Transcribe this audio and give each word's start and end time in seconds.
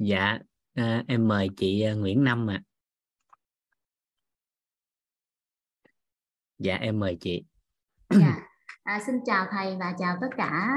dạ 0.00 0.38
à, 0.74 1.04
em 1.08 1.28
mời 1.28 1.48
chị 1.56 1.82
à, 1.82 1.92
Nguyễn 1.92 2.24
Năm 2.24 2.50
ạ 2.50 2.54
à. 2.54 2.66
dạ 6.58 6.76
em 6.76 7.00
mời 7.00 7.16
chị 7.20 7.44
dạ 8.10 8.38
à, 8.82 9.00
xin 9.06 9.14
chào 9.26 9.46
thầy 9.50 9.76
và 9.80 9.94
chào 9.98 10.16
tất 10.20 10.28
cả 10.36 10.68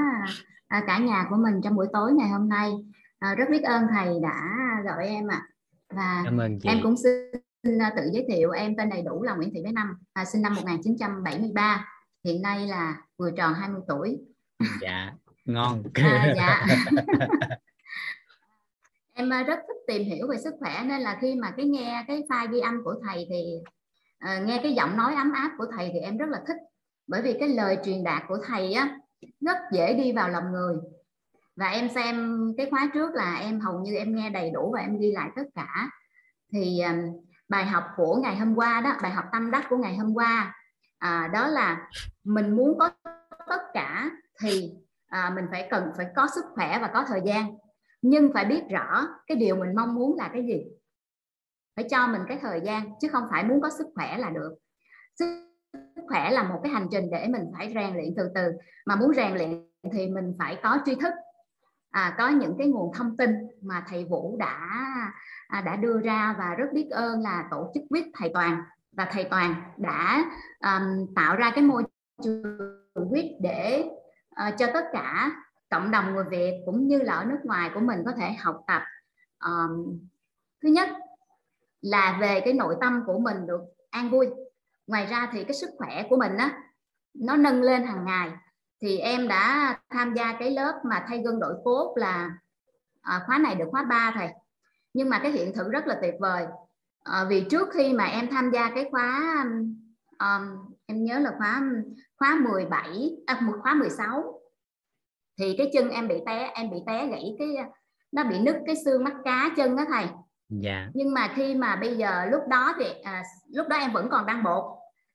à, 0.68 0.84
cả 0.86 0.98
nhà 0.98 1.26
của 1.30 1.36
mình 1.36 1.60
trong 1.64 1.76
buổi 1.76 1.86
tối 1.92 2.12
ngày 2.12 2.28
hôm 2.28 2.48
nay 2.48 2.72
à, 3.18 3.34
rất 3.34 3.44
biết 3.50 3.62
ơn 3.62 3.86
thầy 3.94 4.20
đã 4.22 4.42
gọi 4.84 5.06
em 5.06 5.28
ạ 5.28 5.42
à. 5.88 5.96
và 5.96 6.22
cảm 6.24 6.38
ơn 6.38 6.58
chị. 6.60 6.68
em 6.68 6.78
cũng 6.82 6.94
xin 6.96 7.78
à, 7.78 7.92
tự 7.96 8.02
giới 8.12 8.26
thiệu 8.28 8.50
em 8.50 8.76
tên 8.76 8.88
đầy 8.88 9.02
đủ 9.02 9.22
là 9.22 9.34
Nguyễn 9.34 9.50
Thị 9.54 9.62
Bé 9.64 9.72
Năm 9.72 9.86
à, 10.12 10.24
sinh 10.24 10.42
năm 10.42 10.54
1973 10.54 11.86
hiện 12.24 12.42
nay 12.42 12.66
là 12.66 13.02
vừa 13.18 13.30
tròn 13.30 13.54
20 13.54 13.80
tuổi 13.88 14.18
dạ 14.80 15.12
ngon 15.44 15.82
à, 15.94 16.34
dạ 16.36 16.66
em 19.14 19.30
ờ, 19.30 19.42
rất 19.42 19.58
thích 19.68 19.76
tìm 19.86 20.02
hiểu 20.02 20.26
về 20.30 20.38
sức 20.38 20.54
khỏe 20.60 20.84
nên 20.84 21.00
là 21.00 21.18
khi 21.20 21.34
mà 21.34 21.50
cái 21.56 21.66
nghe 21.66 22.04
cái 22.08 22.22
file 22.28 22.50
ghi 22.50 22.60
âm 22.60 22.84
của 22.84 22.94
thầy 23.06 23.26
thì 23.30 23.54
uh, 24.24 24.46
nghe 24.46 24.60
cái 24.62 24.72
giọng 24.72 24.96
nói 24.96 25.14
ấm 25.14 25.32
áp 25.32 25.50
của 25.58 25.66
thầy 25.76 25.90
thì 25.92 25.98
em 25.98 26.16
rất 26.16 26.28
là 26.28 26.42
thích. 26.46 26.56
Bởi 27.06 27.22
vì 27.22 27.36
cái 27.40 27.48
lời 27.48 27.78
truyền 27.84 28.04
đạt 28.04 28.22
của 28.28 28.38
thầy 28.46 28.72
á 28.72 28.98
rất 29.40 29.56
dễ 29.72 29.94
đi 29.94 30.12
vào 30.12 30.28
lòng 30.28 30.52
người. 30.52 30.76
Và 31.56 31.68
em 31.68 31.88
xem 31.88 32.38
cái 32.56 32.70
khóa 32.70 32.90
trước 32.94 33.14
là 33.14 33.36
em 33.36 33.60
hầu 33.60 33.80
như 33.80 33.94
em 33.94 34.16
nghe 34.16 34.30
đầy 34.30 34.50
đủ 34.50 34.70
và 34.74 34.80
em 34.80 34.98
ghi 34.98 35.12
lại 35.12 35.30
tất 35.36 35.44
cả. 35.54 35.90
Thì 36.52 36.82
uh, 36.90 37.24
bài 37.48 37.64
học 37.64 37.84
của 37.96 38.16
ngày 38.16 38.36
hôm 38.36 38.54
qua 38.54 38.80
đó 38.80 38.96
bài 39.02 39.12
học 39.12 39.24
tâm 39.32 39.50
đắc 39.50 39.66
của 39.70 39.76
ngày 39.76 39.96
hôm 39.96 40.14
qua 40.14 40.54
à, 41.04 41.30
đó 41.32 41.46
là 41.46 41.88
mình 42.24 42.56
muốn 42.56 42.78
có 42.78 42.90
tất 43.48 43.62
cả 43.74 44.10
thì 44.40 44.72
à, 45.06 45.32
mình 45.34 45.44
phải 45.50 45.68
cần 45.70 45.92
phải 45.96 46.06
có 46.16 46.28
sức 46.34 46.44
khỏe 46.54 46.78
và 46.78 46.90
có 46.94 47.04
thời 47.08 47.20
gian 47.24 47.56
nhưng 48.06 48.30
phải 48.34 48.44
biết 48.44 48.62
rõ 48.70 49.08
cái 49.26 49.36
điều 49.36 49.56
mình 49.56 49.74
mong 49.74 49.94
muốn 49.94 50.16
là 50.16 50.30
cái 50.32 50.46
gì. 50.46 50.64
Phải 51.76 51.86
cho 51.90 52.06
mình 52.06 52.22
cái 52.28 52.38
thời 52.42 52.60
gian 52.60 52.90
chứ 53.00 53.08
không 53.08 53.24
phải 53.30 53.44
muốn 53.44 53.60
có 53.60 53.70
sức 53.70 53.86
khỏe 53.94 54.18
là 54.18 54.30
được. 54.30 54.54
Sức 55.18 55.26
khỏe 56.08 56.30
là 56.30 56.42
một 56.42 56.60
cái 56.62 56.72
hành 56.72 56.88
trình 56.90 57.10
để 57.10 57.26
mình 57.28 57.42
phải 57.58 57.72
rèn 57.74 57.94
luyện 57.94 58.14
từ 58.16 58.30
từ. 58.34 58.52
Mà 58.86 58.96
muốn 58.96 59.14
rèn 59.14 59.34
luyện 59.34 59.70
thì 59.92 60.06
mình 60.06 60.34
phải 60.38 60.58
có 60.62 60.78
tri 60.84 60.94
thức. 60.94 61.12
À, 61.90 62.14
có 62.18 62.28
những 62.28 62.54
cái 62.58 62.66
nguồn 62.66 62.92
thông 62.94 63.16
tin 63.16 63.30
mà 63.62 63.84
thầy 63.88 64.04
Vũ 64.04 64.36
đã 64.38 64.70
à, 65.48 65.60
đã 65.60 65.76
đưa 65.76 66.00
ra 66.00 66.34
và 66.38 66.54
rất 66.54 66.66
biết 66.72 66.88
ơn 66.90 67.22
là 67.22 67.48
tổ 67.50 67.70
chức 67.74 67.82
viết 67.90 68.04
thầy 68.14 68.30
Toàn. 68.34 68.62
Và 68.96 69.08
thầy 69.12 69.24
Toàn 69.24 69.54
đã 69.76 70.24
um, 70.60 71.14
tạo 71.14 71.36
ra 71.36 71.52
cái 71.54 71.64
môi 71.64 71.84
trường 72.22 73.12
viết 73.12 73.36
để 73.40 73.84
uh, 74.48 74.58
cho 74.58 74.66
tất 74.74 74.84
cả 74.92 75.43
cộng 75.74 75.90
đồng 75.90 76.14
người 76.14 76.24
Việt 76.30 76.62
cũng 76.66 76.88
như 76.88 76.98
là 76.98 77.14
ở 77.14 77.24
nước 77.24 77.38
ngoài 77.44 77.70
của 77.74 77.80
mình 77.80 78.02
có 78.06 78.12
thể 78.12 78.32
học 78.32 78.64
tập. 78.66 78.82
Um, 79.44 79.98
thứ 80.62 80.68
nhất 80.68 80.88
là 81.80 82.18
về 82.20 82.40
cái 82.44 82.52
nội 82.52 82.76
tâm 82.80 83.02
của 83.06 83.18
mình 83.18 83.46
được 83.46 83.60
an 83.90 84.10
vui. 84.10 84.26
Ngoài 84.86 85.06
ra 85.06 85.28
thì 85.32 85.44
cái 85.44 85.54
sức 85.54 85.70
khỏe 85.78 86.06
của 86.10 86.16
mình 86.16 86.36
á 86.36 86.62
nó 87.14 87.36
nâng 87.36 87.62
lên 87.62 87.86
hàng 87.86 88.04
ngày. 88.04 88.30
Thì 88.80 88.98
em 88.98 89.28
đã 89.28 89.76
tham 89.90 90.14
gia 90.14 90.36
cái 90.38 90.50
lớp 90.50 90.80
mà 90.84 91.04
thay 91.08 91.22
gân 91.24 91.40
đổi 91.40 91.54
cốt 91.64 91.94
là 91.96 92.30
à, 93.02 93.22
khóa 93.26 93.38
này 93.38 93.54
được 93.54 93.68
khóa 93.70 93.84
3 93.84 94.12
thầy. 94.14 94.28
Nhưng 94.92 95.08
mà 95.08 95.18
cái 95.18 95.32
hiện 95.32 95.52
thực 95.54 95.70
rất 95.70 95.86
là 95.86 95.98
tuyệt 96.02 96.14
vời. 96.20 96.46
À, 97.02 97.24
vì 97.28 97.46
trước 97.50 97.68
khi 97.72 97.92
mà 97.92 98.04
em 98.04 98.28
tham 98.30 98.50
gia 98.50 98.70
cái 98.74 98.88
khóa 98.90 99.44
um, 100.18 100.74
em 100.86 101.04
nhớ 101.04 101.18
là 101.18 101.34
khóa 101.38 101.62
khóa 102.18 102.38
17 102.44 103.16
à, 103.26 103.40
khóa 103.62 103.74
16 103.74 104.40
thì 105.38 105.54
cái 105.58 105.70
chân 105.72 105.90
em 105.90 106.08
bị 106.08 106.14
té 106.26 106.50
em 106.54 106.70
bị 106.70 106.76
té 106.86 107.06
gãy 107.06 107.36
cái 107.38 107.48
nó 108.12 108.24
bị 108.24 108.38
nứt 108.38 108.56
cái 108.66 108.76
xương 108.84 109.04
mắt 109.04 109.14
cá 109.24 109.50
chân 109.56 109.76
đó 109.76 109.84
thầy. 109.88 110.06
Dạ. 110.48 110.88
Nhưng 110.94 111.14
mà 111.14 111.32
khi 111.34 111.54
mà 111.54 111.76
bây 111.76 111.96
giờ 111.96 112.24
lúc 112.30 112.42
đó 112.48 112.74
thì 112.78 112.84
à, 113.02 113.22
lúc 113.52 113.68
đó 113.68 113.76
em 113.76 113.92
vẫn 113.92 114.08
còn 114.10 114.26
đang 114.26 114.42
bột. 114.42 114.64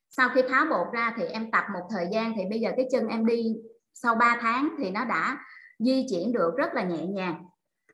Sau 0.09 0.29
khi 0.29 0.41
tháo 0.49 0.65
bột 0.65 0.87
ra 0.93 1.13
thì 1.17 1.23
em 1.25 1.51
tập 1.51 1.63
một 1.73 1.87
thời 1.89 2.07
gian 2.11 2.33
thì 2.35 2.41
bây 2.49 2.59
giờ 2.59 2.71
cái 2.77 2.87
chân 2.91 3.07
em 3.07 3.25
đi 3.25 3.55
sau 3.93 4.15
3 4.15 4.37
tháng 4.41 4.75
thì 4.79 4.91
nó 4.91 5.05
đã 5.05 5.37
di 5.79 6.05
chuyển 6.09 6.33
được 6.33 6.53
rất 6.57 6.73
là 6.73 6.83
nhẹ 6.83 7.05
nhàng. 7.05 7.45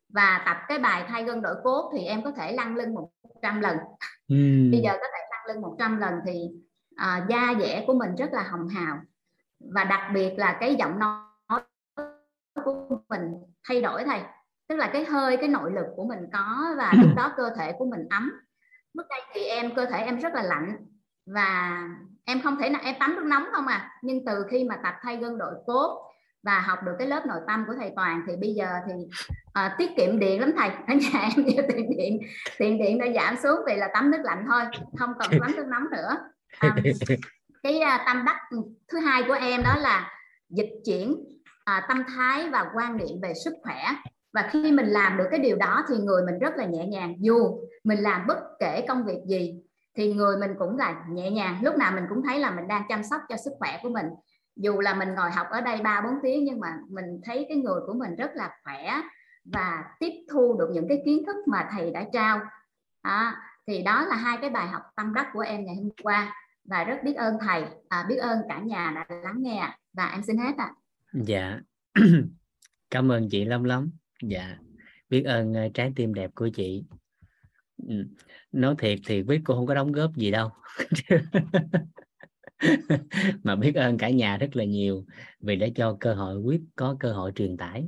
Và 0.09 0.43
tập 0.45 0.57
cái 0.67 0.79
bài 0.79 1.05
thay 1.07 1.23
gân 1.23 1.41
đổi 1.41 1.55
cốt 1.63 1.91
thì 1.93 2.05
em 2.05 2.23
có 2.23 2.31
thể 2.31 2.51
lăn 2.51 2.75
lưng 2.75 2.93
100 2.93 3.61
lần. 3.61 3.77
Ừ. 4.27 4.69
bây 4.71 4.81
giờ 4.81 4.91
có 4.91 5.07
thể 5.13 5.19
lăn 5.31 5.45
lưng 5.47 5.61
100 5.61 5.97
lần 5.97 6.13
thì 6.25 6.49
à, 6.95 7.25
da 7.29 7.53
dẻ 7.59 7.83
của 7.87 7.93
mình 7.93 8.15
rất 8.15 8.33
là 8.33 8.43
hồng 8.43 8.67
hào. 8.67 8.97
Và 9.73 9.83
đặc 9.83 10.11
biệt 10.13 10.33
là 10.37 10.57
cái 10.59 10.75
giọng 10.75 10.99
nói 10.99 11.24
của 12.63 12.99
mình 13.09 13.21
thay 13.67 13.81
đổi 13.81 14.03
thầy. 14.03 14.21
Tức 14.67 14.75
là 14.75 14.89
cái 14.93 15.05
hơi 15.05 15.37
cái 15.37 15.49
nội 15.49 15.71
lực 15.71 15.85
của 15.95 16.05
mình 16.05 16.19
có 16.33 16.75
và 16.77 16.93
lúc 17.01 17.11
đó 17.15 17.33
cơ 17.37 17.49
thể 17.57 17.73
của 17.77 17.85
mình 17.85 18.07
ấm. 18.09 18.31
Lúc 18.93 19.05
đây 19.09 19.21
thì 19.33 19.43
em 19.43 19.75
cơ 19.75 19.85
thể 19.85 19.97
em 19.97 20.19
rất 20.19 20.33
là 20.33 20.43
lạnh 20.43 20.75
và 21.25 21.79
em 22.25 22.41
không 22.41 22.57
thể 22.59 22.69
nào 22.69 22.81
em 22.83 22.95
tắm 22.99 23.15
nước 23.15 23.25
nóng 23.25 23.43
không 23.51 23.67
à. 23.67 23.91
Nhưng 24.01 24.25
từ 24.25 24.45
khi 24.49 24.63
mà 24.63 24.79
tập 24.83 24.95
thay 25.01 25.17
gân 25.17 25.37
đội 25.37 25.53
cốt 25.67 26.11
và 26.43 26.59
học 26.59 26.79
được 26.83 26.95
cái 26.99 27.07
lớp 27.07 27.25
nội 27.25 27.39
tâm 27.47 27.63
của 27.67 27.73
thầy 27.79 27.91
toàn 27.95 28.21
thì 28.27 28.33
bây 28.41 28.53
giờ 28.53 28.67
thì 28.87 28.93
à, 29.53 29.75
tiết 29.77 29.91
kiệm 29.97 30.19
điện 30.19 30.41
lắm 30.41 30.51
thầy. 30.57 30.69
Ở 30.69 30.93
nhà 30.93 31.29
em 31.35 31.45
giờ 31.45 31.63
tiền 31.73 31.97
điện 31.97 32.19
tiền 32.57 32.77
điện 32.77 32.99
đã 32.99 33.05
giảm 33.15 33.35
xuống 33.43 33.59
vì 33.67 33.75
là 33.75 33.89
tắm 33.93 34.11
nước 34.11 34.21
lạnh 34.23 34.45
thôi 34.47 34.61
không 34.97 35.13
cần 35.19 35.39
tắm 35.41 35.51
nước 35.55 35.65
nóng 35.67 35.83
nữa. 35.91 36.17
À, 36.59 36.75
cái 37.63 37.79
à, 37.79 38.03
tâm 38.05 38.23
đắc 38.25 38.37
thứ 38.91 38.99
hai 38.99 39.23
của 39.27 39.33
em 39.33 39.63
đó 39.63 39.75
là 39.77 40.11
dịch 40.49 40.69
chuyển 40.85 41.15
à, 41.65 41.85
tâm 41.87 42.03
thái 42.15 42.49
và 42.49 42.71
quan 42.75 42.97
niệm 42.97 43.21
về 43.21 43.33
sức 43.33 43.53
khỏe. 43.63 43.85
Và 44.33 44.49
khi 44.51 44.71
mình 44.71 44.85
làm 44.85 45.17
được 45.17 45.27
cái 45.31 45.39
điều 45.39 45.55
đó 45.55 45.85
thì 45.89 45.97
người 45.97 46.21
mình 46.25 46.39
rất 46.39 46.55
là 46.57 46.65
nhẹ 46.65 46.85
nhàng. 46.85 47.15
Dù 47.19 47.59
mình 47.83 47.99
làm 47.99 48.27
bất 48.27 48.37
kể 48.59 48.85
công 48.87 49.05
việc 49.05 49.21
gì 49.27 49.61
thì 49.97 50.13
người 50.13 50.37
mình 50.37 50.51
cũng 50.59 50.77
là 50.77 51.03
nhẹ 51.09 51.31
nhàng. 51.31 51.59
Lúc 51.63 51.75
nào 51.75 51.91
mình 51.91 52.03
cũng 52.09 52.23
thấy 52.23 52.39
là 52.39 52.51
mình 52.51 52.67
đang 52.67 52.83
chăm 52.89 53.03
sóc 53.03 53.21
cho 53.29 53.37
sức 53.37 53.51
khỏe 53.59 53.79
của 53.83 53.89
mình. 53.89 54.05
Dù 54.55 54.79
là 54.79 54.93
mình 54.93 55.15
ngồi 55.15 55.31
học 55.31 55.47
ở 55.49 55.61
đây 55.61 55.81
ba 55.81 56.01
bốn 56.01 56.13
tiếng 56.23 56.43
nhưng 56.43 56.59
mà 56.59 56.67
mình 56.89 57.21
thấy 57.23 57.45
cái 57.49 57.57
người 57.57 57.81
của 57.87 57.93
mình 57.93 58.15
rất 58.15 58.31
là 58.35 58.51
khỏe 58.63 59.01
và 59.53 59.83
tiếp 59.99 60.11
thu 60.31 60.57
được 60.59 60.69
những 60.73 60.87
cái 60.87 61.01
kiến 61.05 61.23
thức 61.25 61.35
mà 61.47 61.69
thầy 61.71 61.91
đã 61.91 62.05
trao. 62.13 62.39
À, 63.01 63.41
thì 63.67 63.83
đó 63.83 64.05
là 64.05 64.15
hai 64.15 64.37
cái 64.41 64.49
bài 64.49 64.67
học 64.67 64.81
tâm 64.95 65.13
đắc 65.13 65.27
của 65.33 65.39
em 65.39 65.65
ngày 65.65 65.75
hôm 65.75 65.89
qua. 66.03 66.33
Và 66.69 66.83
rất 66.83 66.97
biết 67.03 67.13
ơn 67.13 67.37
thầy. 67.41 67.65
À, 67.89 68.05
biết 68.09 68.15
ơn 68.15 68.41
cả 68.49 68.59
nhà 68.59 68.91
đã 68.95 69.15
lắng 69.23 69.37
nghe 69.37 69.69
và 69.93 70.05
em 70.05 70.23
xin 70.23 70.37
hết 70.37 70.53
ạ. 70.57 70.65
à 70.65 70.84
dạ. 71.23 71.59
Cảm 72.89 73.11
ơn 73.11 73.29
chị 73.29 73.45
lắm 73.45 73.63
lắm. 73.63 73.91
Dạ. 74.23 74.57
Biết 75.09 75.23
ơn 75.23 75.53
ờ, 75.53 75.69
trái 75.73 75.91
tim 75.95 76.13
đẹp 76.13 76.31
của 76.35 76.49
chị. 76.49 76.83
Ừ. 77.87 78.05
Nói 78.51 78.75
thiệt 78.77 78.99
thì 79.05 79.23
biết 79.23 79.41
cô 79.43 79.55
không 79.55 79.65
có 79.65 79.73
đóng 79.73 79.91
góp 79.91 80.15
gì 80.15 80.31
đâu. 80.31 80.49
Mà 83.43 83.55
biết 83.55 83.75
ơn 83.75 83.97
cả 83.97 84.09
nhà 84.09 84.37
rất 84.37 84.55
là 84.55 84.63
nhiều 84.63 85.05
vì 85.39 85.55
đã 85.55 85.67
cho 85.75 85.97
cơ 85.99 86.13
hội 86.13 86.37
quyết 86.37 86.61
có 86.75 86.97
cơ 86.99 87.13
hội 87.13 87.31
truyền 87.35 87.57
tải. 87.57 87.87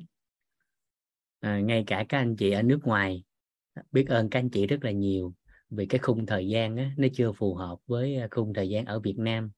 À, 1.40 1.60
ngay 1.60 1.84
cả 1.88 2.06
các 2.10 2.18
anh 2.18 2.36
chị 2.36 2.52
ở 2.52 2.62
nước 2.62 2.80
ngoài 2.84 3.24
biết 3.92 4.08
ơn 4.08 4.30
các 4.30 4.40
anh 4.40 4.50
chị 4.50 4.68
rất 4.68 4.84
là 4.84 4.92
nhiều 4.92 5.34
vì 5.70 5.86
cái 5.86 6.00
khung 6.00 6.26
thời 6.26 6.48
gian 6.48 6.78
á, 6.78 6.92
nó 6.98 7.08
chưa 7.14 7.32
phù 7.32 7.56
hợp 7.56 7.78
với 7.88 8.16
ờ, 8.16 8.28
khung 8.32 8.54
thời 8.54 8.70
gian 8.70 8.86
ở 8.86 9.00
Việt 9.00 9.18
Nam. 9.18 9.52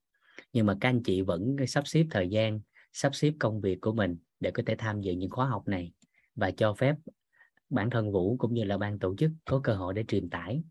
Nhưng 0.53 0.66
mà 0.66 0.78
các 0.81 0.90
anh 0.90 1.03
chị 1.03 1.22
vẫn 1.22 1.56
sắp 1.68 1.88
xếp 1.88 2.06
thời 2.12 2.30
gian 2.30 2.59
sắp 2.94 3.16
xếp 3.16 3.34
công 3.40 3.62
việc 3.62 3.82
của 3.82 3.94
mình 3.94 4.18
để 4.40 4.52
có 4.52 4.64
thể 4.66 4.76
tham 4.76 5.02
dự 5.02 5.14
những 5.14 5.30
khóa 5.30 5.46
học 5.46 5.68
này 5.68 5.92
và 6.36 6.52
cho 6.52 6.74
phép 6.74 6.96
bản 7.70 7.90
thân 7.90 8.12
Vũ 8.12 8.38
cũng 8.38 8.54
như 8.54 8.64
là 8.64 8.78
ban 8.78 9.00
tổ 9.00 9.16
chức 9.16 9.32
có 9.46 9.60
cơ 9.64 9.74
hội 9.74 9.94
để 9.94 10.04
truyền 10.08 10.30
tải. 10.30 10.64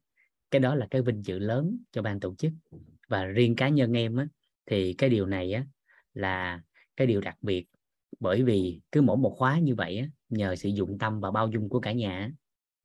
Cái 0.51 0.61
đó 0.61 0.75
là 0.75 0.87
cái 0.91 1.03
vinh 1.03 1.23
dự 1.25 1.39
lớn 1.39 1.79
cho 1.93 2.03
ban 2.03 2.21
tổ 2.21 2.35
chức. 2.35 2.53
Và 3.09 3.25
riêng 3.25 3.57
cá 3.57 3.69
nhân 3.69 3.97
em 3.97 4.17
á, 4.17 4.27
thì 4.67 4.93
cái 4.93 5.11
điều 5.11 5.27
này 5.27 5.53
á, 5.53 5.67
là 6.15 6.63
cái 6.97 7.07
điều 7.07 7.21
đặc 7.21 7.37
biệt. 7.43 7.67
Bởi 8.21 8.43
vì 8.43 8.81
cứ 8.93 9.03
mỗi 9.03 9.17
một 9.17 9.35
khóa 9.39 9.59
như 9.59 9.75
vậy 9.75 9.99
á, 9.99 10.09
nhờ 10.29 10.57
sự 10.57 10.69
dụng 10.69 10.99
tâm 10.99 11.21
và 11.21 11.31
bao 11.31 11.49
dung 11.49 11.69
của 11.69 11.81
cả 11.81 11.93
nhà 11.93 12.33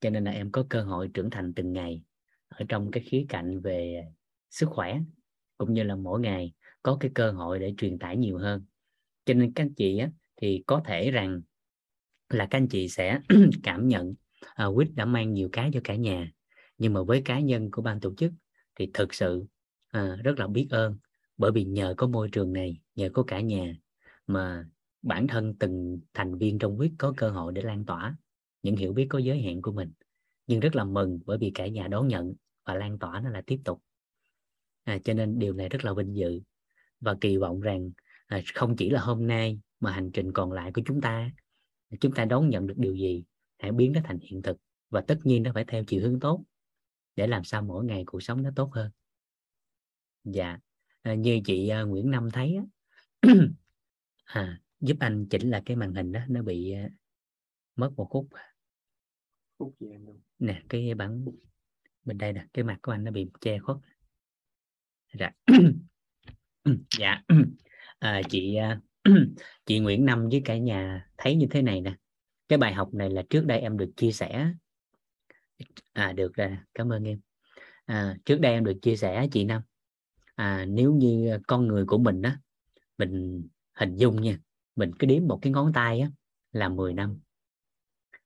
cho 0.00 0.10
nên 0.10 0.24
là 0.24 0.30
em 0.30 0.50
có 0.52 0.66
cơ 0.68 0.82
hội 0.82 1.10
trưởng 1.14 1.30
thành 1.30 1.54
từng 1.54 1.72
ngày 1.72 2.02
ở 2.48 2.64
trong 2.68 2.90
cái 2.90 3.02
khía 3.02 3.26
cạnh 3.28 3.60
về 3.60 4.04
sức 4.50 4.68
khỏe 4.70 5.00
cũng 5.58 5.72
như 5.72 5.82
là 5.82 5.96
mỗi 5.96 6.20
ngày 6.20 6.52
có 6.82 6.96
cái 7.00 7.10
cơ 7.14 7.30
hội 7.30 7.58
để 7.58 7.74
truyền 7.76 7.98
tải 7.98 8.16
nhiều 8.16 8.38
hơn 8.38 8.64
cho 9.24 9.34
nên 9.34 9.52
các 9.52 9.62
anh 9.62 9.74
chị 9.74 9.98
á, 9.98 10.10
thì 10.36 10.64
có 10.66 10.82
thể 10.84 11.10
rằng 11.10 11.40
là 12.28 12.46
các 12.46 12.58
anh 12.58 12.68
chị 12.68 12.88
sẽ 12.88 13.20
cảm 13.62 13.88
nhận 13.88 14.14
à, 14.54 14.66
quýt 14.74 14.88
đã 14.94 15.04
mang 15.04 15.32
nhiều 15.32 15.48
cái 15.52 15.70
cho 15.74 15.80
cả 15.84 15.94
nhà. 15.94 16.32
Nhưng 16.78 16.92
mà 16.92 17.02
với 17.02 17.22
cá 17.24 17.40
nhân 17.40 17.70
của 17.70 17.82
ban 17.82 18.00
tổ 18.00 18.14
chức 18.14 18.32
thì 18.76 18.90
thực 18.94 19.14
sự 19.14 19.44
à, 19.88 20.16
rất 20.24 20.38
là 20.38 20.46
biết 20.46 20.66
ơn. 20.70 20.98
Bởi 21.36 21.52
vì 21.52 21.64
nhờ 21.64 21.94
có 21.96 22.06
môi 22.06 22.28
trường 22.32 22.52
này 22.52 22.80
nhờ 22.94 23.10
có 23.12 23.22
cả 23.22 23.40
nhà 23.40 23.76
mà 24.26 24.64
bản 25.02 25.26
thân 25.26 25.54
từng 25.58 26.00
thành 26.14 26.38
viên 26.38 26.58
trong 26.58 26.78
quýt 26.78 26.92
có 26.98 27.14
cơ 27.16 27.30
hội 27.30 27.52
để 27.52 27.62
lan 27.62 27.84
tỏa 27.84 28.16
những 28.62 28.76
hiểu 28.76 28.92
biết 28.92 29.06
có 29.10 29.18
giới 29.18 29.42
hạn 29.42 29.62
của 29.62 29.72
mình. 29.72 29.92
Nhưng 30.46 30.60
rất 30.60 30.76
là 30.76 30.84
mừng 30.84 31.20
bởi 31.26 31.38
vì 31.38 31.50
cả 31.54 31.66
nhà 31.66 31.88
đón 31.88 32.08
nhận 32.08 32.34
và 32.64 32.74
lan 32.74 32.98
tỏa 32.98 33.20
nó 33.20 33.30
là 33.30 33.42
tiếp 33.46 33.60
tục. 33.64 33.82
À, 34.84 34.98
cho 35.04 35.14
nên 35.14 35.38
điều 35.38 35.54
này 35.54 35.68
rất 35.68 35.84
là 35.84 35.92
vinh 35.92 36.16
dự. 36.16 36.40
Và 37.00 37.16
kỳ 37.20 37.36
vọng 37.36 37.60
rằng 37.60 37.90
không 38.54 38.76
chỉ 38.76 38.90
là 38.90 39.00
hôm 39.00 39.26
nay 39.26 39.60
mà 39.80 39.92
hành 39.92 40.10
trình 40.12 40.32
còn 40.32 40.52
lại 40.52 40.72
của 40.74 40.82
chúng 40.86 41.00
ta. 41.00 41.30
Chúng 42.00 42.12
ta 42.12 42.24
đón 42.24 42.48
nhận 42.48 42.66
được 42.66 42.74
điều 42.76 42.94
gì 42.94 43.24
hãy 43.58 43.72
biến 43.72 43.92
nó 43.92 44.00
thành 44.04 44.18
hiện 44.18 44.42
thực 44.42 44.56
và 44.90 45.00
tất 45.00 45.18
nhiên 45.24 45.42
nó 45.42 45.50
phải 45.54 45.64
theo 45.64 45.84
chiều 45.84 46.02
hướng 46.02 46.20
tốt 46.20 46.44
để 47.16 47.26
làm 47.26 47.44
sao 47.44 47.62
mỗi 47.62 47.84
ngày 47.84 48.02
cuộc 48.06 48.22
sống 48.22 48.42
nó 48.42 48.50
tốt 48.56 48.70
hơn. 48.72 48.90
Dạ 50.24 50.58
à, 51.02 51.14
như 51.14 51.40
chị 51.44 51.70
uh, 51.82 51.88
Nguyễn 51.88 52.10
Năm 52.10 52.30
thấy 52.30 52.56
á, 52.56 52.64
à, 54.24 54.60
giúp 54.80 54.96
anh 55.00 55.26
chỉnh 55.30 55.50
là 55.50 55.62
cái 55.66 55.76
màn 55.76 55.94
hình 55.94 56.12
đó 56.12 56.20
nó 56.28 56.42
bị 56.42 56.74
uh, 56.86 56.92
mất 57.76 57.92
một 57.96 58.06
khúc. 58.10 58.28
Khúc 59.58 59.74
gì 59.80 59.88
anh 59.90 60.06
nè 60.38 60.62
cái 60.68 60.94
bản 60.94 61.24
bên 62.04 62.18
đây 62.18 62.32
nè 62.32 62.46
cái 62.52 62.64
mặt 62.64 62.78
của 62.82 62.92
anh 62.92 63.04
nó 63.04 63.10
bị 63.10 63.30
che 63.40 63.58
khuất. 63.58 63.76
Dạ. 65.18 65.30
Dạ 66.98 67.22
à, 68.04 68.22
chị 68.30 68.54
à, 68.54 68.80
chị 69.66 69.78
Nguyễn 69.78 70.04
Năm 70.04 70.28
với 70.28 70.42
cả 70.44 70.58
nhà 70.58 71.08
thấy 71.18 71.36
như 71.36 71.46
thế 71.50 71.62
này 71.62 71.80
nè. 71.80 71.94
Cái 72.48 72.58
bài 72.58 72.74
học 72.74 72.94
này 72.94 73.10
là 73.10 73.22
trước 73.30 73.46
đây 73.46 73.60
em 73.60 73.76
được 73.76 73.90
chia 73.96 74.12
sẻ. 74.12 74.52
À 75.92 76.12
được 76.12 76.34
rồi 76.34 76.56
cảm 76.74 76.92
ơn 76.92 77.04
em. 77.04 77.20
À, 77.84 78.16
trước 78.24 78.40
đây 78.40 78.52
em 78.52 78.64
được 78.64 78.78
chia 78.82 78.96
sẻ 78.96 79.28
chị 79.32 79.44
Năm. 79.44 79.62
À, 80.34 80.64
nếu 80.68 80.94
như 80.94 81.38
con 81.46 81.66
người 81.66 81.84
của 81.84 81.98
mình 81.98 82.22
á 82.22 82.38
mình 82.98 83.42
hình 83.72 83.96
dung 83.96 84.22
nha 84.22 84.38
mình 84.76 84.92
cứ 84.98 85.06
đếm 85.06 85.26
một 85.26 85.38
cái 85.42 85.52
ngón 85.52 85.72
tay 85.72 86.00
á 86.00 86.10
là 86.52 86.68
10 86.68 86.94
năm. 86.94 87.20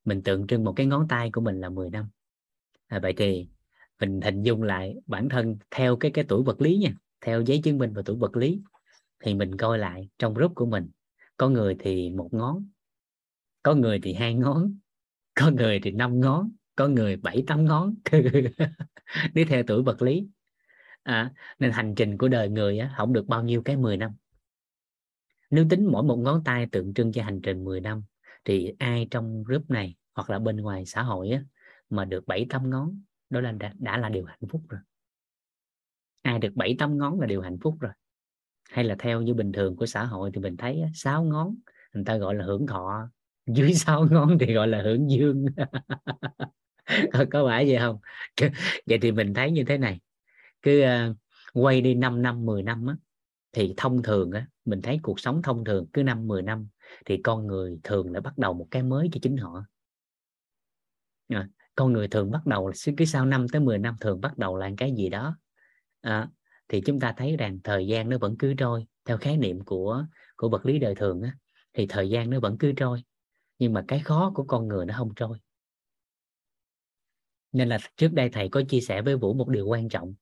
Mình 0.04 0.22
tượng 0.22 0.46
trưng 0.46 0.64
một 0.64 0.72
cái 0.76 0.86
ngón 0.86 1.08
tay 1.08 1.30
của 1.32 1.40
mình 1.40 1.60
là 1.60 1.68
10 1.68 1.90
năm. 1.90 2.08
À, 2.86 2.98
vậy 3.02 3.14
thì 3.16 3.48
mình 4.00 4.20
hình 4.20 4.42
dung 4.42 4.62
lại 4.62 4.94
bản 5.06 5.28
thân 5.28 5.56
theo 5.70 5.96
cái 5.96 6.10
cái 6.10 6.24
tuổi 6.28 6.42
vật 6.42 6.60
lý 6.60 6.76
nha 6.78 6.90
theo 7.20 7.40
giấy 7.40 7.60
chứng 7.64 7.78
minh 7.78 7.92
và 7.92 8.02
tuổi 8.04 8.16
vật 8.16 8.36
lý 8.36 8.60
thì 9.20 9.34
mình 9.34 9.56
coi 9.56 9.78
lại 9.78 10.08
trong 10.18 10.34
group 10.34 10.54
của 10.54 10.66
mình. 10.66 10.90
Có 11.36 11.48
người 11.48 11.76
thì 11.78 12.10
một 12.10 12.28
ngón 12.32 12.68
có 13.62 13.74
người 13.74 14.00
thì 14.02 14.14
hai 14.14 14.34
ngón 14.34 14.78
có 15.34 15.50
người 15.50 15.80
thì 15.82 15.90
năm 15.90 16.20
ngón 16.20 16.50
có 16.76 16.88
người 16.88 17.16
bảy 17.16 17.44
tám 17.46 17.64
ngón. 17.64 17.94
Nếu 19.34 19.44
theo 19.48 19.62
tuổi 19.66 19.82
vật 19.82 20.02
lý. 20.02 20.28
À, 21.02 21.32
nên 21.58 21.70
hành 21.70 21.94
trình 21.94 22.18
của 22.18 22.28
đời 22.28 22.48
người 22.48 22.78
á, 22.78 22.94
không 22.96 23.12
được 23.12 23.26
bao 23.26 23.42
nhiêu 23.42 23.62
cái 23.62 23.76
10 23.76 23.96
năm. 23.96 24.10
Nếu 25.50 25.66
tính 25.70 25.88
mỗi 25.92 26.02
một 26.02 26.16
ngón 26.16 26.44
tay 26.44 26.66
tượng 26.72 26.94
trưng 26.94 27.12
cho 27.12 27.22
hành 27.22 27.40
trình 27.42 27.64
10 27.64 27.80
năm 27.80 28.02
thì 28.44 28.72
ai 28.78 29.08
trong 29.10 29.44
group 29.44 29.70
này 29.70 29.96
hoặc 30.14 30.30
là 30.30 30.38
bên 30.38 30.56
ngoài 30.56 30.86
xã 30.86 31.02
hội 31.02 31.30
á, 31.30 31.42
mà 31.90 32.04
được 32.04 32.26
bảy 32.26 32.46
tám 32.50 32.70
ngón 32.70 33.02
đó 33.30 33.40
là 33.40 33.52
đã, 33.52 33.72
đã 33.78 33.98
là 33.98 34.08
điều 34.08 34.24
hạnh 34.24 34.48
phúc 34.48 34.62
rồi. 34.68 34.80
Ai 36.22 36.38
được 36.38 36.52
bảy 36.54 36.76
tám 36.78 36.98
ngón 36.98 37.20
là 37.20 37.26
điều 37.26 37.40
hạnh 37.40 37.58
phúc 37.62 37.76
rồi 37.80 37.92
hay 38.68 38.84
là 38.84 38.96
theo 38.98 39.20
như 39.22 39.34
bình 39.34 39.52
thường 39.52 39.76
của 39.76 39.86
xã 39.86 40.04
hội 40.04 40.30
thì 40.34 40.40
mình 40.40 40.56
thấy 40.56 40.82
sáu 40.94 41.24
ngón 41.24 41.56
người 41.92 42.04
ta 42.04 42.16
gọi 42.16 42.34
là 42.34 42.44
hưởng 42.44 42.66
thọ. 42.66 43.10
Dưới 43.46 43.72
sáu 43.74 44.06
ngón 44.10 44.38
thì 44.40 44.54
gọi 44.54 44.68
là 44.68 44.82
hưởng 44.82 45.10
dương. 45.10 45.46
Có 47.30 47.46
phải 47.46 47.68
vậy 47.68 47.78
không? 47.78 47.98
Vậy 48.86 48.98
thì 49.02 49.12
mình 49.12 49.34
thấy 49.34 49.50
như 49.50 49.64
thế 49.64 49.78
này. 49.78 50.00
Cứ 50.62 50.82
uh, 50.82 51.16
quay 51.52 51.80
đi 51.80 51.94
5 51.94 52.22
năm 52.22 52.46
10 52.46 52.62
năm 52.62 52.86
á, 52.86 52.96
thì 53.52 53.74
thông 53.76 54.02
thường 54.02 54.30
á, 54.30 54.46
mình 54.64 54.82
thấy 54.82 54.98
cuộc 55.02 55.20
sống 55.20 55.42
thông 55.42 55.64
thường 55.64 55.86
cứ 55.92 56.02
năm 56.02 56.26
10 56.26 56.42
năm 56.42 56.68
thì 57.06 57.20
con 57.22 57.46
người 57.46 57.80
thường 57.82 58.12
lại 58.12 58.20
bắt 58.20 58.38
đầu 58.38 58.54
một 58.54 58.68
cái 58.70 58.82
mới 58.82 59.08
cho 59.12 59.18
chính 59.22 59.36
họ. 59.36 59.64
À, 61.28 61.48
con 61.74 61.92
người 61.92 62.08
thường 62.08 62.30
bắt 62.30 62.46
đầu 62.46 62.72
cứ 62.96 63.04
sau 63.04 63.26
5 63.26 63.46
tới 63.48 63.60
10 63.60 63.78
năm 63.78 63.96
thường 64.00 64.20
bắt 64.20 64.38
đầu 64.38 64.56
làm 64.56 64.76
cái 64.76 64.94
gì 64.96 65.08
đó. 65.08 65.36
À, 66.00 66.28
thì 66.68 66.80
chúng 66.80 67.00
ta 67.00 67.14
thấy 67.16 67.36
rằng 67.36 67.58
thời 67.64 67.86
gian 67.86 68.08
nó 68.08 68.18
vẫn 68.18 68.36
cứ 68.38 68.54
trôi. 68.54 68.86
Theo 69.04 69.18
khái 69.18 69.36
niệm 69.36 69.60
của 69.64 70.04
của 70.36 70.48
vật 70.48 70.66
lý 70.66 70.78
đời 70.78 70.94
thường 70.94 71.22
á, 71.22 71.36
thì 71.72 71.86
thời 71.88 72.10
gian 72.10 72.30
nó 72.30 72.40
vẫn 72.40 72.56
cứ 72.58 72.72
trôi. 72.72 73.02
Nhưng 73.58 73.72
mà 73.72 73.84
cái 73.88 74.00
khó 74.00 74.32
của 74.34 74.44
con 74.44 74.68
người 74.68 74.86
nó 74.86 74.94
không 74.98 75.14
trôi. 75.16 75.38
Nên 77.52 77.68
là 77.68 77.78
trước 77.96 78.12
đây 78.12 78.30
thầy 78.30 78.48
có 78.48 78.62
chia 78.68 78.80
sẻ 78.80 79.02
với 79.02 79.16
Vũ 79.16 79.34
một 79.34 79.48
điều 79.48 79.66
quan 79.66 79.88
trọng. 79.88 80.14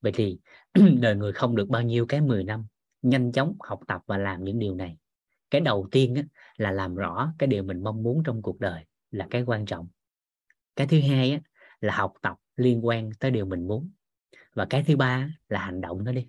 Vậy 0.00 0.12
thì 0.14 0.38
đời 1.00 1.16
người 1.16 1.32
không 1.32 1.56
được 1.56 1.68
bao 1.68 1.82
nhiêu 1.82 2.06
cái 2.06 2.20
10 2.20 2.44
năm 2.44 2.66
nhanh 3.02 3.32
chóng 3.32 3.56
học 3.60 3.80
tập 3.86 4.02
và 4.06 4.18
làm 4.18 4.44
những 4.44 4.58
điều 4.58 4.74
này. 4.74 4.96
Cái 5.50 5.60
đầu 5.60 5.88
tiên 5.90 6.14
á, 6.14 6.22
là 6.56 6.70
làm 6.70 6.94
rõ 6.94 7.34
cái 7.38 7.46
điều 7.46 7.62
mình 7.62 7.82
mong 7.82 8.02
muốn 8.02 8.22
trong 8.24 8.42
cuộc 8.42 8.60
đời 8.60 8.84
là 9.10 9.26
cái 9.30 9.42
quan 9.42 9.66
trọng. 9.66 9.88
Cái 10.76 10.86
thứ 10.86 11.00
hai 11.00 11.32
á, 11.32 11.40
là 11.80 11.96
học 11.96 12.12
tập 12.22 12.36
liên 12.56 12.86
quan 12.86 13.10
tới 13.20 13.30
điều 13.30 13.46
mình 13.46 13.68
muốn 13.68 13.90
và 14.54 14.66
cái 14.70 14.84
thứ 14.86 14.96
ba 14.96 15.30
là 15.48 15.60
hành 15.60 15.80
động 15.80 16.04
nó 16.04 16.12
đi. 16.12 16.26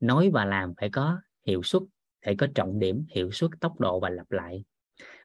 Nói 0.00 0.30
và 0.30 0.44
làm 0.44 0.74
phải 0.80 0.90
có 0.90 1.20
hiệu 1.46 1.62
suất 1.62 1.82
phải 2.24 2.36
có 2.36 2.46
trọng 2.54 2.78
điểm 2.78 3.06
hiệu 3.10 3.30
suất 3.30 3.50
tốc 3.60 3.80
độ 3.80 4.00
và 4.00 4.10
lặp 4.10 4.30
lại. 4.30 4.64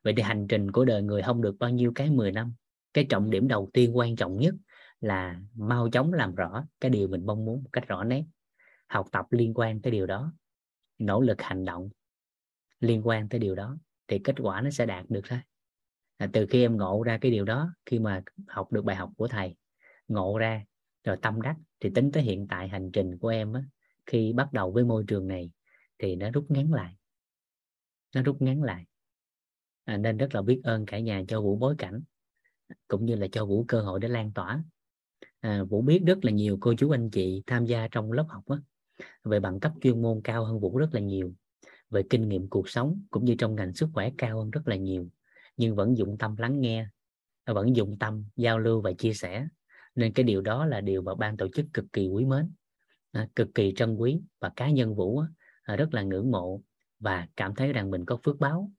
Vậy 0.03 0.13
thì 0.17 0.23
hành 0.23 0.47
trình 0.49 0.71
của 0.71 0.85
đời 0.85 1.01
người 1.01 1.21
không 1.21 1.41
được 1.41 1.55
bao 1.59 1.69
nhiêu 1.69 1.91
cái 1.95 2.09
10 2.09 2.31
năm. 2.31 2.53
Cái 2.93 3.05
trọng 3.09 3.29
điểm 3.29 3.47
đầu 3.47 3.69
tiên 3.73 3.97
quan 3.97 4.15
trọng 4.15 4.37
nhất 4.37 4.55
là 5.01 5.39
mau 5.53 5.89
chóng 5.89 6.13
làm 6.13 6.35
rõ 6.35 6.65
cái 6.79 6.91
điều 6.91 7.07
mình 7.07 7.25
mong 7.25 7.45
muốn 7.45 7.63
một 7.63 7.69
cách 7.73 7.87
rõ 7.87 8.03
nét. 8.03 8.23
Học 8.87 9.07
tập 9.11 9.25
liên 9.29 9.53
quan 9.53 9.81
tới 9.81 9.91
điều 9.91 10.05
đó. 10.05 10.33
Nỗ 10.99 11.21
lực 11.21 11.41
hành 11.41 11.65
động 11.65 11.89
liên 12.79 13.07
quan 13.07 13.29
tới 13.29 13.39
điều 13.39 13.55
đó. 13.55 13.77
Thì 14.07 14.19
kết 14.19 14.35
quả 14.39 14.61
nó 14.61 14.69
sẽ 14.69 14.85
đạt 14.85 15.05
được 15.09 15.21
thôi. 15.29 15.39
À, 16.17 16.29
từ 16.33 16.45
khi 16.49 16.61
em 16.61 16.77
ngộ 16.77 17.03
ra 17.03 17.17
cái 17.17 17.31
điều 17.31 17.45
đó 17.45 17.73
khi 17.85 17.99
mà 17.99 18.23
học 18.47 18.71
được 18.71 18.85
bài 18.85 18.95
học 18.95 19.11
của 19.17 19.27
thầy 19.27 19.55
ngộ 20.07 20.37
ra 20.37 20.63
rồi 21.07 21.17
tâm 21.21 21.41
đắc 21.41 21.55
thì 21.79 21.89
tính 21.95 22.11
tới 22.11 22.23
hiện 22.23 22.47
tại 22.47 22.67
hành 22.69 22.89
trình 22.93 23.17
của 23.17 23.27
em 23.27 23.53
á, 23.53 23.63
khi 24.05 24.33
bắt 24.33 24.53
đầu 24.53 24.71
với 24.71 24.83
môi 24.83 25.03
trường 25.07 25.27
này 25.27 25.51
thì 25.99 26.15
nó 26.15 26.31
rút 26.31 26.51
ngắn 26.51 26.73
lại. 26.73 26.95
Nó 28.15 28.21
rút 28.21 28.41
ngắn 28.41 28.63
lại. 28.63 28.85
À, 29.85 29.97
nên 29.97 30.17
rất 30.17 30.35
là 30.35 30.41
biết 30.41 30.61
ơn 30.63 30.85
cả 30.85 30.99
nhà 30.99 31.23
cho 31.27 31.41
vũ 31.41 31.57
bối 31.57 31.75
cảnh 31.77 32.01
cũng 32.87 33.05
như 33.05 33.15
là 33.15 33.27
cho 33.31 33.45
vũ 33.45 33.65
cơ 33.67 33.81
hội 33.81 33.99
để 33.99 34.07
lan 34.07 34.31
tỏa. 34.33 34.63
À, 35.39 35.63
vũ 35.63 35.81
biết 35.81 36.01
rất 36.05 36.25
là 36.25 36.31
nhiều 36.31 36.57
cô 36.61 36.73
chú 36.77 36.89
anh 36.89 37.09
chị 37.09 37.43
tham 37.47 37.65
gia 37.65 37.87
trong 37.91 38.11
lớp 38.11 38.25
học 38.29 38.43
á, 38.47 38.57
về 39.23 39.39
bằng 39.39 39.59
cấp 39.59 39.71
chuyên 39.81 40.01
môn 40.01 40.21
cao 40.23 40.45
hơn 40.45 40.59
vũ 40.59 40.77
rất 40.77 40.89
là 40.91 40.99
nhiều 40.99 41.33
về 41.89 42.03
kinh 42.09 42.29
nghiệm 42.29 42.49
cuộc 42.49 42.69
sống 42.69 43.01
cũng 43.09 43.25
như 43.25 43.35
trong 43.37 43.55
ngành 43.55 43.73
sức 43.73 43.89
khỏe 43.93 44.11
cao 44.17 44.39
hơn 44.39 44.51
rất 44.51 44.67
là 44.67 44.75
nhiều 44.75 45.09
nhưng 45.57 45.75
vẫn 45.75 45.97
dụng 45.97 46.17
tâm 46.17 46.35
lắng 46.37 46.61
nghe 46.61 46.87
vẫn 47.45 47.75
dụng 47.75 47.97
tâm 47.99 48.25
giao 48.35 48.59
lưu 48.59 48.81
và 48.81 48.93
chia 48.93 49.13
sẻ 49.13 49.47
nên 49.97 50.13
cái 50.13 50.23
điều 50.23 50.41
đó 50.41 50.65
là 50.65 50.81
điều 50.81 51.01
mà 51.01 51.15
ban 51.15 51.37
tổ 51.37 51.47
chức 51.55 51.65
cực 51.73 51.85
kỳ 51.93 52.07
quý 52.07 52.25
mến. 52.25 52.51
À, 53.11 53.27
cực 53.35 53.47
kỳ 53.55 53.73
trân 53.75 53.95
quý 53.95 54.21
và 54.39 54.51
cá 54.55 54.69
nhân 54.69 54.95
vũ 54.95 55.23
à, 55.63 55.75
rất 55.75 55.93
là 55.93 56.01
ngưỡng 56.01 56.31
mộ 56.31 56.61
và 56.99 57.27
cảm 57.35 57.55
thấy 57.55 57.73
rằng 57.73 57.91
mình 57.91 58.05
có 58.05 58.17
phước 58.23 58.39
báo. 58.39 58.71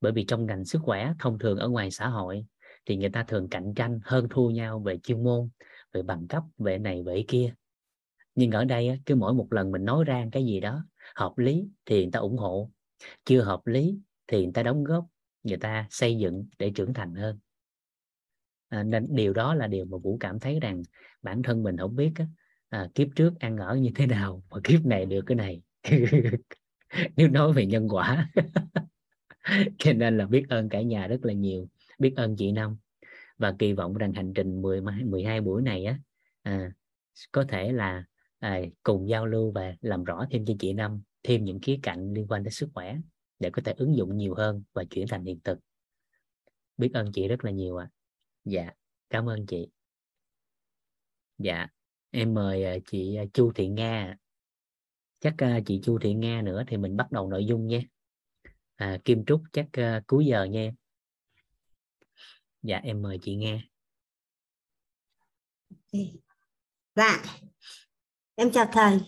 Bởi 0.00 0.12
vì 0.12 0.24
trong 0.24 0.46
ngành 0.46 0.64
sức 0.64 0.82
khỏe 0.82 1.12
thông 1.18 1.38
thường 1.38 1.58
ở 1.58 1.68
ngoài 1.68 1.90
xã 1.90 2.08
hội 2.08 2.46
thì 2.86 2.96
người 2.96 3.08
ta 3.08 3.24
thường 3.24 3.48
cạnh 3.48 3.74
tranh 3.76 4.00
hơn 4.04 4.26
thua 4.30 4.50
nhau 4.50 4.80
về 4.80 4.98
chuyên 4.98 5.24
môn 5.24 5.48
về 5.92 6.02
bằng 6.02 6.28
cấp 6.28 6.42
về 6.58 6.78
này 6.78 7.02
về 7.02 7.24
kia. 7.28 7.54
Nhưng 8.34 8.50
ở 8.50 8.64
đây 8.64 9.00
cứ 9.06 9.14
mỗi 9.14 9.34
một 9.34 9.52
lần 9.52 9.70
mình 9.70 9.84
nói 9.84 10.04
ra 10.04 10.26
cái 10.32 10.44
gì 10.44 10.60
đó 10.60 10.84
hợp 11.14 11.38
lý 11.38 11.68
thì 11.84 12.02
người 12.02 12.12
ta 12.12 12.18
ủng 12.18 12.36
hộ 12.36 12.70
chưa 13.24 13.42
hợp 13.42 13.66
lý 13.66 13.98
thì 14.26 14.44
người 14.44 14.52
ta 14.54 14.62
đóng 14.62 14.84
góp 14.84 15.06
người 15.42 15.56
ta 15.56 15.86
xây 15.90 16.16
dựng 16.16 16.46
để 16.58 16.72
trưởng 16.74 16.94
thành 16.94 17.14
hơn 17.14 17.38
à, 18.68 18.82
nên 18.82 19.06
điều 19.10 19.32
đó 19.32 19.54
là 19.54 19.66
điều 19.66 19.84
mà 19.84 19.98
vũ 19.98 20.16
cảm 20.20 20.40
thấy 20.40 20.60
rằng 20.60 20.82
bản 21.22 21.42
thân 21.42 21.62
mình 21.62 21.76
không 21.76 21.96
biết 21.96 22.12
á, 22.14 22.26
à, 22.68 22.88
kiếp 22.94 23.08
trước 23.16 23.40
ăn 23.40 23.56
ở 23.56 23.76
như 23.76 23.90
thế 23.94 24.06
nào 24.06 24.42
mà 24.50 24.56
kiếp 24.64 24.84
này 24.84 25.06
được 25.06 25.20
cái 25.26 25.36
này. 25.36 25.62
Nếu 27.16 27.28
nói 27.28 27.52
về 27.52 27.66
nhân 27.66 27.88
quả. 27.88 28.30
Cho 29.78 29.92
nên 29.92 30.18
là 30.18 30.26
biết 30.26 30.44
ơn 30.48 30.68
cả 30.68 30.82
nhà 30.82 31.06
rất 31.06 31.24
là 31.24 31.32
nhiều 31.32 31.68
biết 31.98 32.12
ơn 32.16 32.36
chị 32.36 32.52
Năm. 32.52 32.76
Và 33.38 33.54
kỳ 33.58 33.72
vọng 33.72 33.94
rằng 33.94 34.12
hành 34.12 34.32
trình 34.34 34.62
10 34.62 34.80
12 34.80 35.40
buổi 35.40 35.62
này 35.62 35.84
á 35.84 35.98
à, 36.42 36.72
có 37.32 37.44
thể 37.48 37.72
là 37.72 38.04
à, 38.38 38.60
cùng 38.82 39.08
giao 39.08 39.26
lưu 39.26 39.50
và 39.50 39.74
làm 39.80 40.04
rõ 40.04 40.26
thêm 40.30 40.44
cho 40.44 40.54
chị 40.58 40.72
Năm 40.72 41.02
thêm 41.22 41.44
những 41.44 41.60
khía 41.60 41.78
cạnh 41.82 42.12
liên 42.12 42.26
quan 42.28 42.42
đến 42.42 42.52
sức 42.52 42.68
khỏe 42.74 42.96
để 43.38 43.50
có 43.50 43.62
thể 43.64 43.74
ứng 43.76 43.96
dụng 43.96 44.16
nhiều 44.16 44.34
hơn 44.34 44.62
và 44.72 44.84
chuyển 44.84 45.06
thành 45.08 45.24
hiện 45.24 45.40
thực. 45.44 45.58
Biết 46.78 46.90
ơn 46.94 47.12
chị 47.12 47.28
rất 47.28 47.44
là 47.44 47.50
nhiều 47.50 47.76
ạ. 47.76 47.88
à 47.92 47.95
dạ 48.46 48.70
cảm 49.10 49.28
ơn 49.28 49.46
chị. 49.46 49.68
Dạ 51.38 51.66
em 52.10 52.34
mời 52.34 52.64
à, 52.64 52.76
chị 52.86 53.16
à, 53.16 53.24
Chu 53.32 53.52
Thị 53.52 53.68
Nga. 53.68 54.16
Chắc 55.20 55.34
à, 55.38 55.60
chị 55.66 55.80
Chu 55.82 55.98
Thị 55.98 56.14
Nga 56.14 56.42
nữa 56.42 56.62
thì 56.68 56.76
mình 56.76 56.96
bắt 56.96 57.12
đầu 57.12 57.28
nội 57.28 57.46
dung 57.46 57.66
nhé 57.66 57.82
à, 58.76 58.98
Kim 59.04 59.24
Trúc 59.24 59.42
chắc 59.52 59.66
cuối 60.06 60.26
giờ 60.26 60.44
nha. 60.44 60.60
Em 60.60 60.74
dạ 62.62 62.78
em 62.78 63.02
mời 63.02 63.18
chị 63.22 63.36
nghe 63.36 63.62
dạ. 66.94 67.22
Em 68.34 68.52
chào 68.52 68.66
thầy. 68.72 68.98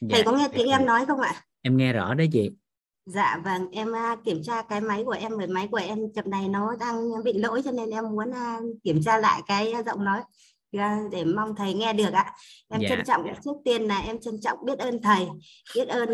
Dạ, 0.00 0.08
thầy 0.10 0.22
có 0.24 0.32
nghe 0.32 0.48
tiếng 0.52 0.68
em 0.68 0.86
nói 0.86 1.06
không 1.06 1.20
ạ? 1.20 1.46
Em 1.62 1.76
nghe 1.76 1.92
rõ 1.92 2.14
đấy 2.14 2.28
chị 2.32 2.50
dạ 3.06 3.40
vâng 3.44 3.70
em 3.70 3.88
uh, 3.88 4.24
kiểm 4.24 4.42
tra 4.42 4.62
cái 4.62 4.80
máy 4.80 5.02
của 5.04 5.16
em 5.20 5.36
với 5.36 5.46
máy 5.46 5.68
của 5.70 5.76
em 5.76 5.98
chập 6.14 6.26
này 6.26 6.48
nó 6.48 6.76
đang 6.80 7.24
bị 7.24 7.32
lỗi 7.32 7.62
cho 7.64 7.70
nên 7.70 7.90
em 7.90 8.04
muốn 8.04 8.30
uh, 8.30 8.82
kiểm 8.84 9.02
tra 9.04 9.18
lại 9.18 9.42
cái 9.46 9.74
giọng 9.86 10.04
nói 10.04 10.20
để 11.10 11.24
mong 11.24 11.54
thầy 11.56 11.74
nghe 11.74 11.92
được 11.92 12.12
ạ 12.12 12.32
em 12.68 12.80
dạ. 12.80 12.88
trân 12.88 13.04
trọng 13.06 13.26
trước 13.44 13.56
tiên 13.64 13.82
là 13.82 13.98
em 13.98 14.20
trân 14.20 14.40
trọng 14.40 14.58
biết 14.64 14.78
ơn 14.78 15.02
thầy 15.02 15.26
biết 15.74 15.88
ơn 15.88 16.08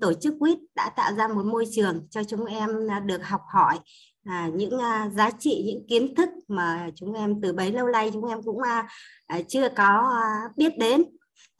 tổ 0.00 0.12
chức 0.12 0.34
quýt 0.38 0.58
đã 0.74 0.90
tạo 0.96 1.12
ra 1.14 1.28
một 1.28 1.44
môi 1.44 1.64
trường 1.70 2.06
cho 2.10 2.24
chúng 2.24 2.44
em 2.44 2.70
được 3.06 3.24
học 3.24 3.40
hỏi 3.54 3.78
à, 4.24 4.50
những 4.54 4.74
uh, 4.74 5.12
giá 5.12 5.30
trị 5.38 5.62
những 5.66 5.86
kiến 5.88 6.14
thức 6.14 6.28
mà 6.48 6.90
chúng 6.94 7.12
em 7.12 7.40
từ 7.42 7.52
bấy 7.52 7.72
lâu 7.72 7.86
nay 7.86 8.10
chúng 8.12 8.28
em 8.28 8.42
cũng 8.42 8.56
uh, 8.56 9.44
chưa 9.48 9.68
có 9.68 10.12
uh, 10.48 10.56
biết 10.56 10.78
đến 10.78 11.04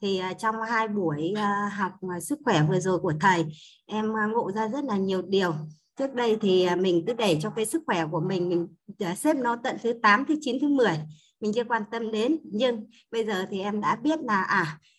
thì 0.01 0.17
à, 0.17 0.33
trong 0.33 0.55
hai 0.69 0.87
buổi 0.87 1.33
à, 1.35 1.71
học 1.77 1.91
à, 2.15 2.19
sức 2.19 2.39
khỏe 2.45 2.63
vừa 2.69 2.79
rồi 2.79 2.99
của 2.99 3.13
thầy 3.21 3.45
em 3.85 4.13
ngộ 4.33 4.51
ra 4.51 4.67
rất 4.67 4.83
là 4.83 4.97
nhiều 4.97 5.21
điều. 5.21 5.53
Trước 5.99 6.13
đây 6.13 6.37
thì 6.41 6.67
mình 6.75 7.03
cứ 7.07 7.13
để 7.13 7.39
cho 7.41 7.49
cái 7.49 7.65
sức 7.65 7.83
khỏe 7.85 8.05
của 8.11 8.19
mình 8.19 8.49
mình 8.49 8.67
xếp 9.15 9.35
nó 9.37 9.55
tận 9.63 9.77
thứ 9.83 9.93
8 10.03 10.25
thứ 10.25 10.35
9 10.41 10.57
thứ 10.61 10.67
10 10.67 10.99
mình 11.39 11.51
chưa 11.55 11.63
quan 11.63 11.83
tâm 11.91 12.11
đến. 12.11 12.37
Nhưng 12.43 12.87
bây 13.11 13.25
giờ 13.25 13.45
thì 13.49 13.59
em 13.59 13.81
đã 13.81 13.95
biết 13.95 14.19
là 14.19 14.43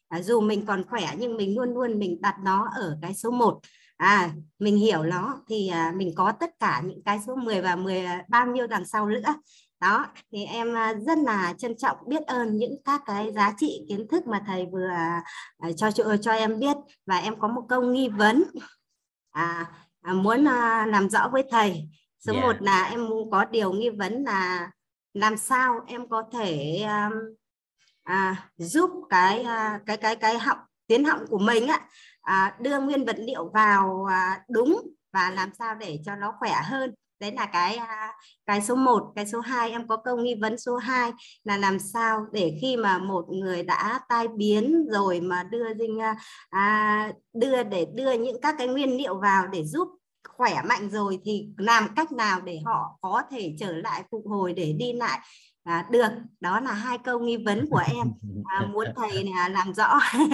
à, 0.08 0.22
dù 0.22 0.40
mình 0.40 0.66
còn 0.66 0.84
khỏe 0.88 1.14
nhưng 1.18 1.36
mình 1.36 1.56
luôn 1.56 1.74
luôn 1.74 1.98
mình 1.98 2.20
đặt 2.20 2.36
nó 2.44 2.68
ở 2.76 2.98
cái 3.02 3.14
số 3.14 3.30
1 3.30 3.60
à 3.96 4.30
mình 4.58 4.76
hiểu 4.76 5.02
nó 5.02 5.42
thì 5.48 5.68
à, 5.68 5.92
mình 5.96 6.12
có 6.16 6.32
tất 6.40 6.50
cả 6.60 6.82
những 6.84 7.02
cái 7.04 7.20
số 7.26 7.36
10 7.36 7.62
và 7.62 7.76
10 7.76 8.04
bao 8.28 8.46
nhiêu 8.46 8.66
đằng 8.66 8.84
sau 8.84 9.08
nữa 9.08 9.34
đó 9.80 10.06
thì 10.32 10.44
em 10.44 10.76
à, 10.76 10.94
rất 11.06 11.18
là 11.18 11.54
trân 11.58 11.76
trọng 11.76 11.96
biết 12.06 12.22
ơn 12.26 12.56
những 12.56 12.76
các 12.84 13.02
cái 13.06 13.32
giá 13.32 13.54
trị 13.58 13.84
kiến 13.88 14.06
thức 14.10 14.26
mà 14.26 14.42
thầy 14.46 14.66
vừa 14.72 14.88
à, 15.58 15.72
cho 15.76 15.90
cho 15.90 16.16
cho 16.16 16.32
em 16.32 16.58
biết 16.58 16.76
và 17.06 17.16
em 17.16 17.40
có 17.40 17.48
một 17.48 17.62
câu 17.68 17.82
nghi 17.82 18.08
vấn 18.08 18.44
à, 19.30 19.66
à 20.02 20.12
muốn 20.12 20.48
à, 20.48 20.86
làm 20.86 21.10
rõ 21.10 21.28
với 21.32 21.44
thầy 21.50 21.88
số 22.18 22.32
yeah. 22.32 22.44
Dạ. 22.44 22.52
một 22.52 22.62
là 22.62 22.82
em 22.82 23.08
có 23.30 23.44
điều 23.44 23.72
nghi 23.72 23.90
vấn 23.90 24.24
là 24.24 24.70
làm 25.14 25.36
sao 25.36 25.80
em 25.86 26.08
có 26.08 26.24
thể 26.32 26.80
um, 26.82 27.12
à, 28.02 28.48
giúp 28.56 28.90
cái 29.10 29.42
à, 29.42 29.80
cái 29.86 29.96
cái 29.96 30.16
cái 30.16 30.38
họng 30.38 30.58
tiếng 30.86 31.04
họng 31.04 31.26
của 31.26 31.38
mình 31.38 31.66
á 31.66 31.80
à, 32.22 32.56
đưa 32.60 32.80
nguyên 32.80 33.04
vật 33.04 33.16
liệu 33.18 33.50
vào 33.54 34.04
à, 34.10 34.42
đúng 34.48 34.82
và 35.12 35.30
làm 35.30 35.50
sao 35.58 35.74
để 35.74 35.98
cho 36.04 36.16
nó 36.16 36.34
khỏe 36.38 36.54
hơn 36.64 36.94
đấy 37.20 37.32
là 37.32 37.46
cái 37.46 37.76
à, 37.76 38.12
cái 38.46 38.60
số 38.62 38.74
1 38.74 39.12
cái 39.16 39.26
số 39.26 39.40
2 39.40 39.70
em 39.70 39.88
có 39.88 39.96
câu 39.96 40.16
nghi 40.16 40.34
vấn 40.40 40.58
số 40.58 40.76
2 40.76 41.12
là 41.44 41.56
làm 41.56 41.78
sao 41.78 42.26
để 42.32 42.58
khi 42.60 42.76
mà 42.76 42.98
một 42.98 43.24
người 43.28 43.62
đã 43.62 44.00
tai 44.08 44.28
biến 44.28 44.86
rồi 44.90 45.20
mà 45.20 45.42
đưa 45.42 45.74
dinh 45.74 46.00
à, 46.00 46.16
à, 46.50 47.12
đưa 47.32 47.62
để 47.62 47.86
đưa 47.94 48.12
những 48.12 48.40
các 48.40 48.54
cái 48.58 48.68
nguyên 48.68 48.96
liệu 48.96 49.20
vào 49.20 49.46
để 49.46 49.64
giúp 49.64 49.88
khỏe 50.28 50.62
mạnh 50.68 50.90
rồi 50.90 51.18
thì 51.24 51.48
làm 51.56 51.88
cách 51.96 52.12
nào 52.12 52.40
để 52.40 52.60
họ 52.64 52.98
có 53.00 53.22
thể 53.30 53.54
trở 53.58 53.72
lại 53.72 54.04
phục 54.10 54.22
hồi 54.26 54.52
để 54.52 54.72
đi 54.72 54.92
lại 54.92 55.20
à, 55.64 55.86
được? 55.90 56.08
Đó 56.40 56.60
là 56.60 56.72
hai 56.72 56.98
câu 56.98 57.20
nghi 57.20 57.36
vấn 57.36 57.66
của 57.70 57.82
em. 57.94 58.12
À, 58.44 58.66
muốn 58.72 58.86
thầy 58.96 59.24
là 59.24 59.48
làm 59.48 59.74
rõ. 59.74 59.98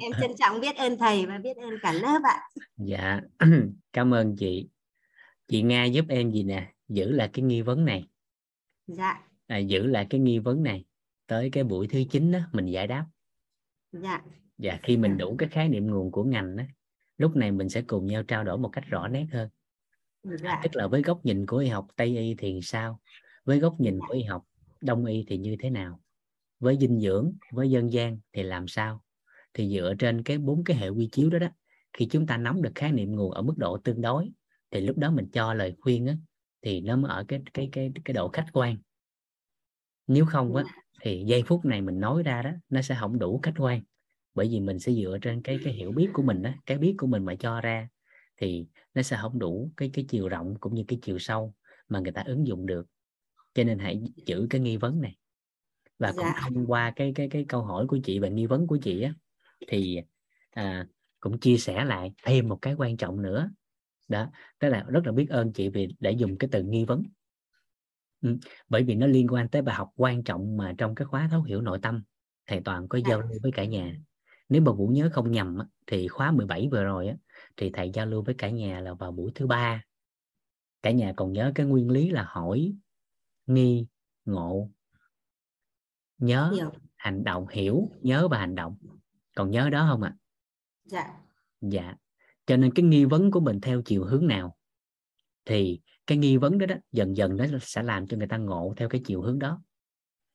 Em 0.00 0.12
trân 0.20 0.30
trọng 0.38 0.60
biết 0.60 0.76
ơn 0.76 0.98
thầy 0.98 1.26
và 1.26 1.38
biết 1.38 1.56
ơn 1.56 1.78
cả 1.82 1.92
lớp 1.92 2.20
ạ. 2.24 2.40
Dạ 2.76 3.20
cảm 3.92 4.14
ơn 4.14 4.36
chị 4.36 4.68
chị 5.48 5.62
nga 5.62 5.84
giúp 5.84 6.04
em 6.08 6.30
gì 6.30 6.42
nè? 6.42 6.72
Giữ 6.88 7.12
lại 7.12 7.30
cái 7.32 7.42
nghi 7.42 7.62
vấn 7.62 7.84
này. 7.84 8.08
Dạ. 8.86 9.22
À, 9.46 9.58
giữ 9.58 9.86
lại 9.86 10.06
cái 10.10 10.20
nghi 10.20 10.38
vấn 10.38 10.62
này. 10.62 10.84
Tới 11.26 11.50
cái 11.50 11.64
buổi 11.64 11.88
thứ 11.88 12.02
chín 12.10 12.32
đó 12.32 12.38
mình 12.52 12.66
giải 12.66 12.86
đáp. 12.86 13.06
Dạ. 13.92 14.22
Dạ 14.58 14.78
khi 14.82 14.96
mình 14.96 15.18
đủ 15.18 15.36
cái 15.38 15.48
khái 15.48 15.68
niệm 15.68 15.86
nguồn 15.86 16.10
của 16.10 16.24
ngành 16.24 16.56
đó 16.56 16.64
lúc 17.18 17.36
này 17.36 17.52
mình 17.52 17.68
sẽ 17.68 17.82
cùng 17.82 18.06
nhau 18.06 18.22
trao 18.22 18.44
đổi 18.44 18.58
một 18.58 18.68
cách 18.68 18.84
rõ 18.88 19.08
nét 19.08 19.26
hơn. 19.32 19.48
Dạ. 20.22 20.60
tức 20.62 20.76
là 20.76 20.86
với 20.86 21.02
góc 21.02 21.24
nhìn 21.24 21.46
của 21.46 21.56
y 21.56 21.68
học 21.68 21.86
tây 21.96 22.18
y 22.18 22.34
thì 22.34 22.60
sao? 22.62 23.00
Với 23.44 23.58
góc 23.58 23.80
nhìn 23.80 23.98
của 24.08 24.14
y 24.14 24.22
học 24.22 24.44
đông 24.80 25.04
y 25.04 25.24
thì 25.28 25.38
như 25.38 25.56
thế 25.60 25.70
nào? 25.70 26.00
Với 26.60 26.76
dinh 26.80 27.00
dưỡng 27.00 27.32
với 27.52 27.70
dân 27.70 27.92
gian 27.92 28.18
thì 28.32 28.42
làm 28.42 28.68
sao? 28.68 29.02
Thì 29.54 29.74
dựa 29.74 29.94
trên 29.98 30.22
cái 30.22 30.38
bốn 30.38 30.64
cái 30.64 30.76
hệ 30.76 30.88
quy 30.88 31.08
chiếu 31.12 31.30
đó 31.30 31.38
đó 31.38 31.48
khi 31.92 32.06
chúng 32.10 32.26
ta 32.26 32.36
nắm 32.36 32.62
được 32.62 32.72
khái 32.74 32.92
niệm 32.92 33.16
nguồn 33.16 33.30
ở 33.30 33.42
mức 33.42 33.54
độ 33.56 33.78
tương 33.78 34.00
đối 34.00 34.30
thì 34.74 34.80
lúc 34.80 34.98
đó 34.98 35.10
mình 35.10 35.28
cho 35.32 35.54
lời 35.54 35.74
khuyên 35.80 36.06
á, 36.06 36.16
thì 36.62 36.80
nó 36.80 36.96
mới 36.96 37.10
ở 37.10 37.24
cái 37.28 37.42
cái 37.54 37.68
cái 37.72 37.92
cái 38.04 38.14
độ 38.14 38.28
khách 38.28 38.46
quan. 38.52 38.76
Nếu 40.06 40.26
không 40.26 40.56
á 40.56 40.64
thì 41.02 41.24
giây 41.26 41.42
phút 41.46 41.64
này 41.64 41.82
mình 41.82 42.00
nói 42.00 42.22
ra 42.22 42.42
đó 42.42 42.50
nó 42.68 42.82
sẽ 42.82 42.96
không 43.00 43.18
đủ 43.18 43.40
khách 43.42 43.54
quan. 43.58 43.82
Bởi 44.34 44.48
vì 44.50 44.60
mình 44.60 44.78
sẽ 44.78 44.92
dựa 44.92 45.18
trên 45.22 45.42
cái 45.42 45.58
cái 45.64 45.72
hiểu 45.72 45.92
biết 45.92 46.08
của 46.12 46.22
mình 46.22 46.42
đó 46.42 46.50
cái 46.66 46.78
biết 46.78 46.94
của 46.98 47.06
mình 47.06 47.24
mà 47.24 47.34
cho 47.34 47.60
ra 47.60 47.88
thì 48.36 48.66
nó 48.94 49.02
sẽ 49.02 49.18
không 49.20 49.38
đủ 49.38 49.70
cái 49.76 49.90
cái 49.92 50.04
chiều 50.08 50.28
rộng 50.28 50.54
cũng 50.60 50.74
như 50.74 50.84
cái 50.88 50.98
chiều 51.02 51.18
sâu 51.18 51.54
mà 51.88 51.98
người 51.98 52.12
ta 52.12 52.22
ứng 52.26 52.46
dụng 52.46 52.66
được. 52.66 52.86
Cho 53.54 53.64
nên 53.64 53.78
hãy 53.78 54.02
giữ 54.26 54.46
cái 54.50 54.60
nghi 54.60 54.76
vấn 54.76 55.00
này. 55.00 55.16
Và 55.98 56.12
cũng 56.12 56.24
dạ. 56.24 56.40
thông 56.40 56.66
qua 56.66 56.92
cái 56.96 57.12
cái 57.14 57.28
cái 57.28 57.44
câu 57.48 57.62
hỏi 57.62 57.86
của 57.86 57.98
chị 58.04 58.18
và 58.18 58.28
nghi 58.28 58.46
vấn 58.46 58.66
của 58.66 58.78
chị 58.82 59.02
á 59.02 59.14
thì 59.68 60.00
à, 60.50 60.86
cũng 61.20 61.38
chia 61.38 61.56
sẻ 61.56 61.84
lại 61.84 62.12
thêm 62.24 62.48
một 62.48 62.58
cái 62.62 62.74
quan 62.74 62.96
trọng 62.96 63.22
nữa 63.22 63.50
đó 64.08 64.30
đó 64.60 64.68
là 64.68 64.84
rất 64.88 65.06
là 65.06 65.12
biết 65.12 65.30
ơn 65.30 65.52
chị 65.52 65.68
vì 65.68 65.88
để 66.00 66.10
dùng 66.10 66.38
cái 66.38 66.48
từ 66.52 66.62
nghi 66.62 66.84
vấn. 66.84 67.02
Ừ, 68.20 68.36
bởi 68.68 68.84
vì 68.84 68.94
nó 68.94 69.06
liên 69.06 69.26
quan 69.28 69.48
tới 69.48 69.62
bài 69.62 69.74
học 69.74 69.90
quan 69.96 70.24
trọng 70.24 70.56
mà 70.56 70.74
trong 70.78 70.94
cái 70.94 71.06
khóa 71.06 71.28
thấu 71.30 71.42
hiểu 71.42 71.60
nội 71.60 71.78
tâm 71.82 72.02
thầy 72.46 72.60
toàn 72.64 72.88
có 72.88 72.98
dạ. 72.98 73.04
giao 73.08 73.20
lưu 73.20 73.38
với 73.42 73.52
cả 73.52 73.64
nhà. 73.64 73.96
Nếu 74.48 74.62
mà 74.62 74.72
vũ 74.72 74.88
nhớ 74.88 75.10
không 75.12 75.30
nhầm 75.30 75.58
thì 75.86 76.08
khóa 76.08 76.30
17 76.30 76.68
vừa 76.70 76.84
rồi 76.84 77.08
á, 77.08 77.16
thì 77.56 77.70
thầy 77.74 77.90
giao 77.94 78.06
lưu 78.06 78.22
với 78.22 78.34
cả 78.38 78.50
nhà 78.50 78.80
là 78.80 78.94
vào 78.94 79.12
buổi 79.12 79.32
thứ 79.34 79.46
ba. 79.46 79.82
Cả 80.82 80.90
nhà 80.90 81.12
còn 81.16 81.32
nhớ 81.32 81.52
cái 81.54 81.66
nguyên 81.66 81.90
lý 81.90 82.10
là 82.10 82.24
hỏi 82.28 82.74
nghi 83.46 83.86
ngộ. 84.24 84.70
Nhớ 86.18 86.52
hiểu. 86.56 86.70
hành 86.96 87.24
động 87.24 87.46
hiểu 87.48 87.90
nhớ 88.00 88.28
và 88.28 88.38
hành 88.38 88.54
động. 88.54 88.76
Còn 89.36 89.50
nhớ 89.50 89.70
đó 89.70 89.86
không 89.90 90.02
ạ? 90.02 90.14
À? 90.14 90.18
dạ. 90.84 91.20
Dạ 91.60 91.94
cho 92.46 92.56
nên 92.56 92.74
cái 92.74 92.84
nghi 92.84 93.04
vấn 93.04 93.30
của 93.30 93.40
mình 93.40 93.60
theo 93.60 93.82
chiều 93.82 94.04
hướng 94.04 94.26
nào? 94.26 94.56
Thì 95.44 95.80
cái 96.06 96.18
nghi 96.18 96.36
vấn 96.36 96.58
đó 96.58 96.66
đó 96.66 96.74
dần 96.92 97.16
dần 97.16 97.36
nó 97.36 97.44
sẽ 97.62 97.82
làm 97.82 98.06
cho 98.06 98.16
người 98.16 98.26
ta 98.26 98.36
ngộ 98.36 98.74
theo 98.76 98.88
cái 98.88 99.00
chiều 99.04 99.22
hướng 99.22 99.38
đó. 99.38 99.62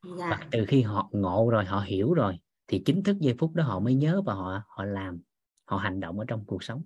Dạ. 0.03 0.27
và 0.29 0.47
từ 0.51 0.65
khi 0.65 0.81
họ 0.81 1.09
ngộ 1.11 1.49
rồi 1.49 1.65
họ 1.65 1.79
hiểu 1.79 2.13
rồi 2.13 2.39
thì 2.67 2.81
chính 2.85 3.03
thức 3.03 3.17
giây 3.19 3.35
phút 3.39 3.53
đó 3.53 3.63
họ 3.63 3.79
mới 3.79 3.95
nhớ 3.95 4.21
và 4.25 4.33
họ 4.33 4.61
họ 4.67 4.83
làm 4.83 5.21
họ 5.65 5.77
hành 5.77 5.99
động 5.99 6.19
ở 6.19 6.25
trong 6.27 6.45
cuộc 6.45 6.63
sống. 6.63 6.83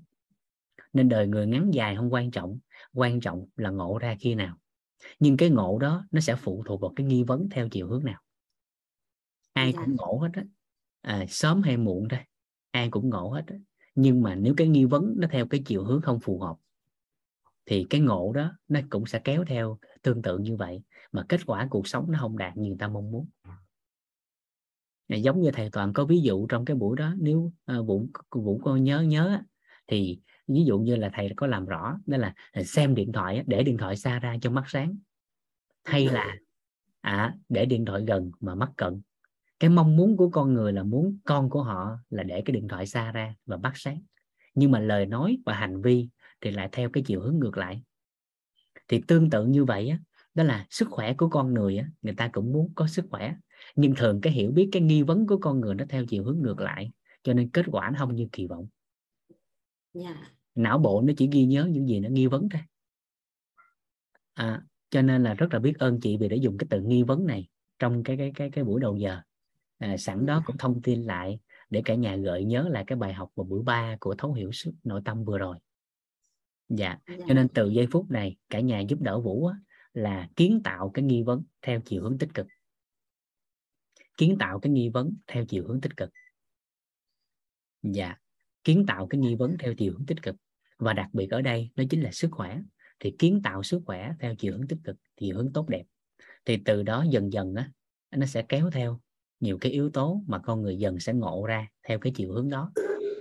Nên 0.93 1.09
đời 1.09 1.27
người 1.27 1.47
ngắn 1.47 1.71
dài 1.73 1.95
không 1.95 2.13
quan 2.13 2.31
trọng 2.31 2.59
quan 2.93 3.19
trọng 3.19 3.45
là 3.55 3.69
ngộ 3.69 3.97
ra 3.97 4.15
khi 4.19 4.35
nào. 4.35 4.57
Nhưng 5.19 5.37
cái 5.37 5.49
ngộ 5.49 5.79
đó 5.79 6.05
nó 6.11 6.21
sẽ 6.21 6.35
phụ 6.35 6.63
thuộc 6.65 6.81
vào 6.81 6.93
cái 6.95 7.05
nghi 7.05 7.23
vấn 7.23 7.49
theo 7.51 7.69
chiều 7.69 7.87
hướng 7.87 8.05
nào. 8.05 8.21
Ai 9.53 9.73
dạ. 9.73 9.81
cũng 9.85 9.95
ngộ 9.95 10.17
hết 10.17 10.29
á. 10.33 10.43
À, 11.01 11.25
sớm 11.29 11.61
hay 11.61 11.77
muộn 11.77 12.07
thôi 12.09 12.19
ai 12.71 12.89
cũng 12.89 13.09
ngộ 13.09 13.29
hết 13.29 13.43
á 13.47 13.55
nhưng 13.95 14.21
mà 14.21 14.35
nếu 14.35 14.53
cái 14.57 14.67
nghi 14.67 14.85
vấn 14.85 15.13
nó 15.17 15.27
theo 15.31 15.47
cái 15.47 15.61
chiều 15.65 15.83
hướng 15.83 16.01
không 16.01 16.19
phù 16.19 16.39
hợp 16.39 16.55
thì 17.65 17.85
cái 17.89 18.01
ngộ 18.01 18.31
đó 18.35 18.51
nó 18.67 18.79
cũng 18.89 19.05
sẽ 19.05 19.19
kéo 19.19 19.43
theo 19.47 19.79
tương 20.01 20.21
tự 20.21 20.37
như 20.37 20.55
vậy 20.55 20.81
mà 21.11 21.25
kết 21.29 21.39
quả 21.45 21.67
cuộc 21.69 21.87
sống 21.87 22.11
nó 22.11 22.19
không 22.21 22.37
đạt 22.37 22.57
như 22.57 22.67
người 22.67 22.77
ta 22.79 22.87
mong 22.87 23.11
muốn. 23.11 23.27
Giống 25.09 25.41
như 25.41 25.51
thầy 25.51 25.69
toàn 25.71 25.93
có 25.93 26.05
ví 26.05 26.21
dụ 26.21 26.47
trong 26.47 26.65
cái 26.65 26.75
buổi 26.75 26.97
đó 26.97 27.13
nếu 27.19 27.51
uh, 27.79 27.87
vũ 27.87 28.07
vũ 28.31 28.61
có 28.63 28.75
nhớ 28.75 29.01
nhớ 29.01 29.41
thì 29.87 30.19
ví 30.47 30.63
dụ 30.65 30.79
như 30.79 30.95
là 30.95 31.09
thầy 31.13 31.33
có 31.35 31.47
làm 31.47 31.65
rõ 31.65 31.99
đó 32.05 32.17
là 32.17 32.33
xem 32.65 32.95
điện 32.95 33.11
thoại 33.11 33.43
để 33.47 33.63
điện 33.63 33.77
thoại 33.77 33.97
xa 33.97 34.19
ra 34.19 34.35
cho 34.41 34.49
mắt 34.49 34.63
sáng 34.67 34.97
hay 35.83 36.05
là 36.05 36.37
à, 37.01 37.35
để 37.49 37.65
điện 37.65 37.85
thoại 37.85 38.03
gần 38.07 38.31
mà 38.39 38.55
mắt 38.55 38.69
cận 38.77 39.01
cái 39.63 39.69
mong 39.69 39.95
muốn 39.95 40.17
của 40.17 40.29
con 40.29 40.53
người 40.53 40.73
là 40.73 40.83
muốn 40.83 41.17
con 41.23 41.49
của 41.49 41.63
họ 41.63 41.97
là 42.09 42.23
để 42.23 42.41
cái 42.45 42.53
điện 42.53 42.67
thoại 42.67 42.87
xa 42.87 43.11
ra 43.11 43.35
và 43.45 43.57
mắt 43.57 43.71
sáng. 43.75 44.01
Nhưng 44.55 44.71
mà 44.71 44.79
lời 44.79 45.05
nói 45.05 45.37
và 45.45 45.53
hành 45.53 45.81
vi 45.81 46.09
thì 46.41 46.51
lại 46.51 46.69
theo 46.71 46.89
cái 46.89 47.03
chiều 47.07 47.21
hướng 47.21 47.39
ngược 47.39 47.57
lại. 47.57 47.83
Thì 48.87 49.01
tương 49.07 49.29
tự 49.29 49.45
như 49.45 49.65
vậy 49.65 49.89
á 49.89 49.99
đó 50.33 50.43
là 50.43 50.67
sức 50.69 50.87
khỏe 50.91 51.13
của 51.13 51.29
con 51.29 51.53
người 51.53 51.77
á 51.77 51.87
người 52.01 52.13
ta 52.13 52.29
cũng 52.33 52.53
muốn 52.53 52.71
có 52.75 52.87
sức 52.87 53.05
khỏe. 53.09 53.35
Nhưng 53.75 53.95
thường 53.95 54.21
cái 54.21 54.33
hiểu 54.33 54.51
biết 54.51 54.69
cái 54.71 54.81
nghi 54.81 55.01
vấn 55.03 55.27
của 55.27 55.37
con 55.37 55.59
người 55.59 55.75
nó 55.75 55.85
theo 55.89 56.05
chiều 56.05 56.23
hướng 56.23 56.41
ngược 56.41 56.59
lại 56.59 56.91
cho 57.23 57.33
nên 57.33 57.49
kết 57.49 57.65
quả 57.71 57.89
nó 57.89 57.99
không 57.99 58.15
như 58.15 58.27
kỳ 58.31 58.47
vọng. 58.47 58.67
Yeah. 59.93 60.15
Dạ. 60.15 60.31
não 60.55 60.77
bộ 60.77 61.01
nó 61.01 61.13
chỉ 61.17 61.29
ghi 61.31 61.45
nhớ 61.45 61.65
những 61.65 61.87
gì 61.87 61.99
nó 61.99 62.09
nghi 62.09 62.27
vấn 62.27 62.49
thôi. 62.49 62.61
À, 64.33 64.61
cho 64.89 65.01
nên 65.01 65.23
là 65.23 65.33
rất 65.33 65.53
là 65.53 65.59
biết 65.59 65.79
ơn 65.79 65.99
chị 65.99 66.17
vì 66.17 66.29
đã 66.29 66.35
dùng 66.35 66.57
cái 66.57 66.67
từ 66.69 66.81
nghi 66.81 67.03
vấn 67.03 67.25
này 67.25 67.47
trong 67.79 68.03
cái 68.03 68.17
cái 68.17 68.31
cái 68.35 68.49
cái 68.49 68.63
buổi 68.63 68.81
đầu 68.81 68.97
giờ 68.97 69.21
à, 69.91 69.97
sẵn 69.97 70.25
đó 70.25 70.35
dạ. 70.35 70.43
cũng 70.45 70.57
thông 70.57 70.81
tin 70.81 71.01
lại 71.01 71.39
để 71.69 71.81
cả 71.85 71.95
nhà 71.95 72.15
gợi 72.15 72.43
nhớ 72.43 72.67
lại 72.71 72.83
cái 72.87 72.97
bài 72.97 73.13
học 73.13 73.31
vào 73.35 73.43
buổi 73.43 73.63
ba 73.63 73.97
của 73.99 74.15
thấu 74.17 74.33
hiểu 74.33 74.51
sức 74.51 74.71
nội 74.83 75.01
tâm 75.05 75.25
vừa 75.25 75.37
rồi. 75.37 75.57
Dạ. 76.69 76.97
dạ. 77.07 77.25
cho 77.27 77.33
nên 77.33 77.47
từ 77.47 77.69
giây 77.69 77.87
phút 77.91 78.11
này 78.11 78.35
cả 78.49 78.59
nhà 78.59 78.79
giúp 78.79 79.01
đỡ 79.01 79.19
vũ 79.19 79.45
á, 79.45 79.55
là 79.93 80.29
kiến 80.35 80.61
tạo 80.63 80.91
cái 80.93 81.05
nghi 81.05 81.23
vấn 81.23 81.43
theo 81.61 81.81
chiều 81.85 82.03
hướng 82.03 82.17
tích 82.17 82.33
cực. 82.33 82.47
Kiến 84.17 84.37
tạo 84.39 84.59
cái 84.59 84.71
nghi 84.71 84.89
vấn 84.89 85.13
theo 85.27 85.45
chiều 85.45 85.67
hướng 85.67 85.81
tích 85.81 85.97
cực. 85.97 86.09
Dạ 87.81 88.15
kiến 88.63 88.85
tạo 88.85 89.07
cái 89.07 89.19
nghi 89.19 89.35
vấn 89.35 89.57
theo 89.59 89.73
chiều 89.73 89.93
hướng 89.93 90.05
tích 90.05 90.21
cực. 90.21 90.35
Và 90.77 90.93
đặc 90.93 91.09
biệt 91.13 91.29
ở 91.29 91.41
đây 91.41 91.69
đó 91.75 91.83
chính 91.89 92.01
là 92.01 92.11
sức 92.11 92.31
khỏe. 92.31 92.59
Thì 92.99 93.15
kiến 93.19 93.41
tạo 93.43 93.63
sức 93.63 93.81
khỏe 93.85 94.13
theo 94.19 94.35
chiều 94.35 94.53
hướng 94.53 94.67
tích 94.67 94.79
cực 94.83 94.95
chiều 95.17 95.37
hướng 95.37 95.53
tốt 95.53 95.69
đẹp. 95.69 95.83
Thì 96.45 96.57
từ 96.65 96.83
đó 96.83 97.05
dần 97.09 97.33
dần 97.33 97.55
á 97.55 97.71
nó 98.11 98.25
sẽ 98.25 98.41
kéo 98.49 98.69
theo 98.71 98.99
nhiều 99.43 99.57
cái 99.61 99.71
yếu 99.71 99.89
tố 99.89 100.23
mà 100.27 100.39
con 100.39 100.61
người 100.61 100.77
dần 100.77 100.99
sẽ 100.99 101.13
ngộ 101.13 101.45
ra 101.45 101.67
theo 101.87 101.99
cái 101.99 102.13
chiều 102.15 102.33
hướng 102.33 102.49
đó. 102.49 102.71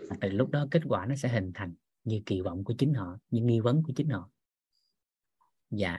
Và 0.09 0.17
từ 0.21 0.29
lúc 0.29 0.51
đó 0.51 0.67
kết 0.71 0.83
quả 0.89 1.07
nó 1.07 1.17
sẽ 1.17 1.29
hình 1.29 1.51
thành 1.55 1.75
như 2.05 2.21
kỳ 2.27 2.41
vọng 2.41 2.65
của 2.65 2.75
chính 2.79 2.95
họ 2.95 3.19
như 3.31 3.43
nghi 3.43 3.61
vấn 3.61 3.83
của 3.83 3.93
chính 3.97 4.09
họ. 4.09 4.31
Dạ. 5.71 5.99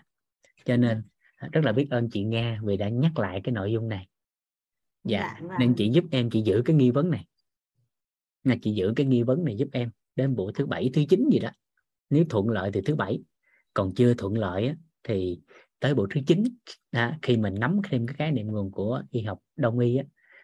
Cho 0.65 0.77
nên 0.77 1.03
rất 1.51 1.61
là 1.63 1.71
biết 1.71 1.87
ơn 1.89 2.09
chị 2.09 2.23
Nga 2.23 2.59
vì 2.63 2.77
đã 2.77 2.89
nhắc 2.89 3.19
lại 3.19 3.41
cái 3.43 3.53
nội 3.53 3.71
dung 3.71 3.89
này. 3.89 4.07
Dạ, 5.03 5.37
dạ 5.41 5.47
vâng. 5.47 5.57
nên 5.59 5.75
chị 5.75 5.89
giúp 5.89 6.05
em 6.11 6.29
chị 6.29 6.41
giữ 6.41 6.61
cái 6.65 6.75
nghi 6.75 6.91
vấn 6.91 7.09
này. 7.09 7.25
Là 8.43 8.55
chị 8.61 8.71
giữ 8.71 8.93
cái 8.95 9.05
nghi 9.05 9.23
vấn 9.23 9.45
này 9.45 9.57
giúp 9.57 9.69
em 9.71 9.89
đến 10.15 10.35
buổi 10.35 10.51
thứ 10.55 10.65
bảy 10.65 10.89
thứ 10.93 11.03
chín 11.09 11.29
gì 11.31 11.39
đó. 11.39 11.49
Nếu 12.09 12.25
thuận 12.29 12.49
lợi 12.49 12.71
thì 12.73 12.81
thứ 12.85 12.95
bảy. 12.95 13.19
Còn 13.73 13.93
chưa 13.95 14.13
thuận 14.13 14.37
lợi 14.37 14.73
thì 15.03 15.39
tới 15.79 15.95
buổi 15.95 16.07
thứ 16.13 16.21
chín 16.27 16.43
à, 16.91 17.19
khi 17.21 17.37
mình 17.37 17.55
nắm 17.59 17.81
thêm 17.89 18.07
cái 18.07 18.15
khái 18.15 18.31
niệm 18.31 18.47
nguồn 18.47 18.71
của 18.71 19.03
y 19.11 19.21
học 19.21 19.39
đông 19.55 19.79
y 19.79 19.95
á, 19.95 20.03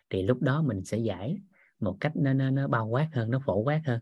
thì 0.09 0.23
lúc 0.23 0.41
đó 0.41 0.61
mình 0.61 0.85
sẽ 0.85 0.97
giải 0.97 1.37
một 1.79 1.97
cách 1.99 2.11
nó 2.15 2.33
nó, 2.33 2.49
nó 2.49 2.67
bao 2.67 2.87
quát 2.87 3.09
hơn 3.13 3.31
nó 3.31 3.39
phổ 3.45 3.57
quát 3.57 3.81
hơn. 3.85 3.99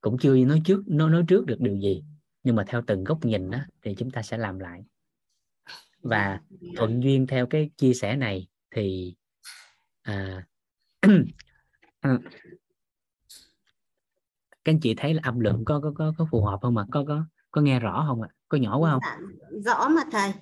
Cũng 0.00 0.18
chưa 0.18 0.36
nói 0.36 0.62
trước 0.64 0.82
nó 0.86 1.08
nói 1.08 1.24
trước 1.28 1.46
được 1.46 1.60
điều 1.60 1.76
gì 1.76 2.04
nhưng 2.42 2.56
mà 2.56 2.64
theo 2.66 2.82
từng 2.86 3.04
góc 3.04 3.24
nhìn 3.24 3.50
đó 3.50 3.58
thì 3.82 3.94
chúng 3.94 4.10
ta 4.10 4.22
sẽ 4.22 4.38
làm 4.38 4.58
lại. 4.58 4.84
Và 6.02 6.40
thuận 6.76 7.02
duyên 7.02 7.26
theo 7.26 7.46
cái 7.46 7.70
chia 7.76 7.94
sẻ 7.94 8.16
này 8.16 8.48
thì 8.70 9.14
à, 10.02 10.46
các 14.64 14.72
anh 14.72 14.80
chị 14.80 14.94
thấy 14.96 15.14
là 15.14 15.20
âm 15.24 15.40
lượng 15.40 15.64
có 15.64 15.80
có 15.80 15.92
có, 15.94 16.12
có 16.18 16.26
phù 16.30 16.44
hợp 16.44 16.58
không 16.62 16.76
ạ? 16.76 16.86
Có 16.90 17.04
có 17.08 17.24
có 17.50 17.60
nghe 17.60 17.80
rõ 17.80 18.04
không 18.08 18.22
ạ? 18.22 18.28
Có 18.48 18.58
nhỏ 18.58 18.78
quá 18.78 18.90
không? 18.90 19.02
Dạ, 19.02 19.18
rõ 19.64 19.88
mà 19.88 20.02
thầy 20.12 20.32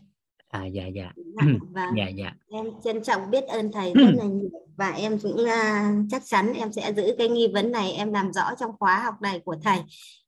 à 0.49 0.65
dạ 0.65 0.87
dạ. 0.87 1.13
Dạ, 1.17 1.47
và 1.71 1.91
dạ 1.97 2.09
dạ. 2.09 2.33
em 2.51 2.67
trân 2.85 3.03
trọng 3.03 3.31
biết 3.31 3.45
ơn 3.45 3.73
thầy 3.73 3.93
rất 3.95 4.11
là 4.15 4.25
nhiều. 4.25 4.51
Và 4.77 4.91
em 4.91 5.19
cũng 5.19 5.33
uh, 5.33 6.07
chắc 6.11 6.23
chắn 6.27 6.53
em 6.53 6.73
sẽ 6.73 6.93
giữ 6.93 7.15
cái 7.19 7.29
nghi 7.29 7.49
vấn 7.49 7.73
này 7.73 7.93
em 7.93 8.13
làm 8.13 8.33
rõ 8.33 8.55
trong 8.59 8.71
khóa 8.79 9.01
học 9.05 9.15
này 9.23 9.41
của 9.45 9.57
thầy. 9.65 9.79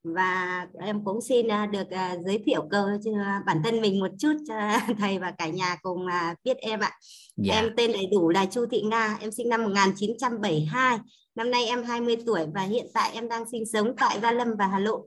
Và 0.04 0.66
em 0.80 1.04
cũng 1.04 1.20
xin 1.20 1.46
uh, 1.46 1.70
được 1.70 1.86
uh, 1.86 2.26
giới 2.26 2.42
thiệu 2.46 2.68
cơ 2.70 2.98
cho 3.04 3.10
bản 3.46 3.62
thân 3.64 3.80
mình 3.80 4.00
một 4.00 4.10
chút 4.18 4.32
cho 4.48 4.54
thầy 4.98 5.18
và 5.18 5.30
cả 5.30 5.48
nhà 5.48 5.76
cùng 5.82 6.06
uh, 6.06 6.38
biết 6.44 6.56
em 6.56 6.80
ạ. 6.80 6.90
Dạ. 7.36 7.54
em 7.54 7.70
tên 7.76 7.92
đầy 7.92 8.06
đủ 8.12 8.28
là 8.28 8.46
Chu 8.46 8.66
Thị 8.70 8.82
Nga 8.82 9.18
em 9.20 9.30
sinh 9.30 9.48
năm 9.48 9.62
1972 9.62 10.98
năm 11.34 11.50
nay 11.50 11.66
em 11.66 11.84
20 11.84 12.16
tuổi 12.26 12.46
và 12.54 12.62
hiện 12.62 12.86
tại 12.94 13.10
em 13.14 13.28
đang 13.28 13.44
sinh 13.50 13.66
sống 13.72 13.92
tại 13.96 14.18
Gia 14.22 14.32
Lâm 14.32 14.48
và 14.58 14.66
Hà 14.66 14.78
Nội 14.78 15.00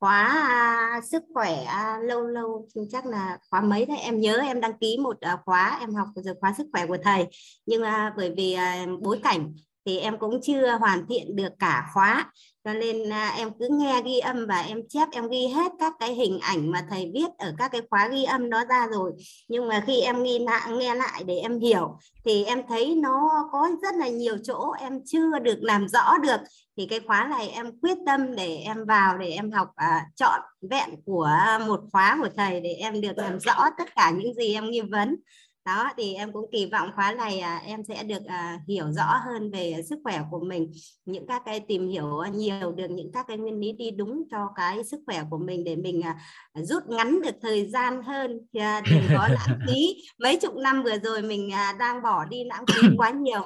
khóa 0.00 0.24
à, 0.48 1.00
sức 1.10 1.22
khỏe 1.34 1.64
à, 1.64 1.98
lâu 2.02 2.26
lâu 2.26 2.68
chắc 2.90 3.06
là 3.06 3.38
khóa 3.50 3.60
mấy 3.60 3.86
đấy? 3.86 3.98
Em 3.98 4.20
nhớ 4.20 4.36
em 4.36 4.60
đăng 4.60 4.78
ký 4.78 4.98
một 5.02 5.20
à, 5.20 5.38
khóa 5.44 5.76
em 5.80 5.94
học 5.94 6.08
giờ 6.16 6.34
khóa 6.40 6.54
sức 6.58 6.66
khỏe 6.72 6.86
của 6.86 6.96
thầy. 7.04 7.26
Nhưng 7.66 7.82
à, 7.82 8.14
bởi 8.16 8.34
vì 8.36 8.52
à, 8.52 8.86
bối 9.00 9.20
cảnh 9.22 9.54
thì 9.88 9.98
em 9.98 10.18
cũng 10.18 10.40
chưa 10.42 10.76
hoàn 10.80 11.06
thiện 11.08 11.36
được 11.36 11.52
cả 11.58 11.90
khóa. 11.94 12.32
Cho 12.64 12.72
nên 12.72 13.12
à, 13.12 13.34
em 13.36 13.50
cứ 13.60 13.68
nghe 13.70 14.02
ghi 14.04 14.18
âm 14.18 14.46
và 14.46 14.60
em 14.60 14.80
chép 14.88 15.08
em 15.12 15.28
ghi 15.28 15.46
hết 15.46 15.72
các 15.78 15.92
cái 16.00 16.14
hình 16.14 16.38
ảnh 16.42 16.70
mà 16.70 16.86
thầy 16.90 17.10
viết 17.14 17.28
ở 17.38 17.54
các 17.58 17.68
cái 17.72 17.80
khóa 17.90 18.08
ghi 18.08 18.24
âm 18.24 18.50
đó 18.50 18.64
ra 18.68 18.86
rồi. 18.92 19.12
Nhưng 19.48 19.68
mà 19.68 19.84
khi 19.86 20.00
em 20.00 20.22
nghe 20.22 20.38
lại 20.38 20.72
nghe 20.72 20.94
lại 20.94 21.24
để 21.26 21.34
em 21.34 21.60
hiểu 21.60 21.98
thì 22.24 22.44
em 22.44 22.62
thấy 22.68 22.94
nó 22.94 23.30
có 23.52 23.68
rất 23.82 23.94
là 23.94 24.08
nhiều 24.08 24.36
chỗ 24.44 24.72
em 24.80 25.00
chưa 25.06 25.38
được 25.38 25.58
làm 25.62 25.88
rõ 25.88 26.18
được. 26.22 26.40
Thì 26.76 26.86
cái 26.86 27.00
khóa 27.06 27.26
này 27.30 27.48
em 27.48 27.80
quyết 27.80 27.98
tâm 28.06 28.36
để 28.36 28.56
em 28.56 28.84
vào 28.84 29.18
để 29.18 29.30
em 29.30 29.50
học 29.50 29.68
à, 29.74 30.06
chọn 30.16 30.40
vẹn 30.70 30.90
của 31.06 31.30
à, 31.38 31.58
một 31.58 31.80
khóa 31.92 32.18
của 32.20 32.28
thầy 32.36 32.60
để 32.60 32.72
em 32.72 33.00
được 33.00 33.18
làm 33.18 33.40
rõ 33.40 33.64
tất 33.78 33.94
cả 33.96 34.10
những 34.10 34.34
gì 34.34 34.54
em 34.54 34.70
nghi 34.70 34.80
vấn 34.80 35.16
đó 35.64 35.90
thì 35.96 36.14
em 36.14 36.32
cũng 36.32 36.50
kỳ 36.52 36.66
vọng 36.66 36.90
khóa 36.94 37.12
này 37.12 37.38
à, 37.40 37.62
em 37.66 37.84
sẽ 37.88 38.02
được 38.02 38.24
à, 38.26 38.60
hiểu 38.68 38.92
rõ 38.92 39.20
hơn 39.24 39.50
về 39.50 39.82
sức 39.88 39.98
khỏe 40.04 40.20
của 40.30 40.40
mình 40.40 40.72
những 41.04 41.26
các 41.26 41.42
cái 41.46 41.60
tìm 41.60 41.88
hiểu 41.88 42.22
nhiều 42.34 42.72
được 42.72 42.90
những 42.90 43.12
các 43.12 43.26
cái 43.28 43.36
nguyên 43.36 43.60
lý 43.60 43.72
đi 43.72 43.90
đúng 43.90 44.22
cho 44.30 44.48
cái 44.56 44.84
sức 44.84 45.00
khỏe 45.06 45.22
của 45.30 45.38
mình 45.38 45.64
để 45.64 45.76
mình 45.76 46.02
à, 46.02 46.16
rút 46.54 46.82
ngắn 46.88 47.22
được 47.22 47.34
thời 47.42 47.66
gian 47.66 48.02
hơn 48.02 48.38
à, 48.52 48.82
đừng 48.90 49.02
có 49.16 49.28
lãng 49.32 49.58
phí. 49.66 49.96
Mấy 50.18 50.36
chục 50.36 50.56
năm 50.56 50.82
vừa 50.82 50.98
rồi 50.98 51.22
mình 51.22 51.52
à, 51.52 51.76
đang 51.78 52.02
bỏ 52.02 52.24
đi 52.24 52.44
lãng 52.44 52.64
phí 52.66 52.88
quá 52.96 53.10
nhiều. 53.10 53.42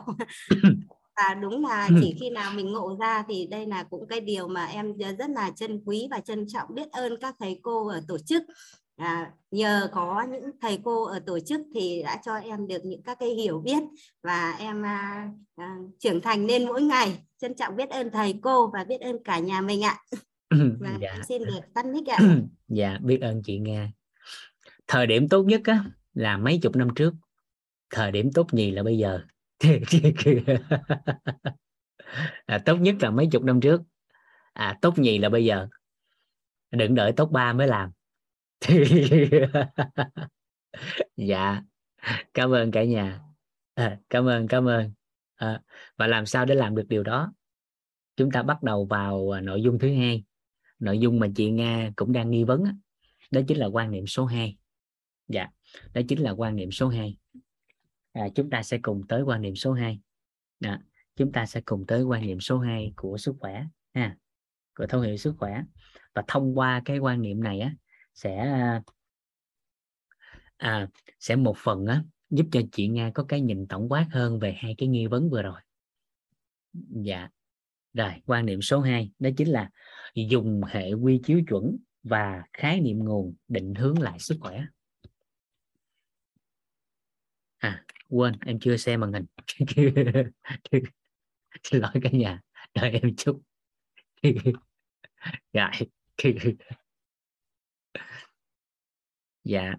Và 1.16 1.34
đúng 1.34 1.66
là 1.66 1.88
chỉ 2.00 2.16
khi 2.20 2.30
nào 2.30 2.52
mình 2.54 2.72
ngộ 2.72 2.96
ra 3.00 3.24
thì 3.28 3.46
đây 3.46 3.66
là 3.66 3.82
cũng 3.82 4.08
cái 4.08 4.20
điều 4.20 4.48
mà 4.48 4.66
em 4.66 4.96
rất 5.18 5.30
là 5.30 5.50
trân 5.50 5.82
quý 5.86 6.08
và 6.10 6.20
trân 6.20 6.46
trọng 6.48 6.74
biết 6.74 6.92
ơn 6.92 7.20
các 7.20 7.34
thầy 7.40 7.60
cô 7.62 7.88
ở 7.88 8.02
tổ 8.08 8.18
chức 8.26 8.42
à, 9.02 9.32
nhờ 9.50 9.88
có 9.92 10.26
những 10.30 10.50
thầy 10.60 10.78
cô 10.84 11.04
ở 11.04 11.18
tổ 11.26 11.40
chức 11.40 11.60
thì 11.74 12.02
đã 12.02 12.20
cho 12.24 12.34
em 12.34 12.66
được 12.66 12.84
những 12.84 13.02
các 13.02 13.18
cái 13.20 13.28
hiểu 13.28 13.60
biết 13.60 13.82
và 14.22 14.56
em 14.58 14.82
à, 14.82 15.30
à, 15.56 15.76
trưởng 15.98 16.20
thành 16.20 16.46
lên 16.46 16.66
mỗi 16.66 16.82
ngày. 16.82 17.22
Trân 17.38 17.54
trọng 17.54 17.76
biết 17.76 17.90
ơn 17.90 18.10
thầy 18.10 18.34
cô 18.42 18.70
và 18.70 18.84
biết 18.84 19.00
ơn 19.00 19.24
cả 19.24 19.38
nhà 19.38 19.60
mình 19.60 19.84
ạ. 19.84 19.98
Và 20.80 20.98
dạ. 21.00 21.16
xin 21.28 21.44
được 21.44 21.60
tắt 21.74 21.86
mic 21.86 22.06
ạ. 22.06 22.18
Dạ 22.68 22.98
biết 23.02 23.20
ơn 23.20 23.42
chị 23.42 23.58
Nga. 23.58 23.92
Thời 24.86 25.06
điểm 25.06 25.28
tốt 25.28 25.42
nhất 25.42 25.60
á 25.64 25.84
là 26.14 26.36
mấy 26.36 26.58
chục 26.62 26.76
năm 26.76 26.88
trước. 26.94 27.14
Thời 27.90 28.12
điểm 28.12 28.32
tốt 28.32 28.54
nhì 28.54 28.70
là 28.70 28.82
bây 28.82 28.98
giờ? 28.98 29.20
À, 32.46 32.58
tốt 32.58 32.76
nhất 32.76 32.94
là 33.00 33.10
mấy 33.10 33.28
chục 33.32 33.42
năm 33.42 33.60
trước. 33.60 33.82
À 34.52 34.78
tốt 34.82 34.98
nhì 34.98 35.18
là 35.18 35.28
bây 35.28 35.44
giờ? 35.44 35.68
Đừng 36.70 36.94
đợi 36.94 37.12
tốt 37.12 37.30
ba 37.30 37.52
mới 37.52 37.66
làm 37.66 37.90
dạ. 41.16 41.62
Cảm 42.34 42.50
ơn 42.50 42.70
cả 42.70 42.84
nhà. 42.84 43.20
À, 43.74 43.98
cảm 44.10 44.28
ơn 44.28 44.48
cảm 44.48 44.68
ơn. 44.68 44.92
À, 45.34 45.60
và 45.96 46.06
làm 46.06 46.26
sao 46.26 46.44
để 46.44 46.54
làm 46.54 46.74
được 46.74 46.86
điều 46.88 47.02
đó? 47.02 47.32
Chúng 48.16 48.30
ta 48.30 48.42
bắt 48.42 48.62
đầu 48.62 48.84
vào 48.84 49.30
à, 49.30 49.40
nội 49.40 49.62
dung 49.62 49.78
thứ 49.78 49.94
hai. 49.94 50.24
Nội 50.78 50.98
dung 50.98 51.20
mà 51.20 51.28
chị 51.36 51.50
nga 51.50 51.90
cũng 51.96 52.12
đang 52.12 52.30
nghi 52.30 52.44
vấn 52.44 52.64
đó, 53.30 53.40
chính 53.48 53.58
là 53.58 53.66
quan 53.66 53.90
niệm 53.90 54.06
số 54.06 54.24
2 54.24 54.56
dạ 55.28 55.48
đó 55.94 56.00
chính 56.08 56.20
là 56.20 56.30
quan 56.30 56.56
niệm 56.56 56.70
số 56.70 56.88
2 56.88 57.16
à, 58.12 58.28
chúng 58.34 58.50
ta 58.50 58.62
sẽ 58.62 58.78
cùng 58.82 59.02
tới 59.08 59.22
quan 59.22 59.42
niệm 59.42 59.56
số 59.56 59.72
2 59.72 60.00
à, 60.60 60.70
dạ, 60.70 60.78
chúng 61.16 61.32
ta 61.32 61.46
sẽ 61.46 61.60
cùng 61.64 61.86
tới 61.86 62.02
quan 62.02 62.26
niệm 62.26 62.40
số 62.40 62.58
2 62.58 62.92
của 62.96 63.18
sức 63.18 63.36
khỏe. 63.40 63.64
Ha 63.94 64.16
của 64.74 64.86
thấu 64.86 65.00
hiểu 65.00 65.16
sức 65.16 65.34
khỏe. 65.38 65.62
Và 66.14 66.22
thông 66.28 66.58
qua 66.58 66.82
cái 66.84 66.98
quan 66.98 67.22
niệm 67.22 67.42
này 67.42 67.60
á 67.60 67.74
sẽ 68.14 68.36
à, 70.56 70.88
sẽ 71.20 71.36
một 71.36 71.56
phần 71.58 71.86
á 71.86 72.04
giúp 72.30 72.46
cho 72.52 72.60
chị 72.72 72.88
Nga 72.88 73.10
có 73.14 73.24
cái 73.28 73.40
nhìn 73.40 73.66
tổng 73.66 73.88
quát 73.88 74.06
hơn 74.10 74.38
về 74.38 74.56
hai 74.58 74.74
cái 74.78 74.88
nghi 74.88 75.06
vấn 75.06 75.30
vừa 75.30 75.42
rồi. 75.42 75.60
Dạ. 77.04 77.28
Rồi 77.94 78.12
quan 78.26 78.46
niệm 78.46 78.62
số 78.62 78.80
2 78.80 79.10
đó 79.18 79.30
chính 79.36 79.48
là 79.48 79.70
dùng 80.14 80.60
hệ 80.68 80.92
quy 80.92 81.20
chiếu 81.24 81.40
chuẩn 81.48 81.76
và 82.02 82.42
khái 82.52 82.80
niệm 82.80 82.98
nguồn 82.98 83.34
định 83.48 83.74
hướng 83.74 84.02
lại 84.02 84.18
sức 84.18 84.36
khỏe. 84.40 84.64
À 87.58 87.84
quên 88.08 88.34
em 88.46 88.58
chưa 88.60 88.76
xem 88.76 89.00
màn 89.00 89.12
hình. 89.12 89.26
Xin 91.62 91.80
lỗi 91.80 91.92
cả 92.02 92.10
nhà. 92.12 92.40
Đợi 92.74 92.90
em 92.90 93.16
chút. 93.16 93.42
Rồi 94.22 94.34
dạ 95.52 95.70
dạ. 99.44 99.74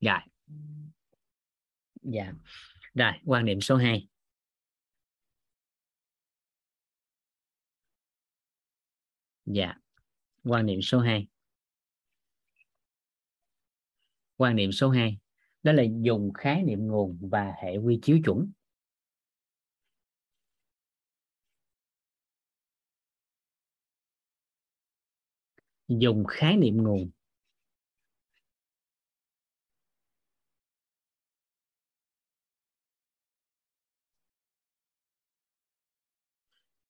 Rồi. 0.00 0.18
Dạ. 2.02 2.32
Rồi, 2.94 3.12
quan 3.24 3.44
niệm 3.44 3.60
số 3.60 3.76
2 3.76 4.08
dạ. 9.46 9.74
Quan 10.44 10.66
niệm 10.66 10.82
số 10.82 10.98
2 11.00 11.28
quan 14.36 14.56
niệm 14.56 14.72
số 14.72 14.90
2 14.90 15.18
đó 15.62 15.72
là 15.72 15.82
dùng 16.02 16.32
khái 16.32 16.62
niệm 16.62 16.86
nguồn 16.86 17.18
và 17.30 17.52
hệ 17.62 17.76
quy 17.76 17.98
chiếu 18.02 18.18
chuẩn. 18.24 18.52
Dùng 25.88 26.24
khái 26.28 26.56
niệm 26.56 26.76
nguồn 26.76 27.10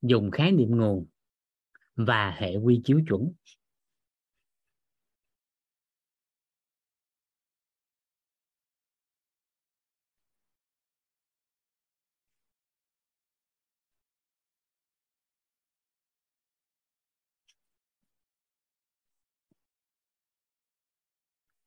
dùng 0.06 0.30
khái 0.30 0.52
niệm 0.52 0.76
nguồn 0.76 1.06
và 1.96 2.30
hệ 2.30 2.56
quy 2.56 2.80
chiếu 2.84 3.00
chuẩn. 3.08 3.32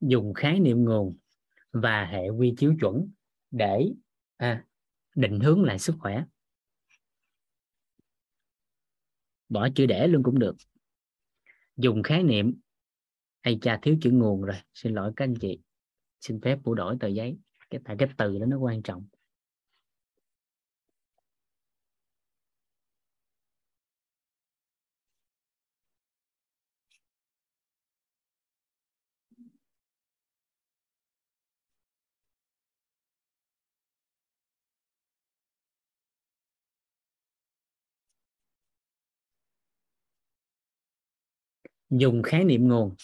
Dùng 0.00 0.34
khái 0.34 0.60
niệm 0.60 0.84
nguồn 0.84 1.16
và 1.72 2.04
hệ 2.04 2.28
quy 2.28 2.54
chiếu 2.56 2.74
chuẩn 2.80 3.10
để 3.50 3.92
à, 4.36 4.64
định 5.14 5.40
hướng 5.40 5.64
lại 5.64 5.78
sức 5.78 5.94
khỏe. 6.00 6.24
Bỏ 9.48 9.68
chữ 9.74 9.86
để 9.86 10.06
luôn 10.06 10.22
cũng 10.22 10.38
được. 10.38 10.56
Dùng 11.76 12.02
khái 12.02 12.22
niệm 12.22 12.54
hay 13.42 13.58
cha, 13.62 13.78
thiếu 13.82 13.96
chữ 14.00 14.10
nguồn 14.10 14.42
rồi. 14.42 14.56
Xin 14.74 14.94
lỗi 14.94 15.12
các 15.16 15.24
anh 15.24 15.34
chị. 15.34 15.60
Xin 16.20 16.40
phép 16.40 16.58
bổ 16.64 16.74
đổi 16.74 16.96
tờ 17.00 17.08
giấy. 17.08 17.38
Cái, 17.70 17.80
tại 17.84 17.96
cái 17.98 18.08
từ 18.16 18.38
đó 18.38 18.46
nó 18.46 18.58
quan 18.58 18.82
trọng. 18.82 19.06
Dùng 41.90 42.22
khái 42.22 42.44
niệm 42.44 42.68
nguồn. 42.68 42.94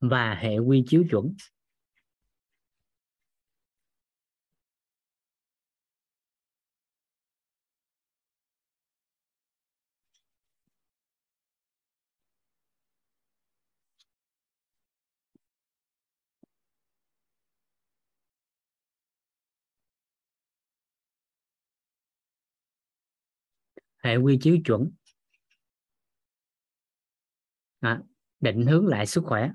Và 0.00 0.34
hệ 0.34 0.58
quy 0.58 0.84
chiếu 0.86 1.04
chuẩn. 1.10 1.34
Hệ 24.04 24.16
quy 24.16 24.38
chiếu 24.38 24.56
chuẩn. 24.64 24.90
À, 27.80 28.02
định 28.40 28.66
hướng 28.66 28.86
lại 28.86 29.06
sức 29.06 29.24
khỏe. 29.24 29.50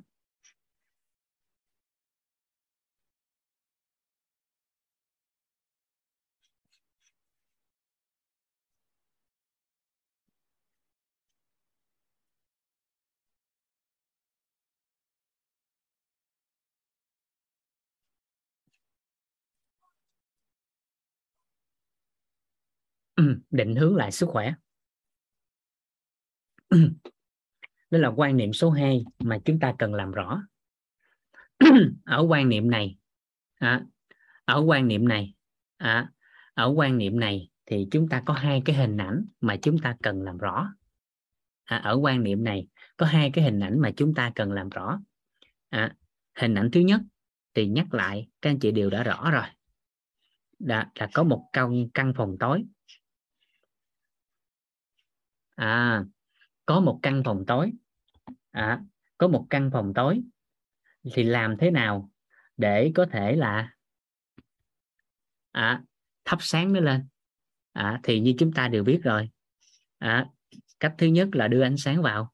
định 23.51 23.75
hướng 23.75 23.95
lại 23.95 24.11
sức 24.11 24.29
khỏe. 24.29 24.53
Đó 27.89 27.99
là 27.99 28.07
quan 28.07 28.37
niệm 28.37 28.53
số 28.53 28.69
2 28.69 29.03
mà 29.19 29.39
chúng 29.45 29.59
ta 29.59 29.75
cần 29.79 29.93
làm 29.93 30.11
rõ. 30.11 30.43
Ở 32.05 32.25
quan 32.29 32.49
niệm 32.49 32.69
này 32.69 32.99
à, 33.59 33.85
ở 34.45 34.63
quan 34.67 34.87
niệm 34.87 35.07
này 35.07 35.33
à, 35.77 36.11
ở 36.53 36.73
quan 36.75 36.97
niệm 36.97 37.19
này 37.19 37.49
thì 37.65 37.87
chúng 37.91 38.09
ta 38.09 38.23
có 38.25 38.33
hai 38.33 38.61
cái 38.65 38.75
hình 38.75 38.97
ảnh 38.97 39.25
mà 39.41 39.55
chúng 39.61 39.79
ta 39.79 39.95
cần 40.03 40.21
làm 40.21 40.37
rõ. 40.37 40.73
À, 41.63 41.77
ở 41.77 41.99
quan 42.01 42.23
niệm 42.23 42.43
này 42.43 42.67
có 42.97 43.05
hai 43.05 43.31
cái 43.31 43.43
hình 43.43 43.59
ảnh 43.59 43.79
mà 43.79 43.91
chúng 43.97 44.13
ta 44.13 44.31
cần 44.35 44.51
làm 44.51 44.69
rõ. 44.69 44.99
À, 45.69 45.95
hình 46.35 46.55
ảnh 46.55 46.71
thứ 46.71 46.79
nhất 46.79 47.01
thì 47.53 47.67
nhắc 47.67 47.93
lại 47.93 48.27
các 48.41 48.49
anh 48.49 48.59
chị 48.59 48.71
đều 48.71 48.89
đã 48.89 49.03
rõ 49.03 49.31
rồi. 49.31 49.45
Đã 50.59 50.91
là 50.95 51.09
có 51.13 51.23
một 51.23 51.49
căn 51.53 51.89
căn 51.93 52.13
phòng 52.15 52.37
tối 52.39 52.63
à 55.59 56.03
có 56.65 56.79
một 56.79 56.99
căn 57.01 57.21
phòng 57.25 57.43
tối. 57.47 57.71
À, 58.51 58.81
có 59.17 59.27
một 59.27 59.47
căn 59.49 59.69
phòng 59.73 59.93
tối. 59.95 60.21
Thì 61.13 61.23
làm 61.23 61.57
thế 61.57 61.71
nào 61.71 62.09
để 62.57 62.91
có 62.95 63.05
thể 63.11 63.35
là 63.35 63.73
à, 65.51 65.83
thắp 66.25 66.37
sáng 66.41 66.73
nó 66.73 66.79
lên? 66.79 67.07
À, 67.73 67.99
thì 68.03 68.19
như 68.19 68.33
chúng 68.39 68.53
ta 68.53 68.67
đều 68.67 68.83
biết 68.83 68.99
rồi. 69.03 69.29
À, 69.97 70.25
cách 70.79 70.95
thứ 70.97 71.07
nhất 71.07 71.27
là 71.31 71.47
đưa 71.47 71.61
ánh 71.61 71.77
sáng 71.77 72.01
vào. 72.01 72.33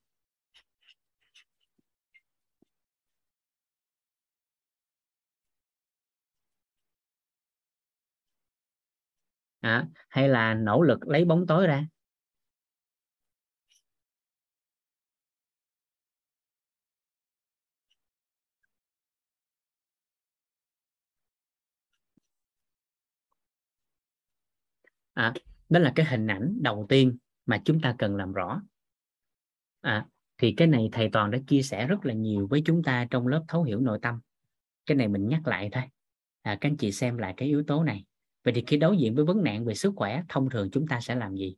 À, 9.61 9.87
hay 10.09 10.29
là 10.29 10.53
nỗ 10.53 10.81
lực 10.81 11.07
lấy 11.07 11.25
bóng 11.25 11.47
tối 11.47 11.67
ra? 11.67 11.85
À, 25.15 25.33
đó 25.69 25.79
là 25.79 25.91
cái 25.95 26.05
hình 26.05 26.27
ảnh 26.27 26.57
đầu 26.61 26.85
tiên 26.89 27.17
mà 27.45 27.61
chúng 27.65 27.81
ta 27.81 27.95
cần 27.97 28.15
làm 28.15 28.33
rõ. 28.33 28.61
À, 29.81 30.05
thì 30.37 30.53
cái 30.57 30.67
này 30.67 30.89
thầy 30.91 31.09
toàn 31.09 31.31
đã 31.31 31.39
chia 31.47 31.61
sẻ 31.61 31.87
rất 31.87 32.05
là 32.05 32.13
nhiều 32.13 32.47
với 32.47 32.61
chúng 32.65 32.83
ta 32.83 33.07
trong 33.09 33.27
lớp 33.27 33.45
thấu 33.47 33.63
hiểu 33.63 33.79
nội 33.79 33.99
tâm. 34.01 34.19
Cái 34.85 34.97
này 34.97 35.07
mình 35.07 35.27
nhắc 35.27 35.47
lại 35.47 35.69
thôi. 35.71 35.83
À, 36.41 36.57
các 36.61 36.69
anh 36.69 36.77
chị 36.77 36.91
xem 36.91 37.17
lại 37.17 37.33
cái 37.37 37.47
yếu 37.47 37.63
tố 37.63 37.83
này. 37.83 38.05
Vậy 38.43 38.53
thì 38.53 38.63
khi 38.67 38.77
đối 38.77 38.97
diện 38.97 39.15
với 39.15 39.25
vấn 39.25 39.43
nạn 39.43 39.65
về 39.65 39.75
sức 39.75 39.93
khỏe 39.95 40.23
thông 40.29 40.49
thường 40.49 40.69
chúng 40.71 40.87
ta 40.87 41.01
sẽ 41.01 41.15
làm 41.15 41.35
gì? 41.35 41.55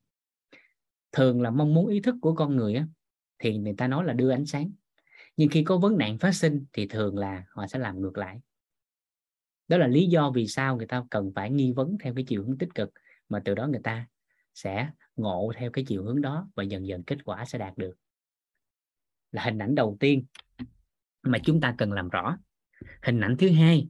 Thường 1.11 1.41
là 1.41 1.49
mong 1.49 1.73
muốn 1.73 1.87
ý 1.87 2.01
thức 2.01 2.15
của 2.21 2.35
con 2.35 2.55
người 2.55 2.75
á, 2.75 2.87
thì 3.39 3.57
người 3.57 3.73
ta 3.77 3.87
nói 3.87 4.05
là 4.05 4.13
đưa 4.13 4.29
ánh 4.29 4.45
sáng. 4.45 4.71
Nhưng 5.37 5.49
khi 5.49 5.63
có 5.63 5.77
vấn 5.77 5.97
nạn 5.97 6.17
phát 6.17 6.31
sinh 6.31 6.65
thì 6.73 6.87
thường 6.87 7.17
là 7.17 7.45
họ 7.49 7.67
sẽ 7.67 7.79
làm 7.79 8.01
ngược 8.01 8.17
lại. 8.17 8.41
Đó 9.67 9.77
là 9.77 9.87
lý 9.87 10.07
do 10.07 10.31
vì 10.31 10.47
sao 10.47 10.77
người 10.77 10.87
ta 10.87 11.03
cần 11.09 11.31
phải 11.35 11.51
nghi 11.51 11.71
vấn 11.71 11.97
theo 12.03 12.13
cái 12.13 12.25
chiều 12.27 12.43
hướng 12.43 12.57
tích 12.57 12.75
cực 12.75 12.91
mà 13.29 13.41
từ 13.45 13.55
đó 13.55 13.67
người 13.67 13.81
ta 13.83 14.07
sẽ 14.53 14.91
ngộ 15.15 15.51
theo 15.55 15.71
cái 15.71 15.85
chiều 15.87 16.03
hướng 16.03 16.21
đó 16.21 16.49
và 16.55 16.63
dần 16.63 16.87
dần 16.87 17.03
kết 17.03 17.17
quả 17.25 17.45
sẽ 17.45 17.59
đạt 17.59 17.77
được. 17.77 17.95
Là 19.31 19.43
hình 19.43 19.57
ảnh 19.57 19.75
đầu 19.75 19.97
tiên 19.99 20.25
mà 21.21 21.37
chúng 21.43 21.61
ta 21.61 21.75
cần 21.77 21.91
làm 21.91 22.09
rõ. 22.09 22.37
Hình 23.03 23.19
ảnh 23.21 23.35
thứ 23.39 23.51
hai, 23.51 23.87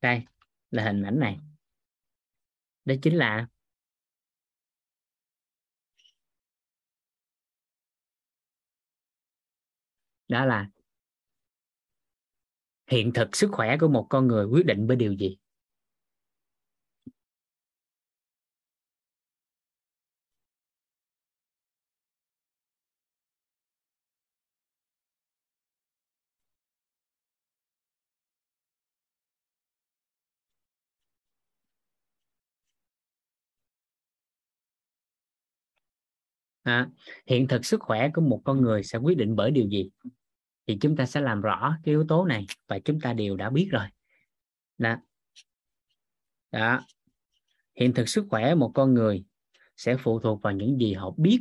đây 0.00 0.22
là 0.70 0.84
hình 0.84 1.02
ảnh 1.02 1.18
này. 1.18 1.38
Đó 2.84 2.94
chính 3.02 3.16
là 3.16 3.48
đó 10.28 10.44
là 10.44 10.70
hiện 12.86 13.12
thực 13.14 13.36
sức 13.36 13.48
khỏe 13.52 13.76
của 13.80 13.88
một 13.88 14.06
con 14.10 14.26
người 14.26 14.44
quyết 14.44 14.66
định 14.66 14.86
bởi 14.86 14.96
điều 14.96 15.12
gì. 15.12 15.38
À, 36.62 36.88
hiện 37.26 37.48
thực 37.48 37.64
sức 37.64 37.80
khỏe 37.80 38.10
của 38.14 38.20
một 38.20 38.42
con 38.44 38.60
người 38.60 38.82
sẽ 38.82 38.98
quyết 38.98 39.16
định 39.16 39.36
bởi 39.36 39.50
điều 39.50 39.68
gì? 39.68 39.90
Thì 40.66 40.78
chúng 40.80 40.96
ta 40.96 41.06
sẽ 41.06 41.20
làm 41.20 41.40
rõ 41.40 41.76
cái 41.84 41.92
yếu 41.92 42.04
tố 42.08 42.24
này 42.24 42.46
và 42.68 42.78
chúng 42.78 43.00
ta 43.00 43.12
đều 43.12 43.36
đã 43.36 43.50
biết 43.50 43.68
rồi. 43.72 43.86
Đó, 44.78 44.96
đó. 46.52 46.80
hiện 47.76 47.94
thực 47.94 48.08
sức 48.08 48.26
khỏe 48.30 48.54
một 48.54 48.72
con 48.74 48.94
người 48.94 49.24
sẽ 49.76 49.96
phụ 49.96 50.20
thuộc 50.20 50.42
vào 50.42 50.52
những 50.52 50.78
gì 50.78 50.92
họ 50.92 51.10
biết 51.16 51.40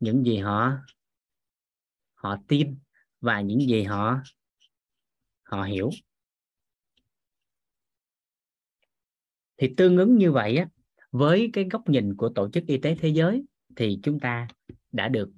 những 0.00 0.24
gì 0.24 0.38
họ 0.38 0.72
họ 2.14 2.36
tin 2.48 2.78
và 3.20 3.40
những 3.40 3.60
gì 3.60 3.82
họ 3.82 4.20
họ 5.42 5.62
hiểu. 5.62 5.90
Thì 9.56 9.74
tương 9.76 9.96
ứng 9.96 10.16
như 10.16 10.32
vậy 10.32 10.56
á 10.56 10.68
với 11.12 11.50
cái 11.52 11.68
góc 11.70 11.88
nhìn 11.88 12.16
của 12.16 12.28
tổ 12.28 12.50
chức 12.50 12.66
y 12.66 12.78
tế 12.78 12.94
thế 12.94 13.08
giới 13.08 13.44
thì 13.76 14.00
chúng 14.02 14.20
ta 14.20 14.48
đã 14.92 15.08
được 15.08 15.30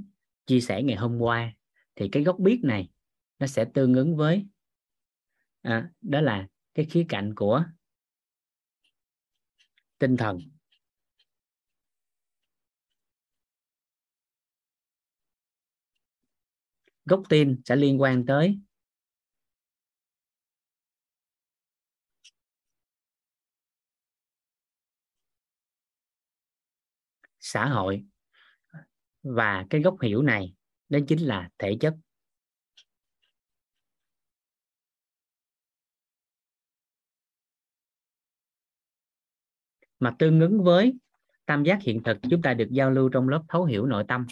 chia 0.47 0.61
sẻ 0.61 0.83
ngày 0.83 0.97
hôm 0.97 1.18
qua. 1.18 1.53
Thì 1.97 2.09
cái 2.12 2.23
gốc 2.23 2.37
biết 2.38 2.61
này 2.62 2.88
nó 3.38 3.47
sẽ 3.47 3.64
tương 3.75 3.95
ứng 3.95 4.16
với 4.16 4.47
à, 5.62 5.90
đó 6.01 6.21
là 6.21 6.49
cái 6.75 6.85
khía 6.85 7.05
cạnh 7.09 7.35
của 7.37 7.64
tinh 9.99 10.16
thần. 10.16 10.38
Gốc 17.05 17.23
tin 17.29 17.61
sẽ 17.64 17.77
liên 17.77 18.01
quan 18.01 18.27
tới 18.27 18.59
xã 27.40 27.66
hội 27.66 28.05
và 29.23 29.67
cái 29.71 29.81
gốc 29.81 29.97
hiểu 30.03 30.23
này, 30.23 30.55
đó 30.89 30.99
chính 31.09 31.19
là 31.27 31.51
thể 31.59 31.77
chất. 31.81 31.95
Mà 39.99 40.17
tương 40.19 40.41
ứng 40.41 40.65
với 40.65 40.95
tam 41.47 41.65
giác 41.65 41.79
hiện 41.83 42.03
thực, 42.03 42.19
chúng 42.31 42.43
ta 42.43 42.55
được 42.55 42.69
giao 42.71 42.91
lưu 42.91 43.09
trong 43.09 43.29
lớp 43.29 43.43
thấu 43.49 43.65
hiểu 43.65 43.87
nội 43.87 44.05
tâm, 44.09 44.27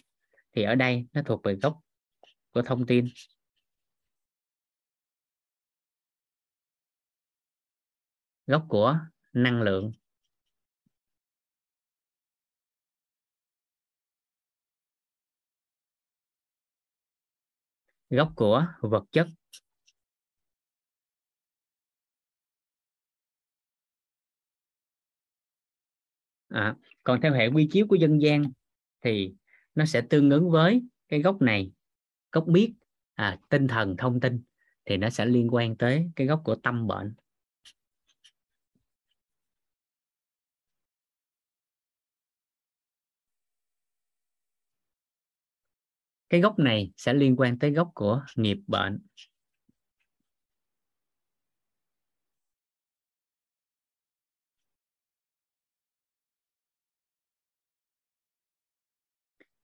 thì 0.57 0.63
ở 0.63 0.75
đây 0.75 1.07
nó 1.13 1.23
thuộc 1.27 1.43
về 1.45 1.55
gốc 1.55 1.81
của 2.51 2.63
thông 2.63 2.87
tin. 2.87 3.07
Gốc 8.47 8.67
của 8.69 8.99
năng 9.33 9.63
lượng. 9.63 9.93
Gốc 18.11 18.33
của 18.37 18.67
vật 18.81 19.05
chất. 19.13 19.29
À, 26.49 26.75
còn 27.05 27.21
theo 27.21 27.33
hệ 27.33 27.47
quy 27.47 27.69
chiếu 27.73 27.87
của 27.89 27.97
dân 27.97 28.23
gian 28.23 28.43
thì 29.05 29.35
nó 29.75 29.85
sẽ 29.85 30.01
tương 30.01 30.31
ứng 30.31 30.51
với 30.51 30.83
cái 31.09 31.23
gốc 31.23 31.43
này 31.43 31.73
gốc 32.33 32.45
biết 32.47 32.75
à, 33.15 33.39
tinh 33.49 33.69
thần 33.69 33.97
thông 33.99 34.21
tin 34.21 34.43
thì 34.85 34.97
nó 34.97 35.11
sẽ 35.11 35.27
liên 35.27 35.49
quan 35.55 35.77
tới 35.77 36.11
cái 36.17 36.27
gốc 36.27 36.41
của 36.45 36.55
tâm 36.55 36.87
bệnh. 36.87 37.15
Cái 46.31 46.41
gốc 46.41 46.59
này 46.59 46.93
sẽ 46.97 47.15
liên 47.15 47.37
quan 47.37 47.59
tới 47.59 47.71
gốc 47.71 47.91
của 47.95 48.23
nghiệp 48.37 48.59
bệnh. 48.67 49.01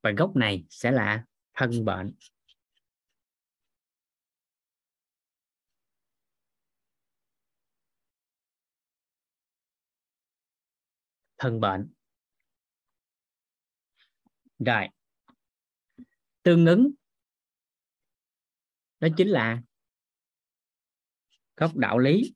Và 0.01 0.11
gốc 0.11 0.35
này 0.35 0.65
sẽ 0.69 0.91
là 0.91 1.25
thân 1.53 1.85
bệnh. 1.85 2.13
Thân 11.37 11.59
bệnh. 11.59 11.89
Rồi 14.59 14.87
tương 16.47 16.65
ứng. 16.65 16.91
Đó 18.99 19.07
chính 19.17 19.27
là 19.27 19.61
gốc 21.57 21.75
đạo 21.75 21.99
lý, 21.99 22.33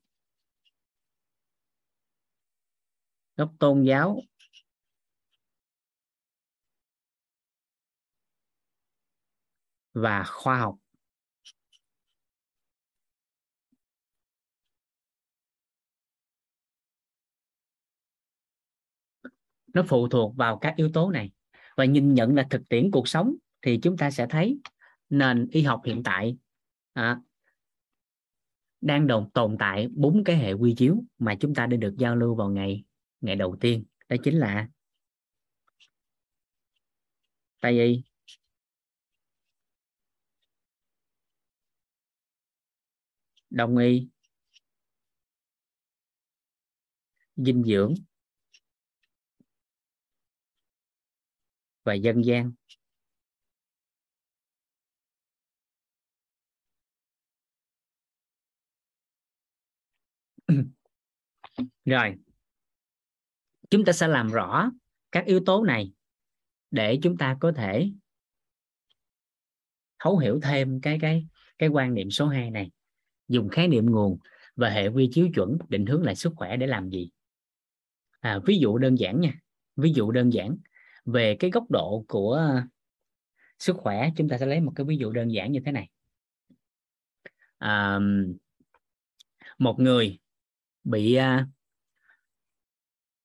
gốc 3.36 3.52
tôn 3.58 3.84
giáo. 3.84 4.20
Và 9.92 10.24
khoa 10.26 10.58
học. 10.58 10.78
Nó 19.66 19.82
phụ 19.88 20.08
thuộc 20.08 20.36
vào 20.36 20.58
các 20.58 20.74
yếu 20.76 20.90
tố 20.94 21.10
này. 21.10 21.30
Và 21.76 21.84
nhìn 21.84 22.14
nhận 22.14 22.34
là 22.34 22.46
thực 22.50 22.62
tiễn 22.68 22.90
cuộc 22.92 23.08
sống 23.08 23.34
thì 23.62 23.78
chúng 23.82 23.96
ta 23.96 24.10
sẽ 24.10 24.26
thấy 24.30 24.60
nền 25.08 25.48
y 25.50 25.62
học 25.62 25.82
hiện 25.84 26.02
tại 26.02 26.36
à, 26.92 27.20
đang 28.80 29.06
đồng 29.06 29.30
tồn 29.34 29.56
tại 29.58 29.88
bốn 29.94 30.24
cái 30.24 30.36
hệ 30.36 30.52
quy 30.52 30.74
chiếu 30.78 31.04
mà 31.18 31.36
chúng 31.40 31.54
ta 31.54 31.66
đã 31.66 31.76
được 31.76 31.94
giao 31.98 32.16
lưu 32.16 32.34
vào 32.34 32.48
ngày 32.48 32.84
ngày 33.20 33.36
đầu 33.36 33.56
tiên. 33.60 33.84
Đó 34.08 34.16
chính 34.24 34.38
là 34.38 34.68
tây 37.60 37.80
y. 37.80 38.02
Đông 43.50 43.76
y. 43.76 44.08
Dinh 47.36 47.62
dưỡng. 47.64 47.94
Và 51.84 51.94
dân 51.94 52.24
gian. 52.24 52.52
rồi. 61.84 62.14
Chúng 63.70 63.84
ta 63.84 63.92
sẽ 63.92 64.08
làm 64.08 64.28
rõ 64.32 64.70
các 65.12 65.24
yếu 65.26 65.40
tố 65.46 65.64
này 65.64 65.92
để 66.70 66.98
chúng 67.02 67.16
ta 67.16 67.36
có 67.40 67.52
thể 67.52 67.90
thấu 69.98 70.18
hiểu 70.18 70.40
thêm 70.42 70.80
cái 70.80 70.98
cái 71.00 71.26
cái 71.58 71.68
quan 71.68 71.94
niệm 71.94 72.10
số 72.10 72.26
2 72.28 72.50
này. 72.50 72.70
Dùng 73.28 73.48
khái 73.48 73.68
niệm 73.68 73.86
nguồn 73.90 74.18
và 74.56 74.70
hệ 74.70 74.88
quy 74.88 75.08
chiếu 75.12 75.28
chuẩn 75.34 75.58
định 75.68 75.86
hướng 75.86 76.02
lại 76.02 76.14
sức 76.14 76.32
khỏe 76.36 76.56
để 76.56 76.66
làm 76.66 76.90
gì? 76.90 77.10
À, 78.20 78.38
ví 78.46 78.58
dụ 78.58 78.78
đơn 78.78 78.98
giản 78.98 79.20
nha. 79.20 79.34
Ví 79.76 79.92
dụ 79.94 80.10
đơn 80.10 80.32
giản. 80.32 80.56
Về 81.04 81.36
cái 81.38 81.50
góc 81.50 81.70
độ 81.70 82.04
của 82.08 82.62
sức 83.58 83.76
khỏe 83.76 84.10
chúng 84.16 84.28
ta 84.28 84.38
sẽ 84.38 84.46
lấy 84.46 84.60
một 84.60 84.72
cái 84.76 84.86
ví 84.86 84.96
dụ 84.96 85.12
đơn 85.12 85.32
giản 85.32 85.52
như 85.52 85.60
thế 85.64 85.72
này. 85.72 85.88
À, 87.58 87.98
một 89.58 89.78
người 89.78 90.18
bị 90.84 91.14
à, 91.14 91.46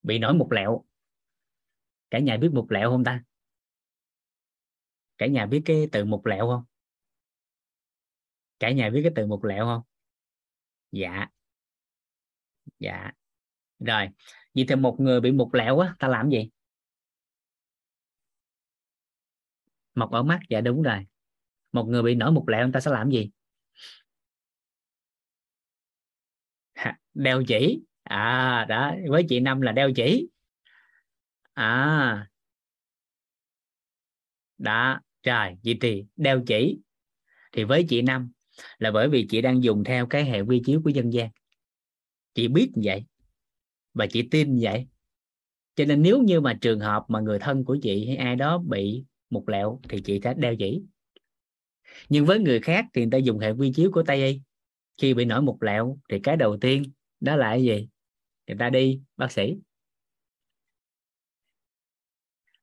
bị 0.03 0.19
nổi 0.19 0.33
một 0.33 0.51
lẹo. 0.51 0.83
Cả 2.11 2.19
nhà 2.19 2.37
biết 2.37 2.49
một 2.53 2.71
lẹo 2.71 2.89
không 2.89 3.03
ta? 3.03 3.23
Cả 5.17 5.27
nhà 5.27 5.45
biết 5.45 5.61
cái 5.65 5.87
từ 5.91 6.05
một 6.05 6.27
lẹo 6.27 6.47
không? 6.47 6.63
Cả 8.59 8.71
nhà 8.71 8.89
biết 8.89 9.01
cái 9.03 9.11
từ 9.15 9.27
một 9.27 9.45
lẹo 9.45 9.65
không? 9.65 9.81
Dạ. 10.91 11.27
Dạ. 12.79 13.11
Rồi, 13.79 14.07
vậy 14.55 14.65
thì 14.69 14.75
một 14.75 14.95
người 14.99 15.21
bị 15.21 15.31
một 15.31 15.55
lẹo 15.55 15.79
á, 15.79 15.95
ta 15.99 16.07
làm 16.07 16.29
gì? 16.29 16.49
Mọc 19.95 20.11
ở 20.11 20.23
mắt 20.23 20.39
dạ 20.49 20.61
đúng 20.61 20.81
rồi. 20.81 21.05
Một 21.71 21.83
người 21.83 22.03
bị 22.03 22.15
nổi 22.15 22.31
một 22.31 22.49
lẹo, 22.49 22.63
người 22.65 22.73
ta 22.73 22.79
sẽ 22.79 22.91
làm 22.91 23.09
gì? 23.11 23.31
Đeo 27.13 27.43
chỉ. 27.47 27.81
À 28.03 28.65
đó, 28.69 28.95
với 29.09 29.25
chị 29.29 29.39
năm 29.39 29.61
là 29.61 29.71
đeo 29.71 29.91
chỉ. 29.95 30.27
À. 31.53 32.27
Đó 34.57 34.99
trời 35.23 35.55
chị 35.63 35.77
thì 35.81 36.05
đeo 36.15 36.43
chỉ. 36.47 36.79
Thì 37.51 37.63
với 37.63 37.85
chị 37.89 38.01
năm 38.01 38.31
là 38.77 38.91
bởi 38.91 39.09
vì 39.09 39.27
chị 39.29 39.41
đang 39.41 39.63
dùng 39.63 39.83
theo 39.83 40.07
cái 40.07 40.25
hệ 40.25 40.41
quy 40.41 40.61
chiếu 40.65 40.81
của 40.83 40.89
dân 40.89 41.13
gian. 41.13 41.29
Chị 42.33 42.47
biết 42.47 42.71
như 42.75 42.81
vậy 42.85 43.05
và 43.93 44.07
chị 44.07 44.27
tin 44.31 44.55
như 44.55 44.61
vậy. 44.63 44.87
Cho 45.75 45.85
nên 45.85 46.01
nếu 46.01 46.21
như 46.21 46.41
mà 46.41 46.57
trường 46.61 46.79
hợp 46.79 47.05
mà 47.07 47.19
người 47.19 47.39
thân 47.39 47.65
của 47.65 47.77
chị 47.81 48.07
hay 48.07 48.15
ai 48.15 48.35
đó 48.35 48.57
bị 48.57 49.03
một 49.29 49.49
lẹo 49.49 49.79
thì 49.89 50.01
chị 50.01 50.19
sẽ 50.23 50.33
đeo 50.33 50.55
chỉ. 50.59 50.81
Nhưng 52.09 52.25
với 52.25 52.39
người 52.39 52.59
khác 52.59 52.85
thì 52.93 53.01
người 53.01 53.11
ta 53.11 53.17
dùng 53.17 53.39
hệ 53.39 53.51
quy 53.51 53.73
chiếu 53.73 53.91
của 53.91 54.03
tây 54.03 54.25
y 54.25 54.41
khi 54.97 55.13
bị 55.13 55.25
nổi 55.25 55.41
một 55.41 55.63
lẹo 55.63 55.97
thì 56.09 56.19
cái 56.19 56.37
đầu 56.37 56.57
tiên 56.57 56.83
đó 57.19 57.35
là 57.35 57.49
cái 57.49 57.63
gì? 57.63 57.87
Người 58.47 58.57
ta 58.59 58.69
đi 58.69 59.01
bác 59.17 59.31
sĩ. 59.31 59.57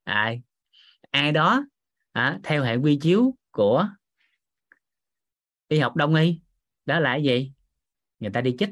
À, 0.03 0.33
ai 1.11 1.31
đó 1.31 1.65
à, 2.11 2.39
theo 2.43 2.63
hệ 2.63 2.75
quy 2.75 2.99
chiếu 3.01 3.35
của 3.51 3.87
y 5.67 5.79
học 5.79 5.95
đông 5.95 6.15
y 6.15 6.39
đó 6.85 6.99
là 6.99 7.11
cái 7.11 7.23
gì? 7.23 7.51
Người 8.19 8.31
ta 8.31 8.41
đi 8.41 8.55
chích. 8.59 8.69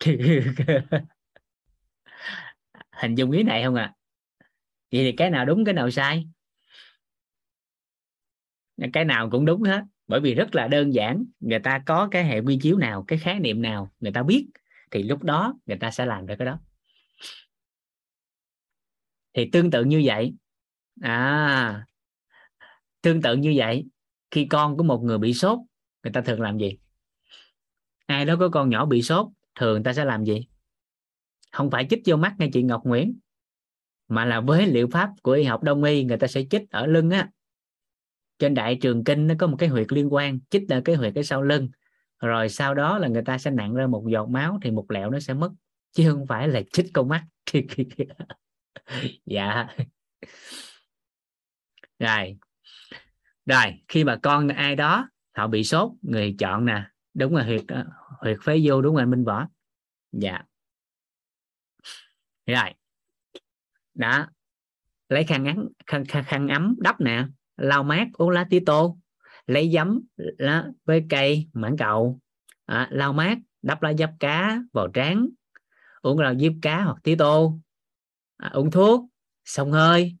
Hình 2.92 3.14
dung 3.14 3.30
ý 3.30 3.42
này 3.42 3.64
không 3.64 3.74
ạ? 3.74 3.82
À? 3.82 3.94
vậy 4.92 5.02
thì 5.04 5.12
cái 5.16 5.30
nào 5.30 5.44
đúng 5.44 5.64
cái 5.64 5.74
nào 5.74 5.90
sai? 5.90 6.28
Cái 8.92 9.04
nào 9.04 9.30
cũng 9.30 9.44
đúng 9.44 9.62
hết 9.62 9.82
bởi 10.10 10.20
vì 10.20 10.34
rất 10.34 10.54
là 10.54 10.68
đơn 10.68 10.94
giản, 10.94 11.24
người 11.40 11.58
ta 11.58 11.82
có 11.86 12.08
cái 12.10 12.24
hệ 12.24 12.40
quy 12.40 12.58
chiếu 12.62 12.78
nào, 12.78 13.04
cái 13.08 13.18
khái 13.18 13.40
niệm 13.40 13.62
nào 13.62 13.92
người 14.00 14.12
ta 14.12 14.22
biết, 14.22 14.46
thì 14.90 15.02
lúc 15.02 15.22
đó 15.22 15.54
người 15.66 15.76
ta 15.76 15.90
sẽ 15.90 16.06
làm 16.06 16.26
được 16.26 16.34
cái 16.38 16.46
đó. 16.46 16.58
Thì 19.34 19.50
tương 19.52 19.70
tự 19.70 19.84
như 19.84 20.02
vậy. 20.04 20.34
À 21.00 21.86
tương 23.02 23.22
tự 23.22 23.36
như 23.36 23.52
vậy, 23.56 23.86
khi 24.30 24.46
con 24.46 24.76
của 24.76 24.82
một 24.82 25.02
người 25.02 25.18
bị 25.18 25.34
sốt, 25.34 25.58
người 26.02 26.12
ta 26.12 26.20
thường 26.20 26.40
làm 26.40 26.58
gì? 26.58 26.78
Ai 28.06 28.24
đó 28.24 28.36
có 28.40 28.48
con 28.48 28.70
nhỏ 28.70 28.86
bị 28.86 29.02
sốt, 29.02 29.26
thường 29.54 29.72
người 29.72 29.84
ta 29.84 29.92
sẽ 29.92 30.04
làm 30.04 30.24
gì? 30.24 30.46
Không 31.52 31.70
phải 31.70 31.86
chích 31.90 32.02
vô 32.06 32.16
mắt 32.16 32.34
ngay 32.38 32.50
chị 32.52 32.62
Ngọc 32.62 32.82
Nguyễn, 32.84 33.18
mà 34.08 34.24
là 34.24 34.40
với 34.40 34.66
liệu 34.66 34.88
pháp 34.92 35.10
của 35.22 35.32
y 35.32 35.44
học 35.44 35.62
đông 35.62 35.84
y, 35.84 36.04
người 36.04 36.16
ta 36.16 36.26
sẽ 36.26 36.42
chích 36.50 36.70
ở 36.70 36.86
lưng 36.86 37.10
á 37.10 37.28
trên 38.40 38.54
đại 38.54 38.78
trường 38.80 39.04
kinh 39.04 39.26
nó 39.26 39.34
có 39.38 39.46
một 39.46 39.56
cái 39.56 39.68
huyệt 39.68 39.86
liên 39.92 40.12
quan 40.12 40.40
chích 40.50 40.68
ở 40.68 40.80
cái 40.84 40.96
huyệt 40.96 41.12
cái 41.14 41.24
sau 41.24 41.42
lưng. 41.42 41.68
Rồi 42.20 42.48
sau 42.48 42.74
đó 42.74 42.98
là 42.98 43.08
người 43.08 43.22
ta 43.22 43.38
sẽ 43.38 43.50
nặng 43.50 43.74
ra 43.74 43.86
một 43.86 44.04
giọt 44.08 44.28
máu 44.28 44.58
thì 44.62 44.70
một 44.70 44.90
lẹo 44.90 45.10
nó 45.10 45.20
sẽ 45.20 45.34
mất 45.34 45.50
chứ 45.92 46.10
không 46.10 46.26
phải 46.26 46.48
là 46.48 46.60
chích 46.72 46.86
con 46.92 47.08
mắt. 47.08 47.24
Dạ. 49.26 49.66
Rồi. 51.98 52.38
Rồi 53.46 53.82
khi 53.88 54.04
mà 54.04 54.18
con 54.22 54.48
ai 54.48 54.76
đó 54.76 55.08
họ 55.36 55.46
bị 55.46 55.64
sốt 55.64 55.92
người 56.02 56.34
chọn 56.38 56.64
nè. 56.64 56.84
Đúng 57.14 57.36
là 57.36 57.44
huyệt 57.44 57.64
ờ, 57.68 57.84
huyệt 58.20 58.38
phế 58.42 58.60
vô 58.64 58.82
đúng 58.82 58.96
rồi 58.96 59.06
minh 59.06 59.24
võ. 59.24 59.48
Dạ. 60.12 60.42
Rồi. 62.46 62.74
Đó. 63.94 64.26
Lấy 65.08 65.24
khăn 65.24 65.42
ngắn 65.44 65.68
khăn, 65.86 66.04
khăn, 66.08 66.24
khăn 66.26 66.48
ấm 66.48 66.76
đắp 66.80 67.00
nè 67.00 67.24
lau 67.60 67.82
mát 67.82 68.08
uống 68.12 68.30
lá 68.30 68.46
tía 68.50 68.62
tô. 68.66 68.98
Lấy 69.46 69.70
giấm 69.70 70.00
lá, 70.16 70.68
với 70.84 71.06
cây 71.08 71.48
mãn 71.52 71.76
cầu. 71.78 72.20
À, 72.66 72.88
lau 72.90 73.12
mát 73.12 73.38
đắp 73.62 73.82
lá 73.82 73.92
giáp 73.92 74.10
cá 74.20 74.58
vào 74.72 74.88
trán. 74.88 75.28
Uống 76.02 76.18
rau 76.18 76.34
diếp 76.38 76.52
cá 76.62 76.82
hoặc 76.82 76.96
tía 77.02 77.16
tô. 77.18 77.58
À, 78.36 78.50
uống 78.52 78.70
thuốc 78.70 79.10
xông 79.44 79.72
hơi. 79.72 80.16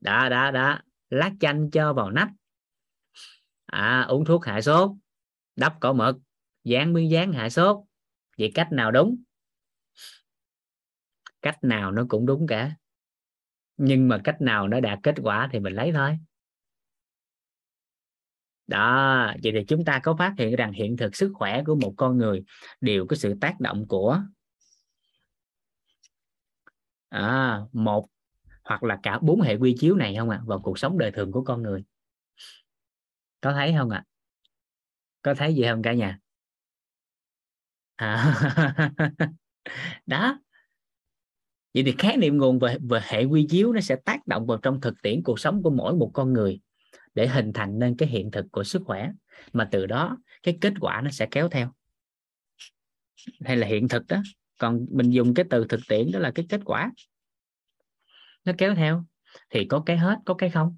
Đã 0.00 0.28
đã 0.28 0.50
đã. 0.50 0.82
Lát 1.10 1.32
chanh 1.40 1.70
cho 1.70 1.92
vào 1.92 2.10
nách 2.10 2.28
à, 3.70 4.02
uống 4.08 4.24
thuốc 4.24 4.44
hạ 4.44 4.60
sốt. 4.60 4.90
Đắp 5.56 5.76
cỏ 5.80 5.92
mực. 5.92 6.16
Dán 6.64 6.92
miếng 6.92 7.10
dán 7.10 7.32
hạ 7.32 7.48
sốt. 7.48 7.76
Vậy 8.38 8.52
cách 8.54 8.68
nào 8.72 8.90
đúng? 8.90 9.22
Cách 11.42 11.58
nào 11.62 11.92
nó 11.92 12.04
cũng 12.08 12.26
đúng 12.26 12.46
cả. 12.46 12.76
Nhưng 13.76 14.08
mà 14.08 14.20
cách 14.24 14.40
nào 14.40 14.68
nó 14.68 14.80
đạt 14.80 14.98
kết 15.02 15.14
quả 15.22 15.48
thì 15.52 15.58
mình 15.58 15.74
lấy 15.74 15.92
thôi 15.92 16.18
đó 18.70 19.26
vậy 19.42 19.52
thì 19.52 19.64
chúng 19.68 19.84
ta 19.84 20.00
có 20.02 20.16
phát 20.18 20.34
hiện 20.38 20.56
rằng 20.56 20.72
hiện 20.72 20.96
thực 20.96 21.16
sức 21.16 21.32
khỏe 21.34 21.62
của 21.66 21.74
một 21.74 21.94
con 21.96 22.18
người 22.18 22.44
đều 22.80 23.06
có 23.06 23.16
sự 23.16 23.34
tác 23.40 23.60
động 23.60 23.88
của 23.88 24.20
à, 27.08 27.58
một 27.72 28.06
hoặc 28.64 28.82
là 28.82 28.98
cả 29.02 29.18
bốn 29.22 29.40
hệ 29.40 29.54
quy 29.54 29.76
chiếu 29.78 29.96
này 29.96 30.16
không 30.18 30.30
ạ? 30.30 30.38
À, 30.42 30.44
vào 30.46 30.60
cuộc 30.60 30.78
sống 30.78 30.98
đời 30.98 31.10
thường 31.10 31.32
của 31.32 31.42
con 31.44 31.62
người. 31.62 31.84
Có 33.40 33.52
thấy 33.52 33.74
không 33.78 33.90
ạ? 33.90 34.04
À? 34.06 34.08
có 35.22 35.34
thấy 35.34 35.54
gì 35.54 35.62
không 35.70 35.82
cả 35.82 35.92
nhà? 35.92 36.18
À, 37.96 38.34
đó. 40.06 40.40
Vậy 41.74 41.82
thì 41.86 41.94
khái 41.98 42.16
niệm 42.16 42.38
nguồn 42.38 42.58
về, 42.58 42.76
về 42.80 43.00
hệ 43.04 43.24
quy 43.24 43.46
chiếu 43.50 43.72
nó 43.72 43.80
sẽ 43.80 43.96
tác 44.04 44.26
động 44.26 44.46
vào 44.46 44.58
trong 44.58 44.80
thực 44.80 45.02
tiễn 45.02 45.22
cuộc 45.22 45.40
sống 45.40 45.62
của 45.62 45.70
mỗi 45.70 45.94
một 45.94 46.10
con 46.14 46.32
người 46.32 46.60
để 47.14 47.28
hình 47.28 47.52
thành 47.52 47.78
nên 47.78 47.96
cái 47.96 48.08
hiện 48.08 48.30
thực 48.30 48.46
của 48.52 48.64
sức 48.64 48.82
khỏe, 48.84 49.10
mà 49.52 49.68
từ 49.70 49.86
đó 49.86 50.18
cái 50.42 50.58
kết 50.60 50.72
quả 50.80 51.00
nó 51.04 51.10
sẽ 51.10 51.26
kéo 51.30 51.48
theo. 51.48 51.72
Hay 53.44 53.56
là 53.56 53.66
hiện 53.66 53.88
thực 53.88 54.06
đó, 54.06 54.22
còn 54.58 54.86
mình 54.90 55.10
dùng 55.10 55.34
cái 55.34 55.44
từ 55.50 55.66
thực 55.68 55.80
tiễn 55.88 56.10
đó 56.12 56.18
là 56.18 56.30
cái 56.34 56.46
kết 56.48 56.60
quả. 56.64 56.92
Nó 58.44 58.52
kéo 58.58 58.74
theo, 58.74 59.04
thì 59.50 59.64
có 59.64 59.82
cái 59.86 59.98
hết, 59.98 60.18
có 60.24 60.34
cái 60.34 60.50
không? 60.50 60.76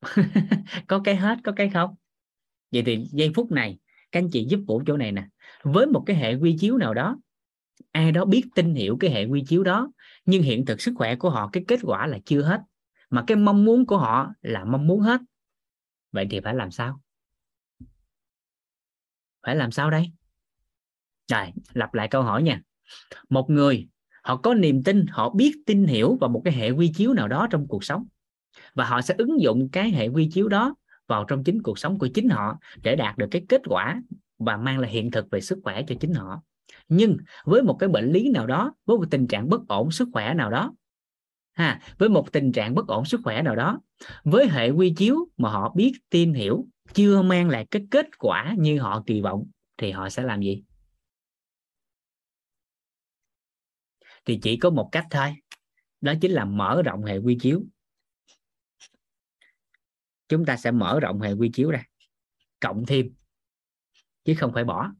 Có 0.86 1.00
cái 1.04 1.16
hết, 1.16 1.38
có 1.44 1.52
cái 1.52 1.70
không? 1.70 1.94
Vậy 2.72 2.82
thì 2.86 3.06
giây 3.12 3.32
phút 3.34 3.52
này, 3.52 3.78
các 4.12 4.20
anh 4.20 4.30
chị 4.30 4.46
giúp 4.48 4.60
vũ 4.66 4.82
chỗ 4.86 4.96
này 4.96 5.12
nè. 5.12 5.26
Với 5.62 5.86
một 5.86 6.02
cái 6.06 6.16
hệ 6.16 6.34
quy 6.34 6.56
chiếu 6.60 6.76
nào 6.76 6.94
đó, 6.94 7.18
ai 7.92 8.12
đó 8.12 8.24
biết, 8.24 8.44
tin 8.54 8.74
hiểu 8.74 8.96
cái 9.00 9.10
hệ 9.10 9.24
quy 9.24 9.44
chiếu 9.48 9.62
đó, 9.62 9.92
nhưng 10.24 10.42
hiện 10.42 10.64
thực 10.64 10.80
sức 10.80 10.92
khỏe 10.96 11.16
của 11.16 11.30
họ, 11.30 11.50
cái 11.52 11.64
kết 11.68 11.80
quả 11.82 12.06
là 12.06 12.18
chưa 12.24 12.42
hết 12.42 12.60
mà 13.10 13.24
cái 13.26 13.36
mong 13.36 13.64
muốn 13.64 13.86
của 13.86 13.98
họ 13.98 14.32
là 14.42 14.64
mong 14.64 14.86
muốn 14.86 15.00
hết. 15.00 15.20
Vậy 16.12 16.26
thì 16.30 16.40
phải 16.40 16.54
làm 16.54 16.70
sao? 16.70 17.00
Phải 19.42 19.56
làm 19.56 19.70
sao 19.70 19.90
đây? 19.90 20.12
Rồi, 21.30 21.52
lặp 21.72 21.94
lại 21.94 22.08
câu 22.08 22.22
hỏi 22.22 22.42
nha. 22.42 22.62
Một 23.28 23.50
người, 23.50 23.88
họ 24.22 24.36
có 24.36 24.54
niềm 24.54 24.82
tin, 24.82 25.06
họ 25.06 25.30
biết, 25.30 25.62
tin 25.66 25.84
hiểu 25.84 26.16
vào 26.20 26.30
một 26.30 26.42
cái 26.44 26.54
hệ 26.54 26.70
quy 26.70 26.92
chiếu 26.92 27.14
nào 27.14 27.28
đó 27.28 27.46
trong 27.50 27.68
cuộc 27.68 27.84
sống. 27.84 28.06
Và 28.74 28.84
họ 28.84 29.00
sẽ 29.00 29.14
ứng 29.18 29.40
dụng 29.40 29.68
cái 29.68 29.90
hệ 29.90 30.08
quy 30.08 30.30
chiếu 30.32 30.48
đó 30.48 30.74
vào 31.06 31.24
trong 31.24 31.44
chính 31.44 31.62
cuộc 31.62 31.78
sống 31.78 31.98
của 31.98 32.08
chính 32.14 32.28
họ 32.28 32.58
để 32.82 32.96
đạt 32.96 33.18
được 33.18 33.28
cái 33.30 33.44
kết 33.48 33.60
quả 33.66 34.02
và 34.38 34.56
mang 34.56 34.78
lại 34.78 34.90
hiện 34.90 35.10
thực 35.10 35.30
về 35.30 35.40
sức 35.40 35.58
khỏe 35.64 35.82
cho 35.88 35.94
chính 36.00 36.14
họ. 36.14 36.42
Nhưng 36.88 37.16
với 37.44 37.62
một 37.62 37.76
cái 37.80 37.88
bệnh 37.88 38.12
lý 38.12 38.30
nào 38.30 38.46
đó, 38.46 38.74
với 38.86 38.96
một 38.98 39.04
tình 39.10 39.26
trạng 39.26 39.48
bất 39.48 39.68
ổn 39.68 39.90
sức 39.90 40.08
khỏe 40.12 40.34
nào 40.34 40.50
đó 40.50 40.74
ha, 41.60 41.80
với 41.98 42.08
một 42.08 42.32
tình 42.32 42.52
trạng 42.52 42.74
bất 42.74 42.86
ổn 42.86 43.04
sức 43.04 43.20
khỏe 43.24 43.42
nào 43.42 43.56
đó. 43.56 43.80
Với 44.24 44.48
hệ 44.48 44.70
quy 44.70 44.94
chiếu 44.96 45.28
mà 45.36 45.50
họ 45.50 45.72
biết, 45.76 45.92
tin 46.10 46.34
hiểu, 46.34 46.66
chưa 46.94 47.22
mang 47.22 47.48
lại 47.48 47.66
cái 47.70 47.86
kết 47.90 48.18
quả 48.18 48.54
như 48.58 48.80
họ 48.80 49.02
kỳ 49.06 49.20
vọng, 49.20 49.50
thì 49.76 49.90
họ 49.90 50.08
sẽ 50.08 50.22
làm 50.22 50.40
gì? 50.40 50.62
Thì 54.24 54.38
chỉ 54.42 54.56
có 54.56 54.70
một 54.70 54.88
cách 54.92 55.06
thôi, 55.10 55.34
đó 56.00 56.12
chính 56.20 56.32
là 56.32 56.44
mở 56.44 56.82
rộng 56.84 57.04
hệ 57.04 57.18
quy 57.18 57.38
chiếu. 57.40 57.64
Chúng 60.28 60.44
ta 60.44 60.56
sẽ 60.56 60.70
mở 60.70 61.00
rộng 61.00 61.20
hệ 61.20 61.32
quy 61.32 61.50
chiếu 61.52 61.70
ra, 61.70 61.84
cộng 62.60 62.86
thêm, 62.86 63.14
chứ 64.24 64.34
không 64.38 64.52
phải 64.52 64.64
bỏ. 64.64 64.92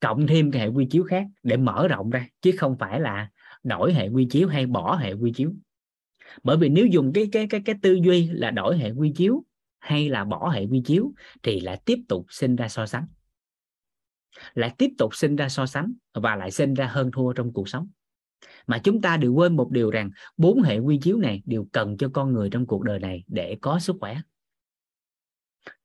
Cộng 0.00 0.26
thêm 0.26 0.50
cái 0.50 0.62
hệ 0.62 0.68
quy 0.68 0.86
chiếu 0.90 1.04
khác 1.04 1.26
để 1.42 1.56
mở 1.56 1.88
rộng 1.88 2.10
ra, 2.10 2.26
chứ 2.40 2.52
không 2.58 2.76
phải 2.78 3.00
là 3.00 3.30
đổi 3.62 3.94
hệ 3.94 4.08
quy 4.08 4.26
chiếu 4.30 4.48
hay 4.48 4.66
bỏ 4.66 4.96
hệ 4.96 5.12
quy 5.12 5.32
chiếu? 5.32 5.52
Bởi 6.42 6.56
vì 6.56 6.68
nếu 6.68 6.86
dùng 6.86 7.12
cái 7.12 7.28
cái 7.32 7.46
cái 7.50 7.62
cái 7.64 7.76
tư 7.82 7.92
duy 8.04 8.28
là 8.28 8.50
đổi 8.50 8.78
hệ 8.78 8.90
quy 8.90 9.12
chiếu 9.16 9.44
hay 9.80 10.08
là 10.08 10.24
bỏ 10.24 10.48
hệ 10.48 10.66
quy 10.66 10.82
chiếu 10.84 11.12
thì 11.42 11.60
lại 11.60 11.82
tiếp 11.84 11.98
tục 12.08 12.26
sinh 12.28 12.56
ra 12.56 12.68
so 12.68 12.86
sánh. 12.86 13.06
Lại 14.54 14.74
tiếp 14.78 14.90
tục 14.98 15.14
sinh 15.14 15.36
ra 15.36 15.48
so 15.48 15.66
sánh 15.66 15.92
và 16.14 16.36
lại 16.36 16.50
sinh 16.50 16.74
ra 16.74 16.86
hơn 16.86 17.10
thua 17.12 17.32
trong 17.32 17.52
cuộc 17.52 17.68
sống. 17.68 17.88
Mà 18.66 18.78
chúng 18.78 19.00
ta 19.00 19.16
đều 19.16 19.34
quên 19.34 19.56
một 19.56 19.70
điều 19.70 19.90
rằng 19.90 20.10
bốn 20.36 20.62
hệ 20.62 20.78
quy 20.78 20.98
chiếu 20.98 21.18
này 21.18 21.42
đều 21.46 21.66
cần 21.72 21.96
cho 21.96 22.10
con 22.12 22.32
người 22.32 22.50
trong 22.50 22.66
cuộc 22.66 22.82
đời 22.82 22.98
này 22.98 23.24
để 23.26 23.58
có 23.60 23.78
sức 23.78 23.96
khỏe. 24.00 24.16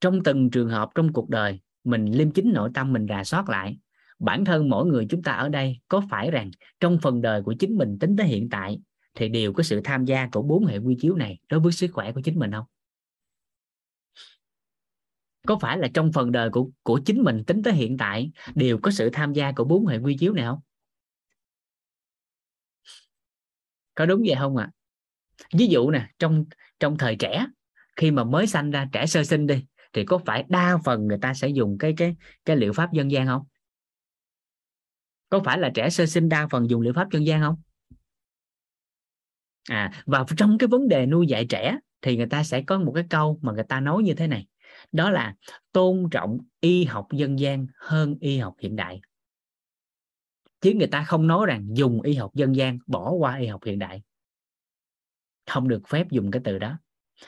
Trong 0.02 0.24
từng 0.24 0.50
trường 0.50 0.70
hợp 0.70 0.90
trong 0.96 1.14
cuộc 1.14 1.30
đời, 1.30 1.60
mình 1.84 2.06
liêm 2.06 2.32
chính 2.32 2.54
nội 2.54 2.70
tâm 2.74 2.94
mình 2.94 3.06
rà 3.10 3.24
soát 3.24 3.50
lại 3.50 3.78
bản 4.20 4.46
thân 4.46 4.70
mỗi 4.70 4.86
người 4.86 5.06
chúng 5.10 5.24
ta 5.24 5.32
ở 5.32 5.50
đây 5.50 5.80
có 5.88 6.02
phải 6.10 6.32
rằng 6.32 6.52
trong 6.80 7.00
phần 7.02 7.22
đời 7.22 7.44
của 7.44 7.54
chính 7.60 7.78
mình 7.78 8.00
tính 8.00 8.16
tới 8.18 8.28
hiện 8.28 8.50
tại 8.50 8.80
thì 9.16 9.30
đều 9.30 9.54
có 9.54 9.64
sự 9.64 9.82
tham 9.84 10.06
gia 10.06 10.30
của 10.32 10.42
bốn 10.42 10.66
hệ 10.66 10.78
quy 10.78 10.98
chiếu 11.00 11.16
này 11.16 11.40
đối 11.50 11.60
với 11.60 11.72
sức 11.72 11.88
khỏe 11.94 12.12
của 12.12 12.22
chính 12.22 12.40
mình 12.40 12.52
không? 12.52 12.66
Có 15.48 15.58
phải 15.62 15.78
là 15.78 15.88
trong 15.94 16.12
phần 16.12 16.32
đời 16.32 16.50
của 16.50 16.70
của 16.84 17.00
chính 17.06 17.24
mình 17.24 17.44
tính 17.48 17.64
tới 17.64 17.74
hiện 17.74 17.98
tại 17.98 18.32
đều 18.56 18.78
có 18.78 18.92
sự 18.92 19.10
tham 19.14 19.34
gia 19.34 19.52
của 19.52 19.64
bốn 19.64 19.86
hệ 19.86 19.98
quy 19.98 20.18
chiếu 20.18 20.34
này 20.34 20.46
không? 20.46 20.60
Có 23.96 24.06
đúng 24.06 24.24
vậy 24.28 24.36
không 24.40 24.58
ạ? 24.58 24.70
À? 24.72 24.78
ví 25.54 25.68
dụ 25.68 25.92
nè, 25.92 26.08
trong 26.20 26.46
trong 26.80 26.98
thời 26.98 27.16
trẻ, 27.16 27.46
khi 27.96 28.12
mà 28.12 28.24
mới 28.24 28.48
sanh 28.48 28.72
ra, 28.72 28.88
trẻ 28.92 29.06
sơ 29.06 29.24
sinh 29.24 29.48
đi, 29.48 29.66
thì 29.94 30.06
có 30.06 30.18
phải 30.18 30.44
đa 30.50 30.78
phần 30.86 31.08
người 31.08 31.18
ta 31.22 31.34
sẽ 31.34 31.48
dùng 31.48 31.78
cái 31.78 31.94
cái 31.98 32.16
cái 32.46 32.56
liệu 32.56 32.74
pháp 32.74 32.94
dân 32.94 33.12
gian 33.12 33.28
không? 33.28 33.44
Có 35.30 35.40
phải 35.46 35.60
là 35.60 35.72
trẻ 35.76 35.90
sơ 35.90 36.06
sinh 36.06 36.30
đa 36.30 36.48
phần 36.48 36.70
dùng 36.70 36.82
liệu 36.82 36.94
pháp 36.94 37.12
dân 37.12 37.26
gian 37.26 37.42
không? 37.42 37.56
À 39.70 40.04
và 40.06 40.26
trong 40.38 40.58
cái 40.58 40.68
vấn 40.68 40.88
đề 40.88 41.06
nuôi 41.06 41.28
dạy 41.28 41.46
trẻ 41.46 41.78
thì 42.02 42.18
người 42.18 42.28
ta 42.28 42.44
sẽ 42.44 42.62
có 42.62 42.80
một 42.80 42.92
cái 42.96 43.04
câu 43.10 43.40
mà 43.42 43.54
người 43.54 43.64
ta 43.64 43.80
nói 43.80 44.04
như 44.04 44.14
thế 44.14 44.28
này. 44.28 44.48
Đó 44.92 45.10
là 45.10 45.36
tôn 45.72 46.08
trọng 46.12 46.38
y 46.60 46.84
học 46.84 47.08
dân 47.14 47.40
gian 47.40 47.68
hơn 47.80 48.16
y 48.20 48.38
học 48.38 48.56
hiện 48.60 48.76
đại. 48.76 49.02
Chứ 50.62 50.74
người 50.74 50.88
ta 50.88 51.04
không 51.04 51.28
nói 51.28 51.46
rằng 51.46 51.68
dùng 51.74 52.02
y 52.02 52.14
học 52.14 52.36
dân 52.36 52.56
gian, 52.56 52.80
bỏ 52.88 53.12
qua 53.12 53.38
y 53.38 53.48
học 53.48 53.64
hiện 53.64 53.80
đại. 53.80 54.02
Không 55.46 55.68
được 55.68 55.88
phép 55.88 56.12
dùng 56.12 56.32
cái 56.32 56.42
từ 56.46 56.60
đó. 56.60 56.80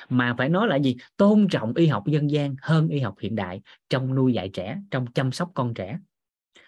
Mà 0.10 0.36
phải 0.38 0.50
nói 0.50 0.68
là 0.68 0.76
gì? 0.76 0.98
Tôn 1.18 1.48
trọng 1.52 1.74
y 1.74 1.88
học 1.88 2.04
dân 2.08 2.32
gian 2.32 2.56
hơn 2.62 2.88
y 2.88 3.00
học 3.00 3.16
hiện 3.20 3.36
đại 3.36 3.62
trong 3.90 4.16
nuôi 4.16 4.34
dạy 4.34 4.50
trẻ, 4.54 4.78
trong 4.92 5.06
chăm 5.14 5.32
sóc 5.32 5.52
con 5.54 5.74
trẻ 5.74 6.00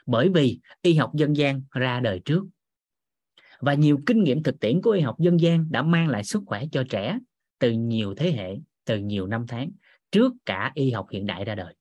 bởi 0.06 0.30
vì 0.30 0.60
y 0.82 0.93
học 0.93 1.12
dân 1.16 1.36
gian 1.36 1.62
ra 1.72 1.99
đời 1.99 2.20
trước. 2.26 2.45
Và 3.60 3.74
nhiều 3.74 3.99
kinh 4.06 4.24
nghiệm 4.24 4.43
thực 4.43 4.60
tiễn 4.60 4.82
của 4.82 4.91
y 4.91 5.02
học 5.02 5.20
dân 5.20 5.39
gian 5.39 5.72
đã 5.72 5.82
mang 5.82 6.08
lại 6.08 6.24
sức 6.24 6.43
khỏe 6.45 6.66
cho 6.72 6.84
trẻ 6.89 7.20
từ 7.60 7.72
nhiều 7.72 8.16
thế 8.16 8.32
hệ, 8.32 8.56
từ 8.86 8.97
nhiều 8.97 9.28
năm 9.28 9.45
tháng 9.47 9.72
trước 10.12 10.34
cả 10.45 10.72
y 10.76 10.91
học 10.91 11.08
hiện 11.12 11.26
đại 11.26 11.45
ra 11.45 11.56
đời. 11.56 11.76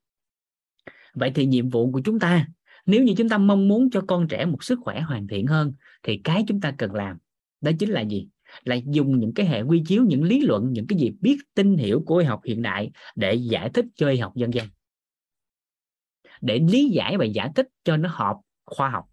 Vậy 1.14 1.33
thì 1.35 1.47
nhiệm 1.47 1.68
vụ 1.68 1.93
của 1.93 2.01
chúng 2.05 2.18
ta, 2.18 2.47
nếu 2.87 3.03
như 3.03 3.14
chúng 3.16 3.29
ta 3.29 3.39
mong 3.39 3.68
muốn 3.68 3.91
cho 3.91 4.01
con 4.01 4.29
trẻ 4.29 4.45
một 4.45 4.64
sức 4.64 4.79
khỏe 4.83 5.01
hoàn 5.01 5.29
thiện 5.29 5.47
hơn, 5.47 5.73
thì 6.03 6.21
cái 6.25 6.45
chúng 6.49 6.61
ta 6.61 6.75
cần 6.79 6.95
làm 6.95 7.18
đó 7.61 7.71
chính 7.79 7.91
là 7.91 8.01
gì? 8.01 8.29
Là 8.64 8.75
dùng 8.75 9.18
những 9.18 9.35
cái 9.35 9.47
hệ 9.47 9.62
quy 9.62 9.83
chiếu, 9.87 10.05
những 10.05 10.23
lý 10.23 10.41
luận, 10.41 10.73
những 10.73 10.87
cái 10.87 10.99
gì 10.99 11.12
biết, 11.21 11.37
tin, 11.55 11.77
hiểu 11.77 12.03
của 12.07 12.16
y 12.16 12.25
học 12.25 12.41
hiện 12.45 12.62
đại 12.62 12.91
để 13.16 13.35
giải 13.35 13.71
thích 13.75 13.85
cho 13.95 14.09
y 14.09 14.16
học 14.16 14.33
dân 14.37 14.55
gian 14.55 14.66
để 16.41 16.59
lý 16.59 16.88
giải 16.88 17.16
và 17.16 17.24
giải 17.24 17.51
thích 17.55 17.66
cho 17.84 17.97
nó 17.97 18.09
hợp 18.12 18.36
khoa 18.66 18.91
học. 18.91 19.05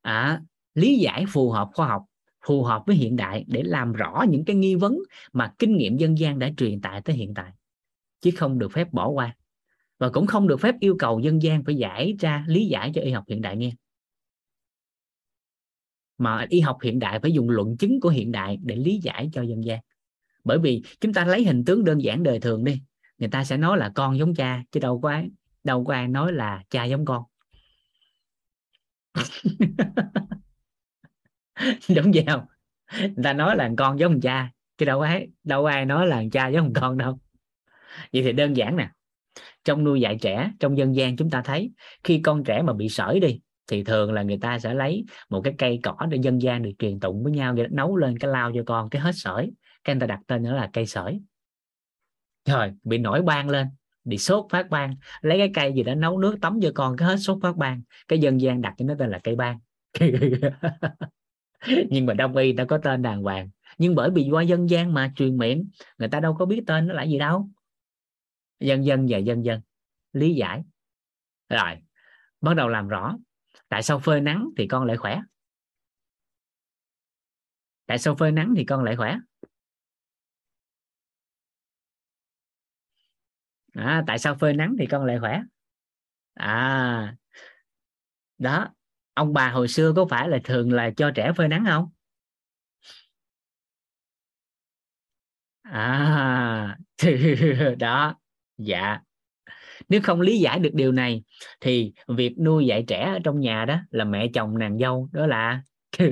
À, 0.00 0.42
lý 0.74 0.98
giải 0.98 1.24
phù 1.28 1.50
hợp 1.50 1.68
khoa 1.74 1.88
học 1.88 2.04
phù 2.46 2.62
hợp 2.62 2.82
với 2.86 2.96
hiện 2.96 3.16
đại 3.16 3.44
để 3.46 3.62
làm 3.62 3.92
rõ 3.92 4.24
những 4.28 4.44
cái 4.44 4.56
nghi 4.56 4.74
vấn 4.74 4.98
mà 5.32 5.54
kinh 5.58 5.76
nghiệm 5.76 5.96
dân 5.96 6.18
gian 6.18 6.38
đã 6.38 6.50
truyền 6.56 6.80
tải 6.80 7.02
tới 7.02 7.16
hiện 7.16 7.34
tại 7.34 7.52
chứ 8.20 8.30
không 8.36 8.58
được 8.58 8.72
phép 8.72 8.92
bỏ 8.92 9.08
qua. 9.08 9.36
Và 9.98 10.10
cũng 10.10 10.26
không 10.26 10.48
được 10.48 10.60
phép 10.60 10.74
yêu 10.80 10.96
cầu 10.98 11.20
dân 11.20 11.42
gian 11.42 11.64
phải 11.64 11.74
giải 11.74 12.14
ra 12.20 12.44
lý 12.48 12.66
giải 12.66 12.92
cho 12.94 13.00
y 13.02 13.10
học 13.10 13.24
hiện 13.28 13.42
đại 13.42 13.56
nghe. 13.56 13.72
Mà 16.18 16.46
y 16.48 16.60
học 16.60 16.78
hiện 16.82 16.98
đại 16.98 17.20
phải 17.20 17.32
dùng 17.32 17.50
luận 17.50 17.76
chứng 17.76 18.00
của 18.00 18.08
hiện 18.08 18.32
đại 18.32 18.58
để 18.62 18.76
lý 18.76 19.00
giải 19.02 19.30
cho 19.32 19.42
dân 19.42 19.64
gian. 19.64 19.80
Bởi 20.44 20.58
vì 20.58 20.82
chúng 21.00 21.12
ta 21.12 21.24
lấy 21.24 21.44
hình 21.44 21.64
tướng 21.64 21.84
đơn 21.84 22.02
giản 22.02 22.22
đời 22.22 22.40
thường 22.40 22.64
đi 22.64 22.82
người 23.18 23.28
ta 23.28 23.44
sẽ 23.44 23.56
nói 23.56 23.78
là 23.78 23.92
con 23.94 24.18
giống 24.18 24.34
cha, 24.34 24.62
chứ 24.70 24.80
đâu 24.80 25.00
có 25.00 25.10
ai, 25.10 25.30
đâu 25.64 25.84
có 25.84 25.94
ai 25.94 26.08
nói 26.08 26.32
là 26.32 26.62
cha 26.70 26.84
giống 26.84 27.04
con. 27.04 27.22
Đúng 31.96 32.10
vậy 32.14 32.24
không 32.26 32.44
người 33.00 33.24
ta 33.24 33.32
nói 33.32 33.56
là 33.56 33.70
con 33.76 33.98
giống 33.98 34.20
cha, 34.20 34.50
chứ 34.78 34.86
đâu 34.86 35.00
ai 35.00 35.28
đâu 35.44 35.64
ai 35.64 35.84
nói 35.84 36.06
là 36.06 36.22
cha 36.32 36.48
giống 36.48 36.72
con 36.72 36.98
đâu. 36.98 37.18
Vậy 38.12 38.22
thì 38.22 38.32
đơn 38.32 38.56
giản 38.56 38.76
nè. 38.76 38.90
Trong 39.64 39.84
nuôi 39.84 40.00
dạy 40.00 40.18
trẻ, 40.20 40.52
trong 40.60 40.78
dân 40.78 40.96
gian 40.96 41.16
chúng 41.16 41.30
ta 41.30 41.42
thấy, 41.42 41.70
khi 42.04 42.20
con 42.22 42.44
trẻ 42.44 42.62
mà 42.62 42.72
bị 42.72 42.88
sởi 42.88 43.20
đi, 43.20 43.40
thì 43.66 43.84
thường 43.84 44.12
là 44.12 44.22
người 44.22 44.38
ta 44.38 44.58
sẽ 44.58 44.74
lấy 44.74 45.04
một 45.30 45.40
cái 45.44 45.54
cây 45.58 45.80
cỏ 45.82 45.96
để 46.10 46.18
dân 46.22 46.42
gian 46.42 46.62
được 46.62 46.70
truyền 46.78 47.00
tụng 47.00 47.22
với 47.24 47.32
nhau, 47.32 47.52
để 47.52 47.66
nấu 47.70 47.96
lên 47.96 48.18
cái 48.18 48.30
lao 48.30 48.52
cho 48.54 48.62
con, 48.66 48.90
cái 48.90 49.02
hết 49.02 49.12
sởi. 49.14 49.50
Cái 49.84 49.94
người 49.94 50.00
ta 50.00 50.06
đặt 50.06 50.20
tên 50.26 50.42
nữa 50.42 50.54
là 50.54 50.70
cây 50.72 50.86
sởi 50.86 51.20
trời 52.48 52.72
bị 52.84 52.98
nổi 52.98 53.22
ban 53.22 53.48
lên, 53.48 53.66
bị 54.04 54.18
sốt 54.18 54.46
phát 54.50 54.70
ban 54.70 54.94
lấy 55.20 55.38
cái 55.38 55.50
cây 55.54 55.72
gì 55.72 55.82
đó 55.82 55.94
nấu 55.94 56.18
nước 56.18 56.36
tắm 56.42 56.58
cho 56.62 56.70
con, 56.74 56.96
cái 56.96 57.08
hết 57.08 57.16
sốt 57.16 57.38
phát 57.42 57.56
ban 57.56 57.82
cái 58.08 58.18
dân 58.18 58.40
gian 58.40 58.60
đặt 58.62 58.74
cho 58.78 58.84
nó 58.84 58.94
tên 58.98 59.10
là 59.10 59.18
cây 59.24 59.36
ban 59.36 59.58
nhưng 61.90 62.06
mà 62.06 62.14
đông 62.14 62.36
y 62.36 62.52
nó 62.52 62.64
có 62.68 62.78
tên 62.78 63.02
đàng 63.02 63.22
hoàng. 63.22 63.50
Nhưng 63.78 63.94
bởi 63.94 64.10
vì 64.10 64.28
qua 64.30 64.42
dân 64.42 64.70
gian 64.70 64.94
mà, 64.94 65.12
truyền 65.16 65.36
miệng, 65.36 65.70
người 65.98 66.08
ta 66.08 66.20
đâu 66.20 66.36
có 66.38 66.46
biết 66.46 66.62
tên 66.66 66.86
nó 66.86 66.94
là 66.94 67.02
gì 67.02 67.18
đâu. 67.18 67.48
Dân 68.60 68.84
dân 68.84 69.06
và 69.08 69.18
dân 69.18 69.44
dân. 69.44 69.60
Lý 70.12 70.34
giải. 70.34 70.62
Rồi, 71.48 71.76
bắt 72.40 72.54
đầu 72.54 72.68
làm 72.68 72.88
rõ. 72.88 73.16
Tại 73.68 73.82
sao 73.82 73.98
phơi 73.98 74.20
nắng 74.20 74.48
thì 74.58 74.66
con 74.66 74.84
lại 74.84 74.96
khỏe? 74.96 75.20
Tại 77.86 77.98
sao 77.98 78.14
phơi 78.14 78.32
nắng 78.32 78.54
thì 78.56 78.64
con 78.64 78.84
lại 78.84 78.96
khỏe? 78.96 79.16
À, 83.78 84.02
tại 84.06 84.18
sao 84.18 84.34
phơi 84.34 84.52
nắng 84.54 84.76
thì 84.78 84.86
con 84.86 85.04
lại 85.04 85.18
khỏe? 85.20 85.42
À 86.34 87.16
đó 88.38 88.68
ông 89.14 89.32
bà 89.32 89.50
hồi 89.50 89.68
xưa 89.68 89.92
có 89.96 90.06
phải 90.10 90.28
là 90.28 90.38
thường 90.44 90.72
là 90.72 90.90
cho 90.96 91.10
trẻ 91.14 91.32
phơi 91.36 91.48
nắng 91.48 91.64
không? 91.68 91.88
À 95.64 96.76
đó 97.78 98.14
dạ. 98.58 99.00
Nếu 99.88 100.00
không 100.04 100.20
lý 100.20 100.38
giải 100.40 100.58
được 100.58 100.70
điều 100.74 100.92
này 100.92 101.22
thì 101.60 101.92
việc 102.08 102.36
nuôi 102.40 102.66
dạy 102.66 102.84
trẻ 102.88 103.12
ở 103.14 103.18
trong 103.24 103.40
nhà 103.40 103.64
đó 103.64 103.80
là 103.90 104.04
mẹ 104.04 104.28
chồng 104.34 104.58
nàng 104.58 104.78
dâu 104.78 105.08
đó 105.12 105.26
là 105.26 105.62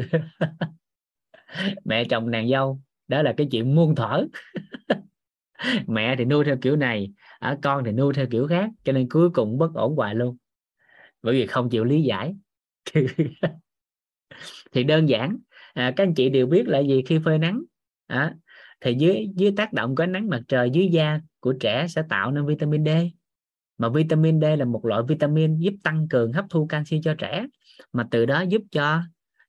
mẹ 1.84 2.04
chồng 2.04 2.30
nàng 2.30 2.48
dâu 2.48 2.80
đó 3.08 3.22
là 3.22 3.34
cái 3.36 3.48
chuyện 3.50 3.74
muôn 3.74 3.94
thở 3.94 4.26
mẹ 5.86 6.16
thì 6.18 6.24
nuôi 6.24 6.44
theo 6.44 6.56
kiểu 6.62 6.76
này 6.76 7.12
à, 7.38 7.58
con 7.62 7.84
thì 7.84 7.92
nuôi 7.92 8.14
theo 8.14 8.26
kiểu 8.30 8.46
khác 8.46 8.70
cho 8.84 8.92
nên 8.92 9.08
cuối 9.08 9.30
cùng 9.30 9.58
bất 9.58 9.74
ổn 9.74 9.96
hoài 9.96 10.14
luôn. 10.14 10.36
Bởi 11.22 11.34
vì 11.34 11.46
không 11.46 11.70
chịu 11.70 11.84
lý 11.84 12.02
giải. 12.02 12.36
Thì 14.72 14.84
đơn 14.84 15.08
giản 15.08 15.38
à, 15.74 15.92
các 15.96 16.04
anh 16.04 16.14
chị 16.14 16.28
đều 16.28 16.46
biết 16.46 16.68
là 16.68 16.78
gì 16.78 17.02
khi 17.06 17.18
phơi 17.24 17.38
nắng? 17.38 17.62
À, 18.06 18.34
thì 18.80 18.94
dưới 18.98 19.28
dưới 19.36 19.52
tác 19.56 19.72
động 19.72 19.96
của 19.96 20.02
ánh 20.02 20.12
nắng 20.12 20.28
mặt 20.28 20.40
trời 20.48 20.70
dưới 20.70 20.88
da 20.88 21.20
của 21.40 21.54
trẻ 21.60 21.86
sẽ 21.88 22.02
tạo 22.08 22.30
nên 22.30 22.46
vitamin 22.46 22.84
D. 22.84 22.88
Mà 23.78 23.88
vitamin 23.88 24.40
D 24.40 24.44
là 24.58 24.64
một 24.64 24.84
loại 24.84 25.02
vitamin 25.08 25.58
giúp 25.58 25.74
tăng 25.82 26.08
cường 26.08 26.32
hấp 26.32 26.44
thu 26.50 26.66
canxi 26.66 27.00
cho 27.02 27.14
trẻ. 27.18 27.46
Mà 27.92 28.08
từ 28.10 28.26
đó 28.26 28.40
giúp 28.40 28.62
cho 28.70 29.02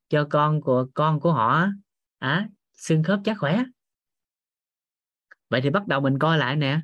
cho 0.10 0.28
con 0.30 0.62
của 0.62 0.88
con 0.94 1.20
của 1.20 1.32
họ 1.32 1.68
à, 2.20 2.50
xương 2.74 3.04
khớp 3.04 3.20
chắc 3.24 3.38
khỏe. 3.40 3.64
Vậy 5.50 5.62
thì 5.62 5.70
bắt 5.70 5.88
đầu 5.88 6.02
mình 6.02 6.20
coi 6.20 6.38
lại 6.38 6.56
nè 6.56 6.80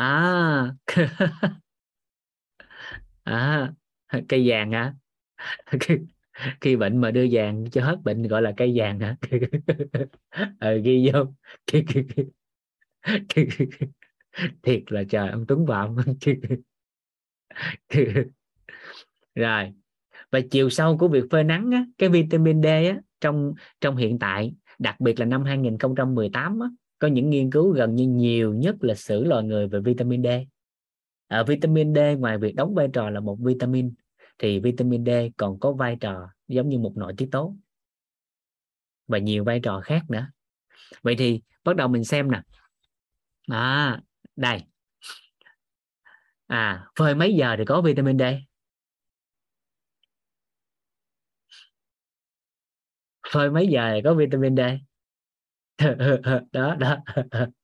à. 0.00 0.74
À 3.24 3.72
cây 4.28 4.42
vàng 4.48 4.72
hả? 4.72 4.94
Khi 6.60 6.76
bệnh 6.76 6.98
mà 7.00 7.10
đưa 7.10 7.26
vàng 7.32 7.64
cho 7.72 7.82
hết 7.84 7.96
bệnh 8.04 8.22
gọi 8.28 8.42
là 8.42 8.52
cây 8.56 8.72
vàng 8.76 9.00
hả? 9.00 9.16
Ờ, 10.60 10.76
ghi 10.76 11.10
vô. 11.12 11.26
Thiệt 14.62 14.82
là 14.92 15.04
trời 15.10 15.30
ông 15.30 15.44
tuấn 15.48 15.66
phạm 15.68 15.96
rồi 19.34 19.72
và 20.32 20.40
chiều 20.52 20.70
sâu 20.70 20.98
của 20.98 21.08
việc 21.08 21.24
phơi 21.30 21.44
nắng 21.44 21.70
á, 21.72 21.84
cái 21.98 22.08
vitamin 22.08 22.62
D 22.62 22.66
á, 22.66 22.98
trong 23.20 23.54
trong 23.80 23.96
hiện 23.96 24.18
tại 24.18 24.54
đặc 24.78 25.00
biệt 25.00 25.20
là 25.20 25.26
năm 25.26 25.44
2018 25.44 26.60
á, 26.60 26.68
có 27.00 27.08
những 27.08 27.30
nghiên 27.30 27.50
cứu 27.50 27.70
gần 27.70 27.94
như 27.94 28.06
nhiều 28.08 28.54
nhất 28.54 28.76
lịch 28.80 28.98
sử 28.98 29.24
loài 29.24 29.44
người 29.44 29.68
về 29.68 29.80
vitamin 29.80 30.22
D. 30.22 30.26
À, 31.28 31.42
vitamin 31.42 31.94
D 31.94 31.98
ngoài 32.18 32.38
việc 32.38 32.54
đóng 32.54 32.74
vai 32.74 32.88
trò 32.92 33.10
là 33.10 33.20
một 33.20 33.38
vitamin 33.40 33.94
thì 34.38 34.60
vitamin 34.60 35.04
D 35.04 35.08
còn 35.36 35.60
có 35.60 35.72
vai 35.72 35.96
trò 36.00 36.28
giống 36.48 36.68
như 36.68 36.78
một 36.78 36.92
nội 36.96 37.14
tiết 37.16 37.28
tố. 37.32 37.56
Và 39.08 39.18
nhiều 39.18 39.44
vai 39.44 39.60
trò 39.60 39.80
khác 39.80 40.02
nữa. 40.08 40.26
Vậy 41.02 41.14
thì 41.18 41.42
bắt 41.64 41.76
đầu 41.76 41.88
mình 41.88 42.04
xem 42.04 42.30
nè. 42.30 42.42
À 43.46 44.00
đây. 44.36 44.62
À 46.46 46.86
phơi 46.98 47.14
mấy 47.14 47.34
giờ 47.34 47.54
thì 47.58 47.64
có 47.64 47.82
vitamin 47.82 48.18
D? 48.18 48.22
Phơi 53.32 53.50
mấy 53.50 53.66
giờ 53.66 53.90
thì 53.94 54.00
có 54.04 54.14
vitamin 54.14 54.56
D? 54.56 54.60
đó 56.52 56.74
đó. 56.74 56.96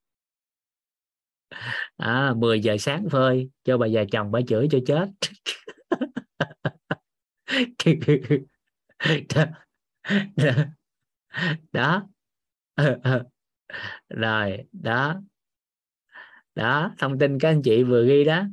À 1.97 2.33
10 2.37 2.59
giờ 2.59 2.77
sáng 2.79 3.09
phơi, 3.09 3.49
cho 3.63 3.77
bà 3.77 3.87
già 3.87 4.03
chồng 4.11 4.31
bà 4.31 4.39
chửi 4.47 4.67
cho 4.71 4.79
chết. 4.85 5.07
Đó. 11.73 12.07
Rồi, 14.09 14.57
đó. 14.73 15.21
Đó, 16.55 16.91
thông 16.97 17.19
tin 17.19 17.39
các 17.39 17.49
anh 17.49 17.61
chị 17.61 17.83
vừa 17.83 18.05
ghi 18.07 18.23
đó. 18.23 18.43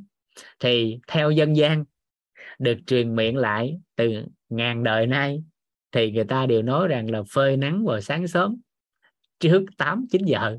Thì 0.59 0.99
theo 1.07 1.31
dân 1.31 1.55
gian, 1.55 1.85
được 2.59 2.77
truyền 2.87 3.15
miệng 3.15 3.37
lại 3.37 3.79
từ 3.95 4.11
ngàn 4.49 4.83
đời 4.83 5.07
nay, 5.07 5.43
thì 5.91 6.11
người 6.11 6.23
ta 6.25 6.45
đều 6.45 6.61
nói 6.61 6.87
rằng 6.87 7.11
là 7.11 7.23
phơi 7.33 7.57
nắng 7.57 7.85
vào 7.85 8.01
sáng 8.01 8.27
sớm 8.27 8.57
trước 9.39 9.65
8 9.77 10.05
9 10.09 10.25
giờ. 10.25 10.57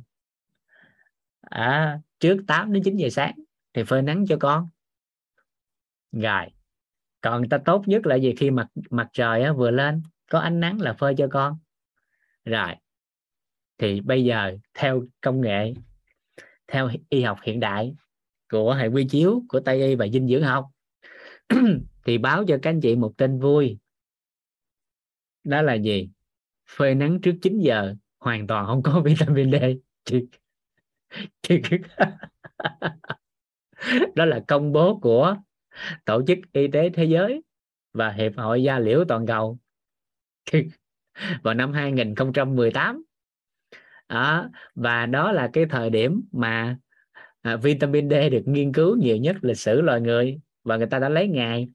À, 1.40 2.00
trước 2.18 2.36
8 2.46 2.72
đến 2.72 2.82
9 2.82 2.96
giờ 2.96 3.08
sáng 3.10 3.34
thì 3.74 3.84
phơi 3.84 4.02
nắng 4.02 4.24
cho 4.28 4.36
con. 4.40 4.68
Rồi 6.12 6.46
còn 7.20 7.48
ta 7.48 7.58
tốt 7.64 7.82
nhất 7.86 8.06
là 8.06 8.16
gì? 8.16 8.34
Khi 8.36 8.50
mặt 8.50 8.66
mặt 8.90 9.08
trời 9.12 9.42
á, 9.42 9.52
vừa 9.52 9.70
lên 9.70 10.02
có 10.30 10.38
ánh 10.38 10.60
nắng 10.60 10.80
là 10.80 10.92
phơi 10.92 11.14
cho 11.18 11.28
con. 11.30 11.58
Rồi 12.44 12.74
thì 13.78 14.00
bây 14.00 14.24
giờ 14.24 14.56
theo 14.74 15.04
công 15.20 15.40
nghệ 15.40 15.74
theo 16.66 16.90
y 17.08 17.22
học 17.22 17.38
hiện 17.42 17.60
đại 17.60 17.94
của 18.50 18.74
hệ 18.74 18.86
quy 18.86 19.06
chiếu 19.10 19.42
của 19.48 19.60
tây 19.60 19.82
y 19.82 19.94
và 19.94 20.08
dinh 20.08 20.28
dưỡng 20.28 20.42
học 20.42 20.66
thì 22.04 22.18
báo 22.18 22.44
cho 22.48 22.58
các 22.62 22.70
anh 22.70 22.80
chị 22.80 22.96
một 22.96 23.12
tin 23.16 23.38
vui. 23.38 23.78
Đó 25.44 25.62
là 25.62 25.74
gì? 25.74 26.10
Phơi 26.68 26.94
nắng 26.94 27.20
trước 27.20 27.34
9 27.42 27.58
giờ 27.58 27.94
hoàn 28.26 28.46
toàn 28.46 28.66
không 28.66 28.82
có 28.82 29.00
vitamin 29.04 29.50
D. 29.50 29.54
Đó 34.14 34.24
là 34.24 34.40
công 34.48 34.72
bố 34.72 34.98
của 35.00 35.36
tổ 36.04 36.22
chức 36.26 36.38
y 36.52 36.68
tế 36.68 36.90
thế 36.90 37.04
giới 37.04 37.42
và 37.92 38.10
hiệp 38.10 38.32
hội 38.36 38.62
da 38.62 38.78
liễu 38.78 39.04
toàn 39.08 39.26
cầu. 39.26 39.58
Vào 41.42 41.54
năm 41.54 41.72
2018 41.72 43.04
đó, 44.08 44.48
và 44.74 45.06
đó 45.06 45.32
là 45.32 45.50
cái 45.52 45.66
thời 45.70 45.90
điểm 45.90 46.22
mà 46.32 46.76
à, 47.42 47.56
vitamin 47.56 48.10
D 48.10 48.12
được 48.32 48.42
nghiên 48.46 48.72
cứu 48.72 48.96
nhiều 48.96 49.16
nhất 49.16 49.36
lịch 49.42 49.58
sử 49.58 49.80
loài 49.80 50.00
người 50.00 50.40
và 50.64 50.76
người 50.76 50.86
ta 50.86 50.98
đã 50.98 51.08
lấy 51.08 51.28
ngày. 51.28 51.68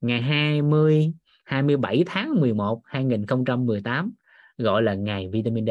Ngày 0.00 0.22
20 0.22 1.12
27 1.44 2.02
tháng 2.06 2.40
11 2.40 2.82
2018 2.84 4.12
gọi 4.58 4.82
là 4.82 4.94
ngày 4.94 5.28
vitamin 5.32 5.66
D 5.66 5.70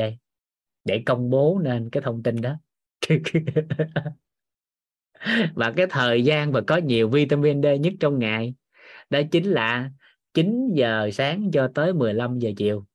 để 0.87 1.03
công 1.05 1.29
bố 1.29 1.59
nên 1.63 1.89
cái 1.89 2.03
thông 2.03 2.23
tin 2.23 2.41
đó. 2.41 2.55
Và 5.55 5.73
cái 5.77 5.87
thời 5.89 6.23
gian 6.23 6.51
và 6.51 6.61
có 6.67 6.77
nhiều 6.77 7.09
vitamin 7.09 7.61
D 7.61 7.65
nhất 7.79 7.93
trong 7.99 8.19
ngày 8.19 8.53
đó 9.09 9.19
chính 9.31 9.51
là 9.51 9.91
9 10.33 10.73
giờ 10.73 11.09
sáng 11.13 11.51
cho 11.53 11.71
tới 11.75 11.93
15 11.93 12.39
giờ 12.39 12.51
chiều. 12.57 12.85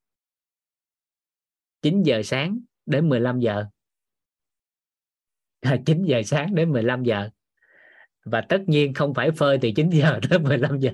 9 1.82 2.02
giờ 2.02 2.22
sáng 2.24 2.58
đến 2.86 3.08
15 3.08 3.40
giờ. 3.40 3.64
À, 5.60 5.76
9 5.86 6.04
giờ 6.04 6.22
sáng 6.22 6.54
đến 6.54 6.72
15 6.72 7.02
giờ. 7.02 7.30
Và 8.24 8.40
tất 8.40 8.62
nhiên 8.66 8.94
không 8.94 9.14
phải 9.14 9.30
phơi 9.30 9.58
từ 9.62 9.70
9 9.76 9.90
giờ 9.90 10.20
tới 10.30 10.38
15 10.38 10.78
giờ, 10.78 10.92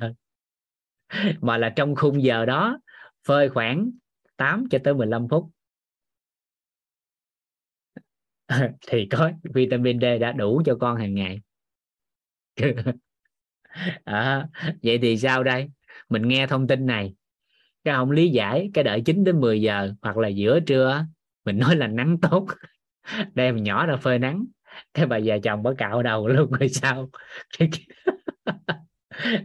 mà 1.40 1.59
là 1.59 1.72
trong 1.76 1.94
khung 1.96 2.22
giờ 2.22 2.44
đó 2.44 2.80
phơi 3.26 3.49
khoảng 3.49 3.90
8 4.36 4.64
cho 4.70 4.78
tới 4.84 4.94
15 4.94 5.28
phút. 5.28 5.51
thì 8.88 9.07
có 9.11 9.30
vitamin 9.55 10.01
D 10.01 10.05
đã 10.20 10.32
đủ 10.32 10.62
cho 10.66 10.76
con 10.80 10.96
hàng 10.96 11.14
ngày. 11.14 11.40
À, 14.05 14.49
vậy 14.82 14.99
thì 15.03 15.18
sao 15.18 15.44
đây? 15.44 15.68
Mình 16.09 16.28
nghe 16.28 16.46
thông 16.46 16.66
tin 16.66 16.86
này 16.86 17.14
cái 17.84 17.94
ông 17.94 18.11
lý 18.11 18.30
giải 18.30 18.70
cái 18.74 18.84
đợi 18.84 19.03
9 19.07 19.24
đến 19.24 19.40
10 19.40 19.62
giờ 19.62 19.92
hoặc 20.03 20.16
là 20.18 20.28
giữa 20.28 20.61
trưa 20.61 21.07
mình 21.44 21.59
nói 21.59 21.76
là 21.76 21.86
nắng 21.86 22.18
tốt 22.22 22.46
đem 23.34 23.62
nhỏ 23.62 23.86
ra 23.86 23.96
phơi 23.96 24.18
nắng. 24.18 24.46
Cái 24.94 25.07
bà 25.07 25.16
già 25.16 25.38
chồng 25.42 25.62
bà 25.62 25.70
cạo 25.78 26.03
đầu 26.03 26.28
luôn 26.28 26.51
rồi 26.53 26.68
sao? 26.68 27.11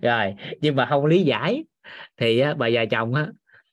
Rồi 0.01 0.33
nhưng 0.61 0.75
mà 0.75 0.85
không 0.89 1.05
lý 1.05 1.23
giải. 1.23 1.65
Thì 2.17 2.43
bà 2.57 2.67
già 2.67 2.85
chồng 2.85 3.13
á 3.15 3.27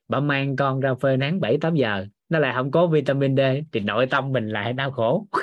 bà 0.09 0.21
mang 0.21 0.57
con 0.57 0.81
ra 0.81 0.95
phơi 1.01 1.17
nắng 1.17 1.41
7 1.41 1.59
8 1.61 1.75
giờ 1.75 2.07
nó 2.31 2.39
lại 2.39 2.55
không 2.55 2.71
có 2.71 2.87
vitamin 2.87 3.37
D 3.37 3.41
thì 3.73 3.81
nội 3.81 4.07
tâm 4.11 4.33
mình 4.33 4.49
lại 4.49 4.73
đau 4.73 4.91
khổ. 4.93 5.27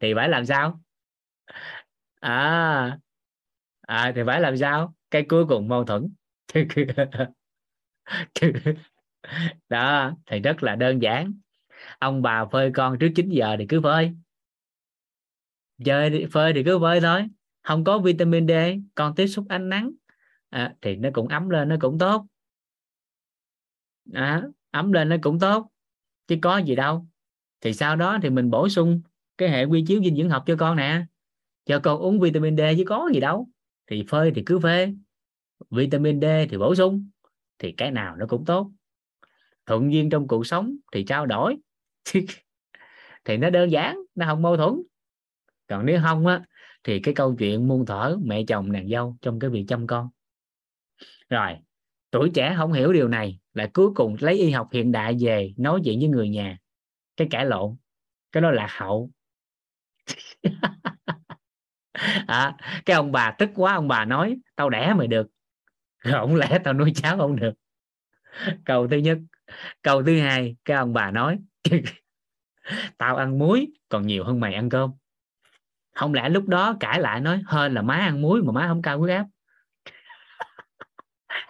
Thì 0.00 0.14
phải 0.14 0.28
làm 0.28 0.46
sao? 0.46 0.80
À 2.20 2.98
à 3.82 4.12
thì 4.16 4.22
phải 4.26 4.40
làm 4.40 4.56
sao? 4.56 4.94
Cái 5.10 5.26
cuối 5.28 5.46
cùng 5.48 5.68
mâu 5.68 5.84
thuẫn. 5.84 6.14
Đó 9.68 10.12
thì 10.26 10.38
rất 10.40 10.62
là 10.62 10.76
đơn 10.76 11.02
giản. 11.02 11.32
Ông 11.98 12.22
bà 12.22 12.44
phơi 12.52 12.70
con 12.74 12.98
trước 12.98 13.08
9 13.16 13.28
giờ 13.30 13.56
thì 13.58 13.66
cứ 13.68 13.80
phơi. 13.82 14.12
Chơi 15.84 16.26
phơi 16.32 16.52
thì 16.52 16.64
cứ 16.64 16.78
phơi 16.78 17.00
thôi. 17.00 17.26
Không 17.62 17.84
có 17.84 17.98
vitamin 17.98 18.46
D 18.48 18.50
con 18.94 19.14
tiếp 19.14 19.26
xúc 19.26 19.46
ánh 19.48 19.68
nắng. 19.68 19.92
À, 20.50 20.74
thì 20.82 20.96
nó 20.96 21.08
cũng 21.12 21.28
ấm 21.28 21.48
lên 21.50 21.68
nó 21.68 21.76
cũng 21.80 21.98
tốt. 21.98 22.26
À, 24.14 24.42
ấm 24.70 24.92
lên 24.92 25.08
nó 25.08 25.16
cũng 25.22 25.38
tốt, 25.38 25.70
chứ 26.26 26.36
có 26.42 26.58
gì 26.58 26.76
đâu. 26.76 27.06
Thì 27.60 27.72
sau 27.72 27.96
đó 27.96 28.18
thì 28.22 28.30
mình 28.30 28.50
bổ 28.50 28.68
sung 28.68 29.00
cái 29.38 29.48
hệ 29.48 29.64
quy 29.64 29.84
chiếu 29.86 30.02
dinh 30.02 30.16
dưỡng 30.16 30.30
học 30.30 30.42
cho 30.46 30.56
con 30.58 30.76
nè. 30.76 31.04
Cho 31.66 31.80
con 31.80 31.98
uống 31.98 32.20
vitamin 32.20 32.56
D 32.56 32.60
chứ 32.78 32.84
có 32.86 33.10
gì 33.14 33.20
đâu. 33.20 33.48
Thì 33.86 34.04
phơi 34.08 34.32
thì 34.34 34.42
cứ 34.46 34.58
phê. 34.58 34.94
Vitamin 35.70 36.20
D 36.20 36.24
thì 36.50 36.58
bổ 36.58 36.74
sung, 36.74 37.08
thì 37.58 37.72
cái 37.72 37.90
nào 37.90 38.16
nó 38.16 38.26
cũng 38.28 38.44
tốt. 38.44 38.70
Thuận 39.66 39.92
duyên 39.92 40.10
trong 40.10 40.28
cuộc 40.28 40.46
sống 40.46 40.76
thì 40.92 41.04
trao 41.04 41.26
đổi. 41.26 41.56
Thì 43.24 43.36
nó 43.36 43.50
đơn 43.50 43.70
giản, 43.70 43.98
nó 44.14 44.26
không 44.26 44.42
mâu 44.42 44.56
thuẫn. 44.56 44.82
Còn 45.66 45.86
nếu 45.86 46.00
không 46.02 46.26
á, 46.26 46.42
thì 46.84 47.00
cái 47.00 47.14
câu 47.14 47.34
chuyện 47.38 47.68
muôn 47.68 47.86
thở 47.86 48.16
mẹ 48.22 48.42
chồng 48.48 48.72
nàng 48.72 48.88
dâu 48.88 49.16
trong 49.20 49.38
cái 49.38 49.50
việc 49.50 49.64
chăm 49.68 49.86
con. 49.86 50.08
Rồi 51.28 51.56
tuổi 52.10 52.30
trẻ 52.34 52.54
không 52.56 52.72
hiểu 52.72 52.92
điều 52.92 53.08
này 53.08 53.38
lại 53.52 53.70
cuối 53.74 53.90
cùng 53.94 54.16
lấy 54.20 54.38
y 54.38 54.50
học 54.50 54.68
hiện 54.72 54.92
đại 54.92 55.16
về 55.20 55.52
nói 55.56 55.80
chuyện 55.84 55.98
với 55.98 56.08
người 56.08 56.28
nhà. 56.28 56.58
Cái 57.16 57.28
cãi 57.30 57.46
lộn 57.46 57.76
cái 58.32 58.40
đó 58.40 58.50
là 58.50 58.66
hậu. 58.70 59.10
À, 62.26 62.56
cái 62.84 62.96
ông 62.96 63.12
bà 63.12 63.30
tức 63.38 63.50
quá 63.54 63.74
ông 63.74 63.88
bà 63.88 64.04
nói 64.04 64.38
tao 64.56 64.70
đẻ 64.70 64.94
mày 64.96 65.06
được. 65.06 65.26
Rồi 65.98 66.14
ông 66.14 66.34
lẽ 66.34 66.58
tao 66.64 66.74
nuôi 66.74 66.92
cháu 66.94 67.18
không 67.18 67.36
được? 67.36 67.52
Câu 68.64 68.88
thứ 68.88 68.96
nhất. 68.96 69.18
Câu 69.82 70.02
thứ 70.02 70.20
hai 70.20 70.56
cái 70.64 70.76
ông 70.76 70.92
bà 70.92 71.10
nói 71.10 71.38
tao 72.98 73.16
ăn 73.16 73.38
muối 73.38 73.66
còn 73.88 74.06
nhiều 74.06 74.24
hơn 74.24 74.40
mày 74.40 74.54
ăn 74.54 74.68
cơm. 74.68 74.90
Không 75.94 76.14
lẽ 76.14 76.28
lúc 76.28 76.48
đó 76.48 76.76
cãi 76.80 77.00
lại 77.00 77.20
nói 77.20 77.42
hơn 77.46 77.74
là 77.74 77.82
má 77.82 77.94
ăn 77.94 78.22
muối 78.22 78.42
mà 78.42 78.52
má 78.52 78.66
không 78.68 78.82
cao 78.82 78.98
huyết 78.98 79.16
áp 79.16 79.26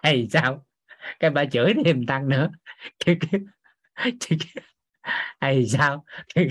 hay 0.02 0.28
sao? 0.30 0.66
Cái 1.20 1.30
bà 1.30 1.44
chửi 1.44 1.74
thêm 1.84 2.06
tăng 2.06 2.28
nữa. 2.28 2.50
Hay 5.40 5.66
sao? 5.66 6.04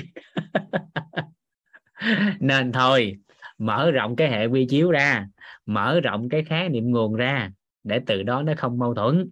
Nên 2.40 2.72
thôi 2.72 3.18
mở 3.58 3.92
rộng 3.92 4.16
cái 4.16 4.30
hệ 4.30 4.46
quy 4.46 4.66
chiếu 4.70 4.92
ra 4.92 5.28
mở 5.66 6.00
rộng 6.00 6.30
cái 6.30 6.44
khái 6.44 6.70
niệm 6.70 6.92
nguồn 6.92 7.14
ra 7.14 7.52
để 7.84 8.02
từ 8.06 8.24
đó 8.24 8.42
nó 8.42 8.54
không 8.58 8.80
mâu 8.80 8.96
thuẫn. 8.96 9.30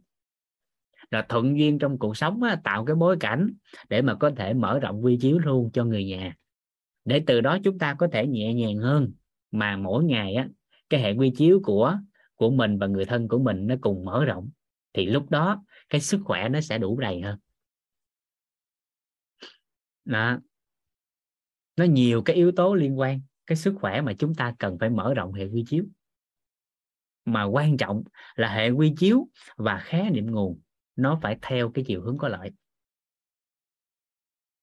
Rồi 1.12 1.24
thuận 1.30 1.58
duyên 1.58 1.80
trong 1.80 2.00
cuộc 2.00 2.18
sống 2.18 2.44
á, 2.44 2.58
tạo 2.64 2.86
cái 2.86 2.96
bối 2.96 3.18
cảnh 3.20 3.54
để 3.90 4.02
mà 4.02 4.16
có 4.16 4.32
thể 4.38 4.54
mở 4.54 4.80
rộng 4.80 5.06
quy 5.06 5.18
chiếu 5.22 5.40
luôn 5.40 5.72
cho 5.74 5.84
người 5.84 6.06
nhà. 6.06 6.36
Để 7.06 7.24
từ 7.28 7.42
đó 7.42 7.58
chúng 7.64 7.80
ta 7.80 7.94
có 7.94 8.08
thể 8.12 8.28
nhẹ 8.28 8.54
nhàng 8.54 8.78
hơn. 8.78 9.14
Mà 9.52 9.78
mỗi 9.78 10.04
ngày 10.04 10.36
á 10.36 10.48
cái 10.90 11.02
hệ 11.02 11.12
quy 11.12 11.32
chiếu 11.36 11.60
của 11.64 11.98
của 12.36 12.52
mình 12.52 12.78
và 12.78 12.88
người 12.88 13.06
thân 13.06 13.28
của 13.28 13.40
mình 13.40 13.68
nó 13.68 13.76
cùng 13.82 14.06
mở 14.06 14.26
rộng, 14.26 14.50
thì 14.94 15.06
lúc 15.06 15.30
đó 15.30 15.64
cái 15.90 16.02
sức 16.02 16.22
khỏe 16.26 16.50
nó 16.50 16.62
sẽ 16.62 16.78
đủ 16.78 17.00
đầy 17.00 17.22
hơn. 17.22 17.40
Đó. 20.06 20.38
Nó 21.76 21.86
nhiều 21.86 22.22
cái 22.22 22.36
yếu 22.36 22.52
tố 22.52 22.76
liên 22.76 23.00
quan, 23.00 23.22
cái 23.48 23.56
sức 23.56 23.76
khỏe 23.80 24.02
mà 24.02 24.14
chúng 24.20 24.36
ta 24.36 24.56
cần 24.60 24.78
phải 24.80 24.90
mở 24.90 25.14
rộng 25.14 25.34
hệ 25.34 25.46
quy 25.46 25.64
chiếu. 25.68 25.86
Mà 27.26 27.44
quan 27.44 27.78
trọng 27.78 28.04
là 28.36 28.54
hệ 28.54 28.70
quy 28.70 28.94
chiếu 28.98 29.28
và 29.56 29.80
khái 29.86 30.10
niệm 30.10 30.32
nguồn, 30.32 30.62
nó 30.96 31.20
phải 31.22 31.38
theo 31.42 31.72
cái 31.74 31.86
chiều 31.88 32.02
hướng 32.02 32.18
có 32.18 32.28
lợi. 32.28 32.52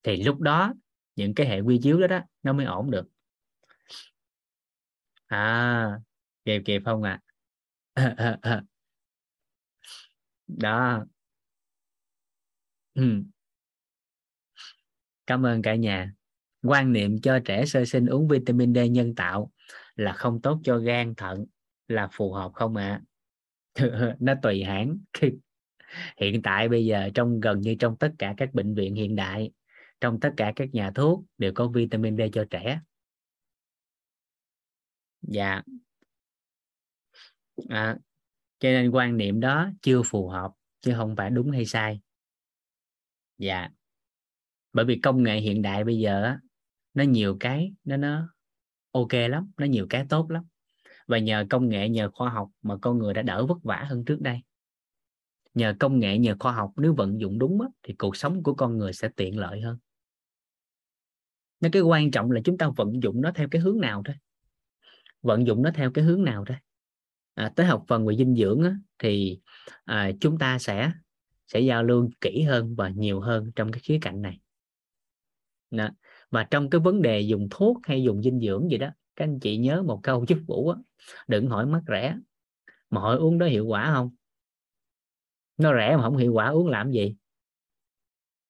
Thì 0.02 0.22
lúc 0.22 0.40
đó, 0.40 0.74
những 1.16 1.34
cái 1.34 1.46
hệ 1.46 1.60
quy 1.60 1.80
chiếu 1.82 2.00
đó 2.00 2.06
đó, 2.06 2.20
nó 2.42 2.52
mới 2.52 2.66
ổn 2.66 2.90
được. 2.90 3.08
À 5.26 6.00
kịp 6.44 6.62
kịp 6.64 6.82
không 6.84 7.02
ạ 7.02 7.20
à? 7.26 7.31
đó. 10.46 11.06
Ừ. 12.94 13.24
cảm 15.26 15.46
ơn 15.46 15.62
cả 15.62 15.74
nhà. 15.74 16.12
Quan 16.62 16.92
niệm 16.92 17.20
cho 17.20 17.38
trẻ 17.44 17.66
sơ 17.66 17.84
sinh 17.84 18.06
uống 18.06 18.28
vitamin 18.28 18.74
D 18.74 18.78
nhân 18.90 19.14
tạo 19.14 19.52
là 19.96 20.12
không 20.12 20.40
tốt 20.42 20.60
cho 20.64 20.78
gan, 20.78 21.14
thận 21.14 21.44
là 21.88 22.08
phù 22.12 22.32
hợp 22.32 22.52
không 22.54 22.76
ạ? 22.76 23.02
À? 23.74 23.86
nó 24.20 24.34
tùy 24.42 24.64
hãng. 24.64 24.98
Hiện 26.20 26.42
tại 26.42 26.68
bây 26.68 26.86
giờ 26.86 27.10
trong, 27.14 27.40
gần 27.40 27.60
như 27.60 27.76
trong 27.78 27.96
tất 27.96 28.12
cả 28.18 28.34
các 28.36 28.54
bệnh 28.54 28.74
viện 28.74 28.94
hiện 28.94 29.16
đại, 29.16 29.50
trong 30.00 30.20
tất 30.20 30.34
cả 30.36 30.52
các 30.56 30.68
nhà 30.74 30.90
thuốc 30.94 31.24
đều 31.38 31.52
có 31.54 31.68
vitamin 31.68 32.16
D 32.16 32.20
cho 32.32 32.44
trẻ. 32.50 32.80
Dạ 35.22 35.62
à, 37.68 37.96
cho 38.58 38.68
nên 38.68 38.90
quan 38.90 39.16
niệm 39.16 39.40
đó 39.40 39.70
chưa 39.82 40.02
phù 40.02 40.28
hợp 40.28 40.52
chứ 40.80 40.94
không 40.96 41.16
phải 41.16 41.30
đúng 41.30 41.50
hay 41.50 41.66
sai. 41.66 42.00
Dạ. 43.38 43.68
Bởi 44.72 44.84
vì 44.84 45.00
công 45.00 45.22
nghệ 45.22 45.40
hiện 45.40 45.62
đại 45.62 45.84
bây 45.84 45.98
giờ 45.98 46.36
nó 46.94 47.04
nhiều 47.04 47.36
cái 47.40 47.72
nó 47.84 47.96
nó 47.96 48.28
ok 48.90 49.12
lắm 49.12 49.50
nó 49.56 49.66
nhiều 49.66 49.86
cái 49.90 50.06
tốt 50.08 50.30
lắm. 50.30 50.44
Và 51.06 51.18
nhờ 51.18 51.46
công 51.50 51.68
nghệ 51.68 51.88
nhờ 51.88 52.10
khoa 52.14 52.30
học 52.30 52.48
mà 52.62 52.76
con 52.82 52.98
người 52.98 53.14
đã 53.14 53.22
đỡ 53.22 53.46
vất 53.46 53.62
vả 53.62 53.84
hơn 53.88 54.04
trước 54.04 54.20
đây. 54.20 54.40
Nhờ 55.54 55.74
công 55.80 55.98
nghệ 55.98 56.18
nhờ 56.18 56.36
khoa 56.40 56.52
học 56.52 56.72
nếu 56.76 56.94
vận 56.94 57.20
dụng 57.20 57.38
đúng 57.38 57.60
á, 57.60 57.68
thì 57.82 57.94
cuộc 57.98 58.16
sống 58.16 58.42
của 58.42 58.54
con 58.54 58.78
người 58.78 58.92
sẽ 58.92 59.08
tiện 59.16 59.38
lợi 59.38 59.60
hơn. 59.60 59.78
Nên 61.60 61.72
cái 61.72 61.82
quan 61.82 62.10
trọng 62.10 62.30
là 62.30 62.40
chúng 62.44 62.58
ta 62.58 62.68
vận 62.76 63.02
dụng 63.02 63.20
nó 63.20 63.32
theo 63.34 63.48
cái 63.50 63.62
hướng 63.62 63.80
nào 63.80 64.02
thôi. 64.04 64.16
Vận 65.22 65.46
dụng 65.46 65.62
nó 65.62 65.70
theo 65.74 65.90
cái 65.90 66.04
hướng 66.04 66.24
nào 66.24 66.44
thôi 66.46 66.56
à, 67.34 67.52
tới 67.56 67.66
học 67.66 67.84
phần 67.88 68.06
về 68.06 68.16
dinh 68.16 68.36
dưỡng 68.36 68.62
á, 68.62 68.76
thì 68.98 69.40
à, 69.84 70.10
chúng 70.20 70.38
ta 70.38 70.58
sẽ 70.58 70.92
sẽ 71.46 71.60
giao 71.60 71.84
lưu 71.84 72.10
kỹ 72.20 72.42
hơn 72.42 72.74
và 72.74 72.88
nhiều 72.88 73.20
hơn 73.20 73.52
trong 73.56 73.72
cái 73.72 73.80
khía 73.84 73.98
cạnh 74.02 74.22
này. 74.22 74.38
Đó. 75.70 75.88
và 76.30 76.44
trong 76.44 76.70
cái 76.70 76.80
vấn 76.80 77.02
đề 77.02 77.20
dùng 77.20 77.48
thuốc 77.50 77.78
hay 77.82 78.02
dùng 78.02 78.22
dinh 78.22 78.40
dưỡng 78.40 78.70
gì 78.70 78.78
đó 78.78 78.88
các 79.16 79.24
anh 79.24 79.40
chị 79.40 79.56
nhớ 79.56 79.82
một 79.82 80.00
câu 80.02 80.26
chức 80.28 80.38
vũ 80.46 80.68
á, 80.68 80.76
đừng 81.28 81.48
hỏi 81.48 81.66
mắc 81.66 81.82
rẻ. 81.88 82.16
Mà 82.90 83.00
hỏi 83.00 83.16
uống 83.16 83.38
đó 83.38 83.46
hiệu 83.46 83.66
quả 83.66 83.92
không? 83.94 84.10
Nó 85.56 85.74
rẻ 85.74 85.96
mà 85.96 86.02
không 86.02 86.16
hiệu 86.16 86.32
quả 86.32 86.46
uống 86.46 86.66
làm 86.66 86.90
gì? 86.90 87.16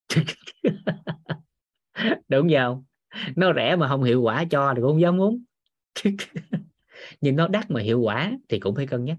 Đúng 2.28 2.48
không? 2.58 2.84
Nó 3.36 3.52
rẻ 3.56 3.76
mà 3.76 3.88
không 3.88 4.02
hiệu 4.02 4.22
quả 4.22 4.44
cho 4.50 4.72
thì 4.76 4.82
cũng 4.82 4.90
không 4.90 5.00
dám 5.00 5.20
uống. 5.20 5.42
nhưng 7.20 7.36
nó 7.36 7.48
đắt 7.48 7.70
mà 7.70 7.80
hiệu 7.80 8.00
quả 8.00 8.32
thì 8.48 8.60
cũng 8.60 8.74
phải 8.74 8.86
cân 8.86 9.04
nhắc. 9.04 9.18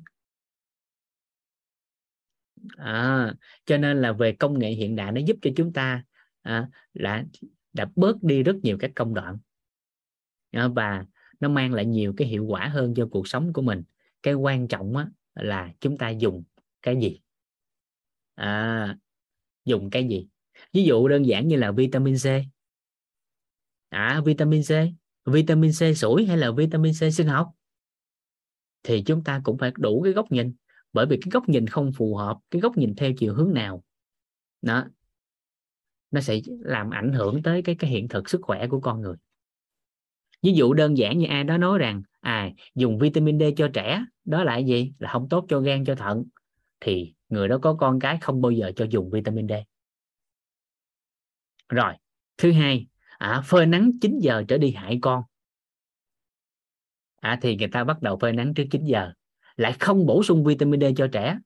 À, 2.78 3.34
cho 3.66 3.78
nên 3.78 4.02
là 4.02 4.12
về 4.12 4.32
công 4.32 4.60
nghệ 4.60 4.72
hiện 4.72 4.96
đại 4.96 5.12
nó 5.12 5.22
giúp 5.26 5.38
cho 5.42 5.52
chúng 5.56 5.74
ta 5.74 6.04
à, 6.42 6.70
là 6.94 7.26
đã 7.74 7.90
bớt 7.96 8.24
đi 8.24 8.44
rất 8.44 8.56
nhiều 8.64 8.78
các 8.80 8.92
công 8.96 9.14
đoạn. 9.14 9.38
À, 10.52 10.68
và 10.68 11.06
nó 11.40 11.50
mang 11.50 11.74
lại 11.74 11.86
nhiều 11.86 12.14
cái 12.18 12.28
hiệu 12.28 12.46
quả 12.46 12.68
hơn 12.68 12.94
cho 12.96 13.08
cuộc 13.12 13.28
sống 13.28 13.54
của 13.54 13.62
mình. 13.62 13.84
Cái 14.24 14.34
quan 14.34 14.68
trọng 14.68 14.98
á, 14.98 15.08
là 15.36 15.74
chúng 15.80 15.98
ta 15.98 16.10
dùng 16.10 16.44
cái 16.82 16.96
gì? 17.02 17.22
À, 18.36 18.98
dùng 19.66 19.90
cái 19.90 20.08
gì? 20.08 20.28
Ví 20.74 20.84
dụ 20.84 21.08
đơn 21.08 21.26
giản 21.26 21.48
như 21.48 21.56
là 21.56 21.72
vitamin 21.72 22.16
C. 22.16 22.26
À 23.90 24.22
vitamin 24.26 24.62
C. 24.62 24.72
Vitamin 25.26 25.72
C 25.72 25.98
sủi 25.98 26.26
hay 26.26 26.38
là 26.38 26.52
vitamin 26.52 26.94
C 26.94 27.14
sinh 27.14 27.28
học? 27.28 27.52
Thì 28.84 29.04
chúng 29.06 29.24
ta 29.24 29.42
cũng 29.44 29.58
phải 29.58 29.72
đủ 29.78 30.02
cái 30.04 30.14
góc 30.14 30.32
nhìn. 30.32 30.54
Bởi 30.94 31.06
vì 31.06 31.18
cái 31.22 31.30
góc 31.32 31.50
nhìn 31.50 31.68
không 31.68 31.92
phù 31.92 32.16
hợp 32.16 32.38
cái 32.52 32.62
góc 32.62 32.78
nhìn 32.78 32.96
theo 32.96 33.12
chiều 33.18 33.34
hướng 33.34 33.54
nào 33.54 33.84
đó 34.62 34.86
nó 36.12 36.22
sẽ 36.22 36.40
làm 36.60 36.90
ảnh 36.90 37.14
hưởng 37.14 37.44
tới 37.44 37.62
cái 37.62 37.76
cái 37.76 37.90
hiện 37.90 38.08
thực 38.08 38.30
sức 38.30 38.42
khỏe 38.42 38.68
của 38.68 38.80
con 38.80 39.02
người. 39.02 39.16
Ví 40.42 40.54
dụ 40.54 40.74
đơn 40.74 40.98
giản 40.98 41.18
như 41.18 41.28
ai 41.28 41.44
đó 41.44 41.58
nói 41.58 41.80
rằng 41.80 42.04
à 42.20 42.50
dùng 42.76 43.00
vitamin 43.00 43.40
D 43.40 43.44
cho 43.58 43.70
trẻ 43.74 44.06
đó 44.26 44.44
là 44.44 44.58
gì? 44.58 44.94
Là 45.00 45.12
không 45.12 45.30
tốt 45.30 45.46
cho 45.50 45.60
gan 45.60 45.86
cho 45.86 45.96
thận. 45.96 46.24
Thì 46.80 47.14
người 47.30 47.48
đó 47.48 47.58
có 47.62 47.74
con 47.74 48.00
cái 48.00 48.18
không 48.22 48.42
bao 48.42 48.52
giờ 48.52 48.72
cho 48.76 48.86
dùng 48.90 49.10
vitamin 49.10 49.48
D. 49.48 49.52
Rồi 51.70 51.94
thứ 52.38 52.52
hai 52.52 52.88
à, 53.18 53.42
phơi 53.46 53.66
nắng 53.66 53.92
9 54.02 54.20
giờ 54.20 54.44
trở 54.48 54.58
đi 54.58 54.72
hại 54.72 55.00
con 55.02 55.24
à, 57.24 57.40
thì 57.42 57.56
người 57.56 57.68
ta 57.68 57.84
bắt 57.84 58.02
đầu 58.02 58.18
phơi 58.18 58.34
nắng 58.34 58.54
trước 58.54 58.64
9 58.72 58.84
giờ 58.86 59.12
lại 59.56 59.74
không 59.80 60.06
bổ 60.06 60.24
sung 60.24 60.44
vitamin 60.44 60.82
D 60.82 60.84
cho 60.98 61.08
trẻ. 61.12 61.40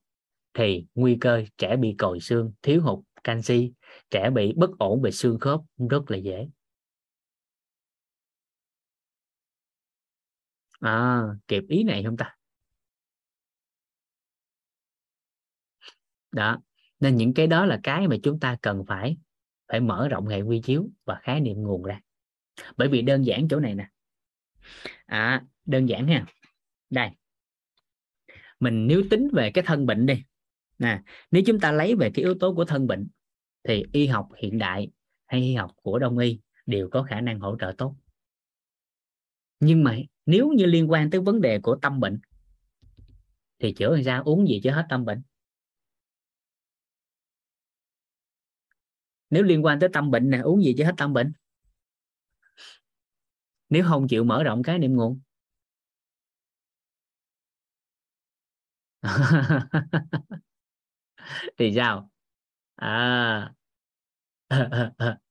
Thì 0.53 0.86
nguy 0.95 1.17
cơ 1.21 1.43
trẻ 1.57 1.75
bị 1.75 1.95
còi 1.97 2.19
xương 2.19 2.53
thiếu 2.61 2.82
hụt 2.82 2.99
canxi 3.23 3.73
trẻ 4.09 4.30
bị 4.30 4.53
bất 4.55 4.69
ổn 4.80 5.01
về 5.01 5.11
xương 5.11 5.39
khớp 5.39 5.59
rất 5.89 6.11
là 6.11 6.17
dễ. 6.17 6.47
À 10.80 11.21
kịp 11.47 11.63
ý 11.67 11.84
này 11.84 12.03
không 12.03 12.17
ta? 12.17 12.36
Đó 16.32 16.59
nên 16.99 17.15
những 17.15 17.34
cái 17.34 17.47
đó 17.47 17.65
là 17.65 17.80
cái 17.84 18.07
mà 18.07 18.15
chúng 18.23 18.39
ta 18.39 18.57
cần 18.61 18.84
phải 18.88 19.17
phải 19.67 19.80
mở 19.80 20.07
rộng 20.07 20.28
hệ 20.28 20.41
quy 20.41 20.61
chiếu 20.61 20.89
và 21.05 21.19
khái 21.21 21.41
niệm 21.41 21.57
nguồn 21.61 21.84
ra. 21.84 21.99
Bởi 22.78 22.88
vì 22.88 23.01
đơn 23.01 23.25
giản 23.25 23.47
chỗ 23.47 23.59
này 23.59 23.75
nè. 23.75 23.88
À, 25.05 25.43
đơn 25.68 25.89
giản 25.89 26.07
ha. 26.07 26.26
Đây. 26.89 27.09
Mình 28.59 28.88
nếu 28.88 29.03
tính 29.09 29.28
về 29.34 29.51
cái 29.51 29.63
thân 29.68 29.86
bệnh 29.86 30.05
đi. 30.05 30.24
Nè, 30.78 31.01
nếu 31.32 31.43
chúng 31.45 31.59
ta 31.59 31.72
lấy 31.72 31.95
về 31.95 32.11
cái 32.13 32.24
yếu 32.24 32.36
tố 32.39 32.55
của 32.55 32.65
thân 32.65 32.88
bệnh, 32.88 33.07
thì 33.63 33.84
y 33.91 34.07
học 34.07 34.30
hiện 34.38 34.57
đại 34.57 34.89
hay 35.26 35.41
y 35.41 35.55
học 35.55 35.72
của 35.82 35.99
đông 35.99 36.18
y 36.18 36.39
đều 36.65 36.89
có 36.91 37.03
khả 37.03 37.22
năng 37.22 37.39
hỗ 37.39 37.57
trợ 37.59 37.74
tốt. 37.78 37.95
Nhưng 39.59 39.84
mà 39.84 39.97
nếu 40.26 40.49
như 40.49 40.65
liên 40.65 40.91
quan 40.91 41.09
tới 41.09 41.22
vấn 41.22 41.41
đề 41.41 41.59
của 41.59 41.78
tâm 41.82 41.99
bệnh, 41.99 42.20
thì 43.59 43.74
chữa 43.74 43.95
làm 43.95 44.03
sao? 44.03 44.24
Uống 44.24 44.47
gì 44.47 44.59
chứ 44.63 44.72
hết 44.72 44.86
tâm 44.89 45.05
bệnh? 45.05 45.24
Nếu 49.30 49.43
liên 49.43 49.65
quan 49.65 49.80
tới 49.80 49.89
tâm 49.93 50.11
bệnh 50.11 50.30
nè, 50.30 50.38
uống 50.38 50.63
gì 50.63 50.76
chứ 50.78 50.84
hết 50.84 50.93
tâm 50.97 51.13
bệnh? 51.13 51.34
Nếu 53.70 53.84
không 53.88 54.07
chịu 54.07 54.24
mở 54.24 54.43
rộng 54.43 54.63
cái 54.63 54.80
niệm 54.80 54.95
nguồn 54.95 55.20
thì 61.57 61.73
sao? 61.75 62.09
À. 62.75 63.53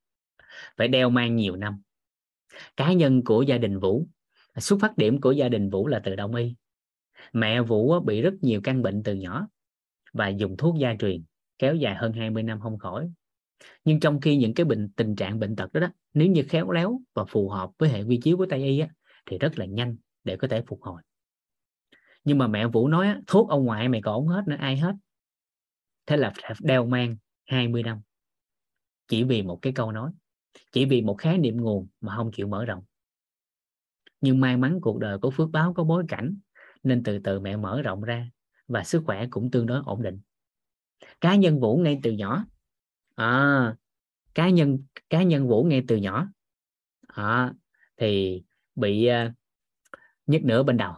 Phải 0.76 0.88
đeo 0.88 1.10
mang 1.10 1.36
nhiều 1.36 1.56
năm. 1.56 1.80
Cá 2.76 2.92
nhân 2.92 3.24
của 3.24 3.42
gia 3.42 3.58
đình 3.58 3.78
vũ 3.78 4.06
xuất 4.56 4.78
phát 4.80 4.96
điểm 4.96 5.20
của 5.20 5.32
gia 5.32 5.48
đình 5.48 5.70
vũ 5.70 5.86
là 5.86 6.00
từ 6.04 6.16
đông 6.16 6.34
y. 6.34 6.54
Mẹ 7.32 7.62
vũ 7.62 8.00
bị 8.00 8.22
rất 8.22 8.34
nhiều 8.40 8.60
căn 8.64 8.82
bệnh 8.82 9.02
từ 9.02 9.14
nhỏ 9.14 9.48
và 10.12 10.28
dùng 10.28 10.56
thuốc 10.56 10.76
gia 10.78 10.94
truyền 10.98 11.24
kéo 11.58 11.74
dài 11.74 11.94
hơn 11.94 12.12
20 12.12 12.42
năm 12.42 12.60
không 12.60 12.78
khỏi. 12.78 13.10
Nhưng 13.84 14.00
trong 14.00 14.20
khi 14.20 14.36
những 14.36 14.54
cái 14.54 14.66
bệnh 14.66 14.90
tình 14.96 15.16
trạng 15.16 15.38
bệnh 15.40 15.56
tật 15.56 15.72
đó, 15.72 15.80
đó 15.80 15.88
nếu 16.14 16.28
như 16.28 16.42
khéo 16.48 16.70
léo 16.70 17.00
và 17.14 17.24
phù 17.24 17.48
hợp 17.48 17.70
với 17.78 17.88
hệ 17.88 18.02
quy 18.02 18.20
chiếu 18.22 18.36
của 18.36 18.46
tây 18.50 18.64
y 18.64 18.78
á, 18.78 18.88
thì 19.26 19.38
rất 19.38 19.58
là 19.58 19.66
nhanh 19.66 19.96
để 20.24 20.36
có 20.36 20.48
thể 20.48 20.62
phục 20.66 20.82
hồi 20.82 21.02
nhưng 22.26 22.38
mà 22.38 22.46
mẹ 22.46 22.66
vũ 22.66 22.88
nói 22.88 23.14
thuốc 23.26 23.48
ông 23.48 23.64
ngoại 23.64 23.88
mày 23.88 24.02
còn 24.02 24.26
hết 24.26 24.42
nữa 24.46 24.56
ai 24.58 24.76
hết? 24.76 24.92
Thế 26.06 26.16
là 26.16 26.32
đeo 26.60 26.86
mang 26.86 27.16
20 27.44 27.82
năm. 27.82 28.00
Chỉ 29.08 29.24
vì 29.24 29.42
một 29.42 29.58
cái 29.62 29.72
câu 29.72 29.92
nói 29.92 30.10
chỉ 30.72 30.84
vì 30.84 31.02
một 31.02 31.14
khái 31.18 31.38
niệm 31.38 31.56
nguồn 31.56 31.88
mà 32.00 32.16
không 32.16 32.30
chịu 32.32 32.46
mở 32.46 32.64
rộng. 32.64 32.84
Nhưng 34.20 34.40
may 34.40 34.56
mắn 34.56 34.78
cuộc 34.82 34.98
đời 34.98 35.18
có 35.22 35.30
phước 35.30 35.50
báo 35.50 35.74
có 35.74 35.84
bối 35.84 36.04
cảnh 36.08 36.38
nên 36.82 37.02
từ 37.02 37.18
từ 37.18 37.40
mẹ 37.40 37.56
mở 37.56 37.82
rộng 37.82 38.02
ra 38.02 38.30
và 38.68 38.84
sức 38.84 39.02
khỏe 39.06 39.26
cũng 39.30 39.50
tương 39.50 39.66
đối 39.66 39.82
ổn 39.86 40.02
định. 40.02 40.20
Cá 41.20 41.36
nhân 41.36 41.60
vũ 41.60 41.76
ngay 41.76 42.00
từ 42.02 42.12
nhỏ 42.12 42.44
à, 43.14 43.76
cá 44.34 44.50
nhân 44.50 44.82
cá 45.10 45.22
nhân 45.22 45.48
vũ 45.48 45.64
ngay 45.64 45.84
từ 45.88 45.96
nhỏ 45.96 46.28
à, 47.08 47.54
thì 47.96 48.42
bị 48.74 49.08
uh, 49.08 49.32
nhức 50.26 50.44
nửa 50.44 50.62
bên 50.62 50.76
đầu 50.76 50.94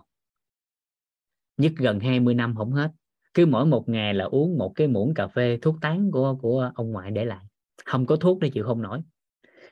nhất 1.59 1.73
gần 1.77 2.01
20 2.01 2.35
năm 2.35 2.55
không 2.57 2.73
hết. 2.73 2.91
Cứ 3.35 3.47
mỗi 3.47 3.67
một 3.67 3.89
ngày 3.89 4.15
là 4.15 4.25
uống 4.25 4.59
một 4.59 4.73
cái 4.75 4.87
muỗng 4.87 5.15
cà 5.15 5.27
phê 5.27 5.59
thuốc 5.63 5.77
tán 5.81 6.11
của 6.11 6.39
của 6.41 6.71
ông 6.75 6.91
ngoại 6.93 7.11
để 7.11 7.25
lại. 7.25 7.45
Không 7.85 8.07
có 8.07 8.17
thuốc 8.17 8.39
để 8.41 8.51
chịu 8.51 8.65
không 8.65 8.83
nổi. 8.83 9.01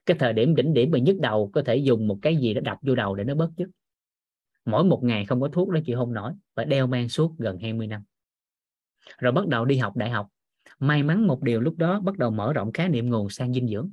Cái 0.07 0.16
thời 0.20 0.32
điểm 0.32 0.55
đỉnh 0.55 0.74
điểm 0.74 0.91
mà 0.91 0.99
nhức 0.99 1.16
đầu 1.20 1.51
có 1.55 1.62
thể 1.62 1.76
dùng 1.76 2.09
một 2.09 2.18
cái 2.22 2.37
gì 2.37 2.55
đó 2.55 2.61
đập 2.64 2.78
vô 2.82 2.95
đầu 2.95 3.14
để 3.14 3.24
nó 3.24 3.34
bớt 3.34 3.51
chứ 3.57 3.66
mỗi 4.66 4.84
một 4.84 5.05
ngày 5.05 5.24
không 5.24 5.41
có 5.41 5.49
thuốc 5.49 5.68
đó 5.68 5.80
chịu 5.84 5.99
không 5.99 6.12
nổi 6.12 6.32
và 6.55 6.64
đeo 6.64 6.87
mang 6.87 7.09
suốt 7.09 7.39
gần 7.39 7.59
20 7.59 7.87
năm. 7.87 8.03
Rồi 9.18 9.32
bắt 9.32 9.47
đầu 9.47 9.64
đi 9.64 9.76
học 9.76 9.97
đại 9.97 10.11
học. 10.11 10.28
May 10.78 11.03
mắn 11.03 11.26
một 11.26 11.43
điều 11.43 11.61
lúc 11.61 11.76
đó 11.76 12.01
bắt 12.01 12.18
đầu 12.18 12.30
mở 12.30 12.53
rộng 12.53 12.72
khái 12.72 12.89
niệm 12.89 13.11
nguồn 13.11 13.30
sang 13.30 13.53
dinh 13.53 13.68
dưỡng. 13.68 13.91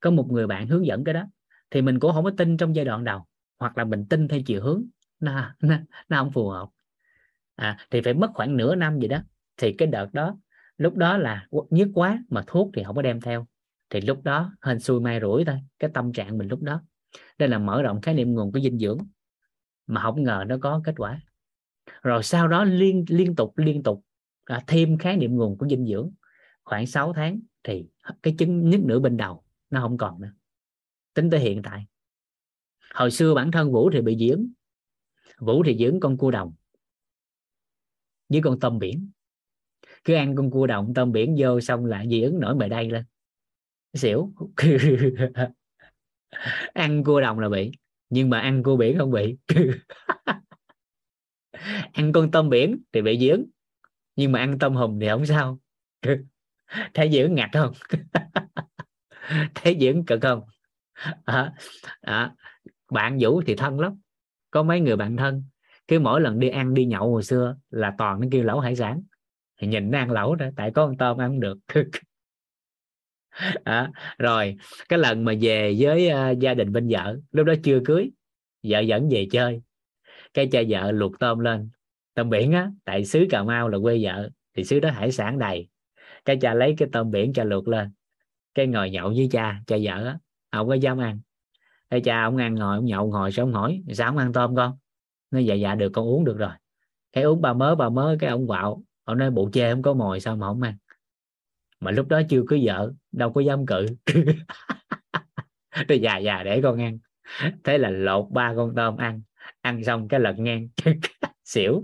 Có 0.00 0.10
một 0.10 0.26
người 0.30 0.46
bạn 0.46 0.66
hướng 0.66 0.86
dẫn 0.86 1.04
cái 1.04 1.14
đó 1.14 1.24
thì 1.70 1.82
mình 1.82 2.00
cũng 2.00 2.12
không 2.12 2.24
có 2.24 2.30
tin 2.36 2.56
trong 2.56 2.76
giai 2.76 2.84
đoạn 2.84 3.04
đầu 3.04 3.24
hoặc 3.58 3.78
là 3.78 3.84
mình 3.84 4.06
tin 4.06 4.28
theo 4.28 4.40
chiều 4.46 4.62
hướng 4.62 4.84
nó, 5.20 5.54
nó, 5.60 5.76
nó 6.08 6.18
không 6.18 6.32
phù 6.32 6.48
hợp 6.48 6.68
à, 7.56 7.76
thì 7.90 8.00
phải 8.00 8.14
mất 8.14 8.30
khoảng 8.34 8.56
nửa 8.56 8.74
năm 8.74 8.98
gì 8.98 9.08
đó. 9.08 9.18
Thì 9.56 9.72
cái 9.72 9.88
đợt 9.88 10.12
đó 10.12 10.38
lúc 10.76 10.96
đó 10.96 11.16
là 11.16 11.46
nhức 11.70 11.88
quá 11.94 12.24
mà 12.28 12.44
thuốc 12.46 12.70
thì 12.74 12.82
không 12.84 12.96
có 12.96 13.02
đem 13.02 13.20
theo. 13.20 13.46
Thì 13.90 14.00
lúc 14.00 14.22
đó 14.24 14.52
hên 14.62 14.80
xui 14.80 15.00
may 15.00 15.20
rủi 15.20 15.44
thôi 15.44 15.56
cái 15.78 15.90
tâm 15.94 16.12
trạng 16.12 16.38
mình 16.38 16.48
lúc 16.48 16.62
đó. 16.62 16.82
Đây 17.38 17.48
là 17.48 17.58
mở 17.58 17.82
rộng 17.82 18.00
khái 18.00 18.14
niệm 18.14 18.34
nguồn 18.34 18.52
của 18.52 18.60
dinh 18.60 18.78
dưỡng 18.78 18.98
mà 19.86 20.02
không 20.02 20.22
ngờ 20.22 20.44
nó 20.46 20.56
có 20.60 20.80
kết 20.84 20.94
quả. 20.96 21.20
Rồi 22.02 22.22
sau 22.22 22.48
đó 22.48 22.64
liên 22.64 23.04
liên 23.08 23.36
tục 23.36 23.58
liên 23.58 23.82
tục 23.82 24.04
à, 24.44 24.62
thêm 24.66 24.98
khái 24.98 25.16
niệm 25.16 25.36
nguồn 25.36 25.58
của 25.58 25.68
dinh 25.68 25.86
dưỡng. 25.86 26.10
Khoảng 26.64 26.86
6 26.86 27.12
tháng 27.12 27.40
thì 27.62 27.86
cái 28.22 28.34
chứng 28.38 28.70
nhức 28.70 28.80
nửa 28.80 28.98
bên 28.98 29.16
đầu 29.16 29.44
nó 29.70 29.80
không 29.80 29.98
còn 29.98 30.20
nữa. 30.20 30.32
Tính 31.14 31.30
tới 31.30 31.40
hiện 31.40 31.62
tại. 31.62 31.86
Hồi 32.94 33.10
xưa 33.10 33.34
bản 33.34 33.50
thân 33.50 33.72
vũ 33.72 33.90
thì 33.90 34.00
bị 34.00 34.28
dưỡng 34.28 34.46
vũ 35.38 35.62
thì 35.66 35.78
dưỡng 35.78 36.00
con 36.00 36.16
cua 36.16 36.30
đồng 36.30 36.52
với 38.28 38.40
con 38.44 38.60
tôm 38.60 38.78
biển. 38.78 39.10
Cứ 40.04 40.14
ăn 40.14 40.36
con 40.36 40.50
cua 40.50 40.66
đồng 40.66 40.94
tôm 40.94 41.12
biển 41.12 41.36
vô 41.38 41.60
xong 41.60 41.86
là 41.86 42.04
dị 42.10 42.22
ứng 42.22 42.40
nổi 42.40 42.54
bề 42.54 42.68
đây 42.68 42.90
lên. 42.90 43.04
Xỉu. 43.94 44.32
Ăn 46.72 47.04
cua 47.04 47.20
đồng 47.20 47.38
là 47.38 47.48
bị 47.48 47.72
nhưng 48.10 48.30
mà 48.30 48.40
ăn 48.40 48.62
cua 48.62 48.76
biển 48.76 48.98
không 48.98 49.10
bị. 49.10 49.36
Ăn 51.92 52.12
con 52.12 52.30
tôm 52.30 52.48
biển 52.48 52.82
thì 52.92 53.02
bị 53.02 53.18
dị 53.18 53.28
ứng 53.28 53.46
nhưng 54.16 54.32
mà 54.32 54.38
ăn 54.38 54.58
tôm 54.58 54.74
hùm 54.74 55.00
thì 55.00 55.08
không 55.08 55.26
sao. 55.26 55.60
Thấy 56.94 57.10
dưỡng 57.12 57.34
ngặt 57.34 57.50
không? 57.52 57.72
Thấy 59.54 59.78
dưỡng 59.80 60.04
cực 60.04 60.20
không? 60.22 60.42
À, 61.24 61.52
à, 62.00 62.34
bạn 62.90 63.18
vũ 63.20 63.42
thì 63.46 63.56
thân 63.56 63.80
lắm. 63.80 64.00
Có 64.50 64.62
mấy 64.62 64.80
người 64.80 64.96
bạn 64.96 65.16
thân 65.16 65.44
cứ 65.88 66.00
mỗi 66.00 66.20
lần 66.20 66.38
đi 66.38 66.48
ăn 66.48 66.74
đi 66.74 66.84
nhậu 66.84 67.10
hồi 67.10 67.22
xưa 67.22 67.56
là 67.70 67.94
toàn 67.98 68.20
nó 68.20 68.26
kêu 68.30 68.44
lẩu 68.44 68.60
hải 68.60 68.76
sản. 68.76 69.02
Thì 69.60 69.66
nhìn 69.66 69.90
nó 69.90 69.98
ăn 69.98 70.10
lẩu 70.10 70.34
đó 70.34 70.46
tại 70.56 70.70
có 70.70 70.86
con 70.86 70.96
tôm 70.96 71.18
ăn 71.18 71.40
được. 71.40 71.58
À, 73.64 73.90
rồi 74.18 74.56
cái 74.88 74.98
lần 74.98 75.24
mà 75.24 75.32
về 75.40 75.74
với 75.78 76.10
uh, 76.12 76.38
gia 76.38 76.54
đình 76.54 76.72
bên 76.72 76.88
vợ 76.90 77.16
lúc 77.32 77.46
đó 77.46 77.54
chưa 77.62 77.80
cưới 77.84 78.10
vợ 78.62 78.80
dẫn 78.80 79.08
về 79.08 79.26
chơi. 79.30 79.62
Cái 80.34 80.48
cha 80.52 80.60
vợ 80.68 80.92
luộc 80.92 81.18
tôm 81.18 81.38
lên. 81.38 81.70
Tôm 82.14 82.30
biển 82.30 82.52
á 82.52 82.70
tại 82.84 83.04
xứ 83.04 83.26
cà 83.30 83.42
mau 83.42 83.68
là 83.68 83.78
quê 83.82 83.98
vợ 84.02 84.30
thì 84.56 84.64
xứ 84.64 84.80
đó 84.80 84.90
hải 84.90 85.12
sản 85.12 85.38
đầy. 85.38 85.68
Cái 86.24 86.38
cha 86.40 86.54
lấy 86.54 86.74
cái 86.78 86.88
tôm 86.92 87.10
biển 87.10 87.32
cha 87.32 87.44
luộc 87.44 87.68
lên. 87.68 87.92
Cái 88.54 88.66
ngồi 88.66 88.90
nhậu 88.90 89.08
với 89.08 89.28
cha 89.30 89.60
cha 89.66 89.76
vợ 89.82 90.06
á 90.06 90.18
không 90.52 90.68
có 90.68 90.74
dám 90.74 90.98
ăn. 90.98 91.20
Cái 91.90 92.00
cha 92.00 92.22
ông 92.22 92.36
ăn 92.36 92.54
ngồi 92.54 92.76
ông 92.76 92.84
nhậu 92.84 93.06
ngồi 93.06 93.32
xong 93.32 93.52
hỏi 93.52 93.82
sao 93.92 94.08
ông 94.08 94.18
ăn 94.18 94.32
tôm 94.32 94.56
con? 94.56 94.76
Nó 95.34 95.40
dạ 95.40 95.54
dạ 95.54 95.74
được, 95.74 95.90
con 95.92 96.06
uống 96.06 96.24
được 96.24 96.38
rồi. 96.38 96.52
Cái 97.12 97.24
uống 97.24 97.42
ba 97.42 97.52
mớ 97.52 97.74
ba 97.74 97.88
mớ, 97.88 98.16
cái 98.20 98.30
ông 98.30 98.46
quạo, 98.46 98.82
ông 99.04 99.18
nói 99.18 99.30
bộ 99.30 99.50
chê 99.52 99.70
không 99.70 99.82
có 99.82 99.94
mồi, 99.94 100.20
sao 100.20 100.36
mà 100.36 100.46
không 100.46 100.62
ăn? 100.62 100.76
Mà 101.80 101.90
lúc 101.90 102.08
đó 102.08 102.22
chưa 102.28 102.42
có 102.48 102.56
vợ, 102.62 102.92
đâu 103.12 103.32
có 103.32 103.40
dám 103.40 103.66
cự. 103.66 103.86
Tôi 105.88 106.00
già 106.00 106.16
già 106.16 106.42
để 106.42 106.60
con 106.62 106.80
ăn. 106.80 106.98
Thế 107.64 107.78
là 107.78 107.90
lột 107.90 108.26
ba 108.30 108.52
con 108.56 108.74
tôm 108.76 108.96
ăn. 108.96 109.22
Ăn 109.60 109.84
xong 109.84 110.08
cái 110.08 110.20
lật 110.20 110.34
ngang. 110.38 110.68
Xỉu. 111.44 111.82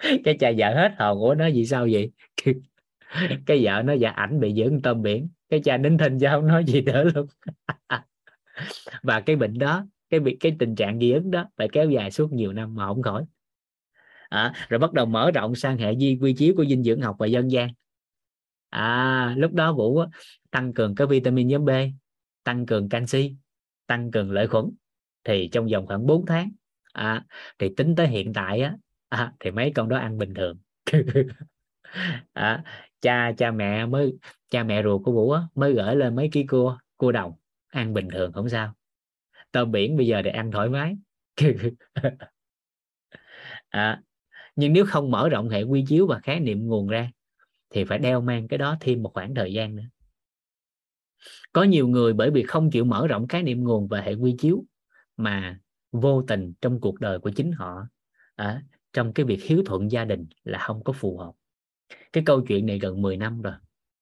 Cái 0.24 0.36
cha 0.40 0.52
vợ 0.56 0.74
hết 0.74 0.94
hồn 0.98 1.18
của 1.18 1.34
nói 1.34 1.52
gì 1.52 1.66
sao 1.66 1.88
vậy? 1.90 2.12
Cái 3.46 3.64
vợ 3.64 3.82
nó 3.84 3.92
dạ 3.92 4.10
ảnh 4.10 4.40
bị 4.40 4.54
dưỡng 4.54 4.82
tôm 4.82 5.02
biển. 5.02 5.28
Cái 5.48 5.60
cha 5.64 5.76
nín 5.76 5.98
thinh 5.98 6.18
chứ 6.18 6.26
không 6.30 6.46
nói 6.46 6.64
gì 6.64 6.80
nữa 6.80 7.04
luôn. 7.14 7.26
Và 9.02 9.20
cái 9.20 9.36
bệnh 9.36 9.58
đó 9.58 9.86
cái 10.10 10.20
việc 10.20 10.36
cái 10.40 10.56
tình 10.58 10.74
trạng 10.74 10.98
dị 10.98 11.12
ứng 11.12 11.30
đó 11.30 11.46
phải 11.56 11.68
kéo 11.72 11.90
dài 11.90 12.10
suốt 12.10 12.32
nhiều 12.32 12.52
năm 12.52 12.74
mà 12.74 12.86
không 12.86 13.02
khỏi. 13.02 13.24
À, 14.28 14.66
rồi 14.68 14.78
bắt 14.78 14.92
đầu 14.92 15.06
mở 15.06 15.30
rộng 15.30 15.54
sang 15.54 15.78
hệ 15.78 15.96
di 15.96 16.18
quy 16.20 16.34
chiếu 16.34 16.54
của 16.56 16.64
dinh 16.64 16.82
dưỡng 16.82 17.00
học 17.00 17.16
và 17.18 17.26
dân 17.26 17.50
gian. 17.50 17.68
À 18.68 19.34
lúc 19.36 19.52
đó 19.52 19.72
vũ 19.72 20.02
tăng 20.50 20.74
cường 20.74 20.94
cái 20.94 21.06
vitamin 21.06 21.48
nhóm 21.48 21.64
B 21.64 21.70
tăng 22.44 22.66
cường 22.66 22.88
canxi 22.88 23.34
tăng 23.86 24.10
cường 24.10 24.30
lợi 24.30 24.46
khuẩn. 24.46 24.64
Thì 25.24 25.48
trong 25.52 25.66
vòng 25.72 25.86
khoảng 25.86 26.06
4 26.06 26.26
tháng 26.26 26.50
à, 26.92 27.24
thì 27.58 27.74
tính 27.76 27.94
tới 27.96 28.08
hiện 28.08 28.32
tại 28.32 28.60
á 28.60 28.76
à, 29.08 29.32
thì 29.40 29.50
mấy 29.50 29.72
con 29.74 29.88
đó 29.88 29.96
ăn 29.96 30.18
bình 30.18 30.34
thường. 30.34 30.58
À, 32.32 32.64
cha 33.00 33.32
cha 33.38 33.50
mẹ 33.50 33.86
mới 33.86 34.14
cha 34.50 34.62
mẹ 34.64 34.82
ruột 34.82 35.02
của 35.04 35.12
vũ 35.12 35.30
á, 35.30 35.42
mới 35.54 35.72
gửi 35.72 35.96
lên 35.96 36.16
mấy 36.16 36.28
ký 36.32 36.46
cua 36.46 36.78
cua 36.96 37.12
đồng 37.12 37.32
ăn 37.68 37.94
bình 37.94 38.08
thường 38.12 38.32
không 38.32 38.48
sao 38.48 38.74
tôm 39.52 39.72
biển 39.72 39.96
bây 39.96 40.06
giờ 40.06 40.22
để 40.22 40.30
ăn 40.30 40.50
thoải 40.50 40.68
mái. 40.68 40.96
À, 43.68 44.02
nhưng 44.56 44.72
nếu 44.72 44.84
không 44.86 45.10
mở 45.10 45.28
rộng 45.28 45.48
hệ 45.48 45.62
quy 45.62 45.84
chiếu 45.88 46.06
và 46.06 46.20
khái 46.22 46.40
niệm 46.40 46.66
nguồn 46.66 46.88
ra 46.88 47.10
thì 47.70 47.84
phải 47.84 47.98
đeo 47.98 48.20
mang 48.20 48.48
cái 48.48 48.58
đó 48.58 48.76
thêm 48.80 49.02
một 49.02 49.10
khoảng 49.14 49.34
thời 49.34 49.52
gian 49.52 49.76
nữa. 49.76 49.84
Có 51.52 51.62
nhiều 51.62 51.88
người 51.88 52.12
bởi 52.12 52.30
vì 52.30 52.42
không 52.42 52.70
chịu 52.70 52.84
mở 52.84 53.06
rộng 53.06 53.28
khái 53.28 53.42
niệm 53.42 53.64
nguồn 53.64 53.88
và 53.88 54.00
hệ 54.00 54.14
quy 54.14 54.34
chiếu 54.38 54.64
mà 55.16 55.60
vô 55.92 56.22
tình 56.22 56.52
trong 56.60 56.80
cuộc 56.80 57.00
đời 57.00 57.18
của 57.18 57.30
chính 57.30 57.52
họ 57.52 57.86
à, 58.34 58.62
trong 58.92 59.12
cái 59.12 59.26
việc 59.26 59.42
hiếu 59.42 59.62
thuận 59.66 59.90
gia 59.90 60.04
đình 60.04 60.26
là 60.44 60.58
không 60.58 60.84
có 60.84 60.92
phù 60.92 61.18
hợp. 61.18 61.32
Cái 62.12 62.24
câu 62.26 62.40
chuyện 62.40 62.66
này 62.66 62.78
gần 62.78 63.02
10 63.02 63.16
năm 63.16 63.42
rồi 63.42 63.54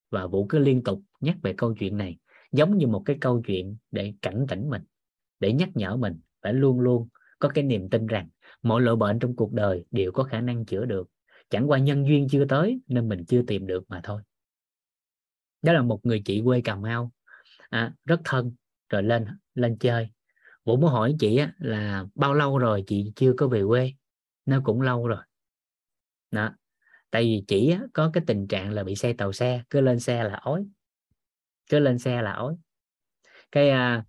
và 0.09 0.27
vũ 0.27 0.45
cứ 0.49 0.59
liên 0.59 0.83
tục 0.83 1.01
nhắc 1.19 1.37
về 1.41 1.53
câu 1.57 1.75
chuyện 1.79 1.97
này 1.97 2.17
giống 2.51 2.77
như 2.77 2.87
một 2.87 3.01
cái 3.05 3.17
câu 3.21 3.41
chuyện 3.45 3.77
để 3.91 4.13
cảnh 4.21 4.45
tỉnh 4.49 4.69
mình 4.69 4.81
để 5.39 5.53
nhắc 5.53 5.69
nhở 5.73 5.95
mình 5.95 6.19
phải 6.41 6.53
luôn 6.53 6.79
luôn 6.79 7.07
có 7.39 7.49
cái 7.49 7.63
niềm 7.63 7.89
tin 7.89 8.07
rằng 8.07 8.29
mọi 8.61 8.81
loại 8.81 8.95
bệnh 8.95 9.19
trong 9.19 9.35
cuộc 9.35 9.53
đời 9.53 9.85
đều 9.91 10.11
có 10.11 10.23
khả 10.23 10.41
năng 10.41 10.65
chữa 10.65 10.85
được. 10.85 11.09
Chẳng 11.49 11.69
qua 11.69 11.79
nhân 11.79 12.07
duyên 12.07 12.27
chưa 12.31 12.45
tới 12.45 12.81
nên 12.87 13.09
mình 13.09 13.25
chưa 13.25 13.41
tìm 13.47 13.67
được 13.67 13.83
mà 13.89 14.01
thôi. 14.03 14.21
Đó 15.61 15.73
là 15.73 15.81
một 15.81 16.05
người 16.05 16.21
chị 16.25 16.41
quê 16.45 16.61
cà 16.61 16.75
mau. 16.75 17.11
À, 17.69 17.93
rất 18.05 18.21
thân 18.23 18.53
rồi 18.89 19.03
lên 19.03 19.25
lên 19.53 19.77
chơi. 19.77 20.09
Vũ 20.65 20.77
muốn 20.77 20.89
hỏi 20.89 21.15
chị 21.19 21.37
á, 21.37 21.53
là 21.57 22.05
bao 22.15 22.33
lâu 22.33 22.57
rồi 22.57 22.83
chị 22.87 23.11
chưa 23.15 23.33
có 23.37 23.47
về 23.47 23.63
quê? 23.67 23.93
Nó 24.45 24.61
cũng 24.63 24.81
lâu 24.81 25.07
rồi. 25.07 25.23
Đó 26.31 26.49
tại 27.11 27.23
vì 27.23 27.43
chị 27.47 27.69
á, 27.69 27.81
có 27.93 28.09
cái 28.13 28.23
tình 28.27 28.47
trạng 28.47 28.71
là 28.71 28.83
bị 28.83 28.95
xe 28.95 29.13
tàu 29.13 29.33
xe 29.33 29.63
cứ 29.69 29.81
lên 29.81 29.99
xe 29.99 30.23
là 30.23 30.35
ói 30.35 30.65
cứ 31.69 31.79
lên 31.79 31.99
xe 31.99 32.21
là 32.21 32.31
ói 32.31 32.55
cái 33.51 33.69
à, 33.69 34.03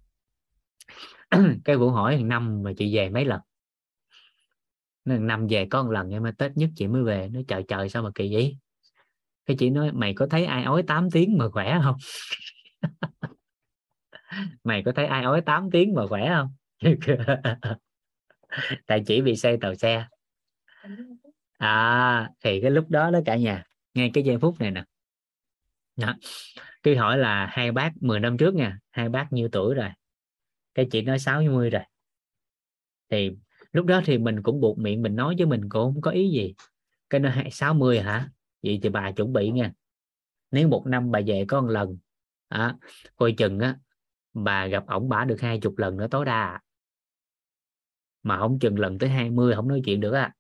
cái 1.64 1.76
vũ 1.76 1.91
hỏi 1.91 2.16
hàng 2.16 2.28
năm, 2.28 2.62
mà 2.62 2.72
chị 2.76 2.97
về 2.97 3.09
mấy 3.09 3.24
lần? 3.24 3.41
Hàng 5.07 5.26
năm, 5.26 5.47
về 5.51 5.66
có 5.70 5.83
một 5.83 5.91
lần 5.91 6.11
em 6.11 6.24
tết 6.39 6.57
nhất 6.57 6.70
chị 6.76 6.89
mới 6.89 7.03
về. 7.03 7.28
Nó 7.33 7.41
trời 7.49 7.64
trời, 7.68 7.89
sao 7.89 8.03
mà 8.03 8.11
kỳ 8.14 8.35
vậy? 8.35 8.57
Cái 9.47 9.57
chị 9.61 9.70
nói, 9.70 9.93
mày 9.93 10.14
có 10.14 10.26
thấy 10.26 10.45
ai 10.45 10.64
ói 10.64 10.83
8 10.83 11.11
tiếng 11.11 11.39
mà 11.39 11.49
khỏe 11.49 11.81
không? 11.83 11.97
Mày 14.64 14.83
có 14.83 14.93
thấy 14.93 15.07
ai 15.07 15.24
ói 15.24 15.41
8 15.41 15.70
tiếng 15.70 15.95
mà 15.95 16.07
khỏe 16.07 16.28
không? 16.35 16.49
Tại 18.87 19.03
chỉ 19.07 19.20
bị 19.20 19.37
say 19.37 19.57
tàu 19.61 19.74
xe. 19.74 20.07
À 21.59 22.31
thì 22.45 22.61
cái 22.61 22.70
lúc 22.70 22.91
đó 22.91 23.11
đó 23.11 23.20
cả 23.24 23.37
nhà 23.37 23.64
nghe 23.95 24.11
cái 24.14 24.24
giây 24.24 24.39
phút 24.39 24.61
này 24.61 24.70
nè. 24.70 24.85
Đó. 25.97 26.14
khi 26.83 26.95
hỏi 26.95 27.18
là, 27.18 27.47
hai 27.51 27.72
bác 27.72 27.93
10 28.01 28.20
năm 28.20 28.37
trước 28.37 28.55
nha, 28.55 28.78
hai 28.91 29.09
bác 29.09 29.33
nhiêu 29.33 29.49
tuổi 29.53 29.74
rồi? 29.74 29.89
Cái 30.75 30.89
chị 30.91 31.03
nói 31.03 31.18
60 31.18 31.71
rồi. 31.71 31.83
Thì 33.11 33.31
lúc 33.73 33.87
đó 33.87 34.01
thì 34.05 34.18
mình 34.18 34.43
cũng 34.43 34.61
buộc 34.61 34.79
miệng 34.79 35.03
mình 35.03 35.16
nói 35.16 35.35
với 35.39 35.47
mình 35.47 35.61
cũng 35.68 35.95
không 35.95 36.01
có 36.01 36.11
ý 36.11 36.31
gì. 36.31 36.55
Cái 37.11 37.21
nó 37.21 37.31
60 37.53 38.01
hả? 38.01 38.31
Vậy 38.62 38.79
thì 38.83 38.89
bà 38.89 39.12
chuẩn 39.12 39.33
bị 39.33 39.51
nha. 39.51 39.73
Nếu 40.51 40.68
một 40.68 40.87
năm 40.87 41.11
bà 41.11 41.21
về 41.27 41.45
có 41.49 41.61
một 41.61 41.68
lần 41.68 41.99
à, 42.49 42.77
coi 43.16 43.33
chừng 43.33 43.59
á 43.59 43.77
bà 44.35 44.66
gặp 44.66 44.87
ổng 44.87 45.09
bả 45.09 45.25
được 45.25 45.41
hai 45.41 45.61
chục 45.61 45.79
lần 45.79 45.97
nữa 45.97 46.07
tối 46.11 46.25
đa. 46.25 46.61
Mà 48.23 48.39
không 48.39 48.59
chừng 48.59 48.79
lần 48.79 48.99
tới 48.99 49.11
20 49.11 49.55
không 49.55 49.68
nói 49.68 49.83
chuyện 49.85 50.01
được 50.01 50.12
á. 50.12 50.35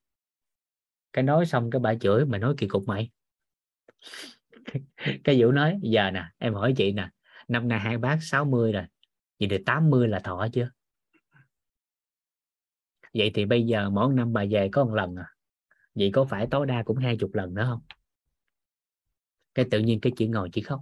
Cái 1.12 1.24
nói 1.24 1.46
xong 1.46 1.70
cái 1.70 1.80
bà 1.80 1.94
chửi 1.94 2.24
mày 2.24 2.40
nói 2.40 2.54
kỳ 2.58 2.68
cục 2.68 2.84
mày. 2.86 3.10
Cái 5.24 5.42
vũ 5.42 5.52
nói 5.52 5.78
giờ 5.82 6.10
nè 6.10 6.24
em 6.38 6.54
hỏi 6.54 6.74
chị 6.76 6.92
nè 6.92 7.08
năm 7.48 7.68
nay 7.68 7.80
hai 7.80 7.98
bác 7.98 8.18
60 8.20 8.72
rồi 8.72 8.84
vậy 9.40 9.48
thì 9.50 9.58
80 9.66 10.08
là 10.08 10.18
thọ 10.18 10.46
chưa? 10.52 10.70
Vậy 13.14 13.30
thì 13.34 13.44
bây 13.44 13.66
giờ 13.66 13.90
mỗi 13.90 14.14
năm 14.14 14.32
bà 14.32 14.44
về 14.50 14.68
có 14.72 14.84
một 14.84 14.94
lần 14.94 15.16
à? 15.16 15.26
Vậy 15.94 16.10
có 16.12 16.24
phải 16.24 16.46
tối 16.50 16.66
đa 16.66 16.82
cũng 16.82 16.96
hai 16.96 17.16
chục 17.16 17.34
lần 17.34 17.54
nữa 17.54 17.66
không? 17.68 17.80
Cái 19.54 19.64
tự 19.70 19.78
nhiên 19.78 20.00
cái 20.00 20.12
chị 20.16 20.26
ngồi 20.26 20.48
chị 20.52 20.62
khóc. 20.62 20.80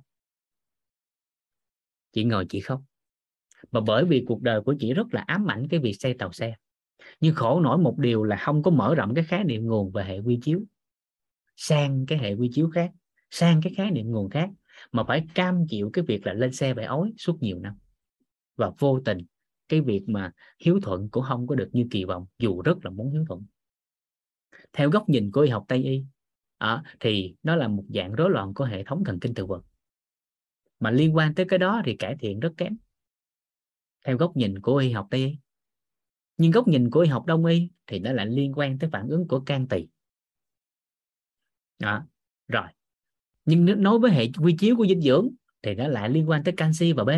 Chị 2.12 2.24
ngồi 2.24 2.46
chị 2.48 2.60
khóc. 2.60 2.82
Mà 3.72 3.80
bởi 3.80 4.04
vì 4.04 4.24
cuộc 4.26 4.42
đời 4.42 4.60
của 4.60 4.74
chị 4.78 4.94
rất 4.94 5.06
là 5.14 5.24
ám 5.26 5.50
ảnh 5.50 5.68
cái 5.70 5.80
việc 5.80 5.94
xây 5.98 6.14
tàu 6.14 6.32
xe. 6.32 6.54
Nhưng 7.20 7.34
khổ 7.34 7.60
nổi 7.60 7.78
một 7.78 7.98
điều 7.98 8.24
là 8.24 8.36
không 8.36 8.62
có 8.62 8.70
mở 8.70 8.94
rộng 8.94 9.14
cái 9.14 9.24
khái 9.24 9.44
niệm 9.44 9.66
nguồn 9.66 9.92
về 9.92 10.04
hệ 10.04 10.18
quy 10.18 10.38
chiếu. 10.42 10.60
Sang 11.56 12.06
cái 12.06 12.18
hệ 12.18 12.34
quy 12.34 12.50
chiếu 12.52 12.70
khác, 12.74 12.90
sang 13.30 13.60
cái 13.62 13.72
khái 13.76 13.90
niệm 13.90 14.10
nguồn 14.10 14.30
khác. 14.30 14.50
Mà 14.92 15.04
phải 15.04 15.26
cam 15.34 15.66
chịu 15.68 15.90
cái 15.92 16.04
việc 16.08 16.26
là 16.26 16.32
lên 16.32 16.52
xe 16.52 16.74
phải 16.74 16.84
ói 16.84 17.12
suốt 17.18 17.42
nhiều 17.42 17.58
năm 17.58 17.78
và 18.58 18.70
vô 18.78 19.00
tình 19.04 19.18
cái 19.68 19.80
việc 19.80 20.02
mà 20.06 20.32
hiếu 20.58 20.80
thuận 20.82 21.08
cũng 21.08 21.24
không 21.28 21.46
có 21.46 21.54
được 21.54 21.68
như 21.72 21.86
kỳ 21.90 22.04
vọng 22.04 22.26
dù 22.38 22.62
rất 22.62 22.84
là 22.84 22.90
muốn 22.90 23.10
hiếu 23.10 23.24
thuận. 23.28 23.44
Theo 24.72 24.90
góc 24.90 25.08
nhìn 25.08 25.30
của 25.30 25.40
y 25.40 25.50
học 25.50 25.64
tây 25.68 25.84
y 25.84 26.04
à, 26.58 26.82
thì 27.00 27.34
nó 27.42 27.56
là 27.56 27.68
một 27.68 27.84
dạng 27.94 28.12
rối 28.12 28.30
loạn 28.30 28.54
của 28.54 28.64
hệ 28.64 28.84
thống 28.84 29.04
thần 29.04 29.20
kinh 29.20 29.34
thực 29.34 29.48
vật. 29.48 29.64
Mà 30.80 30.90
liên 30.90 31.16
quan 31.16 31.34
tới 31.34 31.46
cái 31.48 31.58
đó 31.58 31.82
thì 31.84 31.96
cải 31.96 32.16
thiện 32.20 32.40
rất 32.40 32.52
kém. 32.56 32.76
Theo 34.04 34.16
góc 34.16 34.36
nhìn 34.36 34.60
của 34.60 34.76
y 34.76 34.90
học 34.90 35.08
tây 35.10 35.20
y. 35.20 35.36
Nhưng 36.36 36.50
góc 36.50 36.68
nhìn 36.68 36.90
của 36.90 37.00
y 37.00 37.08
học 37.08 37.26
đông 37.26 37.44
y 37.44 37.68
thì 37.86 37.98
nó 37.98 38.12
lại 38.12 38.26
liên 38.26 38.52
quan 38.52 38.78
tới 38.78 38.90
phản 38.92 39.08
ứng 39.08 39.28
của 39.28 39.40
can 39.40 39.68
tỳ. 39.68 39.86
Đó 41.78 42.06
rồi. 42.48 42.66
Nhưng 43.44 43.64
nếu 43.64 43.76
nói 43.76 43.98
với 43.98 44.10
hệ 44.10 44.26
quy 44.42 44.56
chiếu 44.58 44.76
của 44.76 44.86
dinh 44.86 45.00
dưỡng 45.00 45.30
thì 45.62 45.74
nó 45.74 45.88
lại 45.88 46.10
liên 46.10 46.28
quan 46.28 46.44
tới 46.44 46.54
canxi 46.56 46.92
và 46.92 47.04
b 47.04 47.10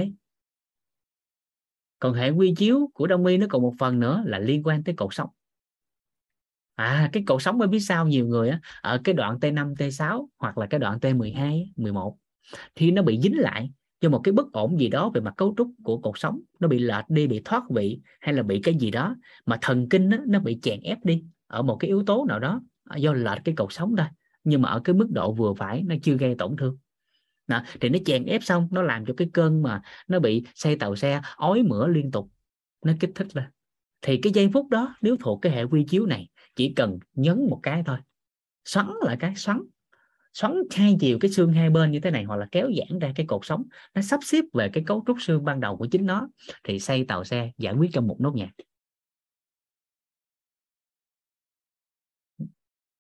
còn 2.01 2.15
hệ 2.15 2.31
quy 2.31 2.55
chiếu 2.57 2.91
của 2.95 3.07
đông 3.07 3.27
y 3.27 3.37
nó 3.37 3.47
còn 3.51 3.63
một 3.63 3.75
phần 3.79 4.01
nữa 4.01 4.23
là 4.27 4.39
liên 4.39 4.63
quan 4.63 4.85
tới 4.85 4.95
cột 4.95 5.15
sống. 5.15 5.29
À 6.75 7.11
cái 7.13 7.23
cột 7.27 7.43
sống 7.43 7.59
mới 7.59 7.69
biết 7.69 7.81
sao 7.81 8.07
nhiều 8.07 8.27
người 8.27 8.49
á, 8.49 8.61
ở 8.83 9.01
cái 9.05 9.15
đoạn 9.15 9.39
T5 9.41 9.75
T6 9.75 10.27
hoặc 10.39 10.59
là 10.59 10.67
cái 10.67 10.81
đoạn 10.81 10.99
T12 10.99 11.67
11 11.77 12.17
thì 12.75 12.91
nó 12.91 13.03
bị 13.03 13.21
dính 13.21 13.39
lại 13.39 13.71
cho 14.01 14.11
một 14.11 14.21
cái 14.25 14.33
bất 14.33 14.53
ổn 14.53 14.81
gì 14.81 14.89
đó 14.89 15.11
về 15.15 15.21
mặt 15.21 15.35
cấu 15.37 15.55
trúc 15.57 15.71
của 15.85 15.99
cột 15.99 16.19
sống. 16.19 16.41
Nó 16.61 16.69
bị 16.69 16.79
lệch 16.79 17.05
đi 17.09 17.27
bị 17.27 17.43
thoát 17.45 17.63
vị 17.71 18.01
hay 18.21 18.35
là 18.35 18.43
bị 18.43 18.61
cái 18.63 18.75
gì 18.75 18.91
đó 18.91 19.17
mà 19.47 19.59
thần 19.63 19.89
kinh 19.89 20.11
đó, 20.11 20.17
nó 20.27 20.41
bị 20.41 20.59
chèn 20.63 20.81
ép 20.81 21.05
đi 21.05 21.25
ở 21.47 21.63
một 21.63 21.77
cái 21.77 21.89
yếu 21.89 22.03
tố 22.07 22.27
nào 22.29 22.39
đó 22.39 22.61
do 22.97 23.13
lệch 23.13 23.39
cái 23.45 23.55
cột 23.55 23.73
sống 23.73 23.97
thôi. 23.97 24.07
Nhưng 24.45 24.63
mà 24.63 24.69
ở 24.69 24.81
cái 24.81 24.95
mức 24.95 25.09
độ 25.11 25.33
vừa 25.33 25.55
phải 25.55 25.83
nó 25.83 25.95
chưa 26.03 26.17
gây 26.17 26.35
tổn 26.39 26.57
thương 26.57 26.79
đó, 27.51 27.63
thì 27.81 27.89
nó 27.89 27.99
chèn 28.07 28.25
ép 28.25 28.43
xong 28.43 28.69
nó 28.71 28.83
làm 28.83 29.07
cho 29.07 29.15
cái 29.17 29.29
cơn 29.33 29.63
mà 29.63 29.83
nó 30.09 30.19
bị 30.21 30.45
xây 30.55 30.77
tàu 30.77 30.97
xe 30.97 31.21
ói 31.37 31.63
mửa 31.63 31.89
liên 31.89 32.11
tục 32.11 32.31
nó 32.85 32.93
kích 33.01 33.11
thích 33.15 33.37
lên. 33.37 33.45
Thì 34.03 34.17
cái 34.23 34.33
giây 34.33 34.51
phút 34.53 34.69
đó 34.69 34.95
nếu 35.03 35.17
thuộc 35.17 35.39
cái 35.43 35.53
hệ 35.53 35.65
quy 35.65 35.85
chiếu 35.89 36.07
này 36.07 36.29
chỉ 36.57 36.73
cần 36.77 36.99
nhấn 37.15 37.47
một 37.51 37.61
cái 37.63 37.83
thôi 37.87 37.99
xoắn 38.65 38.87
lại 39.03 39.17
cái 39.21 39.37
xoắn 39.37 39.61
xoắn 40.33 40.55
hai 40.71 40.97
chiều 41.01 41.19
cái 41.19 41.31
xương 41.31 41.53
hai 41.53 41.71
bên 41.71 41.91
như 41.91 42.01
thế 42.01 42.11
này 42.11 42.25
hoặc 42.25 42.37
là 42.37 42.47
kéo 42.53 42.71
giãn 42.79 42.99
ra 42.99 43.13
cái 43.15 43.27
cột 43.27 43.41
sống 43.45 43.65
nó 43.95 44.03
sắp 44.03 44.21
xếp 44.23 44.45
về 44.53 44.71
cái 44.73 44.85
cấu 44.87 45.05
trúc 45.07 45.17
xương 45.21 45.45
ban 45.45 45.61
đầu 45.61 45.77
của 45.77 45.87
chính 45.91 46.07
nó 46.07 46.29
thì 46.65 46.81
xây 46.81 47.05
tàu 47.05 47.25
xe 47.25 47.53
giải 47.59 47.75
quyết 47.75 47.91
trong 47.93 48.07
một 48.07 48.17
nốt 48.21 48.35
nhạc. 48.35 48.51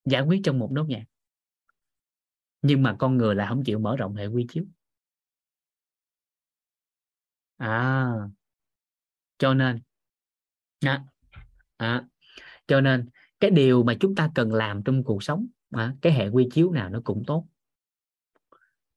Giải 0.05 0.23
quyết 0.23 0.41
trong 0.45 0.59
một 0.59 0.73
nốt 0.73 0.85
nhạc 0.89 1.05
nhưng 2.63 2.83
mà 2.83 2.97
con 2.99 3.17
người 3.17 3.35
là 3.35 3.47
không 3.49 3.65
chịu 3.65 3.79
mở 3.79 3.97
rộng 3.97 4.15
hệ 4.15 4.27
quy 4.27 4.47
chiếu. 4.49 4.65
À 7.59 8.31
cho 9.41 9.55
nên 9.55 9.81
à, 10.81 11.05
à, 11.77 12.05
cho 12.67 12.81
nên 12.81 13.09
cái 13.41 13.51
điều 13.51 13.83
mà 13.83 13.95
chúng 14.01 14.15
ta 14.15 14.31
cần 14.35 14.53
làm 14.53 14.83
trong 14.83 15.05
cuộc 15.05 15.23
sống 15.23 15.47
à, 15.71 15.95
cái 16.03 16.13
hệ 16.13 16.29
quy 16.29 16.49
chiếu 16.53 16.73
nào 16.73 16.89
nó 16.89 17.01
cũng 17.05 17.25
tốt. 17.27 17.47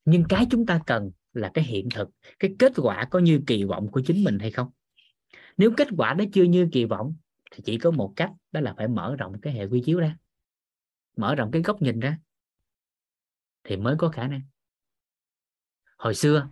Nhưng 0.06 0.24
cái 0.30 0.48
chúng 0.52 0.66
ta 0.66 0.80
cần 0.86 1.12
là 1.34 1.52
cái 1.54 1.64
hiện 1.64 1.90
thực 1.96 2.10
cái 2.40 2.56
kết 2.60 2.72
quả 2.76 3.08
có 3.12 3.20
như 3.20 3.42
kỳ 3.48 3.64
vọng 3.64 3.92
của 3.92 4.02
chính 4.06 4.24
mình 4.24 4.40
hay 4.40 4.52
không? 4.52 4.70
Nếu 5.58 5.74
kết 5.78 5.88
quả 5.98 6.14
đó 6.14 6.26
chưa 6.34 6.44
như 6.44 6.70
kỳ 6.72 6.86
vọng 6.86 7.16
thì 7.52 7.64
chỉ 7.66 7.78
có 7.78 7.92
một 7.92 8.14
cách 8.16 8.32
đó 8.52 8.62
là 8.62 8.74
phải 8.78 8.88
mở 8.88 9.16
rộng 9.16 9.42
cái 9.42 9.54
hệ 9.54 9.66
quy 9.66 9.82
chiếu 9.86 10.00
ra. 10.00 10.18
Mở 11.18 11.36
rộng 11.36 11.52
cái 11.52 11.62
góc 11.62 11.82
nhìn 11.82 12.00
ra 12.00 12.18
thì 13.64 13.78
mới 13.78 13.96
có 13.98 14.10
khả 14.10 14.28
năng. 14.28 14.42
Hồi 15.98 16.16
xưa 16.16 16.50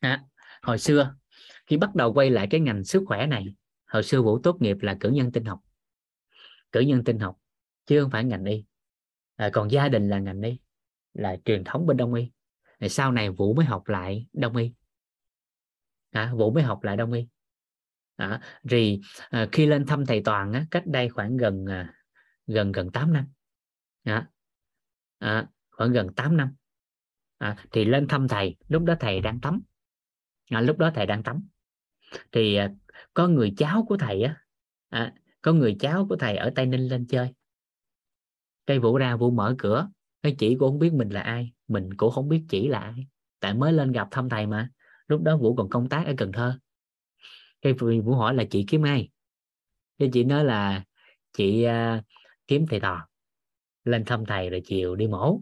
à, 0.00 0.24
hồi 0.62 0.78
xưa 0.78 1.14
khi 1.66 1.76
bắt 1.76 1.94
đầu 1.94 2.12
quay 2.12 2.30
lại 2.30 2.46
cái 2.50 2.60
ngành 2.60 2.84
sức 2.84 3.02
khỏe 3.06 3.26
này 3.26 3.54
hồi 3.86 4.02
xưa 4.02 4.22
vũ 4.22 4.38
tốt 4.38 4.56
nghiệp 4.60 4.76
là 4.80 4.96
cử 5.00 5.10
nhân 5.10 5.32
tinh 5.32 5.44
học. 5.44 5.60
Cử 6.72 6.80
nhân 6.80 7.04
tinh 7.04 7.18
học 7.18 7.38
chứ 7.86 8.02
không 8.02 8.10
phải 8.10 8.24
ngành 8.24 8.44
y. 8.44 8.64
À, 9.36 9.50
còn 9.52 9.70
gia 9.70 9.88
đình 9.88 10.08
là 10.08 10.18
ngành 10.18 10.42
y 10.42 10.58
là 11.12 11.36
truyền 11.44 11.64
thống 11.64 11.86
bên 11.86 11.96
đông 11.96 12.14
y. 12.14 12.30
Thì 12.80 12.88
sau 12.88 13.12
này 13.12 13.30
vũ 13.30 13.54
mới 13.54 13.66
học 13.66 13.88
lại 13.88 14.26
đông 14.32 14.56
y. 14.56 14.72
À, 16.10 16.32
vũ 16.34 16.50
mới 16.50 16.62
học 16.62 16.82
lại 16.82 16.96
đông 16.96 17.12
y. 17.12 17.26
À, 18.16 18.40
thì 18.70 19.00
à, 19.30 19.48
khi 19.52 19.66
lên 19.66 19.86
thăm 19.86 20.06
thầy 20.06 20.22
toàn 20.24 20.52
á, 20.52 20.66
cách 20.70 20.86
đây 20.86 21.08
khoảng 21.08 21.36
gần 21.36 21.66
à, 21.66 21.94
gần 22.46 22.72
gần 22.72 22.90
8 22.90 23.12
năm. 23.12 23.26
À, 24.02 24.28
à, 25.18 25.46
khoảng 25.80 25.92
gần 25.92 26.14
8 26.16 26.36
năm. 26.36 26.54
À, 27.38 27.56
thì 27.72 27.84
lên 27.84 28.08
thăm 28.08 28.28
thầy 28.28 28.56
lúc 28.68 28.82
đó 28.82 28.94
thầy 29.00 29.20
đang 29.20 29.40
tắm. 29.40 29.60
À, 30.50 30.60
lúc 30.60 30.78
đó 30.78 30.90
thầy 30.94 31.06
đang 31.06 31.22
tắm. 31.22 31.48
Thì 32.32 32.54
à, 32.54 32.70
có 33.14 33.28
người 33.28 33.54
cháu 33.56 33.84
của 33.88 33.96
thầy 33.96 34.22
á 34.22 34.44
à, 34.88 35.14
có 35.42 35.52
người 35.52 35.76
cháu 35.80 36.06
của 36.08 36.16
thầy 36.16 36.36
ở 36.36 36.52
tây 36.54 36.66
ninh 36.66 36.88
lên 36.88 37.06
chơi. 37.06 37.28
Cây 38.66 38.78
vũ 38.78 38.98
ra 38.98 39.16
vũ 39.16 39.30
mở 39.30 39.54
cửa 39.58 39.88
cái 40.22 40.36
chỉ 40.38 40.56
cũng 40.58 40.70
không 40.70 40.78
biết 40.78 40.92
mình 40.92 41.08
là 41.08 41.20
ai 41.20 41.52
mình 41.68 41.94
cũng 41.96 42.10
không 42.10 42.28
biết 42.28 42.44
chỉ 42.48 42.68
là 42.68 42.78
ai. 42.78 43.06
Tại 43.40 43.54
mới 43.54 43.72
lên 43.72 43.92
gặp 43.92 44.08
thăm 44.10 44.28
thầy 44.28 44.46
mà 44.46 44.70
lúc 45.06 45.22
đó 45.22 45.36
vũ 45.36 45.54
còn 45.56 45.70
công 45.70 45.88
tác 45.88 46.06
ở 46.06 46.14
cần 46.16 46.32
thơ. 46.32 46.58
Cái 47.62 47.72
vũ 47.72 48.14
hỏi 48.14 48.34
là 48.34 48.44
chị 48.50 48.64
kiếm 48.68 48.82
ai? 48.82 49.08
Cái 49.98 50.10
chị 50.12 50.24
nói 50.24 50.44
là 50.44 50.84
chị 51.32 51.66
uh, 51.66 52.04
kiếm 52.46 52.66
thầy 52.70 52.80
tò 52.80 53.08
lên 53.84 54.04
thăm 54.04 54.26
thầy 54.26 54.50
rồi 54.50 54.62
chiều 54.64 54.96
đi 54.96 55.06
mổ 55.06 55.40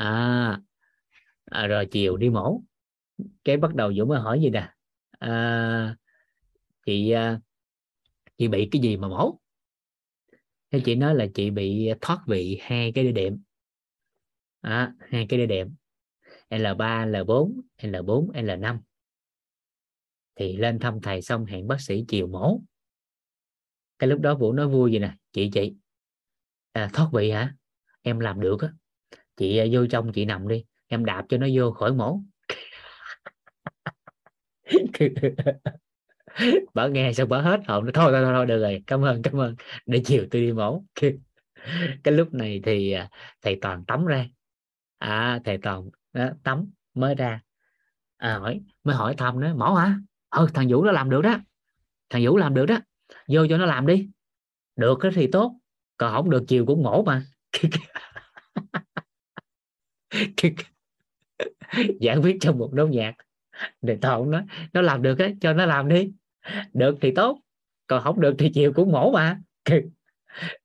à, 0.00 0.60
à 1.44 1.66
rồi 1.66 1.86
chiều 1.86 2.16
đi 2.16 2.30
mổ. 2.30 2.62
Cái 3.44 3.56
bắt 3.56 3.74
đầu 3.74 3.94
dũng 3.94 4.08
mới 4.08 4.20
hỏi 4.20 4.40
gì 4.40 4.50
nè? 4.50 4.72
À, 5.18 5.96
chị 6.86 7.10
à, 7.10 7.40
chị 8.38 8.48
bị 8.48 8.68
cái 8.72 8.82
gì 8.82 8.96
mà 8.96 9.08
mổ? 9.08 9.38
Thế 10.70 10.80
chị 10.84 10.94
nói 10.94 11.14
là 11.14 11.26
chị 11.34 11.50
bị 11.50 11.88
thoát 12.00 12.18
vị 12.26 12.58
hai 12.62 12.92
cái 12.92 13.04
đĩa 13.04 13.12
đệm. 13.12 13.42
À, 14.60 14.94
hai 14.98 15.26
cái 15.28 15.38
đĩa 15.38 15.46
đệm. 15.46 15.74
L3, 16.50 17.06
L4, 17.06 17.60
L4, 17.82 18.30
L5 18.34 18.78
thì 20.36 20.56
lên 20.56 20.78
thăm 20.78 21.00
thầy 21.02 21.22
xong 21.22 21.44
hẹn 21.44 21.66
bác 21.66 21.80
sĩ 21.80 22.04
chiều 22.08 22.26
mổ. 22.26 22.60
Cái 23.98 24.10
lúc 24.10 24.20
đó 24.20 24.34
vũ 24.34 24.52
nói 24.52 24.68
vui 24.68 24.92
gì 24.92 24.98
nè? 24.98 25.16
Chị 25.32 25.50
chị 25.52 25.74
à, 26.72 26.90
thoát 26.92 27.08
vị 27.12 27.30
hả? 27.30 27.54
Em 28.02 28.20
làm 28.20 28.40
được 28.40 28.60
á 28.60 28.68
chị 29.40 29.58
à, 29.58 29.66
vô 29.72 29.86
trong 29.86 30.12
chị 30.12 30.24
nằm 30.24 30.48
đi 30.48 30.64
em 30.88 31.04
đạp 31.04 31.24
cho 31.28 31.38
nó 31.38 31.46
vô 31.54 31.70
khỏi 31.70 31.92
mổ. 31.92 32.20
Bảo 36.74 36.88
nghe 36.88 37.12
xong 37.12 37.28
bà 37.28 37.40
hết 37.40 37.60
hồn 37.68 37.84
nó 37.84 37.90
thôi 37.94 38.12
thôi 38.12 38.22
thôi 38.24 38.46
được 38.46 38.60
rồi 38.60 38.82
cảm 38.86 39.04
ơn 39.04 39.22
cảm 39.22 39.40
ơn. 39.40 39.54
Để 39.86 40.02
chiều 40.04 40.26
tôi 40.30 40.42
đi 40.42 40.52
mổ. 40.52 40.84
Cái 42.04 42.14
lúc 42.14 42.34
này 42.34 42.60
thì 42.64 42.92
à, 42.92 43.08
thầy 43.42 43.58
toàn 43.60 43.84
tắm 43.84 44.06
ra. 44.06 44.26
À 44.98 45.40
thầy 45.44 45.58
toàn 45.58 45.88
đó, 46.12 46.28
tắm 46.42 46.70
mới 46.94 47.14
ra. 47.14 47.40
À, 48.16 48.38
hỏi 48.38 48.60
mới 48.84 48.96
hỏi 48.96 49.14
thăm 49.18 49.40
nó 49.40 49.54
mổ 49.54 49.74
hả? 49.74 49.94
Ừ 50.30 50.46
thằng 50.54 50.68
vũ 50.70 50.84
nó 50.84 50.92
làm 50.92 51.10
được 51.10 51.22
đó. 51.22 51.36
Thằng 52.10 52.24
vũ 52.24 52.36
làm 52.36 52.54
được 52.54 52.66
đó. 52.66 52.78
Vô 53.28 53.46
cho 53.48 53.56
nó 53.56 53.66
làm 53.66 53.86
đi. 53.86 54.08
Được 54.76 54.98
thì 55.14 55.26
tốt 55.26 55.54
còn 55.96 56.14
không 56.14 56.30
được 56.30 56.44
chiều 56.48 56.66
cũng 56.66 56.82
mổ 56.82 57.02
mà. 57.02 57.22
giảng 62.00 62.22
viết 62.22 62.36
trong 62.40 62.58
một 62.58 62.70
nốt 62.72 62.86
nhạc. 62.86 63.14
Để 63.82 63.98
thọ 64.02 64.24
nó 64.24 64.42
nó 64.72 64.82
làm 64.82 65.02
được 65.02 65.18
ấy, 65.18 65.36
cho 65.40 65.52
nó 65.52 65.66
làm 65.66 65.88
đi. 65.88 66.12
Được 66.72 66.98
thì 67.00 67.12
tốt 67.14 67.40
còn 67.86 68.02
không 68.02 68.20
được 68.20 68.34
thì 68.38 68.50
chiều 68.54 68.72
cũng 68.72 68.92
mổ 68.92 69.10
mà. 69.10 69.40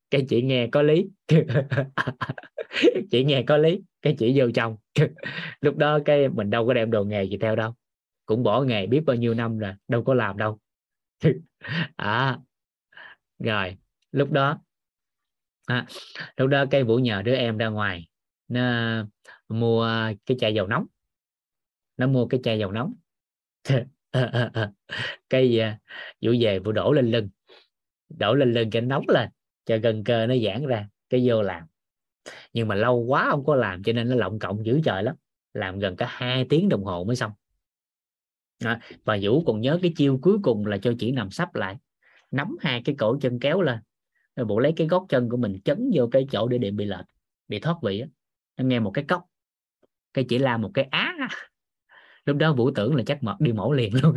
Cái 0.10 0.26
chị 0.30 0.42
nghe 0.42 0.68
có 0.68 0.82
lý. 0.82 1.08
Chị 3.12 3.24
nghe 3.24 3.44
có 3.48 3.58
lý 3.58 3.82
cái 4.02 4.16
chị 4.20 4.34
vô 4.36 4.46
chồng 4.56 4.78
lúc 5.62 5.78
đó 5.78 6.00
cái 6.06 6.30
mình 6.30 6.50
đâu 6.50 6.68
có 6.68 6.74
đem 6.74 6.92
đồ 6.92 7.04
nghề 7.04 7.24
gì 7.24 7.38
theo 7.38 7.56
đâu. 7.56 7.74
Cũng 8.26 8.44
bỏ 8.44 8.62
nghề 8.62 8.88
biết 8.88 9.02
bao 9.06 9.16
nhiêu 9.16 9.34
năm 9.34 9.58
rồi 9.58 9.74
đâu 9.88 10.04
có 10.04 10.14
làm 10.14 10.38
đâu. 10.38 10.60
À 11.96 12.40
rồi 13.40 13.78
lúc 14.12 14.32
đó 14.32 14.60
à, 15.66 15.86
lúc 16.38 16.50
đó 16.50 16.66
cây 16.72 16.84
vũ 16.84 16.98
nhờ 16.98 17.22
đứa 17.22 17.36
em 17.36 17.58
ra 17.58 17.68
ngoài. 17.68 18.08
Nó 18.48 18.62
mua 19.50 19.84
à, 19.84 20.14
cái 20.26 20.38
chai 20.40 20.54
dầu 20.54 20.68
nóng. 20.68 20.86
Nó 21.98 22.08
mua 22.08 22.28
cái 22.28 22.40
chai 22.44 22.60
dầu 22.60 22.72
nóng. 22.72 22.94
Cái 25.30 25.60
à, 25.60 25.80
vũ 26.22 26.32
về 26.40 26.60
vũ 26.60 26.72
đổ 26.72 26.92
lên 26.92 27.12
lưng. 27.12 27.30
Đổ 28.10 28.34
lên 28.34 28.54
lưng 28.54 28.70
cái 28.70 28.82
nóng 28.82 29.06
lên 29.08 29.30
cho 29.66 29.78
gần 29.78 30.04
cơ 30.04 30.28
nó 30.28 30.36
giãn 30.46 30.66
ra 30.66 30.90
cái 31.10 31.24
vô 31.26 31.42
làm. 31.42 31.64
Nhưng 32.54 32.68
mà 32.68 32.76
lâu 32.76 32.98
quá 32.98 33.28
không 33.32 33.46
có 33.46 33.56
làm 33.56 33.84
cho 33.84 33.94
nên 33.94 34.10
nó 34.10 34.16
lộng 34.16 34.40
cộng 34.40 34.66
dữ 34.66 34.80
trời 34.86 35.04
lắm. 35.04 35.16
Làm 35.54 35.80
gần 35.80 35.96
cả 35.96 36.08
hai 36.10 36.46
tiếng 36.50 36.70
đồng 36.70 36.84
hồ 36.84 37.04
mới 37.04 37.16
xong. 37.16 37.32
Đó. 38.64 38.76
và 39.04 39.18
vũ 39.22 39.44
còn 39.46 39.62
nhớ 39.62 39.80
cái 39.82 39.94
chiêu 39.96 40.20
cuối 40.22 40.38
cùng 40.44 40.66
là 40.66 40.78
cho 40.78 40.94
chỉ 41.00 41.12
nằm 41.12 41.32
sắp 41.32 41.56
lại. 41.56 41.76
Nắm 42.32 42.58
hai 42.60 42.82
cái 42.86 42.96
cổ 43.00 43.18
chân 43.22 43.40
kéo 43.40 43.62
lên 43.62 43.80
rồi 44.36 44.46
bộ 44.46 44.60
lấy 44.60 44.74
cái 44.76 44.88
gót 44.88 45.06
chân 45.10 45.30
của 45.30 45.38
mình 45.38 45.60
chấn 45.66 45.92
vô 45.94 46.08
cái 46.12 46.28
chỗ 46.32 46.48
để 46.48 46.58
điện 46.58 46.76
bị 46.76 46.86
lệch 46.86 47.06
bị 47.48 47.60
thoát 47.60 47.78
vị 47.82 48.00
á. 48.00 48.08
Nó 48.58 48.64
nghe 48.64 48.80
một 48.80 48.92
cái 48.92 49.06
cốc 49.08 49.26
cái 50.16 50.26
chỉ 50.30 50.38
là 50.38 50.58
một 50.58 50.72
cái 50.74 50.88
á. 50.92 51.14
Lúc 52.26 52.38
đó 52.38 52.54
vũ 52.54 52.72
tưởng 52.72 52.96
là 52.96 53.04
chắc 53.06 53.24
mật 53.24 53.36
đi 53.40 53.52
mổ 53.52 53.74
liền 53.74 53.94
luôn 54.02 54.16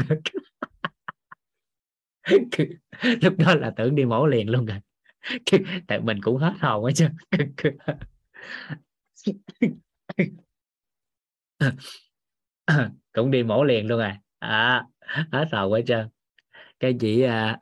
lúc 3.22 3.34
đó 3.38 3.54
là 3.54 3.70
tưởng 3.76 3.94
đi 3.94 4.04
mổ 4.04 4.26
liền 4.26 4.50
luôn 4.50 4.66
rồi. 4.66 4.78
Tại 5.86 6.00
mình 6.00 6.18
cũng 6.22 6.36
hết 6.36 6.52
hồn 6.60 6.84
hết 6.84 6.92
chứ. 6.94 7.08
Cũng 13.12 13.30
đi 13.30 13.42
mổ 13.42 13.64
liền 13.64 13.86
luôn 13.86 14.00
à. 14.00 14.20
À 14.38 14.84
hết 15.32 15.48
hồn 15.52 15.72
hết 15.72 15.82
trơn 15.86 16.08
cái 16.80 16.96
chị 17.00 17.22
à, 17.22 17.58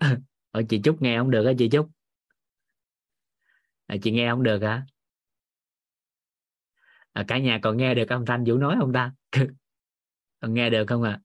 ở 0.50 0.62
chị 0.68 0.80
trúc 0.84 1.02
nghe 1.02 1.18
không 1.18 1.30
được 1.30 1.46
á 1.46 1.52
chị 1.58 1.68
trúc? 1.68 1.88
À, 3.86 3.96
chị 4.02 4.10
nghe 4.10 4.30
không 4.30 4.42
được 4.42 4.62
hả? 4.62 4.82
À, 7.16 7.24
cả 7.28 7.38
nhà 7.38 7.58
còn 7.62 7.76
nghe 7.76 7.94
được 7.94 8.08
âm 8.08 8.26
thanh 8.26 8.44
vũ 8.46 8.58
nói 8.58 8.76
không 8.80 8.92
ta? 8.92 9.12
Còn 10.40 10.54
nghe 10.54 10.70
được 10.70 10.84
không 10.86 11.02
ạ? 11.02 11.10
À? 11.10 11.20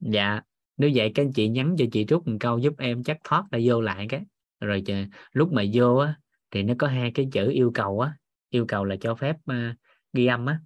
dạ 0.00 0.40
nếu 0.76 0.90
vậy 0.94 1.12
các 1.14 1.22
anh 1.22 1.32
chị 1.32 1.48
nhắn 1.48 1.74
cho 1.78 1.84
chị 1.92 2.04
Trúc 2.08 2.28
một 2.28 2.36
câu 2.40 2.58
giúp 2.58 2.74
em 2.78 3.04
chắc 3.04 3.18
thoát 3.24 3.44
ra 3.50 3.58
vô 3.64 3.80
lại 3.80 4.06
cái. 4.08 4.22
Rồi 4.60 4.82
chờ, 4.86 5.04
lúc 5.32 5.52
mà 5.52 5.62
vô 5.74 5.96
á 5.96 6.14
thì 6.50 6.62
nó 6.62 6.74
có 6.78 6.86
hai 6.86 7.10
cái 7.14 7.28
chữ 7.32 7.50
yêu 7.50 7.70
cầu 7.74 8.00
á. 8.00 8.16
Yêu 8.50 8.64
cầu 8.68 8.84
là 8.84 8.96
cho 9.00 9.14
phép 9.14 9.36
uh, 9.50 9.76
ghi 10.12 10.26
âm 10.26 10.46
á 10.46 10.60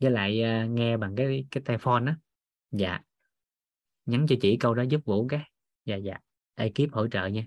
với 0.00 0.10
lại 0.10 0.42
uh, 0.64 0.70
nghe 0.70 0.96
bằng 0.96 1.16
cái 1.16 1.46
cái 1.50 1.62
tai 1.64 1.78
phone 1.78 2.04
á. 2.06 2.16
Dạ. 2.70 3.00
Nhắn 4.06 4.26
cho 4.28 4.36
chị 4.40 4.56
câu 4.60 4.74
đó 4.74 4.82
giúp 4.82 5.00
vũ 5.04 5.26
cái. 5.28 5.50
Dạ 5.84 5.96
dạ. 5.96 6.18
Ekip 6.54 6.92
hỗ 6.92 7.08
trợ 7.08 7.26
nha. 7.26 7.42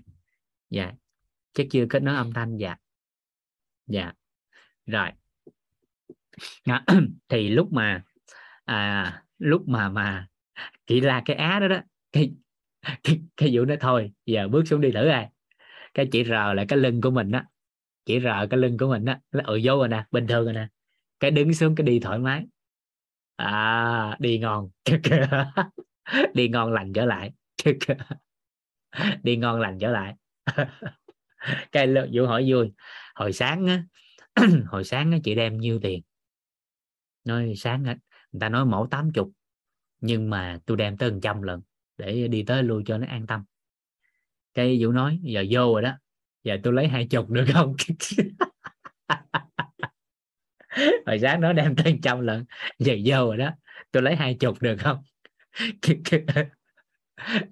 Dạ. 0.70 0.92
Chắc 1.52 1.66
chưa 1.70 1.86
kết 1.90 2.02
nối 2.02 2.16
âm 2.16 2.32
thanh 2.32 2.56
dạ. 2.56 2.76
Dạ 3.86 4.12
rồi. 4.86 5.10
À, 6.64 6.84
thì 7.28 7.48
lúc 7.48 7.72
mà 7.72 8.02
à, 8.64 9.22
lúc 9.38 9.68
mà 9.68 9.88
mà 9.88 10.26
chị 10.86 11.00
la 11.00 11.22
cái 11.24 11.36
á 11.36 11.60
đó 11.60 11.68
đó 11.68 11.80
cái 12.12 12.32
cái, 13.04 13.20
cái 13.36 13.50
vụ 13.52 13.64
đó 13.64 13.74
thôi 13.80 14.12
giờ 14.26 14.48
bước 14.48 14.64
xuống 14.68 14.80
đi 14.80 14.92
thử 14.92 15.08
ai. 15.08 15.28
Cái 15.94 16.08
chị 16.12 16.24
rờ 16.24 16.54
lại 16.54 16.66
cái 16.68 16.78
lưng 16.78 17.00
của 17.00 17.10
mình 17.10 17.32
á 17.32 17.46
chị 18.06 18.20
rờ 18.20 18.46
cái 18.50 18.60
lưng 18.60 18.78
của 18.78 18.88
mình 18.88 19.04
á 19.04 19.20
là 19.32 19.44
ừ 19.46 19.60
vô 19.64 19.76
rồi 19.78 19.88
nè 19.88 20.04
bình 20.10 20.26
thường 20.26 20.44
rồi 20.44 20.54
nè. 20.54 20.68
Cái 21.20 21.30
đứng 21.30 21.54
xuống 21.54 21.74
cái 21.74 21.84
đi 21.86 22.00
thoải 22.00 22.18
mái. 22.18 22.44
À 23.36 24.16
đi 24.20 24.38
ngon. 24.38 24.70
Đi 26.34 26.48
ngon 26.48 26.72
lành 26.72 26.92
trở 26.92 27.04
lại. 27.06 27.32
Đi 29.22 29.36
ngon 29.36 29.60
lành 29.60 29.78
trở 29.78 29.90
lại. 29.90 30.14
Cái 31.72 31.94
vụ 32.12 32.26
hỏi 32.26 32.44
vui 32.48 32.72
hồi 33.14 33.32
sáng 33.32 33.66
á 33.66 33.82
hồi 34.66 34.84
sáng 34.84 35.12
á 35.12 35.18
chị 35.24 35.34
đem 35.34 35.58
nhiêu 35.58 35.78
tiền? 35.82 36.02
Nói 37.24 37.54
sáng 37.56 37.84
á 37.84 37.96
người 38.32 38.40
ta 38.40 38.48
nói 38.48 38.64
mẫu 38.64 38.86
tám 38.90 39.12
chục 39.12 39.30
nhưng 40.00 40.30
mà 40.30 40.58
tôi 40.66 40.76
đem 40.76 40.96
tới 40.96 41.12
trăm 41.22 41.42
lần 41.42 41.62
để 41.98 42.28
đi 42.28 42.42
tới 42.42 42.62
lui 42.62 42.82
cho 42.86 42.98
nó 42.98 43.06
an 43.06 43.26
tâm. 43.26 43.44
Cái 44.54 44.78
vũ 44.80 44.92
nói 44.92 45.18
giờ 45.22 45.44
vô 45.50 45.72
rồi 45.72 45.82
đó 45.82 45.92
giờ 46.44 46.58
tôi 46.62 46.72
lấy 46.72 46.88
hai 46.88 47.06
chục 47.06 47.30
được 47.30 47.44
không? 47.54 47.76
Hồi 51.06 51.18
sáng 51.18 51.40
nó 51.40 51.52
đem 51.52 51.76
tới 51.76 51.98
trăm 52.02 52.20
lần 52.20 52.44
giờ 52.78 52.94
vô 53.04 53.16
rồi 53.26 53.36
đó 53.36 53.50
tôi 53.92 54.02
lấy 54.02 54.16
hai 54.16 54.34
chục 54.34 54.62
được 54.62 54.76
không? 54.78 55.02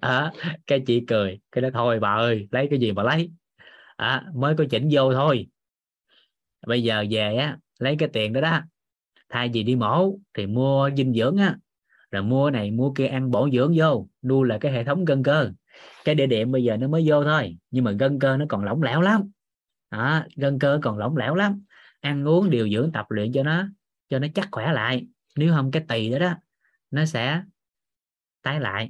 À, 0.01 0.31
cái 0.67 0.81
chị 0.87 1.03
cười 1.07 1.39
cái 1.51 1.61
đó 1.61 1.69
thôi 1.73 1.99
bà 1.99 2.13
ơi 2.15 2.47
lấy 2.51 2.67
cái 2.69 2.79
gì 2.79 2.91
mà 2.91 3.03
lấy? 3.03 3.31
À, 3.95 4.25
mới 4.35 4.55
có 4.57 4.65
chỉnh 4.71 4.89
vô 4.91 5.13
thôi 5.13 5.47
bây 6.67 6.83
giờ 6.83 7.05
về 7.09 7.35
á 7.35 7.57
lấy 7.79 7.95
cái 7.99 8.09
tiền 8.13 8.33
đó 8.33 8.41
đó 8.41 8.61
thay 9.29 9.49
vì 9.53 9.63
đi 9.63 9.75
mổ 9.75 10.19
thì 10.33 10.47
mua 10.47 10.89
dinh 10.97 11.13
dưỡng 11.13 11.37
á. 11.37 11.57
Rồi 12.11 12.23
mua 12.23 12.49
này 12.49 12.71
mua 12.71 12.93
kia 12.93 13.07
ăn 13.07 13.31
bổ 13.31 13.49
dưỡng 13.53 13.73
vô 13.77 14.07
nuôi 14.23 14.47
là 14.47 14.57
cái 14.57 14.71
hệ 14.71 14.83
thống 14.83 15.05
gân 15.05 15.23
cơ. 15.23 15.51
Cái 16.05 16.15
địa 16.15 16.25
điểm 16.25 16.51
bây 16.51 16.63
giờ 16.63 16.77
nó 16.77 16.87
mới 16.87 17.03
vô 17.07 17.23
thôi 17.23 17.57
nhưng 17.71 17.83
mà 17.83 17.91
gân 17.91 18.19
cơ 18.19 18.37
nó 18.37 18.45
còn 18.49 18.63
lỏng 18.63 18.83
lẻo 18.83 19.01
lắm. 19.01 19.31
Đó, 19.91 20.23
gân 20.35 20.59
cơ 20.59 20.79
còn 20.81 20.97
lỏng 20.97 21.17
lẻo 21.17 21.35
lắm. 21.35 21.63
Ăn 22.01 22.27
uống 22.27 22.49
điều 22.49 22.69
dưỡng 22.69 22.91
tập 22.91 23.05
luyện 23.09 23.31
cho 23.31 23.43
nó 23.43 23.67
cho 24.09 24.19
nó 24.19 24.27
chắc 24.35 24.47
khỏe 24.51 24.71
lại. 24.73 25.07
Nếu 25.35 25.53
không 25.53 25.71
cái 25.71 25.83
tỳ 25.87 26.09
đó 26.09 26.19
đó 26.19 26.33
nó 26.91 27.05
sẽ 27.05 27.43
tái 28.41 28.59
lại. 28.59 28.89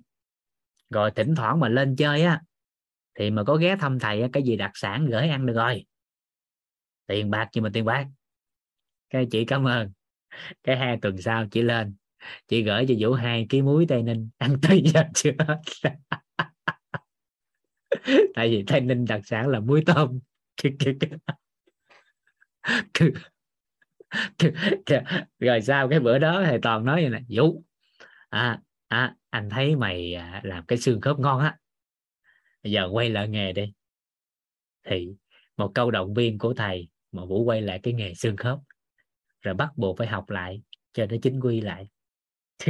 Rồi 0.90 1.12
thỉnh 1.12 1.36
thoảng 1.36 1.60
mà 1.60 1.70
lên 1.70 1.96
chơi 1.96 2.24
á 2.24 2.42
thì 3.20 3.32
mà 3.32 3.44
có 3.44 3.56
ghé 3.56 3.76
thăm 3.76 4.00
thầy 4.00 4.22
á, 4.22 4.28
cái 4.34 4.44
gì 4.44 4.56
đặc 4.56 4.72
sản 4.74 5.06
gửi 5.06 5.28
ăn 5.28 5.46
được 5.46 5.54
rồi 5.54 5.86
tiền 7.08 7.30
bạc 7.30 7.50
nhưng 7.54 7.64
mà 7.64 7.70
tiền 7.74 7.86
bạc? 7.86 8.08
Cái 9.10 9.28
chị 9.32 9.46
cảm 9.46 9.68
ơn. 9.68 9.92
Cái 10.64 10.78
hai 10.78 10.98
tuần 11.02 11.22
sau 11.22 11.46
chị 11.52 11.62
lên 11.62 11.96
chị 12.48 12.64
gửi 12.64 12.86
cho 12.88 12.96
vũ 13.00 13.14
hai 13.14 13.46
ký 13.50 13.62
muối 13.62 13.86
tây 13.90 14.04
ninh. 14.04 14.30
Ăn 14.38 14.58
tới 14.62 14.84
giờ 14.86 15.04
chưa 15.14 15.32
tại 18.36 18.50
vì 18.50 18.64
tây 18.68 18.82
ninh 18.82 19.06
đặc 19.06 19.22
sản 19.24 19.48
là 19.48 19.60
muối 19.60 19.84
tôm. 19.86 20.20
Rồi 25.40 25.62
sau 25.62 25.90
cái 25.90 26.00
bữa 26.00 26.20
đó 26.20 26.44
thầy 26.46 26.60
toàn 26.62 26.86
nói 26.86 27.02
vậy 27.02 27.10
nè 27.10 27.20
vũ 27.30 27.64
à, 28.30 28.62
à 28.88 29.16
anh 29.30 29.50
thấy 29.50 29.76
mày 29.76 30.14
à, 30.14 30.42
làm 30.44 30.66
cái 30.66 30.78
xương 30.78 31.02
khớp 31.02 31.20
ngon 31.20 31.40
á. 31.40 31.58
Giờ 32.64 32.90
quay 32.92 33.10
lại 33.10 33.28
nghề 33.28 33.54
đi. 33.54 33.74
Thì 34.84 35.10
một 35.58 35.72
câu 35.76 35.92
động 35.92 36.14
viên 36.14 36.38
của 36.38 36.54
thầy 36.54 36.88
mà 37.14 37.26
vũ 37.26 37.44
quay 37.44 37.62
lại 37.62 37.80
cái 37.84 37.94
nghề 37.94 38.14
xương 38.14 38.38
khớp 38.38 38.60
rồi 39.42 39.54
bắt 39.54 39.72
buộc 39.76 39.98
phải 39.98 40.08
học 40.08 40.30
lại 40.30 40.62
cho 40.94 41.06
nó 41.06 41.16
chính 41.22 41.40
quy 41.40 41.62
lại. 41.62 41.88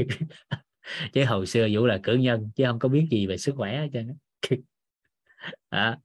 Chứ 1.13 1.25
hồi 1.25 1.45
xưa 1.45 1.67
vũ 1.71 1.85
là 1.85 1.99
cử 2.03 2.15
nhân 2.15 2.49
chứ 2.55 2.63
không 2.67 2.79
có 2.79 2.89
biết 2.89 3.07
gì 3.11 3.27
về 3.27 3.37
sức 3.37 3.55
khỏe 3.57 3.87
cho 3.93 4.01
nó 4.01 4.13
à. 5.69 5.97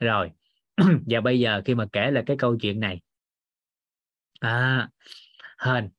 rồi 0.00 0.30
và 1.06 1.20
bây 1.20 1.40
giờ 1.40 1.62
khi 1.64 1.74
mà 1.74 1.86
kể 1.92 2.10
là 2.10 2.22
cái 2.26 2.36
câu 2.36 2.56
chuyện 2.60 2.80
này 2.80 3.00
à 4.40 4.88
hên 5.58 5.90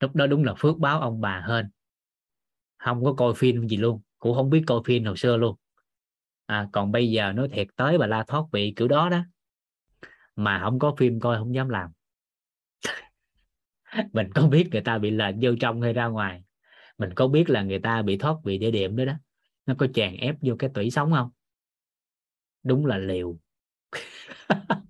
lúc 0.00 0.16
đó 0.16 0.26
đúng 0.26 0.44
là 0.44 0.54
phước 0.58 0.78
báo 0.78 1.00
ông 1.00 1.20
bà 1.20 1.44
hên. 1.48 1.68
Không 2.78 3.04
có 3.04 3.12
coi 3.12 3.34
phim 3.34 3.68
gì 3.68 3.76
luôn 3.76 4.00
cũng 4.18 4.34
không 4.34 4.50
biết 4.50 4.62
coi 4.66 4.80
phim 4.84 5.04
hồi 5.04 5.16
xưa 5.16 5.36
luôn. 5.36 5.56
À, 6.46 6.68
còn 6.72 6.92
bây 6.92 7.10
giờ 7.10 7.32
nói 7.32 7.48
thiệt 7.52 7.66
tới 7.76 7.98
bà 7.98 8.06
la 8.06 8.24
thoát 8.26 8.42
vị 8.52 8.72
kiểu 8.76 8.88
đó 8.88 9.08
đó 9.08 9.24
mà 10.36 10.60
không 10.64 10.78
có 10.78 10.94
phim 10.98 11.20
coi 11.20 11.38
không 11.38 11.54
dám 11.54 11.68
làm. 11.68 11.90
Mình 14.12 14.30
có 14.34 14.48
biết 14.48 14.68
người 14.72 14.80
ta 14.80 14.98
bị 14.98 15.10
lệnh 15.10 15.36
vô 15.42 15.50
trong 15.60 15.82
hay 15.82 15.92
ra 15.92 16.06
ngoài. 16.06 16.42
Mình 16.98 17.10
có 17.14 17.28
biết 17.28 17.50
là 17.50 17.62
người 17.62 17.78
ta 17.78 18.02
bị 18.02 18.18
thoát 18.18 18.34
vị 18.44 18.58
địa 18.58 18.70
điểm 18.70 18.96
đó 18.96 19.04
đó. 19.04 19.12
Nó 19.66 19.74
có 19.78 19.86
chèn 19.94 20.16
ép 20.16 20.34
vô 20.40 20.56
cái 20.58 20.70
tủy 20.74 20.90
sống 20.90 21.12
không? 21.12 21.30
Đúng 22.62 22.86
là 22.86 22.98
liều. 22.98 23.36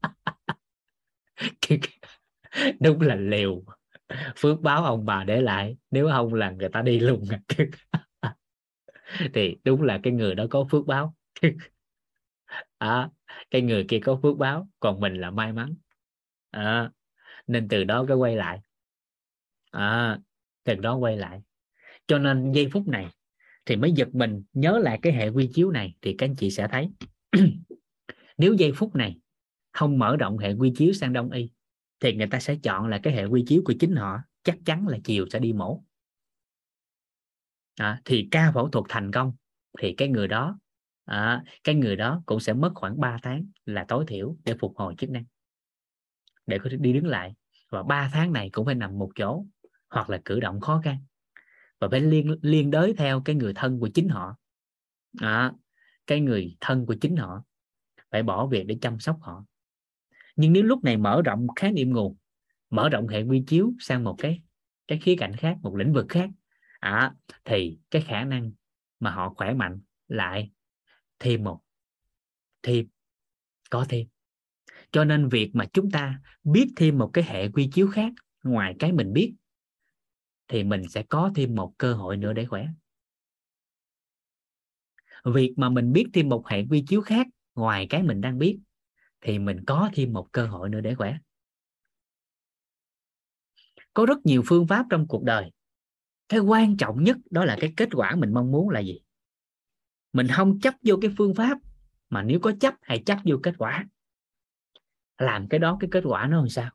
Đúng 2.80 3.00
là 3.00 3.14
liều. 3.14 3.62
Phước 4.36 4.60
báo 4.60 4.84
ông 4.84 5.06
bà 5.06 5.24
để 5.24 5.42
lại, 5.42 5.76
nếu 5.90 6.08
không 6.12 6.34
là 6.34 6.50
người 6.50 6.68
ta 6.68 6.82
đi 6.82 7.00
luôn 7.00 7.24
thì 9.34 9.56
đúng 9.64 9.82
là 9.82 10.00
cái 10.02 10.12
người 10.12 10.34
đó 10.34 10.46
có 10.50 10.66
phước 10.70 10.86
báo 10.86 11.14
à, 12.78 13.10
cái 13.50 13.62
người 13.62 13.84
kia 13.88 13.98
có 14.04 14.18
phước 14.22 14.36
báo 14.36 14.68
còn 14.80 15.00
mình 15.00 15.14
là 15.14 15.30
may 15.30 15.52
mắn. 15.52 15.74
À, 16.50 16.90
nên 17.46 17.68
từ 17.68 17.84
đó 17.84 18.04
cái 18.08 18.16
quay 18.16 18.36
lại. 18.36 18.60
À, 19.70 20.18
từ 20.64 20.74
đó 20.74 20.96
quay 20.96 21.16
lại. 21.16 21.42
Cho 22.06 22.18
nên 22.18 22.52
giây 22.52 22.68
phút 22.72 22.88
này 22.88 23.10
thì 23.66 23.76
mới 23.76 23.92
giật 23.92 24.08
mình 24.12 24.42
nhớ 24.52 24.78
lại 24.82 24.98
cái 25.02 25.12
hệ 25.12 25.28
quy 25.28 25.50
chiếu 25.54 25.70
này 25.70 25.96
thì 26.02 26.14
các 26.18 26.26
anh 26.26 26.36
chị 26.36 26.50
sẽ 26.50 26.68
thấy. 26.70 26.90
Nếu 28.38 28.54
giây 28.54 28.72
phút 28.76 28.94
này 28.94 29.18
không 29.72 29.98
mở 29.98 30.16
rộng 30.16 30.38
hệ 30.38 30.52
quy 30.52 30.72
chiếu 30.76 30.92
sang 30.92 31.12
đông 31.12 31.30
y 31.30 31.50
thì 32.00 32.14
người 32.14 32.26
ta 32.26 32.40
sẽ 32.40 32.56
chọn 32.62 32.86
là 32.86 33.00
cái 33.02 33.12
hệ 33.12 33.24
quy 33.24 33.44
chiếu 33.46 33.62
của 33.64 33.74
chính 33.80 33.96
họ 33.96 34.18
chắc 34.42 34.58
chắn 34.64 34.88
là 34.88 34.98
chiều 35.04 35.26
sẽ 35.32 35.38
đi 35.38 35.52
mổ. 35.52 35.84
À, 37.76 38.00
thì 38.04 38.28
ca 38.30 38.52
phẫu 38.54 38.68
thuật 38.68 38.84
thành 38.88 39.12
công 39.12 39.32
thì 39.78 39.94
cái 39.96 40.08
người 40.08 40.28
đó 40.28 40.58
à, 41.06 41.42
cái 41.64 41.74
người 41.74 41.96
đó 41.96 42.22
cũng 42.26 42.40
sẽ 42.40 42.52
mất 42.52 42.72
khoảng 42.74 43.00
3 43.00 43.18
tháng 43.22 43.46
là 43.64 43.84
tối 43.88 44.04
thiểu 44.08 44.36
để 44.44 44.54
phục 44.60 44.76
hồi 44.76 44.94
chức 44.98 45.10
năng 45.10 45.24
để 46.46 46.58
có 46.58 46.70
thể 46.70 46.76
đi 46.76 46.92
đứng 46.92 47.06
lại. 47.06 47.34
Và 47.70 47.82
3 47.82 48.10
tháng 48.12 48.32
này 48.32 48.50
cũng 48.52 48.66
phải 48.66 48.74
nằm 48.74 48.98
một 48.98 49.10
chỗ 49.14 49.44
hoặc 49.90 50.10
là 50.10 50.20
cử 50.24 50.40
động 50.40 50.60
khó 50.60 50.80
khăn. 50.84 50.98
Và 51.80 51.88
phải 51.90 52.00
liên 52.00 52.36
liên 52.42 52.70
đới 52.70 52.94
theo 52.98 53.22
cái 53.24 53.36
người 53.36 53.52
thân 53.54 53.80
của 53.80 53.88
chính 53.94 54.08
họ. 54.08 54.36
À, 55.20 55.52
cái 56.06 56.20
người 56.20 56.56
thân 56.60 56.86
của 56.86 56.94
chính 57.00 57.16
họ 57.16 57.42
phải 58.10 58.22
bỏ 58.22 58.46
việc 58.46 58.66
để 58.66 58.78
chăm 58.80 59.00
sóc 59.00 59.18
họ. 59.20 59.44
Nhưng 60.36 60.52
nếu 60.52 60.62
lúc 60.62 60.84
này 60.84 60.96
mở 60.96 61.22
rộng 61.24 61.46
khái 61.56 61.72
niệm 61.72 61.92
nguồn 61.92 62.16
mở 62.70 62.88
rộng 62.88 63.08
hệ 63.08 63.22
quy 63.22 63.44
chiếu 63.46 63.72
sang 63.80 64.04
một 64.04 64.14
cái 64.18 64.40
cái 64.86 64.98
khía 64.98 65.16
cạnh 65.18 65.36
khác 65.36 65.58
một 65.62 65.76
lĩnh 65.76 65.92
vực 65.92 66.06
khác 66.08 66.30
à, 66.80 67.14
thì 67.44 67.78
cái 67.90 68.02
khả 68.02 68.24
năng 68.24 68.52
mà 69.00 69.10
họ 69.10 69.34
khỏe 69.36 69.54
mạnh 69.54 69.80
lại 70.08 70.50
thêm 71.18 71.44
một, 71.44 71.60
thêm, 72.62 72.86
có 73.70 73.86
thêm. 73.88 74.06
Cho 74.90 75.04
nên 75.04 75.28
việc 75.28 75.50
mà 75.52 75.66
chúng 75.72 75.90
ta 75.90 76.20
biết 76.44 76.66
thêm 76.76 76.98
một 76.98 77.10
cái 77.12 77.24
hệ 77.24 77.48
quy 77.48 77.70
chiếu 77.72 77.88
khác 77.88 78.12
ngoài 78.42 78.74
cái 78.78 78.92
mình 78.92 79.12
biết, 79.12 79.34
thì 80.48 80.64
mình 80.64 80.88
sẽ 80.88 81.02
có 81.02 81.30
thêm 81.34 81.54
một 81.54 81.72
cơ 81.78 81.94
hội 81.94 82.16
nữa 82.16 82.32
để 82.32 82.44
khỏe. 82.44 82.66
Việc 85.24 85.54
mà 85.56 85.68
mình 85.68 85.92
biết 85.92 86.06
thêm 86.14 86.28
một 86.28 86.48
hệ 86.48 86.64
quy 86.70 86.84
chiếu 86.88 87.00
khác 87.00 87.26
ngoài 87.54 87.86
cái 87.90 88.02
mình 88.02 88.20
đang 88.20 88.38
biết, 88.38 88.58
thì 89.20 89.38
mình 89.38 89.64
có 89.66 89.90
thêm 89.94 90.12
một 90.12 90.32
cơ 90.32 90.46
hội 90.46 90.68
nữa 90.68 90.80
để 90.80 90.94
khỏe. 90.94 91.18
Có 93.94 94.06
rất 94.06 94.26
nhiều 94.26 94.42
phương 94.46 94.66
pháp 94.66 94.86
trong 94.90 95.08
cuộc 95.08 95.22
đời. 95.22 95.50
Cái 96.28 96.40
quan 96.40 96.76
trọng 96.76 97.04
nhất 97.04 97.16
đó 97.30 97.44
là 97.44 97.56
cái 97.60 97.72
kết 97.76 97.88
quả 97.92 98.16
mình 98.16 98.34
mong 98.34 98.52
muốn 98.52 98.68
là 98.68 98.80
gì? 98.80 99.00
Mình 100.16 100.26
không 100.32 100.60
chấp 100.60 100.74
vô 100.82 100.96
cái 101.02 101.10
phương 101.18 101.34
pháp, 101.34 101.58
mà 102.10 102.22
nếu 102.22 102.40
có 102.40 102.52
chấp 102.60 102.74
hãy 102.82 103.02
chấp 103.06 103.18
vô 103.24 103.36
kết 103.42 103.54
quả. 103.58 103.86
Làm 105.18 105.48
cái 105.48 105.60
đó 105.60 105.76
cái 105.80 105.90
kết 105.90 106.02
quả 106.06 106.26
nó 106.26 106.36
làm 106.36 106.48
sao? 106.48 106.70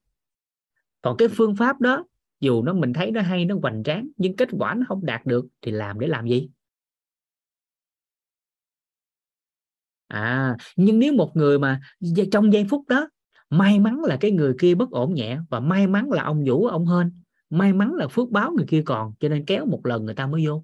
Còn 1.02 1.18
cái 1.18 1.28
phương 1.28 1.56
pháp 1.56 1.82
đó, 1.82 2.06
dù 2.40 2.64
nó 2.64 2.74
mình 2.74 2.94
thấy 2.94 3.12
nó 3.12 3.22
hay, 3.22 3.46
nó 3.46 3.56
hoành 3.62 3.84
tráng, 3.84 4.08
nhưng 4.18 4.36
kết 4.36 4.50
quả 4.52 4.74
nó 4.74 4.86
không 4.88 5.06
đạt 5.06 5.26
được 5.26 5.46
thì 5.62 5.72
làm 5.72 6.00
để 6.00 6.08
làm 6.08 6.28
gì? 6.28 6.50
À 10.08 10.58
nhưng 10.76 11.00
nếu 11.00 11.14
một 11.14 11.32
người 11.34 11.60
mà 11.60 11.82
trong 12.32 12.54
giây 12.54 12.66
phút 12.70 12.88
đó, 12.88 13.10
may 13.50 13.80
mắn 13.80 14.04
là 14.04 14.18
cái 14.20 14.32
người 14.32 14.56
kia 14.60 14.76
bất 14.76 14.92
ổn 14.92 15.14
nhẹ 15.14 15.40
và 15.50 15.60
may 15.60 15.88
mắn 15.88 16.12
là 16.12 16.24
ông 16.24 16.44
vũ 16.48 16.68
ông 16.68 16.86
hên, 16.86 17.12
may 17.50 17.74
mắn 17.74 17.94
là 17.94 18.08
phước 18.08 18.30
báo 18.30 18.52
người 18.52 18.66
kia 18.70 18.84
còn, 18.86 19.14
cho 19.20 19.30
nên 19.30 19.46
kéo 19.46 19.66
một 19.66 19.86
lần 19.86 20.06
người 20.06 20.16
ta 20.16 20.28
mới 20.28 20.48
vô 20.48 20.64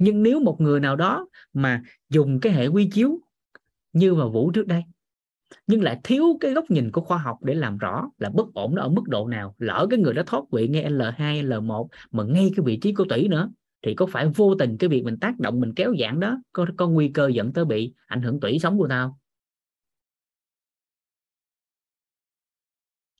nhưng 0.00 0.22
nếu 0.22 0.40
một 0.40 0.60
người 0.60 0.80
nào 0.80 0.96
đó 0.96 1.28
mà 1.52 1.82
dùng 2.08 2.40
cái 2.40 2.52
hệ 2.52 2.66
quy 2.66 2.90
chiếu 2.92 3.20
như 3.92 4.14
mà 4.14 4.28
vũ 4.28 4.50
trước 4.50 4.66
đây, 4.66 4.82
nhưng 5.66 5.82
lại 5.82 6.00
thiếu 6.04 6.38
cái 6.40 6.54
góc 6.54 6.64
nhìn 6.70 6.90
của 6.90 7.00
khoa 7.00 7.18
học 7.18 7.38
để 7.42 7.54
làm 7.54 7.78
rõ 7.78 8.10
là 8.18 8.30
bất 8.30 8.54
ổn 8.54 8.74
nó 8.74 8.82
ở 8.82 8.88
mức 8.88 9.02
độ 9.06 9.28
nào, 9.28 9.54
lỡ 9.58 9.86
cái 9.90 9.98
người 9.98 10.14
đó 10.14 10.22
thoát 10.26 10.42
vị 10.52 10.68
ngay 10.68 10.90
L2 10.90 11.48
L1 11.48 11.88
mà 12.10 12.24
ngay 12.24 12.50
cái 12.56 12.64
vị 12.64 12.78
trí 12.82 12.94
của 12.94 13.04
tủy 13.08 13.28
nữa, 13.28 13.50
thì 13.82 13.94
có 13.94 14.06
phải 14.06 14.28
vô 14.28 14.54
tình 14.58 14.76
cái 14.78 14.88
việc 14.88 15.04
mình 15.04 15.16
tác 15.16 15.38
động, 15.38 15.60
mình 15.60 15.74
kéo 15.74 15.94
giãn 16.00 16.20
đó 16.20 16.38
có 16.52 16.66
có 16.76 16.88
nguy 16.88 17.10
cơ 17.14 17.28
dẫn 17.28 17.52
tới 17.52 17.64
bị 17.64 17.92
ảnh 18.06 18.22
hưởng 18.22 18.40
tủy 18.40 18.58
sống 18.58 18.78
của 18.78 18.88
tao? 18.88 19.18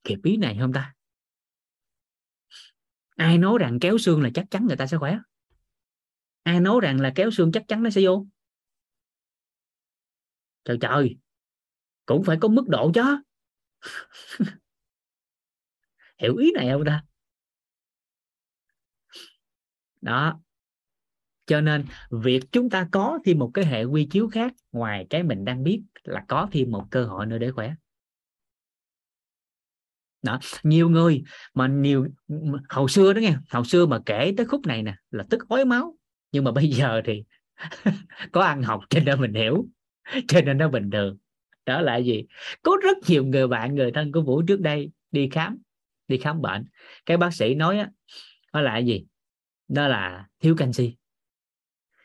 Kịp 0.05 0.19
ý 0.23 0.37
này 0.37 0.57
không 0.61 0.73
ta? 0.73 0.95
Ai 3.17 3.39
nói 3.39 3.59
rằng 3.59 3.79
kéo 3.81 3.99
xương 3.99 4.23
là 4.23 4.31
chắc 4.35 4.51
chắn 4.51 4.67
người 4.67 4.77
ta 4.77 4.87
sẽ 4.87 4.97
khỏe? 4.97 5.19
Ai 6.43 6.61
nói 6.61 6.81
rằng 6.83 7.01
là 7.01 7.13
kéo 7.15 7.31
xương 7.31 7.53
chắc 7.53 7.63
chắn 7.69 7.83
nó 7.83 7.91
sẽ 7.91 8.01
vô? 8.05 8.27
Trời 10.65 10.79
trời, 10.81 11.17
cũng 12.07 12.25
phải 12.25 12.37
có 12.41 12.49
mức 12.49 12.69
độ 12.69 12.91
chứ. 12.95 13.03
Hiểu 16.19 16.37
ý 16.37 16.53
này 16.55 16.69
không 16.73 16.85
ta? 16.85 17.05
Đó. 20.01 20.41
Cho 21.47 21.61
nên, 21.61 21.85
việc 22.11 22.41
chúng 22.53 22.71
ta 22.71 22.89
có 22.93 23.19
thêm 23.25 23.39
một 23.39 23.51
cái 23.55 23.65
hệ 23.65 23.85
quy 23.85 24.07
chiếu 24.11 24.29
khác 24.29 24.53
ngoài 24.73 25.07
cái 25.11 25.23
mình 25.23 25.45
đang 25.45 25.63
biết 25.65 25.83
là 26.05 26.25
có 26.29 26.49
thêm 26.53 26.71
một 26.71 26.87
cơ 26.91 27.05
hội 27.05 27.27
nữa 27.27 27.39
để 27.39 27.51
khỏe. 27.51 27.75
Đó. 30.23 30.39
Nhiều 30.63 30.89
người 30.89 31.23
mà 31.55 31.67
nhiều 31.67 32.07
hồi 32.69 32.89
xưa 32.89 33.13
đó 33.13 33.19
nghe 33.21 33.37
hồi 33.51 33.65
xưa 33.65 33.87
mà 33.87 33.99
kể 34.07 34.35
tới 34.37 34.47
khúc 34.47 34.67
này 34.67 34.83
nè, 34.83 34.95
là 35.11 35.25
tức 35.31 35.49
ói 35.49 35.65
máu 35.65 35.97
nhưng 36.33 36.45
mà 36.45 36.53
bây 36.53 36.69
giờ 36.69 37.03
thì 37.05 37.25
có 38.33 38.41
ăn 38.41 38.63
học 38.63 38.81
cho 38.91 39.01
nên 39.01 39.21
mình 39.21 39.35
hiểu, 39.35 39.67
cho 40.29 40.41
nên 40.41 40.59
nó 40.59 40.69
bình 40.69 40.91
thường. 40.91 41.19
Đó 41.67 41.81
là 41.81 41.97
gì? 41.97 42.25
Có 42.63 42.77
rất 42.83 42.97
nhiều 43.07 43.25
người 43.25 43.49
bạn, 43.49 43.75
người 43.75 43.93
thân 43.93 44.13
của 44.13 44.23
vũ 44.23 44.43
trước 44.43 44.61
đây 44.61 44.91
đi 45.11 45.29
khám 45.33 45.59
đi 46.09 46.19
khám 46.19 46.43
bệnh. 46.43 46.65
Cái 47.07 47.17
bác 47.17 47.35
sĩ 47.35 47.55
nói 47.55 47.79
á, 47.79 47.91
nó 48.53 48.61
là 48.61 48.79
gì? 48.79 49.07
Đó 49.69 49.89
là 49.89 50.29
thiếu 50.41 50.55
canxi. 50.59 50.97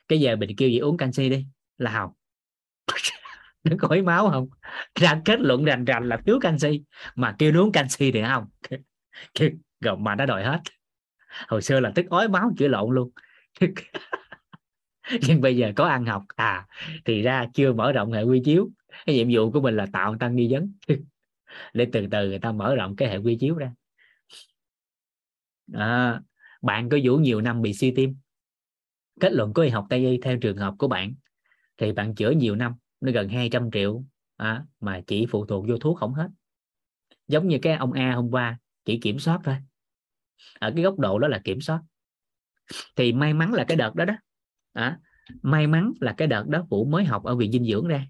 Cái 0.08 0.20
giờ 0.20 0.36
mình 0.36 0.56
kêu 0.58 0.70
gì 0.70 0.78
uống 0.78 0.98
canxi 0.98 1.30
đi, 1.30 1.46
là 1.78 1.92
không 1.92 2.12
nó 3.64 3.76
khỏi 3.80 4.02
máu 4.02 4.30
không? 4.30 4.50
Ra 4.96 5.22
kết 5.26 5.40
luận 5.40 5.66
rành 5.66 5.86
rành 5.86 6.10
là 6.10 6.18
thiếu 6.26 6.40
canxi. 6.42 6.84
Mà 7.16 7.36
kêu 7.40 7.62
uống 7.62 7.72
canxi 7.72 8.12
thì 8.12 8.22
không. 8.28 8.46
Kêu, 9.34 9.50
mà 9.98 10.16
nó 10.16 10.26
đòi 10.26 10.44
hết. 10.44 10.60
Hồi 11.48 11.62
xưa 11.62 11.80
là 11.80 11.92
tức 11.96 12.06
ói 12.10 12.28
máu 12.28 12.52
chữa 12.58 12.68
lộn 12.68 12.96
luôn. 12.96 13.12
nhưng 15.28 15.42
bây 15.42 15.58
giờ 15.58 15.72
có 15.76 15.86
ăn 15.86 16.06
học 16.06 16.24
à 16.36 16.68
thì 17.06 17.22
ra 17.22 17.46
chưa 17.54 17.74
mở 17.74 17.92
rộng 17.92 18.12
hệ 18.12 18.24
quy 18.24 18.42
chiếu. 18.46 18.70
Cái 19.06 19.16
nhiệm 19.16 19.28
vụ 19.32 19.52
của 19.52 19.62
mình 19.62 19.76
là 19.76 19.86
tạo 19.94 20.16
tăng 20.20 20.36
nghi 20.36 20.48
vấn. 20.52 20.74
Để 21.74 21.88
từ 21.94 22.08
từ 22.12 22.30
người 22.30 22.40
ta 22.40 22.52
mở 22.52 22.76
rộng 22.76 22.96
cái 22.96 23.10
hệ 23.10 23.18
quy 23.18 23.38
chiếu 23.40 23.56
ra. 23.56 23.74
À, 25.74 26.22
bạn 26.62 26.90
có 26.90 26.98
vũ 27.04 27.18
nhiều 27.18 27.42
năm 27.42 27.62
bị 27.62 27.74
suy 27.74 27.92
tim. 27.92 28.16
Kết 29.20 29.34
luận 29.34 29.54
của 29.54 29.62
y 29.62 29.70
học 29.70 29.86
tây 29.90 30.06
y 30.06 30.20
theo 30.22 30.38
trường 30.38 30.58
hợp 30.58 30.74
của 30.78 30.88
bạn 30.88 31.14
thì 31.78 31.92
bạn 31.92 32.16
chữa 32.16 32.32
nhiều 32.32 32.56
năm 32.56 32.74
nó 33.02 33.12
gần 33.12 33.30
200 33.30 33.72
triệu 33.72 34.04
à, 34.38 34.64
mà 34.80 35.02
chỉ 35.08 35.26
phụ 35.30 35.46
thuộc 35.46 35.66
vô 35.68 35.78
thuốc 35.78 35.98
không 35.98 36.14
hết. 36.14 36.30
Giống 37.28 37.48
như 37.48 37.60
cái 37.62 37.74
ông 37.74 37.92
A 37.92 38.12
hôm 38.12 38.32
qua 38.32 38.60
chỉ 38.86 39.00
kiểm 39.00 39.20
soát 39.20 39.40
thôi. 39.44 39.56
Ở 40.60 40.72
cái 40.76 40.84
góc 40.84 41.00
độ 41.00 41.20
đó 41.20 41.28
là 41.28 41.42
kiểm 41.44 41.62
soát 41.62 41.82
thì 42.96 43.14
may 43.14 43.34
mắn 43.34 43.54
là 43.54 43.64
cái 43.64 43.78
đợt 43.78 43.96
đó 43.96 44.06
đó. 44.06 44.14
À, 44.74 45.00
may 45.42 45.68
mắn 45.68 45.94
là 46.00 46.14
cái 46.18 46.28
đợt 46.28 46.48
đó 46.48 46.66
vũ 46.70 46.86
mới 46.86 47.06
học 47.06 47.24
ở 47.24 47.36
viện 47.36 47.52
dinh 47.52 47.66
dưỡng 47.66 47.88
ra. 47.88 48.08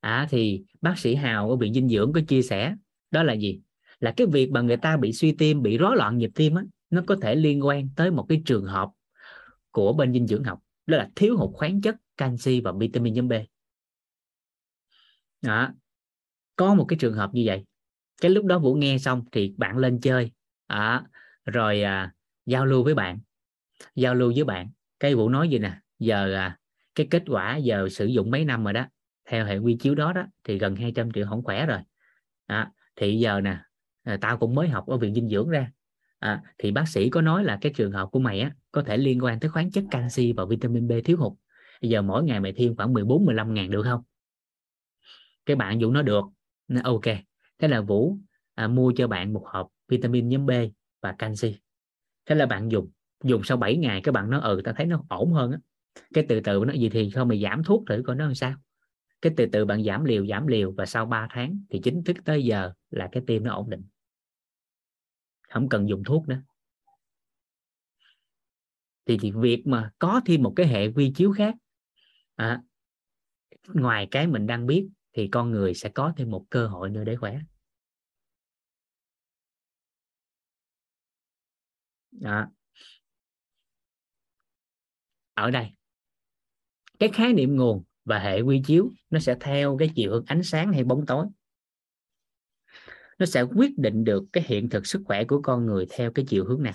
À, 0.00 0.26
thì 0.30 0.62
bác 0.80 0.98
sĩ 0.98 1.14
hào 1.14 1.50
ở 1.50 1.56
viện 1.56 1.74
dinh 1.74 1.88
dưỡng 1.88 2.12
có 2.12 2.20
chia 2.28 2.42
sẻ 2.42 2.74
đó 3.10 3.22
là 3.22 3.32
gì? 3.32 3.60
Là 4.00 4.14
cái 4.16 4.26
việc 4.26 4.50
mà 4.50 4.60
người 4.60 4.76
ta 4.76 4.96
bị 4.96 5.12
suy 5.12 5.32
tim 5.32 5.62
bị 5.62 5.78
rối 5.78 5.96
loạn 5.96 6.18
nhịp 6.18 6.30
tim 6.34 6.54
á 6.54 6.62
nó 6.90 7.02
có 7.06 7.16
thể 7.22 7.34
liên 7.34 7.66
quan 7.66 7.88
tới 7.96 8.10
một 8.10 8.26
cái 8.28 8.42
trường 8.46 8.64
hợp 8.64 8.90
của 9.70 9.92
bên 9.92 10.12
dinh 10.12 10.26
dưỡng 10.26 10.44
học 10.44 10.58
đó 10.86 10.96
là 10.96 11.10
thiếu 11.16 11.36
hụt 11.36 11.50
khoáng 11.54 11.80
chất 11.80 11.96
canxi 12.16 12.60
và 12.60 12.72
vitamin 12.72 13.14
nhóm 13.14 13.28
B. 13.28 13.32
Đó. 15.42 15.70
có 16.56 16.74
một 16.74 16.84
cái 16.88 16.96
trường 17.00 17.14
hợp 17.14 17.30
như 17.32 17.42
vậy. 17.46 17.64
Cái 18.20 18.30
lúc 18.30 18.44
đó 18.44 18.58
vũ 18.58 18.74
nghe 18.74 18.98
xong 18.98 19.24
thì 19.32 19.54
bạn 19.56 19.76
lên 19.76 20.00
chơi 20.00 20.30
à, 20.66 21.02
rồi 21.44 21.82
à, 21.82 22.12
giao 22.46 22.66
lưu 22.66 22.84
với 22.84 22.94
bạn 22.94 23.18
giao 23.94 24.14
lưu 24.14 24.32
với 24.34 24.44
bạn. 24.44 24.70
Cái 25.00 25.14
vũ 25.14 25.28
nói 25.28 25.48
gì 25.48 25.58
nè 25.58 25.72
giờ 25.98 26.34
à, 26.34 26.58
cái 26.94 27.06
kết 27.10 27.22
quả 27.26 27.56
giờ 27.56 27.88
sử 27.88 28.06
dụng 28.06 28.30
mấy 28.30 28.44
năm 28.44 28.64
rồi 28.64 28.72
đó 28.72 28.86
theo 29.28 29.44
hệ 29.44 29.58
quy 29.58 29.76
chiếu 29.80 29.94
đó 29.94 30.12
đó 30.12 30.26
thì 30.44 30.58
gần 30.58 30.76
200 30.76 31.12
triệu 31.12 31.26
không 31.28 31.42
khỏe 31.42 31.66
rồi. 31.66 31.78
À, 32.46 32.70
thì 32.96 33.18
giờ 33.18 33.40
nè 33.40 33.58
à, 34.04 34.18
tao 34.20 34.38
cũng 34.38 34.54
mới 34.54 34.68
học 34.68 34.86
ở 34.86 34.96
viện 34.96 35.14
dinh 35.14 35.28
dưỡng 35.28 35.48
ra. 35.48 35.70
À, 36.18 36.42
thì 36.58 36.72
bác 36.72 36.88
sĩ 36.88 37.10
có 37.10 37.20
nói 37.20 37.44
là 37.44 37.58
cái 37.60 37.72
trường 37.76 37.92
hợp 37.92 38.08
của 38.12 38.18
mày 38.18 38.40
á 38.40 38.52
có 38.72 38.82
thể 38.82 38.96
liên 38.96 39.24
quan 39.24 39.40
tới 39.40 39.50
khoáng 39.50 39.70
chất 39.70 39.84
canxi 39.90 40.32
và 40.32 40.44
vitamin 40.44 40.88
B 40.88 40.92
thiếu 41.04 41.16
hụt. 41.16 41.32
Bây 41.82 41.90
giờ 41.90 42.02
mỗi 42.02 42.24
ngày 42.24 42.40
mày 42.40 42.52
thêm 42.52 42.76
khoảng 42.76 42.92
14 42.92 43.26
15 43.26 43.54
ngàn 43.54 43.70
được 43.70 43.82
không? 43.82 44.02
Cái 45.46 45.56
bạn 45.56 45.78
Vũ 45.80 45.90
nó 45.90 46.02
được. 46.02 46.24
Nó 46.68 46.80
ok 46.84 47.04
thế 47.58 47.68
là 47.68 47.80
Vũ 47.80 48.18
à, 48.54 48.68
mua 48.68 48.92
cho 48.96 49.08
bạn 49.08 49.32
một 49.32 49.44
hộp 49.46 49.68
vitamin 49.88 50.28
nhóm 50.28 50.46
B 50.46 50.50
và 51.02 51.14
canxi. 51.18 51.56
Thế 52.26 52.34
là 52.34 52.46
bạn 52.46 52.68
dùng 52.72 52.90
dùng 53.24 53.42
sau 53.44 53.56
7 53.56 53.76
ngày 53.76 54.00
các 54.04 54.12
bạn 54.12 54.30
nói 54.30 54.40
ừ 54.40 54.60
ta 54.64 54.72
thấy 54.76 54.86
nó 54.86 55.04
ổn 55.08 55.32
hơn 55.32 55.52
á. 55.52 55.58
Cái 56.14 56.26
từ 56.28 56.40
từ 56.40 56.64
nó 56.66 56.72
gì 56.72 56.88
thì 56.88 57.10
không 57.10 57.28
mày 57.28 57.42
giảm 57.42 57.64
thuốc 57.64 57.84
thử 57.88 58.02
coi 58.06 58.16
nó 58.16 58.24
làm 58.24 58.34
sao. 58.34 58.54
Cái 59.22 59.32
từ 59.36 59.46
từ 59.52 59.64
bạn 59.64 59.84
giảm 59.84 60.04
liều 60.04 60.26
giảm 60.26 60.46
liều 60.46 60.72
và 60.72 60.86
sau 60.86 61.06
3 61.06 61.28
tháng 61.30 61.60
thì 61.70 61.80
chính 61.84 62.04
thức 62.04 62.16
tới 62.24 62.44
giờ 62.44 62.72
là 62.90 63.08
cái 63.12 63.22
tim 63.26 63.44
nó 63.44 63.54
ổn 63.54 63.70
định. 63.70 63.84
Không 65.48 65.68
cần 65.68 65.88
dùng 65.88 66.04
thuốc 66.04 66.28
nữa. 66.28 66.42
Thì, 69.06 69.18
thì 69.20 69.32
việc 69.32 69.62
mà 69.66 69.90
có 69.98 70.20
thêm 70.26 70.42
một 70.42 70.52
cái 70.56 70.66
hệ 70.66 70.88
quy 70.92 71.12
chiếu 71.16 71.32
khác 71.32 71.54
à, 72.34 72.62
ngoài 73.74 74.08
cái 74.10 74.26
mình 74.26 74.46
đang 74.46 74.66
biết 74.66 74.88
thì 75.12 75.28
con 75.28 75.50
người 75.50 75.74
sẽ 75.74 75.88
có 75.88 76.12
thêm 76.16 76.30
một 76.30 76.46
cơ 76.50 76.66
hội 76.66 76.90
nữa 76.90 77.04
để 77.04 77.16
khỏe. 77.16 77.38
Đó 82.10 82.46
ở 85.38 85.50
đây. 85.50 85.70
Cái 86.98 87.08
khái 87.12 87.32
niệm 87.32 87.56
nguồn 87.56 87.84
và 88.04 88.18
hệ 88.18 88.40
quy 88.40 88.62
chiếu 88.66 88.90
nó 89.10 89.18
sẽ 89.18 89.36
theo 89.40 89.76
cái 89.78 89.90
chiều 89.94 90.12
hướng 90.12 90.24
ánh 90.26 90.42
sáng 90.42 90.72
hay 90.72 90.84
bóng 90.84 91.06
tối. 91.06 91.26
Nó 93.18 93.26
sẽ 93.26 93.42
quyết 93.42 93.78
định 93.78 94.04
được 94.04 94.24
cái 94.32 94.44
hiện 94.46 94.68
thực 94.68 94.86
sức 94.86 95.02
khỏe 95.04 95.24
của 95.24 95.40
con 95.42 95.66
người 95.66 95.86
theo 95.90 96.12
cái 96.12 96.24
chiều 96.28 96.44
hướng 96.44 96.62
nào. 96.62 96.74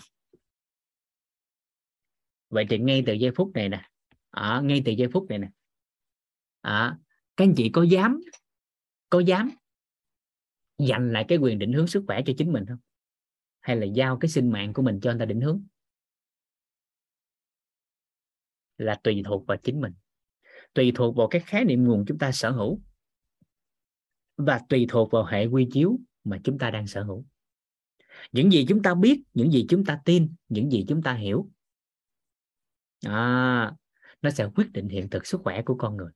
Vậy 2.50 2.66
thì 2.70 2.78
ngay 2.78 3.04
từ 3.06 3.14
giây 3.14 3.32
phút 3.36 3.52
này 3.54 3.70
nè 3.70 3.90
ở 4.30 4.62
ngay 4.62 4.82
từ 4.86 4.92
giây 4.92 5.08
phút 5.14 5.30
này 5.30 5.40
nè 5.40 5.50
à, 6.62 6.98
các 7.38 7.44
anh 7.46 7.54
chị 7.58 7.70
có 7.70 7.84
dám 7.84 8.22
có 9.10 9.20
dám 9.20 9.52
dành 10.78 11.14
lại 11.14 11.26
cái 11.28 11.38
quyền 11.38 11.60
định 11.60 11.74
hướng 11.74 11.88
sức 11.88 12.04
khỏe 12.08 12.22
cho 12.26 12.34
chính 12.38 12.54
mình 12.54 12.66
không? 12.66 12.78
Hay 13.60 13.76
là 13.76 13.86
giao 13.86 14.18
cái 14.18 14.30
sinh 14.30 14.52
mạng 14.52 14.74
của 14.74 14.82
mình 14.82 15.00
cho 15.02 15.12
anh 15.12 15.20
ta 15.20 15.26
định 15.26 15.42
hướng? 15.42 15.64
Là 18.78 19.00
tùy 19.04 19.22
thuộc 19.26 19.48
vào 19.48 19.58
chính 19.58 19.82
mình 19.82 19.94
tùy 20.74 20.92
thuộc 20.96 21.16
vào 21.16 21.28
cái 21.28 21.42
khái 21.42 21.66
niệm 21.66 21.84
nguồn 21.84 22.06
chúng 22.08 22.18
ta 22.18 22.32
sở 22.32 22.52
hữu 22.52 22.82
và 24.38 24.62
tùy 24.70 24.86
thuộc 24.90 25.12
vào 25.12 25.26
hệ 25.26 25.46
quy 25.46 25.68
chiếu 25.72 26.00
mà 26.24 26.40
chúng 26.44 26.58
ta 26.58 26.72
đang 26.72 26.88
sở 26.88 27.04
hữu. 27.04 27.26
Những 28.32 28.52
gì 28.52 28.66
chúng 28.70 28.82
ta 28.82 28.96
biết 28.96 29.24
những 29.34 29.52
gì 29.52 29.66
chúng 29.70 29.86
ta 29.86 30.00
tin 30.06 30.36
những 30.50 30.72
gì 30.72 30.86
chúng 30.88 31.02
ta 31.02 31.14
hiểu 31.14 31.50
à, 33.06 33.74
nó 34.22 34.30
sẽ 34.30 34.48
quyết 34.56 34.72
định 34.72 34.90
hiện 34.90 35.10
thực 35.10 35.26
sức 35.26 35.42
khỏe 35.44 35.62
của 35.62 35.76
con 35.76 35.98
người. 35.98 36.12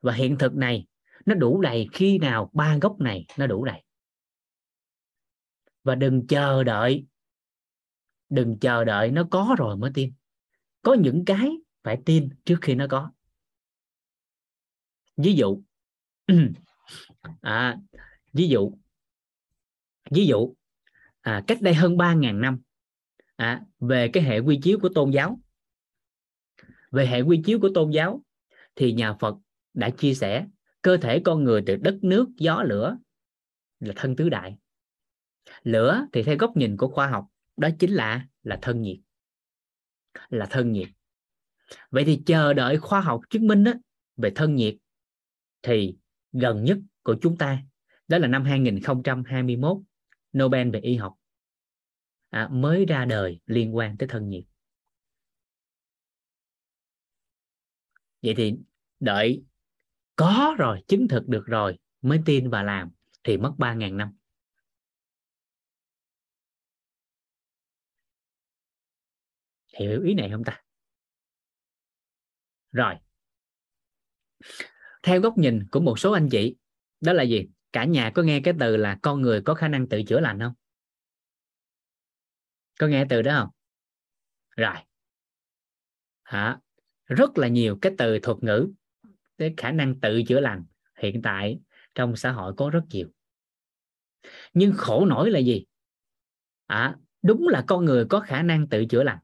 Và 0.00 0.12
hiện 0.12 0.38
thực 0.38 0.54
này 0.54 0.86
nó 1.26 1.34
đủ 1.34 1.60
đầy 1.60 1.88
khi 1.92 2.18
nào 2.18 2.50
ba 2.52 2.76
gốc 2.80 3.00
này 3.00 3.26
nó 3.38 3.46
đủ 3.46 3.64
đầy. 3.64 3.82
Và 5.84 5.94
đừng 5.94 6.26
chờ 6.26 6.64
đợi 6.64 7.06
đừng 8.28 8.58
chờ 8.58 8.84
đợi 8.84 9.10
nó 9.10 9.28
có 9.30 9.54
rồi 9.58 9.76
mới 9.76 9.90
tin 9.94 10.12
có 10.82 10.94
những 10.94 11.24
cái 11.24 11.50
phải 11.82 12.02
tin 12.06 12.28
trước 12.44 12.58
khi 12.62 12.74
nó 12.74 12.86
có. 12.90 13.10
Ví 15.16 15.34
dụ 15.34 15.62
à, 17.40 17.76
ví 18.32 18.48
dụ 18.48 18.72
ví 20.10 20.26
dụ 20.26 20.54
à, 21.20 21.44
cách 21.46 21.58
đây 21.62 21.74
hơn 21.74 21.96
3.000 21.96 22.40
năm 22.40 22.60
à, 23.36 23.62
về 23.80 24.10
cái 24.12 24.22
hệ 24.22 24.38
quy 24.38 24.58
chiếu 24.62 24.78
của 24.82 24.88
tôn 24.94 25.10
giáo. 25.10 25.40
Về 26.90 27.06
hệ 27.06 27.20
quy 27.20 27.42
chiếu 27.44 27.60
của 27.60 27.70
tôn 27.74 27.90
giáo 27.90 28.22
thì 28.76 28.92
nhà 28.92 29.14
Phật 29.20 29.36
đã 29.74 29.90
chia 29.90 30.14
sẻ 30.14 30.46
cơ 30.82 30.96
thể 30.96 31.20
con 31.24 31.44
người 31.44 31.62
từ 31.66 31.76
đất 31.76 31.98
nước 32.02 32.28
gió 32.36 32.62
lửa 32.62 32.98
là 33.80 33.92
thân 33.96 34.16
tứ 34.16 34.28
đại. 34.28 34.56
Lửa 35.62 36.06
thì 36.12 36.22
theo 36.22 36.36
góc 36.36 36.56
nhìn 36.56 36.76
của 36.76 36.88
khoa 36.88 37.06
học 37.06 37.26
đó 37.56 37.68
chính 37.78 37.92
là 37.92 38.26
là 38.42 38.58
thân 38.62 38.82
nhiệt 38.82 38.96
là 40.28 40.46
thân 40.50 40.72
nhiệt. 40.72 40.88
Vậy 41.90 42.04
thì 42.04 42.22
chờ 42.26 42.52
đợi 42.52 42.78
khoa 42.78 43.00
học 43.00 43.20
chứng 43.30 43.46
minh 43.46 43.64
đó, 43.64 43.72
về 44.16 44.32
thân 44.34 44.54
nhiệt 44.54 44.74
thì 45.62 45.96
gần 46.32 46.64
nhất 46.64 46.78
của 47.02 47.16
chúng 47.22 47.36
ta 47.36 47.62
đó 48.08 48.18
là 48.18 48.28
năm 48.28 48.44
2021 48.44 49.76
Nobel 50.38 50.70
về 50.70 50.80
y 50.80 50.96
học 50.96 51.14
à, 52.30 52.48
mới 52.52 52.86
ra 52.86 53.04
đời 53.04 53.40
liên 53.46 53.76
quan 53.76 53.96
tới 53.96 54.08
thân 54.08 54.28
nhiệt. 54.28 54.44
Vậy 58.22 58.34
thì 58.36 58.54
đợi 59.00 59.42
có 60.16 60.54
rồi 60.58 60.82
chứng 60.88 61.08
thực 61.08 61.28
được 61.28 61.44
rồi 61.46 61.78
mới 62.02 62.20
tin 62.26 62.50
và 62.50 62.62
làm 62.62 62.90
thì 63.24 63.36
mất 63.36 63.52
3.000 63.58 63.96
năm. 63.96 64.12
Hiểu 69.78 70.02
ý 70.02 70.14
này 70.14 70.30
không 70.32 70.44
ta? 70.44 70.62
Rồi. 72.72 72.94
Theo 75.02 75.20
góc 75.20 75.38
nhìn 75.38 75.66
của 75.70 75.80
một 75.80 75.98
số 75.98 76.12
anh 76.12 76.28
chị 76.30 76.56
đó 77.00 77.12
là 77.12 77.22
gì? 77.22 77.48
Cả 77.72 77.84
nhà 77.84 78.10
có 78.14 78.22
nghe 78.22 78.40
cái 78.44 78.54
từ 78.60 78.76
là 78.76 78.98
con 79.02 79.22
người 79.22 79.42
có 79.42 79.54
khả 79.54 79.68
năng 79.68 79.88
tự 79.88 80.02
chữa 80.02 80.20
lành 80.20 80.40
không? 80.40 80.52
Có 82.78 82.86
nghe 82.86 83.06
từ 83.08 83.22
đó 83.22 83.32
không? 83.40 83.50
Rồi. 84.56 84.76
Hả? 86.22 86.58
Rất 87.06 87.38
là 87.38 87.48
nhiều 87.48 87.78
cái 87.82 87.92
từ 87.98 88.18
thuật 88.18 88.36
ngữ 88.42 88.72
cái 89.38 89.54
khả 89.56 89.72
năng 89.72 90.00
tự 90.00 90.22
chữa 90.28 90.40
lành 90.40 90.64
hiện 90.98 91.22
tại 91.22 91.60
trong 91.94 92.16
xã 92.16 92.32
hội 92.32 92.54
có 92.56 92.70
rất 92.70 92.82
nhiều. 92.90 93.08
Nhưng 94.54 94.72
khổ 94.76 95.06
nổi 95.06 95.30
là 95.30 95.38
gì? 95.38 95.64
À, 96.66 96.96
đúng 97.22 97.48
là 97.48 97.64
con 97.66 97.84
người 97.84 98.06
có 98.10 98.20
khả 98.20 98.42
năng 98.42 98.68
tự 98.68 98.84
chữa 98.84 99.02
lành 99.02 99.18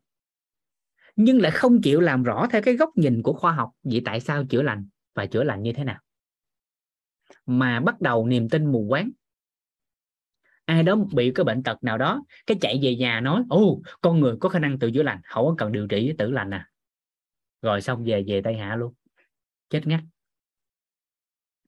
nhưng 1.19 1.41
lại 1.41 1.53
không 1.53 1.81
chịu 1.83 2.01
làm 2.01 2.23
rõ 2.23 2.47
theo 2.51 2.63
cái 2.63 2.77
góc 2.77 2.91
nhìn 2.97 3.23
của 3.23 3.33
khoa 3.33 3.53
học 3.53 3.71
vậy 3.83 4.03
tại 4.05 4.21
sao 4.21 4.45
chữa 4.45 4.63
lành 4.63 4.87
và 5.15 5.27
chữa 5.27 5.45
lành 5.45 5.63
như 5.63 5.73
thế 5.73 5.85
nào. 5.85 6.01
Mà 7.47 7.81
bắt 7.81 8.01
đầu 8.01 8.27
niềm 8.27 8.49
tin 8.49 8.73
mù 8.73 8.87
quáng. 8.89 9.11
Ai 10.65 10.83
đó 10.83 10.97
bị 11.15 11.33
cái 11.35 11.45
bệnh 11.45 11.63
tật 11.63 11.85
nào 11.85 11.99
đó, 11.99 12.25
cái 12.47 12.57
chạy 12.61 12.79
về 12.83 12.97
nhà 12.97 13.21
nói 13.21 13.43
ô 13.51 13.83
con 14.01 14.21
người 14.21 14.37
có 14.41 14.49
khả 14.49 14.59
năng 14.59 14.79
tự 14.79 14.91
chữa 14.91 15.03
lành 15.03 15.21
không 15.25 15.47
có 15.47 15.55
cần 15.59 15.73
điều 15.73 15.87
trị 15.87 16.13
tự 16.19 16.31
lành 16.31 16.55
à. 16.55 16.69
Rồi 17.63 17.81
xong 17.81 18.05
về 18.05 18.25
về 18.27 18.41
tây 18.45 18.57
hạ 18.57 18.77
luôn. 18.77 18.95
Chết 19.71 19.87
ngắt. 19.87 20.01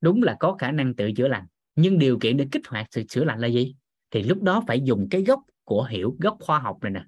Đúng 0.01 0.23
là 0.23 0.37
có 0.41 0.57
khả 0.59 0.73
năng 0.73 0.95
tự 0.95 1.13
chữa 1.17 1.29
lành, 1.29 1.47
nhưng 1.75 1.99
điều 1.99 2.19
kiện 2.19 2.37
để 2.37 2.47
kích 2.53 2.67
hoạt 2.67 2.87
sự 2.91 3.03
chữa 3.09 3.25
lành 3.25 3.39
là 3.39 3.47
gì? 3.47 3.75
Thì 4.11 4.23
lúc 4.23 4.43
đó 4.43 4.65
phải 4.67 4.81
dùng 4.81 5.09
cái 5.11 5.23
gốc 5.23 5.41
của 5.65 5.85
hiểu, 5.85 6.17
gốc 6.21 6.37
khoa 6.41 6.59
học 6.59 6.79
này 6.83 6.91
nè. 6.91 7.05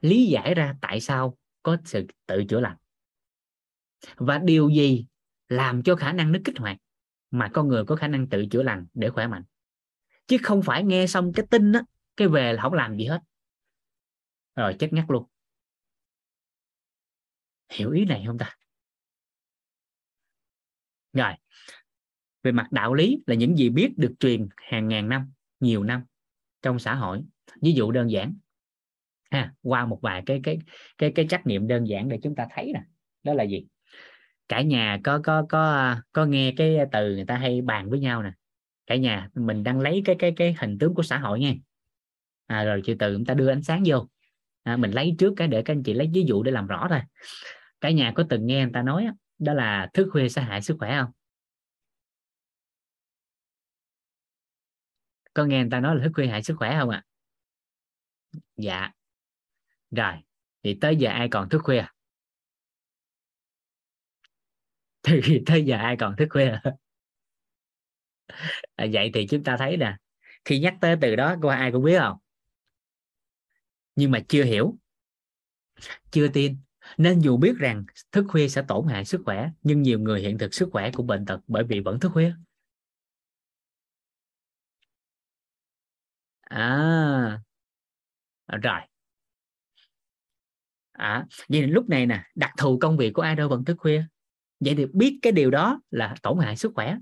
Lý 0.00 0.26
giải 0.26 0.54
ra 0.54 0.74
tại 0.80 1.00
sao 1.00 1.36
có 1.62 1.76
sự 1.84 2.06
tự 2.26 2.44
chữa 2.48 2.60
lành. 2.60 2.76
Và 4.16 4.38
điều 4.38 4.68
gì 4.68 5.06
làm 5.48 5.82
cho 5.82 5.96
khả 5.96 6.12
năng 6.12 6.32
nó 6.32 6.38
kích 6.44 6.58
hoạt 6.58 6.76
mà 7.30 7.50
con 7.52 7.68
người 7.68 7.84
có 7.84 7.96
khả 7.96 8.08
năng 8.08 8.28
tự 8.28 8.46
chữa 8.50 8.62
lành 8.62 8.86
để 8.94 9.10
khỏe 9.10 9.26
mạnh? 9.26 9.44
Chứ 10.26 10.36
không 10.42 10.62
phải 10.62 10.84
nghe 10.84 11.06
xong 11.06 11.32
cái 11.32 11.46
tin 11.50 11.72
á, 11.72 11.82
cái 12.16 12.28
về 12.28 12.52
là 12.52 12.62
không 12.62 12.72
làm 12.72 12.96
gì 12.96 13.04
hết. 13.04 13.20
Rồi 14.56 14.76
chết 14.78 14.92
ngắt 14.92 15.04
luôn. 15.08 15.26
Hiểu 17.72 17.90
ý 17.90 18.04
này 18.04 18.24
không 18.26 18.38
ta? 18.38 18.56
Rồi, 21.12 21.32
về 22.42 22.52
mặt 22.52 22.68
đạo 22.70 22.94
lý 22.94 23.18
là 23.26 23.34
những 23.34 23.56
gì 23.56 23.70
biết 23.70 23.92
được 23.96 24.14
truyền 24.20 24.48
hàng 24.56 24.88
ngàn 24.88 25.08
năm, 25.08 25.32
nhiều 25.60 25.82
năm 25.84 26.04
trong 26.62 26.78
xã 26.78 26.94
hội. 26.94 27.22
Ví 27.62 27.72
dụ 27.72 27.90
đơn 27.90 28.10
giản 28.10 28.34
ha 29.30 29.52
qua 29.62 29.86
một 29.86 29.98
vài 30.02 30.22
cái 30.26 30.40
cái 30.42 30.58
cái 30.98 31.12
cái 31.14 31.26
trách 31.28 31.46
nhiệm 31.46 31.66
đơn 31.66 31.84
giản 31.84 32.08
để 32.08 32.18
chúng 32.22 32.34
ta 32.34 32.46
thấy 32.50 32.72
nè. 32.74 32.82
Đó 33.22 33.34
là 33.34 33.44
gì? 33.44 33.66
Cả 34.48 34.62
nhà 34.62 35.00
có 35.04 35.20
có 35.24 35.46
có 35.48 35.96
có 36.12 36.26
nghe 36.26 36.52
cái 36.56 36.78
từ 36.92 37.14
người 37.14 37.24
ta 37.24 37.36
hay 37.36 37.60
bàn 37.60 37.90
với 37.90 38.00
nhau 38.00 38.22
nè. 38.22 38.32
Cả 38.86 38.96
nhà 38.96 39.28
mình 39.34 39.62
đang 39.62 39.80
lấy 39.80 40.02
cái 40.04 40.16
cái 40.18 40.32
cái 40.36 40.56
hình 40.60 40.78
tướng 40.78 40.94
của 40.94 41.02
xã 41.02 41.18
hội 41.18 41.40
nha 41.40 41.54
à, 42.50 42.64
rồi 42.64 42.82
từ 42.86 42.94
từ 42.98 43.14
chúng 43.14 43.24
ta 43.24 43.34
đưa 43.34 43.48
ánh 43.48 43.62
sáng 43.62 43.82
vô. 43.86 44.08
À, 44.62 44.76
mình 44.76 44.90
lấy 44.90 45.14
trước 45.18 45.34
cái 45.36 45.48
để 45.48 45.62
các 45.62 45.72
anh 45.72 45.82
chị 45.82 45.94
lấy 45.94 46.10
ví 46.14 46.24
dụ 46.28 46.42
để 46.42 46.52
làm 46.52 46.66
rõ 46.66 46.86
thôi. 46.90 47.00
Cả 47.80 47.90
nhà 47.90 48.12
có 48.14 48.24
từng 48.30 48.46
nghe 48.46 48.62
người 48.64 48.72
ta 48.74 48.82
nói 48.82 49.06
đó 49.38 49.54
là 49.54 49.90
thức 49.94 50.08
khuya 50.12 50.28
sẽ 50.28 50.42
hại 50.42 50.62
sức 50.62 50.76
khỏe 50.78 50.98
không? 51.00 51.10
Có 55.34 55.44
nghe 55.44 55.60
người 55.60 55.70
ta 55.70 55.80
nói 55.80 55.96
là 55.96 56.04
thức 56.04 56.12
khuya 56.14 56.26
hại 56.26 56.42
sức 56.42 56.54
khỏe 56.58 56.76
không 56.80 56.90
ạ? 56.90 57.04
À? 57.04 57.06
dạ 58.56 58.90
rồi 59.90 60.12
thì 60.62 60.78
tới 60.80 60.96
giờ 60.96 61.10
ai 61.10 61.28
còn 61.28 61.48
thức 61.48 61.58
khuya? 61.64 61.84
Thì 65.02 65.42
tới 65.46 65.64
giờ 65.64 65.76
ai 65.76 65.96
còn 65.96 66.16
thức 66.16 66.26
khuya? 66.30 66.58
À, 68.76 68.86
vậy 68.92 69.10
thì 69.14 69.26
chúng 69.26 69.44
ta 69.44 69.56
thấy 69.56 69.76
nè 69.76 69.96
khi 70.44 70.58
nhắc 70.60 70.74
tới 70.80 70.96
từ 71.00 71.16
đó 71.16 71.36
có 71.42 71.50
ai 71.52 71.72
cũng 71.72 71.82
biết 71.84 71.98
không? 71.98 72.16
Nhưng 73.96 74.10
mà 74.10 74.20
chưa 74.28 74.44
hiểu 74.44 74.78
chưa 76.10 76.28
tin. 76.28 76.56
Nên 76.98 77.18
dù 77.20 77.36
biết 77.36 77.56
rằng 77.58 77.84
thức 78.12 78.24
khuya 78.28 78.48
sẽ 78.48 78.62
tổn 78.68 78.86
hại 78.88 79.04
sức 79.04 79.20
khỏe 79.24 79.50
nhưng 79.62 79.82
nhiều 79.82 79.98
người 79.98 80.20
hiện 80.20 80.38
thực 80.38 80.54
sức 80.54 80.68
khỏe 80.72 80.90
cũng 80.94 81.06
bệnh 81.06 81.26
tật 81.26 81.40
bởi 81.46 81.64
vì 81.64 81.80
vẫn 81.80 82.00
thức 82.00 82.12
khuya. 82.12 82.32
À 86.50 87.40
rồi 88.62 88.80
à, 91.00 91.26
vậy 91.48 91.62
lúc 91.62 91.88
này 91.88 92.06
nè 92.06 92.24
đặc 92.34 92.50
thù 92.58 92.78
công 92.78 92.96
việc 92.96 93.12
của 93.12 93.22
ai 93.22 93.36
đâu 93.36 93.48
vẫn 93.48 93.64
thức 93.64 93.76
khuya. 93.78 94.04
Vậy 94.60 94.74
thì 94.76 94.86
biết 94.92 95.18
cái 95.22 95.32
điều 95.32 95.50
đó 95.50 95.80
là 95.90 96.14
tổn 96.22 96.38
hại 96.38 96.56
sức 96.56 96.72
khỏe. 96.74 96.96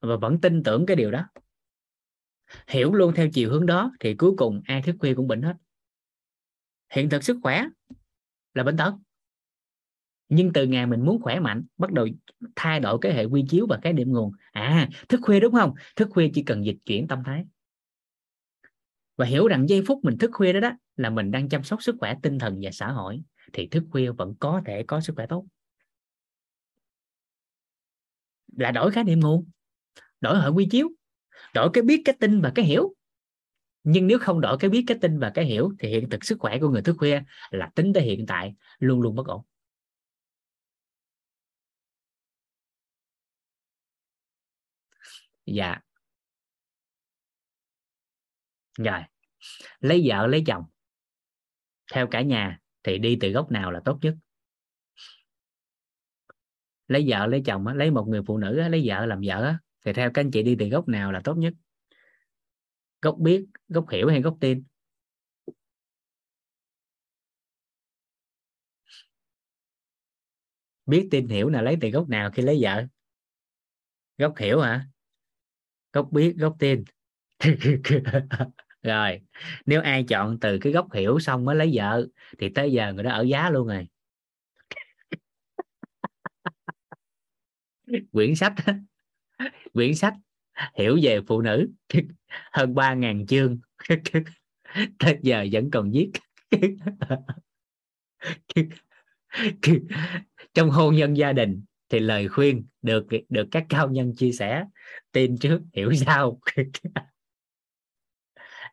Và 0.00 0.16
vẫn 0.16 0.40
tin 0.40 0.62
tưởng 0.62 0.86
cái 0.86 0.96
điều 0.96 1.10
đó. 1.10 1.26
Hiểu 2.66 2.92
luôn 2.94 3.14
theo 3.14 3.28
chiều 3.32 3.50
hướng 3.50 3.66
đó 3.66 3.92
thì 4.00 4.14
cuối 4.14 4.32
cùng 4.36 4.62
ai 4.64 4.82
thức 4.82 4.96
khuya 4.98 5.14
cũng 5.14 5.28
bệnh 5.28 5.42
hết. 5.42 5.54
Hiện 6.90 7.10
thực 7.10 7.24
sức 7.24 7.38
khỏe 7.42 7.66
là 8.54 8.64
bệnh 8.64 8.76
tật. 8.76 8.94
Nhưng 10.28 10.52
từ 10.52 10.66
ngày 10.66 10.86
mình 10.86 11.04
muốn 11.04 11.22
khỏe 11.22 11.40
mạnh 11.40 11.64
bắt 11.76 11.92
đầu 11.92 12.08
thay 12.56 12.80
đổi 12.80 12.98
cái 13.00 13.12
hệ 13.12 13.24
quy 13.24 13.44
chiếu 13.48 13.66
và 13.66 13.78
cái 13.82 13.92
điểm 13.92 14.12
nguồn. 14.12 14.32
À 14.52 14.88
thức 15.08 15.20
khuya 15.22 15.40
đúng 15.40 15.54
không? 15.54 15.74
Thức 15.96 16.08
khuya 16.10 16.30
chỉ 16.34 16.42
cần 16.42 16.64
dịch 16.66 16.76
chuyển 16.86 17.08
tâm 17.08 17.22
thái. 17.24 17.44
Và 19.16 19.26
hiểu 19.26 19.48
rằng 19.48 19.68
giây 19.68 19.82
phút 19.86 20.00
mình 20.02 20.18
thức 20.18 20.30
khuya 20.32 20.52
đó 20.52 20.60
đó 20.60 20.72
là 20.96 21.10
mình 21.10 21.30
đang 21.30 21.48
chăm 21.48 21.62
sóc 21.62 21.82
sức 21.82 21.96
khỏe 22.00 22.14
tinh 22.22 22.38
thần 22.38 22.60
và 22.62 22.70
xã 22.72 22.88
hội, 22.88 23.22
thì 23.52 23.66
thức 23.66 23.84
khuya 23.90 24.10
vẫn 24.10 24.34
có 24.40 24.62
thể 24.66 24.82
có 24.86 25.00
sức 25.00 25.12
khỏe 25.16 25.26
tốt. 25.28 25.46
Là 28.56 28.70
đổi 28.70 28.90
khái 28.90 29.04
niệm 29.04 29.20
nguồn, 29.20 29.50
đổi 30.20 30.40
hệ 30.40 30.48
quy 30.48 30.68
chiếu, 30.70 30.88
đổi 31.54 31.70
cái 31.72 31.82
biết, 31.82 32.02
cái 32.04 32.16
tin 32.20 32.40
và 32.40 32.52
cái 32.54 32.64
hiểu. 32.64 32.94
Nhưng 33.84 34.06
nếu 34.06 34.18
không 34.18 34.40
đổi 34.40 34.56
cái 34.60 34.70
biết, 34.70 34.84
cái 34.86 34.98
tin 35.00 35.18
và 35.18 35.30
cái 35.30 35.44
hiểu, 35.44 35.72
thì 35.78 35.88
hiện 35.88 36.10
thực 36.10 36.24
sức 36.24 36.36
khỏe 36.40 36.58
của 36.60 36.68
người 36.68 36.82
thức 36.82 36.96
khuya 36.98 37.22
là 37.50 37.70
tính 37.74 37.92
tới 37.92 38.02
hiện 38.02 38.26
tại 38.26 38.54
luôn 38.78 39.00
luôn 39.00 39.14
bất 39.14 39.26
ổn. 39.26 39.42
Dạ. 45.46 45.80
Rồi. 48.78 49.00
Lấy 49.80 50.02
vợ, 50.08 50.26
lấy 50.26 50.44
chồng 50.46 50.64
theo 51.92 52.06
cả 52.06 52.22
nhà 52.22 52.58
thì 52.82 52.98
đi 52.98 53.18
từ 53.20 53.30
góc 53.30 53.50
nào 53.50 53.70
là 53.72 53.80
tốt 53.84 53.98
nhất? 54.02 54.14
Lấy 56.88 57.04
vợ, 57.08 57.26
lấy 57.26 57.42
chồng 57.44 57.66
lấy 57.66 57.90
một 57.90 58.08
người 58.08 58.22
phụ 58.26 58.38
nữ 58.38 58.68
lấy 58.68 58.82
vợ 58.84 59.06
làm 59.06 59.20
vợ 59.24 59.54
thì 59.84 59.92
theo 59.92 60.10
các 60.14 60.20
anh 60.20 60.30
chị 60.30 60.42
đi 60.42 60.56
từ 60.58 60.68
góc 60.68 60.88
nào 60.88 61.12
là 61.12 61.20
tốt 61.24 61.34
nhất? 61.34 61.54
Gốc 63.02 63.16
biết, 63.18 63.44
gốc 63.68 63.90
hiểu 63.90 64.08
hay 64.08 64.22
gốc 64.22 64.36
tin? 64.40 64.64
Biết, 70.86 71.08
tin, 71.10 71.28
hiểu 71.28 71.48
là 71.48 71.62
lấy 71.62 71.76
từ 71.80 71.90
gốc 71.90 72.08
nào 72.08 72.30
khi 72.30 72.42
lấy 72.42 72.58
vợ? 72.62 72.84
Gốc 74.18 74.34
hiểu 74.38 74.60
hả? 74.60 74.86
Gốc 75.92 76.08
biết, 76.12 76.34
gốc 76.36 76.56
tin. 76.58 76.84
rồi, 78.82 79.20
nếu 79.66 79.80
ai 79.80 80.04
chọn 80.08 80.38
từ 80.40 80.58
cái 80.58 80.72
gốc 80.72 80.92
hiểu 80.94 81.18
xong 81.20 81.44
mới 81.44 81.56
lấy 81.56 81.70
vợ, 81.74 82.06
thì 82.38 82.48
tới 82.48 82.72
giờ 82.72 82.92
người 82.92 83.04
đó 83.04 83.10
ở 83.10 83.22
giá 83.22 83.50
luôn 83.50 83.68
rồi. 83.68 83.86
Quyển 88.12 88.34
sách 88.34 88.54
quyển 89.74 89.94
sách 89.94 90.14
hiểu 90.78 90.98
về 91.02 91.20
phụ 91.26 91.40
nữ, 91.42 91.68
hơn 92.52 92.74
ba 92.74 92.94
ngàn 92.94 93.26
chương. 93.26 93.60
Tới 94.98 95.18
giờ 95.22 95.46
vẫn 95.52 95.70
còn 95.70 95.90
viết. 95.92 96.10
Trong 100.54 100.70
hôn 100.70 100.94
nhân 100.94 101.16
gia 101.16 101.32
đình 101.32 101.64
thì 101.88 102.00
lời 102.00 102.28
khuyên 102.28 102.66
được 102.82 103.06
được 103.28 103.48
các 103.50 103.66
cao 103.68 103.88
nhân 103.90 104.14
chia 104.16 104.32
sẻ, 104.32 104.64
tin 105.12 105.38
trước, 105.38 105.60
hiểu 105.72 105.94
sau 105.94 106.40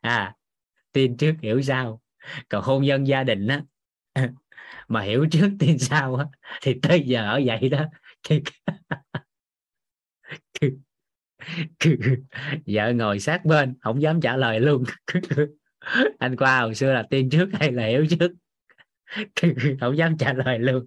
à 0.00 0.34
tin 0.92 1.16
trước 1.16 1.34
hiểu 1.42 1.62
sau 1.62 2.02
còn 2.48 2.64
hôn 2.64 2.82
nhân 2.84 3.06
gia 3.06 3.24
đình 3.24 3.46
á, 3.48 3.62
mà 4.88 5.02
hiểu 5.02 5.26
trước 5.32 5.50
tin 5.58 5.78
sau 5.78 6.16
á, 6.16 6.26
thì 6.62 6.74
tới 6.82 7.02
giờ 7.06 7.24
ở 7.30 7.40
vậy 7.46 7.68
đó. 7.68 7.84
Vợ 12.66 12.92
ngồi 12.94 13.18
sát 13.20 13.44
bên, 13.44 13.74
không 13.80 14.02
dám 14.02 14.20
trả 14.20 14.36
lời 14.36 14.60
luôn. 14.60 14.84
Anh 16.18 16.36
qua 16.36 16.60
hồi 16.60 16.74
xưa 16.74 16.92
là 16.94 17.02
tin 17.10 17.30
trước 17.30 17.48
hay 17.52 17.72
là 17.72 17.86
hiểu 17.86 18.06
trước? 18.20 18.32
Không 19.80 19.96
dám 19.98 20.18
trả 20.18 20.32
lời 20.32 20.58
luôn. 20.58 20.86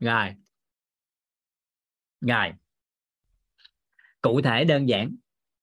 Rồi. 0.00 0.34
Rồi 2.20 2.52
cụ 4.24 4.40
thể 4.42 4.64
đơn 4.64 4.88
giản 4.88 5.16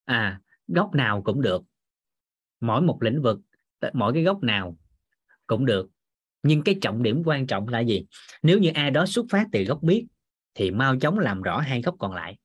à 0.05 0.41
góc 0.67 0.95
nào 0.95 1.21
cũng 1.21 1.41
được. 1.41 1.63
Mỗi 2.59 2.81
một 2.81 2.97
lĩnh 3.01 3.21
vực 3.21 3.39
mỗi 3.93 4.13
cái 4.13 4.23
góc 4.23 4.43
nào 4.43 4.77
cũng 5.47 5.65
được. 5.65 5.89
Nhưng 6.43 6.63
cái 6.63 6.75
trọng 6.81 7.03
điểm 7.03 7.21
quan 7.25 7.47
trọng 7.47 7.67
là 7.67 7.79
gì? 7.79 8.05
Nếu 8.41 8.59
như 8.59 8.71
ai 8.73 8.91
đó 8.91 9.05
xuất 9.05 9.25
phát 9.29 9.47
từ 9.51 9.63
gốc 9.63 9.79
biết, 9.81 10.07
thì 10.53 10.71
mau 10.71 10.99
chóng 10.99 11.19
làm 11.19 11.41
rõ 11.41 11.59
hai 11.59 11.81
gốc 11.81 11.95
còn 11.99 12.13
lại. 12.13 12.37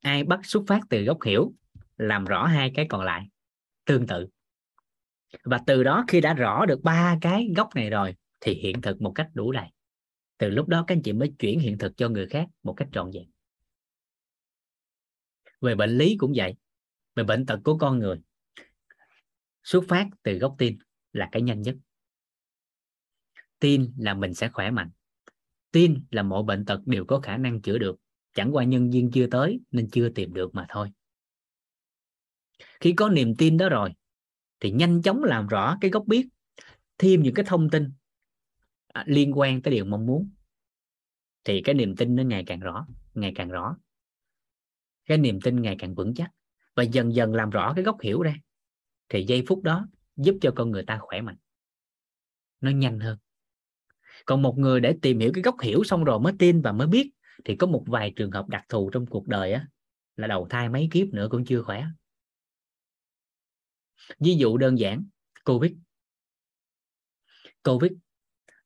Ai 0.00 0.24
bắt 0.24 0.40
xuất 0.42 0.62
phát 0.66 0.80
từ 0.88 1.02
gốc 1.02 1.18
hiểu, 1.24 1.52
làm 1.96 2.24
rõ 2.24 2.46
hai 2.46 2.72
cái 2.74 2.86
còn 2.88 3.04
lại. 3.04 3.28
Tương 3.84 4.06
tự. 4.06 4.28
Và 5.44 5.60
từ 5.66 5.84
đó 5.84 6.04
khi 6.08 6.20
đã 6.20 6.34
rõ 6.34 6.66
được 6.66 6.80
ba 6.82 7.18
cái 7.20 7.48
gốc 7.56 7.68
này 7.74 7.90
rồi, 7.90 8.14
thì 8.40 8.54
hiện 8.54 8.80
thực 8.80 9.00
một 9.00 9.12
cách 9.14 9.28
đủ 9.34 9.52
đầy 9.52 9.68
từ 10.40 10.50
lúc 10.50 10.68
đó 10.68 10.84
các 10.86 10.94
anh 10.94 11.02
chị 11.02 11.12
mới 11.12 11.32
chuyển 11.38 11.60
hiện 11.60 11.78
thực 11.78 11.96
cho 11.96 12.08
người 12.08 12.26
khác 12.26 12.46
một 12.62 12.74
cách 12.76 12.88
trọn 12.92 13.10
vẹn. 13.14 13.30
Về 15.60 15.74
bệnh 15.74 15.90
lý 15.90 16.16
cũng 16.18 16.32
vậy. 16.36 16.54
Về 17.14 17.24
bệnh 17.24 17.46
tật 17.46 17.60
của 17.64 17.78
con 17.78 17.98
người, 17.98 18.20
xuất 19.62 19.84
phát 19.88 20.06
từ 20.22 20.38
gốc 20.38 20.54
tin 20.58 20.78
là 21.12 21.28
cái 21.32 21.42
nhanh 21.42 21.62
nhất. 21.62 21.76
Tin 23.58 23.92
là 23.98 24.14
mình 24.14 24.34
sẽ 24.34 24.48
khỏe 24.48 24.70
mạnh. 24.70 24.90
Tin 25.70 26.04
là 26.10 26.22
mọi 26.22 26.42
bệnh 26.42 26.64
tật 26.64 26.80
đều 26.86 27.04
có 27.04 27.20
khả 27.20 27.36
năng 27.36 27.62
chữa 27.62 27.78
được. 27.78 27.96
Chẳng 28.34 28.54
qua 28.54 28.64
nhân 28.64 28.90
viên 28.90 29.10
chưa 29.10 29.26
tới 29.26 29.60
nên 29.70 29.90
chưa 29.90 30.08
tìm 30.08 30.34
được 30.34 30.54
mà 30.54 30.66
thôi. 30.68 30.90
Khi 32.80 32.92
có 32.92 33.08
niềm 33.08 33.36
tin 33.36 33.56
đó 33.56 33.68
rồi, 33.68 33.92
thì 34.60 34.70
nhanh 34.70 35.02
chóng 35.02 35.24
làm 35.24 35.46
rõ 35.46 35.78
cái 35.80 35.90
gốc 35.90 36.04
biết, 36.06 36.28
thêm 36.98 37.22
những 37.22 37.34
cái 37.34 37.44
thông 37.48 37.70
tin 37.70 37.92
À, 38.92 39.04
liên 39.06 39.38
quan 39.38 39.62
tới 39.62 39.74
điều 39.74 39.84
mong 39.84 40.06
muốn, 40.06 40.30
thì 41.44 41.62
cái 41.62 41.74
niềm 41.74 41.96
tin 41.96 42.16
nó 42.16 42.22
ngày 42.22 42.44
càng 42.46 42.60
rõ, 42.60 42.86
ngày 43.14 43.32
càng 43.34 43.48
rõ. 43.48 43.76
Cái 45.06 45.18
niềm 45.18 45.40
tin 45.40 45.62
ngày 45.62 45.76
càng 45.78 45.94
vững 45.94 46.14
chắc 46.14 46.30
và 46.74 46.82
dần 46.82 47.14
dần 47.14 47.34
làm 47.34 47.50
rõ 47.50 47.72
cái 47.74 47.84
gốc 47.84 48.00
hiểu 48.00 48.22
ra, 48.22 48.34
thì 49.08 49.24
giây 49.24 49.44
phút 49.46 49.62
đó 49.62 49.86
giúp 50.16 50.38
cho 50.40 50.52
con 50.56 50.70
người 50.70 50.82
ta 50.82 50.98
khỏe 51.00 51.20
mạnh, 51.20 51.36
nó 52.60 52.70
nhanh 52.70 53.00
hơn. 53.00 53.18
Còn 54.26 54.42
một 54.42 54.58
người 54.58 54.80
để 54.80 54.94
tìm 55.02 55.18
hiểu 55.18 55.30
cái 55.34 55.42
gốc 55.42 55.60
hiểu 55.62 55.84
xong 55.84 56.04
rồi 56.04 56.20
mới 56.20 56.32
tin 56.38 56.60
và 56.62 56.72
mới 56.72 56.86
biết, 56.86 57.10
thì 57.44 57.56
có 57.56 57.66
một 57.66 57.84
vài 57.86 58.12
trường 58.16 58.30
hợp 58.30 58.48
đặc 58.48 58.64
thù 58.68 58.90
trong 58.90 59.06
cuộc 59.06 59.26
đời 59.26 59.52
á, 59.52 59.66
là 60.16 60.26
đầu 60.26 60.46
thai 60.50 60.68
mấy 60.68 60.88
kiếp 60.92 61.08
nữa 61.08 61.28
cũng 61.30 61.44
chưa 61.44 61.62
khỏe. 61.62 61.84
Ví 64.18 64.36
dụ 64.36 64.56
đơn 64.56 64.78
giản, 64.78 65.04
covid. 65.44 65.72
Covid 67.62 67.92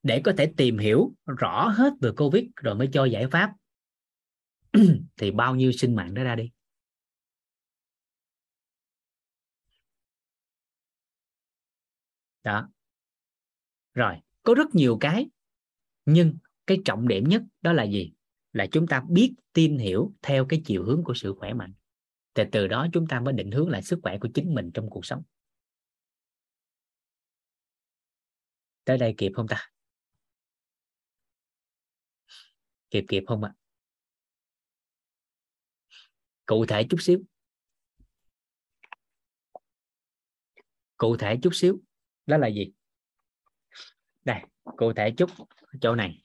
để 0.05 0.21
có 0.23 0.33
thể 0.37 0.53
tìm 0.57 0.77
hiểu 0.77 1.13
rõ 1.25 1.67
hết 1.67 1.93
về 2.01 2.11
covid 2.17 2.43
rồi 2.55 2.75
mới 2.75 2.89
cho 2.93 3.05
giải 3.05 3.27
pháp. 3.31 3.53
Thì 5.17 5.31
bao 5.31 5.55
nhiêu 5.55 5.71
sinh 5.71 5.95
mạng 5.95 6.13
đó 6.13 6.23
ra 6.23 6.35
đi? 6.35 6.51
Đó. 12.43 12.69
Rồi, 13.93 14.15
có 14.43 14.53
rất 14.53 14.75
nhiều 14.75 14.97
cái, 15.01 15.29
nhưng 16.05 16.37
cái 16.67 16.77
trọng 16.85 17.07
điểm 17.07 17.23
nhất 17.29 17.41
đó 17.61 17.73
là 17.73 17.83
gì? 17.83 18.13
Là 18.53 18.67
chúng 18.71 18.87
ta 18.87 19.03
biết 19.09 19.33
tin 19.53 19.77
hiểu 19.77 20.13
theo 20.21 20.45
cái 20.49 20.61
chiều 20.65 20.83
hướng 20.83 21.03
của 21.03 21.13
sự 21.13 21.33
khỏe 21.37 21.53
mạnh. 21.53 21.73
Thì 22.33 22.43
từ 22.51 22.67
đó 22.67 22.87
chúng 22.93 23.07
ta 23.07 23.19
mới 23.19 23.33
định 23.33 23.51
hướng 23.51 23.69
lại 23.69 23.81
sức 23.83 23.99
khỏe 24.03 24.17
của 24.17 24.29
chính 24.33 24.53
mình 24.53 24.71
trong 24.73 24.89
cuộc 24.89 25.05
sống. 25.05 25.23
Tới 28.83 28.97
đây 28.97 29.13
kịp 29.17 29.31
không 29.35 29.47
ta? 29.47 29.74
Kịp 32.89 33.05
kịp 33.07 33.23
không 33.27 33.43
ạ? 33.43 33.53
Cụ 36.45 36.65
thể 36.65 36.85
chút 36.89 36.97
xíu. 36.99 37.19
Cụ 40.97 41.17
thể 41.17 41.37
chút 41.43 41.49
xíu. 41.53 41.79
Đó 42.25 42.37
là 42.37 42.47
gì? 42.47 42.71
Đây, 44.23 44.41
cụ 44.63 44.93
thể 44.93 45.13
chút 45.17 45.29
chỗ 45.81 45.95
này. 45.95 46.23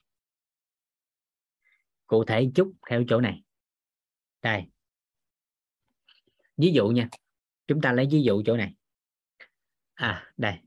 Cụ 2.07 2.23
thể 2.27 2.51
chút 2.55 2.73
theo 2.89 3.03
chỗ 3.07 3.21
này. 3.21 3.43
Đây. 4.41 4.63
Ví 6.57 6.71
dụ 6.73 6.87
nha. 6.87 7.09
Chúng 7.67 7.81
ta 7.81 7.91
lấy 7.91 8.07
ví 8.11 8.23
dụ 8.23 8.43
chỗ 8.45 8.57
này. 8.57 8.73
À 9.93 10.33
đây. 10.37 10.59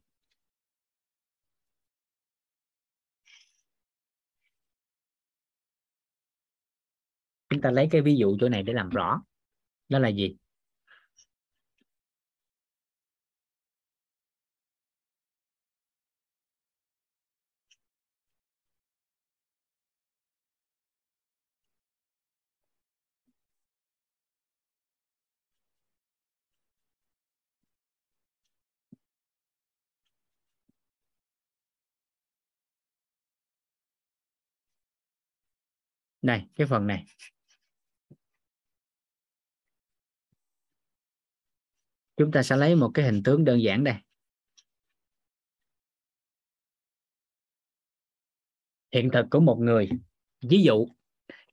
Chúng 7.54 7.62
ta 7.62 7.70
lấy 7.70 7.88
cái 7.90 8.00
ví 8.02 8.16
dụ 8.16 8.36
chỗ 8.40 8.48
này 8.48 8.62
để 8.62 8.72
làm 8.72 8.88
rõ. 8.90 9.22
Đó 9.88 9.98
là 9.98 10.08
gì? 10.08 10.36
Này, 36.22 36.46
cái 36.56 36.66
phần 36.66 36.86
này. 36.86 37.04
Chúng 42.16 42.32
ta 42.32 42.42
sẽ 42.42 42.56
lấy 42.56 42.76
một 42.76 42.90
cái 42.94 43.04
hình 43.04 43.22
tướng 43.22 43.44
đơn 43.44 43.62
giản 43.62 43.84
đây. 43.84 43.94
Hiện 48.92 49.10
thực 49.12 49.26
của 49.30 49.40
một 49.40 49.56
người. 49.60 49.90
Ví 50.48 50.62
dụ, 50.62 50.86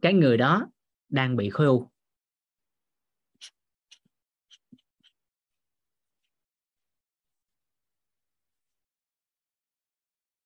cái 0.02 0.14
người 0.14 0.38
đó 0.38 0.70
đang 1.10 1.36
bị 1.36 1.50
khối 1.50 1.68
u. 1.68 1.88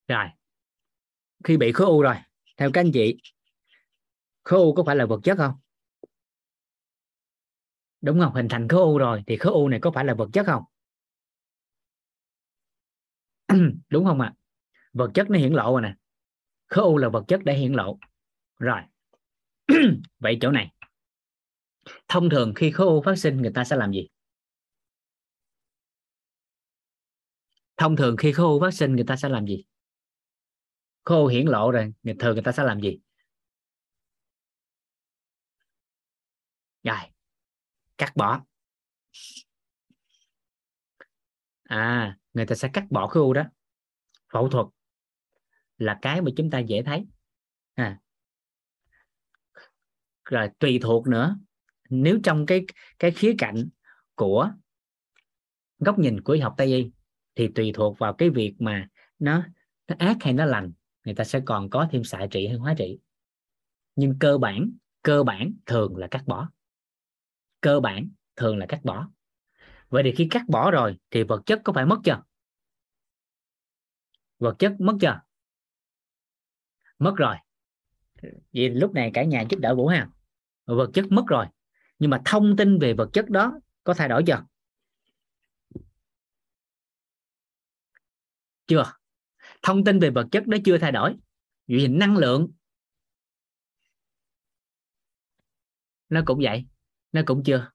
Rồi, 0.07 0.25
khi 1.43 1.57
bị 1.57 1.71
khối 1.71 1.87
u 1.87 2.01
rồi, 2.01 2.15
theo 2.57 2.69
các 2.73 2.81
anh 2.81 2.91
chị, 2.93 3.17
khối 4.43 4.59
u 4.59 4.73
có 4.73 4.83
phải 4.83 4.95
là 4.95 5.05
vật 5.05 5.19
chất 5.23 5.37
không? 5.37 5.53
Đúng 8.05 8.19
không? 8.19 8.33
Hình 8.33 8.47
thành 8.49 8.67
khối 8.67 8.81
u 8.81 8.97
rồi, 8.97 9.23
thì 9.27 9.37
khối 9.37 9.53
u 9.53 9.67
này 9.67 9.79
có 9.79 9.91
phải 9.91 10.05
là 10.05 10.13
vật 10.13 10.29
chất 10.33 10.45
không? 10.45 10.63
Đúng 13.89 14.05
không 14.05 14.21
ạ? 14.21 14.33
À? 14.35 14.37
vật 14.93 15.11
chất 15.13 15.29
nó 15.29 15.39
hiển 15.39 15.53
lộ 15.53 15.71
rồi 15.71 15.81
nè. 15.81 15.95
Khối 16.67 16.85
u 16.85 16.97
là 16.97 17.09
vật 17.09 17.23
chất 17.27 17.39
để 17.45 17.53
hiển 17.53 17.73
lộ. 17.73 17.99
Rồi. 18.59 18.81
Vậy 20.19 20.37
chỗ 20.41 20.51
này. 20.51 20.71
Thông 22.07 22.29
thường 22.29 22.53
khi 22.55 22.71
khối 22.71 22.87
u 22.87 23.01
phát 23.01 23.15
sinh, 23.15 23.41
người 23.41 23.51
ta 23.55 23.63
sẽ 23.63 23.75
làm 23.75 23.91
gì? 23.91 24.07
Thông 27.77 27.95
thường 27.95 28.17
khi 28.17 28.31
khối 28.31 28.45
u 28.45 28.59
phát 28.59 28.73
sinh, 28.73 28.95
người 28.95 29.05
ta 29.07 29.15
sẽ 29.15 29.29
làm 29.29 29.45
gì? 29.47 29.65
Khối 31.03 31.17
u 31.17 31.27
hiển 31.27 31.45
lộ 31.47 31.71
rồi, 31.71 31.93
người 32.03 32.15
thường 32.19 32.33
người 32.33 32.43
ta 32.43 32.51
sẽ 32.51 32.63
làm 32.63 32.81
gì? 32.81 32.99
Rồi 36.83 37.14
cắt 37.97 38.15
bỏ. 38.15 38.45
À 41.63 42.17
người 42.33 42.45
ta 42.45 42.55
sẽ 42.55 42.69
cắt 42.73 42.85
bỏ 42.89 43.07
khối 43.07 43.23
u 43.23 43.33
đó. 43.33 43.43
Phẫu 44.33 44.49
thuật 44.49 44.67
là 45.77 45.99
cái 46.01 46.21
mà 46.21 46.31
chúng 46.37 46.49
ta 46.49 46.59
dễ 46.59 46.83
thấy. 46.83 47.05
À. 47.73 47.99
Rồi 50.25 50.49
tùy 50.59 50.79
thuộc 50.81 51.07
nữa. 51.07 51.37
Nếu 51.89 52.19
trong 52.23 52.45
cái 52.45 52.65
cái 52.99 53.11
khía 53.11 53.35
cạnh 53.37 53.69
của 54.15 54.51
góc 55.79 55.99
nhìn 55.99 56.21
của 56.21 56.33
y 56.33 56.39
học 56.39 56.53
tây 56.57 56.67
y 56.67 56.91
thì 57.35 57.47
tùy 57.55 57.71
thuộc 57.73 57.99
vào 57.99 58.13
cái 58.13 58.29
việc 58.29 58.55
mà 58.59 58.87
nó 59.19 59.43
nó 59.87 59.95
ác 59.99 60.17
hay 60.21 60.33
nó 60.33 60.45
lành, 60.45 60.71
người 61.05 61.15
ta 61.15 61.23
sẽ 61.23 61.41
còn 61.45 61.69
có 61.69 61.87
thêm 61.91 62.03
xạ 62.03 62.27
trị 62.31 62.47
hay 62.47 62.57
hóa 62.57 62.73
trị. 62.77 62.99
Nhưng 63.95 64.19
cơ 64.19 64.37
bản 64.37 64.71
cơ 65.01 65.23
bản 65.23 65.53
thường 65.65 65.97
là 65.97 66.07
cắt 66.07 66.23
bỏ 66.25 66.49
cơ 67.65 67.79
bản 67.79 68.09
thường 68.35 68.57
là 68.57 68.65
cắt 68.69 68.79
bỏ. 68.83 69.09
Vậy 69.89 70.03
thì 70.03 70.13
khi 70.17 70.27
cắt 70.31 70.41
bỏ 70.47 70.71
rồi 70.71 70.97
thì 71.11 71.23
vật 71.23 71.41
chất 71.45 71.61
có 71.63 71.73
phải 71.73 71.85
mất 71.85 71.99
chưa? 72.03 72.23
Vật 74.39 74.55
chất 74.59 74.73
mất 74.79 74.97
chưa? 75.01 75.21
Mất 76.99 77.13
rồi. 77.17 77.35
Vì 78.51 78.69
lúc 78.69 78.93
này 78.93 79.11
cả 79.13 79.23
nhà 79.23 79.43
giúp 79.49 79.57
đỡ 79.59 79.75
vũ 79.75 79.87
ha. 79.87 80.09
Vật 80.65 80.89
chất 80.93 81.05
mất 81.09 81.23
rồi. 81.27 81.45
Nhưng 81.99 82.09
mà 82.09 82.21
thông 82.25 82.55
tin 82.57 82.79
về 82.79 82.93
vật 82.93 83.09
chất 83.13 83.29
đó 83.29 83.59
có 83.83 83.93
thay 83.93 84.09
đổi 84.09 84.23
chưa? 84.27 84.45
Chưa. 88.67 88.93
Thông 89.61 89.83
tin 89.83 89.99
về 89.99 90.09
vật 90.09 90.27
chất 90.31 90.47
đó 90.47 90.57
chưa 90.65 90.77
thay 90.77 90.91
đổi. 90.91 91.15
Vì 91.67 91.87
năng 91.87 92.17
lượng 92.17 92.51
nó 96.09 96.21
cũng 96.25 96.39
vậy 96.43 96.65
nó 97.15 97.21
cũng 97.25 97.43
chưa. 97.43 97.71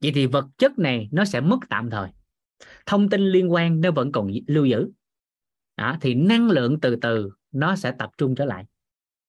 Vậy 0.00 0.12
thì 0.14 0.26
vật 0.26 0.46
chất 0.58 0.78
này 0.78 1.08
nó 1.12 1.24
sẽ 1.24 1.40
mất 1.40 1.58
tạm 1.68 1.90
thời. 1.90 2.10
Thông 2.86 3.08
tin 3.08 3.20
liên 3.20 3.52
quan 3.52 3.80
nó 3.80 3.90
vẫn 3.90 4.12
còn 4.12 4.30
lưu 4.46 4.64
giữ. 4.64 4.90
Đó, 5.76 5.96
thì 6.00 6.14
năng 6.14 6.50
lượng 6.50 6.80
từ 6.80 6.96
từ 6.96 7.30
nó 7.52 7.76
sẽ 7.76 7.92
tập 7.98 8.10
trung 8.18 8.34
trở 8.34 8.44
lại. 8.44 8.64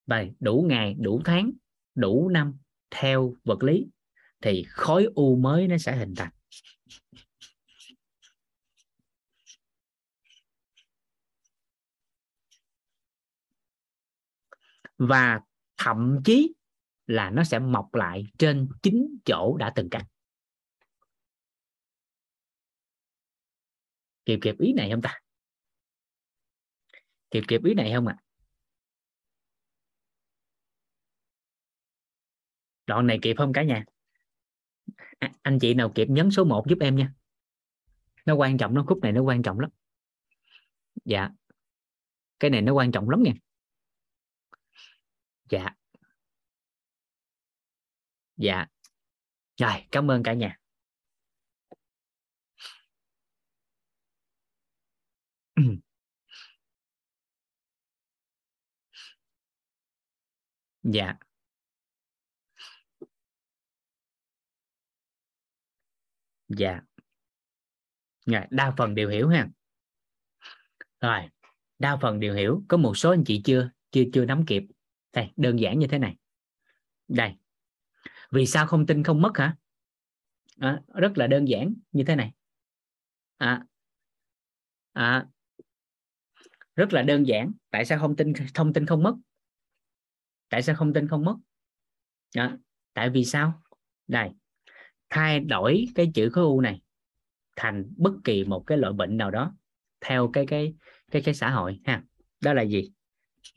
Và 0.06 0.26
đủ 0.40 0.66
ngày 0.70 0.96
đủ 1.00 1.22
tháng 1.26 1.52
đủ 1.96 2.30
năm 2.30 2.58
theo 2.92 3.36
vật 3.44 3.64
lý 3.64 3.88
thì 4.42 4.66
khối 4.70 5.08
u 5.16 5.36
mới 5.36 5.68
nó 5.68 5.78
sẽ 5.78 5.96
hình 5.96 6.14
thành. 6.16 6.32
Và 14.98 15.40
thậm 15.78 16.20
chí 16.26 16.54
là 17.14 17.30
nó 17.30 17.44
sẽ 17.44 17.60
mọc 17.60 17.96
lại 17.96 18.24
trên 18.38 18.70
chính 18.84 19.18
chỗ 19.26 19.58
đã 19.58 19.72
từng 19.76 19.90
cắt. 19.90 20.06
Kịp 24.26 24.40
kịp 24.42 24.56
ý 24.60 24.74
này 24.74 24.90
không 24.92 25.02
ta? 25.02 25.20
Kịp 27.32 27.44
kịp 27.48 27.64
ý 27.64 27.74
này 27.74 27.92
không 27.96 28.08
ạ? 28.08 28.16
À? 28.18 28.24
đoạn 32.88 33.08
này 33.08 33.20
kịp 33.22 33.36
không 33.38 33.54
cả 33.54 33.64
nhà? 33.64 33.86
À, 35.20 35.32
anh 35.42 35.60
chị 35.60 35.74
nào 35.74 35.92
kịp 35.96 36.08
nhấn 36.10 36.32
số 36.32 36.44
1 36.44 36.66
giúp 36.70 36.78
em 36.82 36.96
nha. 36.96 37.14
Nó 38.26 38.36
quan 38.36 38.58
trọng 38.58 38.74
nó 38.74 38.84
khúc 38.88 39.00
này 39.02 39.12
nó 39.12 39.22
quan 39.22 39.44
trọng 39.44 39.60
lắm. 39.60 39.70
Dạ. 41.06 41.30
Cái 42.40 42.52
này 42.52 42.62
nó 42.62 42.74
quan 42.74 42.92
trọng 42.92 43.10
lắm 43.10 43.24
nha. 43.24 43.34
Dạ 45.50 45.76
dạ. 48.44 48.66
Rồi, 49.58 49.88
cảm 49.92 50.12
ơn 50.12 50.24
cả 50.24 50.34
nhà. 50.34 50.60
Dạ. 60.84 61.18
Dạ. 66.48 66.82
Rồi, 68.26 68.42
đa 68.50 68.74
phần 68.78 68.96
đều 68.96 69.10
hiểu 69.10 69.30
ha. 69.30 69.50
Rồi, 71.02 71.30
đa 71.80 71.98
phần 72.02 72.20
đều 72.20 72.34
hiểu. 72.36 72.64
Có 72.68 72.78
một 72.78 72.98
số 72.98 73.10
anh 73.10 73.24
chị 73.26 73.42
chưa 73.46 73.70
chưa 73.92 74.04
chưa 74.14 74.26
nắm 74.26 74.46
kịp. 74.48 74.64
Đây, 75.14 75.32
đơn 75.36 75.60
giản 75.60 75.80
như 75.80 75.88
thế 75.88 76.00
này. 76.00 76.16
Đây 77.08 77.36
vì 78.34 78.46
sao 78.46 78.68
không 78.68 78.86
tin 78.86 79.04
không 79.04 79.22
mất 79.22 79.38
hả? 79.38 79.56
À, 80.60 80.82
rất 80.94 81.18
là 81.18 81.28
đơn 81.28 81.48
giản 81.48 81.74
như 81.92 82.04
thế 82.04 82.16
này. 82.16 82.32
À, 83.38 83.66
à, 84.94 85.26
rất 86.76 86.94
là 86.94 87.02
đơn 87.02 87.28
giản. 87.28 87.52
Tại 87.72 87.86
sao 87.86 88.00
không 88.00 88.16
tin 88.16 88.34
thông 88.54 88.74
tin 88.74 88.86
không 88.86 89.04
mất? 89.04 89.16
Tại 90.50 90.62
sao 90.62 90.76
không 90.76 90.94
tin 90.94 91.08
không 91.08 91.26
mất? 91.26 91.36
À, 92.34 92.58
tại 92.94 93.10
vì 93.10 93.26
sao? 93.26 93.62
Đây 94.08 94.30
thay 95.10 95.40
đổi 95.40 95.86
cái 95.96 96.12
chữ 96.14 96.30
khối 96.30 96.44
u 96.44 96.62
này 96.62 96.82
thành 97.56 97.94
bất 97.98 98.14
kỳ 98.24 98.44
một 98.44 98.64
cái 98.68 98.78
loại 98.78 98.94
bệnh 98.94 99.18
nào 99.18 99.32
đó 99.32 99.56
theo 100.02 100.30
cái 100.34 100.46
cái 100.48 100.74
cái 101.12 101.22
cái 101.22 101.34
xã 101.34 101.50
hội 101.50 101.80
ha. 101.86 102.04
Đó 102.42 102.54
là 102.54 102.62
gì? 102.62 102.92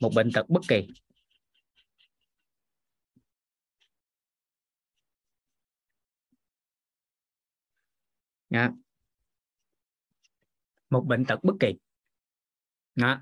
Một 0.01 0.11
bệnh 0.15 0.31
tật 0.31 0.49
bất 0.49 0.61
kỳ. 0.67 0.87
Đó. 8.49 8.69
một 10.89 11.05
bệnh 11.07 11.25
tật 11.25 11.43
bất 11.43 11.53
kỳ. 11.59 11.75
Đó. 12.95 13.21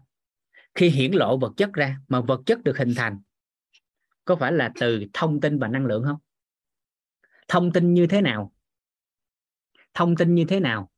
khi 0.76 0.90
hiển 0.90 1.12
lộ 1.12 1.38
vật 1.38 1.54
chất 1.58 1.74
ra 1.74 2.00
mà 2.08 2.22
vật 2.22 2.42
chất 2.46 2.64
được 2.64 2.78
hình 2.78 2.94
thành, 2.96 3.20
có 4.26 4.36
phải 4.36 4.52
là 4.52 4.72
từ 4.80 5.06
thông 5.14 5.42
tin 5.42 5.60
và 5.60 5.68
năng 5.68 5.86
lượng 5.86 6.04
không? 6.04 6.20
Thông 7.48 7.72
tin 7.74 7.94
như 7.94 8.08
thế 8.08 8.22
nào? 8.22 8.54
Thông 9.94 10.16
tin 10.16 10.36
như 10.36 10.46
thế 10.48 10.60
nào? 10.60 10.92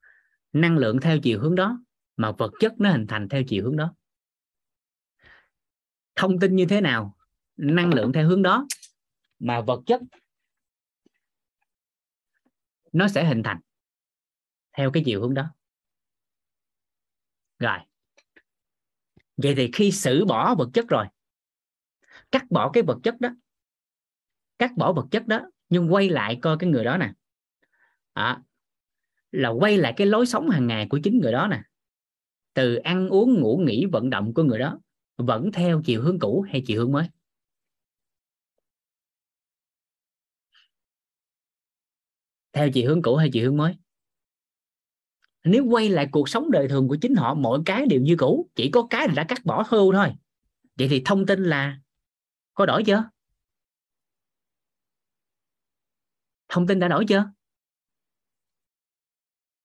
Năng 0.54 0.78
lượng 0.78 1.00
theo 1.02 1.20
chiều 1.24 1.40
hướng 1.42 1.56
đó 1.56 1.84
mà 2.18 2.32
vật 2.32 2.52
chất 2.60 2.74
nó 2.78 2.92
hình 2.92 3.08
thành 3.08 3.30
theo 3.30 3.44
chiều 3.48 3.64
hướng 3.64 3.78
đó. 3.78 3.96
Thông 6.16 6.40
tin 6.40 6.56
như 6.56 6.66
thế 6.66 6.82
nào? 6.82 7.18
Năng 7.58 7.94
lượng 7.94 8.14
theo 8.14 8.28
hướng 8.28 8.42
đó 8.42 8.68
mà 9.40 9.62
vật 9.62 9.82
chất 9.86 10.02
nó 12.92 13.08
sẽ 13.08 13.26
hình 13.26 13.44
thành 13.44 13.60
theo 14.78 14.92
cái 14.92 15.04
chiều 15.06 15.22
hướng 15.22 15.34
đó. 15.34 15.44
Rồi. 17.60 17.78
Vậy 19.38 19.54
thì 19.58 19.70
khi 19.74 19.92
xử 19.92 20.26
bỏ 20.26 20.56
vật 20.56 20.70
chất 20.74 20.88
rồi 20.88 21.06
cắt 22.32 22.44
bỏ 22.50 22.72
cái 22.74 22.84
vật 22.84 22.98
chất 23.04 23.20
đó 23.20 23.30
cắt 24.58 24.72
bỏ 24.78 24.94
vật 24.94 25.06
chất 25.12 25.28
đó 25.28 25.42
nhưng 25.70 25.94
quay 25.94 26.10
lại 26.10 26.40
coi 26.42 26.58
cái 26.60 26.70
người 26.70 26.84
đó 26.84 26.98
nè. 26.98 27.14
À, 28.14 28.42
là 29.32 29.50
quay 29.50 29.78
lại 29.78 29.94
cái 29.98 30.08
lối 30.08 30.26
sống 30.26 30.50
hàng 30.50 30.68
ngày 30.68 30.88
của 30.90 31.00
chính 31.04 31.20
người 31.20 31.32
đó 31.32 31.48
nè. 31.52 31.62
Từ 32.54 32.76
ăn 32.76 33.10
uống 33.10 33.42
ngủ 33.42 33.62
nghỉ 33.66 33.86
vận 33.86 34.10
động 34.10 34.34
của 34.34 34.44
người 34.44 34.60
đó 34.60 34.80
vẫn 35.18 35.52
theo 35.52 35.82
chiều 35.86 36.02
hướng 36.02 36.20
cũ 36.20 36.46
hay 36.52 36.64
chiều 36.68 36.82
hướng 36.82 36.92
mới? 36.92 37.08
Theo 42.54 42.70
chiều 42.74 42.90
hướng 42.90 43.02
cũ 43.02 43.16
hay 43.16 43.30
chiều 43.34 43.46
hướng 43.46 43.58
mới? 43.58 43.76
Nếu 45.48 45.66
quay 45.66 45.90
lại 45.90 46.08
cuộc 46.12 46.30
sống 46.30 46.52
đời 46.52 46.68
thường 46.68 46.88
của 46.88 46.98
chính 47.02 47.16
họ, 47.16 47.34
mọi 47.34 47.60
cái 47.66 47.86
đều 47.86 48.02
như 48.02 48.16
cũ, 48.18 48.50
chỉ 48.56 48.72
có 48.72 48.88
cái 48.90 49.08
là 49.08 49.14
đã 49.14 49.24
cắt 49.24 49.46
bỏ 49.46 49.64
hưu 49.70 49.94
thôi. 49.94 50.14
Vậy 50.76 50.88
thì 50.90 51.02
thông 51.06 51.26
tin 51.26 51.44
là 51.44 51.80
có 52.54 52.66
đổi 52.66 52.84
chưa? 52.84 53.10
Thông 56.50 56.68
tin 56.68 56.80
đã 56.80 56.88
đổi 56.88 57.06
chưa? 57.06 57.32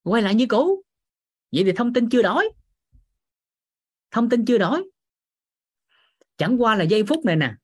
Quay 0.02 0.22
lại 0.22 0.34
như 0.34 0.46
cũ. 0.48 0.82
Vậy 1.52 1.64
thì 1.64 1.72
thông 1.72 1.92
tin 1.92 2.08
chưa 2.08 2.22
đổi. 2.22 2.48
Thông 4.10 4.28
tin 4.28 4.44
chưa 4.44 4.58
đổi. 4.58 4.90
Chẳng 6.36 6.62
qua 6.62 6.76
là 6.76 6.84
giây 6.84 7.04
phút 7.04 7.24
này 7.24 7.36
nè, 7.36 7.54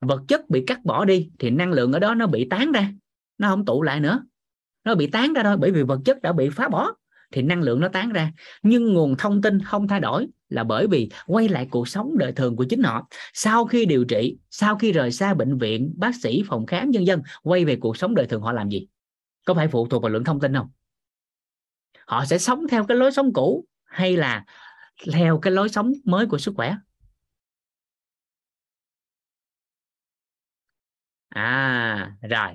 vật 0.00 0.22
chất 0.28 0.50
bị 0.50 0.64
cắt 0.66 0.84
bỏ 0.84 1.04
đi, 1.04 1.30
thì 1.38 1.50
năng 1.50 1.72
lượng 1.72 1.92
ở 1.92 1.98
đó 1.98 2.14
nó 2.14 2.26
bị 2.26 2.46
tán 2.50 2.72
ra. 2.72 2.92
Nó 3.38 3.48
không 3.48 3.64
tụ 3.64 3.82
lại 3.82 4.00
nữa. 4.00 4.24
Nó 4.84 4.94
bị 4.94 5.06
tán 5.06 5.32
ra 5.32 5.42
thôi, 5.42 5.56
bởi 5.56 5.70
vì 5.70 5.82
vật 5.82 6.00
chất 6.04 6.22
đã 6.22 6.32
bị 6.32 6.50
phá 6.50 6.68
bỏ 6.68 6.94
thì 7.32 7.42
năng 7.42 7.62
lượng 7.62 7.80
nó 7.80 7.88
tán 7.88 8.12
ra. 8.12 8.32
Nhưng 8.62 8.94
nguồn 8.94 9.16
thông 9.16 9.42
tin 9.42 9.62
không 9.62 9.88
thay 9.88 10.00
đổi 10.00 10.26
là 10.48 10.64
bởi 10.64 10.86
vì 10.86 11.10
quay 11.26 11.48
lại 11.48 11.68
cuộc 11.70 11.88
sống 11.88 12.18
đời 12.18 12.32
thường 12.32 12.56
của 12.56 12.64
chính 12.64 12.82
họ. 12.82 13.08
Sau 13.32 13.64
khi 13.64 13.86
điều 13.86 14.04
trị, 14.04 14.36
sau 14.50 14.76
khi 14.76 14.92
rời 14.92 15.12
xa 15.12 15.34
bệnh 15.34 15.58
viện, 15.58 15.94
bác 15.96 16.14
sĩ, 16.14 16.42
phòng 16.46 16.66
khám, 16.66 16.90
nhân 16.90 17.06
dân, 17.06 17.22
quay 17.42 17.64
về 17.64 17.76
cuộc 17.76 17.96
sống 17.96 18.14
đời 18.14 18.26
thường 18.26 18.42
họ 18.42 18.52
làm 18.52 18.68
gì? 18.68 18.86
Có 19.46 19.54
phải 19.54 19.68
phụ 19.68 19.86
thuộc 19.86 20.02
vào 20.02 20.10
lượng 20.10 20.24
thông 20.24 20.40
tin 20.40 20.54
không? 20.54 20.68
Họ 22.06 22.24
sẽ 22.24 22.38
sống 22.38 22.68
theo 22.70 22.86
cái 22.86 22.96
lối 22.96 23.12
sống 23.12 23.32
cũ 23.32 23.64
hay 23.84 24.16
là 24.16 24.44
theo 25.12 25.38
cái 25.38 25.52
lối 25.52 25.68
sống 25.68 25.92
mới 26.04 26.26
của 26.26 26.38
sức 26.38 26.54
khỏe? 26.56 26.76
À 31.28 32.16
rồi. 32.30 32.48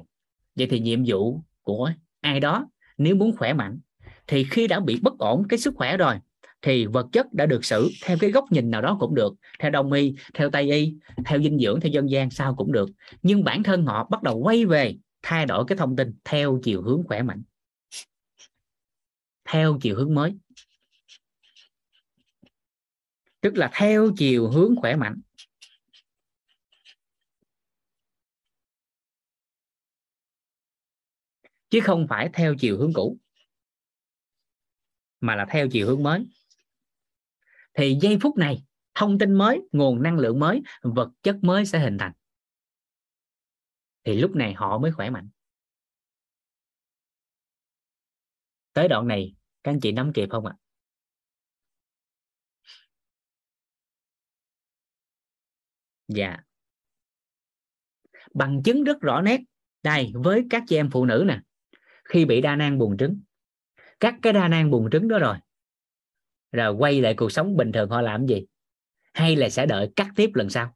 Vậy 0.56 0.68
thì 0.70 0.80
nhiệm 0.80 1.04
vụ 1.08 1.42
của 1.62 1.92
ai 2.22 2.40
đó, 2.40 2.70
nếu 2.98 3.16
muốn 3.16 3.38
khỏe 3.38 3.54
mạnh 3.54 3.80
thì 4.32 4.46
khi 4.52 4.68
đã 4.68 4.80
bị 4.80 5.00
bất 5.02 5.18
ổn 5.18 5.48
cái 5.50 5.60
sức 5.60 5.74
khỏe 5.78 5.98
rồi, 5.98 6.16
thì 6.62 6.86
vật 6.86 7.08
chất 7.12 7.34
đã 7.34 7.46
được 7.46 7.66
xử 7.66 7.90
theo 8.04 8.18
cái 8.20 8.32
góc 8.32 8.46
nhìn 8.52 8.72
nào 8.72 8.82
đó 8.82 8.98
cũng 9.00 9.16
được, 9.16 9.34
theo 9.60 9.72
đông 9.72 9.92
y 9.92 10.16
theo 10.34 10.50
tây 10.50 10.72
y, 10.72 10.94
theo 11.26 11.42
dinh 11.42 11.60
dưỡng, 11.60 11.80
theo 11.82 11.92
dân 11.92 12.10
gian 12.10 12.30
sao 12.30 12.56
cũng 12.56 12.72
được. 12.72 12.90
Nhưng 13.22 13.44
bản 13.44 13.64
thân 13.64 13.86
họ 13.86 14.08
bắt 14.12 14.24
đầu 14.24 14.38
quay 14.38 14.66
về 14.66 14.96
thay 15.22 15.46
đổi 15.46 15.66
cái 15.68 15.78
thông 15.78 15.96
tin 15.96 16.14
theo 16.24 16.60
chiều 16.64 16.82
hướng 16.82 17.04
khỏe 17.08 17.24
mạnh, 17.24 17.44
theo 19.46 19.78
chiều 19.82 19.96
hướng 19.96 20.16
mới. 20.16 20.34
Tức 23.42 23.58
là 23.58 23.70
theo 23.74 24.12
chiều 24.18 24.50
hướng 24.50 24.76
khỏe 24.82 24.96
mạnh. 24.96 25.22
Chứ 31.70 31.80
không 31.84 32.08
phải 32.10 32.30
theo 32.34 32.56
chiều 32.60 32.78
hướng 32.78 32.94
cũ 32.94 33.18
mà 35.22 35.36
là 35.36 35.46
theo 35.50 35.68
chiều 35.72 35.88
hướng 35.88 36.04
mới. 36.04 36.28
Thì 37.74 37.98
giây 38.02 38.18
phút 38.22 38.38
này, 38.38 38.64
thông 38.96 39.20
tin 39.20 39.34
mới, 39.34 39.62
nguồn 39.72 40.04
năng 40.04 40.18
lượng 40.18 40.40
mới, 40.40 40.62
vật 40.82 41.12
chất 41.24 41.38
mới 41.42 41.66
sẽ 41.66 41.80
hình 41.80 41.98
thành. 41.98 42.12
Thì 44.04 44.16
lúc 44.16 44.36
này 44.36 44.54
họ 44.54 44.78
mới 44.78 44.92
khỏe 44.92 45.10
mạnh. 45.10 45.30
Tới 48.74 48.88
đoạn 48.88 49.08
này, 49.08 49.36
các 49.64 49.72
anh 49.72 49.80
chị 49.80 49.92
nắm 49.92 50.12
kịp 50.14 50.30
không 50.30 50.46
ạ? 50.46 50.56
Dạ. 56.08 56.38
Bằng 58.34 58.62
chứng 58.64 58.84
rất 58.84 59.02
rõ 59.02 59.22
nét, 59.22 59.42
đây, 59.84 60.12
với 60.16 60.44
các 60.50 60.64
chị 60.68 60.76
em 60.76 60.90
phụ 60.92 61.06
nữ 61.06 61.24
nè. 61.28 61.40
Khi 62.06 62.26
bị 62.26 62.42
đa 62.42 62.56
nang 62.56 62.78
buồn 62.78 62.98
trứng 62.98 63.22
cắt 64.02 64.16
cái 64.22 64.34
đa 64.34 64.48
nang 64.48 64.72
buồn 64.72 64.90
trứng 64.92 65.08
đó 65.08 65.20
rồi. 65.20 65.38
Rồi 66.52 66.74
quay 66.74 67.02
lại 67.02 67.14
cuộc 67.18 67.32
sống 67.32 67.58
bình 67.58 67.72
thường 67.72 67.90
họ 67.90 68.02
làm 68.02 68.26
gì? 68.26 68.46
Hay 69.14 69.36
là 69.36 69.50
sẽ 69.50 69.66
đợi 69.66 69.92
cắt 69.96 70.08
tiếp 70.16 70.30
lần 70.34 70.50
sau? 70.50 70.76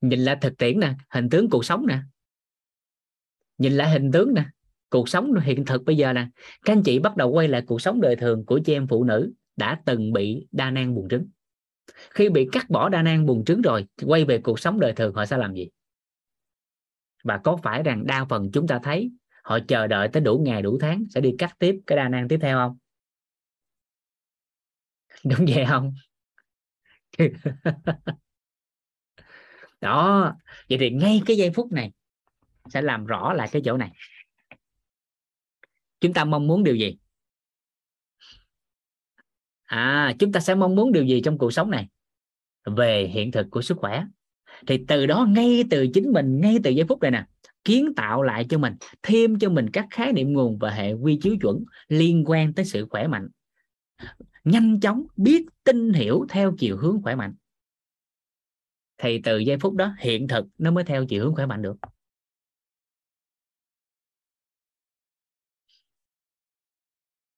Nhìn 0.00 0.20
lại 0.20 0.36
thực 0.40 0.58
tiễn 0.58 0.80
nè, 0.80 0.94
hình 1.10 1.28
tướng 1.30 1.50
cuộc 1.50 1.64
sống 1.64 1.86
nè. 1.86 1.98
Nhìn 3.58 3.72
lại 3.72 3.90
hình 3.90 4.12
tướng 4.12 4.34
nè, 4.34 4.44
cuộc 4.90 5.08
sống 5.08 5.34
hiện 5.40 5.64
thực 5.64 5.84
bây 5.84 5.96
giờ 5.96 6.12
nè. 6.12 6.28
Các 6.64 6.72
anh 6.72 6.82
chị 6.82 6.98
bắt 6.98 7.16
đầu 7.16 7.30
quay 7.30 7.48
lại 7.48 7.62
cuộc 7.66 7.82
sống 7.82 8.00
đời 8.00 8.16
thường 8.16 8.46
của 8.46 8.60
chị 8.64 8.72
em 8.72 8.86
phụ 8.86 9.04
nữ 9.04 9.32
đã 9.56 9.80
từng 9.84 10.12
bị 10.12 10.46
đa 10.52 10.70
nang 10.70 10.94
buồn 10.94 11.08
trứng. 11.10 11.28
Khi 12.10 12.28
bị 12.28 12.48
cắt 12.52 12.70
bỏ 12.70 12.88
đa 12.88 13.02
nang 13.02 13.26
buồn 13.26 13.44
trứng 13.44 13.62
rồi, 13.62 13.86
quay 14.06 14.24
về 14.24 14.38
cuộc 14.38 14.60
sống 14.60 14.80
đời 14.80 14.92
thường 14.92 15.14
họ 15.14 15.26
sẽ 15.26 15.36
làm 15.36 15.54
gì? 15.54 15.68
Và 17.24 17.38
có 17.44 17.56
phải 17.56 17.82
rằng 17.82 18.06
đa 18.06 18.24
phần 18.24 18.50
chúng 18.52 18.66
ta 18.66 18.80
thấy 18.82 19.10
họ 19.48 19.58
chờ 19.68 19.86
đợi 19.86 20.08
tới 20.12 20.20
đủ 20.22 20.38
ngày, 20.38 20.62
đủ 20.62 20.78
tháng 20.80 21.04
sẽ 21.10 21.20
đi 21.20 21.34
cắt 21.38 21.58
tiếp 21.58 21.80
cái 21.86 21.96
đa 21.96 22.08
năng 22.08 22.28
tiếp 22.28 22.38
theo 22.42 22.58
không? 22.58 22.78
Đúng 25.24 25.46
vậy 25.54 25.64
không? 25.68 25.94
Đó, 29.80 30.34
vậy 30.68 30.78
thì 30.80 30.90
ngay 30.90 31.22
cái 31.26 31.36
giây 31.36 31.50
phút 31.54 31.72
này 31.72 31.92
sẽ 32.70 32.82
làm 32.82 33.06
rõ 33.06 33.32
lại 33.32 33.48
cái 33.52 33.62
chỗ 33.64 33.76
này. 33.76 33.92
Chúng 36.00 36.12
ta 36.12 36.24
mong 36.24 36.46
muốn 36.46 36.64
điều 36.64 36.74
gì? 36.74 36.98
À 39.64 40.14
chúng 40.18 40.32
ta 40.32 40.40
sẽ 40.40 40.54
mong 40.54 40.74
muốn 40.74 40.92
điều 40.92 41.04
gì 41.04 41.20
trong 41.24 41.38
cuộc 41.38 41.50
sống 41.50 41.70
này? 41.70 41.88
Về 42.64 43.06
hiện 43.12 43.30
thực 43.30 43.46
của 43.50 43.62
sức 43.62 43.78
khỏe. 43.78 44.04
Thì 44.66 44.84
từ 44.88 45.06
đó, 45.06 45.26
ngay 45.28 45.64
từ 45.70 45.86
chính 45.94 46.12
mình, 46.12 46.40
ngay 46.40 46.56
từ 46.64 46.70
giây 46.70 46.86
phút 46.88 47.00
này 47.02 47.10
nè 47.10 47.26
kiến 47.64 47.94
tạo 47.96 48.22
lại 48.22 48.46
cho 48.48 48.58
mình, 48.58 48.74
thêm 49.02 49.38
cho 49.38 49.50
mình 49.50 49.70
các 49.72 49.86
khái 49.90 50.12
niệm 50.12 50.32
nguồn 50.32 50.58
và 50.58 50.70
hệ 50.70 50.92
quy 50.92 51.18
chiếu 51.22 51.36
chuẩn 51.40 51.64
liên 51.88 52.24
quan 52.26 52.54
tới 52.54 52.64
sự 52.64 52.86
khỏe 52.90 53.06
mạnh. 53.06 53.28
Nhanh 54.44 54.80
chóng 54.80 55.06
biết, 55.16 55.46
tin 55.64 55.92
hiểu 55.92 56.26
theo 56.28 56.54
chiều 56.58 56.76
hướng 56.76 57.02
khỏe 57.02 57.14
mạnh. 57.14 57.34
Thì 58.98 59.20
từ 59.24 59.38
giây 59.38 59.56
phút 59.60 59.74
đó, 59.74 59.94
hiện 59.98 60.28
thực 60.28 60.46
nó 60.58 60.70
mới 60.70 60.84
theo 60.84 61.04
chiều 61.08 61.24
hướng 61.24 61.34
khỏe 61.34 61.46
mạnh 61.46 61.62
được. 61.62 61.76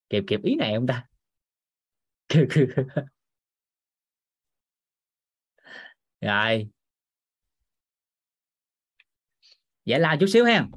Kịp 0.09 0.23
kịp 0.27 0.39
ý 0.43 0.55
này 0.55 0.73
không 0.75 0.87
ta? 0.87 1.07
Rồi 6.21 6.69
giải 9.85 9.99
lao 9.99 10.17
chút 10.19 10.27
xíu 10.27 10.45
ha. 10.45 10.67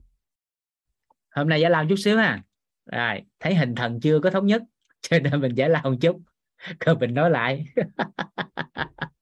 Hôm 1.31 1.49
nay 1.49 1.61
giải 1.61 1.71
lao 1.71 1.87
chút 1.89 1.97
xíu 1.99 2.17
ha. 2.17 2.43
Rồi 2.93 3.23
thấy 3.41 3.55
hình 3.55 3.75
thần 3.75 4.01
chưa 4.01 4.21
có 4.21 4.31
thống 4.31 4.47
nhất 4.47 4.63
cho 5.01 5.19
nên 5.19 5.41
mình 5.41 5.55
giải 5.55 5.69
lao 5.69 5.83
một 5.85 5.97
chút. 6.01 6.21
Rồi 6.81 6.97
mình 6.97 7.15
nói 7.15 7.31
lại. 7.31 7.65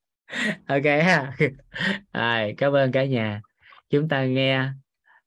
Ok 0.67 0.85
ha. 0.85 1.37
Rồi 2.13 2.55
cảm 2.57 2.73
ơn 2.73 2.93
cả 2.93 3.05
nhà. 3.05 3.43
Chúng 3.91 4.09
ta 4.09 4.25
nghe 4.25 4.69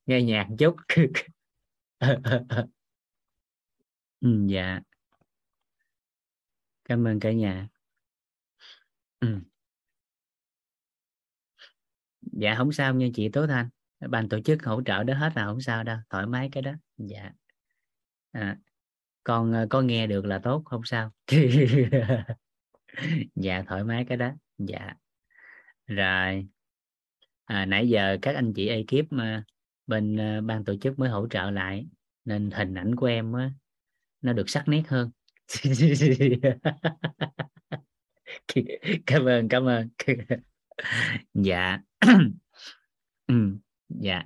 nghe 0.06 0.22
nhạc 0.22 0.46
một 0.50 0.56
chút. 0.58 0.76
Ừ, 4.20 4.46
dạ. 4.48 4.80
Cảm 6.84 7.06
ơn 7.06 7.20
cả 7.20 7.32
nhà. 7.32 7.68
Ừ. 9.20 9.40
dạ 12.32 12.54
không 12.58 12.72
sao 12.72 12.94
nha 12.94 13.06
chị 13.14 13.28
tố 13.28 13.46
thanh 13.46 13.68
ban 14.00 14.28
tổ 14.28 14.40
chức 14.40 14.64
hỗ 14.64 14.82
trợ 14.82 15.02
đó 15.02 15.14
hết 15.14 15.32
là 15.36 15.44
không 15.44 15.60
sao 15.60 15.84
đâu 15.84 15.98
thoải 16.10 16.26
mái 16.26 16.48
cái 16.52 16.62
đó. 16.62 16.72
Dạ. 16.98 17.32
À, 18.32 18.56
con 19.24 19.52
ờ, 19.52 19.66
có 19.70 19.80
nghe 19.80 20.06
được 20.06 20.24
là 20.24 20.38
tốt 20.38 20.62
không 20.64 20.82
sao. 20.84 21.12
Dạ 23.34 23.62
thoải 23.66 23.84
mái 23.84 24.04
cái 24.04 24.16
đó. 24.16 24.30
Dạ. 24.58 24.94
Rồi. 25.86 26.46
À, 27.44 27.66
nãy 27.66 27.88
giờ 27.88 28.18
các 28.22 28.34
anh 28.34 28.52
chị 28.52 28.68
ekip 28.68 29.12
mà 29.12 29.44
bên 29.86 30.16
uh, 30.38 30.44
ban 30.44 30.64
tổ 30.64 30.76
chức 30.76 30.98
mới 30.98 31.08
hỗ 31.08 31.28
trợ 31.28 31.50
lại 31.50 31.86
nên 32.24 32.50
hình 32.50 32.74
ảnh 32.74 32.96
của 32.96 33.06
em 33.06 33.32
á, 33.32 33.50
nó 34.20 34.32
được 34.32 34.50
sắc 34.50 34.68
nét 34.68 34.82
hơn. 34.88 35.10
Cảm 39.06 39.24
ơn 39.24 39.48
cảm 39.48 39.68
ơn. 39.68 39.88
Dạ. 41.34 41.78
Ừ 43.26 43.58
dạ. 43.88 44.22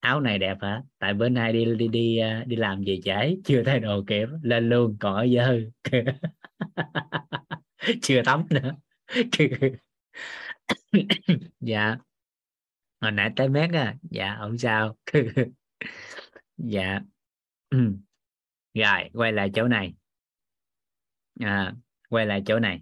Áo 0.00 0.20
này 0.20 0.38
đẹp 0.38 0.56
hả? 0.60 0.82
Tại 0.98 1.14
bữa 1.14 1.28
nay 1.28 1.52
đi 1.52 1.64
đi 1.78 1.88
đi 1.88 2.18
à, 2.18 2.44
đi 2.46 2.56
làm 2.56 2.84
gì 2.84 3.00
trễ 3.04 3.36
chưa 3.44 3.62
thay 3.66 3.80
đồ 3.80 4.04
kịp 4.06 4.28
lên 4.42 4.68
luôn 4.68 4.96
còn 5.00 5.16
ở 5.16 5.26
dơ. 5.34 5.60
Chưa 8.02 8.22
tắm 8.24 8.46
nữa. 8.50 8.76
Dạ. 11.60 11.96
Hồi 13.00 13.12
nãy 13.12 13.30
tới 13.36 13.48
mét 13.48 13.70
à 13.72 13.96
dạ 14.10 14.36
không 14.40 14.58
sao. 14.58 14.96
Dạ. 16.56 17.00
Rồi 18.74 19.10
quay 19.12 19.32
lại 19.32 19.50
chỗ 19.54 19.68
này. 19.68 19.94
À, 21.40 21.74
quay 22.08 22.26
lại 22.26 22.42
chỗ 22.46 22.58
này. 22.58 22.80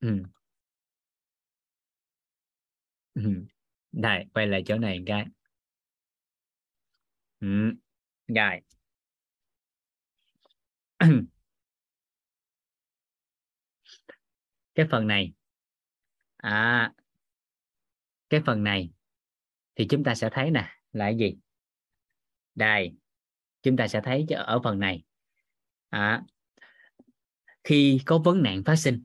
Ừ. 0.00 0.22
đây 3.92 4.24
quay 4.34 4.46
lại 4.46 4.62
chỗ 4.66 4.78
này 4.78 5.02
cái. 5.06 5.24
Ừ. 7.40 7.46
rồi. 8.28 8.60
Cái 14.74 14.86
phần 14.90 15.06
này. 15.06 15.32
À 16.36 16.92
cái 18.34 18.42
phần 18.46 18.64
này 18.64 18.90
thì 19.76 19.86
chúng 19.90 20.04
ta 20.04 20.14
sẽ 20.14 20.28
thấy 20.32 20.50
nè 20.50 20.68
là 20.92 21.04
cái 21.04 21.16
gì? 21.16 21.36
Đây 22.54 22.94
chúng 23.62 23.76
ta 23.76 23.88
sẽ 23.88 24.00
thấy 24.04 24.26
ở 24.36 24.60
phần 24.64 24.78
này. 24.78 25.04
À, 25.88 26.22
khi 27.64 28.00
có 28.06 28.18
vấn 28.18 28.42
nạn 28.42 28.62
phát 28.64 28.76
sinh 28.76 29.04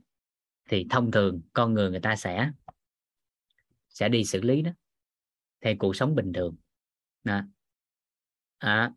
thì 0.70 0.86
thông 0.90 1.10
thường 1.10 1.42
con 1.52 1.74
người 1.74 1.90
người 1.90 2.00
ta 2.00 2.16
sẽ 2.16 2.50
sẽ 3.90 4.08
đi 4.08 4.24
xử 4.24 4.40
lý 4.40 4.62
đó 4.62 4.70
theo 5.60 5.74
cuộc 5.78 5.96
sống 5.96 6.14
bình 6.14 6.32
thường. 6.32 6.56
Đó. 7.24 7.42
À, 8.58 8.92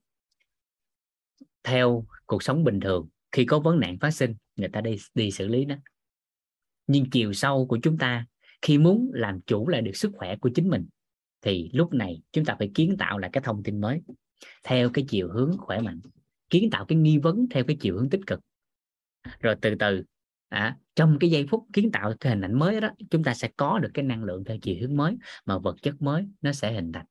theo 1.64 2.06
cuộc 2.26 2.44
sống 2.44 2.64
bình 2.64 2.80
thường 2.80 3.10
khi 3.32 3.46
có 3.46 3.60
vấn 3.60 3.80
nạn 3.80 3.98
phát 4.00 4.12
sinh 4.12 4.36
người 4.56 4.70
ta 4.70 4.82
đi 4.82 4.96
đi 5.14 5.32
xử 5.32 5.48
lý 5.48 5.66
đó. 5.66 5.76
Nhưng 6.88 7.10
chiều 7.10 7.34
sâu 7.34 7.68
của 7.68 7.80
chúng 7.84 7.98
ta 7.98 8.26
khi 8.62 8.78
muốn 8.78 9.12
làm 9.14 9.42
chủ 9.42 9.68
lại 9.68 9.82
được 9.82 9.96
sức 9.96 10.12
khỏe 10.16 10.36
của 10.36 10.50
chính 10.56 10.70
mình 10.70 10.88
thì 11.42 11.70
lúc 11.74 11.94
này 11.94 12.22
chúng 12.32 12.46
ta 12.46 12.56
phải 12.60 12.72
kiến 12.74 12.96
tạo 13.00 13.18
lại 13.18 13.30
cái 13.34 13.44
thông 13.44 13.64
tin 13.64 13.82
mới 13.82 14.02
theo 14.64 14.90
cái 14.94 15.06
chiều 15.10 15.30
hướng 15.32 15.58
khỏe 15.58 15.80
mạnh. 15.80 16.00
Kiến 16.50 16.70
tạo 16.72 16.86
cái 16.86 16.98
nghi 16.98 17.18
vấn 17.18 17.48
theo 17.52 17.64
cái 17.64 17.78
chiều 17.80 17.96
hướng 17.96 18.10
tích 18.10 18.22
cực. 18.28 18.40
Rồi 19.40 19.56
từ 19.62 19.76
từ 19.80 20.04
à, 20.54 20.78
trong 20.96 21.18
cái 21.20 21.30
giây 21.30 21.46
phút 21.50 21.66
kiến 21.74 21.92
tạo 21.92 22.14
cái 22.20 22.32
hình 22.32 22.42
ảnh 22.42 22.60
mới 22.60 22.82
đó 22.82 22.90
chúng 23.10 23.24
ta 23.24 23.34
sẽ 23.34 23.50
có 23.58 23.80
được 23.80 23.90
cái 23.94 24.06
năng 24.06 24.24
lượng 24.24 24.44
theo 24.44 24.58
chiều 24.62 24.76
hướng 24.82 24.98
mới 24.98 25.18
mà 25.46 25.58
vật 25.58 25.76
chất 25.82 26.02
mới 26.02 26.26
nó 26.42 26.52
sẽ 26.52 26.74
hình 26.74 26.92
thành. 26.92 27.06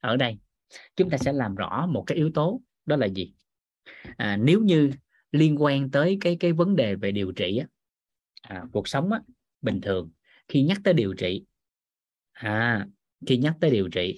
Ở 0.00 0.16
đây 0.16 0.38
chúng 0.96 1.10
ta 1.10 1.18
sẽ 1.18 1.32
làm 1.32 1.54
rõ 1.54 1.86
một 1.86 2.04
cái 2.06 2.16
yếu 2.16 2.30
tố 2.34 2.62
đó 2.86 2.96
là 2.96 3.06
gì? 3.06 3.34
À, 4.16 4.36
nếu 4.36 4.60
như 4.60 4.90
liên 5.32 5.62
quan 5.62 5.90
tới 5.90 6.18
cái 6.20 6.36
cái 6.40 6.52
vấn 6.52 6.76
đề 6.76 6.94
về 6.94 7.12
điều 7.12 7.32
trị 7.32 7.56
á, 7.56 7.66
à, 8.42 8.64
cuộc 8.72 8.88
sống 8.88 9.12
á, 9.12 9.20
bình 9.60 9.80
thường 9.80 10.10
khi 10.48 10.62
nhắc 10.62 10.78
tới 10.84 10.94
điều 10.94 11.14
trị 11.14 11.44
à, 12.32 12.86
khi 13.26 13.36
nhắc 13.36 13.56
tới 13.60 13.70
điều 13.70 13.88
trị 13.88 14.16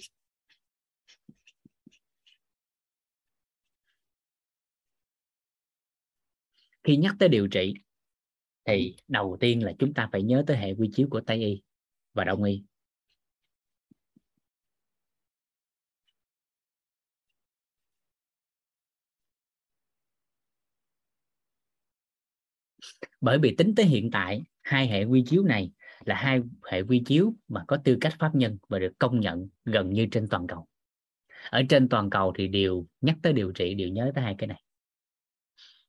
khi 6.87 6.97
nhắc 6.97 7.15
tới 7.19 7.29
điều 7.29 7.47
trị 7.47 7.73
thì 8.65 8.95
đầu 9.07 9.37
tiên 9.39 9.63
là 9.65 9.73
chúng 9.79 9.93
ta 9.93 10.09
phải 10.11 10.23
nhớ 10.23 10.43
tới 10.47 10.57
hệ 10.57 10.73
quy 10.73 10.89
chiếu 10.93 11.07
của 11.11 11.21
tây 11.21 11.37
y 11.37 11.61
và 12.13 12.23
đông 12.23 12.43
y. 12.43 12.63
Bởi 23.21 23.39
vì 23.39 23.55
tính 23.57 23.73
tới 23.75 23.85
hiện 23.85 24.11
tại 24.11 24.43
hai 24.61 24.87
hệ 24.87 25.03
quy 25.03 25.23
chiếu 25.27 25.43
này 25.43 25.71
là 26.05 26.15
hai 26.15 26.41
hệ 26.71 26.81
quy 26.81 27.03
chiếu 27.05 27.33
mà 27.47 27.63
có 27.67 27.77
tư 27.83 27.97
cách 28.01 28.13
pháp 28.19 28.35
nhân 28.35 28.57
và 28.69 28.79
được 28.79 28.93
công 28.99 29.19
nhận 29.19 29.47
gần 29.65 29.89
như 29.93 30.07
trên 30.11 30.27
toàn 30.29 30.47
cầu. 30.47 30.67
Ở 31.49 31.61
trên 31.69 31.89
toàn 31.89 32.09
cầu 32.09 32.33
thì 32.37 32.47
đều 32.47 32.85
nhắc 33.01 33.17
tới 33.21 33.33
điều 33.33 33.51
trị 33.51 33.73
đều 33.73 33.89
nhớ 33.89 34.11
tới 34.15 34.23
hai 34.23 34.35
cái 34.37 34.47
này 34.47 34.66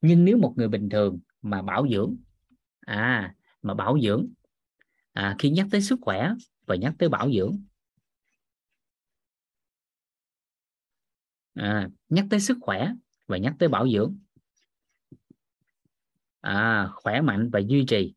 nhưng 0.01 0.25
nếu 0.25 0.39
một 0.39 0.55
người 0.57 0.69
bình 0.69 0.89
thường 0.89 1.19
mà 1.43 1.63
bảo 1.63 1.87
dưỡng 1.91 2.17
à 2.81 3.35
mà 3.63 3.75
bảo 3.75 3.99
dưỡng 4.01 4.29
à, 5.13 5.37
khi 5.39 5.51
nhắc 5.51 5.67
tới 5.71 5.83
sức 5.83 5.99
khỏe 6.03 6.33
và 6.67 6.77
nhắc 6.77 6.95
tới 6.99 7.09
bảo 7.09 7.33
dưỡng 7.33 7.63
à, 11.55 11.89
nhắc 12.09 12.27
tới 12.31 12.41
sức 12.41 12.59
khỏe 12.61 12.93
và 13.27 13.39
nhắc 13.39 13.55
tới 13.59 13.69
bảo 13.69 13.89
dưỡng 13.89 14.19
à, 16.41 16.89
khỏe 16.95 17.21
mạnh 17.21 17.51
và 17.53 17.61
duy 17.61 17.85
trì 17.89 18.15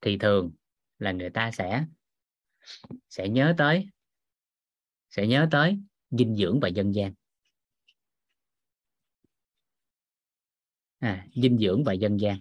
thì 0.00 0.18
thường 0.18 0.52
là 0.98 1.12
người 1.12 1.30
ta 1.30 1.50
sẽ 1.50 1.86
sẽ 3.08 3.28
nhớ 3.28 3.54
tới 3.58 3.88
sẽ 5.10 5.26
nhớ 5.26 5.48
tới 5.50 5.78
dinh 6.10 6.36
dưỡng 6.36 6.60
và 6.60 6.68
dân 6.68 6.94
gian. 6.94 7.14
À, 10.98 11.26
dinh 11.34 11.58
dưỡng 11.58 11.84
và 11.84 11.92
dân 11.92 12.20
gian. 12.20 12.40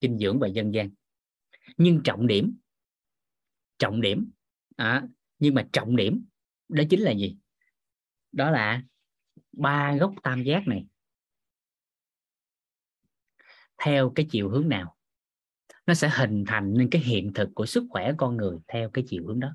Dinh 0.00 0.18
dưỡng 0.18 0.38
và 0.38 0.48
dân 0.48 0.74
gian. 0.74 0.90
Nhưng 1.76 2.00
trọng 2.04 2.26
điểm 2.26 2.58
trọng 3.78 4.00
điểm 4.00 4.30
à, 4.76 5.08
nhưng 5.38 5.54
mà 5.54 5.68
trọng 5.72 5.96
điểm 5.96 6.24
đó 6.68 6.84
chính 6.90 7.00
là 7.00 7.12
gì? 7.12 7.36
Đó 8.32 8.50
là 8.50 8.82
ba 9.52 9.96
góc 9.96 10.14
tam 10.22 10.42
giác 10.42 10.62
này. 10.66 10.86
Theo 13.78 14.12
cái 14.14 14.26
chiều 14.30 14.48
hướng 14.50 14.68
nào? 14.68 14.97
Nó 15.88 15.94
sẽ 15.94 16.10
hình 16.12 16.44
thành 16.46 16.74
nên 16.74 16.90
cái 16.90 17.02
hiện 17.02 17.32
thực 17.34 17.48
của 17.54 17.66
sức 17.66 17.84
khỏe 17.90 18.12
con 18.16 18.36
người 18.36 18.58
theo 18.68 18.90
cái 18.90 19.04
chiều 19.08 19.26
hướng 19.26 19.40
đó. 19.40 19.48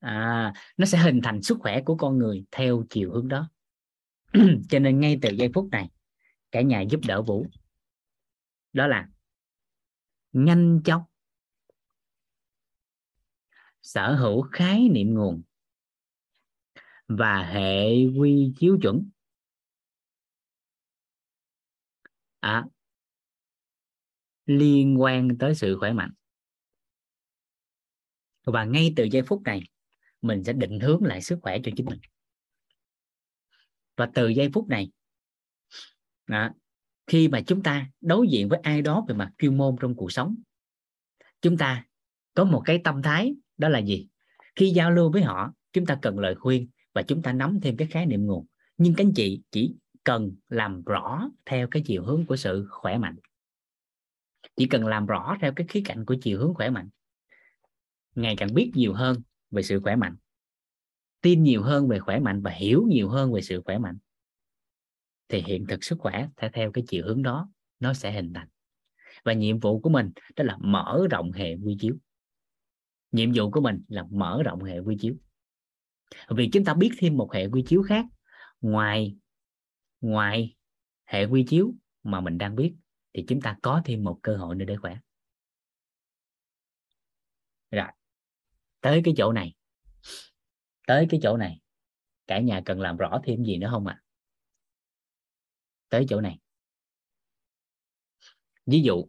À, 0.00 0.52
nó 0.76 0.86
sẽ 0.86 0.98
hình 0.98 1.20
thành 1.22 1.42
sức 1.42 1.58
khỏe 1.60 1.82
của 1.82 1.96
con 1.96 2.18
người 2.18 2.44
theo 2.50 2.84
chiều 2.90 3.12
hướng 3.12 3.28
đó. 3.28 3.50
Cho 4.70 4.78
nên 4.78 5.00
ngay 5.00 5.18
từ 5.22 5.30
giây 5.30 5.50
phút 5.54 5.68
này 5.70 5.90
cả 6.50 6.60
nhà 6.60 6.80
giúp 6.80 7.00
đỡ 7.06 7.22
vũ. 7.22 7.46
Đó 8.72 8.86
là 8.86 9.08
nhanh 10.32 10.80
chóng 10.84 11.02
sở 13.82 14.14
hữu 14.14 14.42
khái 14.42 14.88
niệm 14.88 15.14
nguồn 15.14 15.42
và 17.08 17.42
hệ 17.42 18.06
quy 18.18 18.52
chiếu 18.58 18.78
chuẩn. 18.82 19.10
À, 22.40 22.64
liên 24.46 25.00
quan 25.00 25.38
tới 25.38 25.54
sự 25.54 25.76
khỏe 25.80 25.92
mạnh. 25.92 26.10
Và 28.44 28.64
ngay 28.64 28.92
từ 28.96 29.04
giây 29.04 29.22
phút 29.22 29.42
này 29.42 29.62
mình 30.22 30.44
sẽ 30.44 30.52
định 30.52 30.80
hướng 30.80 31.04
lại 31.04 31.22
sức 31.22 31.38
khỏe 31.42 31.58
cho 31.64 31.72
chính 31.76 31.86
mình. 31.86 31.98
Và 33.96 34.10
từ 34.14 34.28
giây 34.28 34.50
phút 34.52 34.68
này 34.68 34.90
đó, 36.26 36.50
khi 37.06 37.28
mà 37.28 37.40
chúng 37.46 37.62
ta 37.62 37.90
đối 38.00 38.28
diện 38.28 38.48
với 38.48 38.60
ai 38.62 38.82
đó 38.82 39.04
về 39.08 39.14
mặt 39.14 39.32
chuyên 39.38 39.56
môn 39.56 39.76
trong 39.80 39.94
cuộc 39.94 40.12
sống 40.12 40.36
chúng 41.40 41.56
ta 41.56 41.86
có 42.34 42.44
một 42.44 42.62
cái 42.64 42.80
tâm 42.84 43.02
thái 43.02 43.34
đó 43.56 43.68
là 43.68 43.78
gì? 43.78 44.08
Khi 44.56 44.70
giao 44.70 44.90
lưu 44.90 45.12
với 45.12 45.22
họ 45.22 45.52
chúng 45.72 45.86
ta 45.86 45.98
cần 46.02 46.18
lời 46.18 46.34
khuyên 46.34 46.68
và 46.92 47.02
chúng 47.02 47.22
ta 47.22 47.32
nắm 47.32 47.58
thêm 47.62 47.76
cái 47.76 47.88
khái 47.88 48.06
niệm 48.06 48.26
nguồn. 48.26 48.46
Nhưng 48.76 48.94
các 48.94 49.04
anh 49.04 49.12
chị 49.14 49.42
chỉ 49.50 49.74
cần 50.04 50.32
làm 50.48 50.82
rõ 50.84 51.30
theo 51.44 51.68
cái 51.70 51.82
chiều 51.86 52.04
hướng 52.04 52.26
của 52.26 52.36
sự 52.36 52.66
khỏe 52.70 52.98
mạnh 52.98 53.16
chỉ 54.56 54.66
cần 54.66 54.86
làm 54.86 55.06
rõ 55.06 55.36
theo 55.40 55.52
cái 55.56 55.66
khía 55.68 55.82
cạnh 55.84 56.04
của 56.04 56.16
chiều 56.22 56.38
hướng 56.38 56.54
khỏe 56.54 56.70
mạnh. 56.70 56.88
Ngày 58.14 58.34
càng 58.36 58.54
biết 58.54 58.70
nhiều 58.74 58.94
hơn 58.94 59.22
về 59.50 59.62
sự 59.62 59.80
khỏe 59.80 59.96
mạnh. 59.96 60.16
Tin 61.20 61.42
nhiều 61.42 61.62
hơn 61.62 61.88
về 61.88 61.98
khỏe 61.98 62.20
mạnh 62.20 62.42
và 62.42 62.50
hiểu 62.50 62.86
nhiều 62.88 63.08
hơn 63.08 63.32
về 63.32 63.40
sự 63.40 63.62
khỏe 63.64 63.78
mạnh. 63.78 63.98
Thì 65.28 65.42
hiện 65.46 65.66
thực 65.68 65.84
sức 65.84 65.98
khỏe 65.98 66.28
sẽ 66.40 66.50
theo 66.52 66.72
cái 66.72 66.84
chiều 66.88 67.04
hướng 67.06 67.22
đó, 67.22 67.48
nó 67.80 67.92
sẽ 67.94 68.12
hình 68.12 68.32
thành. 68.34 68.48
Và 69.24 69.32
nhiệm 69.32 69.58
vụ 69.58 69.80
của 69.80 69.90
mình 69.90 70.10
đó 70.36 70.44
là 70.44 70.56
mở 70.60 71.06
rộng 71.10 71.32
hệ 71.32 71.56
quy 71.64 71.76
chiếu. 71.80 71.96
Nhiệm 73.12 73.32
vụ 73.34 73.50
của 73.50 73.60
mình 73.60 73.82
là 73.88 74.04
mở 74.10 74.42
rộng 74.44 74.62
hệ 74.62 74.78
quy 74.78 74.96
chiếu. 75.00 75.14
Vì 76.28 76.50
chúng 76.52 76.64
ta 76.64 76.74
biết 76.74 76.90
thêm 76.98 77.16
một 77.16 77.32
hệ 77.32 77.46
quy 77.46 77.62
chiếu 77.66 77.82
khác 77.82 78.06
ngoài 78.60 79.16
ngoài 80.00 80.56
hệ 81.04 81.24
quy 81.24 81.44
chiếu 81.48 81.74
mà 82.02 82.20
mình 82.20 82.38
đang 82.38 82.56
biết 82.56 82.74
thì 83.16 83.24
chúng 83.28 83.40
ta 83.40 83.56
có 83.62 83.82
thêm 83.84 84.04
một 84.04 84.18
cơ 84.22 84.36
hội 84.36 84.54
nữa 84.54 84.64
để 84.64 84.76
khỏe. 84.76 84.98
Rồi, 87.70 87.88
tới 88.80 89.00
cái 89.04 89.14
chỗ 89.16 89.32
này. 89.32 89.54
Tới 90.86 91.06
cái 91.10 91.20
chỗ 91.22 91.36
này, 91.36 91.60
cả 92.26 92.40
nhà 92.40 92.62
cần 92.64 92.80
làm 92.80 92.96
rõ 92.96 93.20
thêm 93.24 93.44
gì 93.44 93.56
nữa 93.56 93.68
không 93.70 93.86
ạ? 93.86 94.00
À? 94.00 94.02
tới 95.88 96.06
chỗ 96.08 96.20
này. 96.20 96.38
Ví 98.66 98.82
dụ 98.82 99.08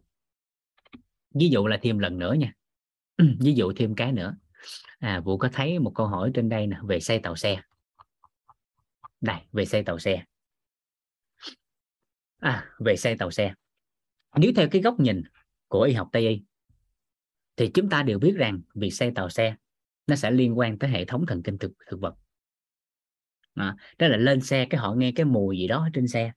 ví 1.34 1.48
dụ 1.48 1.66
là 1.66 1.78
thêm 1.82 1.98
lần 1.98 2.18
nữa 2.18 2.34
nha. 2.34 2.52
Ví 3.40 3.54
dụ 3.54 3.72
thêm 3.76 3.94
cái 3.94 4.12
nữa. 4.12 4.36
À 4.98 5.20
vũ 5.20 5.38
có 5.38 5.48
thấy 5.52 5.78
một 5.78 5.92
câu 5.94 6.06
hỏi 6.06 6.30
trên 6.34 6.48
đây 6.48 6.66
nè, 6.66 6.78
về 6.82 7.00
xây 7.00 7.18
tàu 7.18 7.36
xe. 7.36 7.62
Đây, 9.20 9.40
về 9.52 9.64
xây 9.64 9.82
tàu 9.82 9.98
xe. 9.98 10.24
À 12.38 12.70
về 12.78 12.96
xây 12.96 13.16
tàu 13.18 13.30
xe 13.30 13.54
nếu 14.36 14.52
theo 14.56 14.68
cái 14.70 14.82
góc 14.82 15.00
nhìn 15.00 15.22
của 15.68 15.82
y 15.82 15.92
học 15.92 16.08
tây 16.12 16.28
y 16.28 16.42
thì 17.56 17.70
chúng 17.74 17.88
ta 17.88 18.02
đều 18.02 18.18
biết 18.18 18.34
rằng 18.36 18.60
việc 18.74 18.90
xây 18.90 19.10
tàu 19.14 19.28
xe 19.28 19.56
nó 20.06 20.16
sẽ 20.16 20.30
liên 20.30 20.58
quan 20.58 20.78
tới 20.78 20.90
hệ 20.90 21.04
thống 21.04 21.26
thần 21.26 21.42
kinh 21.42 21.58
thực 21.58 21.72
thực 21.86 22.00
vật. 22.00 22.14
À, 23.54 23.76
đó 23.98 24.08
là 24.08 24.16
lên 24.16 24.40
xe 24.40 24.66
cái 24.70 24.80
họ 24.80 24.94
nghe 24.94 25.12
cái 25.12 25.26
mùi 25.26 25.58
gì 25.58 25.68
đó 25.68 25.88
trên 25.94 26.08
xe. 26.08 26.32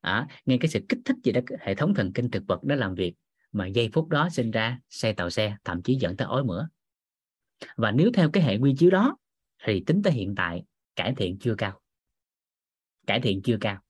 À, 0.00 0.26
nghe 0.46 0.58
cái 0.60 0.68
sự 0.68 0.80
kích 0.88 0.98
thích 1.04 1.16
gì 1.24 1.32
đó 1.32 1.40
hệ 1.60 1.74
thống 1.74 1.94
thần 1.94 2.12
kinh 2.12 2.30
thực 2.30 2.42
vật 2.46 2.64
đó 2.64 2.74
làm 2.74 2.94
việc 2.94 3.14
mà 3.52 3.66
giây 3.66 3.90
phút 3.92 4.08
đó 4.08 4.28
sinh 4.32 4.50
ra 4.50 4.80
xe 4.88 5.12
tàu 5.12 5.30
xe 5.30 5.56
thậm 5.64 5.82
chí 5.82 5.94
dẫn 5.94 6.16
tới 6.16 6.26
ói 6.26 6.44
mửa. 6.44 6.68
Và 7.76 7.90
nếu 7.90 8.10
theo 8.14 8.30
cái 8.30 8.42
hệ 8.42 8.58
quy 8.58 8.74
chiếu 8.78 8.90
đó 8.90 9.16
thì 9.64 9.84
tính 9.86 10.02
tới 10.02 10.12
hiện 10.12 10.34
tại 10.36 10.64
cải 10.96 11.14
thiện 11.16 11.38
chưa 11.38 11.54
cao. 11.54 11.80
Cải 13.06 13.20
thiện 13.20 13.42
chưa 13.42 13.56
cao 13.60 13.82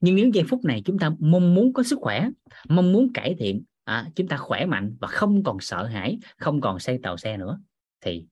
nhưng 0.00 0.16
nếu 0.16 0.30
giây 0.34 0.44
phút 0.48 0.64
này 0.64 0.82
chúng 0.84 0.98
ta 0.98 1.10
mong 1.18 1.54
muốn 1.54 1.72
có 1.72 1.82
sức 1.82 1.98
khỏe 2.02 2.28
mong 2.68 2.92
muốn 2.92 3.12
cải 3.12 3.34
thiện 3.38 3.62
à, 3.84 4.06
chúng 4.14 4.28
ta 4.28 4.36
khỏe 4.36 4.66
mạnh 4.66 4.96
và 5.00 5.08
không 5.08 5.42
còn 5.42 5.60
sợ 5.60 5.84
hãi 5.84 6.18
không 6.36 6.60
còn 6.60 6.78
xây 6.78 6.98
tàu 7.02 7.16
xe 7.16 7.36
nữa 7.36 7.60
thì 8.00 8.26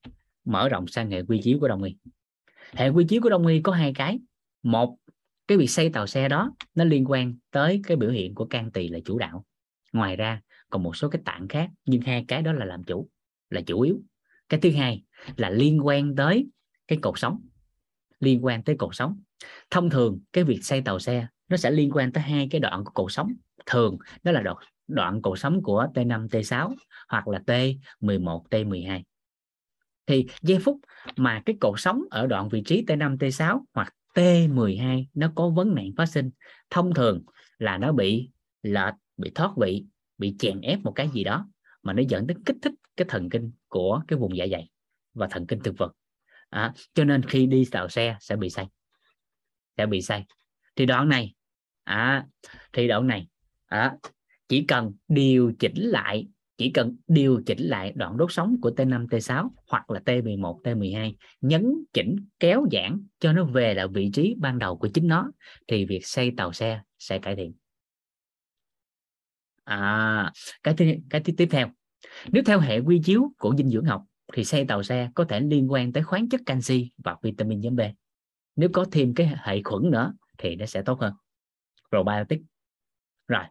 mở 0.45 0.69
rộng 0.69 0.87
sang 0.87 1.11
hệ 1.11 1.23
quy 1.23 1.41
chiếu 1.43 1.59
của 1.61 1.69
đông 1.69 1.83
y 1.83 1.97
hệ 2.73 2.89
quy 2.89 3.05
chiếu 3.05 3.21
của 3.23 3.29
đông 3.29 3.47
y 3.47 3.61
có 3.61 3.73
hai 3.73 3.93
cái. 3.95 4.19
Một 4.63 4.97
cái 5.49 5.59
việc 5.59 5.71
xây 5.71 5.91
tàu 5.91 6.07
xe 6.07 6.29
đó 6.29 6.53
nó 6.75 6.85
liên 6.85 7.11
quan 7.11 7.35
tới 7.51 7.81
cái 7.85 7.97
biểu 7.97 8.11
hiện 8.11 8.35
của 8.35 8.47
can 8.47 8.71
tỳ 8.71 8.89
là 8.89 8.99
chủ 9.05 9.19
đạo. 9.19 9.45
Ngoài 9.93 10.17
ra 10.17 10.41
còn 10.71 10.83
một 10.83 10.97
số 10.97 11.09
cái 11.09 11.23
tạng 11.25 11.49
khác 11.49 11.71
nhưng 11.85 12.01
hai 12.01 12.25
cái 12.29 12.43
đó 12.43 12.53
là 12.53 12.65
làm 12.65 12.85
chủ 12.85 13.09
là 13.51 13.61
chủ 13.61 13.81
yếu. 13.81 14.01
Cái 14.49 14.61
thứ 14.61 14.71
hai 14.71 15.03
là 15.37 15.51
liên 15.51 15.87
quan 15.87 16.17
tới 16.17 16.47
cái 16.89 16.99
cột 17.03 17.19
sống 17.19 17.41
liên 18.21 18.45
quan 18.45 18.63
tới 18.63 18.77
cột 18.79 18.95
sống. 18.95 19.21
Thông 19.71 19.91
thường 19.91 20.21
cái 20.33 20.45
việc 20.45 20.59
xây 20.63 20.81
tàu 20.81 20.99
xe 20.99 21.27
nó 21.49 21.57
sẽ 21.57 21.71
liên 21.71 21.91
quan 21.91 22.13
tới 22.13 22.23
hai 22.23 22.49
cái 22.51 22.61
đoạn 22.61 22.85
của 22.85 22.91
cột 22.91 23.13
sống 23.13 23.33
thường 23.67 23.99
đó 24.23 24.33
là 24.33 24.43
đoạn 24.43 24.57
đoạn 24.89 25.23
cột 25.23 25.39
sống 25.39 25.63
của 25.63 25.87
T5 25.95 26.29
T6 26.29 26.75
hoặc 27.09 27.29
là 27.29 27.43
T11 27.47 28.43
T12 28.51 29.03
thì 30.07 30.27
giây 30.43 30.59
phút 30.65 30.81
mà 31.17 31.43
cái 31.47 31.57
cột 31.61 31.81
sống 31.81 32.03
ở 32.11 32.27
đoạn 32.27 32.49
vị 32.49 32.63
trí 32.67 32.85
T5 32.87 33.17
T6 33.17 33.61
hoặc 33.75 33.95
T12 34.15 35.05
nó 35.15 35.33
có 35.35 35.49
vấn 35.49 35.75
nạn 35.75 35.91
phát 35.97 36.07
sinh 36.07 36.31
thông 36.71 36.95
thường 36.95 37.23
là 37.59 37.79
nó 37.79 37.93
bị 37.93 38.31
lệch 38.63 38.95
bị 39.17 39.31
thoát 39.35 39.51
vị 39.57 39.85
bị 40.19 40.37
chèn 40.39 40.61
ép 40.61 40.79
một 40.79 40.93
cái 40.93 41.09
gì 41.15 41.25
đó 41.25 41.49
mà 41.83 41.93
nó 41.93 42.03
dẫn 42.09 42.27
đến 42.27 42.45
kích 42.45 42.57
thích 42.63 42.73
cái 42.97 43.07
thần 43.09 43.31
kinh 43.31 43.53
của 43.69 44.03
cái 44.09 44.19
vùng 44.19 44.37
dạ 44.37 44.47
dày 44.51 44.71
và 45.15 45.29
thần 45.31 45.47
kinh 45.47 45.61
thực 45.61 45.79
vật. 45.79 45.93
À, 46.51 46.73
cho 46.95 47.05
nên 47.05 47.23
khi 47.23 47.47
đi 47.47 47.65
tàu 47.71 47.89
xe 47.89 48.17
sẽ 48.21 48.37
bị 48.37 48.51
say 48.51 48.67
sẽ 49.77 49.87
bị 49.87 50.03
say 50.03 50.25
thì 50.77 50.87
đoạn 50.87 51.09
này 51.09 51.35
à, 51.85 52.27
thì 52.73 52.89
đoạn 52.89 53.07
này 53.07 53.29
à, 53.67 53.97
chỉ 54.49 54.65
cần 54.69 54.93
điều 55.09 55.53
chỉnh 55.59 55.77
lại 55.77 56.27
chỉ 56.57 56.71
cần 56.71 56.97
điều 57.09 57.43
chỉnh 57.47 57.59
lại 57.59 57.93
đoạn 57.97 58.17
đốt 58.17 58.33
sống 58.33 58.57
của 58.61 58.71
T5, 58.71 59.07
T6 59.07 59.49
hoặc 59.67 59.91
là 59.91 60.01
T11, 60.05 60.63
T12 60.63 61.15
nhấn 61.41 61.73
chỉnh 61.93 62.17
kéo 62.41 62.67
giãn 62.73 63.07
cho 63.19 63.33
nó 63.33 63.45
về 63.45 63.75
lại 63.75 63.89
vị 63.89 64.11
trí 64.15 64.35
ban 64.39 64.59
đầu 64.59 64.79
của 64.79 64.89
chính 64.89 65.07
nó 65.07 65.31
thì 65.69 65.85
việc 65.85 66.07
xây 66.07 66.33
tàu 66.37 66.53
xe 66.53 66.81
sẽ 66.99 67.19
cải 67.19 67.37
thiện. 67.37 67.55
À 69.65 70.33
cái 70.63 70.75
thứ, 70.77 70.85
cái 71.11 71.23
tiếp 71.37 71.49
theo. 71.51 71.71
Nếu 72.29 72.43
theo 72.47 72.61
hệ 72.61 72.79
quy 72.79 73.01
chiếu 73.05 73.33
của 73.39 73.55
dinh 73.59 73.69
dưỡng 73.69 73.85
học 73.85 74.03
thì 74.33 74.45
xây 74.45 74.65
tàu 74.65 74.83
xe 74.83 75.11
có 75.15 75.25
thể 75.25 75.41
liên 75.41 75.73
quan 75.73 75.93
tới 75.93 76.03
khoáng 76.03 76.29
chất 76.29 76.41
canxi 76.47 76.91
và 77.05 77.17
vitamin 77.23 77.61
nhóm 77.61 77.77
B. 77.77 77.81
Nếu 78.57 78.69
có 78.73 78.87
thêm 78.93 79.15
cái 79.15 79.31
hệ 79.45 79.63
khuẩn 79.63 79.91
nữa 79.91 80.13
thì 80.39 80.57
nó 80.57 80.67
sẽ 80.67 80.83
tốt 80.83 81.01
hơn. 81.01 81.15
Probiotic. 81.91 82.43
Rồi. 83.29 83.45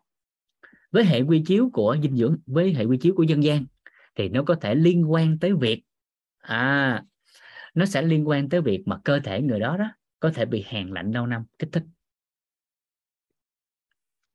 Với 0.91 1.05
hệ 1.05 1.21
quy 1.21 1.43
chiếu 1.45 1.69
của 1.73 1.97
dinh 2.01 2.17
dưỡng 2.17 2.37
với 2.45 2.73
hệ 2.73 2.85
quy 2.85 2.97
chiếu 2.97 3.13
của 3.15 3.23
dân 3.23 3.43
gian 3.43 3.65
thì 4.15 4.29
nó 4.29 4.43
có 4.43 4.55
thể 4.61 4.75
liên 4.75 5.11
quan 5.11 5.39
tới 5.39 5.53
việc 5.53 5.83
à 6.37 7.03
nó 7.73 7.85
sẽ 7.85 8.01
liên 8.01 8.27
quan 8.27 8.49
tới 8.49 8.61
việc 8.61 8.83
mà 8.85 8.99
cơ 9.03 9.19
thể 9.19 9.41
người 9.41 9.59
đó 9.59 9.77
đó 9.77 9.91
có 10.19 10.31
thể 10.35 10.45
bị 10.45 10.63
hàn 10.67 10.89
lạnh 10.89 11.11
lâu 11.11 11.27
năm 11.27 11.45
kích 11.59 11.69
thích. 11.71 11.83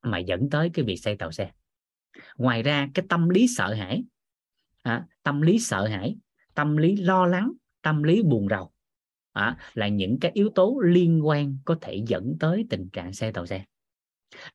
Mà 0.03 0.19
dẫn 0.19 0.51
tới 0.51 0.71
cái 0.75 0.85
việc 0.85 0.97
xây 0.97 1.17
tàu 1.17 1.33
xe. 1.33 1.51
Ngoài 2.37 2.63
ra 2.63 2.89
cái 2.95 3.07
tâm 3.09 3.29
lý 3.29 3.49
sợ 3.49 3.75
hãi 3.75 4.05
à, 4.83 5.07
tâm 5.23 5.41
lý 5.41 5.59
sợ 5.59 5.87
hãi 5.87 6.17
tâm 6.55 6.77
lý 6.77 6.97
lo 6.97 7.27
lắng 7.27 7.53
tâm 7.83 8.03
lý 8.03 8.23
buồn 8.23 8.49
rầu 8.51 8.73
à, 9.33 9.57
là 9.75 9.89
những 9.89 10.19
cái 10.21 10.31
yếu 10.35 10.51
tố 10.55 10.81
liên 10.85 11.27
quan 11.27 11.59
có 11.65 11.77
thể 11.81 12.03
dẫn 12.07 12.37
tới 12.41 12.67
tình 12.71 12.89
trạng 12.89 13.13
xe 13.13 13.33
tàu 13.33 13.47
xe. 13.47 13.65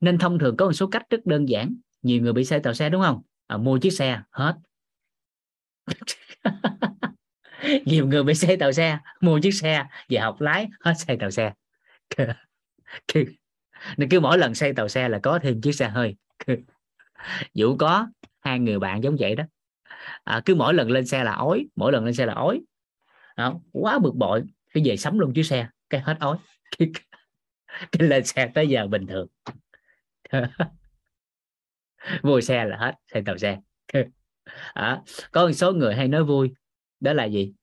Nên 0.01 0.17
thông 0.17 0.39
thường 0.39 0.57
có 0.57 0.65
một 0.65 0.73
số 0.73 0.87
cách 0.87 1.03
rất 1.09 1.25
đơn 1.25 1.49
giản. 1.49 1.75
Nhiều 2.01 2.21
người 2.21 2.33
bị 2.33 2.45
xe 2.45 2.59
tàu 2.59 2.73
xe 2.73 2.89
đúng 2.89 3.01
không? 3.01 3.21
À, 3.47 3.57
mua 3.57 3.77
chiếc 3.77 3.91
xe 3.91 4.21
hết. 4.31 4.55
Nhiều 7.85 8.07
người 8.07 8.23
bị 8.23 8.33
xe 8.33 8.55
tàu 8.55 8.71
xe 8.71 8.99
mua 9.21 9.39
chiếc 9.39 9.53
xe 9.53 9.85
về 10.09 10.17
học 10.17 10.41
lái 10.41 10.67
hết 10.79 10.93
xe 10.97 11.15
tàu 11.15 11.31
xe. 11.31 11.53
Nên 13.97 14.09
cứ 14.09 14.19
mỗi 14.19 14.37
lần 14.37 14.55
xây 14.55 14.73
tàu 14.73 14.87
xe 14.87 15.09
là 15.09 15.19
có 15.23 15.39
thêm 15.39 15.61
chiếc 15.61 15.71
xe 15.71 15.89
hơi. 15.89 16.15
Vũ 17.55 17.77
có 17.77 18.07
hai 18.39 18.59
người 18.59 18.79
bạn 18.79 19.03
giống 19.03 19.15
vậy 19.19 19.35
đó. 19.35 19.43
À, 20.23 20.41
cứ 20.45 20.55
mỗi 20.55 20.73
lần 20.73 20.91
lên 20.91 21.05
xe 21.05 21.23
là 21.23 21.31
ói 21.31 21.67
mỗi 21.75 21.91
lần 21.91 22.05
lên 22.05 22.13
xe 22.13 22.25
là 22.25 22.33
ói 22.33 22.61
đó, 23.37 23.59
quá 23.71 23.99
bực 23.99 24.15
bội 24.15 24.43
cái 24.75 24.83
về 24.85 24.97
sắm 24.97 25.19
luôn 25.19 25.33
chiếc 25.33 25.43
xe 25.43 25.67
cái 25.89 26.01
hết 26.01 26.17
ói. 26.19 26.37
Cái, 26.77 26.91
cái 27.91 28.07
lên 28.07 28.25
xe 28.25 28.51
tới 28.55 28.67
giờ 28.67 28.87
bình 28.87 29.07
thường. 29.07 29.27
Vui 32.23 32.41
xe 32.41 32.65
là 32.65 32.77
hết 32.77 32.95
xe 33.13 33.21
tàu 33.25 33.37
xe. 33.37 33.59
À, 34.73 35.01
có 35.31 35.45
một 35.45 35.51
số 35.53 35.73
người 35.73 35.95
hay 35.95 36.07
nói 36.07 36.23
vui 36.23 36.53
đó 36.99 37.13
là 37.13 37.25
gì? 37.25 37.53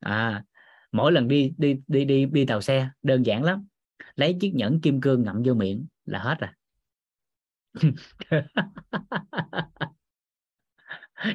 À 0.00 0.44
mỗi 0.92 1.12
lần 1.12 1.28
đi 1.28 1.54
đi 1.58 1.76
đi 1.86 2.04
đi 2.04 2.26
đi 2.26 2.46
tàu 2.46 2.60
xe 2.60 2.90
đơn 3.02 3.26
giản 3.26 3.44
lắm. 3.44 3.66
Lấy 4.14 4.36
chiếc 4.40 4.52
nhẫn 4.54 4.80
kim 4.80 5.00
cương 5.00 5.22
ngậm 5.22 5.42
vô 5.44 5.54
miệng 5.54 5.86
là 6.04 6.18
hết 6.18 6.36
rồi. 6.40 6.50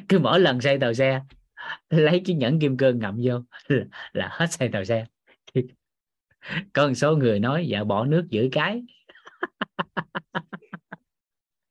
Cứ 0.08 0.18
mỗi 0.18 0.40
lần 0.40 0.60
xây 0.60 0.78
tàu 0.78 0.94
xe 0.94 1.22
lấy 1.90 2.22
chiếc 2.24 2.34
nhẫn 2.34 2.60
kim 2.60 2.76
cương 2.76 2.98
ngậm 2.98 3.18
vô 3.22 3.40
là, 3.68 3.84
là 4.12 4.28
hết 4.32 4.52
xe 4.52 4.68
tàu 4.68 4.84
xe. 4.84 5.06
Có 6.72 6.88
một 6.88 6.94
số 6.94 7.16
người 7.16 7.40
nói 7.40 7.66
dạ 7.66 7.84
bỏ 7.84 8.04
nước 8.04 8.26
giữ 8.30 8.48
cái. 8.52 8.82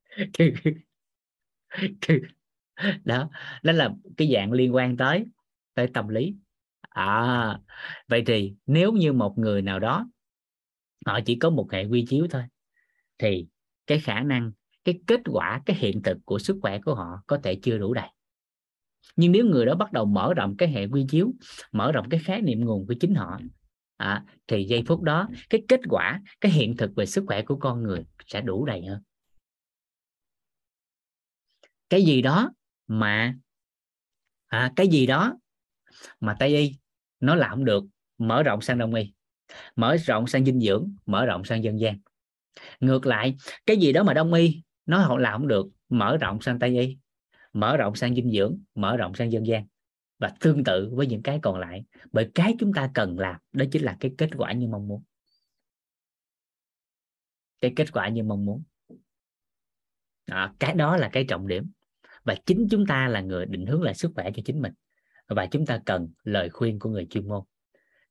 Đó 3.03 3.29
đó 3.63 3.71
là 3.73 3.89
cái 4.17 4.31
dạng 4.33 4.51
liên 4.51 4.75
quan 4.75 4.97
tới 4.97 5.25
tới 5.73 5.87
tâm 5.93 6.07
lý. 6.07 6.35
À 6.89 7.59
vậy 8.07 8.23
thì 8.25 8.53
nếu 8.65 8.91
như 8.91 9.13
một 9.13 9.37
người 9.37 9.61
nào 9.61 9.79
đó 9.79 10.09
họ 11.05 11.19
chỉ 11.25 11.35
có 11.35 11.49
một 11.49 11.67
hệ 11.71 11.85
quy 11.85 12.05
chiếu 12.09 12.27
thôi 12.29 12.43
thì 13.17 13.47
cái 13.87 13.99
khả 13.99 14.23
năng 14.23 14.51
cái 14.83 14.99
kết 15.07 15.21
quả 15.31 15.61
cái 15.65 15.75
hiện 15.79 16.01
thực 16.03 16.17
của 16.25 16.39
sức 16.39 16.59
khỏe 16.61 16.79
của 16.85 16.95
họ 16.95 17.23
có 17.27 17.39
thể 17.43 17.59
chưa 17.63 17.77
đủ 17.77 17.93
đầy 17.93 18.09
nhưng 19.15 19.31
nếu 19.31 19.45
người 19.45 19.65
đó 19.65 19.75
bắt 19.75 19.91
đầu 19.91 20.05
mở 20.05 20.33
rộng 20.33 20.57
cái 20.57 20.69
hệ 20.69 20.87
quy 20.87 21.05
chiếu 21.09 21.33
mở 21.71 21.91
rộng 21.91 22.09
cái 22.09 22.19
khái 22.23 22.41
niệm 22.41 22.59
nguồn 22.65 22.87
của 22.87 22.93
chính 22.99 23.15
họ 23.15 23.39
à, 23.97 24.25
thì 24.47 24.63
giây 24.63 24.83
phút 24.87 25.01
đó 25.01 25.29
cái 25.49 25.63
kết 25.67 25.79
quả 25.89 26.21
cái 26.41 26.51
hiện 26.51 26.77
thực 26.77 26.95
về 26.95 27.05
sức 27.05 27.23
khỏe 27.27 27.41
của 27.41 27.55
con 27.55 27.83
người 27.83 28.05
sẽ 28.27 28.41
đủ 28.41 28.65
đầy 28.65 28.85
hơn. 28.85 29.01
Cái 31.89 32.03
gì 32.03 32.21
đó 32.21 32.51
mà 32.87 33.35
à, 34.47 34.71
cái 34.75 34.87
gì 34.87 35.05
đó 35.05 35.37
mà 36.19 36.35
tây 36.39 36.57
y 36.57 36.75
nó 37.19 37.35
làm 37.35 37.65
được 37.65 37.83
mở 38.17 38.43
rộng 38.43 38.61
sang 38.61 38.77
đông 38.77 38.93
y 38.93 39.13
mở 39.75 39.97
rộng 39.97 40.27
sang 40.27 40.45
dinh 40.45 40.59
dưỡng 40.59 40.95
mở 41.05 41.25
rộng 41.25 41.43
sang 41.43 41.63
dân 41.63 41.79
gian. 41.79 41.99
Ngược 42.79 43.05
lại 43.05 43.35
cái 43.65 43.77
gì 43.77 43.93
đó 43.93 44.03
mà 44.03 44.13
đông 44.13 44.33
y 44.33 44.61
nó 44.85 44.97
họ 44.97 45.17
làm 45.17 45.39
không 45.39 45.47
được 45.47 45.67
mở 45.89 46.17
rộng 46.17 46.41
sang 46.41 46.59
tây 46.59 46.79
y 46.79 46.97
mở 47.59 47.77
rộng 47.77 47.95
sang 47.95 48.15
dinh 48.15 48.31
dưỡng 48.31 48.59
mở 48.75 48.97
rộng 48.97 49.15
sang 49.15 49.31
dân 49.31 49.47
gian 49.47 49.67
và 50.19 50.33
tương 50.39 50.63
tự 50.63 50.89
với 50.93 51.07
những 51.07 51.23
cái 51.23 51.39
còn 51.41 51.59
lại. 51.59 51.83
Bởi 52.11 52.29
cái 52.35 52.55
chúng 52.59 52.73
ta 52.73 52.91
cần 52.93 53.19
làm 53.19 53.35
đó 53.51 53.65
chính 53.71 53.83
là 53.83 53.97
cái 53.99 54.11
kết 54.17 54.29
quả 54.37 54.51
như 54.51 54.67
mong 54.67 54.87
muốn. 54.87 55.03
Cái 57.61 57.73
kết 57.75 57.91
quả 57.93 58.09
như 58.09 58.23
mong 58.23 58.45
muốn. 58.45 58.63
À, 60.25 60.53
cái 60.59 60.73
đó 60.73 60.97
là 60.97 61.09
cái 61.13 61.25
trọng 61.29 61.47
điểm. 61.47 61.71
Và 62.23 62.35
chính 62.45 62.67
chúng 62.71 62.85
ta 62.85 63.07
là 63.07 63.21
người 63.21 63.45
định 63.45 63.65
hướng 63.65 63.81
lại 63.81 63.95
sức 63.95 64.11
khỏe 64.15 64.31
cho 64.35 64.41
chính 64.45 64.61
mình. 64.61 64.73
Và 65.27 65.45
chúng 65.45 65.65
ta 65.65 65.81
cần 65.85 66.09
lời 66.23 66.49
khuyên 66.49 66.79
của 66.79 66.89
người 66.89 67.07
chuyên 67.09 67.27
môn. 67.27 67.43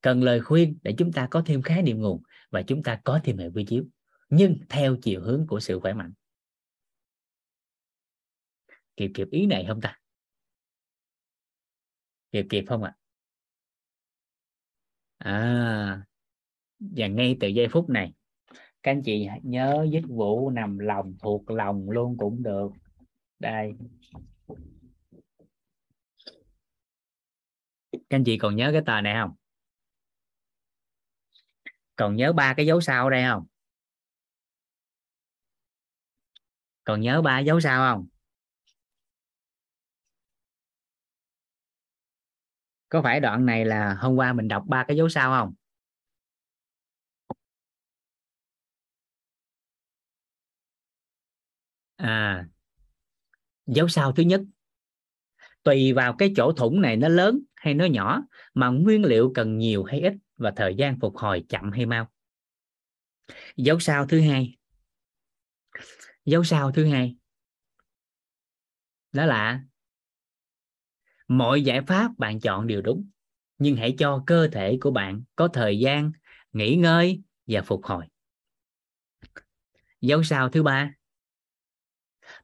Cần 0.01 0.23
lời 0.23 0.41
khuyên 0.41 0.79
để 0.83 0.95
chúng 0.99 1.13
ta 1.13 1.29
có 1.31 1.43
thêm 1.47 1.63
khái 1.63 1.83
niệm 1.83 2.01
nguồn 2.01 2.23
và 2.51 2.63
chúng 2.63 2.83
ta 2.83 3.01
có 3.05 3.21
thêm 3.25 3.39
hệ 3.39 3.51
quy 3.55 3.65
chiếu. 3.65 3.85
Nhưng 4.31 4.59
theo 4.69 4.97
chiều 5.03 5.21
hướng 5.21 5.47
của 5.47 5.61
sự 5.61 5.81
khỏe 5.81 5.93
mạnh 5.93 6.13
kịp 8.99 9.11
kịp 9.15 9.29
ý 9.31 9.47
này 9.47 9.65
không 9.69 9.81
ta? 9.81 9.99
Kịp 12.33 12.47
kịp 12.51 12.65
không 12.69 12.83
ạ? 12.83 12.97
À? 15.19 15.31
à 15.31 16.03
và 16.79 17.07
ngay 17.07 17.37
từ 17.41 17.49
giây 17.49 17.69
phút 17.73 17.91
này, 17.91 18.13
các 18.83 18.91
anh 18.91 19.03
chị 19.05 19.29
nhớ 19.43 19.87
dứt 19.93 20.05
vụ 20.09 20.51
nằm 20.51 20.79
lòng, 20.79 21.17
thuộc 21.23 21.51
lòng 21.51 21.91
luôn 21.91 22.17
cũng 22.19 22.43
được. 22.43 22.69
Đây. 23.39 23.73
Các 27.93 28.17
anh 28.17 28.25
chị 28.25 28.39
còn 28.39 28.57
nhớ 28.57 28.71
cái 28.73 28.83
tờ 28.87 29.01
này 29.01 29.15
không? 29.21 29.35
Còn 31.97 32.17
nhớ 32.17 32.33
ba 32.33 32.55
cái 32.57 32.67
dấu 32.67 32.81
sao 32.81 33.11
đây 33.11 33.25
không? 33.31 33.47
Còn 36.85 37.01
nhớ 37.01 37.23
ba 37.23 37.39
dấu 37.39 37.61
sao 37.61 37.95
không? 37.95 38.09
Có 42.89 43.03
phải 43.03 43.21
đoạn 43.21 43.47
này 43.47 43.65
là 43.65 43.95
hôm 43.95 44.17
qua 44.17 44.33
mình 44.33 44.49
đọc 44.49 44.65
ba 44.67 44.85
cái 44.89 44.97
dấu 44.97 45.09
sao 45.09 45.31
không? 45.31 45.55
À 51.99 52.49
dấu 53.67 53.89
sao 53.89 54.13
thứ 54.13 54.23
nhất. 54.23 54.41
Tùy 55.63 55.93
vào 55.93 56.15
cái 56.19 56.33
chỗ 56.37 56.53
thủng 56.53 56.81
này 56.81 56.97
nó 56.97 57.09
lớn 57.09 57.41
hay 57.55 57.75
nó 57.75 57.85
nhỏ, 57.85 58.23
mà 58.55 58.69
nguyên 58.69 59.05
liệu 59.05 59.33
cần 59.35 59.59
nhiều 59.59 59.85
hay 59.85 60.01
ít 60.01 60.13
và 60.37 60.53
thời 60.57 60.75
gian 60.75 61.01
phục 61.01 61.17
hồi 61.17 61.45
chậm 61.49 61.73
hay 61.73 61.87
mau. 61.87 62.11
Dấu 63.57 63.81
sao 63.81 64.07
thứ 64.07 64.21
hai. 64.21 64.57
Dấu 66.25 66.45
sao 66.45 66.73
thứ 66.73 66.87
hai. 66.87 67.17
Đó 69.13 69.27
là 69.27 69.61
mọi 71.29 71.63
giải 71.63 71.83
pháp 71.83 72.19
bạn 72.19 72.41
chọn 72.41 72.67
đều 72.67 72.83
đúng, 72.83 73.09
nhưng 73.59 73.77
hãy 73.77 73.95
cho 73.99 74.23
cơ 74.27 74.49
thể 74.53 74.79
của 74.81 74.91
bạn 74.91 75.23
có 75.37 75.49
thời 75.49 75.79
gian 75.79 76.13
nghỉ 76.53 76.77
ngơi 76.77 77.23
và 77.47 77.63
phục 77.63 77.85
hồi. 77.85 78.07
Dấu 80.01 80.23
sao 80.23 80.49
thứ 80.49 80.63
ba? 80.63 80.93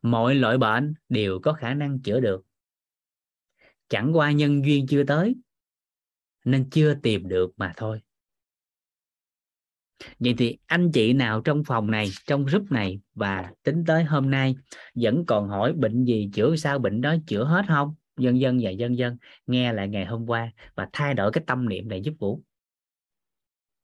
Mọi 0.03 0.35
loại 0.35 0.59
bệnh 0.59 0.95
đều 1.09 1.41
có 1.43 1.53
khả 1.53 1.75
năng 1.75 2.01
chữa 2.01 2.21
được. 2.21 2.45
Chẳng 3.89 4.17
qua 4.17 4.33
nhân 4.33 4.65
duyên 4.65 4.87
chưa 4.87 5.05
tới, 5.05 5.35
nên 6.45 6.71
chưa 6.71 6.95
tìm 7.03 7.29
được 7.29 7.51
mà 7.57 7.73
thôi. 7.77 8.01
Vậy 10.19 10.35
thì 10.39 10.59
anh 10.67 10.91
chị 10.93 11.13
nào 11.13 11.41
trong 11.41 11.65
phòng 11.65 11.91
này, 11.91 12.11
trong 12.27 12.45
group 12.45 12.73
này 12.73 13.01
và 13.15 13.53
tính 13.63 13.85
tới 13.87 14.05
hôm 14.05 14.31
nay 14.31 14.57
vẫn 14.95 15.27
còn 15.27 15.49
hỏi 15.49 15.73
bệnh 15.73 16.05
gì, 16.05 16.31
chữa 16.33 16.57
sao 16.57 16.79
bệnh 16.79 17.01
đó 17.01 17.17
chữa 17.27 17.45
hết 17.45 17.65
không? 17.69 17.95
Dân 18.17 18.41
dân 18.41 18.59
và 18.63 18.71
dân 18.71 18.99
dân 18.99 19.17
nghe 19.47 19.73
lại 19.73 19.89
ngày 19.89 20.07
hôm 20.07 20.27
qua 20.27 20.53
và 20.75 20.89
thay 20.93 21.15
đổi 21.15 21.33
cái 21.33 21.45
tâm 21.47 21.69
niệm 21.69 21.89
này 21.89 22.01
giúp 22.01 22.15
vũ 22.19 22.43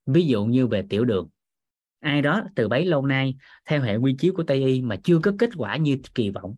ví 0.07 0.27
dụ 0.27 0.45
như 0.45 0.67
về 0.67 0.85
tiểu 0.91 1.05
đường. 1.05 1.29
Ai 2.01 2.23
đó 2.23 2.43
từ 2.57 2.69
bấy 2.69 2.85
lâu 2.85 3.07
nay 3.07 3.35
theo 3.65 3.83
hệ 3.83 3.97
quy 3.97 4.17
chiếu 4.19 4.33
của 4.37 4.43
tây 4.43 4.65
y 4.65 4.83
mà 4.83 4.97
chưa 5.05 5.19
có 5.23 5.33
kết 5.39 5.51
quả 5.57 5.77
như 5.77 5.99
kỳ 6.15 6.31
vọng, 6.31 6.57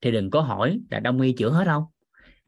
thì 0.00 0.10
đừng 0.10 0.30
có 0.30 0.40
hỏi 0.40 0.80
là 0.90 1.00
đông 1.00 1.20
y 1.20 1.32
chữa 1.32 1.50
hết 1.50 1.64
không? 1.66 1.84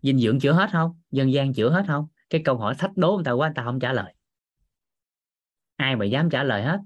Dinh 0.03 0.19
dưỡng 0.19 0.41
chữa 0.41 0.53
hết 0.53 0.71
không? 0.73 1.01
Dân 1.11 1.33
gian 1.33 1.55
chữa 1.55 1.71
hết 1.71 1.85
không? 1.87 2.07
Cái 2.31 2.43
câu 2.45 2.59
hỏi 2.59 2.75
thách 2.79 2.97
đố 2.97 3.15
người 3.15 3.25
ta 3.25 3.33
quá, 3.33 3.49
người 3.49 3.55
ta 3.55 3.65
không 3.65 3.81
trả 3.81 3.93
lời. 3.93 4.15
Ai 5.77 5.97
mà 5.97 6.05
dám 6.05 6.31
trả 6.31 6.45
lời 6.45 6.63
hết? 6.63 6.81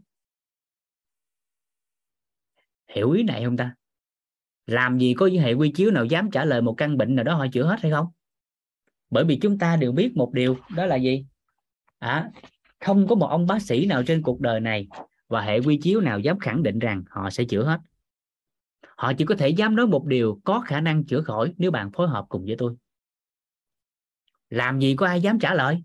Hiểu 2.89 3.11
ý 3.11 3.23
này 3.23 3.45
không 3.45 3.57
ta? 3.57 3.75
Làm 4.67 4.99
gì 4.99 5.15
có 5.15 5.29
hệ 5.41 5.53
quy 5.53 5.71
chiếu 5.71 5.91
nào 5.91 6.05
dám 6.05 6.31
trả 6.31 6.45
lời 6.45 6.63
một 6.63 6.75
căn 6.77 6.97
bệnh 6.97 7.15
nào 7.15 7.25
đó 7.25 7.35
họ 7.35 7.47
chữa 7.53 7.65
hết 7.67 7.81
hay 7.81 7.93
không? 7.93 8.07
Bởi 9.11 9.25
vì 9.25 9.37
chúng 9.37 9.59
ta 9.59 9.77
đều 9.77 9.93
biết 9.93 10.17
một 10.17 10.33
điều 10.33 10.57
đó 10.77 10.87
là 10.87 10.97
gì? 10.97 11.27
À, 11.99 12.31
không 12.81 13.07
có 13.07 13.15
một 13.15 13.27
ông 13.27 13.47
bác 13.47 13.63
sĩ 13.63 13.87
nào 13.87 14.03
trên 14.03 14.23
cuộc 14.23 14.41
đời 14.41 14.61
này 14.61 14.89
và 15.29 15.41
hệ 15.41 15.61
quy 15.61 15.79
chiếu 15.83 16.01
nào 16.01 16.19
dám 16.19 16.39
khẳng 16.39 16.63
định 16.63 16.79
rằng 16.79 17.03
họ 17.11 17.31
sẽ 17.31 17.45
chữa 17.45 17.65
hết. 17.65 17.81
Họ 18.97 19.13
chỉ 19.13 19.25
có 19.25 19.35
thể 19.35 19.49
dám 19.49 19.77
nói 19.77 19.87
một 19.87 20.05
điều 20.07 20.41
có 20.45 20.61
khả 20.61 20.81
năng 20.81 21.05
chữa 21.05 21.21
khỏi 21.21 21.55
nếu 21.59 21.71
bạn 21.71 21.93
phối 21.93 22.09
hợp 22.09 22.27
cùng 22.29 22.45
với 22.45 22.55
tôi. 22.59 22.77
Làm 24.51 24.79
gì 24.79 24.97
có 24.97 25.07
ai 25.07 25.21
dám 25.21 25.39
trả 25.39 25.55
lời? 25.55 25.83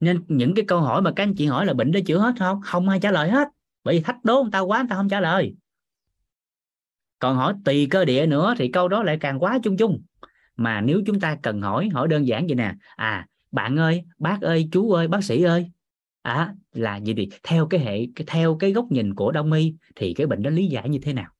Nên 0.00 0.24
những 0.28 0.54
cái 0.54 0.64
câu 0.68 0.80
hỏi 0.80 1.02
mà 1.02 1.12
các 1.16 1.22
anh 1.22 1.34
chị 1.34 1.46
hỏi 1.46 1.66
là 1.66 1.74
bệnh 1.74 1.92
đã 1.92 2.00
chữa 2.06 2.18
hết 2.18 2.32
không? 2.38 2.60
Không 2.60 2.88
ai 2.88 3.00
trả 3.00 3.10
lời 3.10 3.30
hết. 3.30 3.48
Bởi 3.84 3.94
vì 3.94 4.00
thách 4.00 4.24
đố 4.24 4.42
người 4.42 4.50
ta 4.52 4.60
quá 4.60 4.78
người 4.78 4.86
ta 4.90 4.96
không 4.96 5.08
trả 5.08 5.20
lời 5.20 5.54
còn 7.18 7.36
hỏi 7.36 7.54
tùy 7.64 7.86
cơ 7.90 8.04
địa 8.04 8.26
nữa 8.26 8.54
thì 8.58 8.68
câu 8.72 8.88
đó 8.88 9.02
lại 9.02 9.18
càng 9.20 9.38
quá 9.38 9.58
chung 9.62 9.76
chung. 9.76 10.02
Mà 10.56 10.80
nếu 10.80 11.02
chúng 11.06 11.20
ta 11.20 11.38
cần 11.42 11.62
hỏi 11.62 11.88
hỏi 11.92 12.08
đơn 12.08 12.26
giản 12.26 12.46
vậy 12.46 12.54
nè. 12.54 12.74
À 12.96 13.26
bạn 13.50 13.76
ơi 13.76 14.04
bác 14.18 14.40
ơi 14.40 14.68
chú 14.72 14.92
ơi 14.92 15.08
bác 15.08 15.24
sĩ 15.24 15.42
ơi. 15.42 15.70
À 16.22 16.54
là 16.72 16.96
gì 16.96 17.14
thì 17.14 17.28
theo 17.42 17.66
cái 17.66 17.80
hệ 17.80 18.06
theo 18.26 18.56
cái 18.56 18.72
góc 18.72 18.86
nhìn 18.90 19.14
của 19.14 19.32
đông 19.32 19.52
y 19.52 19.74
thì 19.96 20.14
cái 20.14 20.26
bệnh 20.26 20.42
đó 20.42 20.50
lý 20.50 20.66
giải 20.66 20.88
như 20.88 20.98
thế 21.02 21.12
nào? 21.12 21.32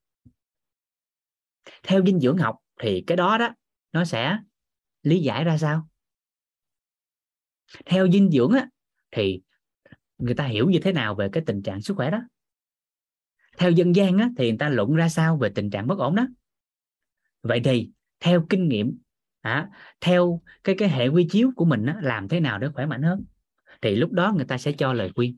Theo 1.83 2.05
dinh 2.07 2.21
dưỡng 2.21 2.39
học 2.39 2.57
thì 2.81 3.05
cái 3.07 3.17
đó 3.17 3.39
đó 3.39 3.55
nó 3.93 4.05
sẽ 4.05 4.39
lý 5.03 5.21
giải 5.21 5.45
ra 5.45 5.59
sao? 5.59 5.89
Theo 7.87 8.09
dinh 8.09 8.31
dưỡng 8.31 8.53
á, 8.53 8.69
thì 9.11 9.41
người 10.19 10.35
ta 10.35 10.45
hiểu 10.45 10.71
như 10.71 10.79
thế 10.83 10.93
nào 10.93 11.15
về 11.15 11.29
cái 11.33 11.43
tình 11.47 11.63
trạng 11.63 11.83
sức 11.83 11.95
khỏe 11.97 12.11
đó? 12.11 12.21
Theo 13.59 13.71
dân 13.71 13.95
gian 13.95 14.19
á, 14.19 14.31
thì 14.37 14.51
người 14.51 14.59
ta 14.59 14.69
luận 14.69 14.95
ra 14.95 15.09
sao 15.09 15.37
về 15.37 15.49
tình 15.49 15.71
trạng 15.71 15.87
bất 15.87 15.99
ổn 15.99 16.15
đó? 16.15 16.27
Vậy 17.43 17.61
thì 17.65 17.91
theo 18.21 18.47
kinh 18.49 18.69
nghiệm 18.69 18.99
à, 19.41 19.69
theo 20.01 20.41
cái 20.65 20.75
cái 20.79 20.89
hệ 20.89 21.09
quy 21.09 21.27
chiếu 21.31 21.51
của 21.57 21.65
mình 21.65 21.87
á, 21.87 21.97
làm 22.03 22.29
thế 22.29 22.41
nào 22.41 22.59
để 22.59 22.69
khỏe 22.69 22.87
mạnh 22.87 23.03
hơn? 23.03 23.25
Thì 23.83 23.97
lúc 23.97 24.13
đó 24.13 24.33
người 24.37 24.45
ta 24.45 24.59
sẽ 24.59 24.73
cho 24.73 24.93
lời 24.93 25.11
khuyên. 25.15 25.37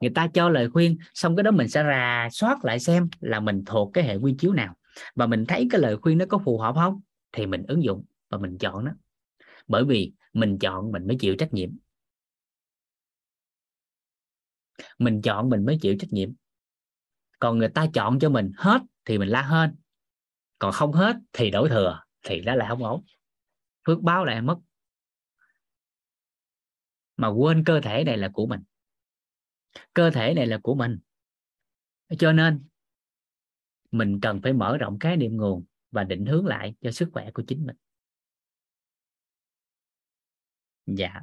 Người 0.00 0.10
ta 0.10 0.26
cho 0.34 0.48
lời 0.48 0.70
khuyên 0.70 0.98
xong 1.14 1.36
cái 1.36 1.42
đó 1.42 1.50
mình 1.50 1.68
sẽ 1.68 1.84
rà 1.84 2.28
soát 2.32 2.64
lại 2.64 2.80
xem 2.80 3.08
là 3.20 3.40
mình 3.40 3.64
thuộc 3.66 3.90
cái 3.94 4.04
hệ 4.04 4.16
quy 4.16 4.34
chiếu 4.38 4.52
nào. 4.52 4.74
Và 5.14 5.26
mình 5.26 5.46
thấy 5.46 5.68
cái 5.70 5.80
lời 5.80 5.96
khuyên 5.96 6.18
nó 6.18 6.24
có 6.28 6.38
phù 6.38 6.58
hợp 6.58 6.74
không? 6.74 7.00
Thì 7.32 7.46
mình 7.46 7.64
ứng 7.68 7.82
dụng 7.84 8.04
và 8.30 8.38
mình 8.38 8.58
chọn 8.58 8.84
nó. 8.84 8.92
Bởi 9.68 9.84
vì 9.84 10.12
mình 10.32 10.58
chọn 10.58 10.92
mình 10.92 11.06
mới 11.06 11.16
chịu 11.20 11.36
trách 11.36 11.54
nhiệm 11.54 11.70
mình 14.98 15.22
chọn 15.22 15.48
mình 15.48 15.66
mới 15.66 15.78
chịu 15.80 15.96
trách 15.98 16.12
nhiệm. 16.12 16.30
Còn 17.38 17.58
người 17.58 17.68
ta 17.68 17.86
chọn 17.94 18.18
cho 18.18 18.30
mình 18.30 18.52
hết 18.56 18.82
thì 19.04 19.18
mình 19.18 19.28
la 19.28 19.42
hên. 19.42 19.76
Còn 20.58 20.72
không 20.72 20.92
hết 20.92 21.16
thì 21.32 21.50
đổi 21.50 21.68
thừa, 21.68 22.02
thì 22.22 22.40
đó 22.40 22.54
là 22.54 22.68
không 22.68 22.84
ổn. 22.84 23.04
Phước 23.86 24.00
báo 24.00 24.24
lại 24.24 24.42
mất. 24.42 24.58
Mà 27.16 27.28
quên 27.28 27.64
cơ 27.64 27.80
thể 27.80 28.04
này 28.04 28.16
là 28.16 28.30
của 28.32 28.46
mình. 28.46 28.60
Cơ 29.94 30.10
thể 30.10 30.34
này 30.34 30.46
là 30.46 30.58
của 30.62 30.74
mình. 30.74 30.98
Cho 32.18 32.32
nên, 32.32 32.64
mình 33.90 34.20
cần 34.22 34.40
phải 34.42 34.52
mở 34.52 34.76
rộng 34.76 34.98
cái 34.98 35.16
niệm 35.16 35.36
nguồn 35.36 35.64
và 35.90 36.04
định 36.04 36.26
hướng 36.26 36.46
lại 36.46 36.74
cho 36.80 36.90
sức 36.90 37.08
khỏe 37.12 37.30
của 37.34 37.42
chính 37.46 37.66
mình. 37.66 37.76
Dạ. 40.86 41.20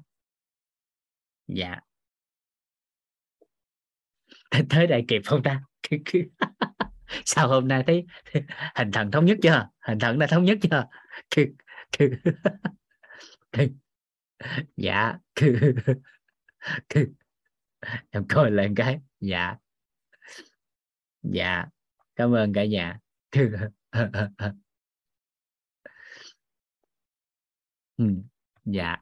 Dạ. 1.48 1.80
tới 4.69 4.88
đây 4.88 5.06
kịp 5.07 5.22
không 5.26 5.44
ta? 5.44 5.61
Sao 7.26 7.48
hôm 7.48 7.68
nay 7.68 7.84
thấy 7.88 8.06
hình 8.76 8.91
thần 8.91 9.11
thống 9.11 9.26
nhất 9.26 9.38
chưa? 9.44 9.69
Hình 9.88 9.99
thần 9.99 10.19
đã 10.19 10.27
thống 10.27 10.44
nhất 10.44 10.57
chưa? 10.61 10.86
Dạ 14.77 15.19
em 18.10 18.27
coi 18.30 18.52
lại 18.52 18.69
cái. 18.76 18.99
Dạ. 19.19 19.56
Dạ. 21.23 21.65
Cảm 22.15 22.36
ơn 22.36 22.53
cả 22.53 22.65
nhà. 22.65 22.99
Ừ, 27.98 28.06
dạ. 28.65 28.98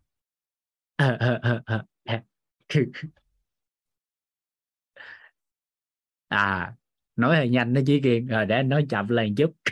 À 6.33 6.73
nói 7.15 7.35
hơi 7.35 7.49
nhanh 7.49 7.73
đó 7.73 7.81
chí 7.85 8.01
kiên. 8.01 8.27
Rồi 8.27 8.45
để 8.45 8.55
anh 8.55 8.69
nói 8.69 8.85
chậm 8.89 9.07
lên 9.09 9.35
chút. 9.35 9.53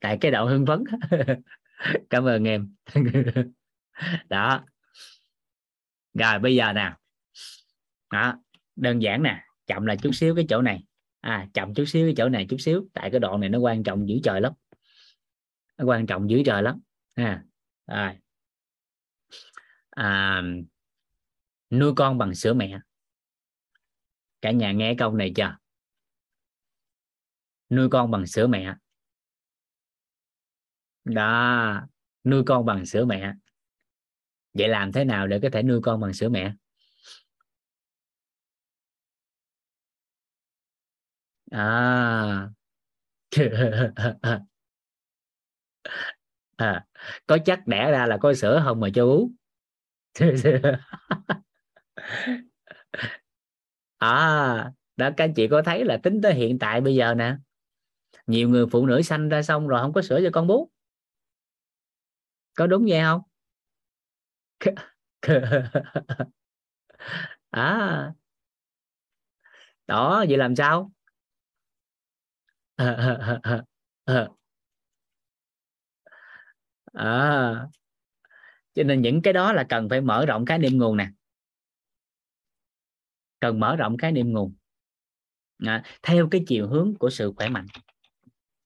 Tại 0.00 0.18
cái 0.20 0.30
độ 0.30 0.44
hưng 0.44 0.66
phấn. 0.66 0.84
Cảm 2.10 2.24
ơn 2.24 2.44
em. 2.48 2.74
Đó. 4.28 4.64
Rồi 6.14 6.38
bây 6.38 6.56
giờ 6.56 6.72
nè. 6.72 6.92
Đó 8.12 8.34
đơn 8.76 9.02
giản 9.02 9.22
nè. 9.22 9.44
Chậm 9.66 9.86
lại 9.86 9.96
chút 10.02 10.10
xíu 10.12 10.34
cái 10.34 10.46
chỗ 10.48 10.62
này. 10.62 10.84
À 11.20 11.48
chậm 11.54 11.74
chút 11.74 11.84
xíu 11.84 12.06
cái 12.06 12.14
chỗ 12.16 12.28
này 12.28 12.46
chút 12.48 12.56
xíu. 12.60 12.88
Tại 12.92 13.10
cái 13.10 13.20
đoạn 13.20 13.40
này 13.40 13.48
nó 13.48 13.58
quan 13.58 13.82
trọng 13.82 14.08
dữ 14.08 14.16
trời 14.24 14.40
lắm. 14.40 14.52
Nó 15.78 15.84
quan 15.84 16.06
trọng 16.06 16.30
dữ 16.30 16.42
trời 16.46 16.62
lắm. 16.62 16.80
Ha. 17.16 17.42
À, 17.86 18.16
à, 19.90 20.42
nuôi 21.70 21.92
con 21.96 22.18
bằng 22.18 22.34
sữa 22.34 22.54
mẹ 22.54 22.78
cả 24.42 24.50
nhà 24.50 24.72
nghe 24.72 24.94
câu 24.98 25.12
này 25.12 25.32
chưa? 25.36 25.56
Nuôi 27.70 27.88
con 27.90 28.10
bằng 28.10 28.26
sữa 28.26 28.46
mẹ. 28.46 28.74
Đó 31.04 31.80
nuôi 32.24 32.42
con 32.46 32.64
bằng 32.66 32.86
sữa 32.86 33.04
mẹ. 33.04 33.32
Vậy 34.54 34.68
làm 34.68 34.92
thế 34.92 35.04
nào 35.04 35.26
để 35.26 35.38
có 35.42 35.48
thể 35.52 35.62
nuôi 35.62 35.80
con 35.82 36.00
bằng 36.00 36.12
sữa 36.12 36.28
mẹ? 36.28 36.52
À. 41.52 42.50
À, 46.56 46.84
có 47.26 47.38
chắc 47.44 47.66
đẻ 47.66 47.90
ra 47.90 48.06
là 48.06 48.16
có 48.20 48.34
sữa 48.34 48.62
không 48.64 48.80
mà 48.80 48.88
cho 48.94 49.06
bú? 49.06 49.30
à 53.98 54.72
đó 54.96 55.10
các 55.16 55.24
anh 55.24 55.34
chị 55.34 55.48
có 55.48 55.62
thấy 55.62 55.84
là 55.84 55.96
tính 55.96 56.20
tới 56.22 56.34
hiện 56.34 56.58
tại 56.58 56.80
bây 56.80 56.94
giờ 56.94 57.14
nè. 57.14 57.36
Nhiều 58.26 58.48
người 58.48 58.66
phụ 58.72 58.86
nữ 58.86 59.02
sanh 59.02 59.28
ra 59.28 59.42
xong 59.42 59.68
rồi 59.68 59.80
không 59.82 59.92
có 59.92 60.02
sữa 60.02 60.20
cho 60.24 60.30
con 60.32 60.46
bú. 60.46 60.70
Có 62.54 62.66
đúng 62.66 62.84
vậy 62.88 63.00
không? 63.02 63.20
À. 67.52 68.14
Đó 69.86 70.24
vậy 70.28 70.38
làm 70.38 70.56
sao? 70.56 70.90
À, 76.94 77.68
cho 78.74 78.82
nên 78.82 79.02
những 79.02 79.22
cái 79.22 79.32
đó 79.32 79.52
là 79.52 79.64
cần 79.68 79.88
phải 79.88 80.00
mở 80.00 80.26
rộng 80.26 80.44
khái 80.46 80.58
niệm 80.58 80.78
nguồn 80.78 80.96
nè 80.96 81.08
cần 83.40 83.60
mở 83.60 83.76
rộng 83.76 83.96
cái 83.96 84.12
niệm 84.12 84.32
nguồn. 84.32 84.54
À, 85.66 85.82
theo 86.02 86.28
cái 86.30 86.44
chiều 86.46 86.68
hướng 86.68 86.94
của 86.94 87.10
sự 87.10 87.32
khỏe 87.36 87.48
mạnh 87.48 87.66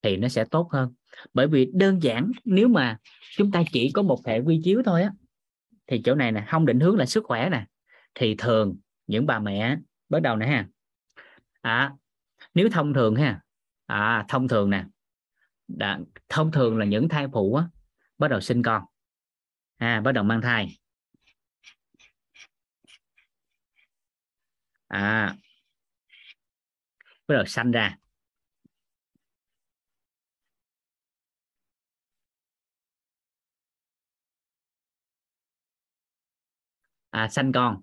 thì 0.01 0.17
nó 0.17 0.27
sẽ 0.27 0.45
tốt 0.45 0.69
hơn. 0.71 0.93
Bởi 1.33 1.47
vì 1.47 1.71
đơn 1.73 2.03
giản 2.03 2.31
nếu 2.45 2.67
mà 2.67 2.97
chúng 3.37 3.51
ta 3.51 3.63
chỉ 3.71 3.91
có 3.93 4.01
một 4.01 4.27
hệ 4.27 4.39
quy 4.39 4.61
chiếu 4.63 4.81
thôi 4.85 5.03
á 5.03 5.11
thì 5.87 6.01
chỗ 6.05 6.15
này 6.15 6.31
nè 6.31 6.45
không 6.47 6.65
định 6.65 6.79
hướng 6.79 6.97
là 6.97 7.05
sức 7.05 7.23
khỏe 7.25 7.49
nè 7.49 7.65
thì 8.15 8.35
thường 8.37 8.77
những 9.07 9.25
bà 9.25 9.39
mẹ 9.39 9.77
bắt 10.09 10.21
đầu 10.21 10.35
nè 10.35 10.47
ha. 10.47 10.67
À, 11.61 11.93
nếu 12.53 12.69
thông 12.69 12.93
thường 12.93 13.15
ha 13.15 13.41
à 13.85 14.25
thông 14.29 14.47
thường 14.47 14.69
nè 14.69 14.85
đã, 15.67 15.99
thông 16.29 16.51
thường 16.51 16.77
là 16.77 16.85
những 16.85 17.09
thai 17.09 17.27
phụ 17.33 17.55
á 17.55 17.67
bắt 18.17 18.27
đầu 18.27 18.41
sinh 18.41 18.63
con 18.63 18.83
à 19.77 20.01
bắt 20.01 20.11
đầu 20.11 20.23
mang 20.23 20.41
thai. 20.41 20.77
À. 24.93 25.35
Bắt 27.27 27.35
đầu 27.35 27.45
sanh 27.45 27.71
ra. 27.71 27.97
À 37.11 37.27
sanh 37.29 37.51
con. 37.51 37.81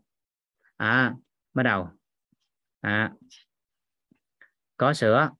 À 0.76 1.14
bắt 1.54 1.62
đầu. 1.62 1.88
À. 2.80 3.12
Có 4.76 4.94
sữa. 4.94 5.30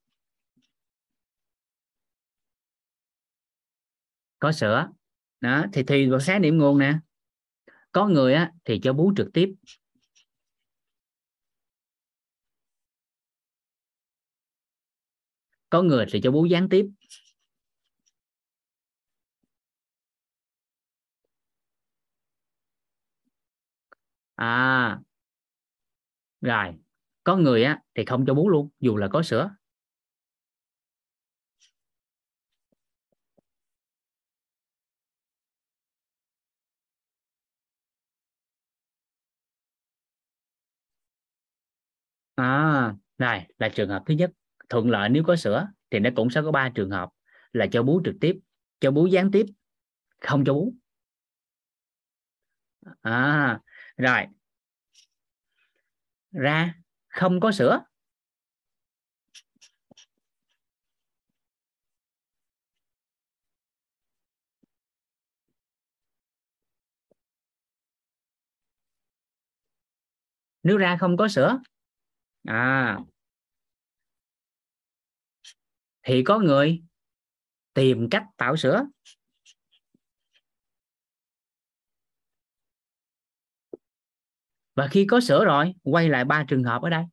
Có 4.39 4.51
sữa. 4.51 4.87
Đó, 5.41 5.65
thì 5.73 5.83
thì 5.87 6.09
vào 6.09 6.19
sáng 6.19 6.41
điểm 6.41 6.57
nguồn 6.57 6.79
nè. 6.79 6.99
Có 7.91 8.07
người 8.07 8.33
á, 8.33 8.51
thì 8.65 8.79
cho 8.83 8.93
bú 8.93 9.13
trực 9.17 9.27
tiếp. 9.33 9.53
Có 15.71 15.83
người 15.83 16.07
thì 16.11 16.21
cho 16.23 16.31
bú 16.31 16.45
gián 16.45 16.69
tiếp. 16.69 16.87
À 24.37 25.01
rồi. 26.41 26.67
Có 27.23 27.35
người 27.37 27.63
á 27.63 27.79
thì 27.95 28.05
không 28.05 28.25
cho 28.25 28.33
bú 28.33 28.49
luôn, 28.49 28.69
dù 28.79 28.97
là 28.97 29.07
có 29.07 29.23
sữa. 29.23 29.49
À 42.35 42.95
này 43.17 43.49
là 43.59 43.69
trường 43.69 43.89
hợp 43.89 44.03
thứ 44.05 44.13
nhất 44.13 44.31
thuận 44.71 44.89
lợi 44.89 45.09
nếu 45.09 45.23
có 45.23 45.35
sữa 45.35 45.67
thì 45.91 45.99
nó 45.99 46.09
cũng 46.15 46.29
sẽ 46.29 46.41
có 46.41 46.51
ba 46.51 46.69
trường 46.75 46.89
hợp, 46.89 47.09
là 47.53 47.67
cho 47.71 47.83
bú 47.83 48.01
trực 48.05 48.15
tiếp, 48.21 48.39
cho 48.79 48.91
bú 48.91 49.05
gián 49.07 49.31
tiếp, 49.31 49.45
không 50.21 50.45
cho 50.45 50.53
bú. 50.53 50.73
À 53.01 53.59
rồi. 53.97 54.27
Ra, 56.31 56.73
không 57.09 57.39
có 57.39 57.51
sữa. 57.51 57.83
Nếu 70.63 70.77
ra 70.77 70.97
không 70.99 71.17
có 71.17 71.27
sữa. 71.27 71.59
À 72.47 72.99
thì 76.03 76.23
có 76.23 76.39
người 76.39 76.81
tìm 77.73 78.07
cách 78.11 78.23
tạo 78.37 78.57
sữa. 78.57 78.85
Và 84.75 84.87
khi 84.87 85.05
có 85.09 85.19
sữa 85.19 85.45
rồi, 85.45 85.73
quay 85.83 86.09
lại 86.09 86.25
ba 86.25 86.45
trường 86.47 86.63
hợp 86.63 86.81
ở 86.81 86.89
đây. 86.89 87.03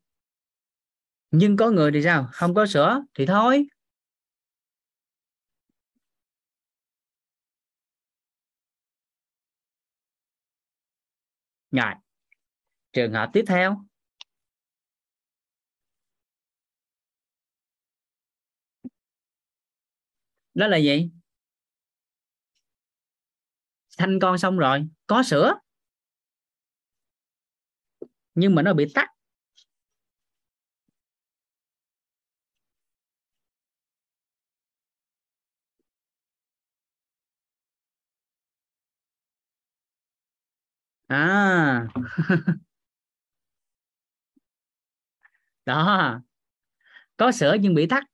Nhưng 1.31 1.57
có 1.57 1.71
người 1.71 1.93
thì 1.93 2.03
sao? 2.03 2.29
Không 2.33 2.55
có 2.55 2.67
sữa 2.67 3.03
thì 3.15 3.27
thôi. 3.27 3.67
Rồi, 11.71 11.95
trường 12.93 13.13
hợp 13.13 13.31
tiếp 13.33 13.45
theo. 13.49 13.85
Đó 20.59 20.67
là 20.69 20.77
gì? 20.77 21.11
Sanh 23.89 24.19
con 24.21 24.39
xong 24.39 24.59
rồi, 24.59 24.87
có 25.07 25.23
sữa. 25.23 25.55
Nhưng 28.35 28.55
mà 28.55 28.63
nó 28.63 28.73
bị 28.75 28.87
tắt 28.95 29.09
à. 41.09 41.89
Đó. 45.67 46.21
Có 47.17 47.33
sữa 47.33 47.57
nhưng 47.61 47.75
bị 47.75 47.87
tắt 47.87 48.05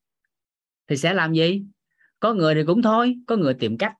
thì 0.89 0.97
sẽ 0.97 1.15
làm 1.15 1.33
gì? 1.35 1.65
Có 2.25 2.35
người 2.35 2.55
thì 2.55 2.61
cũng 2.67 2.83
thôi, 2.83 3.17
có 3.27 3.37
người 3.37 3.55
tìm 3.55 3.79
cách. 3.79 3.93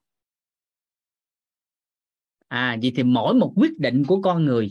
À 2.49 2.77
vậy 2.83 2.93
thì 2.97 3.03
mỗi 3.03 3.35
một 3.35 3.53
quyết 3.57 3.79
định 3.79 4.05
của 4.05 4.21
con 4.23 4.45
người, 4.45 4.71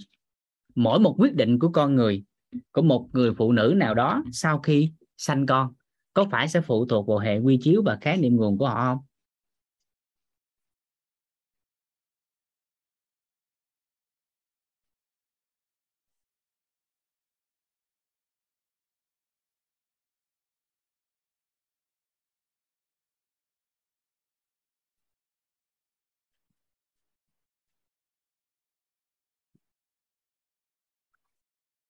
mỗi 0.75 0.99
một 0.99 1.15
quyết 1.17 1.35
định 1.35 1.59
của 1.59 1.69
con 1.69 1.95
người, 1.95 2.23
của 2.71 2.81
một 2.81 3.07
người 3.13 3.33
phụ 3.33 3.51
nữ 3.51 3.73
nào 3.77 3.93
đó 3.93 4.23
sau 4.31 4.59
khi 4.59 4.91
sanh 5.17 5.45
con, 5.45 5.73
có 6.13 6.25
phải 6.31 6.47
sẽ 6.47 6.61
phụ 6.61 6.85
thuộc 6.85 7.07
vào 7.07 7.17
hệ 7.17 7.37
quy 7.37 7.59
chiếu 7.61 7.81
và 7.85 7.97
khái 8.01 8.17
niệm 8.17 8.35
nguồn 8.35 8.57
của 8.57 8.67
họ 8.67 8.75
không? 8.85 9.05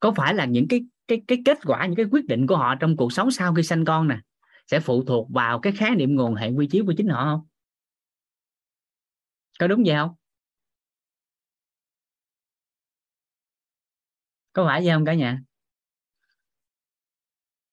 Có 0.04 0.12
phải 0.12 0.34
là 0.34 0.46
những 0.46 0.68
cái 0.68 0.82
cái 1.08 1.22
cái 1.28 1.38
kết 1.46 1.58
quả 1.66 1.86
những 1.86 1.96
cái 1.96 2.06
quyết 2.12 2.26
định 2.26 2.48
của 2.48 2.58
họ 2.58 2.76
trong 2.76 2.98
cuộc 2.98 3.14
sống 3.14 3.32
sau 3.32 3.54
khi 3.54 3.64
sanh 3.64 3.86
con 3.86 4.08
nè 4.08 4.18
sẽ 4.68 4.80
phụ 4.80 5.04
thuộc 5.04 5.30
vào 5.32 5.60
cái 5.60 5.74
khái 5.74 5.96
niệm 5.96 6.16
nguồn 6.16 6.36
hệ 6.36 6.50
quy 6.50 6.68
chiếu 6.68 6.86
của 6.86 6.94
chính 6.98 7.08
họ 7.08 7.24
không? 7.24 7.48
Có 9.60 9.68
đúng 9.68 9.84
vậy 9.86 9.96
không? 9.96 10.16
Có 14.54 14.66
phải 14.66 14.82
vậy 14.86 14.94
không 14.94 15.06
cả 15.06 15.14
nhà? 15.14 15.40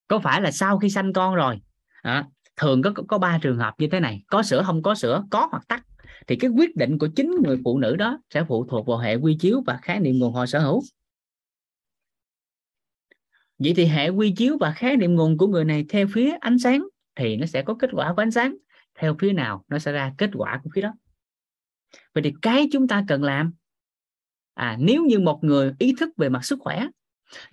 Có 0.09 0.19
phải 0.19 0.41
là 0.41 0.51
sau 0.51 0.79
khi 0.79 0.91
sanh 0.91 1.13
con 1.13 1.35
rồi 1.35 1.61
à, 2.03 2.27
thường 2.57 2.83
có 2.83 2.93
có 3.09 3.19
ba 3.19 3.39
trường 3.43 3.59
hợp 3.59 3.75
như 3.79 3.89
thế 3.93 4.01
này. 4.01 4.23
Có 4.27 4.43
sữa 4.43 4.63
không 4.67 4.83
có 4.83 4.95
sữa 4.95 5.25
có 5.31 5.49
hoặc 5.51 5.69
tắt 5.69 5.87
thì 6.27 6.37
cái 6.37 6.51
quyết 6.51 6.77
định 6.77 6.99
của 6.99 7.09
chính 7.17 7.31
người 7.45 7.59
phụ 7.65 7.79
nữ 7.79 7.97
đó 7.97 8.19
sẽ 8.35 8.45
phụ 8.49 8.67
thuộc 8.71 8.87
vào 8.87 8.99
hệ 8.99 9.15
quy 9.15 9.37
chiếu 9.41 9.63
và 9.67 9.79
khái 9.83 10.01
niệm 10.01 10.19
nguồn 10.19 10.35
họ 10.35 10.47
sở 10.47 10.59
hữu 10.59 10.83
vậy 13.65 13.73
thì 13.77 13.85
hệ 13.85 14.09
quy 14.09 14.33
chiếu 14.37 14.57
và 14.61 14.73
khái 14.73 14.97
niệm 14.97 15.15
nguồn 15.15 15.39
của 15.39 15.47
người 15.47 15.65
này 15.65 15.85
theo 15.89 16.07
phía 16.13 16.37
ánh 16.41 16.59
sáng 16.59 16.87
thì 17.15 17.37
nó 17.37 17.47
sẽ 17.47 17.63
có 17.63 17.75
kết 17.75 17.91
quả 17.93 18.13
của 18.17 18.23
ánh 18.23 18.31
sáng. 18.31 18.57
Theo 18.99 19.17
phía 19.21 19.33
nào 19.33 19.65
nó 19.69 19.79
sẽ 19.79 19.93
ra 19.93 20.13
kết 20.19 20.31
quả 20.35 20.61
của 20.65 20.71
phía 20.75 20.81
đó. 20.81 20.93
Vậy 22.15 22.23
thì 22.23 22.33
cái 22.43 22.69
chúng 22.73 22.89
ta 22.89 23.05
cần 23.09 23.23
làm 23.23 23.53
à 24.55 24.77
nếu 24.81 25.05
như 25.05 25.19
một 25.19 25.45
người 25.45 25.73
ý 25.79 25.95
thức 25.99 26.09
về 26.17 26.29
mặt 26.29 26.45
sức 26.45 26.59
khỏe 26.61 26.87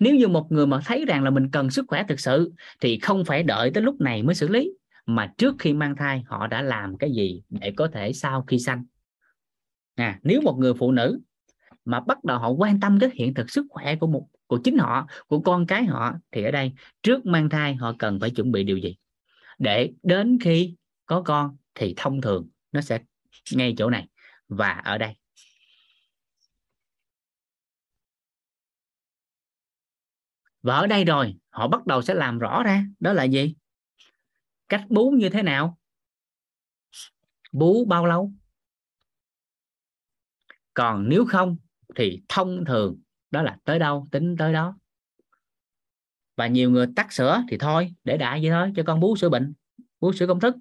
nếu 0.00 0.14
như 0.14 0.28
một 0.28 0.52
người 0.52 0.66
mà 0.66 0.80
thấy 0.84 1.04
rằng 1.04 1.24
là 1.24 1.30
mình 1.30 1.50
cần 1.50 1.70
sức 1.70 1.84
khỏe 1.88 2.04
thực 2.08 2.20
sự 2.20 2.52
thì 2.80 2.98
không 2.98 3.24
phải 3.24 3.42
đợi 3.42 3.70
tới 3.74 3.82
lúc 3.82 4.00
này 4.00 4.22
mới 4.22 4.34
xử 4.34 4.48
lý 4.48 4.72
mà 5.06 5.32
trước 5.38 5.54
khi 5.58 5.72
mang 5.72 5.96
thai 5.96 6.22
họ 6.26 6.46
đã 6.46 6.62
làm 6.62 6.98
cái 6.98 7.12
gì 7.12 7.42
để 7.48 7.72
có 7.76 7.88
thể 7.92 8.12
sau 8.12 8.42
khi 8.42 8.58
sanh. 8.58 8.84
À, 9.94 10.20
nếu 10.22 10.40
một 10.40 10.56
người 10.58 10.74
phụ 10.74 10.92
nữ 10.92 11.20
mà 11.84 12.00
bắt 12.00 12.24
đầu 12.24 12.38
họ 12.38 12.50
quan 12.50 12.80
tâm 12.80 12.98
đến 12.98 13.10
hiện 13.14 13.34
thực 13.34 13.50
sức 13.50 13.66
khỏe 13.70 13.96
của 13.96 14.06
một 14.06 14.28
của 14.48 14.60
chính 14.64 14.78
họ, 14.78 15.06
của 15.26 15.40
con 15.40 15.66
cái 15.66 15.84
họ, 15.84 16.14
thì 16.30 16.44
ở 16.44 16.50
đây 16.50 16.72
trước 17.02 17.26
mang 17.26 17.48
thai 17.48 17.74
họ 17.74 17.92
cần 17.98 18.20
phải 18.20 18.30
chuẩn 18.30 18.52
bị 18.52 18.64
điều 18.64 18.76
gì? 18.76 18.96
Để 19.58 19.92
đến 20.02 20.38
khi 20.40 20.74
có 21.06 21.22
con 21.22 21.56
thì 21.74 21.94
thông 21.96 22.20
thường 22.20 22.48
nó 22.72 22.80
sẽ 22.80 22.98
ngay 23.52 23.74
chỗ 23.78 23.90
này 23.90 24.08
và 24.48 24.70
ở 24.70 24.98
đây. 24.98 25.14
Và 30.62 30.76
ở 30.76 30.86
đây 30.86 31.04
rồi, 31.04 31.36
họ 31.50 31.68
bắt 31.68 31.86
đầu 31.86 32.02
sẽ 32.02 32.14
làm 32.14 32.38
rõ 32.38 32.62
ra, 32.62 32.84
đó 33.00 33.12
là 33.12 33.24
gì? 33.24 33.54
Cách 34.68 34.84
bú 34.88 35.10
như 35.10 35.28
thế 35.28 35.42
nào? 35.42 35.78
Bú 37.52 37.84
bao 37.84 38.06
lâu? 38.06 38.32
Còn 40.74 41.08
nếu 41.08 41.26
không 41.26 41.56
thì 41.96 42.22
thông 42.28 42.64
thường 42.64 43.00
đó 43.30 43.42
là 43.42 43.58
tới 43.64 43.78
đâu, 43.78 44.08
tính 44.10 44.36
tới 44.38 44.52
đó. 44.52 44.78
Và 46.36 46.46
nhiều 46.46 46.70
người 46.70 46.86
tắt 46.96 47.12
sữa 47.12 47.42
thì 47.50 47.58
thôi, 47.58 47.94
để 48.04 48.16
đại 48.16 48.40
vậy 48.42 48.50
thôi, 48.50 48.72
cho 48.76 48.82
con 48.86 49.00
bú 49.00 49.16
sữa 49.16 49.28
bệnh, 49.28 49.54
bú 50.00 50.12
sữa 50.12 50.26
công 50.26 50.40
thức. 50.40 50.56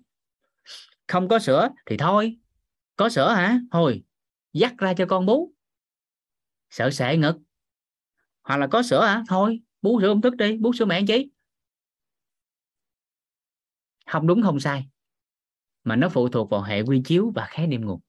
Không 1.08 1.28
có 1.28 1.40
sữa 1.40 1.70
thì 1.86 1.98
thôi. 1.98 2.38
Có 2.96 3.10
sữa 3.10 3.34
hả? 3.34 3.60
Thôi, 3.72 4.04
dắt 4.54 4.74
ra 4.78 4.94
cho 4.94 5.06
con 5.06 5.26
bú. 5.26 5.54
Sợ 6.70 6.92
sệ 6.92 7.18
ngực. 7.18 7.38
Hoặc 8.44 8.58
là 8.58 8.68
có 8.68 8.84
sữa 8.84 9.06
hả? 9.06 9.24
Thôi, 9.30 9.62
bú 9.82 10.02
sữa 10.02 10.08
công 10.08 10.22
thức 10.22 10.36
đi, 10.36 10.58
bú 10.58 10.74
sữa 10.74 10.86
mẹ 10.86 11.02
chứ 11.08 11.24
không 14.06 14.28
đúng, 14.28 14.44
không 14.44 14.60
sai. 14.60 14.90
Mà 15.84 15.96
nó 15.96 16.10
phụ 16.10 16.30
thuộc 16.30 16.50
vào 16.50 16.62
hệ 16.62 16.82
quy 16.82 17.02
chiếu 17.06 17.32
và 17.36 17.46
khái 17.50 17.68
niệm 17.68 17.86
nguồn 17.86 18.00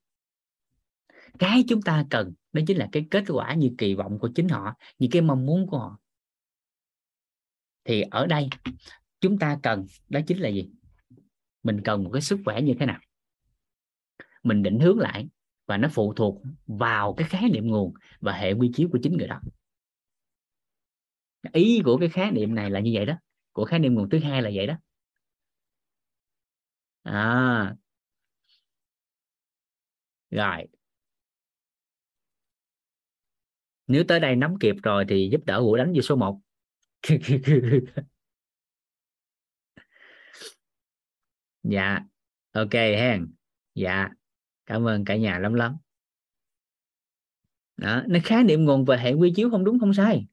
cái 1.39 1.63
chúng 1.67 1.81
ta 1.81 2.05
cần 2.09 2.33
đó 2.53 2.61
chính 2.67 2.77
là 2.77 2.89
cái 2.91 3.07
kết 3.11 3.23
quả 3.27 3.53
như 3.53 3.69
kỳ 3.77 3.93
vọng 3.95 4.19
của 4.19 4.29
chính 4.35 4.49
họ, 4.49 4.73
như 4.99 5.07
cái 5.11 5.21
mong 5.21 5.45
muốn 5.45 5.67
của 5.67 5.77
họ. 5.77 5.99
Thì 7.83 8.01
ở 8.01 8.27
đây, 8.27 8.49
chúng 9.19 9.39
ta 9.39 9.59
cần 9.63 9.85
đó 10.09 10.19
chính 10.27 10.39
là 10.39 10.49
gì? 10.49 10.69
Mình 11.63 11.81
cần 11.83 12.03
một 12.03 12.09
cái 12.13 12.21
sức 12.21 12.39
khỏe 12.45 12.61
như 12.61 12.73
thế 12.79 12.85
nào? 12.85 12.99
Mình 14.43 14.63
định 14.63 14.79
hướng 14.79 14.99
lại 14.99 15.29
và 15.65 15.77
nó 15.77 15.89
phụ 15.91 16.13
thuộc 16.13 16.41
vào 16.67 17.13
cái 17.13 17.27
khái 17.27 17.49
niệm 17.49 17.67
nguồn 17.67 17.93
và 18.19 18.33
hệ 18.33 18.51
quy 18.51 18.71
chiếu 18.73 18.89
của 18.91 18.99
chính 19.03 19.17
người 19.17 19.27
đó. 19.27 19.41
Ý 21.53 21.81
của 21.85 21.97
cái 21.97 22.09
khái 22.09 22.31
niệm 22.31 22.55
này 22.55 22.69
là 22.69 22.79
như 22.79 22.91
vậy 22.93 23.05
đó. 23.05 23.13
Của 23.51 23.65
khái 23.65 23.79
niệm 23.79 23.93
nguồn 23.93 24.09
thứ 24.09 24.19
hai 24.19 24.41
là 24.41 24.49
vậy 24.53 24.67
đó. 24.67 24.77
À. 27.03 27.75
Rồi. 30.31 30.67
Nếu 33.89 34.03
tới 34.07 34.19
đây 34.19 34.35
nắm 34.35 34.59
kịp 34.59 34.75
rồi 34.83 35.05
thì 35.09 35.29
giúp 35.31 35.41
đỡ 35.45 35.61
vũ 35.61 35.75
đánh 35.75 35.93
vô 35.95 36.01
số 36.01 36.15
1 36.15 36.39
dạ 41.63 41.99
ok 42.51 42.73
hen. 42.73 43.27
Dạ 43.75 44.09
cảm 44.65 44.87
ơn 44.87 45.05
cả 45.05 45.15
nhà 45.15 45.39
lắm 45.39 45.53
lắm. 45.53 45.77
Đó, 47.77 48.03
nó 48.07 48.19
khái 48.23 48.43
niệm 48.43 48.65
nguồn 48.65 48.85
về 48.85 48.97
hệ 48.97 49.13
quy 49.13 49.33
chiếu 49.35 49.49
không 49.49 49.63
đúng 49.63 49.79
không 49.79 49.93
sai? 49.93 50.27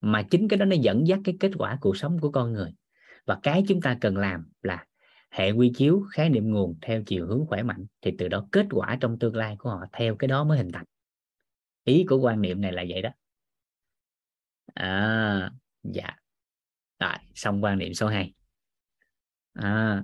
Mà 0.00 0.22
chính 0.30 0.48
cái 0.48 0.58
đó 0.58 0.64
nó 0.64 0.76
dẫn 0.76 1.06
dắt 1.06 1.18
cái 1.24 1.36
kết 1.40 1.50
quả 1.58 1.78
cuộc 1.80 1.96
sống 1.96 2.18
của 2.18 2.30
con 2.30 2.52
người. 2.52 2.74
Và 3.26 3.38
cái 3.42 3.64
chúng 3.68 3.80
ta 3.80 3.98
cần 4.00 4.16
làm 4.16 4.48
là 4.62 4.86
hệ 5.30 5.50
quy 5.50 5.72
chiếu, 5.76 6.04
khái 6.12 6.30
niệm 6.30 6.50
nguồn 6.50 6.78
theo 6.82 7.02
chiều 7.06 7.26
hướng 7.26 7.46
khỏe 7.46 7.62
mạnh 7.62 7.86
thì 8.02 8.12
từ 8.18 8.28
đó 8.28 8.48
kết 8.52 8.66
quả 8.70 8.98
trong 9.00 9.18
tương 9.18 9.36
lai 9.36 9.56
của 9.58 9.70
họ 9.70 9.80
theo 9.92 10.16
cái 10.16 10.28
đó 10.28 10.44
mới 10.44 10.58
hình 10.58 10.72
thành 10.72 10.84
ý 11.84 12.04
của 12.08 12.18
quan 12.18 12.40
niệm 12.40 12.60
này 12.60 12.72
là 12.72 12.84
vậy 12.88 13.02
đó. 13.02 13.10
À 14.74 15.50
dạ. 15.82 16.16
Rồi 17.00 17.14
xong 17.34 17.64
quan 17.64 17.78
niệm 17.78 17.94
số 17.94 18.08
2 18.08 18.34
à, 19.52 20.02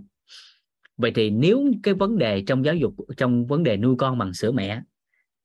vậy 0.96 1.12
thì 1.14 1.30
nếu 1.30 1.64
cái 1.82 1.94
vấn 1.94 2.18
đề 2.18 2.44
trong 2.46 2.64
giáo 2.64 2.74
dục 2.74 2.94
trong 3.16 3.46
vấn 3.46 3.62
đề 3.62 3.76
nuôi 3.76 3.94
con 3.98 4.18
bằng 4.18 4.34
sữa 4.34 4.52
mẹ 4.52 4.82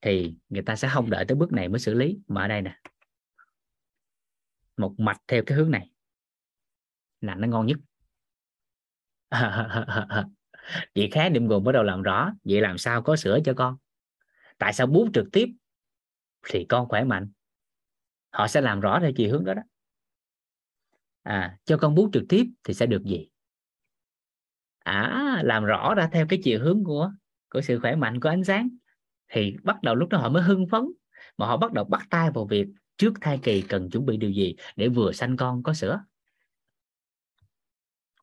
thì 0.02 0.36
người 0.50 0.64
ta 0.64 0.76
sẽ 0.76 0.90
không 0.94 1.10
đợi 1.10 1.26
tới 1.26 1.36
bước 1.36 1.52
này 1.52 1.70
mới 1.70 1.80
xử 1.80 1.94
lý. 1.94 2.20
Mà 2.28 2.42
ở 2.42 2.48
đây 2.48 2.62
nè. 2.62 2.78
Một 4.78 4.96
mạch 4.98 5.22
theo 5.28 5.44
cái 5.46 5.58
hướng 5.58 5.72
này. 5.72 5.92
Là 7.22 7.36
nó 7.36 7.48
ngon 7.48 7.66
nhất. 7.66 7.78
Chị 10.94 11.10
khái 11.12 11.30
niệm 11.30 11.48
nguồn 11.48 11.64
bắt 11.64 11.72
đầu 11.72 11.84
làm 11.84 12.02
rõ. 12.02 12.34
Vậy 12.44 12.62
làm 12.62 12.78
sao 12.78 13.02
có 13.02 13.16
sữa 13.16 13.40
cho 13.46 13.54
con? 13.54 13.78
Tại 14.58 14.74
sao 14.74 14.88
bú 14.88 15.10
trực 15.14 15.26
tiếp 15.32 15.50
thì 16.50 16.66
con 16.66 16.88
khỏe 16.88 17.04
mạnh. 17.04 17.32
Họ 18.32 18.48
sẽ 18.48 18.62
làm 18.62 18.80
rõ 18.80 19.00
theo 19.02 19.12
chiều 19.16 19.32
hướng 19.32 19.46
đó 19.46 19.54
đó. 19.54 19.62
À 21.24 21.58
cho 21.66 21.78
con 21.78 21.96
bú 21.96 22.10
trực 22.14 22.24
tiếp 22.30 22.46
thì 22.64 22.74
sẽ 22.74 22.86
được 22.86 23.04
gì? 23.04 23.28
À 24.80 25.42
làm 25.44 25.66
rõ 25.66 25.96
ra 25.96 26.10
theo 26.12 26.26
cái 26.30 26.40
chiều 26.44 26.60
hướng 26.64 26.84
của 26.84 27.12
của 27.50 27.62
sự 27.62 27.80
khỏe 27.80 27.96
mạnh 27.96 28.20
của 28.20 28.30
ánh 28.30 28.44
sáng. 28.44 28.70
Thì 29.28 29.56
bắt 29.64 29.82
đầu 29.82 29.96
lúc 29.96 30.10
đó 30.10 30.18
họ 30.18 30.30
mới 30.30 30.44
hưng 30.44 30.68
phấn. 30.68 30.82
Mà 31.38 31.46
họ 31.46 31.58
bắt 31.58 31.72
đầu 31.72 31.86
bắt 31.86 32.08
tay 32.10 32.32
vào 32.32 32.46
việc 32.46 32.68
trước 32.98 33.14
thai 33.22 33.40
kỳ 33.44 33.62
cần 33.62 33.90
chuẩn 33.90 34.06
bị 34.06 34.18
điều 34.18 34.32
gì 34.32 34.56
để 34.76 34.88
vừa 34.88 35.12
sanh 35.12 35.38
con 35.38 35.64
có 35.64 35.74
sữa. 35.74 36.04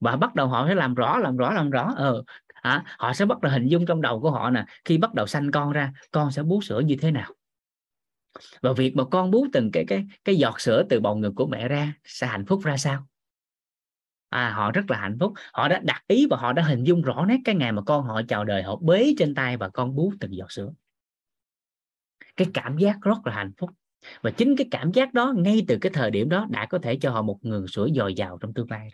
Và 0.01 0.17
bắt 0.17 0.35
đầu 0.35 0.49
họ 0.49 0.69
sẽ 0.69 0.75
làm 0.75 0.95
rõ 0.95 1.19
làm 1.19 1.37
rõ 1.37 1.53
làm 1.53 1.71
rõ. 1.71 1.93
Ờ 1.97 2.23
à, 2.63 2.85
họ 2.99 3.13
sẽ 3.13 3.27
bắt 3.27 3.41
đầu 3.41 3.53
hình 3.53 3.67
dung 3.67 3.87
trong 3.87 4.01
đầu 4.01 4.21
của 4.21 4.31
họ 4.31 4.51
nè 4.51 4.65
khi 4.85 4.99
bắt 4.99 5.15
đầu 5.15 5.27
sanh 5.27 5.51
con 5.51 5.73
ra 5.73 5.93
con 6.11 6.33
sẽ 6.33 6.43
bú 6.43 6.61
sữa 6.61 6.81
như 6.81 6.97
thế 7.01 7.11
nào? 7.11 7.33
Và 8.61 8.73
việc 8.73 8.97
mà 8.97 9.05
con 9.05 9.31
bú 9.31 9.47
từng 9.53 9.71
cái 9.73 9.85
cái 9.89 10.07
cái 10.25 10.37
giọt 10.37 10.61
sữa 10.61 10.83
từ 10.89 11.01
bầu 11.01 11.17
ngực 11.17 11.33
của 11.37 11.47
mẹ 11.47 11.69
ra 11.69 11.95
sẽ 12.05 12.27
hạnh 12.27 12.47
phúc 12.47 12.61
ra 12.65 12.77
sao? 12.77 13.07
À, 14.29 14.51
họ 14.51 14.73
rất 14.73 14.91
là 14.91 14.99
hạnh 14.99 15.17
phúc. 15.21 15.33
Họ 15.53 15.69
đã 15.69 15.81
đặt 15.85 16.05
ý 16.07 16.27
và 16.31 16.37
họ 16.37 16.53
đã 16.53 16.63
hình 16.63 16.85
dung 16.85 17.03
rõ 17.03 17.25
nét 17.29 17.39
cái 17.45 17.55
ngày 17.55 17.73
mà 17.73 17.83
con 17.83 18.05
họ 18.05 18.23
chào 18.29 18.45
đời 18.45 18.63
họ 18.63 18.77
bế 18.77 19.15
trên 19.19 19.35
tay 19.35 19.57
và 19.57 19.69
con 19.69 19.95
bú 19.95 20.13
từng 20.21 20.37
giọt 20.37 20.53
sữa. 20.53 20.73
Cái 22.37 22.49
cảm 22.55 22.79
giác 22.79 22.97
rất 23.03 23.27
là 23.27 23.35
hạnh 23.35 23.53
phúc. 23.57 23.71
Và 24.23 24.31
chính 24.31 24.57
cái 24.57 24.67
cảm 24.71 24.93
giác 24.93 25.15
đó 25.15 25.35
ngay 25.37 25.65
từ 25.69 25.79
cái 25.81 25.93
thời 25.95 26.11
điểm 26.11 26.29
đó 26.29 26.47
đã 26.51 26.67
có 26.67 26.79
thể 26.79 26.99
cho 27.01 27.11
họ 27.11 27.23
một 27.23 27.39
nguồn 27.43 27.69
sữa 27.69 27.89
dồi 27.95 28.15
dào 28.15 28.39
trong 28.41 28.55
tương 28.55 28.71
lai. 28.71 28.91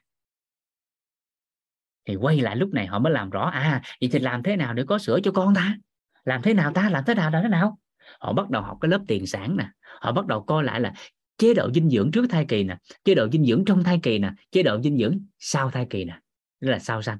Thì 2.05 2.17
quay 2.17 2.41
lại 2.41 2.57
lúc 2.57 2.73
này 2.73 2.87
họ 2.87 2.99
mới 2.99 3.13
làm 3.13 3.31
rõ 3.31 3.45
à 3.45 3.83
vậy 4.01 4.11
thì 4.13 4.19
làm 4.19 4.43
thế 4.43 4.57
nào 4.57 4.75
để 4.75 4.85
có 4.87 4.99
sữa 4.99 5.19
cho 5.25 5.33
con 5.33 5.55
ta? 5.55 5.77
Làm 6.25 6.43
thế 6.43 6.55
nào 6.55 6.73
ta? 6.73 6.91
Làm 6.91 7.05
thế 7.07 7.15
nào? 7.15 7.31
Làm 7.31 7.43
thế 7.43 7.49
nào? 7.49 7.79
Họ 8.25 8.33
bắt 8.33 8.51
đầu 8.51 8.63
học 8.63 8.79
cái 8.81 8.89
lớp 8.89 9.01
tiền 9.09 9.27
sản 9.27 9.57
nè. 9.57 9.69
Họ 10.01 10.13
bắt 10.13 10.27
đầu 10.27 10.43
coi 10.43 10.65
lại 10.65 10.81
là 10.81 10.93
chế 11.39 11.55
độ 11.55 11.71
dinh 11.75 11.91
dưỡng 11.91 12.11
trước 12.11 12.27
thai 12.31 12.45
kỳ 12.45 12.65
nè 12.65 12.77
chế 13.05 13.15
độ 13.15 13.29
dinh 13.33 13.45
dưỡng 13.45 13.65
trong 13.65 13.85
thai 13.85 14.01
kỳ 14.03 14.19
nè 14.19 14.31
chế 14.51 14.63
độ 14.63 14.83
dinh 14.83 14.99
dưỡng 14.99 15.21
sau 15.39 15.71
thai 15.71 15.87
kỳ 15.91 16.05
nè 16.05 16.19
tức 16.61 16.69
là 16.71 16.79
sau 16.79 17.03
sanh. 17.03 17.19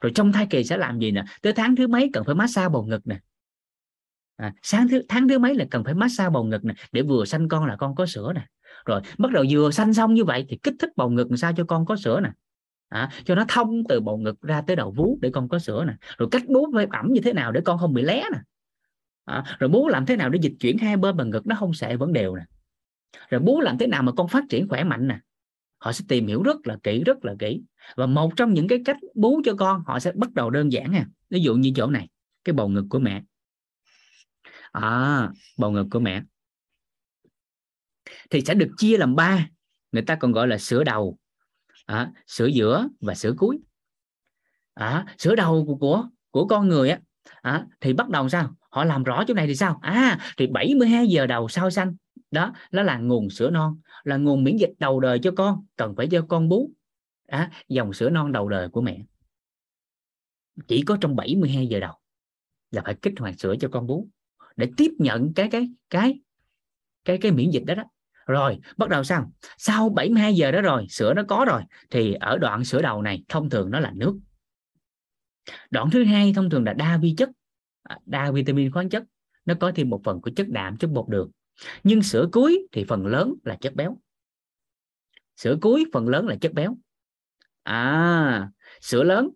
Rồi 0.00 0.12
trong 0.14 0.32
thai 0.32 0.46
kỳ 0.50 0.64
sẽ 0.64 0.76
làm 0.76 0.98
gì 0.98 1.10
nè? 1.10 1.24
Tới 1.42 1.52
tháng 1.52 1.76
thứ 1.76 1.86
mấy 1.86 2.10
cần 2.12 2.24
phải 2.24 2.34
massage 2.34 2.68
bầu 2.68 2.84
ngực 2.84 3.06
nè. 3.06 3.18
À, 4.36 4.52
sáng 4.62 4.88
thứ 4.88 5.02
tháng 5.08 5.28
thứ 5.28 5.38
mấy 5.38 5.54
là 5.54 5.64
cần 5.70 5.84
phải 5.84 5.94
massage 5.94 6.30
bầu 6.30 6.44
ngực 6.44 6.64
nè 6.64 6.74
để 6.92 7.02
vừa 7.02 7.24
sanh 7.24 7.48
con 7.48 7.66
là 7.66 7.76
con 7.76 7.94
có 7.94 8.06
sữa 8.06 8.32
nè. 8.34 8.46
Rồi 8.86 9.00
bắt 9.18 9.32
đầu 9.32 9.44
vừa 9.50 9.70
sanh 9.70 9.94
xong 9.94 10.14
như 10.14 10.24
vậy 10.24 10.46
thì 10.48 10.58
kích 10.62 10.74
thích 10.78 10.90
bầu 10.96 11.10
ngực 11.10 11.30
làm 11.30 11.36
sao 11.36 11.52
cho 11.56 11.64
con 11.64 11.86
có 11.86 11.96
sữa 11.96 12.20
nè. 12.20 12.30
À, 12.88 13.10
cho 13.24 13.34
nó 13.34 13.44
thông 13.48 13.82
từ 13.88 14.00
bầu 14.00 14.16
ngực 14.16 14.40
ra 14.40 14.62
tới 14.66 14.76
đầu 14.76 14.90
vú 14.96 15.18
để 15.20 15.30
con 15.32 15.48
có 15.48 15.58
sữa 15.58 15.84
nè. 15.84 15.94
Rồi 16.18 16.28
cách 16.32 16.42
bú 16.48 16.66
phải 16.74 16.86
ẩm 16.90 17.08
như 17.12 17.20
thế 17.20 17.32
nào 17.32 17.52
để 17.52 17.60
con 17.64 17.78
không 17.78 17.94
bị 17.94 18.02
lé 18.02 18.22
nè 18.32 18.38
à, 19.24 19.56
rồi 19.58 19.70
bố 19.70 19.88
làm 19.88 20.06
thế 20.06 20.16
nào 20.16 20.30
để 20.30 20.38
dịch 20.42 20.54
chuyển 20.60 20.78
hai 20.78 20.96
bên 20.96 21.16
bằng 21.16 21.30
ngực 21.30 21.46
nó 21.46 21.56
không 21.58 21.74
sệ 21.74 21.96
vẫn 21.96 22.12
đều 22.12 22.36
nè. 22.36 22.42
Rồi 23.28 23.40
bố 23.40 23.60
làm 23.60 23.78
thế 23.78 23.86
nào 23.86 24.02
mà 24.02 24.12
con 24.12 24.28
phát 24.28 24.44
triển 24.48 24.68
khỏe 24.68 24.84
mạnh 24.84 25.08
nè. 25.08 25.18
Họ 25.78 25.92
sẽ 25.92 26.04
tìm 26.08 26.26
hiểu 26.26 26.42
rất 26.42 26.56
là 26.66 26.76
kỹ 26.82 27.04
rất 27.04 27.24
là 27.24 27.34
kỹ. 27.38 27.62
Và 27.96 28.06
một 28.06 28.32
trong 28.36 28.54
những 28.54 28.68
cái 28.68 28.82
cách 28.84 28.96
bú 29.14 29.40
cho 29.44 29.54
con 29.58 29.82
họ 29.86 29.98
sẽ 29.98 30.12
bắt 30.14 30.32
đầu 30.34 30.50
đơn 30.50 30.72
giản 30.72 30.90
nha 30.90 31.06
ví 31.30 31.40
dụ 31.40 31.54
như 31.54 31.72
chỗ 31.76 31.86
này 31.86 32.08
cái 32.44 32.52
bầu 32.52 32.68
ngực 32.68 32.84
của 32.90 32.98
mẹ. 32.98 33.22
À, 34.72 35.30
bầu 35.58 35.70
ngực 35.70 35.86
của 35.90 36.00
mẹ. 36.00 36.22
Thì 38.30 38.40
sẽ 38.40 38.54
được 38.54 38.70
chia 38.76 38.98
làm 38.98 39.14
ba 39.14 39.48
người 39.92 40.02
ta 40.02 40.16
còn 40.16 40.32
gọi 40.32 40.48
là 40.48 40.58
sữa 40.58 40.84
đầu. 40.84 41.18
À, 41.86 42.12
sữa 42.26 42.46
giữa 42.46 42.88
và 43.00 43.14
sữa 43.14 43.34
cuối. 43.36 43.58
À, 44.74 45.06
sữa 45.18 45.34
đầu 45.34 45.64
của 45.66 45.76
của, 45.76 46.08
của 46.30 46.46
con 46.46 46.68
người 46.68 46.90
á. 46.90 47.00
À, 47.42 47.66
thì 47.80 47.92
bắt 47.92 48.08
đầu 48.08 48.28
sao? 48.28 48.54
Họ 48.74 48.84
làm 48.84 49.04
rõ 49.04 49.24
chỗ 49.28 49.34
này 49.34 49.46
thì 49.46 49.54
sao? 49.54 49.78
À 49.82 50.18
thì 50.36 50.46
72 50.46 51.06
giờ 51.08 51.26
đầu 51.26 51.48
sau 51.48 51.70
sanh. 51.70 51.94
Đó 52.30 52.52
nó 52.70 52.82
là 52.82 52.98
nguồn 52.98 53.30
sữa 53.30 53.50
non 53.50 53.80
là 54.04 54.16
nguồn 54.16 54.44
miễn 54.44 54.56
dịch 54.56 54.70
đầu 54.78 55.00
đời 55.00 55.18
cho 55.18 55.30
con 55.36 55.64
cần 55.76 55.94
phải 55.96 56.06
cho 56.10 56.26
con 56.28 56.48
bú. 56.48 56.70
À, 57.26 57.50
dòng 57.68 57.92
sữa 57.92 58.10
non 58.10 58.32
đầu 58.32 58.48
đời 58.48 58.68
của 58.68 58.80
mẹ. 58.80 58.98
Chỉ 60.68 60.82
có 60.82 60.98
trong 61.00 61.16
72 61.16 61.66
giờ 61.66 61.80
đầu 61.80 61.94
là 62.70 62.82
phải 62.84 62.94
kích 63.02 63.12
hoạt 63.18 63.40
sữa 63.40 63.54
cho 63.60 63.68
con 63.68 63.86
bú 63.86 64.08
để 64.56 64.70
tiếp 64.76 64.90
nhận 64.98 65.32
cái 65.34 65.48
cái 65.50 65.68
cái 65.90 66.20
cái 67.04 67.18
cái 67.18 67.32
miễn 67.32 67.50
dịch 67.50 67.64
đó 67.64 67.74
đó. 67.74 67.84
Rồi 68.26 68.58
bắt 68.76 68.88
đầu 68.88 69.04
sao? 69.04 69.32
Sau 69.58 69.88
72 69.88 70.34
giờ 70.34 70.50
đó 70.50 70.60
rồi 70.60 70.86
sữa 70.88 71.14
nó 71.14 71.22
có 71.28 71.44
rồi 71.48 71.62
thì 71.90 72.14
ở 72.14 72.38
đoạn 72.38 72.64
sữa 72.64 72.82
đầu 72.82 73.02
này 73.02 73.24
thông 73.28 73.50
thường 73.50 73.70
nó 73.70 73.80
là 73.80 73.92
nước. 73.96 74.18
Đoạn 75.70 75.90
thứ 75.90 76.04
hai 76.04 76.32
thông 76.36 76.50
thường 76.50 76.64
là 76.64 76.72
đa 76.72 76.98
vi 77.02 77.14
chất 77.16 77.30
đa 78.06 78.30
vitamin 78.30 78.72
khoáng 78.72 78.88
chất, 78.88 79.04
nó 79.44 79.54
có 79.60 79.72
thêm 79.74 79.90
một 79.90 80.00
phần 80.04 80.20
của 80.20 80.30
chất 80.36 80.48
đạm, 80.48 80.76
chất 80.76 80.90
bột 80.90 81.08
đường. 81.08 81.30
Nhưng 81.84 82.02
sữa 82.02 82.28
cuối 82.32 82.66
thì 82.72 82.84
phần 82.88 83.06
lớn 83.06 83.34
là 83.44 83.56
chất 83.60 83.74
béo. 83.74 83.98
Sữa 85.36 85.58
cuối 85.60 85.84
phần 85.92 86.08
lớn 86.08 86.26
là 86.26 86.36
chất 86.40 86.52
béo. 86.52 86.76
À 87.62 88.50
sữa 88.80 89.02
lớn, 89.02 89.30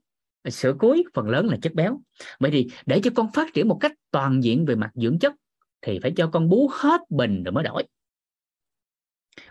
sữa 0.51 0.75
cuối 0.79 1.05
phần 1.15 1.29
lớn 1.29 1.47
là 1.47 1.57
chất 1.63 1.75
béo. 1.75 2.01
Vậy 2.41 2.51
thì 2.51 2.69
để 2.87 3.01
cho 3.05 3.11
con 3.15 3.33
phát 3.33 3.55
triển 3.55 3.69
một 3.69 3.79
cách 3.81 3.93
toàn 4.11 4.43
diện 4.45 4.65
về 4.65 4.75
mặt 4.75 4.91
dưỡng 4.95 5.19
chất 5.19 5.35
thì 5.83 5.99
phải 6.03 6.13
cho 6.17 6.31
con 6.33 6.49
bú 6.49 6.71
hết 6.73 7.01
bình 7.11 7.43
rồi 7.43 7.53
mới 7.53 7.65
đổi. 7.65 7.85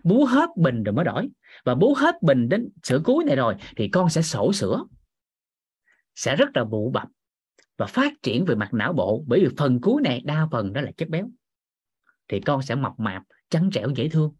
Bú 0.03 0.25
hết 0.25 0.49
bình 0.57 0.83
rồi 0.83 0.93
mới 0.93 1.05
đổi. 1.05 1.29
Và 1.63 1.75
bú 1.75 1.93
hết 1.93 2.21
bình 2.21 2.49
đến 2.49 2.69
sữa 2.83 3.01
cuối 3.03 3.23
này 3.23 3.35
rồi 3.35 3.55
thì 3.75 3.87
con 3.87 4.09
sẽ 4.09 4.21
sổ 4.21 4.53
sữa. 4.53 4.83
Sẽ 6.15 6.35
rất 6.35 6.49
là 6.53 6.63
bụ 6.63 6.91
bập 6.91 7.07
và 7.77 7.85
phát 7.85 8.13
triển 8.23 8.45
về 8.45 8.55
mặt 8.55 8.73
não 8.73 8.93
bộ, 8.93 9.23
bởi 9.27 9.39
vì 9.39 9.47
phần 9.57 9.81
cuối 9.81 10.01
này 10.01 10.21
đa 10.25 10.47
phần 10.51 10.73
đó 10.73 10.81
là 10.81 10.91
chất 10.97 11.09
béo. 11.09 11.29
Thì 12.27 12.39
con 12.39 12.61
sẽ 12.61 12.75
mập 12.75 12.93
mạp, 12.97 13.23
trắng 13.49 13.69
trẻo, 13.73 13.89
dễ 13.95 14.09
thương. 14.09 14.33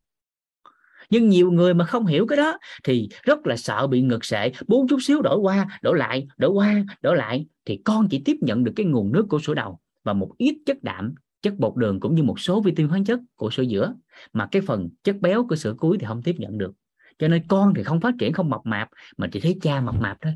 Nhưng 1.10 1.30
nhiều 1.30 1.52
người 1.52 1.74
mà 1.74 1.86
không 1.86 2.06
hiểu 2.06 2.28
cái 2.28 2.38
đó 2.38 2.58
thì 2.84 3.10
rất 3.24 3.48
là 3.48 3.58
sợ 3.58 3.88
bị 3.88 4.02
ngực 4.02 4.26
sệ, 4.26 4.52
bốn 4.68 4.88
chút 4.88 4.98
xíu 5.02 5.22
đổi 5.22 5.38
qua, 5.38 5.80
đổi 5.82 5.98
lại, 5.98 6.28
đổi 6.38 6.52
qua, 6.52 6.84
đổi 7.02 7.18
lại. 7.18 7.46
Thì 7.66 7.82
con 7.86 8.08
chỉ 8.10 8.22
tiếp 8.26 8.38
nhận 8.42 8.64
được 8.64 8.74
cái 8.76 8.86
nguồn 8.86 9.12
nước 9.12 9.26
của 9.30 9.40
sữa 9.40 9.54
đầu 9.54 9.80
và 10.04 10.14
một 10.14 10.32
ít 10.38 10.58
chất 10.66 10.84
đạm, 10.84 11.14
chất 11.42 11.54
bột 11.58 11.76
đường 11.76 12.00
cũng 12.00 12.16
như 12.16 12.24
một 12.24 12.40
số 12.40 12.62
vitamin 12.62 12.90
khoáng 12.90 13.06
chất 13.06 13.20
của 13.36 13.50
sữa 13.50 13.64
giữa 13.64 13.96
mà 14.34 14.48
cái 14.52 14.62
phần 14.62 14.90
chất 15.04 15.16
béo 15.22 15.48
của 15.50 15.56
sữa 15.56 15.76
cuối 15.78 15.98
thì 16.00 16.06
không 16.06 16.24
tiếp 16.24 16.36
nhận 16.38 16.58
được. 16.58 16.72
Cho 17.20 17.28
nên 17.28 17.48
con 17.48 17.74
thì 17.74 17.84
không 17.84 18.02
phát 18.02 18.14
triển, 18.20 18.34
không 18.34 18.50
mập 18.50 18.62
mạp, 18.64 18.90
mà 19.18 19.28
chỉ 19.32 19.40
thấy 19.40 19.58
cha 19.62 19.82
mập 19.82 19.96
mạp 19.96 20.18
thôi. 20.22 20.34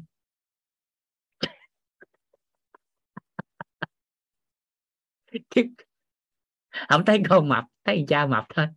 Không 6.89 7.05
thấy 7.05 7.21
con 7.29 7.49
mập, 7.49 7.63
thấy 7.85 8.05
cha 8.07 8.25
mập 8.25 8.45
thôi. 8.55 8.67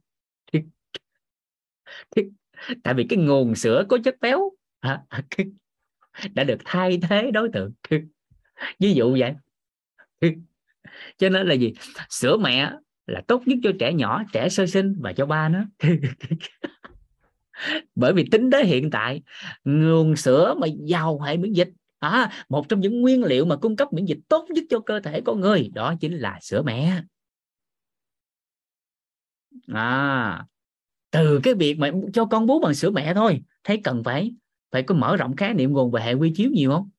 Tại 2.83 2.95
vì 2.95 3.07
cái 3.09 3.19
nguồn 3.19 3.55
sữa 3.55 3.85
có 3.89 3.99
chất 4.05 4.17
béo. 4.21 4.51
À, 4.81 5.03
đã 6.35 6.45
được 6.45 6.59
thay 6.65 6.99
thế 7.09 7.31
đối 7.31 7.49
tượng. 7.53 7.73
Ví 8.79 8.95
dụ 8.95 9.17
vậy. 9.21 9.35
Cho 11.19 11.29
nên 11.29 11.47
là 11.47 11.55
gì? 11.55 11.73
Sữa 12.11 12.37
mẹ 12.37 12.73
là 13.07 13.23
tốt 13.29 13.43
nhất 13.47 13.59
cho 13.63 13.71
trẻ 13.81 13.93
nhỏ, 13.93 14.23
trẻ 14.33 14.49
sơ 14.49 14.67
sinh 14.67 14.95
và 15.01 15.13
cho 15.13 15.27
ba 15.27 15.49
nó. 15.49 15.65
Bởi 17.95 18.13
vì 18.13 18.25
tính 18.31 18.51
tới 18.51 18.65
hiện 18.65 18.91
tại, 18.91 19.23
nguồn 19.65 20.17
sữa 20.17 20.55
mà 20.59 20.67
giàu 20.81 21.21
hệ 21.21 21.37
miễn 21.37 21.53
dịch 21.53 21.69
à, 22.09 22.31
một 22.49 22.69
trong 22.69 22.81
những 22.81 23.01
nguyên 23.01 23.25
liệu 23.25 23.45
mà 23.45 23.57
cung 23.57 23.77
cấp 23.77 23.93
miễn 23.93 24.05
dịch 24.05 24.19
tốt 24.29 24.47
nhất 24.51 24.65
cho 24.71 24.81
cơ 24.81 25.01
thể 25.01 25.21
con 25.21 25.41
người 25.41 25.71
đó 25.75 25.95
chính 26.01 26.19
là 26.19 26.39
sữa 26.43 26.63
mẹ. 26.63 27.03
À 29.69 30.45
từ 31.11 31.41
cái 31.43 31.55
việc 31.55 31.79
mà 31.79 31.91
cho 32.13 32.25
con 32.25 32.47
bú 32.47 32.61
bằng 32.61 32.75
sữa 32.75 32.91
mẹ 32.91 33.15
thôi 33.15 33.43
thấy 33.65 33.81
cần 33.85 34.05
phải 34.05 34.35
phải 34.71 34.83
có 34.83 34.95
mở 34.95 35.17
rộng 35.17 35.37
khái 35.37 35.55
niệm 35.55 35.73
nguồn 35.73 35.91
về 35.91 36.03
hệ 36.03 36.15
quy 36.15 36.33
chiếu 36.37 36.51
nhiều 36.51 36.71
không? 36.71 36.91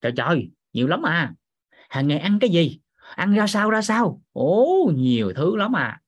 Trời 0.00 0.12
trời 0.16 0.50
nhiều 0.72 0.88
lắm 0.88 1.02
à. 1.02 1.34
Hàng 1.88 2.08
ngày 2.08 2.18
ăn 2.18 2.38
cái 2.38 2.50
gì? 2.50 2.80
Ăn 3.16 3.34
ra 3.34 3.46
sao 3.46 3.70
ra 3.70 3.82
sao? 3.82 4.22
Ố 4.32 4.92
nhiều 4.94 5.32
thứ 5.36 5.56
lắm 5.56 5.76
à. 5.76 6.00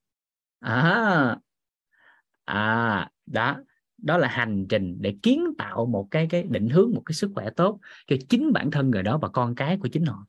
À 0.61 1.37
à 2.45 3.09
đó 3.27 3.57
đó 4.05 4.19
là 4.19 4.29
hành 4.29 4.67
trình 4.69 4.97
để 5.01 5.17
kiến 5.23 5.45
tạo 5.59 5.87
một 5.87 6.09
cái 6.11 6.27
cái 6.31 6.43
định 6.43 6.69
hướng 6.69 6.95
một 6.95 7.03
cái 7.07 7.15
sức 7.15 7.31
khỏe 7.35 7.51
tốt 7.51 7.81
cho 8.07 8.17
chính 8.29 8.53
bản 8.53 8.71
thân 8.71 8.91
người 8.91 9.03
đó 9.03 9.19
và 9.19 9.29
con 9.29 9.55
cái 9.55 9.77
của 9.77 9.89
chính 9.89 10.05
họ. 10.05 10.27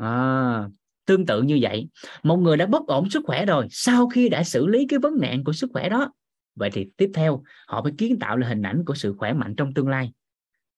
À, 0.00 0.68
tương 1.04 1.26
tự 1.26 1.42
như 1.42 1.58
vậy 1.62 1.88
một 2.22 2.36
người 2.36 2.56
đã 2.56 2.66
bất 2.66 2.86
ổn 2.86 3.10
sức 3.10 3.22
khỏe 3.26 3.46
rồi 3.46 3.66
sau 3.70 4.08
khi 4.08 4.28
đã 4.28 4.44
xử 4.44 4.66
lý 4.66 4.86
cái 4.86 4.98
vấn 4.98 5.20
nạn 5.20 5.44
của 5.44 5.52
sức 5.52 5.70
khỏe 5.72 5.88
đó 5.88 6.12
vậy 6.54 6.70
thì 6.72 6.90
tiếp 6.96 7.10
theo 7.14 7.42
họ 7.66 7.82
phải 7.82 7.92
kiến 7.98 8.18
tạo 8.18 8.36
là 8.36 8.48
hình 8.48 8.62
ảnh 8.62 8.84
của 8.84 8.94
sự 8.94 9.14
khỏe 9.18 9.32
mạnh 9.32 9.54
trong 9.56 9.74
tương 9.74 9.88
lai. 9.88 10.12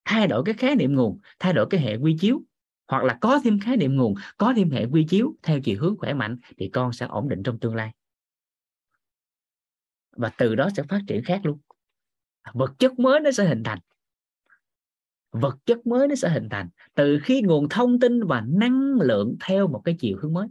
Thay 0.05 0.27
đổi 0.27 0.43
cái 0.45 0.53
khái 0.53 0.75
niệm 0.75 0.95
nguồn 0.95 1.19
thay 1.39 1.53
đổi 1.53 1.67
cái 1.69 1.81
hệ 1.81 1.95
quy 1.95 2.17
chiếu 2.19 2.41
hoặc 2.87 3.03
là 3.03 3.17
có 3.21 3.39
thêm 3.43 3.59
khái 3.59 3.77
niệm 3.77 3.95
nguồn 3.95 4.13
có 4.37 4.53
thêm 4.55 4.71
hệ 4.71 4.85
quy 4.85 5.05
chiếu 5.09 5.35
theo 5.43 5.59
chiều 5.59 5.77
hướng 5.79 5.97
khỏe 5.97 6.13
mạnh 6.13 6.37
thì 6.57 6.69
con 6.69 6.93
sẽ 6.93 7.05
ổn 7.05 7.29
định 7.29 7.43
trong 7.43 7.59
tương 7.59 7.75
lai 7.75 7.91
và 10.11 10.29
từ 10.37 10.55
đó 10.55 10.69
sẽ 10.75 10.83
phát 10.83 11.01
triển 11.07 11.23
khác 11.23 11.41
luôn. 11.43 11.59
Vật 12.53 12.73
chất 12.79 12.99
mới 12.99 13.19
nó 13.19 13.31
sẽ 13.31 13.47
hình 13.47 13.63
thành. 13.63 13.79
Vật 15.31 15.57
chất 15.65 15.87
mới 15.87 16.07
nó 16.07 16.15
sẽ 16.15 16.29
hình 16.29 16.49
thành. 16.49 16.69
Từ 16.93 17.19
khi 17.23 17.41
nguồn 17.41 17.69
thông 17.69 17.99
tin 17.99 18.23
và 18.23 18.41
năng 18.47 18.93
lượng 19.01 19.35
theo 19.45 19.67
một 19.67 19.81
cái 19.85 19.95
chiều 19.99 20.17
hướng 20.21 20.33
mới. 20.33 20.47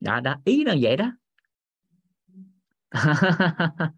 Đó 0.00 0.20
đó 0.20 0.34
ý 0.44 0.64
là 0.64 0.74
vậy 0.80 0.96
đó. 0.96 1.12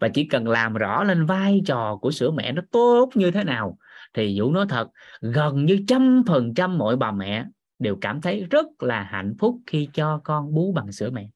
Và 0.00 0.08
chỉ 0.14 0.24
cần 0.24 0.48
làm 0.48 0.74
rõ 0.74 1.04
lên 1.04 1.26
vai 1.26 1.62
trò 1.66 1.98
của 2.02 2.10
sữa 2.10 2.30
mẹ 2.30 2.52
nó 2.52 2.62
tốt 2.70 3.10
như 3.14 3.30
thế 3.30 3.44
nào, 3.44 3.78
thì 4.14 4.40
Vũ 4.40 4.52
nói 4.52 4.66
thật, 4.68 4.88
gần 5.20 5.64
như 5.64 5.84
trăm 5.88 6.22
phần 6.26 6.54
trăm 6.54 6.78
mọi 6.78 6.96
bà 6.96 7.12
mẹ 7.12 7.46
đều 7.78 7.96
cảm 8.00 8.20
thấy 8.20 8.46
rất 8.50 8.66
là 8.82 9.02
hạnh 9.02 9.34
phúc 9.38 9.60
khi 9.66 9.88
cho 9.92 10.20
con 10.24 10.54
bú 10.54 10.72
bằng 10.72 10.92
sữa 10.92 11.10
mẹ. 11.10 11.28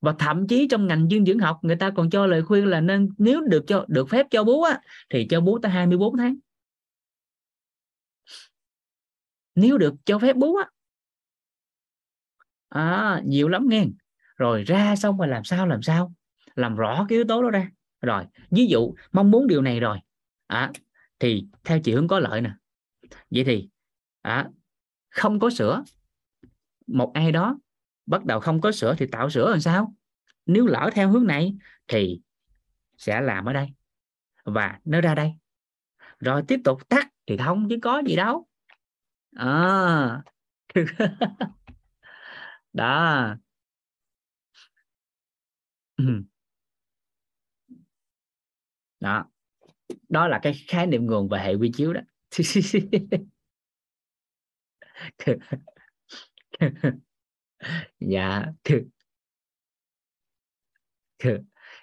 Và 0.00 0.14
thậm 0.18 0.46
chí 0.46 0.68
trong 0.70 0.86
ngành 0.86 1.08
dinh 1.08 1.24
dưỡng 1.24 1.38
học 1.38 1.58
người 1.62 1.76
ta 1.76 1.90
còn 1.96 2.10
cho 2.10 2.26
lời 2.26 2.42
khuyên 2.42 2.66
là 2.66 2.80
nên 2.80 3.08
nếu 3.18 3.40
được 3.40 3.64
cho 3.66 3.84
được 3.88 4.08
phép 4.08 4.26
cho 4.30 4.44
bú 4.44 4.62
á, 4.62 4.80
thì 5.10 5.26
cho 5.30 5.40
bú 5.40 5.58
tới 5.58 5.72
24 5.72 6.16
tháng. 6.16 6.36
Nếu 9.54 9.78
được 9.78 9.94
cho 10.04 10.18
phép 10.18 10.36
bú 10.36 10.56
á. 10.56 10.68
À, 12.68 13.20
nhiều 13.24 13.48
lắm 13.48 13.66
nghe. 13.68 13.86
Rồi 14.36 14.64
ra 14.64 14.96
xong 14.96 15.18
rồi 15.18 15.28
làm 15.28 15.44
sao 15.44 15.66
làm 15.66 15.82
sao? 15.82 16.12
Làm 16.54 16.76
rõ 16.76 17.06
cái 17.08 17.16
yếu 17.16 17.24
tố 17.24 17.42
đó 17.42 17.50
ra. 17.50 17.70
Rồi 18.00 18.24
ví 18.50 18.66
dụ 18.66 18.94
mong 19.12 19.30
muốn 19.30 19.46
điều 19.46 19.62
này 19.62 19.80
rồi. 19.80 19.98
À, 20.46 20.72
thì 21.18 21.46
theo 21.64 21.80
chị 21.84 21.92
hướng 21.92 22.08
có 22.08 22.18
lợi 22.18 22.40
nè. 22.40 22.50
Vậy 23.30 23.44
thì 23.44 23.68
à, 24.22 24.48
không 25.10 25.40
có 25.40 25.50
sữa. 25.50 25.84
Một 26.86 27.10
ai 27.14 27.32
đó 27.32 27.58
bắt 28.10 28.24
đầu 28.24 28.40
không 28.40 28.60
có 28.60 28.72
sữa 28.72 28.94
thì 28.98 29.06
tạo 29.12 29.30
sữa 29.30 29.50
làm 29.50 29.60
sao? 29.60 29.94
Nếu 30.46 30.66
lỡ 30.66 30.90
theo 30.94 31.10
hướng 31.10 31.26
này 31.26 31.56
thì 31.88 32.20
sẽ 32.98 33.20
làm 33.20 33.44
ở 33.44 33.52
đây 33.52 33.68
và 34.44 34.80
nó 34.84 35.00
ra 35.00 35.14
đây. 35.14 35.32
Rồi 36.18 36.42
tiếp 36.48 36.60
tục 36.64 36.88
tắt 36.88 37.08
thì 37.26 37.36
không 37.36 37.68
chứ 37.70 37.78
có 37.82 38.02
gì 38.06 38.16
đâu. 38.16 38.46
À. 39.36 40.22
đó. 42.72 43.36
Đó. 49.00 49.26
Đó 50.08 50.28
là 50.28 50.40
cái 50.42 50.54
khái 50.68 50.86
niệm 50.86 51.06
nguồn 51.06 51.28
và 51.28 51.38
hệ 51.38 51.54
quy 51.54 51.72
chiếu 51.74 51.92
đó. 51.92 52.00
dạ 58.00 58.46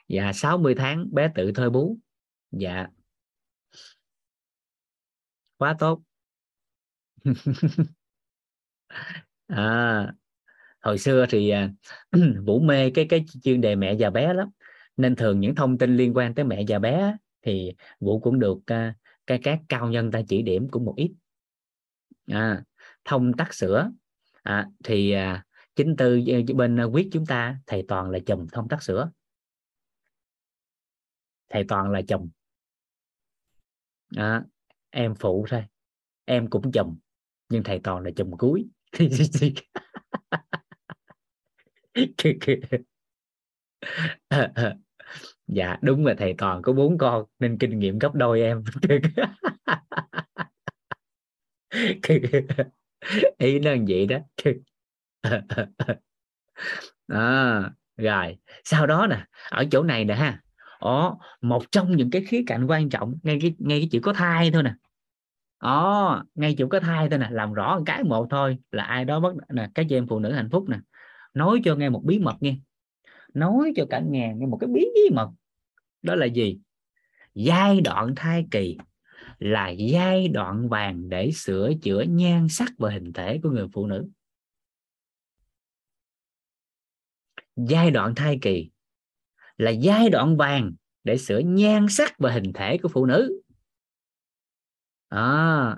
dạ 0.08 0.34
60 0.34 0.76
tháng 0.76 1.14
bé 1.14 1.32
tự 1.36 1.52
thôi 1.56 1.70
bú. 1.70 1.98
Dạ. 2.52 2.88
Quá 5.58 5.76
tốt. 5.80 6.02
À, 9.48 10.14
hồi 10.82 10.98
xưa 10.98 11.26
thì 11.30 11.50
à, 11.50 11.70
vũ 12.46 12.60
mê 12.60 12.90
cái 12.90 13.06
cái 13.10 13.26
chuyên 13.44 13.62
đề 13.62 13.76
mẹ 13.76 13.96
và 14.00 14.10
bé 14.10 14.34
lắm. 14.34 14.50
Nên 14.98 15.16
thường 15.16 15.40
những 15.40 15.56
thông 15.56 15.78
tin 15.78 15.98
liên 15.98 16.14
quan 16.14 16.36
tới 16.36 16.46
mẹ 16.46 16.64
và 16.68 16.80
bé 16.80 17.18
thì 17.42 17.76
vũ 18.00 18.20
cũng 18.20 18.40
được 18.40 18.58
uh, 18.58 18.96
cái 19.28 19.40
các 19.44 19.60
cao 19.70 19.90
nhân 19.90 20.12
ta 20.12 20.22
chỉ 20.28 20.42
điểm 20.42 20.68
cũng 20.70 20.86
một 20.86 20.94
ít. 20.98 21.12
À, 22.28 22.64
thông 23.06 23.34
tắc 23.34 23.54
sữa. 23.54 23.92
À, 24.44 24.68
thì 24.84 25.12
à, 25.12 25.46
chính 25.78 25.96
từ 25.98 26.22
ờ, 26.28 26.56
bên 26.56 26.78
ờ, 26.78 26.86
quyết 26.86 27.10
chúng 27.12 27.26
ta 27.26 27.60
thầy 27.68 27.86
toàn 27.88 28.10
là 28.10 28.20
chồng 28.26 28.48
thông 28.52 28.70
tắc 28.70 28.84
sữa. 28.84 29.12
Thầy 31.50 31.64
toàn 31.68 31.92
là 31.92 32.02
chồng. 32.08 32.30
À, 34.16 34.44
em 34.90 35.16
phụ 35.16 35.46
thôi 35.50 35.64
em 36.26 36.50
cũng 36.50 36.72
chồng 36.72 36.98
nhưng 37.50 37.64
thầy 37.64 37.80
toàn 37.84 38.04
là 38.04 38.12
chồng 38.16 38.38
cuối. 38.38 38.68
Dạ 45.48 45.78
đúng 45.82 46.06
là 46.06 46.16
thầy 46.18 46.36
toàn 46.38 46.62
có 46.62 46.74
bốn 46.74 46.98
con 46.98 47.26
nên 47.40 47.58
kinh 47.58 47.80
nghiệm 47.80 48.00
gấp 48.00 48.16
đôi 48.16 48.42
em. 48.42 48.64
Ý 53.38 53.60
nó 53.60 53.72
vậy 53.88 54.06
đó. 54.06 54.18
à, 57.08 57.72
rồi. 57.98 58.38
Sau 58.64 58.88
đó 58.88 59.08
nè 59.10 59.26
ở 59.50 59.66
chỗ 59.72 59.84
này 59.84 60.06
nè 60.06 60.16
ha. 60.16 60.42
Ồ, 60.80 61.20
một 61.42 61.64
trong 61.72 61.96
những 61.96 62.10
cái 62.12 62.24
khía 62.28 62.44
cạnh 62.48 62.66
quan 62.68 62.90
trọng 62.90 63.16
ngay 63.24 63.38
cái 63.42 63.56
ngay 63.60 63.80
cái 63.80 63.90
chữ 63.92 64.00
có 64.00 64.14
thai 64.14 64.52
thôi 64.52 64.64
nè. 64.64 64.74
Ồ, 65.58 66.16
ngay 66.36 66.56
chữ 66.58 66.68
có 66.68 66.80
thai 66.80 67.10
thôi 67.10 67.20
nè 67.20 67.28
làm 67.32 67.54
rõ 67.54 67.78
một 67.78 67.84
cái 67.86 68.04
một 68.04 68.28
thôi 68.30 68.58
là 68.72 68.84
ai 68.84 69.06
đó 69.06 69.20
mất 69.20 69.34
nè 69.50 69.70
cái 69.76 69.86
chị 69.90 69.96
em 69.96 70.08
phụ 70.08 70.20
nữ 70.20 70.32
hạnh 70.32 70.50
phúc 70.52 70.66
nè 70.70 70.78
nói 71.34 71.62
cho 71.64 71.76
nghe 71.76 71.90
một 71.90 72.02
bí 72.06 72.20
mật 72.20 72.36
nghe. 72.40 72.56
Nói 73.34 73.74
cho 73.76 73.86
cả 73.90 74.00
nhà 74.00 74.34
nghe 74.38 74.46
một 74.46 74.58
cái 74.62 74.68
bí 74.68 74.86
mật. 75.14 75.30
Đó 76.02 76.16
là 76.16 76.26
gì? 76.26 76.60
Giai 77.34 77.82
đoạn 77.82 78.14
thai 78.16 78.46
kỳ 78.52 78.78
là 79.40 79.70
giai 79.70 80.28
đoạn 80.28 80.70
vàng 80.70 81.10
để 81.10 81.32
sửa 81.32 81.72
chữa 81.82 82.02
nhan 82.02 82.48
sắc 82.50 82.72
và 82.78 82.92
hình 82.92 83.14
thể 83.14 83.40
của 83.44 83.50
người 83.50 83.68
phụ 83.74 83.88
nữ. 83.88 84.08
Giai 87.58 87.92
đoạn 87.92 88.16
thai 88.16 88.40
kỳ 88.42 88.70
là 89.58 89.72
giai 89.72 90.10
đoạn 90.10 90.38
vàng 90.38 90.74
để 91.04 91.18
sửa 91.18 91.40
nhan 91.40 91.86
sắc 91.90 92.14
và 92.20 92.32
hình 92.32 92.54
thể 92.54 92.78
của 92.78 92.90
phụ 92.90 93.06
nữ. 93.06 93.42
À, 95.10 95.78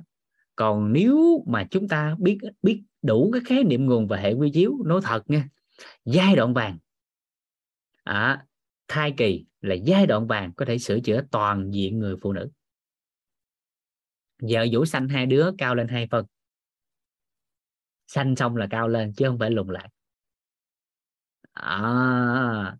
còn 0.56 0.94
nếu 0.94 1.44
mà 1.48 1.68
chúng 1.72 1.88
ta 1.88 2.16
biết 2.20 2.38
biết 2.62 2.84
đủ 3.02 3.32
cái 3.34 3.42
khái 3.46 3.64
niệm 3.64 3.86
nguồn 3.86 4.08
và 4.08 4.18
hệ 4.18 4.34
quy 4.34 4.52
chiếu 4.52 4.78
nói 4.86 5.02
thật 5.04 5.24
nha 5.30 5.50
giai 6.06 6.36
đoạn 6.36 6.54
vàng 6.54 6.78
à, 8.04 8.46
thai 8.88 9.14
kỳ 9.18 9.46
là 9.62 9.76
giai 9.76 10.08
đoạn 10.08 10.28
vàng 10.28 10.54
có 10.54 10.66
thể 10.66 10.78
sửa 10.78 11.00
chữa 11.00 11.22
toàn 11.32 11.72
diện 11.72 12.00
người 12.00 12.16
phụ 12.22 12.34
nữ. 12.34 12.50
Vợ 14.42 14.66
vũ 14.72 14.86
xanh 14.86 15.10
hai 15.10 15.26
đứa 15.26 15.52
cao 15.58 15.76
lên 15.76 15.88
hai 15.88 16.08
phân 16.12 16.26
xanh 18.08 18.36
xong 18.36 18.56
là 18.56 18.68
cao 18.70 18.88
lên 18.88 19.14
chứ 19.14 19.26
không 19.28 19.40
phải 19.40 19.52
lùn 19.52 19.68
lại 19.68 19.90
à, 21.60 22.78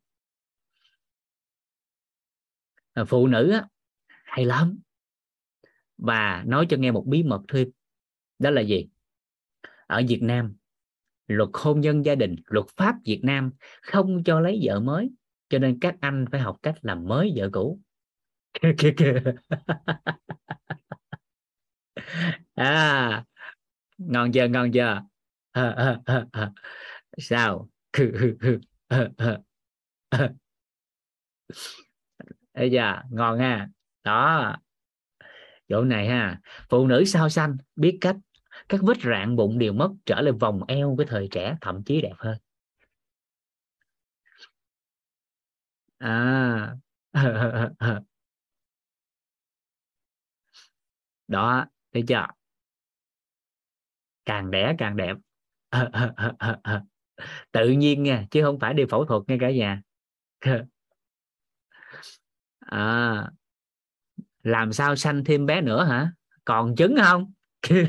ờ, 2.94 3.06
phụ 3.06 3.28
nữ 3.28 3.52
á, 3.52 3.68
hay 4.26 4.46
lắm. 4.46 4.80
Và 5.98 6.44
nói 6.48 6.66
cho 6.70 6.78
nghe 6.78 6.92
một 6.92 7.04
bí 7.08 7.24
mật 7.24 7.42
thêm. 7.48 7.70
Đó 8.40 8.50
là 8.50 8.62
gì? 8.62 8.88
Ở 9.88 10.02
Việt 10.08 10.20
Nam 10.24 10.56
luật 11.28 11.50
hôn 11.54 11.82
nhân 11.82 12.06
gia 12.06 12.16
đình 12.16 12.36
luật 12.46 12.66
pháp 12.78 12.96
Việt 13.06 13.22
Nam 13.24 13.52
không 13.82 14.24
cho 14.26 14.40
lấy 14.40 14.60
vợ 14.64 14.80
mới 14.80 15.12
cho 15.50 15.60
nên 15.60 15.80
các 15.82 15.96
anh 16.02 16.26
phải 16.32 16.42
học 16.42 16.58
cách 16.64 16.76
làm 16.82 17.06
mới 17.08 17.34
vợ 17.38 17.50
cũ. 17.54 17.80
À 22.56 23.24
ngon 23.98 24.32
giờ 24.34 24.48
ngon 24.48 24.72
chưa? 24.74 25.04
Ờ, 25.52 26.00
ờ, 26.06 26.24
Sao? 27.18 27.70
bây 32.54 32.72
giờ 32.72 32.96
ngon 33.12 33.40
ha. 33.40 33.68
Đó, 34.04 34.56
chỗ 35.70 35.84
này 35.84 36.08
ha. 36.08 36.42
Phụ 36.70 36.88
nữ 36.88 37.06
sao 37.06 37.30
xanh, 37.30 37.58
biết 37.76 37.98
cách, 38.02 38.16
các 38.70 38.82
vết 38.84 38.98
rạn 39.04 39.36
bụng 39.36 39.60
đều 39.60 39.74
mất, 39.74 39.92
trở 40.06 40.22
lại 40.22 40.32
vòng 40.40 40.62
eo 40.68 40.96
với 40.96 41.06
thời 41.06 41.28
trẻ, 41.32 41.58
thậm 41.62 41.84
chí 41.84 42.02
đẹp 42.02 42.14
hơn. 42.18 42.38
À. 46.00 46.78
Đó, 51.28 51.66
thấy 51.94 52.04
chưa? 52.08 52.26
Càng 54.26 54.52
đẻ, 54.52 54.76
càng 54.78 54.96
đẹp. 54.98 55.16
tự 57.52 57.70
nhiên 57.70 58.04
nha 58.04 58.26
chứ 58.32 58.44
không 58.44 58.60
phải 58.60 58.74
đi 58.74 58.84
phẫu 58.90 59.06
thuật 59.06 59.22
ngay 59.28 59.38
cả 59.42 59.52
nhà. 59.52 59.82
À, 62.72 63.30
làm 64.44 64.74
sao 64.74 64.96
sanh 64.96 65.24
thêm 65.24 65.46
bé 65.46 65.62
nữa 65.62 65.84
hả? 65.84 66.12
Còn 66.46 66.76
trứng 66.76 66.96
không? 67.04 67.34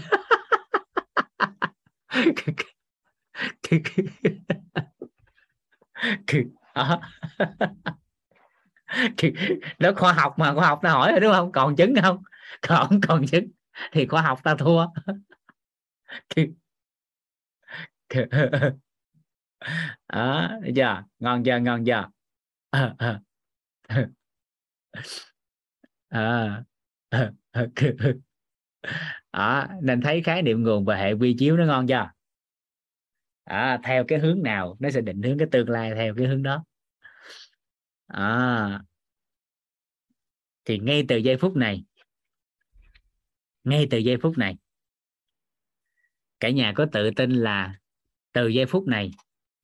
Đó 9.79 9.93
khoa 9.97 10.13
học 10.13 10.39
mà 10.39 10.55
khoa 10.55 10.67
học 10.67 10.81
ta 10.83 10.91
hỏi 10.91 11.11
rồi 11.11 11.21
đúng 11.21 11.33
không? 11.33 11.53
Còn 11.53 11.77
trứng 11.77 11.95
không? 12.03 12.23
Còn 12.69 13.01
còn 13.09 13.27
trứng 13.27 13.51
thì 13.93 14.07
khoa 14.07 14.23
học 14.23 14.41
ta 14.45 14.55
thua. 14.55 14.87
à, 20.07 20.59
giờ 20.75 21.03
ngon 21.19 21.47
giờ 21.47 21.59
ngon 21.59 21.85
chưa? 21.85 22.09
À, 22.73 22.95
à. 22.99 23.21
à. 26.09 26.63
à, 29.31 29.69
nên 29.83 30.01
thấy 30.01 30.23
khái 30.23 30.43
niệm 30.43 30.63
nguồn 30.63 30.85
và 30.85 30.97
hệ 30.97 31.13
quy 31.13 31.37
chiếu 31.39 31.57
nó 31.57 31.65
ngon 31.65 31.87
chưa? 31.87 32.11
À, 33.45 33.81
theo 33.85 34.05
cái 34.09 34.19
hướng 34.19 34.43
nào 34.43 34.77
nó 34.81 34.91
sẽ 34.91 35.01
định 35.01 35.23
hướng 35.23 35.39
cái 35.39 35.49
tương 35.53 35.71
lai 35.71 35.93
theo 35.95 36.15
cái 36.17 36.27
hướng 36.27 36.43
đó. 36.43 36.65
À, 38.07 38.81
thì 40.65 40.79
ngay 40.79 41.05
từ 41.09 41.17
giây 41.17 41.37
phút 41.37 41.57
này 41.57 41.85
ngay 43.65 43.87
từ 43.91 43.99
giây 43.99 44.17
phút 44.23 44.39
này 44.39 44.57
cả 46.41 46.51
nhà 46.51 46.73
có 46.77 46.87
tự 46.93 47.11
tin 47.17 47.31
là 47.31 47.75
từ 48.33 48.49
giây 48.49 48.67
phút 48.67 48.87
này 48.87 49.11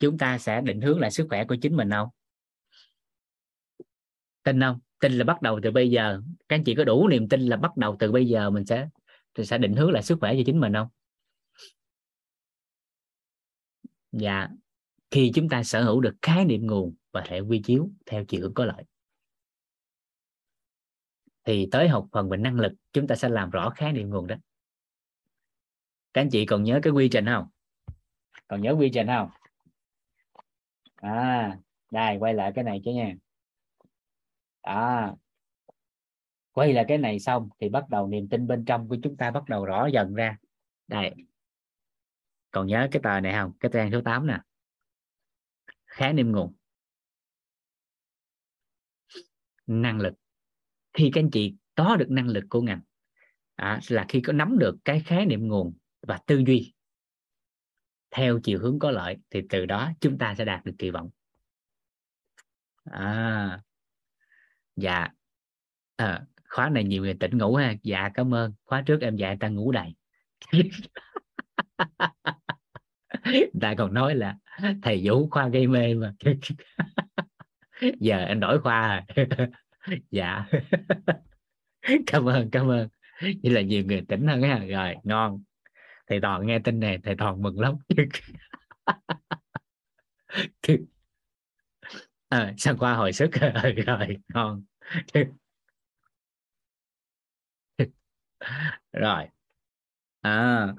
chúng 0.01 0.18
ta 0.18 0.39
sẽ 0.39 0.60
định 0.60 0.81
hướng 0.81 1.01
lại 1.01 1.10
sức 1.10 1.27
khỏe 1.28 1.44
của 1.44 1.56
chính 1.62 1.77
mình 1.77 1.90
không? 1.90 2.09
Tin 4.43 4.60
không? 4.60 4.81
Tin 5.01 5.12
là 5.12 5.24
bắt 5.24 5.43
đầu 5.43 5.60
từ 5.62 5.70
bây 5.70 5.90
giờ. 5.90 6.20
Các 6.48 6.56
anh 6.56 6.64
chị 6.64 6.74
có 6.74 6.85
đủ 6.85 7.09
niềm 7.09 7.28
tin 7.28 7.40
là 7.40 7.56
bắt 7.56 7.77
đầu 7.77 7.97
từ 7.98 8.12
bây 8.12 8.27
giờ 8.27 8.51
mình 8.51 8.64
sẽ 8.66 8.89
sẽ 9.44 9.59
định 9.59 9.77
hướng 9.77 9.90
lại 9.90 10.02
sức 10.02 10.18
khỏe 10.20 10.35
cho 10.35 10.43
chính 10.47 10.60
mình 10.60 10.73
không? 10.74 10.89
Dạ. 14.12 14.48
Khi 15.10 15.32
chúng 15.35 15.48
ta 15.48 15.62
sở 15.62 15.85
hữu 15.85 16.01
được 16.01 16.14
khái 16.23 16.44
niệm 16.44 16.66
nguồn 16.66 16.94
và 17.12 17.24
hệ 17.28 17.40
quy 17.40 17.62
chiếu 17.64 17.90
theo 18.06 18.24
chiều 18.24 18.40
hướng 18.40 18.55
có 18.55 18.64
lợi, 18.64 18.85
thì 21.44 21.68
tới 21.70 21.89
học 21.89 22.09
phần 22.12 22.28
về 22.28 22.36
năng 22.36 22.60
lực, 22.60 22.73
chúng 22.93 23.06
ta 23.06 23.14
sẽ 23.14 23.28
làm 23.28 23.51
rõ 23.51 23.70
khái 23.70 23.93
niệm 23.93 24.10
nguồn 24.10 24.27
đó. 24.27 24.36
Các 26.12 26.20
anh 26.20 26.31
chị 26.31 26.47
còn 26.47 26.62
nhớ 26.62 26.81
cái 26.82 26.93
quy 26.93 27.09
trình 27.09 27.27
không? 27.27 27.47
Còn 28.48 28.60
nhớ 28.60 28.74
quy 28.78 28.90
trình 28.94 29.06
không? 29.06 29.28
À 31.07 31.59
đây 31.93 32.16
quay 32.20 32.35
lại 32.35 32.53
cái 32.55 32.65
này 32.65 32.81
chứ 32.85 32.91
nha. 32.93 33.15
À 34.62 35.15
quay 36.53 36.73
lại 36.73 36.85
cái 36.89 36.99
này 36.99 37.19
xong 37.20 37.49
thì 37.61 37.69
bắt 37.69 37.89
đầu 37.89 38.09
niềm 38.09 38.28
tin 38.28 38.47
bên 38.47 38.65
trong 38.65 38.89
của 38.89 38.97
chúng 39.03 39.16
ta 39.16 39.31
bắt 39.31 39.45
đầu 39.49 39.65
rõ 39.65 39.87
dần 39.87 40.15
ra. 40.15 40.39
Đây. 40.89 41.15
Còn 42.51 42.66
nhớ 42.66 42.89
cái 42.91 43.03
tờ 43.03 43.20
này 43.20 43.33
không? 43.33 43.53
Cái 43.61 43.70
trang 43.74 43.91
số 43.93 44.01
8 44.05 44.27
nè. 44.27 44.41
Khái 45.87 46.12
niệm 46.12 46.33
nguồn 46.33 46.55
năng 49.66 50.01
lực. 50.01 50.15
Khi 50.93 51.11
các 51.15 51.20
anh 51.20 51.31
chị 51.31 51.55
có 51.74 51.97
được 51.97 52.11
năng 52.11 52.28
lực 52.28 52.45
của 52.49 52.62
ngành 52.62 52.81
à, 53.55 53.81
là 53.89 54.07
khi 54.09 54.20
có 54.20 54.33
nắm 54.33 54.59
được 54.59 54.77
cái 54.85 55.03
khái 55.07 55.27
niệm 55.27 55.49
nguồn 55.49 55.74
và 56.03 56.19
tư 56.27 56.43
duy 56.47 56.74
theo 58.16 58.38
chiều 58.43 58.59
hướng 58.59 58.78
có 58.78 58.90
lợi 58.90 59.16
thì 59.30 59.43
từ 59.51 59.66
đó 59.66 59.90
chúng 60.01 60.18
ta 60.18 60.34
sẽ 60.34 60.44
đạt 60.44 60.64
được 60.64 60.72
kỳ 60.78 60.90
vọng. 60.90 61.10
À, 62.84 63.60
dạ. 64.76 65.09
À, 65.97 66.22
khóa 66.48 66.68
này 66.68 66.84
nhiều 66.84 67.02
người 67.02 67.14
tỉnh 67.14 67.38
ngủ 67.38 67.55
ha. 67.55 67.74
Dạ 67.82 68.10
cảm 68.14 68.34
ơn. 68.34 68.55
Khóa 68.64 68.82
trước 68.82 69.01
em 69.01 69.16
dạy 69.16 69.36
ta 69.40 69.48
ngủ 69.48 69.72
đầy. 69.72 69.94
Ta 73.60 73.74
còn 73.78 73.94
nói 73.94 74.14
là 74.14 74.36
thầy 74.82 75.02
vũ 75.05 75.28
khoa 75.30 75.48
gây 75.48 75.66
mê 75.66 75.94
mà. 75.94 76.14
Giờ 78.01 78.24
anh 78.24 78.40
đổi 78.40 78.60
khoa 78.60 79.05
rồi. 79.16 79.26
Dạ. 80.10 80.47
Cảm 82.06 82.28
ơn 82.28 82.51
cảm 82.51 82.70
ơn. 82.70 82.88
Như 83.43 83.51
là 83.51 83.60
nhiều 83.60 83.84
người 83.84 84.02
tỉnh 84.09 84.26
hơn 84.26 84.43
ha. 84.43 84.59
Rồi 84.59 84.94
ngon 85.02 85.43
thầy 86.07 86.20
toàn 86.23 86.47
nghe 86.47 86.59
tin 86.59 86.81
này 86.81 86.99
thầy 87.05 87.15
toàn 87.19 87.43
mừng 87.43 87.61
lắm. 87.61 87.74
À, 92.28 92.55
sang 92.59 92.77
qua 92.78 92.95
hồi 92.95 93.12
sức? 93.12 93.31
Rồi 93.87 94.16
ngon. 94.35 94.65
Rồi. 98.93 99.28
À. 100.23 100.74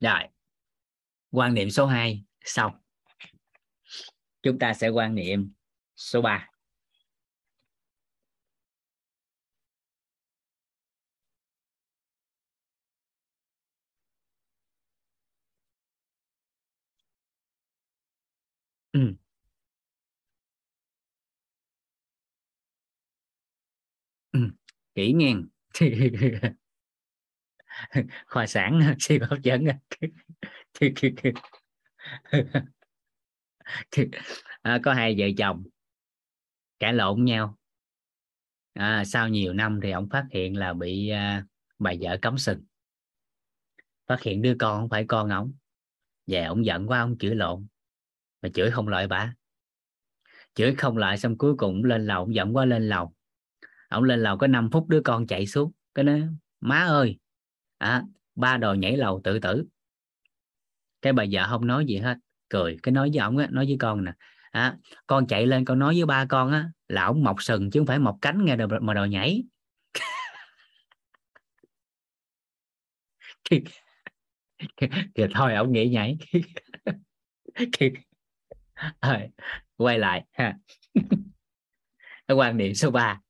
Rồi. 0.00 0.28
Quan 1.30 1.54
niệm 1.54 1.70
số 1.70 1.86
2 1.86 2.24
xong. 2.44 2.72
Chúng 4.42 4.58
ta 4.58 4.74
sẽ 4.74 4.88
quan 4.88 5.14
niệm 5.14 5.52
số 5.96 6.22
3 6.22 6.51
ừ. 18.92 19.14
Ừ. 24.32 24.38
kỹ 24.94 25.12
ngang. 25.12 25.46
Khoa 28.26 28.46
sản 28.46 28.94
siêu 28.98 29.18
hấp 29.30 29.42
dẫn. 29.42 29.64
À, 34.62 34.78
có 34.82 34.92
hai 34.94 35.14
vợ 35.18 35.26
chồng. 35.38 35.62
Cãi 36.78 36.92
lộn 36.92 37.24
nhau. 37.24 37.56
À, 38.74 39.04
sau 39.04 39.28
nhiều 39.28 39.52
năm 39.52 39.80
thì 39.82 39.90
ông 39.90 40.08
phát 40.08 40.26
hiện 40.30 40.56
là 40.56 40.72
bị 40.72 41.08
à, 41.08 41.44
bà 41.78 41.92
vợ 42.00 42.16
cấm 42.22 42.38
sừng. 42.38 42.64
Phát 44.06 44.22
hiện 44.22 44.42
đứa 44.42 44.54
con 44.58 44.80
không 44.80 44.88
phải 44.88 45.04
con 45.08 45.28
ông. 45.30 45.52
Về 46.26 46.44
ông 46.44 46.66
giận 46.66 46.86
quá 46.88 47.00
ông 47.00 47.18
chửi 47.18 47.34
lộn 47.36 47.66
mà 48.42 48.48
chửi 48.48 48.70
không 48.70 48.88
lại 48.88 49.08
bà. 49.08 49.34
Chửi 50.54 50.74
không 50.74 50.96
lại 50.96 51.18
xong 51.18 51.38
cuối 51.38 51.54
cùng 51.56 51.84
lên 51.84 52.06
lầu 52.06 52.22
ông 52.22 52.34
giận 52.34 52.56
quá 52.56 52.64
lên 52.64 52.88
lầu. 52.88 53.12
Ông 53.88 54.04
lên 54.04 54.20
lầu 54.20 54.38
có 54.38 54.46
5 54.46 54.70
phút 54.70 54.88
đứa 54.88 55.00
con 55.04 55.26
chạy 55.26 55.46
xuống 55.46 55.72
cái 55.94 56.04
nó 56.04 56.12
má 56.60 56.78
ơi! 56.78 57.18
À, 57.78 58.02
ba 58.34 58.56
đòi 58.56 58.78
nhảy 58.78 58.96
lầu 58.96 59.20
tự 59.24 59.38
tử. 59.38 59.64
Cái 61.02 61.12
bà 61.12 61.24
vợ 61.30 61.46
không 61.48 61.66
nói 61.66 61.86
gì 61.86 61.98
hết 61.98 62.18
cười 62.48 62.76
cái 62.82 62.92
nói 62.92 63.10
với 63.12 63.18
ông 63.18 63.38
á 63.38 63.48
nói 63.50 63.66
với 63.66 63.76
con 63.80 64.04
nè 64.04 64.12
à, 64.50 64.76
con 65.06 65.26
chạy 65.26 65.46
lên 65.46 65.64
con 65.64 65.78
nói 65.78 65.94
với 65.94 66.06
ba 66.06 66.24
con 66.24 66.52
á 66.52 66.70
là 66.88 67.04
ông 67.04 67.24
mọc 67.24 67.42
sừng 67.42 67.70
chứ 67.70 67.80
không 67.80 67.86
phải 67.86 67.98
mọc 67.98 68.18
cánh 68.22 68.44
nghe 68.44 68.56
mà 68.80 68.94
đòi 68.94 69.08
nhảy. 69.08 69.42
Thì, 73.50 73.64
thì 75.14 75.24
thôi 75.34 75.54
ông 75.54 75.72
nghĩ 75.72 75.88
nhảy. 75.88 76.18
rồi 79.02 79.28
quay 79.76 79.98
lại 79.98 80.24
ha. 80.32 80.58
Quan 82.28 82.58
điểm 82.58 82.74
số 82.74 82.90
3 82.90 83.20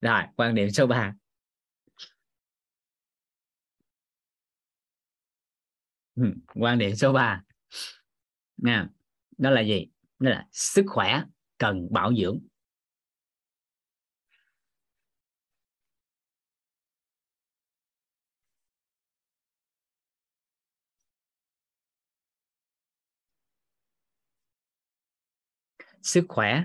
rồi, 0.00 0.22
quan 0.36 0.54
điểm 0.54 0.70
số 0.70 0.86
3 0.86 1.14
ừ, 6.14 6.34
quan 6.54 6.78
điểm 6.78 6.96
số 6.96 7.12
3 7.12 7.42
nè 8.56 8.86
đó 9.38 9.50
là 9.50 9.60
gì? 9.60 9.86
Đó 10.18 10.30
là 10.30 10.46
sức 10.52 10.84
khỏe 10.88 11.22
cần 11.58 11.88
bảo 11.90 12.14
dưỡng. 12.14 12.40
Sức 26.08 26.24
khỏe 26.28 26.64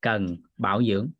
cần 0.00 0.36
bảo 0.56 0.82
dưỡng. 0.84 1.10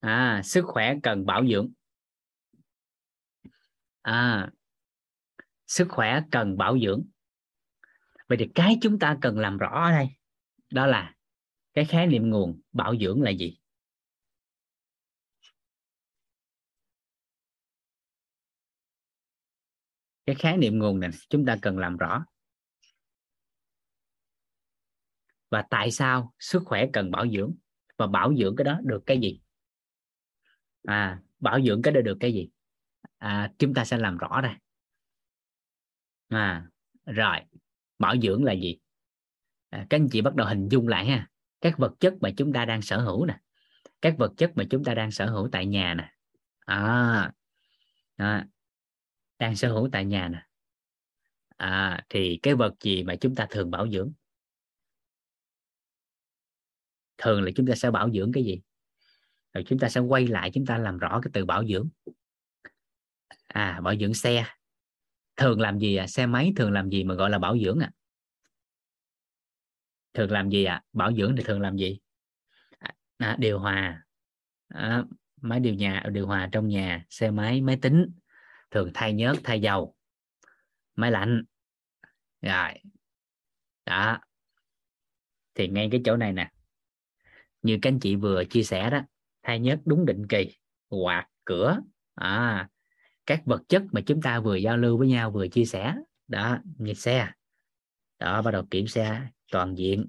À 0.00 0.40
sức 0.44 0.64
khỏe 0.66 0.94
cần 1.02 1.26
bảo 1.26 1.46
dưỡng. 1.46 1.72
À 4.02 4.50
sức 5.66 5.86
khỏe 5.90 6.20
cần 6.30 6.56
bảo 6.56 6.78
dưỡng. 6.78 7.04
Vậy 8.28 8.38
thì 8.38 8.48
cái 8.54 8.76
chúng 8.82 8.98
ta 8.98 9.18
cần 9.20 9.38
làm 9.38 9.58
rõ 9.58 9.84
ở 9.84 9.90
đây, 9.90 10.08
đó 10.70 10.86
là 10.86 11.14
cái 11.74 11.84
khái 11.84 12.06
niệm 12.06 12.30
nguồn 12.30 12.60
bảo 12.72 12.96
dưỡng 13.00 13.22
là 13.22 13.30
gì? 13.30 13.61
Cái 20.26 20.36
khái 20.36 20.56
niệm 20.56 20.78
nguồn 20.78 21.00
này 21.00 21.10
chúng 21.28 21.46
ta 21.46 21.56
cần 21.62 21.78
làm 21.78 21.96
rõ. 21.96 22.24
Và 25.50 25.64
tại 25.70 25.90
sao 25.90 26.34
sức 26.38 26.62
khỏe 26.64 26.86
cần 26.92 27.10
bảo 27.10 27.28
dưỡng? 27.28 27.54
Và 27.96 28.06
bảo 28.06 28.34
dưỡng 28.36 28.56
cái 28.56 28.64
đó 28.64 28.80
được 28.84 29.02
cái 29.06 29.20
gì? 29.20 29.40
À 30.84 31.22
bảo 31.40 31.60
dưỡng 31.62 31.82
cái 31.82 31.94
đó 31.94 32.00
được 32.00 32.16
cái 32.20 32.32
gì? 32.32 32.48
À, 33.18 33.52
chúng 33.58 33.74
ta 33.74 33.84
sẽ 33.84 33.98
làm 33.98 34.18
rõ 34.18 34.40
đây 34.40 34.54
à 36.28 36.66
rồi 37.06 37.36
bảo 37.98 38.14
dưỡng 38.22 38.44
là 38.44 38.52
gì? 38.52 38.78
À, 39.70 39.86
các 39.90 39.96
anh 39.96 40.08
chị 40.12 40.20
bắt 40.20 40.34
đầu 40.34 40.46
hình 40.46 40.68
dung 40.68 40.88
lại 40.88 41.06
ha. 41.06 41.28
Các 41.60 41.78
vật 41.78 41.92
chất 42.00 42.14
mà 42.20 42.30
chúng 42.36 42.52
ta 42.52 42.64
đang 42.64 42.82
sở 42.82 43.00
hữu 43.00 43.26
nè. 43.26 43.38
Các 44.00 44.14
vật 44.18 44.32
chất 44.36 44.52
mà 44.56 44.64
chúng 44.70 44.84
ta 44.84 44.94
đang 44.94 45.10
sở 45.10 45.26
hữu 45.26 45.48
tại 45.52 45.66
nhà 45.66 45.94
nè. 45.94 46.12
À, 46.64 47.32
à 48.16 48.46
đang 49.38 49.56
sở 49.56 49.72
hữu 49.72 49.88
tại 49.92 50.04
nhà 50.04 50.28
nè. 50.28 50.46
À, 51.56 52.04
thì 52.08 52.38
cái 52.42 52.54
vật 52.54 52.74
gì 52.80 53.02
mà 53.02 53.16
chúng 53.16 53.34
ta 53.34 53.46
thường 53.50 53.70
bảo 53.70 53.88
dưỡng? 53.88 54.12
Thường 57.18 57.42
là 57.42 57.50
chúng 57.56 57.66
ta 57.66 57.74
sẽ 57.74 57.90
bảo 57.90 58.10
dưỡng 58.10 58.32
cái 58.32 58.44
gì? 58.44 58.60
Rồi 59.52 59.64
chúng 59.66 59.78
ta 59.78 59.88
sẽ 59.88 60.00
quay 60.00 60.26
lại 60.26 60.50
chúng 60.54 60.66
ta 60.66 60.78
làm 60.78 60.98
rõ 60.98 61.20
cái 61.22 61.30
từ 61.34 61.44
bảo 61.44 61.64
dưỡng. 61.66 61.88
À 63.46 63.80
bảo 63.80 63.96
dưỡng 63.96 64.14
xe. 64.14 64.46
Thường 65.36 65.60
làm 65.60 65.78
gì 65.78 65.96
à 65.96 66.06
xe 66.06 66.26
máy 66.26 66.52
thường 66.56 66.72
làm 66.72 66.90
gì 66.90 67.04
mà 67.04 67.14
gọi 67.14 67.30
là 67.30 67.38
bảo 67.38 67.58
dưỡng 67.58 67.78
à 67.78 67.90
thường 70.14 70.30
làm 70.30 70.50
gì 70.50 70.64
ạ? 70.64 70.74
À? 70.74 70.82
bảo 70.92 71.12
dưỡng 71.12 71.36
thì 71.36 71.42
thường 71.44 71.60
làm 71.60 71.76
gì? 71.76 71.98
À, 72.78 72.94
à, 73.18 73.36
điều 73.38 73.58
hòa. 73.58 74.02
À, 74.68 75.04
máy 75.40 75.60
điều 75.60 75.74
nhà 75.74 76.02
điều 76.12 76.26
hòa 76.26 76.48
trong 76.52 76.68
nhà 76.68 77.04
xe 77.10 77.30
máy 77.30 77.60
máy 77.60 77.78
tính 77.82 78.10
thường 78.72 78.90
thay 78.94 79.12
nhớt 79.12 79.36
thay 79.44 79.60
dầu. 79.60 79.94
Máy 80.96 81.10
lạnh. 81.10 81.44
Rồi. 82.40 82.72
Đó. 83.86 84.18
Thì 85.54 85.68
ngay 85.68 85.88
cái 85.92 86.00
chỗ 86.04 86.16
này 86.16 86.32
nè. 86.32 86.50
Như 87.62 87.78
các 87.82 87.90
anh 87.90 88.00
chị 88.00 88.16
vừa 88.16 88.44
chia 88.44 88.62
sẻ 88.62 88.90
đó 88.90 89.00
thay 89.42 89.60
nhớt 89.60 89.80
đúng 89.84 90.06
định 90.06 90.26
kỳ 90.28 90.56
quạt 90.88 91.28
cửa. 91.44 91.78
À, 92.14 92.68
các 93.26 93.42
vật 93.44 93.62
chất 93.68 93.82
mà 93.92 94.00
chúng 94.06 94.22
ta 94.22 94.40
vừa 94.40 94.56
giao 94.56 94.76
lưu 94.76 94.98
với 94.98 95.08
nhau 95.08 95.30
vừa 95.30 95.48
chia 95.48 95.64
sẻ. 95.64 95.94
Đó 96.28 96.58
như 96.78 96.94
xe. 96.94 97.30
Đó 98.18 98.42
bắt 98.42 98.50
đầu 98.50 98.66
kiểm 98.70 98.86
xe 98.86 99.28
toàn 99.52 99.74
diện. 99.78 100.06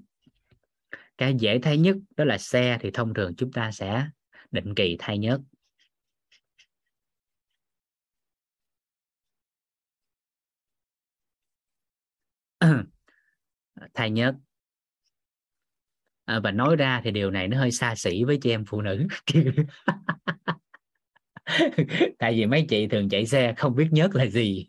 Cái 1.18 1.36
dễ 1.40 1.60
thấy 1.60 1.78
nhất 1.78 1.98
đó 2.18 2.26
là 2.26 2.38
xe 2.38 2.78
thì 2.82 2.92
thông 2.92 3.14
thường 3.14 3.36
chúng 3.38 3.52
ta 3.52 3.72
sẽ 3.72 4.08
định 4.52 4.76
kỳ 4.76 4.96
thay 5.00 5.18
nhớt. 5.18 5.42
Thay 13.94 14.10
nhớt. 14.10 14.36
À, 16.26 16.40
và 16.40 16.52
nói 16.52 16.76
ra 16.76 17.02
thì 17.04 17.12
điều 17.12 17.32
này 17.32 17.48
nó 17.48 17.58
hơi 17.58 17.72
xa 17.72 17.96
xỉ 17.96 18.24
với 18.24 18.38
chị 18.42 18.50
em 18.50 18.66
phụ 18.66 18.82
nữ. 18.82 19.08
Tại 22.20 22.34
vì 22.34 22.46
mấy 22.46 22.66
chị 22.70 22.88
thường 22.88 23.10
chạy 23.10 23.26
xe 23.26 23.54
không 23.58 23.76
biết 23.76 23.88
nhớt 23.92 24.16
là 24.16 24.26
gì. 24.26 24.68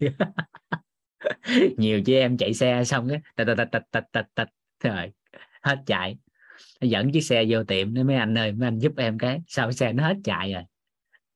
Nhiều 1.77 2.01
chị 2.07 2.15
em 2.15 2.37
chạy 2.37 2.55
xe 2.55 2.85
xong 2.85 3.09
cái 3.09 3.21
tạch 3.37 3.47
tạch 3.57 3.69
tạch 3.73 3.83
tạch 3.93 4.05
tạch 4.13 4.27
tạch 4.35 4.49
rồi 4.83 5.13
hết 5.63 5.77
chạy. 5.87 6.17
Dẫn 6.81 7.13
chiếc 7.13 7.21
xe 7.21 7.45
vô 7.49 7.65
tiệm 7.65 7.95
nói 7.95 8.05
mấy 8.05 8.17
anh 8.17 8.39
ơi 8.39 8.53
mấy 8.53 8.67
anh 8.67 8.79
giúp 8.79 8.93
em 8.97 9.19
cái. 9.19 9.41
Sao 9.47 9.73
xe 9.73 9.93
nó 9.93 10.07
hết 10.09 10.17
chạy 10.25 10.53
rồi? 10.53 10.63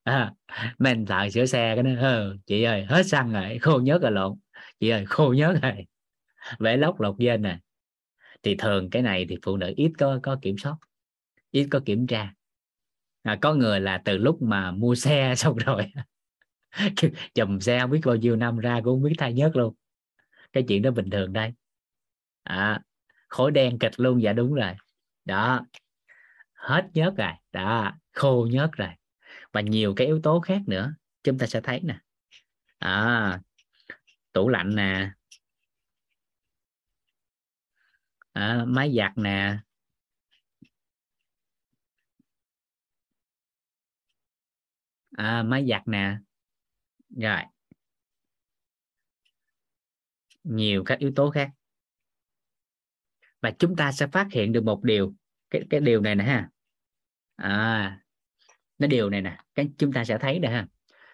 À, 0.03 0.33
mấy 0.79 0.93
anh 0.93 1.07
thợ 1.07 1.29
sửa 1.31 1.47
xe 1.47 1.75
cái 1.75 1.83
nó 1.83 2.09
ừ, 2.09 2.37
chị 2.47 2.63
ơi 2.63 2.85
hết 2.89 3.07
xăng 3.07 3.33
rồi 3.33 3.59
khô 3.59 3.79
nhớt 3.79 4.03
rồi 4.03 4.13
lộn. 4.13 4.39
Chị 4.81 4.89
ơi 4.89 5.05
khô 5.07 5.33
nhớt 5.33 5.59
rồi. 5.63 5.87
Vẽ 6.59 6.77
lóc 6.77 7.01
lột 7.01 7.19
dên 7.19 7.43
này 7.43 7.59
thì 8.49 8.55
thường 8.59 8.91
cái 8.91 9.03
này 9.03 9.27
thì 9.29 9.37
phụ 9.43 9.57
nữ 9.57 9.73
ít 9.77 9.93
có 9.99 10.21
có 10.23 10.39
kiểm 10.43 10.59
soát 10.59 10.77
ít 11.51 11.69
có 11.71 11.81
kiểm 11.85 12.07
tra. 12.07 12.35
À, 13.23 13.39
có 13.43 13.55
người 13.55 13.81
là 13.81 14.03
từ 14.05 14.17
lúc 14.19 14.43
mà 14.43 14.71
mua 14.71 14.95
xe 14.95 15.35
xong 15.37 15.57
rồi 15.57 15.93
chùm 17.35 17.59
xe 17.59 17.81
không 17.81 17.91
biết 17.91 18.01
bao 18.05 18.17
nhiêu 18.17 18.37
năm 18.37 18.59
ra 18.59 18.81
cũng 18.85 18.95
không 18.95 19.03
biết 19.03 19.15
thay 19.19 19.33
nhớt 19.33 19.57
luôn. 19.57 19.75
Cái 20.53 20.65
chuyện 20.69 20.83
đó 20.83 20.91
bình 20.91 21.11
thường 21.11 21.33
đây. 21.33 21.53
À, 22.43 22.81
khối 23.29 23.51
đen 23.51 23.79
kịch 23.79 23.93
luôn 23.97 24.23
dạ 24.23 24.33
đúng 24.33 24.55
rồi. 24.55 24.73
Đó 25.25 25.67
hết 26.55 26.89
nhớt 26.95 27.15
rồi. 27.17 27.33
Đó 27.53 27.93
khô 28.13 28.49
nhớt 28.51 28.73
rồi. 28.73 28.91
Và 29.53 29.61
nhiều 29.61 29.95
cái 29.97 30.07
yếu 30.07 30.21
tố 30.23 30.41
khác 30.41 30.61
nữa 30.67 30.95
chúng 31.23 31.39
ta 31.39 31.47
sẽ 31.47 31.61
thấy 31.61 31.81
nè. 31.83 31.99
À, 32.79 33.41
tủ 34.33 34.49
lạnh 34.49 34.75
nè 34.75 35.11
à, 38.39 38.65
máy 38.67 38.95
giặt 38.97 39.13
nè. 39.19 39.59
À, 45.17 45.43
máy 45.43 45.67
giặt 45.69 45.89
nè. 45.89 46.19
Rồi. 47.17 47.41
Nhiều 50.45 50.83
các 50.87 50.99
yếu 50.99 51.13
tố 51.17 51.31
khác. 51.31 51.51
Và 53.41 53.51
chúng 53.59 53.77
ta 53.77 53.93
sẽ 53.93 54.07
phát 54.07 54.29
hiện 54.33 54.53
được 54.53 54.65
một 54.65 54.85
điều. 54.85 55.15
Cái 55.51 55.63
cái 55.71 55.81
điều 55.81 56.01
này 56.01 56.15
nè 56.15 56.25
ha. 56.25 56.51
À 57.37 58.01
nó 58.79 58.87
điều 58.87 59.11
này 59.11 59.23
nè 59.23 59.39
cái 59.55 59.69
chúng 59.79 59.93
ta 59.93 60.05
sẽ 60.05 60.19
thấy 60.19 60.39
nè 60.39 60.49
ha. 60.51 60.67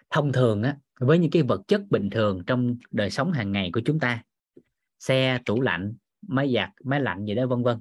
Thông 0.09 0.31
thường 0.33 0.63
á 0.63 0.77
với 0.99 1.19
những 1.19 1.31
cái 1.31 1.43
vật 1.43 1.61
chất 1.67 1.81
bình 1.89 2.09
thường 2.09 2.43
trong 2.47 2.77
đời 2.91 3.11
sống 3.11 3.31
hàng 3.31 3.51
ngày 3.51 3.69
của 3.73 3.81
chúng 3.85 3.99
ta 3.99 4.23
xe 4.99 5.39
tủ 5.45 5.61
lạnh 5.61 5.95
máy 6.27 6.53
giặt 6.53 6.69
máy 6.83 7.01
lạnh 7.01 7.25
gì 7.25 7.35
đó 7.35 7.47
vân 7.47 7.63
vân. 7.63 7.79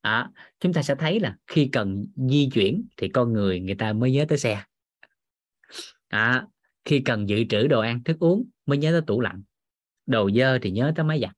À, 0.00 0.30
chúng 0.60 0.72
ta 0.72 0.82
sẽ 0.82 0.94
thấy 0.94 1.20
là 1.20 1.36
khi 1.46 1.68
cần 1.72 2.06
di 2.16 2.48
chuyển 2.54 2.86
thì 2.96 3.08
con 3.08 3.32
người 3.32 3.60
người 3.60 3.74
ta 3.74 3.92
mới 3.92 4.12
nhớ 4.12 4.24
tới 4.28 4.38
xe. 4.38 4.64
À, 6.08 6.46
khi 6.84 7.00
cần 7.00 7.28
dự 7.28 7.44
trữ 7.48 7.66
đồ 7.66 7.80
ăn 7.80 8.04
thức 8.04 8.18
uống 8.20 8.48
mới 8.66 8.78
nhớ 8.78 8.92
tới 8.92 9.02
tủ 9.06 9.20
lạnh. 9.20 9.42
Đồ 10.06 10.30
dơ 10.30 10.58
thì 10.62 10.70
nhớ 10.70 10.92
tới 10.96 11.04
máy 11.04 11.20
giặt. 11.20 11.36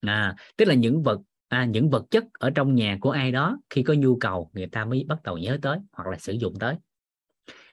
À, 0.00 0.36
tức 0.56 0.64
là 0.64 0.74
những 0.74 1.02
vật 1.02 1.20
à, 1.48 1.64
những 1.64 1.90
vật 1.90 2.04
chất 2.10 2.24
ở 2.32 2.50
trong 2.50 2.74
nhà 2.74 2.98
của 3.00 3.10
ai 3.10 3.32
đó 3.32 3.58
khi 3.70 3.82
có 3.82 3.94
nhu 3.94 4.16
cầu 4.16 4.50
người 4.52 4.66
ta 4.66 4.84
mới 4.84 5.04
bắt 5.08 5.22
đầu 5.22 5.38
nhớ 5.38 5.58
tới 5.62 5.78
hoặc 5.92 6.10
là 6.10 6.18
sử 6.18 6.32
dụng 6.32 6.54
tới. 6.60 6.76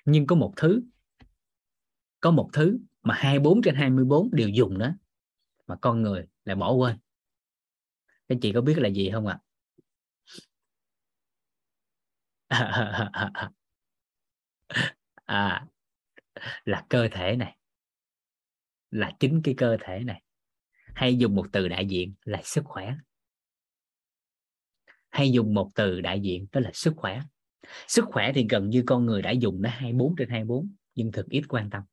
Nhưng 0.05 0.27
có 0.27 0.35
một 0.35 0.53
thứ 0.55 0.81
có 2.21 2.31
một 2.31 2.49
thứ 2.53 2.79
mà 3.03 3.15
24 3.17 3.61
trên 3.61 3.75
24 3.75 4.29
đều 4.31 4.49
dùng 4.49 4.77
đó 4.77 4.91
mà 5.69 5.75
con 5.81 6.01
người 6.01 6.27
lại 6.45 6.55
bỏ 6.55 6.71
quên. 6.71 6.97
Các 8.27 8.37
chị 8.41 8.51
có 8.53 8.61
biết 8.61 8.77
là 8.77 8.89
gì 8.89 9.09
không 9.13 9.27
ạ? 9.27 9.39
À? 12.47 13.51
à 15.25 15.65
là 16.65 16.85
cơ 16.89 17.07
thể 17.11 17.35
này. 17.35 17.57
Là 18.91 19.11
chính 19.19 19.41
cái 19.43 19.53
cơ 19.57 19.77
thể 19.81 20.03
này. 20.03 20.23
Hay 20.95 21.17
dùng 21.17 21.35
một 21.35 21.45
từ 21.51 21.67
đại 21.67 21.85
diện 21.85 22.13
là 22.23 22.41
sức 22.43 22.63
khỏe. 22.65 22.95
Hay 25.09 25.31
dùng 25.31 25.53
một 25.53 25.69
từ 25.75 26.01
đại 26.01 26.19
diện 26.19 26.47
đó 26.51 26.59
là 26.59 26.71
sức 26.73 26.93
khỏe. 26.97 27.21
Sức 27.87 28.05
khỏe 28.07 28.31
thì 28.35 28.47
gần 28.49 28.69
như 28.69 28.83
con 28.87 29.05
người 29.05 29.21
đã 29.21 29.31
dùng 29.31 29.61
nó 29.61 29.69
24 29.69 30.15
trên 30.17 30.29
24 30.29 30.73
nhưng 30.95 31.11
thực 31.11 31.29
ít 31.29 31.43
quan 31.49 31.69
tâm. 31.69 31.83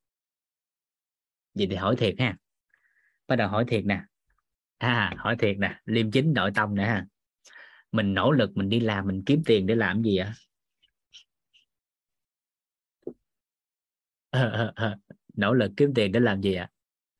Vậy 1.54 1.66
thì 1.70 1.76
hỏi 1.76 1.96
thiệt 1.96 2.14
ha 2.18 2.36
bắt 3.28 3.36
đầu 3.36 3.48
hỏi 3.48 3.64
thiệt 3.68 3.84
nè. 3.84 4.00
À 4.78 5.12
hỏi 5.16 5.36
thiệt 5.38 5.58
nè 5.58 5.80
liêm 5.84 6.10
chính 6.10 6.32
nội 6.32 6.50
tâm 6.54 6.74
nè 6.74 6.84
ha. 6.84 7.06
Mình 7.92 8.14
nỗ 8.14 8.32
lực 8.32 8.56
mình 8.56 8.68
đi 8.68 8.80
làm 8.80 9.06
mình 9.06 9.22
kiếm 9.26 9.42
tiền 9.46 9.66
để 9.66 9.74
làm 9.74 10.02
gì 10.02 10.16
ạ? 10.16 10.34
Nỗ 15.34 15.54
lực 15.54 15.72
kiếm 15.76 15.94
tiền 15.94 16.12
để 16.12 16.20
làm 16.20 16.42
gì 16.42 16.54
ạ? 16.54 16.70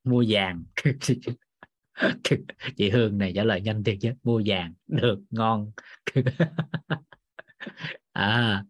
Mua 0.04 0.24
vàng. 0.28 0.64
Chị 2.76 2.90
Hương 2.90 3.18
này 3.18 3.32
trả 3.36 3.44
lời 3.44 3.60
nhanh 3.60 3.84
thiệt 3.84 3.98
chứ 4.00 4.12
mua 4.22 4.42
vàng. 4.46 4.74
Được 4.86 5.18
ngon. 5.30 5.70
À 8.12 8.64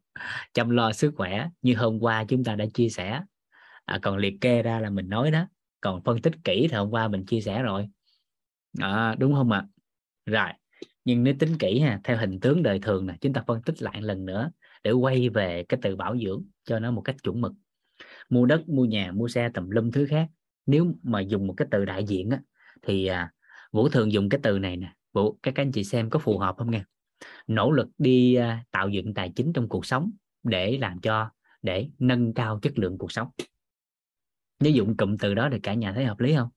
chăm 0.54 0.70
lo 0.70 0.92
sức 0.92 1.14
khỏe 1.16 1.48
như 1.62 1.74
hôm 1.76 1.98
qua 2.00 2.24
chúng 2.28 2.44
ta 2.44 2.54
đã 2.56 2.64
chia 2.74 2.88
sẻ. 2.88 3.22
À, 3.84 3.98
còn 4.02 4.16
liệt 4.16 4.34
kê 4.40 4.62
ra 4.62 4.80
là 4.80 4.90
mình 4.90 5.08
nói 5.08 5.30
đó 5.30 5.46
còn 5.80 6.02
phân 6.02 6.22
tích 6.22 6.34
kỹ 6.44 6.68
thì 6.70 6.76
hôm 6.76 6.90
qua 6.90 7.08
mình 7.08 7.26
chia 7.26 7.40
sẻ 7.40 7.62
rồi. 7.62 7.88
À, 8.78 9.14
đúng 9.18 9.34
không 9.34 9.50
ạ? 9.50 9.66
Rồi 10.26 10.48
nhưng 11.04 11.24
nếu 11.24 11.34
tính 11.38 11.58
kỹ 11.58 11.80
ha 11.80 12.00
theo 12.04 12.16
hình 12.16 12.40
tướng 12.40 12.62
đời 12.62 12.78
thường 12.78 13.06
này 13.06 13.18
chúng 13.20 13.32
ta 13.32 13.42
phân 13.46 13.62
tích 13.62 13.82
lại 13.82 14.02
lần 14.02 14.26
nữa 14.26 14.50
để 14.84 14.90
quay 14.90 15.28
về 15.28 15.64
cái 15.68 15.80
từ 15.82 15.96
bảo 15.96 16.16
dưỡng 16.18 16.44
cho 16.64 16.78
nó 16.78 16.90
một 16.90 17.00
cách 17.00 17.16
chuẩn 17.22 17.40
mực. 17.40 17.52
Mua 18.28 18.46
đất 18.46 18.68
mua 18.68 18.84
nhà 18.84 19.12
mua 19.12 19.28
xe 19.28 19.48
tầm 19.54 19.70
lum 19.70 19.90
thứ 19.90 20.06
khác. 20.10 20.28
Nếu 20.66 20.94
mà 21.02 21.20
dùng 21.20 21.46
một 21.46 21.54
cái 21.56 21.68
từ 21.70 21.84
đại 21.84 22.04
diện 22.04 22.30
á, 22.30 22.40
thì 22.82 23.06
à, 23.06 23.32
vũ 23.72 23.88
thường 23.88 24.12
dùng 24.12 24.28
cái 24.28 24.40
từ 24.42 24.58
này 24.58 24.76
nè. 24.76 24.92
Vũ 25.12 25.38
các 25.42 25.54
anh 25.56 25.72
chị 25.72 25.84
xem 25.84 26.10
có 26.10 26.18
phù 26.18 26.38
hợp 26.38 26.56
không 26.58 26.70
nghe 26.70 26.82
nỗ 27.46 27.70
lực 27.70 27.88
đi 27.98 28.34
à, 28.34 28.64
tạo 28.70 28.88
dựng 28.88 29.14
tài 29.14 29.32
chính 29.36 29.52
trong 29.52 29.68
cuộc 29.68 29.86
sống 29.86 30.10
để 30.42 30.78
làm 30.80 31.00
cho 31.00 31.30
để 31.62 31.88
nâng 31.98 32.34
cao 32.34 32.58
chất 32.62 32.78
lượng 32.78 32.98
cuộc 32.98 33.12
sống 33.12 33.28
nếu 34.60 34.72
dụng 34.72 34.96
cụm 34.96 35.16
từ 35.16 35.34
đó 35.34 35.48
thì 35.52 35.58
cả 35.62 35.74
nhà 35.74 35.92
thấy 35.92 36.04
hợp 36.04 36.20
lý 36.20 36.34
không? 36.34 36.48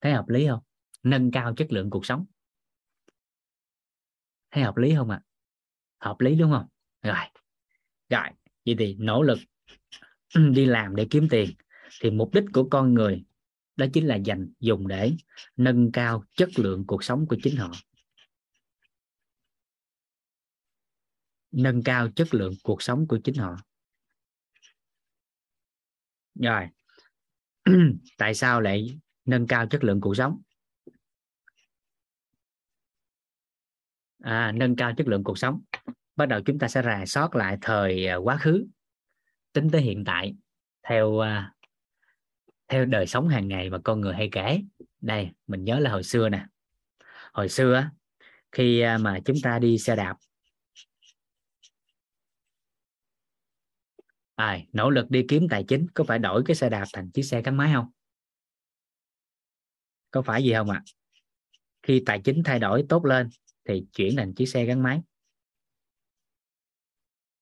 Thấy 0.00 0.12
hợp 0.12 0.28
lý 0.28 0.46
không? 0.46 0.60
Nâng 1.02 1.30
cao 1.30 1.54
chất 1.54 1.72
lượng 1.72 1.90
cuộc 1.90 2.06
sống. 2.06 2.26
Thấy 4.50 4.64
hợp 4.64 4.76
lý 4.76 4.94
không 4.94 5.10
ạ? 5.10 5.22
À? 5.24 5.28
hợp 6.02 6.20
lý 6.20 6.34
đúng 6.34 6.52
không? 6.52 6.66
Rồi. 7.02 7.14
Rồi, 8.08 8.28
vậy 8.66 8.76
thì 8.78 8.96
nỗ 8.98 9.22
lực 9.22 9.38
đi 10.52 10.64
làm 10.64 10.96
để 10.96 11.06
kiếm 11.10 11.28
tiền. 11.30 11.50
Thì 12.00 12.10
mục 12.10 12.34
đích 12.34 12.44
của 12.52 12.68
con 12.70 12.94
người 12.94 13.24
đó 13.76 13.86
chính 13.92 14.06
là 14.06 14.16
dành 14.16 14.52
dùng 14.60 14.88
để 14.88 15.12
nâng 15.56 15.92
cao 15.92 16.24
chất 16.36 16.48
lượng 16.56 16.84
cuộc 16.86 17.04
sống 17.04 17.26
của 17.26 17.36
chính 17.42 17.56
họ. 17.56 17.72
Nâng 21.50 21.82
cao 21.82 22.08
chất 22.16 22.34
lượng 22.34 22.54
cuộc 22.62 22.82
sống 22.82 23.06
của 23.08 23.18
chính 23.24 23.34
họ 23.34 23.56
rồi. 26.34 26.68
Tại 28.18 28.34
sao 28.34 28.60
lại 28.60 28.98
nâng 29.24 29.46
cao 29.46 29.66
chất 29.66 29.84
lượng 29.84 30.00
cuộc 30.00 30.16
sống? 30.16 30.40
À, 34.22 34.52
nâng 34.52 34.76
cao 34.76 34.92
chất 34.96 35.08
lượng 35.08 35.24
cuộc 35.24 35.38
sống. 35.38 35.60
Bắt 36.16 36.26
đầu 36.26 36.40
chúng 36.40 36.58
ta 36.58 36.68
sẽ 36.68 36.82
rà 36.82 37.04
soát 37.06 37.34
lại 37.34 37.58
thời 37.60 38.06
à, 38.06 38.16
quá 38.16 38.36
khứ 38.36 38.66
tính 39.52 39.70
tới 39.70 39.80
hiện 39.80 40.04
tại 40.04 40.34
theo 40.88 41.18
à, 41.18 41.52
theo 42.68 42.84
đời 42.84 43.06
sống 43.06 43.28
hàng 43.28 43.48
ngày 43.48 43.70
mà 43.70 43.78
con 43.84 44.00
người 44.00 44.14
hay 44.14 44.28
kể. 44.32 44.62
Đây 45.00 45.30
mình 45.46 45.64
nhớ 45.64 45.78
là 45.78 45.90
hồi 45.90 46.02
xưa 46.02 46.28
nè. 46.28 46.46
Hồi 47.32 47.48
xưa 47.48 47.90
khi 48.52 48.80
à, 48.80 48.98
mà 48.98 49.18
chúng 49.24 49.36
ta 49.42 49.58
đi 49.58 49.78
xe 49.78 49.96
đạp 49.96 50.16
à, 54.46 54.60
nỗ 54.72 54.90
lực 54.90 55.10
đi 55.10 55.24
kiếm 55.28 55.46
tài 55.50 55.64
chính 55.68 55.86
có 55.94 56.04
phải 56.04 56.18
đổi 56.18 56.42
cái 56.46 56.56
xe 56.56 56.68
đạp 56.68 56.84
thành 56.92 57.10
chiếc 57.10 57.22
xe 57.22 57.42
gắn 57.42 57.56
máy 57.56 57.70
không? 57.74 57.86
Có 60.10 60.22
phải 60.22 60.44
gì 60.44 60.52
không 60.52 60.70
ạ? 60.70 60.82
À? 60.86 60.92
khi 61.82 62.02
tài 62.06 62.20
chính 62.24 62.42
thay 62.44 62.58
đổi 62.58 62.86
tốt 62.88 63.04
lên 63.04 63.28
thì 63.68 63.86
chuyển 63.92 64.16
thành 64.16 64.34
chiếc 64.34 64.46
xe 64.46 64.64
gắn 64.64 64.82
máy. 64.82 65.02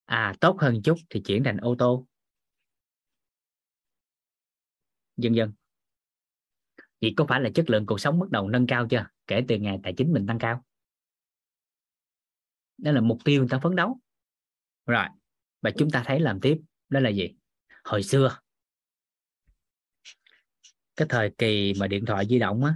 À 0.04 0.34
tốt 0.40 0.56
hơn 0.60 0.82
chút 0.84 0.98
thì 1.10 1.22
chuyển 1.24 1.44
thành 1.44 1.56
ô 1.56 1.74
tô. 1.78 2.06
Dần 5.16 5.34
dần 5.34 5.52
vậy 7.00 7.14
có 7.16 7.26
phải 7.28 7.40
là 7.40 7.50
chất 7.54 7.70
lượng 7.70 7.86
cuộc 7.86 8.00
sống 8.00 8.18
bắt 8.18 8.30
đầu 8.30 8.48
nâng 8.48 8.66
cao 8.66 8.86
chưa? 8.90 9.06
Kể 9.26 9.44
từ 9.48 9.56
ngày 9.56 9.78
tài 9.82 9.94
chính 9.96 10.12
mình 10.12 10.26
tăng 10.26 10.38
cao. 10.38 10.64
Đó 12.78 12.92
là 12.92 13.00
mục 13.00 13.18
tiêu 13.24 13.40
người 13.40 13.48
ta 13.50 13.58
phấn 13.62 13.76
đấu. 13.76 14.00
Rồi 14.86 15.04
và 15.60 15.70
chúng 15.78 15.90
ta 15.90 16.02
thấy 16.06 16.20
làm 16.20 16.40
tiếp 16.40 16.60
đó 16.90 17.00
là 17.00 17.10
gì? 17.10 17.34
Hồi 17.84 18.02
xưa. 18.02 18.38
Cái 20.96 21.06
thời 21.08 21.30
kỳ 21.38 21.72
mà 21.78 21.86
điện 21.86 22.04
thoại 22.06 22.26
di 22.28 22.38
động 22.38 22.64
á. 22.64 22.74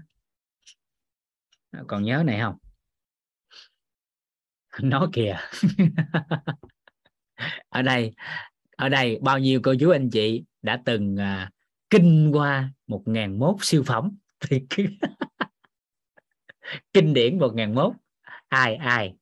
Còn 1.87 2.05
nhớ 2.05 2.23
này 2.27 2.41
không? 2.41 2.57
Nó 4.83 5.09
kìa. 5.13 5.37
Ở 7.69 7.83
đây 7.83 8.13
ở 8.77 8.89
đây 8.89 9.19
bao 9.23 9.39
nhiêu 9.39 9.61
cô 9.63 9.75
chú 9.81 9.91
anh 9.91 10.11
chị 10.11 10.45
đã 10.63 10.83
từng 10.85 11.17
à, 11.17 11.51
kinh 11.91 12.31
qua 12.33 12.73
một 12.87 13.03
ngàn 13.07 13.39
mốt 13.39 13.57
siêu 13.61 13.83
phẩm? 13.87 14.17
Thì 14.41 14.61
kinh 16.93 17.15
điển 17.15 17.39
một 17.39 17.55
ngàn 17.55 17.75
mốt. 17.75 17.93
Ai 18.49 18.75
ai? 18.75 19.15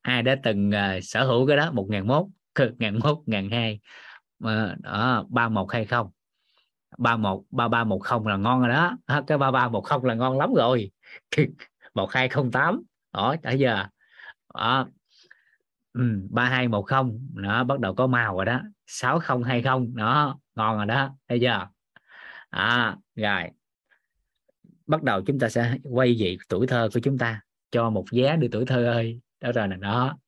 Ai 0.00 0.22
đã 0.22 0.36
từng 0.42 0.70
à, 0.70 0.98
sở 1.02 1.24
hữu 1.24 1.46
cái 1.46 1.56
đó 1.56 1.70
một 1.72 1.86
ngàn 2.54 2.68
mốt 2.68 2.78
ngàn 2.78 2.98
mốt 2.98 3.18
ngàn 3.26 3.50
hai. 3.50 3.80
Đó 4.78 5.26
ba 5.28 5.48
một 5.48 5.72
hay 5.72 5.84
không? 5.84 6.10
Ba 6.98 7.16
một 7.16 7.44
ba 7.50 7.68
ba 7.68 7.84
một 7.84 7.98
không 7.98 8.26
là 8.26 8.36
ngon 8.36 8.60
rồi 8.60 8.68
đó. 8.68 8.96
Cái 9.26 9.38
ba 9.38 9.50
ba 9.50 9.68
một 9.68 9.80
không 9.80 10.04
là 10.04 10.14
ngon 10.14 10.38
lắm 10.38 10.54
rồi. 10.54 10.90
Một 11.94 12.12
hai 12.12 12.28
không 12.28 12.50
tám. 12.50 12.82
Đó 13.12 13.36
tới 13.42 13.58
giờ 13.58 13.84
đó. 14.54 14.88
Ba 16.30 16.44
hai 16.44 16.68
một 16.68 16.82
không. 16.82 17.28
Nó 17.34 17.64
bắt 17.64 17.80
đầu 17.80 17.94
có 17.94 18.06
màu 18.06 18.36
rồi 18.36 18.44
đó. 18.44 18.60
Sáu 18.86 19.20
không 19.20 19.42
hai 19.42 19.62
không. 19.62 19.96
Đó 19.96 20.38
ngon 20.54 20.76
rồi 20.76 20.86
đó. 20.86 21.16
Bây 21.28 21.40
giờ 21.40 21.66
à, 22.50 22.96
rồi. 23.16 23.42
Bắt 24.86 25.02
đầu 25.02 25.22
chúng 25.26 25.38
ta 25.38 25.48
sẽ 25.48 25.76
quay 25.82 26.16
về 26.18 26.36
tuổi 26.48 26.66
thơ 26.66 26.88
của 26.94 27.00
chúng 27.02 27.18
ta 27.18 27.40
cho 27.70 27.90
một 27.90 28.04
vé 28.12 28.36
đưa 28.36 28.48
tuổi 28.52 28.66
thơ 28.66 28.86
ơi. 28.86 29.20
Đó 29.40 29.52
rồi 29.52 29.68
là 29.68 29.76
đó. 29.76 30.18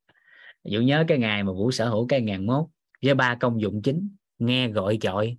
Dụ 0.65 0.81
nhớ 0.81 1.05
cái 1.09 1.19
ngày 1.19 1.45
mà 1.45 1.53
Vũ 1.53 1.70
sở 1.70 1.89
hữu 1.89 2.07
cái 2.07 2.20
ngàn 2.20 2.47
mốt 2.47 2.66
với 3.03 3.15
ba 3.15 3.35
công 3.35 3.61
dụng 3.61 3.82
chính 3.82 4.16
nghe 4.39 4.69
gọi 4.69 4.99
chọi. 5.01 5.37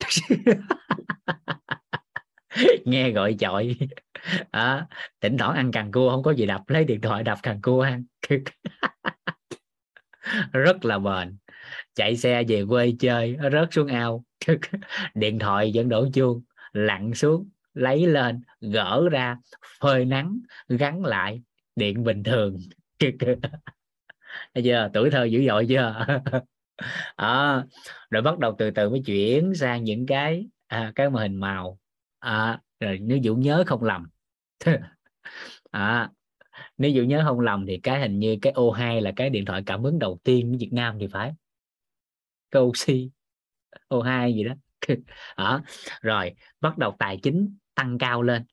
Nghe 2.84 3.10
gọi 3.10 3.36
chọi. 3.38 3.76
À, 4.50 4.86
thỉnh 5.20 5.36
thoảng 5.38 5.56
ăn 5.56 5.70
càng 5.72 5.92
cua 5.92 6.10
không 6.10 6.22
có 6.22 6.30
gì 6.30 6.46
đập 6.46 6.60
lấy 6.66 6.84
điện 6.84 7.00
thoại 7.00 7.22
đập 7.22 7.38
càng 7.42 7.62
cua 7.62 7.80
ăn. 7.80 8.04
Rất 10.52 10.84
là 10.84 10.98
bền. 10.98 11.36
Chạy 11.94 12.16
xe 12.16 12.44
về 12.48 12.64
quê 12.68 12.92
chơi 12.98 13.36
rớt 13.52 13.68
xuống 13.70 13.86
ao. 13.86 14.24
Điện 15.14 15.38
thoại 15.38 15.72
vẫn 15.74 15.88
đổ 15.88 16.08
chuông 16.12 16.42
lặn 16.72 17.14
xuống 17.14 17.48
lấy 17.74 18.06
lên 18.06 18.42
gỡ 18.60 19.08
ra 19.10 19.36
phơi 19.80 20.04
nắng 20.04 20.38
gắn 20.68 21.04
lại 21.04 21.42
điện 21.76 22.04
bình 22.04 22.22
thường. 22.22 22.56
Thấy 24.54 24.64
chưa? 24.64 24.90
Tuổi 24.94 25.10
thơ 25.10 25.24
dữ 25.24 25.46
dội 25.46 25.66
chưa? 25.68 26.06
À, 27.16 27.64
rồi 28.10 28.22
bắt 28.22 28.38
đầu 28.38 28.54
từ 28.58 28.70
từ 28.70 28.90
mới 28.90 29.02
chuyển 29.06 29.54
sang 29.54 29.84
những 29.84 30.06
cái 30.06 30.46
à, 30.66 30.92
cái 30.94 31.10
mô 31.10 31.18
hình 31.18 31.36
màu. 31.36 31.78
À, 32.18 32.60
rồi 32.80 32.98
nếu 32.98 33.18
dụ 33.18 33.36
nhớ 33.36 33.64
không 33.66 33.82
lầm. 33.84 34.06
À, 35.70 36.10
nếu 36.78 36.90
dụ 36.90 37.02
nhớ 37.02 37.22
không 37.24 37.40
lầm 37.40 37.66
thì 37.66 37.78
cái 37.82 38.00
hình 38.00 38.18
như 38.18 38.36
cái 38.42 38.52
O2 38.52 39.00
là 39.00 39.12
cái 39.16 39.30
điện 39.30 39.44
thoại 39.44 39.62
cảm 39.66 39.82
ứng 39.82 39.98
đầu 39.98 40.18
tiên 40.24 40.52
của 40.52 40.58
Việt 40.58 40.72
Nam 40.72 40.96
thì 41.00 41.06
phải. 41.12 41.32
Cái 42.50 42.62
oxy 42.62 43.10
O2 43.88 44.34
gì 44.34 44.44
đó. 44.44 44.54
À, 45.34 45.62
rồi 46.00 46.34
bắt 46.60 46.78
đầu 46.78 46.96
tài 46.98 47.18
chính 47.22 47.56
tăng 47.74 47.98
cao 47.98 48.22
lên. 48.22 48.44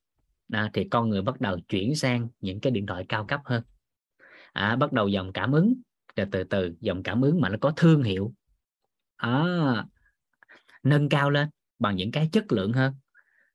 À, 0.52 0.70
thì 0.72 0.88
con 0.90 1.08
người 1.08 1.22
bắt 1.22 1.40
đầu 1.40 1.58
chuyển 1.68 1.94
sang 1.94 2.28
những 2.40 2.60
cái 2.60 2.70
điện 2.70 2.86
thoại 2.86 3.04
cao 3.08 3.24
cấp 3.28 3.40
hơn 3.44 3.62
à, 4.54 4.76
bắt 4.76 4.92
đầu 4.92 5.08
dòng 5.08 5.32
cảm 5.32 5.52
ứng. 5.52 5.74
Rồi 6.16 6.26
từ 6.32 6.44
từ 6.44 6.74
dòng 6.80 7.02
cảm 7.02 7.20
ứng 7.20 7.40
mà 7.40 7.48
nó 7.48 7.56
có 7.60 7.72
thương 7.76 8.02
hiệu. 8.02 8.34
À, 9.16 9.84
nâng 10.82 11.08
cao 11.08 11.30
lên 11.30 11.48
bằng 11.78 11.96
những 11.96 12.10
cái 12.10 12.28
chất 12.32 12.52
lượng 12.52 12.72
hơn. 12.72 12.94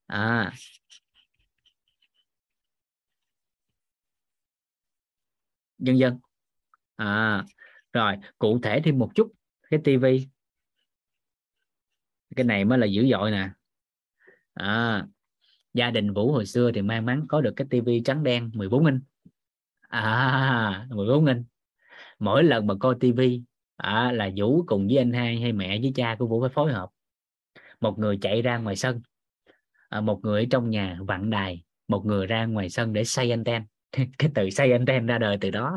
À, 0.05 0.53
dân 5.77 5.97
dân. 5.97 6.19
À, 6.95 7.45
rồi 7.93 8.15
cụ 8.39 8.59
thể 8.63 8.81
thêm 8.83 8.99
một 8.99 9.11
chút. 9.15 9.31
Cái 9.69 9.79
tivi. 9.83 10.27
Cái 12.35 12.45
này 12.45 12.65
mới 12.65 12.77
là 12.77 12.85
dữ 12.85 13.07
dội 13.11 13.31
nè. 13.31 13.49
À, 14.53 15.05
gia 15.73 15.91
đình 15.91 16.13
vũ 16.13 16.31
hồi 16.31 16.45
xưa 16.45 16.71
thì 16.71 16.81
may 16.81 17.01
mắn 17.01 17.25
có 17.29 17.41
được 17.41 17.53
cái 17.55 17.67
tivi 17.69 18.01
trắng 18.05 18.23
đen 18.23 18.51
14 18.53 18.85
inch 18.85 19.08
à 19.89 20.85
14 20.89 21.25
inch. 21.25 21.45
Mỗi 22.19 22.43
lần 22.43 22.67
mà 22.67 22.73
coi 22.79 22.95
tivi 22.99 23.41
à, 23.75 24.11
là 24.11 24.29
vũ 24.35 24.63
cùng 24.67 24.87
với 24.87 24.97
anh 24.97 25.13
hai 25.13 25.39
hay 25.41 25.53
mẹ 25.53 25.79
với 25.81 25.91
cha 25.95 26.15
của 26.19 26.27
vũ 26.27 26.41
phải 26.41 26.49
phối 26.49 26.73
hợp. 26.73 26.89
Một 27.81 27.99
người 27.99 28.17
chạy 28.21 28.41
ra 28.41 28.57
ngoài 28.57 28.75
sân 28.75 29.01
à, 29.89 30.01
một 30.01 30.19
người 30.23 30.43
ở 30.43 30.45
trong 30.51 30.69
nhà 30.69 30.97
vặn 31.07 31.29
đài 31.29 31.63
một 31.87 32.05
người 32.05 32.27
ra 32.27 32.45
ngoài 32.45 32.69
sân 32.69 32.93
để 32.93 33.03
xây 33.03 33.31
anten. 33.31 33.63
Cái 33.91 34.31
từ 34.35 34.49
xây 34.49 34.71
anten 34.71 35.05
ra 35.05 35.17
đời 35.17 35.37
từ 35.41 35.49
đó. 35.49 35.75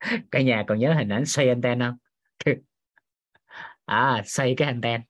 Cả 0.30 0.40
nhà 0.40 0.64
còn 0.66 0.78
nhớ 0.78 0.94
hình 0.94 1.08
ảnh 1.08 1.26
xây 1.26 1.48
anten 1.48 1.80
không? 1.80 1.96
À 3.84 4.22
xây 4.26 4.54
cái 4.56 4.68
anten. 4.68 5.00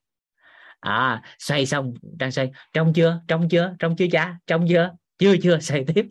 À 0.80 1.22
xây 1.38 1.66
xong 1.66 1.94
đang 2.02 2.32
xây. 2.32 2.50
Trong 2.72 2.92
chưa? 2.92 3.20
Trong 3.28 3.48
chưa? 3.48 3.74
Trong 3.78 3.96
chưa 3.96 4.06
cha? 4.12 4.38
Trong 4.46 4.66
chưa? 4.68 4.90
Chưa 5.18 5.34
chưa 5.42 5.59
xây 5.59 5.84
tiếp. 5.94 6.06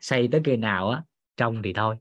Xây 0.00 0.28
tới 0.32 0.40
khi 0.44 0.56
nào 0.56 0.90
á 0.90 1.02
trong 1.38 1.62
thì 1.62 1.72
thôi. 1.72 1.96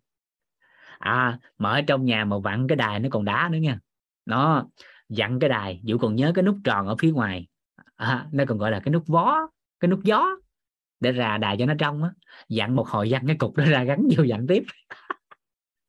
À 1.00 1.40
mở 1.58 1.82
trong 1.88 2.06
nhà 2.06 2.26
mà 2.26 2.38
vặn 2.40 2.68
cái 2.68 2.76
đài 2.76 3.00
nó 3.00 3.10
còn 3.12 3.26
đá 3.26 3.50
nữa 3.52 3.58
nha. 3.58 3.80
Nó 4.26 4.68
dặn 5.10 5.40
cái 5.40 5.50
đài 5.50 5.80
dụ 5.84 5.98
còn 5.98 6.16
nhớ 6.16 6.32
cái 6.36 6.44
nút 6.44 6.58
tròn 6.64 6.88
ở 6.88 6.96
phía 7.00 7.12
ngoài. 7.12 7.48
À, 7.96 8.28
nó 8.32 8.44
còn 8.48 8.58
gọi 8.58 8.72
là 8.72 8.80
cái 8.80 8.92
nút 8.92 9.04
vó 9.08 9.38
cái 9.80 9.90
nút 9.90 10.00
gió 10.04 10.26
để 11.00 11.12
ra 11.12 11.38
đài 11.38 11.56
cho 11.60 11.66
nó 11.66 11.74
trong 11.80 12.04
á. 12.04 12.10
Dặn 12.50 12.76
một 12.76 12.88
hồi 12.88 13.10
dặn 13.10 13.28
cái 13.28 13.36
cục 13.36 13.56
đó 13.56 13.66
ra 13.68 13.84
gắn 13.84 14.08
vô 14.18 14.24
dặn 14.24 14.48
tiếp. 14.48 14.64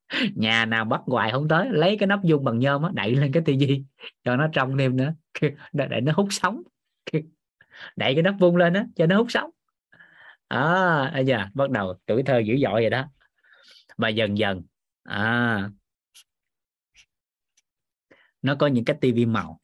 Nhà 0.37 0.65
nào 0.65 0.85
bắt 0.85 1.01
hoài 1.07 1.33
không 1.33 1.49
tới 1.49 1.69
lấy 1.71 1.97
cái 1.99 2.07
nắp 2.07 2.25
dung 2.25 2.45
bằng 2.45 2.59
nhôm 2.59 2.83
á 2.83 2.91
đậy 2.95 3.17
lên 3.17 3.33
cái 3.33 3.43
tivi 3.47 3.85
cho 4.25 4.37
nó 4.37 4.49
trong 4.53 4.79
thêm 4.79 4.97
nữa. 4.97 5.15
Để 5.73 6.01
nó 6.01 6.13
hút 6.17 6.29
sóng. 6.31 6.63
Đậy 7.97 8.15
cái 8.15 8.23
nắp 8.23 8.35
vung 8.39 8.57
lên 8.57 8.75
á 8.75 8.87
cho 8.97 9.07
nó 9.07 9.17
hút 9.17 9.27
sóng. 9.31 9.51
À, 10.49 11.11
bây 11.15 11.27
giờ 11.27 11.45
bắt 11.55 11.71
đầu 11.71 11.95
tuổi 12.07 12.23
thơ 12.23 12.39
dữ 12.39 12.57
dội 12.63 12.81
rồi 12.81 12.91
đó 12.91 13.05
và 13.99 14.09
dần 14.09 14.39
dần. 14.39 14.63
À. 15.03 15.71
Nó 18.43 18.57
có 18.59 18.67
những 18.67 18.85
cái 18.85 18.97
tivi 19.01 19.27
màu. 19.27 19.61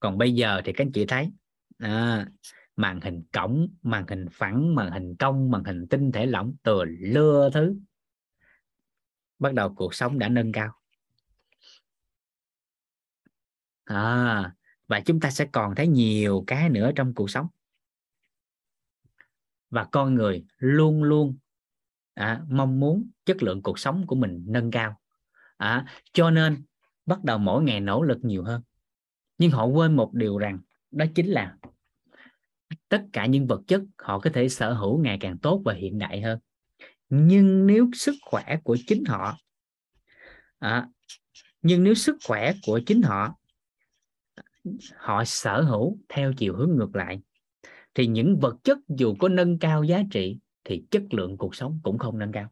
Còn 0.00 0.18
bây 0.18 0.34
giờ 0.34 0.62
thì 0.64 0.72
các 0.72 0.84
anh 0.84 0.92
chị 0.92 1.06
thấy 1.06 1.32
à, 1.78 2.26
màn 2.76 3.00
hình 3.00 3.22
cổng 3.32 3.68
màn 3.82 4.04
hình 4.08 4.26
phẳng 4.32 4.74
màn 4.74 4.90
hình 4.90 5.16
cong 5.18 5.50
màn 5.50 5.64
hình 5.64 5.86
tinh 5.90 6.12
thể 6.12 6.26
lỏng 6.26 6.54
từ 6.62 6.84
lưa 6.84 7.50
thứ. 7.54 7.76
Bắt 9.38 9.54
đầu 9.54 9.74
cuộc 9.74 9.94
sống 9.94 10.18
đã 10.18 10.28
nâng 10.28 10.52
cao. 10.52 10.72
À, 13.84 14.54
và 14.86 15.00
chúng 15.00 15.20
ta 15.20 15.30
sẽ 15.30 15.46
còn 15.52 15.74
thấy 15.74 15.88
nhiều 15.88 16.44
cái 16.46 16.68
nữa 16.68 16.90
trong 16.96 17.14
cuộc 17.14 17.30
sống. 17.30 17.46
Và 19.70 19.84
con 19.92 20.14
người 20.14 20.44
luôn 20.58 21.02
luôn 21.02 21.38
à, 22.16 22.42
mong 22.48 22.80
muốn 22.80 23.10
chất 23.24 23.42
lượng 23.42 23.62
cuộc 23.62 23.78
sống 23.78 24.06
của 24.06 24.16
mình 24.16 24.44
nâng 24.46 24.70
cao. 24.70 25.00
À, 25.56 25.86
cho 26.12 26.30
nên 26.30 26.62
bắt 27.06 27.24
đầu 27.24 27.38
mỗi 27.38 27.62
ngày 27.62 27.80
nỗ 27.80 28.02
lực 28.02 28.18
nhiều 28.22 28.44
hơn. 28.44 28.62
Nhưng 29.38 29.50
họ 29.50 29.66
quên 29.66 29.96
một 29.96 30.14
điều 30.14 30.38
rằng 30.38 30.58
đó 30.90 31.04
chính 31.14 31.26
là 31.26 31.56
tất 32.88 33.04
cả 33.12 33.26
những 33.26 33.46
vật 33.46 33.60
chất 33.66 33.82
họ 33.98 34.18
có 34.18 34.30
thể 34.34 34.48
sở 34.48 34.72
hữu 34.72 34.98
ngày 34.98 35.18
càng 35.20 35.38
tốt 35.38 35.62
và 35.64 35.74
hiện 35.74 35.98
đại 35.98 36.20
hơn. 36.20 36.38
Nhưng 37.08 37.66
nếu 37.66 37.90
sức 37.92 38.14
khỏe 38.22 38.56
của 38.64 38.76
chính 38.86 39.04
họ 39.04 39.38
à, 40.58 40.88
nhưng 41.62 41.84
nếu 41.84 41.94
sức 41.94 42.16
khỏe 42.26 42.52
của 42.62 42.80
chính 42.86 43.02
họ 43.02 43.34
họ 44.96 45.24
sở 45.24 45.62
hữu 45.62 45.98
theo 46.08 46.32
chiều 46.32 46.56
hướng 46.56 46.76
ngược 46.76 46.96
lại 46.96 47.20
thì 47.94 48.06
những 48.06 48.38
vật 48.40 48.56
chất 48.64 48.78
dù 48.88 49.14
có 49.18 49.28
nâng 49.28 49.58
cao 49.58 49.82
giá 49.82 50.02
trị 50.10 50.38
thì 50.66 50.82
chất 50.90 51.02
lượng 51.10 51.36
cuộc 51.36 51.54
sống 51.54 51.80
cũng 51.82 51.98
không 51.98 52.18
nâng 52.18 52.32
cao. 52.32 52.48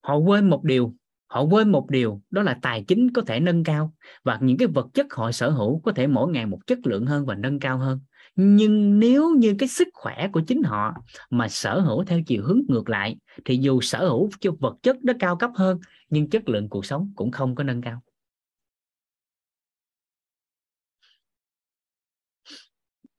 Họ 0.00 0.16
quên 0.16 0.50
một 0.50 0.64
điều, 0.64 0.94
họ 1.26 1.42
quên 1.42 1.72
một 1.72 1.90
điều, 1.90 2.20
đó 2.30 2.42
là 2.42 2.58
tài 2.62 2.84
chính 2.88 3.12
có 3.12 3.22
thể 3.26 3.40
nâng 3.40 3.64
cao 3.64 3.94
và 4.24 4.38
những 4.42 4.56
cái 4.56 4.68
vật 4.68 4.86
chất 4.94 5.06
họ 5.14 5.32
sở 5.32 5.50
hữu 5.50 5.80
có 5.80 5.92
thể 5.92 6.06
mỗi 6.06 6.32
ngày 6.32 6.46
một 6.46 6.66
chất 6.66 6.78
lượng 6.84 7.06
hơn 7.06 7.26
và 7.26 7.34
nâng 7.34 7.60
cao 7.60 7.78
hơn. 7.78 8.00
Nhưng 8.36 8.98
nếu 8.98 9.30
như 9.30 9.54
cái 9.58 9.68
sức 9.68 9.88
khỏe 9.92 10.28
của 10.32 10.42
chính 10.46 10.62
họ 10.62 10.94
mà 11.30 11.48
sở 11.48 11.80
hữu 11.80 12.04
theo 12.04 12.20
chiều 12.26 12.42
hướng 12.46 12.60
ngược 12.68 12.88
lại, 12.88 13.16
thì 13.44 13.56
dù 13.56 13.80
sở 13.80 14.08
hữu 14.08 14.30
cho 14.40 14.50
vật 14.60 14.76
chất 14.82 14.96
nó 15.04 15.12
cao 15.18 15.36
cấp 15.36 15.50
hơn, 15.54 15.80
nhưng 16.10 16.30
chất 16.30 16.48
lượng 16.48 16.68
cuộc 16.68 16.86
sống 16.86 17.12
cũng 17.16 17.30
không 17.30 17.54
có 17.54 17.64
nâng 17.64 17.82
cao. 17.82 18.02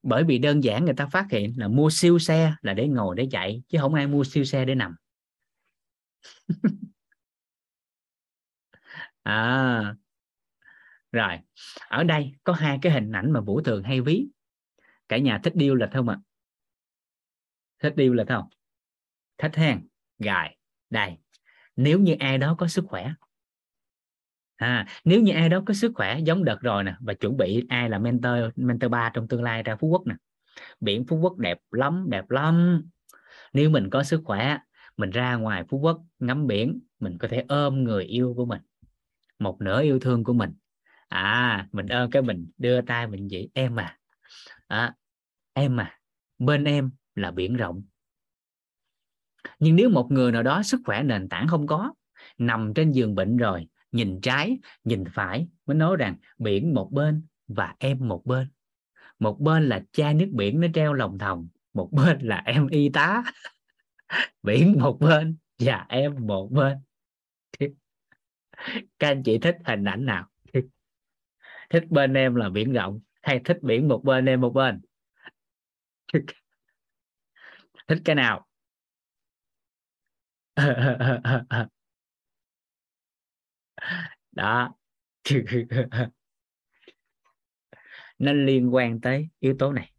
Bởi 0.06 0.23
vì 0.23 0.38
đơn 0.38 0.64
giản 0.64 0.86
người 0.86 0.94
ta 0.94 1.06
phát 1.06 1.27
hiện 1.32 1.53
là 1.57 1.68
mua 1.68 1.90
siêu 1.90 2.19
xe 2.19 2.53
là 2.61 2.73
để 2.73 2.88
ngồi 2.88 3.15
để 3.15 3.27
chạy, 3.32 3.64
chứ 3.68 3.77
không 3.82 3.94
ai 3.94 4.07
mua 4.07 4.23
siêu 4.23 4.44
xe 4.44 4.65
để 4.65 4.76
nằm. 4.76 4.95
À 9.26 9.95
rồi. 11.11 11.40
Ở 11.90 12.03
đây 12.03 12.32
có 12.44 12.53
hai 12.53 12.80
cái 12.82 12.91
hình 12.91 13.11
ảnh 13.11 13.32
mà 13.32 13.40
vũ 13.41 13.61
thường 13.61 13.84
hay 13.84 14.02
ví. 14.02 14.27
Cả 15.10 15.18
nhà 15.18 15.40
thích 15.44 15.56
điêu 15.56 15.76
là 15.76 15.90
không 15.94 16.10
ạ? 16.10 16.18
Thích 17.80 17.94
điêu 17.95 18.14
là 18.14 18.23
không? 18.27 18.45
Thích 19.38 19.56
hen? 19.56 19.88
Gài 20.19 20.57
đây. 20.90 21.18
Nếu 21.76 21.99
như 21.99 22.15
ai 22.19 22.38
đó 22.38 22.56
có 22.57 22.68
sức 22.68 22.86
khỏe 22.88 23.14
à, 24.56 24.88
nếu 25.03 25.22
như 25.22 25.34
ai 25.34 25.49
đó 25.49 25.61
có 25.65 25.73
sức 25.73 25.91
khỏe 25.95 26.19
giống 26.19 26.44
đợt 26.44 26.61
rồi 26.61 26.84
nè 26.84 26.95
và 26.99 27.14
chuẩn 27.14 27.38
bị 27.38 27.65
ai 27.69 27.90
là 27.90 27.99
mentor 27.99 28.34
mentor 28.56 28.91
ba 28.91 29.11
trong 29.14 29.27
tương 29.27 29.44
lai 29.44 29.64
ra 29.64 29.76
phú 29.76 29.88
quốc 29.88 30.07
nè 30.07 30.15
biển 30.80 31.06
phú 31.06 31.18
quốc 31.18 31.38
đẹp 31.38 31.57
lắm 31.72 32.06
đẹp 32.10 32.30
lắm. 32.30 32.84
Nếu 33.53 33.69
mình 33.69 33.90
có 33.90 34.03
sức 34.03 34.22
khỏe 34.26 34.57
mình 34.98 35.10
ra 35.10 35.36
ngoài 35.36 35.64
phú 35.69 35.77
quốc 35.77 36.02
ngắm 36.19 36.48
biển 36.48 36.80
mình 36.99 37.18
có 37.18 37.27
thể 37.27 37.45
ôm 37.48 37.84
người 37.84 38.03
yêu 38.03 38.34
của 38.38 38.45
mình 38.45 38.61
một 39.40 39.61
nửa 39.61 39.82
yêu 39.82 39.99
thương 39.99 40.23
của 40.23 40.34
mình. 40.34 40.53
À 41.07 41.68
mình 41.72 41.88
ôm 41.88 42.11
cái 42.11 42.22
mình 42.22 42.48
đưa 42.57 42.82
tay 42.82 43.08
mình 43.08 43.27
vậy 43.32 43.50
em 43.53 43.80
à, 43.80 44.00
à 44.67 44.93
em 45.53 45.80
à 45.80 46.00
bên 46.40 46.64
em 46.64 46.92
là 47.16 47.32
biển 47.32 47.56
rộng. 47.56 47.84
Nhưng 49.59 49.75
nếu 49.75 49.90
một 49.90 50.08
người 50.11 50.32
nào 50.32 50.43
đó 50.43 50.64
sức 50.64 50.82
khỏe 50.85 51.03
nền 51.03 51.30
tảng 51.30 51.48
không 51.48 51.67
có 51.67 51.93
nằm 52.38 52.74
trên 52.75 52.92
giường 52.92 53.16
bệnh 53.16 53.38
rồi 53.38 53.67
nhìn 53.95 54.22
trái, 54.22 54.57
nhìn 54.83 55.03
phải 55.14 55.48
mới 55.65 55.75
nói 55.75 55.98
rằng 55.98 56.15
biển 56.38 56.74
một 56.74 56.90
bên 56.91 57.25
và 57.48 57.75
em 57.80 58.07
một 58.07 58.22
bên. 58.25 58.48
Một 59.19 59.40
bên 59.40 59.69
là 59.69 59.83
chai 59.91 60.14
nước 60.14 60.30
biển 60.33 60.59
nó 60.59 60.67
treo 60.74 60.93
lòng 60.93 61.17
thòng, 61.17 61.48
một 61.74 61.90
bên 61.91 62.19
là 62.19 62.43
em 62.45 62.67
y 62.67 62.90
tá. 62.90 63.24
Biển 64.43 64.80
một 64.80 64.98
bên 64.99 65.38
và 65.59 65.85
em 65.90 66.27
một 66.27 66.49
bên. 66.51 66.77
Các 68.99 69.07
anh 69.07 69.24
chị 69.24 69.38
thích 69.40 69.56
hình 69.65 69.83
ảnh 69.83 70.06
nào? 70.06 70.30
Thích 71.69 71.83
bên 71.90 72.14
em 72.14 72.35
là 72.35 72.49
biển 72.49 72.74
rộng 72.74 72.99
hay 73.22 73.41
thích 73.45 73.57
biển 73.61 73.88
một 73.88 74.01
bên, 74.03 74.25
em 74.25 74.41
một 74.41 74.49
bên? 74.49 74.82
Thích 77.88 78.01
cái 78.06 78.15
nào? 78.15 78.48
đó. 84.36 84.76
Nó 88.20 88.34
liên 88.34 88.74
quan 88.74 89.02
tới 89.02 89.30
yếu 89.40 89.56
tố 89.60 89.74
này. 89.74 89.92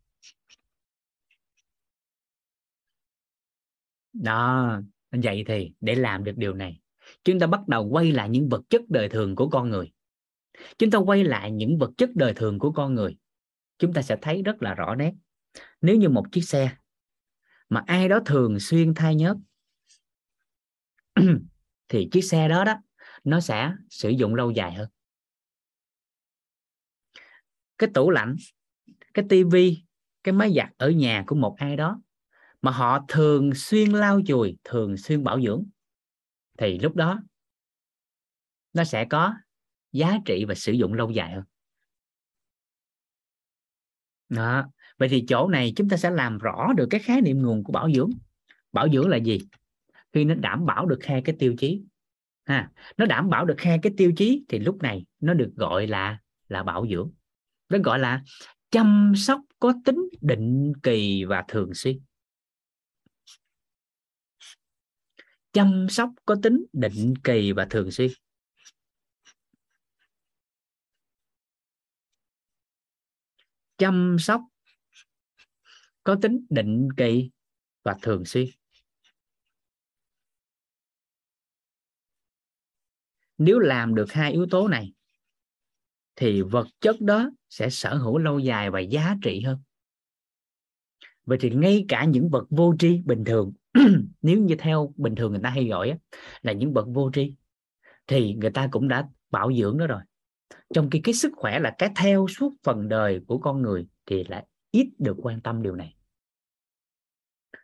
Đó, 4.13 4.81
vậy 5.11 5.45
thì 5.47 5.73
để 5.81 5.95
làm 5.95 6.25
được 6.25 6.33
điều 6.37 6.55
này, 6.55 6.81
chúng 7.25 7.39
ta 7.39 7.47
bắt 7.47 7.69
đầu 7.69 7.89
quay 7.89 8.13
lại 8.13 8.29
những 8.29 8.49
vật 8.49 8.63
chất 8.71 8.83
đời 8.89 9.09
thường 9.09 9.37
của 9.37 9.49
con 9.49 9.71
người. 9.71 9.93
Chúng 10.79 10.91
ta 10.91 10.99
quay 10.99 11.25
lại 11.25 11.51
những 11.51 11.79
vật 11.79 11.91
chất 11.97 12.11
đời 12.15 12.35
thường 12.35 12.59
của 12.59 12.73
con 12.73 12.95
người, 12.95 13.17
chúng 13.79 13.93
ta 13.93 14.03
sẽ 14.03 14.17
thấy 14.23 14.43
rất 14.43 14.63
là 14.63 14.75
rõ 14.75 14.95
nét. 14.95 15.13
Nếu 15.81 15.97
như 15.97 16.09
một 16.09 16.25
chiếc 16.33 16.41
xe 16.41 16.77
mà 17.69 17.83
ai 17.87 18.09
đó 18.09 18.21
thường 18.27 18.61
xuyên 18.61 18.95
thay 18.95 19.15
nhớt, 19.15 19.37
thì 21.89 22.09
chiếc 22.13 22.23
xe 22.23 22.49
đó 22.49 22.65
đó 22.65 22.75
nó 23.27 23.41
sẽ 23.41 23.73
sử 23.91 24.09
dụng 24.09 24.35
lâu 24.35 24.51
dài 24.51 24.75
hơn. 24.75 24.89
Cái 27.79 27.91
tủ 27.95 28.11
lạnh, 28.11 28.37
cái 29.15 29.25
tivi 29.29 29.85
cái 30.25 30.33
máy 30.33 30.53
giặt 30.57 30.69
ở 30.77 30.91
nhà 30.91 31.25
của 31.27 31.37
một 31.37 31.57
ai 31.59 31.77
đó 31.77 32.03
mà 32.63 32.71
họ 32.71 33.05
thường 33.09 33.55
xuyên 33.55 33.91
lau 33.91 34.21
chùi, 34.27 34.57
thường 34.65 34.97
xuyên 34.97 35.25
bảo 35.25 35.41
dưỡng, 35.41 35.65
thì 36.59 36.79
lúc 36.79 36.95
đó 36.95 37.23
nó 38.73 38.85
sẽ 38.85 39.05
có 39.11 39.35
giá 39.93 40.19
trị 40.25 40.45
và 40.49 40.55
sử 40.55 40.73
dụng 40.73 40.95
lâu 40.95 41.11
dài 41.11 41.33
hơn. 41.33 41.45
Đó. 44.29 44.71
vậy 44.99 45.09
thì 45.09 45.25
chỗ 45.29 45.49
này 45.49 45.73
chúng 45.77 45.89
ta 45.89 45.97
sẽ 45.97 46.11
làm 46.11 46.39
rõ 46.39 46.73
được 46.77 46.87
cái 46.91 47.01
khái 47.01 47.21
niệm 47.21 47.43
nguồn 47.43 47.65
của 47.65 47.73
bảo 47.73 47.93
dưỡng. 47.93 48.11
Bảo 48.73 48.89
dưỡng 48.89 49.09
là 49.09 49.17
gì? 49.17 49.39
Khi 50.13 50.25
nó 50.25 50.35
đảm 50.35 50.67
bảo 50.67 50.87
được 50.87 51.05
hai 51.05 51.23
cái 51.23 51.37
tiêu 51.39 51.55
chí 51.59 51.83
ha, 52.47 52.71
nó 52.97 53.07
đảm 53.07 53.31
bảo 53.31 53.45
được 53.45 53.61
hai 53.61 53.79
cái 53.83 53.93
tiêu 53.97 54.13
chí 54.17 54.45
thì 54.49 54.59
lúc 54.59 54.83
này 54.83 55.05
nó 55.21 55.35
được 55.35 55.53
gọi 55.57 55.87
là 55.87 56.19
là 56.49 56.63
bảo 56.63 56.87
dưỡng. 56.91 57.13
Nó 57.69 57.79
gọi 57.85 57.99
là 57.99 58.23
chăm 58.71 59.13
sóc 59.17 59.41
có 59.59 59.75
tính 59.85 60.09
định 60.21 60.73
kỳ 60.83 61.25
và 61.25 61.45
thường 61.49 61.75
xuyên. 61.75 62.01
Chăm 65.53 65.87
sóc 65.91 66.11
có 66.25 66.37
tính 66.43 66.65
định 66.73 67.15
kỳ 67.25 67.53
và 67.53 67.67
thường 67.71 67.91
xuyên. 67.91 68.11
Chăm 73.79 74.17
sóc 74.21 74.41
có 76.05 76.17
tính 76.23 76.47
định 76.51 76.89
kỳ 76.97 77.31
và 77.83 77.97
thường 78.03 78.25
xuyên. 78.25 78.47
Nếu 83.39 83.59
làm 83.59 83.95
được 83.95 84.13
hai 84.13 84.33
yếu 84.33 84.47
tố 84.51 84.69
này, 84.69 84.93
thì 86.17 86.43
vật 86.43 86.67
chất 86.81 87.01
đó 87.01 87.31
sẽ 87.51 87.71
sở 87.71 87.95
hữu 87.95 88.19
lâu 88.19 88.39
dài 88.39 88.71
và 88.71 88.81
giá 88.81 89.17
trị 89.23 89.41
hơn. 89.41 89.59
Vậy 91.25 91.39
thì 91.41 91.51
ngay 91.51 91.85
cả 91.89 92.05
những 92.05 92.29
vật 92.29 92.47
vô 92.51 92.75
tri 92.79 93.03
bình 93.05 93.25
thường, 93.25 93.53
nếu 94.23 94.39
như 94.39 94.55
theo 94.59 94.93
bình 94.97 95.15
thường 95.15 95.33
người 95.33 95.41
ta 95.43 95.51
hay 95.51 95.67
gọi 95.67 95.99
là 96.43 96.53
những 96.53 96.73
vật 96.73 96.87
vô 96.89 97.11
tri, 97.15 97.35
thì 98.07 98.35
người 98.35 98.51
ta 98.51 98.69
cũng 98.71 98.89
đã 98.89 99.09
bảo 99.31 99.53
dưỡng 99.53 99.79
đó 99.79 99.87
rồi. 99.87 100.01
Trong 100.75 100.91
khi 100.91 101.01
cái 101.01 101.15
sức 101.15 101.33
khỏe 101.37 101.59
là 101.59 101.75
cái 101.79 101.91
theo 101.97 102.27
suốt 102.29 102.55
phần 102.63 102.89
đời 102.89 103.21
của 103.27 103.39
con 103.39 103.63
người 103.63 103.87
thì 104.07 104.25
lại 104.25 104.47
ít 104.71 104.93
được 104.99 105.17
quan 105.23 105.41
tâm 105.41 105.63
điều 105.63 105.75
này. 105.75 105.97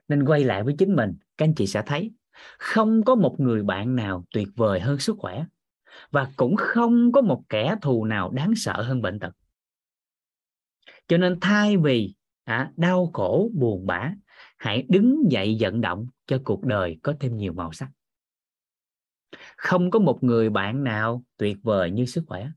Nên 0.09 0.25
quay 0.25 0.45
lại 0.45 0.63
với 0.63 0.75
chính 0.79 0.97
mình, 0.97 1.15
các 1.37 1.45
anh 1.45 1.55
chị 1.55 1.67
sẽ 1.67 1.83
thấy, 1.87 2.13
không 2.59 3.05
có 3.05 3.15
một 3.15 3.37
người 3.39 3.63
bạn 3.63 3.97
nào 3.97 4.25
tuyệt 4.31 4.49
vời 4.57 4.81
hơn 4.81 4.99
sức 4.99 5.17
khỏe 5.19 5.45
và 6.11 6.31
cũng 6.37 6.57
không 6.57 7.13
có 7.13 7.21
một 7.21 7.43
kẻ 7.49 7.77
thù 7.83 8.05
nào 8.05 8.31
đáng 8.31 8.53
sợ 8.57 8.83
hơn 8.83 9.03
bệnh 9.03 9.19
tật. 9.19 9.37
Cho 11.09 11.19
nên 11.19 11.41
thay 11.41 11.77
vì 11.77 12.15
à, 12.45 12.73
đau 12.77 13.11
khổ 13.13 13.51
buồn 13.55 13.87
bã 13.87 14.13
hãy 14.59 14.87
đứng 14.89 15.23
dậy 15.31 15.57
vận 15.61 15.81
động 15.81 16.07
cho 16.27 16.41
cuộc 16.45 16.65
đời 16.65 16.99
có 17.03 17.15
thêm 17.21 17.37
nhiều 17.37 17.53
màu 17.53 17.73
sắc. 17.73 17.91
Không 19.57 19.91
có 19.91 19.99
một 19.99 20.23
người 20.23 20.51
bạn 20.51 20.85
nào 20.85 21.25
tuyệt 21.37 21.57
vời 21.63 21.91
như 21.91 22.07
sức 22.07 22.25
khỏe 22.27 22.49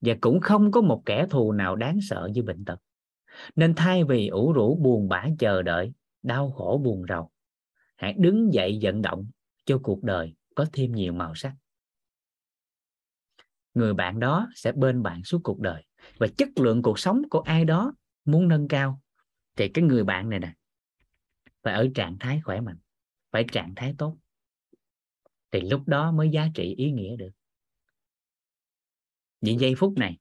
và 0.00 0.14
cũng 0.20 0.40
không 0.40 0.70
có 0.70 0.80
một 0.80 1.02
kẻ 1.06 1.26
thù 1.30 1.52
nào 1.52 1.76
đáng 1.76 1.98
sợ 2.02 2.28
như 2.32 2.42
bệnh 2.42 2.64
tật. 2.64 2.80
Nên 3.56 3.74
thay 3.74 4.04
vì 4.04 4.28
ủ 4.28 4.52
rũ 4.52 4.76
buồn 4.76 5.08
bã 5.08 5.26
chờ 5.38 5.62
đợi 5.62 5.92
đau 6.22 6.50
khổ 6.50 6.80
buồn 6.84 7.04
rầu 7.08 7.30
hãy 7.96 8.12
đứng 8.18 8.52
dậy 8.52 8.78
vận 8.82 9.02
động 9.02 9.26
cho 9.64 9.80
cuộc 9.82 10.02
đời 10.02 10.34
có 10.54 10.66
thêm 10.72 10.92
nhiều 10.92 11.12
màu 11.12 11.34
sắc 11.34 11.54
người 13.74 13.94
bạn 13.94 14.20
đó 14.20 14.48
sẽ 14.54 14.72
bên 14.72 15.02
bạn 15.02 15.24
suốt 15.24 15.40
cuộc 15.44 15.60
đời. 15.60 15.84
Và 16.18 16.26
chất 16.36 16.48
lượng 16.56 16.82
cuộc 16.82 16.98
sống 16.98 17.22
của 17.30 17.40
ai 17.40 17.64
đó 17.64 17.94
muốn 18.24 18.48
nâng 18.48 18.68
cao. 18.68 19.00
Thì 19.56 19.68
cái 19.68 19.84
người 19.84 20.04
bạn 20.04 20.30
này 20.30 20.38
nè, 20.38 20.54
phải 21.62 21.74
ở 21.74 21.88
trạng 21.94 22.16
thái 22.20 22.40
khỏe 22.44 22.60
mạnh, 22.60 22.78
phải 23.30 23.44
trạng 23.52 23.72
thái 23.76 23.94
tốt. 23.98 24.16
Thì 25.50 25.60
lúc 25.60 25.88
đó 25.88 26.12
mới 26.12 26.30
giá 26.30 26.48
trị 26.54 26.74
ý 26.74 26.90
nghĩa 26.90 27.16
được. 27.16 27.30
Những 29.40 29.60
giây 29.60 29.74
phút 29.78 29.94
này, 29.96 30.18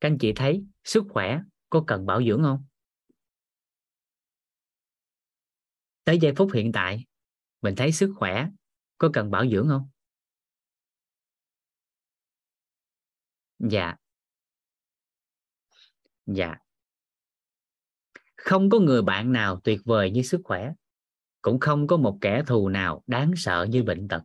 các 0.00 0.10
anh 0.10 0.18
chị 0.18 0.32
thấy 0.32 0.64
sức 0.84 1.04
khỏe 1.08 1.40
có 1.70 1.84
cần 1.86 2.06
bảo 2.06 2.22
dưỡng 2.24 2.42
không? 2.42 2.64
Tới 6.04 6.18
giây 6.18 6.32
phút 6.36 6.50
hiện 6.54 6.72
tại, 6.72 7.04
mình 7.62 7.74
thấy 7.76 7.92
sức 7.92 8.12
khỏe 8.16 8.48
có 8.98 9.10
cần 9.12 9.30
bảo 9.30 9.48
dưỡng 9.48 9.68
không? 9.68 9.88
Dạ. 13.70 13.96
Dạ. 16.26 16.54
Không 18.36 18.70
có 18.70 18.78
người 18.78 19.02
bạn 19.02 19.32
nào 19.32 19.60
tuyệt 19.64 19.80
vời 19.84 20.10
như 20.10 20.22
sức 20.22 20.40
khỏe. 20.44 20.72
Cũng 21.42 21.60
không 21.60 21.86
có 21.86 21.96
một 21.96 22.18
kẻ 22.20 22.42
thù 22.46 22.68
nào 22.68 23.02
đáng 23.06 23.32
sợ 23.36 23.66
như 23.70 23.82
bệnh 23.82 24.08
tật. 24.08 24.22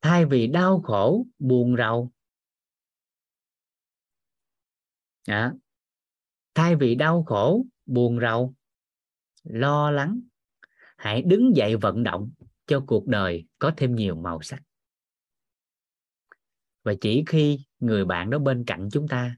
Thay 0.00 0.24
vì 0.24 0.46
đau 0.46 0.80
khổ 0.80 1.26
buồn 1.38 1.76
rầu. 1.76 2.12
À, 5.26 5.54
thay 6.54 6.76
vì 6.76 6.94
đau 6.94 7.24
khổ 7.24 7.66
buồn 7.86 8.20
rầu. 8.20 8.54
Lo 9.42 9.90
lắng. 9.90 10.20
Hãy 10.96 11.22
đứng 11.22 11.56
dậy 11.56 11.76
vận 11.76 12.02
động 12.02 12.30
cho 12.66 12.84
cuộc 12.86 13.06
đời 13.06 13.46
có 13.58 13.72
thêm 13.76 13.94
nhiều 13.94 14.16
màu 14.16 14.42
sắc. 14.42 14.62
Và 16.82 16.94
chỉ 17.00 17.24
khi 17.26 17.65
người 17.78 18.04
bạn 18.04 18.30
đó 18.30 18.38
bên 18.38 18.64
cạnh 18.64 18.88
chúng 18.92 19.08
ta 19.08 19.36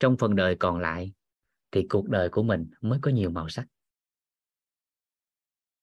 trong 0.00 0.16
phần 0.16 0.36
đời 0.36 0.56
còn 0.56 0.78
lại, 0.78 1.12
thì 1.70 1.86
cuộc 1.88 2.08
đời 2.08 2.28
của 2.28 2.42
mình 2.42 2.70
mới 2.80 2.98
có 3.02 3.10
nhiều 3.10 3.30
màu 3.30 3.48
sắc. 3.48 3.66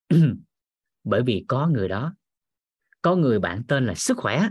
Bởi 1.04 1.24
vì 1.24 1.46
có 1.48 1.68
người 1.68 1.88
đó, 1.88 2.16
có 3.02 3.16
người 3.16 3.40
bạn 3.40 3.64
tên 3.68 3.86
là 3.86 3.96
sức 3.96 4.18
khỏe, 4.18 4.50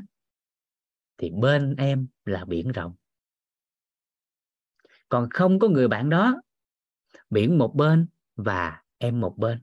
thì 1.19 1.31
bên 1.31 1.77
em 1.77 2.07
là 2.25 2.45
biển 2.45 2.73
rộng. 2.73 2.95
Còn 5.09 5.29
không 5.31 5.59
có 5.59 5.69
người 5.69 5.89
bạn 5.89 6.09
đó, 6.09 6.43
biển 7.31 7.59
một 7.59 7.75
bên 7.75 8.07
và 8.37 8.83
em 8.99 9.21
một 9.21 9.35
bên. 9.39 9.61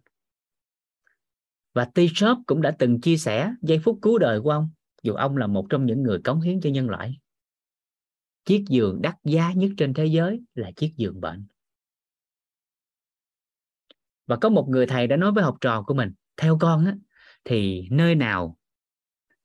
Và 1.74 1.90
T-Shop 1.96 2.44
cũng 2.48 2.62
đã 2.62 2.76
từng 2.80 3.02
chia 3.02 3.18
sẻ 3.18 3.54
giây 3.62 3.80
phút 3.84 4.00
cứu 4.02 4.18
đời 4.18 4.42
của 4.42 4.52
ông, 4.52 4.70
dù 5.04 5.14
ông 5.14 5.38
là 5.38 5.48
một 5.48 5.68
trong 5.70 5.86
những 5.86 6.04
người 6.04 6.22
cống 6.24 6.42
hiến 6.42 6.62
cho 6.62 6.70
nhân 6.70 6.90
loại 6.90 7.18
chiếc 8.48 8.66
giường 8.70 9.02
đắt 9.02 9.16
giá 9.24 9.52
nhất 9.54 9.72
trên 9.78 9.94
thế 9.94 10.06
giới 10.06 10.42
là 10.56 10.72
chiếc 10.72 10.94
giường 10.98 11.22
bệnh. 11.22 11.48
Và 14.28 14.36
có 14.36 14.50
một 14.50 14.68
người 14.70 14.88
thầy 14.88 15.08
đã 15.08 15.18
nói 15.18 15.32
với 15.32 15.44
học 15.44 15.58
trò 15.62 15.82
của 15.82 15.94
mình 15.94 16.12
theo 16.38 16.58
con 16.62 16.86
á, 16.86 16.96
thì 17.44 17.88
nơi 17.92 18.16
nào 18.16 18.58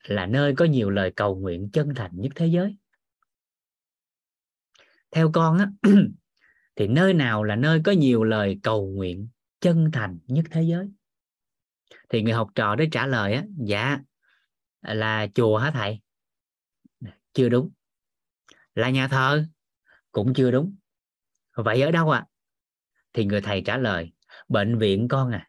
là 0.04 0.26
nơi 0.26 0.54
có 0.56 0.64
nhiều 0.64 0.90
lời 0.90 1.12
cầu 1.16 1.36
nguyện 1.36 1.70
chân 1.72 1.94
thành 1.96 2.10
nhất 2.14 2.32
thế 2.36 2.46
giới? 2.46 2.76
Theo 5.10 5.30
con 5.32 5.58
á, 5.58 5.70
thì 6.76 6.88
nơi 6.88 7.14
nào 7.14 7.44
là 7.44 7.56
nơi 7.56 7.80
có 7.84 7.92
nhiều 7.92 8.24
lời 8.24 8.58
cầu 8.62 8.86
nguyện 8.86 9.28
chân 9.60 9.90
thành 9.92 10.18
nhất 10.26 10.44
thế 10.50 10.62
giới? 10.62 10.90
Thì 12.08 12.22
người 12.22 12.32
học 12.32 12.50
trò 12.54 12.74
đó 12.74 12.84
trả 12.92 13.06
lời 13.06 13.34
á 13.34 13.44
dạ 13.66 13.98
là 14.82 15.26
chùa 15.34 15.58
hả 15.58 15.70
thầy? 15.70 16.00
Dạ, 17.00 17.10
chưa 17.32 17.48
đúng 17.48 17.70
là 18.74 18.90
nhà 18.90 19.08
thờ? 19.08 19.44
Cũng 20.12 20.34
chưa 20.34 20.50
đúng. 20.50 20.74
Vậy 21.56 21.82
ở 21.82 21.90
đâu 21.90 22.10
ạ? 22.10 22.18
À? 22.18 22.28
thì 23.12 23.24
người 23.24 23.40
thầy 23.40 23.60
trả 23.60 23.76
lời, 23.76 24.12
bệnh 24.48 24.78
viện 24.78 25.08
con 25.08 25.30
à. 25.30 25.48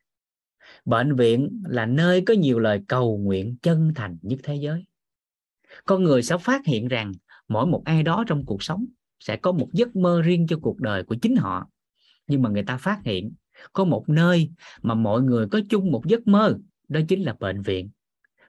Bệnh 0.86 1.16
viện 1.16 1.64
là 1.68 1.86
nơi 1.86 2.22
có 2.22 2.34
nhiều 2.34 2.60
lời 2.60 2.82
cầu 2.88 3.18
nguyện 3.18 3.56
chân 3.62 3.94
thành 3.96 4.18
nhất 4.22 4.40
thế 4.44 4.56
giới. 4.56 4.86
Con 5.86 6.04
người 6.04 6.24
sẽ 6.24 6.38
phát 6.38 6.66
hiện 6.66 6.88
rằng 6.88 7.12
mỗi 7.48 7.66
một 7.66 7.82
ai 7.86 8.04
đó 8.04 8.24
trong 8.28 8.46
cuộc 8.46 8.64
sống 8.64 8.86
sẽ 9.20 9.36
có 9.38 9.52
một 9.52 9.68
giấc 9.74 9.96
mơ 9.96 10.22
riêng 10.22 10.48
cho 10.48 10.60
cuộc 10.62 10.80
đời 10.80 11.04
của 11.04 11.16
chính 11.22 11.36
họ. 11.36 11.68
Nhưng 12.28 12.42
mà 12.42 12.50
người 12.50 12.64
ta 12.64 12.78
phát 12.78 13.00
hiện, 13.04 13.34
có 13.74 13.84
một 13.84 14.10
nơi 14.10 14.52
mà 14.82 14.94
mọi 14.94 15.22
người 15.22 15.48
có 15.52 15.60
chung 15.70 15.92
một 15.92 16.06
giấc 16.06 16.28
mơ, 16.28 16.58
đó 16.88 17.00
chính 17.08 17.24
là 17.24 17.36
bệnh 17.40 17.62
viện. 17.62 17.90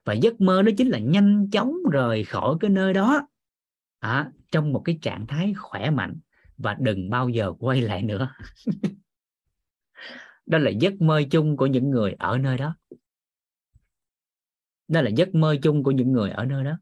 Và 0.05 0.12
giấc 0.12 0.41
mơ 0.41 0.62
đó 0.62 0.73
chính 0.77 0.89
là 0.89 0.99
nhanh 0.99 1.51
chóng 1.51 1.77
rời 1.93 2.25
khỏi 2.25 2.57
cái 2.61 2.70
nơi 2.70 2.93
đó 2.93 3.27
à, 4.05 4.31
trong 4.50 4.73
một 4.73 4.83
cái 4.84 4.99
trạng 5.02 5.26
thái 5.26 5.55
khỏe 5.55 5.91
mạnh 5.91 6.18
và 6.57 6.76
đừng 6.81 7.10
bao 7.10 7.28
giờ 7.28 7.52
quay 7.58 7.81
lại 7.81 8.02
nữa. 8.02 8.34
Đó 10.47 10.58
là 10.58 10.70
giấc 10.70 11.00
mơ 11.00 11.23
chung 11.31 11.57
của 11.57 11.66
những 11.66 11.91
người 11.91 12.12
ở 12.12 12.39
nơi 12.39 12.58
đó. 12.58 12.76
Đó 14.89 15.00
là 15.00 15.10
giấc 15.10 15.34
mơ 15.34 15.57
chung 15.62 15.83
của 15.83 15.91
những 15.91 16.12
người 16.12 16.31
ở 16.31 16.44
nơi 16.44 16.65
đó. 16.65 16.78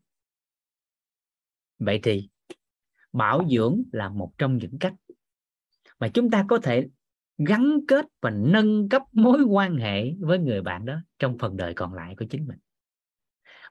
Vậy 1.78 2.00
thì 2.02 2.28
bảo 3.12 3.48
dưỡng 3.50 3.82
là 3.92 4.08
một 4.08 4.32
trong 4.38 4.56
những 4.56 4.78
cách 4.78 4.94
mà 5.98 6.08
chúng 6.08 6.30
ta 6.30 6.44
có 6.48 6.58
thể 6.58 6.88
gắn 7.38 7.78
kết 7.88 8.06
và 8.20 8.30
nâng 8.30 8.88
cấp 8.88 9.02
mối 9.12 9.42
quan 9.42 9.76
hệ 9.76 10.14
với 10.20 10.38
người 10.38 10.62
bạn 10.62 10.84
đó 10.84 11.00
trong 11.18 11.38
phần 11.38 11.56
đời 11.56 11.74
còn 11.74 11.94
lại 11.94 12.14
của 12.18 12.24
chính 12.30 12.46
mình 12.46 12.58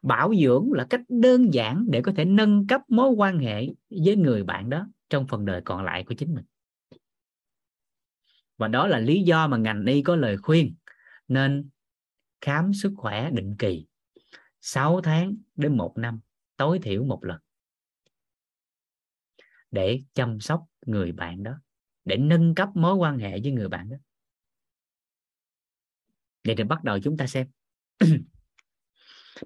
bảo 0.01 0.33
dưỡng 0.41 0.73
là 0.73 0.87
cách 0.89 1.01
đơn 1.09 1.53
giản 1.53 1.85
để 1.89 2.01
có 2.01 2.11
thể 2.15 2.25
nâng 2.25 2.67
cấp 2.67 2.81
mối 2.87 3.09
quan 3.09 3.39
hệ 3.39 3.67
với 3.89 4.15
người 4.15 4.43
bạn 4.43 4.69
đó 4.69 4.87
trong 5.09 5.27
phần 5.27 5.45
đời 5.45 5.61
còn 5.65 5.83
lại 5.83 6.03
của 6.03 6.13
chính 6.13 6.33
mình. 6.33 6.45
Và 8.57 8.67
đó 8.67 8.87
là 8.87 8.99
lý 8.99 9.21
do 9.21 9.47
mà 9.47 9.57
ngành 9.57 9.85
y 9.85 10.01
có 10.01 10.15
lời 10.15 10.37
khuyên 10.37 10.75
nên 11.27 11.69
khám 12.41 12.73
sức 12.73 12.93
khỏe 12.97 13.31
định 13.31 13.55
kỳ 13.59 13.85
6 14.61 15.01
tháng 15.01 15.35
đến 15.55 15.77
một 15.77 15.97
năm, 15.97 16.19
tối 16.57 16.79
thiểu 16.79 17.03
một 17.03 17.23
lần 17.23 17.39
để 19.71 19.99
chăm 20.13 20.39
sóc 20.39 20.65
người 20.85 21.11
bạn 21.11 21.43
đó, 21.43 21.61
để 22.05 22.17
nâng 22.17 22.55
cấp 22.55 22.69
mối 22.75 22.95
quan 22.95 23.19
hệ 23.19 23.39
với 23.43 23.51
người 23.51 23.69
bạn 23.69 23.89
đó. 23.89 23.97
Vậy 26.43 26.55
thì 26.57 26.63
bắt 26.63 26.83
đầu 26.83 26.99
chúng 27.03 27.17
ta 27.17 27.27
xem. 27.27 27.47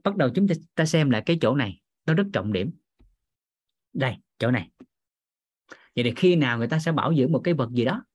bắt 0.03 0.15
đầu 0.15 0.29
chúng 0.35 0.47
ta, 0.47 0.55
ta 0.75 0.85
xem 0.85 1.09
lại 1.09 1.23
cái 1.25 1.37
chỗ 1.41 1.55
này. 1.55 1.81
Nó 2.05 2.13
rất 2.13 2.27
trọng 2.33 2.53
điểm. 2.53 2.71
Đây 3.93 4.15
chỗ 4.39 4.51
này. 4.51 4.69
Vậy 5.95 6.03
thì 6.03 6.13
khi 6.15 6.35
nào 6.35 6.57
người 6.57 6.67
ta 6.67 6.79
sẽ 6.79 6.91
bảo 6.91 7.15
dưỡng 7.15 7.31
một 7.31 7.41
cái 7.43 7.53
vật 7.53 7.69
gì 7.71 7.85
đó? 7.85 8.05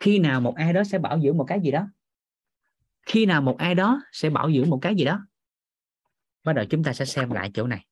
Khi 0.00 0.18
nào 0.18 0.40
một 0.40 0.54
ai 0.56 0.72
đó 0.72 0.84
sẽ 0.84 0.98
bảo 0.98 1.20
dưỡng 1.20 1.36
một 1.36 1.44
cái 1.48 1.60
gì 1.64 1.70
đó? 1.70 1.88
Khi 3.02 3.26
nào 3.26 3.42
một 3.42 3.56
ai 3.58 3.74
đó 3.74 4.02
sẽ 4.12 4.30
bảo 4.30 4.52
dưỡng 4.52 4.70
một 4.70 4.78
cái 4.82 4.94
gì 4.94 5.04
đó? 5.04 5.26
Bắt 6.44 6.52
đầu 6.52 6.64
chúng 6.70 6.84
ta 6.84 6.92
sẽ 6.92 7.04
xem 7.04 7.30
lại 7.30 7.50
chỗ 7.54 7.66
này. 7.66 7.86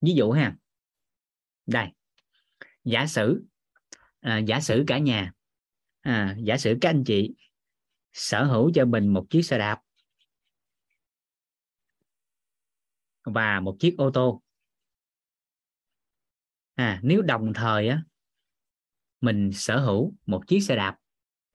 Ví 0.00 0.14
dụ 0.14 0.30
ha. 0.30 0.56
Đây. 1.66 1.88
Giả 2.84 3.06
sử 3.06 3.44
à, 4.20 4.38
giả 4.38 4.60
sử 4.60 4.84
cả 4.86 4.98
nhà 4.98 5.32
à, 6.00 6.36
giả 6.38 6.58
sử 6.58 6.78
các 6.80 6.90
anh 6.90 7.04
chị 7.04 7.34
sở 8.12 8.44
hữu 8.44 8.70
cho 8.74 8.84
mình 8.84 9.08
một 9.08 9.26
chiếc 9.30 9.42
xe 9.42 9.58
đạp. 9.58 9.80
Và 13.24 13.60
một 13.60 13.76
chiếc 13.80 13.94
ô 13.98 14.10
tô. 14.10 14.42
À, 16.74 17.00
nếu 17.02 17.22
đồng 17.22 17.52
thời 17.54 17.88
á 17.88 18.02
mình 19.20 19.50
sở 19.52 19.80
hữu 19.80 20.14
một 20.26 20.42
chiếc 20.46 20.60
xe 20.60 20.76
đạp 20.76 20.96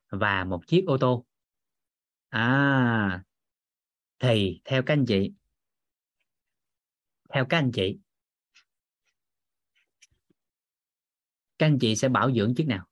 và 0.10 0.44
một 0.44 0.68
chiếc 0.68 0.84
ô 0.88 0.98
tô. 0.98 1.26
À 2.30 3.24
thì 4.20 4.62
theo 4.66 4.84
các 4.84 4.94
anh 4.94 5.06
chị 5.06 5.34
theo 7.34 7.46
các 7.46 7.58
anh 7.58 7.72
chị 7.72 8.00
các 11.58 11.66
anh 11.66 11.80
chị 11.80 11.96
sẽ 11.96 12.10
bảo 12.10 12.32
dưỡng 12.32 12.56
chiếc 12.56 12.68
nào? 12.68 12.86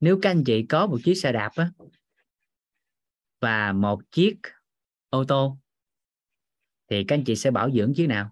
Nếu 0.00 0.18
các 0.22 0.30
anh 0.30 0.44
chị 0.44 0.66
có 0.68 0.86
một 0.86 0.98
chiếc 1.04 1.14
xe 1.14 1.32
đạp 1.32 1.50
á, 1.56 1.70
và 3.46 3.72
một 3.72 4.00
chiếc 4.10 4.36
ô 5.10 5.24
tô. 5.24 5.58
Thì 6.90 7.04
các 7.08 7.14
anh 7.16 7.24
chị 7.24 7.36
sẽ 7.36 7.50
bảo 7.50 7.70
dưỡng 7.70 7.92
chiếc 7.94 8.06
nào? 8.06 8.30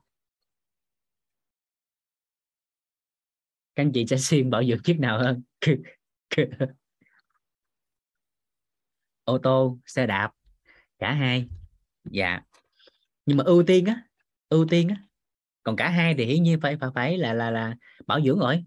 Các 3.75 3.83
anh 3.83 3.93
chị 3.93 4.07
sẽ 4.07 4.17
xin 4.18 4.51
bảo 4.51 4.65
dưỡng 4.65 4.83
chiếc 4.83 5.01
nào 5.01 5.18
hơn? 5.18 5.43
Ô 9.25 9.39
tô, 9.39 9.78
xe 9.86 10.07
đạp, 10.07 10.33
cả 10.99 11.12
hai. 11.12 11.49
Dạ. 12.05 12.41
Nhưng 13.26 13.36
mà 13.36 13.44
ưu 13.44 13.65
tiên 13.67 13.84
á, 13.84 14.02
ưu 14.49 14.67
tiên 14.70 14.89
á. 14.89 14.97
Còn 15.62 15.76
cả 15.76 15.89
hai 15.89 16.15
thì 16.15 16.25
hiển 16.25 16.43
nhiên 16.43 16.60
phải 16.60 16.76
phải 16.76 16.91
phải 16.94 17.18
là 17.18 17.33
là 17.33 17.51
là 17.51 17.76
bảo 18.07 18.20
dưỡng 18.20 18.39
rồi. 18.39 18.65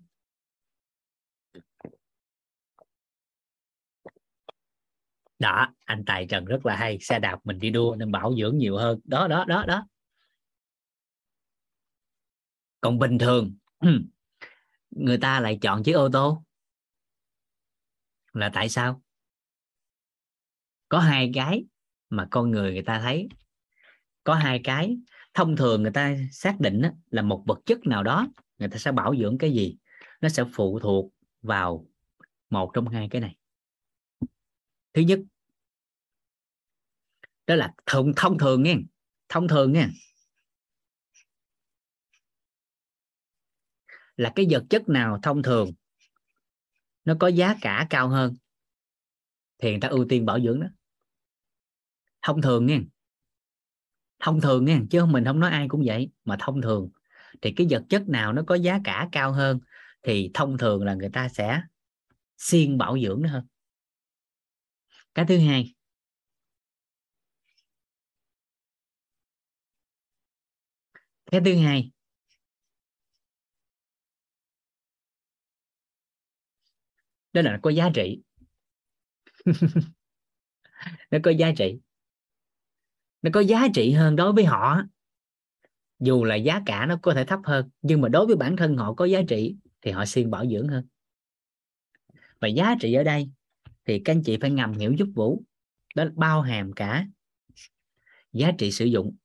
Đó, 5.39 5.73
anh 5.85 6.05
tài 6.05 6.25
trần 6.25 6.45
rất 6.45 6.65
là 6.65 6.75
hay, 6.75 6.97
xe 7.01 7.19
đạp 7.19 7.39
mình 7.43 7.59
đi 7.59 7.69
đua 7.69 7.95
nên 7.95 8.11
bảo 8.11 8.35
dưỡng 8.39 8.57
nhiều 8.57 8.77
hơn. 8.77 8.99
Đó 9.03 9.27
đó 9.27 9.45
đó 9.47 9.65
đó. 9.67 9.87
Còn 12.81 12.99
bình 12.99 13.17
thường, 13.17 13.55
người 14.89 15.17
ta 15.17 15.39
lại 15.39 15.57
chọn 15.61 15.83
chiếc 15.83 15.91
ô 15.91 16.09
tô. 16.13 16.43
Là 18.33 18.49
tại 18.53 18.69
sao? 18.69 19.01
Có 20.89 20.99
hai 20.99 21.31
cái 21.33 21.65
mà 22.09 22.27
con 22.31 22.51
người 22.51 22.73
người 22.73 22.83
ta 22.83 22.99
thấy. 22.99 23.29
Có 24.23 24.33
hai 24.33 24.61
cái, 24.63 24.97
thông 25.33 25.55
thường 25.55 25.81
người 25.81 25.91
ta 25.91 26.15
xác 26.31 26.59
định 26.59 26.81
là 27.09 27.21
một 27.21 27.43
vật 27.47 27.59
chất 27.65 27.85
nào 27.85 28.03
đó, 28.03 28.27
người 28.57 28.69
ta 28.69 28.77
sẽ 28.77 28.91
bảo 28.91 29.15
dưỡng 29.15 29.37
cái 29.37 29.51
gì? 29.51 29.77
Nó 30.21 30.29
sẽ 30.29 30.43
phụ 30.53 30.79
thuộc 30.79 31.11
vào 31.41 31.85
một 32.49 32.71
trong 32.73 32.87
hai 32.87 33.07
cái 33.11 33.21
này 33.21 33.35
thứ 34.93 35.01
nhất, 35.01 35.19
đó 37.47 37.55
là 37.55 37.73
thông 37.85 38.13
thông 38.15 38.37
thường 38.37 38.63
nghe, 38.63 38.75
thông 39.29 39.47
thường 39.47 39.73
nghe. 39.73 39.87
Là 44.15 44.31
cái 44.35 44.47
vật 44.49 44.63
chất 44.69 44.89
nào 44.89 45.19
thông 45.23 45.43
thường, 45.43 45.71
nó 47.05 47.13
có 47.19 47.27
giá 47.27 47.55
cả 47.61 47.87
cao 47.89 48.09
hơn, 48.09 48.35
thì 49.57 49.71
người 49.71 49.79
ta 49.81 49.87
ưu 49.87 50.05
tiên 50.09 50.25
bảo 50.25 50.39
dưỡng 50.39 50.59
đó. 50.59 50.67
Thông 52.21 52.41
thường 52.41 52.65
nghe, 52.65 52.79
thông 54.19 54.41
thường 54.41 54.65
nghe, 54.65 54.79
chứ 54.89 55.05
mình 55.05 55.25
không 55.25 55.39
nói 55.39 55.51
ai 55.51 55.67
cũng 55.67 55.83
vậy, 55.85 56.09
mà 56.25 56.37
thông 56.39 56.61
thường. 56.61 56.89
Thì 57.41 57.53
cái 57.55 57.67
vật 57.69 57.83
chất 57.89 58.09
nào 58.09 58.33
nó 58.33 58.41
có 58.47 58.55
giá 58.55 58.79
cả 58.83 59.09
cao 59.11 59.31
hơn, 59.31 59.59
thì 60.03 60.31
thông 60.33 60.57
thường 60.57 60.83
là 60.83 60.93
người 60.93 61.09
ta 61.09 61.29
sẽ 61.29 61.61
siêng 62.37 62.77
bảo 62.77 62.99
dưỡng 62.99 63.21
nó 63.21 63.29
hơn 63.29 63.47
cái 65.17 65.25
thứ 65.25 65.37
hai. 65.37 65.73
Cái 71.31 71.41
thứ 71.45 71.55
hai. 71.57 71.91
Đó 77.33 77.41
là 77.41 77.59
có 77.63 77.69
giá 77.69 77.89
trị. 77.93 78.21
Nó 81.11 81.17
có 81.23 81.31
giá 81.31 81.51
trị. 81.57 81.79
Nó 83.21 83.29
có 83.33 83.39
giá 83.39 83.67
trị 83.73 83.91
hơn 83.91 84.15
đối 84.15 84.33
với 84.33 84.45
họ. 84.45 84.81
Dù 85.99 86.23
là 86.23 86.35
giá 86.35 86.61
cả 86.65 86.85
nó 86.85 86.99
có 87.01 87.13
thể 87.13 87.25
thấp 87.25 87.39
hơn, 87.43 87.69
nhưng 87.81 88.01
mà 88.01 88.09
đối 88.09 88.25
với 88.27 88.35
bản 88.35 88.55
thân 88.57 88.77
họ 88.77 88.93
có 88.93 89.05
giá 89.05 89.21
trị, 89.27 89.55
thì 89.81 89.91
họ 89.91 90.05
siêng 90.05 90.31
bảo 90.31 90.45
dưỡng 90.47 90.67
hơn. 90.67 90.87
Và 92.39 92.47
giá 92.47 92.75
trị 92.81 92.93
ở 92.93 93.03
đây 93.03 93.29
thì 93.87 94.01
các 94.05 94.13
anh 94.13 94.23
chị 94.25 94.37
phải 94.41 94.51
ngầm 94.51 94.73
hiểu 94.73 94.93
giúp 94.93 95.07
vũ. 95.15 95.43
Đó 95.95 96.05
bao 96.15 96.41
hàm 96.41 96.73
cả 96.73 97.07
giá 98.33 98.51
trị 98.57 98.71
sử 98.71 98.85
dụng. 98.85 99.15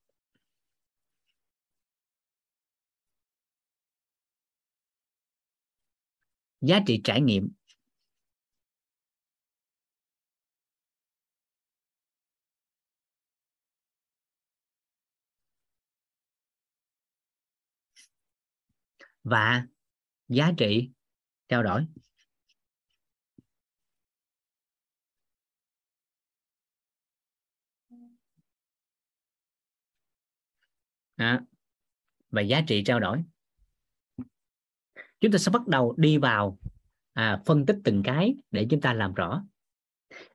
Giá 6.61 6.81
trị 6.87 7.01
trải 7.05 7.21
nghiệm. 7.21 7.53
Và 19.25 19.67
giá 20.29 20.53
trị, 20.59 20.91
trao 21.49 21.63
đổi. 21.63 21.87
À, 31.23 31.41
và 32.31 32.41
giá 32.41 32.61
trị 32.67 32.83
trao 32.85 33.01
đổi. 33.01 33.23
Chúng 35.21 35.33
ta 35.33 35.39
sẽ 35.39 35.51
bắt 35.51 35.69
đầu 35.69 35.95
đi 35.97 36.19
vào 36.19 36.59
à, 37.13 37.43
phân 37.47 37.67
tích 37.67 37.77
từng 37.85 38.03
cái 38.03 38.35
để 38.51 38.67
chúng 38.71 38.81
ta 38.81 38.93
làm 38.93 39.15
rõ. 39.15 39.45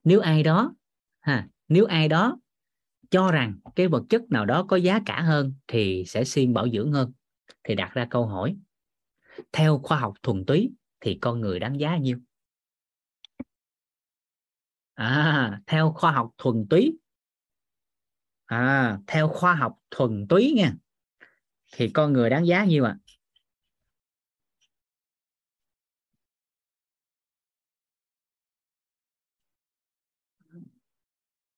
Nếu 0.03 0.19
ai 0.19 0.43
đó 0.43 0.75
ha 1.19 1.47
nếu 1.67 1.85
ai 1.85 2.07
đó 2.07 2.37
cho 3.09 3.31
rằng 3.31 3.59
cái 3.75 3.87
vật 3.87 4.03
chất 4.09 4.21
nào 4.29 4.45
đó 4.45 4.65
có 4.69 4.75
giá 4.77 4.99
cả 5.05 5.21
hơn 5.21 5.53
thì 5.67 6.03
sẽ 6.07 6.23
xin 6.23 6.53
bảo 6.53 6.69
dưỡng 6.69 6.91
hơn 6.91 7.11
thì 7.63 7.75
đặt 7.75 7.93
ra 7.93 8.07
câu 8.09 8.25
hỏi. 8.25 8.57
Theo 9.51 9.79
khoa 9.83 9.99
học 9.99 10.13
thuần 10.23 10.45
túy 10.45 10.71
thì 10.99 11.17
con 11.21 11.41
người 11.41 11.59
đáng 11.59 11.79
giá 11.79 11.97
nhiêu? 11.97 12.19
À 14.93 15.61
theo 15.67 15.91
khoa 15.91 16.11
học 16.11 16.31
thuần 16.37 16.67
túy 16.69 16.97
à 18.47 18.99
theo 19.07 19.27
khoa 19.27 19.55
học 19.55 19.77
thuần 19.91 20.25
túy 20.29 20.53
nha, 20.55 20.73
thì 21.71 21.91
con 21.93 22.13
người 22.13 22.29
đáng 22.29 22.47
giá 22.47 22.65
nhiêu 22.65 22.85
ạ 22.85 22.97
à? 22.97 23.07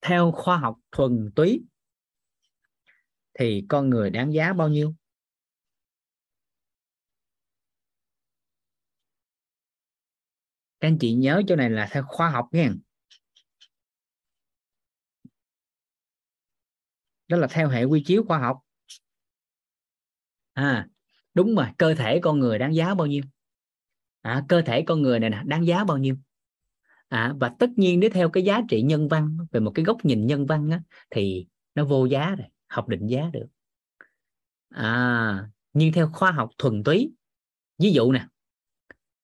theo 0.00 0.32
khoa 0.32 0.56
học 0.56 0.78
thuần 0.92 1.30
túy, 1.36 1.64
thì 3.34 3.64
con 3.68 3.90
người 3.90 4.10
đáng 4.10 4.32
giá 4.34 4.52
bao 4.52 4.68
nhiêu 4.68 4.94
các 10.80 10.88
anh 10.88 10.98
chị 10.98 11.14
nhớ 11.14 11.42
chỗ 11.48 11.56
này 11.56 11.70
là 11.70 11.88
theo 11.92 12.04
khoa 12.08 12.30
học 12.30 12.48
nha 12.52 12.70
đó 17.30 17.36
là 17.36 17.46
theo 17.50 17.68
hệ 17.68 17.84
quy 17.84 18.02
chiếu 18.02 18.24
khoa 18.28 18.38
học. 18.38 18.58
À 20.52 20.88
đúng 21.34 21.54
rồi 21.54 21.66
cơ 21.78 21.94
thể 21.94 22.20
con 22.22 22.38
người 22.38 22.58
đáng 22.58 22.74
giá 22.74 22.94
bao 22.94 23.06
nhiêu? 23.06 23.22
À, 24.20 24.44
cơ 24.48 24.62
thể 24.62 24.82
con 24.82 25.02
người 25.02 25.20
này 25.20 25.30
nè 25.30 25.42
đáng 25.46 25.66
giá 25.66 25.84
bao 25.84 25.98
nhiêu? 25.98 26.16
À, 27.08 27.34
và 27.40 27.54
tất 27.58 27.70
nhiên 27.76 28.00
nếu 28.00 28.10
theo 28.10 28.30
cái 28.30 28.42
giá 28.44 28.60
trị 28.68 28.82
nhân 28.82 29.08
văn 29.08 29.36
về 29.50 29.60
một 29.60 29.72
cái 29.74 29.84
góc 29.84 30.04
nhìn 30.04 30.26
nhân 30.26 30.46
văn 30.46 30.70
á, 30.70 30.80
thì 31.10 31.46
nó 31.74 31.84
vô 31.84 32.04
giá 32.04 32.34
rồi 32.34 32.46
học 32.68 32.88
định 32.88 33.06
giá 33.06 33.30
được. 33.32 33.46
À 34.68 35.48
nhưng 35.72 35.92
theo 35.92 36.10
khoa 36.12 36.32
học 36.32 36.50
thuần 36.58 36.82
túy 36.84 37.12
ví 37.78 37.92
dụ 37.92 38.12
nè 38.12 38.26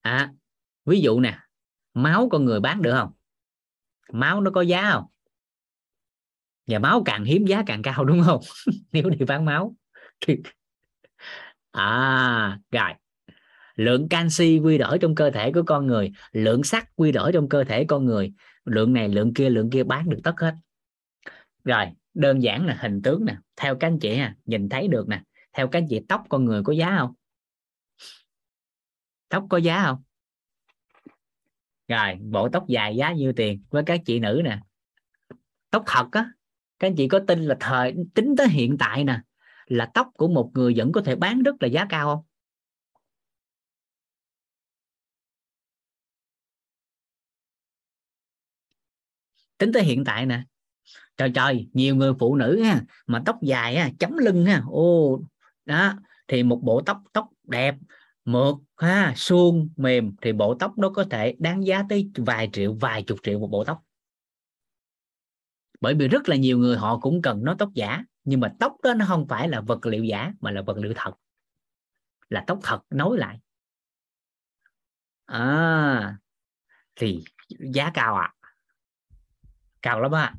à 0.01 0.33
ví 0.85 1.01
dụ 1.01 1.21
nè 1.21 1.39
máu 1.95 2.29
con 2.31 2.45
người 2.45 2.61
bán 2.61 2.83
được 2.83 2.93
không? 2.93 3.13
Máu 4.13 4.41
nó 4.41 4.51
có 4.51 4.61
giá 4.61 4.91
không? 4.93 5.05
Và 6.67 6.79
máu 6.79 7.03
càng 7.05 7.25
hiếm 7.25 7.47
giá 7.47 7.63
càng 7.67 7.83
cao, 7.83 8.05
đúng 8.05 8.23
không? 8.25 8.41
Nếu 8.93 9.11
đi 9.11 9.25
bán 9.25 9.45
máu 9.45 9.75
thì 10.21 10.37
à 11.71 12.59
rồi. 12.71 12.91
Lượng 13.77 14.09
canxi 14.09 14.59
quy 14.59 14.79
đổi 14.79 14.99
trong 14.99 15.15
cơ 15.15 15.31
thể 15.31 15.53
của 15.53 15.63
con 15.67 15.87
người, 15.87 16.13
lượng 16.33 16.63
sắt 16.63 16.97
quy 16.97 17.13
đổi 17.13 17.33
trong 17.33 17.49
cơ 17.49 17.65
thể 17.65 17.85
con 17.85 18.05
người. 18.05 18.33
Lượng 18.65 18.93
này, 18.93 19.09
lượng 19.09 19.35
kia 19.35 19.51
lượng 19.51 19.71
kia 19.71 19.85
bán 19.85 20.09
được 20.09 20.19
tất 20.25 20.35
hết. 20.41 20.55
Rồi, 21.65 21.87
đơn 22.15 22.43
giản 22.43 22.67
là 22.67 22.79
hình 22.81 23.03
tướng 23.03 23.25
nè. 23.25 23.37
Theo 23.57 23.77
các 23.77 23.87
anh 23.87 23.99
chị 23.99 24.17
ha, 24.17 24.37
nhìn 24.45 24.69
thấy 24.69 24.89
được 24.89 25.09
nè. 25.09 25.23
Theo 25.53 25.69
các 25.69 25.79
anh 25.79 25.87
chị, 25.91 26.01
tóc 26.09 26.23
con 26.29 26.45
người 26.45 26.63
có 26.63 26.73
giá 26.73 26.97
không? 26.99 27.15
Tóc 29.29 29.47
có 29.51 29.57
giá 29.57 29.83
không? 29.85 30.03
Rồi, 31.89 32.15
bộ 32.21 32.49
tóc 32.49 32.65
dài 32.69 32.97
giá 32.97 33.13
nhiêu 33.13 33.33
tiền? 33.37 33.63
Với 33.71 33.83
các 33.87 34.01
chị 34.05 34.21
nữ 34.21 34.41
nè. 34.45 34.59
Tóc 35.71 35.83
thật 35.87 36.07
á 36.13 36.31
các 36.79 36.89
anh 36.89 36.97
chị 36.97 37.09
có 37.09 37.21
tin 37.27 37.43
là 37.45 37.57
thời, 37.61 37.95
tính 38.15 38.35
tới 38.39 38.49
hiện 38.49 38.79
tại 38.79 39.05
nè, 39.05 39.21
là 39.67 39.91
tóc 39.95 40.09
của 40.15 40.29
một 40.29 40.51
người 40.55 40.75
vẫn 40.77 40.93
có 40.93 41.01
thể 41.01 41.17
bán 41.17 41.43
rất 41.43 41.55
là 41.61 41.69
giá 41.69 41.87
cao 41.89 42.07
không? 42.17 42.25
Tính 49.59 49.73
tới 49.73 49.83
hiện 49.83 50.05
tại 50.05 50.27
nè. 50.27 50.43
Trời 51.17 51.31
trời, 51.35 51.69
nhiều 51.73 51.97
người 51.97 52.13
phụ 52.19 52.37
nữ 52.37 52.63
ha, 52.63 52.83
mà 53.07 53.23
tóc 53.27 53.39
dài 53.43 53.77
ha 53.77 53.91
chấm 53.99 54.17
lưng 54.19 54.47
ha, 54.47 54.63
ô, 54.71 55.21
đó, 55.65 55.95
thì 56.29 56.43
một 56.43 56.61
bộ 56.63 56.81
tóc 56.87 57.03
tóc 57.13 57.29
đẹp, 57.45 57.75
mượt 58.25 58.55
ha, 58.77 59.13
suông, 59.17 59.69
mềm, 59.77 60.13
thì 60.23 60.33
bộ 60.33 60.55
tóc 60.55 60.79
đó 60.79 60.91
có 60.95 61.05
thể 61.11 61.35
đáng 61.39 61.67
giá 61.67 61.83
tới 61.89 62.11
vài 62.17 62.51
triệu, 62.53 62.75
vài 62.75 63.03
chục 63.03 63.19
triệu 63.23 63.39
một 63.39 63.49
bộ 63.51 63.65
tóc 63.65 63.86
bởi 65.81 65.95
vì 65.95 66.09
rất 66.09 66.29
là 66.29 66.37
nhiều 66.37 66.59
người 66.59 66.77
họ 66.77 66.99
cũng 66.99 67.23
cần 67.23 67.45
nó 67.45 67.55
tóc 67.59 67.71
giả 67.75 68.05
nhưng 68.25 68.41
mà 68.41 68.55
tóc 68.61 68.77
đó 68.83 68.95
nó 68.95 69.05
không 69.09 69.27
phải 69.29 69.49
là 69.49 69.61
vật 69.61 69.87
liệu 69.87 70.05
giả 70.05 70.33
mà 70.41 70.51
là 70.51 70.63
vật 70.63 70.79
liệu 70.79 70.93
thật. 70.97 71.13
Là 72.29 72.45
tóc 72.47 72.59
thật 72.63 72.81
nối 72.91 73.19
lại. 73.19 73.41
À 75.27 76.17
thì 76.97 77.25
giá 77.49 77.91
cao 77.95 78.17
à 78.17 78.33
cao 79.83 80.01
lắm 80.01 80.13
á. 80.13 80.35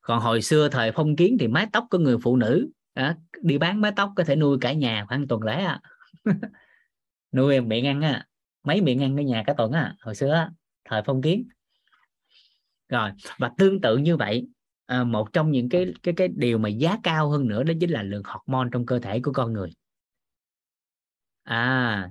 Còn 0.00 0.20
hồi 0.20 0.42
xưa 0.42 0.68
thời 0.68 0.92
phong 0.92 1.16
kiến 1.16 1.36
thì 1.40 1.48
mái 1.48 1.66
tóc 1.72 1.86
của 1.90 1.98
người 1.98 2.16
phụ 2.22 2.36
nữ 2.36 2.70
à, 2.94 3.16
đi 3.42 3.58
bán 3.58 3.80
mái 3.80 3.92
tóc 3.96 4.12
có 4.16 4.24
thể 4.24 4.36
nuôi 4.36 4.58
cả 4.60 4.72
nhà 4.72 5.04
khoảng 5.08 5.28
tuần 5.28 5.42
lễ 5.42 5.64
à. 5.64 5.80
nuôi 7.32 7.54
em 7.54 7.68
miệng 7.68 7.86
ăn 7.86 8.00
á 8.00 8.26
mấy 8.64 8.80
miệng 8.80 9.02
ăn 9.02 9.16
ở 9.16 9.22
nhà 9.22 9.42
cả 9.46 9.54
tuần 9.56 9.72
á 9.72 9.94
hồi 10.00 10.14
xưa 10.14 10.48
thời 10.84 11.02
phong 11.06 11.22
kiến 11.22 11.48
rồi 12.88 13.10
và 13.38 13.50
tương 13.58 13.80
tự 13.80 13.96
như 13.96 14.16
vậy 14.16 14.46
à, 14.86 15.04
một 15.04 15.32
trong 15.32 15.50
những 15.50 15.68
cái 15.68 15.94
cái 16.02 16.14
cái 16.16 16.28
điều 16.28 16.58
mà 16.58 16.68
giá 16.68 16.98
cao 17.02 17.30
hơn 17.30 17.48
nữa 17.48 17.62
đó 17.62 17.74
chính 17.80 17.90
là 17.90 18.02
lượng 18.02 18.22
hormone 18.24 18.68
trong 18.72 18.86
cơ 18.86 18.98
thể 18.98 19.20
của 19.20 19.32
con 19.32 19.52
người. 19.52 19.70
À, 21.42 22.10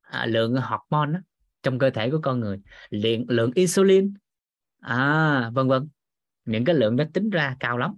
à 0.00 0.26
lượng 0.26 0.54
hormone 0.54 1.12
đó, 1.12 1.18
trong 1.62 1.78
cơ 1.78 1.90
thể 1.90 2.10
của 2.10 2.20
con 2.22 2.40
người 2.40 2.60
lượng 2.90 3.24
lượng 3.28 3.50
insulin 3.54 4.14
à 4.80 5.50
vân 5.54 5.68
vân. 5.68 5.88
Những 6.44 6.64
cái 6.64 6.74
lượng 6.74 6.96
đó 6.96 7.04
tính 7.14 7.30
ra 7.30 7.56
cao 7.60 7.78
lắm. 7.78 7.94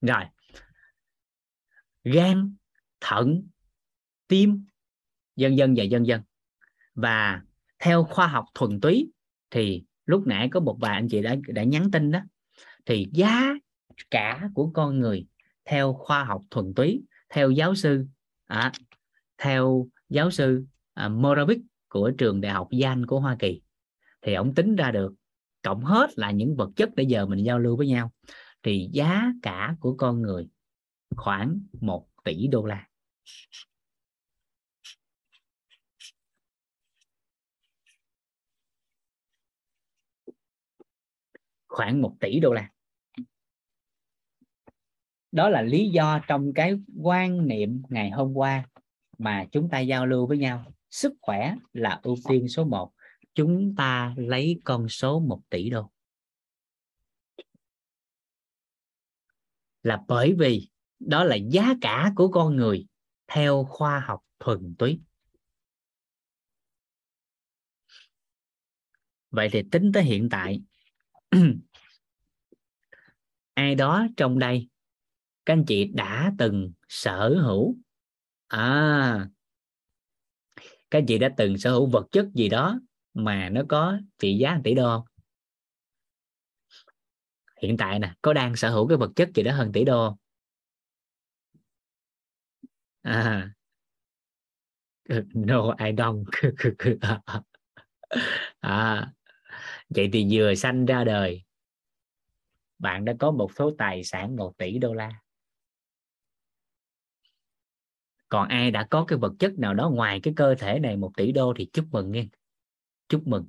Rồi 0.00 0.24
gan 2.04 2.54
thận 3.00 3.48
tim 4.28 4.66
dân 5.36 5.56
dân 5.56 5.74
và 5.76 5.82
dân 5.84 6.06
dân 6.06 6.22
và 6.94 7.42
theo 7.78 8.04
khoa 8.04 8.26
học 8.26 8.44
thuần 8.54 8.80
túy 8.80 9.10
thì 9.50 9.84
lúc 10.06 10.26
nãy 10.26 10.48
có 10.48 10.60
một 10.60 10.76
vài 10.80 10.94
anh 10.94 11.08
chị 11.08 11.22
đã 11.22 11.36
đã 11.46 11.64
nhắn 11.64 11.90
tin 11.90 12.10
đó. 12.10 12.20
Thì 12.86 13.06
giá 13.12 13.54
cả 14.10 14.48
của 14.54 14.70
con 14.74 15.00
người 15.00 15.26
theo 15.64 15.92
khoa 15.92 16.24
học 16.24 16.42
thuần 16.50 16.74
túy 16.74 17.02
theo 17.28 17.50
giáo 17.50 17.74
sư 17.74 18.06
à, 18.46 18.72
theo 19.38 19.86
giáo 20.08 20.30
sư 20.30 20.64
à, 20.94 21.08
Moravik 21.08 21.60
của 21.88 22.10
trường 22.18 22.40
đại 22.40 22.52
học 22.52 22.68
Yale 22.82 23.02
của 23.06 23.20
Hoa 23.20 23.36
Kỳ. 23.38 23.60
Thì 24.22 24.34
ông 24.34 24.54
tính 24.54 24.76
ra 24.76 24.90
được 24.90 25.14
cộng 25.62 25.84
hết 25.84 26.18
là 26.18 26.30
những 26.30 26.56
vật 26.56 26.70
chất 26.76 26.90
để 26.96 27.04
giờ 27.04 27.26
mình 27.26 27.44
giao 27.44 27.58
lưu 27.58 27.76
với 27.76 27.86
nhau. 27.86 28.12
Thì 28.62 28.88
giá 28.92 29.32
cả 29.42 29.76
của 29.80 29.94
con 29.96 30.22
người 30.22 30.48
khoảng 31.16 31.60
1 31.80 32.06
tỷ 32.24 32.46
đô 32.46 32.64
la. 32.64 32.88
Khoảng 41.74 42.02
1 42.02 42.16
tỷ 42.20 42.40
đô 42.40 42.52
la. 42.52 42.70
Đó 45.32 45.48
là 45.48 45.62
lý 45.62 45.88
do 45.88 46.20
trong 46.28 46.52
cái 46.54 46.74
quan 47.02 47.48
niệm 47.48 47.82
ngày 47.88 48.10
hôm 48.10 48.34
qua 48.34 48.68
mà 49.18 49.46
chúng 49.52 49.68
ta 49.70 49.80
giao 49.80 50.06
lưu 50.06 50.26
với 50.26 50.38
nhau. 50.38 50.72
Sức 50.90 51.12
khỏe 51.20 51.54
là 51.72 52.00
ưu 52.02 52.16
tiên 52.28 52.48
số 52.48 52.64
1 52.64 52.92
chúng 53.34 53.74
ta 53.76 54.14
lấy 54.16 54.60
con 54.64 54.88
số 54.88 55.20
1 55.20 55.40
tỷ 55.50 55.70
đô. 55.70 55.90
Là 59.82 60.02
bởi 60.08 60.34
vì 60.38 60.68
đó 60.98 61.24
là 61.24 61.36
giá 61.36 61.74
cả 61.80 62.12
của 62.16 62.28
con 62.28 62.56
người 62.56 62.86
theo 63.26 63.64
khoa 63.64 64.00
học 64.00 64.20
thuần 64.38 64.74
túy. 64.78 65.00
Vậy 69.30 69.48
thì 69.52 69.62
tính 69.72 69.90
tới 69.94 70.02
hiện 70.02 70.28
tại 70.30 70.62
ai 73.54 73.74
đó 73.74 74.06
trong 74.16 74.38
đây? 74.38 74.68
Các 75.46 75.52
anh 75.52 75.64
chị 75.66 75.84
đã 75.84 76.32
từng 76.38 76.72
sở 76.88 77.34
hữu? 77.42 77.76
À 78.46 79.28
các 80.90 80.98
anh 80.98 81.06
chị 81.06 81.18
đã 81.18 81.28
từng 81.36 81.58
sở 81.58 81.70
hữu 81.70 81.86
vật 81.86 82.06
chất 82.12 82.26
gì 82.34 82.48
đó 82.48 82.80
mà 83.14 83.48
nó 83.48 83.62
có 83.68 83.98
trị 84.18 84.36
giá 84.38 84.54
1 84.54 84.60
tỷ 84.64 84.74
đô 84.74 84.82
không? 84.82 85.06
Hiện 87.62 87.76
tại 87.76 87.98
nè, 87.98 88.14
có 88.22 88.32
đang 88.32 88.56
sở 88.56 88.70
hữu 88.70 88.88
cái 88.88 88.98
vật 88.98 89.10
chất 89.16 89.30
gì 89.34 89.42
đó 89.42 89.52
hơn 89.52 89.72
tỷ 89.72 89.84
đô 89.84 90.08
không? 90.08 90.16
À 93.02 93.50
no, 95.34 95.74
I 95.78 95.92
don't. 95.92 96.24
À 98.62 99.12
vậy 99.88 100.10
thì 100.12 100.26
vừa 100.30 100.54
sanh 100.54 100.86
ra 100.86 101.04
đời 101.04 101.44
bạn 102.78 103.04
đã 103.04 103.14
có 103.18 103.30
một 103.30 103.50
số 103.56 103.72
tài 103.78 104.04
sản 104.04 104.36
1 104.36 104.58
tỷ 104.58 104.78
đô 104.78 104.94
la. 104.94 105.10
Còn 108.28 108.48
ai 108.48 108.70
đã 108.70 108.86
có 108.90 109.04
cái 109.04 109.18
vật 109.18 109.32
chất 109.38 109.58
nào 109.58 109.74
đó 109.74 109.90
ngoài 109.90 110.20
cái 110.22 110.34
cơ 110.36 110.54
thể 110.54 110.78
này 110.78 110.96
một 110.96 111.12
tỷ 111.16 111.32
đô 111.32 111.54
thì 111.56 111.68
chúc 111.72 111.84
mừng 111.90 112.12
nghe. 112.12 112.26
Chúc 113.08 113.26
mừng. 113.26 113.46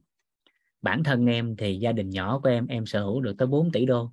Bản 0.81 1.03
thân 1.03 1.25
em 1.25 1.55
thì 1.55 1.75
gia 1.75 1.91
đình 1.91 2.09
nhỏ 2.09 2.39
của 2.43 2.49
em 2.49 2.67
em 2.67 2.85
sở 2.85 3.03
hữu 3.03 3.21
được 3.21 3.35
tới 3.37 3.47
4 3.47 3.71
tỷ 3.71 3.85
đô. 3.85 4.11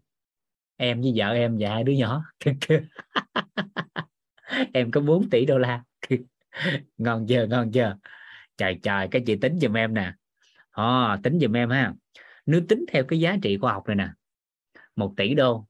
Em 0.76 1.01
với 1.01 1.12
vợ 1.17 1.33
em 1.33 1.57
và 1.60 1.70
hai 1.70 1.84
đứa 1.84 1.92
nhỏ. 1.92 2.25
Em 4.73 4.91
có 4.91 5.01
4 5.01 5.31
tỷ 5.31 5.47
đô 5.47 5.59
la. 5.59 5.84
Ngon 6.99 7.26
chưa 7.28 7.47
ngon 7.47 7.73
chưa? 7.73 7.97
Trời 8.57 8.78
trời 8.83 9.09
cái 9.10 9.23
chị 9.26 9.36
tính 9.36 9.59
giùm 9.60 9.76
em 9.76 9.94
nè. 9.94 10.12
À, 10.70 11.18
tính 11.23 11.39
giùm 11.41 11.57
em 11.57 11.70
ha 11.70 11.94
nếu 12.46 12.60
tính 12.68 12.84
theo 12.88 13.04
cái 13.04 13.20
giá 13.20 13.36
trị 13.42 13.58
khoa 13.58 13.72
học 13.72 13.86
này 13.86 13.96
nè 13.96 14.08
một 14.96 15.14
tỷ 15.16 15.34
đô 15.34 15.66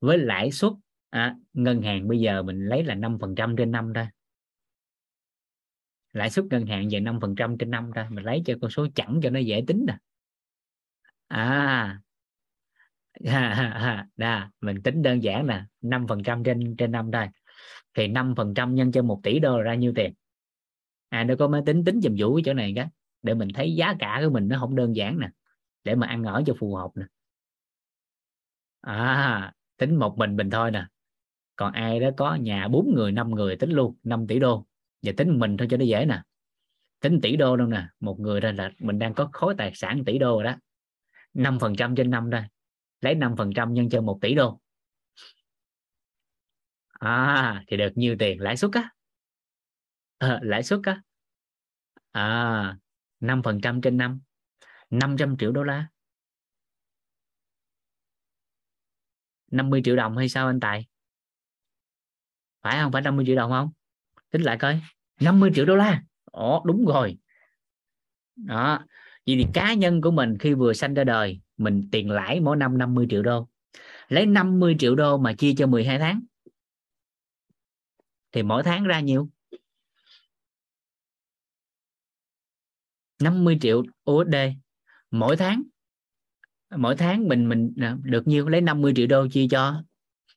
với 0.00 0.18
lãi 0.18 0.50
suất 0.50 0.72
à, 1.10 1.36
ngân 1.52 1.82
hàng 1.82 2.08
bây 2.08 2.20
giờ 2.20 2.42
mình 2.42 2.66
lấy 2.66 2.84
là 2.84 2.94
5% 2.94 3.56
trên 3.56 3.70
năm 3.70 3.92
thôi. 3.94 4.06
Lãi 6.12 6.30
suất 6.30 6.44
ngân 6.50 6.66
hàng 6.66 6.88
về 6.90 7.00
5% 7.00 7.56
trên 7.58 7.70
năm 7.70 7.90
ra 7.90 8.08
mình 8.10 8.24
lấy 8.24 8.42
cho 8.46 8.54
con 8.60 8.70
số 8.70 8.86
chẵn 8.94 9.20
cho 9.22 9.30
nó 9.30 9.40
dễ 9.40 9.64
tính 9.66 9.84
nè. 9.86 9.96
À 11.28 11.98
đà, 14.16 14.50
mình 14.60 14.82
tính 14.82 15.02
đơn 15.02 15.22
giản 15.22 15.46
nè 15.46 15.64
5% 15.82 16.44
trên 16.44 16.76
trên 16.76 16.92
năm 16.92 17.10
thôi. 17.12 17.26
Thì 17.94 18.08
5% 18.08 18.72
nhân 18.72 18.92
cho 18.92 19.02
một 19.02 19.20
tỷ 19.22 19.38
đô 19.38 19.58
là 19.58 19.64
ra 19.64 19.74
nhiêu 19.74 19.92
tiền? 19.96 20.12
À 21.08 21.24
nó 21.24 21.34
có 21.38 21.48
máy 21.48 21.62
tính 21.66 21.84
tính 21.84 22.00
dùm 22.00 22.14
vũ 22.18 22.36
cái 22.36 22.42
chỗ 22.46 22.54
này 22.54 22.72
cái 22.76 22.86
để 23.22 23.34
mình 23.34 23.48
thấy 23.54 23.74
giá 23.74 23.94
cả 23.98 24.20
của 24.24 24.30
mình 24.30 24.48
nó 24.48 24.58
không 24.58 24.76
đơn 24.76 24.96
giản 24.96 25.18
nè 25.18 25.28
để 25.84 25.94
mà 25.94 26.06
ăn 26.06 26.22
ở 26.22 26.42
cho 26.46 26.54
phù 26.58 26.74
hợp 26.74 26.90
nè. 26.94 27.04
À 28.80 29.52
tính 29.76 29.96
một 29.96 30.14
mình 30.18 30.36
mình 30.36 30.50
thôi 30.50 30.70
nè. 30.70 30.86
Còn 31.56 31.72
ai 31.72 32.00
đó 32.00 32.08
có 32.16 32.34
nhà 32.34 32.68
bốn 32.68 32.94
người 32.94 33.12
năm 33.12 33.30
người 33.30 33.56
tính 33.56 33.70
luôn 33.70 33.96
5 34.02 34.26
tỷ 34.26 34.38
đô. 34.38 34.66
Và 35.02 35.12
tính 35.16 35.38
mình 35.38 35.56
thôi 35.56 35.68
cho 35.70 35.76
nó 35.76 35.84
dễ 35.84 36.04
nè. 36.04 36.22
Tính 37.00 37.20
tỷ 37.22 37.36
đô 37.36 37.56
đâu 37.56 37.66
nè. 37.66 37.86
Một 38.00 38.20
người 38.20 38.40
ra 38.40 38.52
là 38.52 38.70
mình 38.78 38.98
đang 38.98 39.14
có 39.14 39.28
khối 39.32 39.54
tài 39.58 39.72
sản 39.74 40.04
tỷ 40.04 40.18
đô 40.18 40.34
rồi 40.34 40.44
đó. 40.44 40.54
Năm 41.34 41.58
phần 41.58 41.76
trăm 41.76 41.94
trên 41.96 42.10
năm 42.10 42.30
đây 42.30 42.42
lấy 43.00 43.14
năm 43.14 43.34
phần 43.36 43.52
trăm 43.54 43.74
nhân 43.74 43.88
cho 43.90 44.00
một 44.00 44.18
tỷ 44.20 44.34
đô. 44.34 44.60
À 46.92 47.64
thì 47.66 47.76
được 47.76 47.92
nhiêu 47.94 48.16
tiền. 48.18 48.40
Lãi 48.40 48.56
suất 48.56 48.70
á. 48.72 48.90
À, 50.18 50.40
lãi 50.42 50.62
suất 50.62 50.80
á. 50.84 51.02
À 52.12 52.76
năm 53.20 53.42
phần 53.42 53.60
trăm 53.60 53.80
trên 53.80 53.96
năm. 53.96 54.20
500 54.92 55.36
triệu 55.36 55.52
đô 55.52 55.62
la. 55.62 55.86
50 59.50 59.80
triệu 59.84 59.96
đồng 59.96 60.16
hay 60.16 60.28
sao 60.28 60.46
anh 60.46 60.60
Tài? 60.60 60.86
Phải 62.62 62.78
không? 62.82 62.92
Phải 62.92 63.02
50 63.02 63.24
triệu 63.26 63.36
đồng 63.36 63.50
không? 63.50 63.70
Tính 64.30 64.42
lại 64.42 64.58
coi. 64.60 64.80
50 65.20 65.50
triệu 65.54 65.64
đô 65.64 65.76
la. 65.76 66.02
Ồ, 66.24 66.62
đúng 66.66 66.86
rồi. 66.86 67.18
Đó. 68.36 68.86
Vì 69.26 69.36
thì 69.36 69.46
cá 69.54 69.74
nhân 69.74 70.00
của 70.00 70.10
mình 70.10 70.38
khi 70.38 70.54
vừa 70.54 70.72
sanh 70.72 70.94
ra 70.94 71.04
đời, 71.04 71.40
mình 71.56 71.88
tiền 71.92 72.10
lãi 72.10 72.40
mỗi 72.40 72.56
năm 72.56 72.78
50 72.78 73.06
triệu 73.10 73.22
đô. 73.22 73.48
Lấy 74.08 74.26
50 74.26 74.76
triệu 74.78 74.94
đô 74.94 75.18
mà 75.18 75.32
chia 75.32 75.54
cho 75.56 75.66
12 75.66 75.98
tháng. 75.98 76.22
Thì 78.32 78.42
mỗi 78.42 78.62
tháng 78.62 78.84
ra 78.84 79.00
nhiều 79.00 79.28
50 83.18 83.58
triệu 83.60 83.82
USD 84.10 84.34
mỗi 85.12 85.36
tháng 85.36 85.62
mỗi 86.76 86.96
tháng 86.96 87.28
mình 87.28 87.48
mình 87.48 87.74
à, 87.80 87.96
được 88.02 88.26
nhiêu? 88.26 88.48
Lấy 88.48 88.60
50 88.60 88.92
triệu 88.96 89.06
đô 89.06 89.28
chia 89.28 89.46
cho 89.50 89.82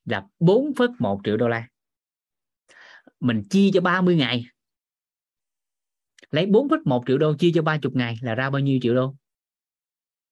là 0.04 0.26
4,1 0.40 1.20
triệu 1.24 1.36
đô 1.36 1.48
la. 1.48 1.68
Mình 3.20 3.42
chia 3.50 3.70
cho 3.74 3.80
30 3.80 4.16
ngày. 4.16 4.46
Lấy 6.30 6.46
4,1 6.46 7.02
triệu 7.06 7.18
đô 7.18 7.34
chia 7.36 7.50
cho 7.54 7.62
30 7.62 7.92
ngày 7.94 8.16
là 8.20 8.34
ra 8.34 8.50
bao 8.50 8.60
nhiêu 8.60 8.78
triệu 8.82 8.94
đô? 8.94 9.14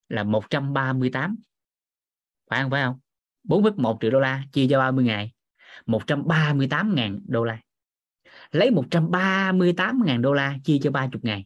Là 0.08 0.24
138 0.24 1.36
phải 2.50 2.62
không 2.62 2.70
phải 2.70 2.84
không? 2.84 2.98
4,1 3.44 3.98
triệu 4.00 4.10
đô 4.10 4.20
la 4.20 4.44
chia 4.52 4.66
cho 4.70 4.78
30 4.78 5.04
ngày. 5.04 5.32
138.000 5.86 7.20
đô 7.26 7.44
la. 7.44 7.60
Lấy 8.50 8.70
138.000 8.70 10.20
đô 10.20 10.32
la 10.32 10.58
chia 10.64 10.78
cho 10.82 10.90
30 10.90 11.20
ngày. 11.22 11.44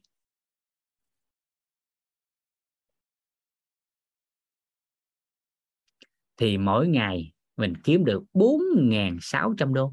Thì 6.38 6.58
mỗi 6.58 6.88
ngày 6.88 7.32
mình 7.56 7.72
kiếm 7.84 8.04
được 8.04 8.22
4.600 8.32 9.74
đô. 9.74 9.92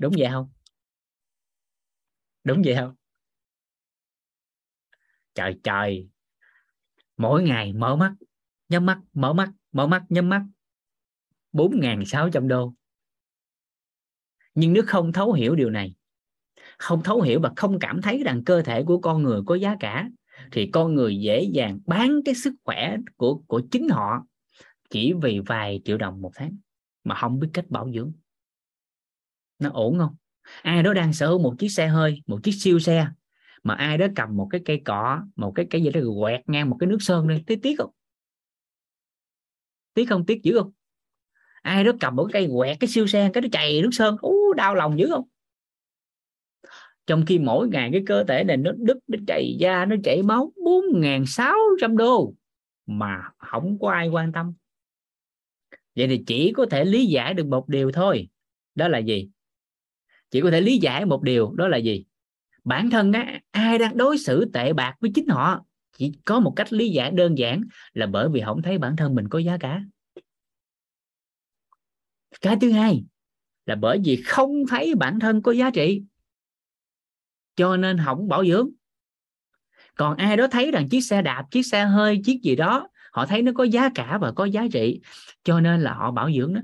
Đúng 0.00 0.14
vậy 0.18 0.28
không? 0.30 0.50
Đúng 2.44 2.62
vậy 2.64 2.74
không? 2.76 2.94
Trời 5.34 5.54
trời. 5.62 6.08
Mỗi 7.16 7.42
ngày 7.42 7.72
mở 7.72 7.96
mắt, 7.96 8.14
nhắm 8.68 8.86
mắt, 8.86 8.98
mở 9.12 9.32
mắt 9.32 9.50
mở 9.72 9.86
mắt, 9.86 10.02
nhắm 10.08 10.28
mắt. 10.28 10.42
4.600 11.52 12.48
đô. 12.48 12.74
Nhưng 14.54 14.72
nếu 14.72 14.82
không 14.86 15.12
thấu 15.12 15.32
hiểu 15.32 15.54
điều 15.54 15.70
này, 15.70 15.94
không 16.78 17.02
thấu 17.02 17.20
hiểu 17.20 17.40
và 17.40 17.52
không 17.56 17.78
cảm 17.78 18.02
thấy 18.02 18.22
rằng 18.24 18.44
cơ 18.44 18.62
thể 18.62 18.82
của 18.82 19.00
con 19.00 19.22
người 19.22 19.40
có 19.46 19.54
giá 19.54 19.76
cả, 19.80 20.08
thì 20.52 20.70
con 20.72 20.94
người 20.94 21.16
dễ 21.16 21.42
dàng 21.42 21.78
bán 21.86 22.20
cái 22.24 22.34
sức 22.34 22.54
khỏe 22.64 22.96
của 23.16 23.42
của 23.46 23.62
chính 23.70 23.88
họ 23.88 24.26
chỉ 24.92 25.12
vì 25.22 25.40
vài 25.46 25.80
triệu 25.84 25.98
đồng 25.98 26.20
một 26.20 26.30
tháng 26.34 26.56
mà 27.04 27.14
không 27.14 27.40
biết 27.40 27.48
cách 27.52 27.64
bảo 27.68 27.90
dưỡng. 27.94 28.12
Nó 29.58 29.70
ổn 29.72 29.98
không? 29.98 30.16
Ai 30.62 30.82
đó 30.82 30.92
đang 30.92 31.12
sở 31.12 31.28
hữu 31.28 31.38
một 31.38 31.54
chiếc 31.58 31.68
xe 31.68 31.86
hơi, 31.86 32.22
một 32.26 32.40
chiếc 32.42 32.52
siêu 32.52 32.78
xe 32.78 33.08
mà 33.62 33.74
ai 33.74 33.98
đó 33.98 34.06
cầm 34.16 34.36
một 34.36 34.48
cái 34.50 34.60
cây 34.64 34.82
cọ, 34.84 35.22
một 35.36 35.52
cái 35.54 35.66
cái 35.70 35.82
gì 35.82 35.90
đó 35.90 36.00
quẹt 36.20 36.40
ngang 36.46 36.70
một 36.70 36.76
cái 36.80 36.86
nước 36.86 36.98
sơn 37.00 37.28
lên, 37.28 37.44
tiếc 37.44 37.58
tiếc 37.62 37.78
không? 37.78 37.90
Tiếc 39.94 40.04
không? 40.04 40.26
Tiếc 40.26 40.42
dữ 40.42 40.58
không? 40.58 40.72
Ai 41.62 41.84
đó 41.84 41.92
cầm 42.00 42.16
một 42.16 42.28
cái 42.32 42.42
cây 42.42 42.52
quẹt, 42.56 42.76
cái 42.80 42.88
siêu 42.88 43.06
xe, 43.06 43.30
cái 43.32 43.42
nó 43.42 43.48
chảy 43.52 43.82
nước 43.82 43.90
sơn, 43.92 44.16
ú, 44.20 44.52
đau 44.52 44.74
lòng 44.74 44.98
dữ 44.98 45.08
không? 45.10 45.28
Trong 47.06 47.24
khi 47.26 47.38
mỗi 47.38 47.68
ngày 47.68 47.90
cái 47.92 48.02
cơ 48.06 48.24
thể 48.24 48.44
này 48.44 48.56
nó 48.56 48.72
đứt, 48.76 48.98
nó 49.06 49.18
chảy 49.26 49.56
da, 49.58 49.84
nó 49.84 49.96
chảy 50.04 50.22
máu 50.22 50.52
bốn 50.64 51.00
ngàn 51.00 51.26
sáu 51.26 51.56
trăm 51.80 51.96
đô 51.96 52.34
mà 52.86 53.22
không 53.38 53.78
có 53.78 53.90
ai 53.90 54.08
quan 54.08 54.32
tâm 54.32 54.52
vậy 55.96 56.08
thì 56.08 56.24
chỉ 56.26 56.52
có 56.56 56.66
thể 56.70 56.84
lý 56.84 57.06
giải 57.06 57.34
được 57.34 57.46
một 57.46 57.68
điều 57.68 57.92
thôi. 57.92 58.28
Đó 58.74 58.88
là 58.88 58.98
gì? 58.98 59.28
Chỉ 60.30 60.40
có 60.40 60.50
thể 60.50 60.60
lý 60.60 60.78
giải 60.78 61.06
một 61.06 61.22
điều 61.22 61.52
đó 61.54 61.68
là 61.68 61.76
gì? 61.76 62.04
Bản 62.64 62.90
thân 62.90 63.12
á, 63.12 63.40
ai 63.50 63.78
đang 63.78 63.96
đối 63.96 64.18
xử 64.18 64.44
tệ 64.52 64.72
bạc 64.72 64.94
với 65.00 65.10
chính 65.14 65.28
họ 65.28 65.64
chỉ 65.96 66.12
có 66.24 66.40
một 66.40 66.52
cách 66.56 66.72
lý 66.72 66.88
giải 66.88 67.10
đơn 67.10 67.38
giản 67.38 67.62
là 67.92 68.06
bởi 68.06 68.28
vì 68.32 68.42
không 68.46 68.62
thấy 68.62 68.78
bản 68.78 68.96
thân 68.96 69.14
mình 69.14 69.28
có 69.28 69.38
giá 69.38 69.56
cả. 69.60 69.84
Cái 72.40 72.56
thứ 72.60 72.72
hai 72.72 73.04
là 73.66 73.74
bởi 73.74 73.98
vì 74.04 74.22
không 74.26 74.66
thấy 74.68 74.94
bản 74.94 75.20
thân 75.20 75.42
có 75.42 75.52
giá 75.52 75.70
trị 75.70 76.02
cho 77.56 77.76
nên 77.76 77.98
không 78.04 78.28
bảo 78.28 78.46
dưỡng. 78.46 78.70
Còn 79.94 80.16
ai 80.16 80.36
đó 80.36 80.46
thấy 80.50 80.70
rằng 80.70 80.88
chiếc 80.88 81.00
xe 81.00 81.22
đạp 81.22 81.44
chiếc 81.50 81.62
xe 81.62 81.84
hơi 81.84 82.20
chiếc 82.24 82.40
gì 82.42 82.56
đó 82.56 82.88
họ 83.12 83.26
thấy 83.26 83.42
nó 83.42 83.52
có 83.54 83.64
giá 83.64 83.88
cả 83.94 84.18
và 84.18 84.32
có 84.32 84.44
giá 84.44 84.62
trị 84.72 85.00
cho 85.44 85.60
nên 85.60 85.80
là 85.80 85.94
họ 85.94 86.10
bảo 86.10 86.32
dưỡng 86.32 86.54
đó 86.54 86.60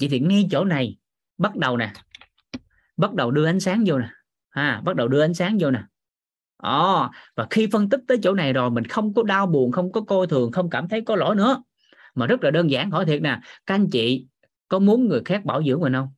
vậy 0.00 0.08
thì 0.08 0.20
ngay 0.20 0.48
chỗ 0.50 0.64
này 0.64 0.96
bắt 1.38 1.56
đầu 1.56 1.76
nè 1.76 1.92
bắt 2.96 3.14
đầu 3.14 3.30
đưa 3.30 3.46
ánh 3.46 3.60
sáng 3.60 3.84
vô 3.86 3.98
nè. 3.98 4.10
Ha 4.48 4.80
bắt 4.84 4.96
đầu 4.96 5.08
đưa 5.08 5.20
ánh 5.20 5.34
sáng 5.34 5.56
vô 5.60 5.70
nè. 5.70 5.82
Ồ, 6.56 7.08
và 7.34 7.46
khi 7.50 7.68
phân 7.72 7.88
tích 7.88 8.00
tới 8.08 8.18
chỗ 8.22 8.34
này 8.34 8.52
rồi 8.52 8.70
mình 8.70 8.84
không 8.84 9.14
có 9.14 9.22
đau 9.22 9.46
buồn 9.46 9.72
không 9.72 9.92
có 9.92 10.00
coi 10.00 10.26
thường 10.26 10.52
không 10.52 10.70
cảm 10.70 10.88
thấy 10.88 11.00
có 11.00 11.16
lỗi 11.16 11.36
nữa. 11.36 11.62
Mà 12.14 12.26
rất 12.26 12.42
là 12.44 12.50
đơn 12.50 12.70
giản 12.70 12.90
hỏi 12.90 13.06
thiệt 13.06 13.22
nè 13.22 13.40
các 13.66 13.74
anh 13.74 13.88
chị 13.92 14.26
có 14.68 14.78
muốn 14.78 15.08
người 15.08 15.22
khác 15.24 15.44
bảo 15.44 15.62
dưỡng 15.64 15.80
mình 15.80 15.92
không? 15.92 16.08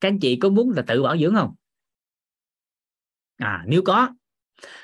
Các 0.00 0.08
anh 0.08 0.18
chị 0.18 0.36
có 0.36 0.48
muốn 0.48 0.70
là 0.70 0.82
tự 0.82 1.02
bảo 1.02 1.18
dưỡng 1.18 1.34
không? 1.34 1.54
À 3.36 3.64
nếu 3.66 3.82
có 3.84 4.14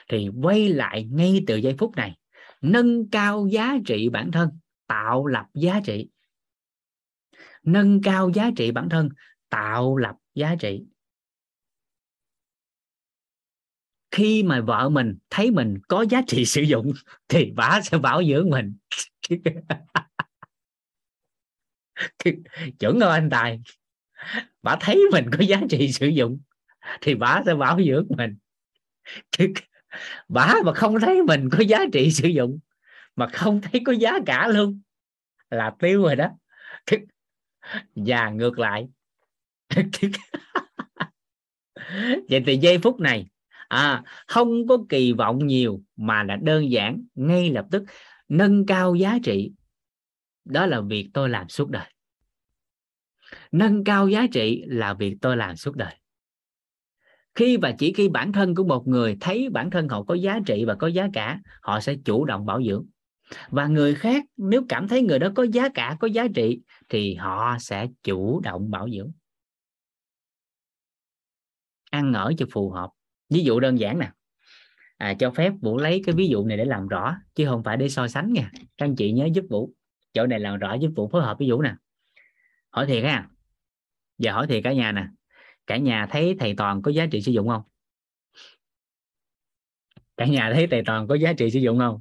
thì 0.09 0.29
quay 0.43 0.69
lại 0.69 1.09
ngay 1.11 1.45
từ 1.47 1.57
giây 1.57 1.75
phút 1.79 1.97
này, 1.97 2.17
nâng 2.61 3.09
cao 3.11 3.47
giá 3.51 3.75
trị 3.87 4.09
bản 4.09 4.31
thân, 4.33 4.51
tạo 4.87 5.27
lập 5.27 5.47
giá 5.55 5.81
trị. 5.85 6.09
Nâng 7.63 8.01
cao 8.03 8.31
giá 8.35 8.51
trị 8.57 8.71
bản 8.71 8.89
thân, 8.89 9.09
tạo 9.49 9.97
lập 9.97 10.17
giá 10.35 10.55
trị. 10.61 10.85
Khi 14.11 14.43
mà 14.43 14.61
vợ 14.61 14.89
mình 14.89 15.19
thấy 15.31 15.51
mình 15.51 15.79
có 15.89 16.05
giá 16.11 16.23
trị 16.27 16.45
sử 16.45 16.63
dụng, 16.63 16.93
thì 17.29 17.53
bà 17.57 17.81
sẽ 17.83 17.99
bảo 17.99 18.25
dưỡng 18.25 18.51
mình. 18.51 18.77
Chuẩn 22.79 23.01
không 23.01 23.11
anh 23.11 23.31
tài? 23.31 23.61
Bà 24.63 24.77
thấy 24.81 25.01
mình 25.13 25.27
có 25.33 25.45
giá 25.45 25.61
trị 25.71 25.93
sử 25.93 26.07
dụng, 26.07 26.41
thì 27.01 27.15
bà 27.15 27.43
sẽ 27.47 27.55
bảo 27.55 27.81
dưỡng 27.83 28.07
mình 28.17 28.37
bả 30.29 30.55
mà 30.65 30.75
không 30.75 31.01
thấy 31.01 31.23
mình 31.23 31.49
có 31.53 31.59
giá 31.59 31.79
trị 31.93 32.11
sử 32.11 32.29
dụng 32.29 32.59
mà 33.17 33.27
không 33.27 33.61
thấy 33.61 33.83
có 33.85 33.93
giá 33.93 34.13
cả 34.27 34.49
luôn 34.49 34.81
là 35.51 35.75
tiêu 35.79 36.03
rồi 36.03 36.17
đó. 36.17 36.29
Và 37.95 38.31
ngược 38.31 38.59
lại. 38.59 38.89
Vậy 42.29 42.43
thì 42.47 42.57
giây 42.57 42.79
phút 42.79 43.01
này 43.01 43.27
à, 43.69 44.03
không 44.27 44.67
có 44.67 44.79
kỳ 44.89 45.13
vọng 45.13 45.47
nhiều 45.47 45.83
mà 45.97 46.23
là 46.23 46.37
đơn 46.37 46.71
giản 46.71 47.05
ngay 47.15 47.51
lập 47.51 47.67
tức 47.71 47.83
nâng 48.29 48.67
cao 48.67 48.95
giá 48.95 49.19
trị. 49.25 49.53
Đó 50.45 50.67
là 50.67 50.81
việc 50.81 51.11
tôi 51.15 51.29
làm 51.29 51.49
suốt 51.49 51.71
đời. 51.71 51.87
Nâng 53.53 53.85
cao 53.85 54.09
giá 54.09 54.27
trị 54.33 54.65
là 54.67 54.95
việc 54.95 55.17
tôi 55.21 55.37
làm 55.37 55.57
suốt 55.57 55.77
đời 55.77 55.95
khi 57.35 57.57
và 57.57 57.73
chỉ 57.79 57.93
khi 57.93 58.09
bản 58.09 58.33
thân 58.33 58.55
của 58.55 58.65
một 58.65 58.89
người 58.89 59.17
thấy 59.21 59.49
bản 59.49 59.71
thân 59.71 59.89
họ 59.89 60.03
có 60.03 60.15
giá 60.15 60.39
trị 60.47 60.65
và 60.65 60.75
có 60.75 60.87
giá 60.87 61.09
cả 61.13 61.41
họ 61.63 61.81
sẽ 61.81 61.95
chủ 62.05 62.25
động 62.25 62.47
bảo 62.47 62.63
dưỡng. 62.63 62.87
Và 63.49 63.67
người 63.67 63.95
khác 63.95 64.25
nếu 64.37 64.63
cảm 64.69 64.89
thấy 64.89 65.03
người 65.03 65.19
đó 65.19 65.29
có 65.35 65.43
giá 65.43 65.69
cả 65.75 65.97
có 66.01 66.07
giá 66.07 66.27
trị 66.35 66.61
thì 66.89 67.15
họ 67.15 67.57
sẽ 67.61 67.87
chủ 68.03 68.41
động 68.41 68.71
bảo 68.71 68.89
dưỡng. 68.91 69.13
Ăn 71.91 72.13
ở 72.13 72.33
cho 72.39 72.47
phù 72.53 72.71
hợp. 72.71 72.91
Ví 73.31 73.45
dụ 73.45 73.61
đơn 73.61 73.79
giản 73.79 73.99
nè. 73.99 74.11
À, 74.97 75.15
cho 75.19 75.31
phép 75.31 75.53
vũ 75.61 75.79
lấy 75.79 76.03
cái 76.07 76.15
ví 76.15 76.29
dụ 76.29 76.45
này 76.45 76.57
để 76.57 76.65
làm 76.65 76.89
rõ 76.89 77.17
chứ 77.35 77.47
không 77.47 77.63
phải 77.63 77.77
để 77.77 77.89
so 77.89 78.09
sánh 78.09 78.33
nha. 78.33 78.51
Các 78.53 78.87
anh 78.87 78.97
chị 78.97 79.13
nhớ 79.13 79.29
giúp 79.35 79.45
vũ. 79.51 79.73
Chỗ 80.13 80.27
này 80.27 80.41
làm 80.41 80.59
rõ 80.59 80.75
giúp 80.75 80.91
vũ 80.97 81.09
phối 81.09 81.23
hợp 81.23 81.39
với 81.39 81.51
vũ 81.51 81.63
nè. 81.63 81.75
Hỏi 82.71 82.87
thiệt 82.87 83.05
ha. 83.05 83.29
Giờ 84.19 84.33
hỏi 84.33 84.47
thiệt 84.47 84.65
cả 84.65 84.73
nhà 84.73 84.93
nè 84.93 85.07
cả 85.67 85.77
nhà 85.77 86.07
thấy 86.11 86.37
thầy 86.41 86.55
toàn 86.57 86.83
có 86.83 86.91
giá 86.91 87.07
trị 87.13 87.23
sử 87.23 87.33
dụng 87.33 87.49
không? 87.49 87.63
Cả 90.17 90.27
nhà 90.27 90.51
thấy 90.55 90.67
thầy 90.71 90.83
toàn 90.87 91.09
có 91.09 91.15
giá 91.15 91.33
trị 91.39 91.51
sử 91.51 91.59
dụng 91.59 91.79
không? 91.79 92.01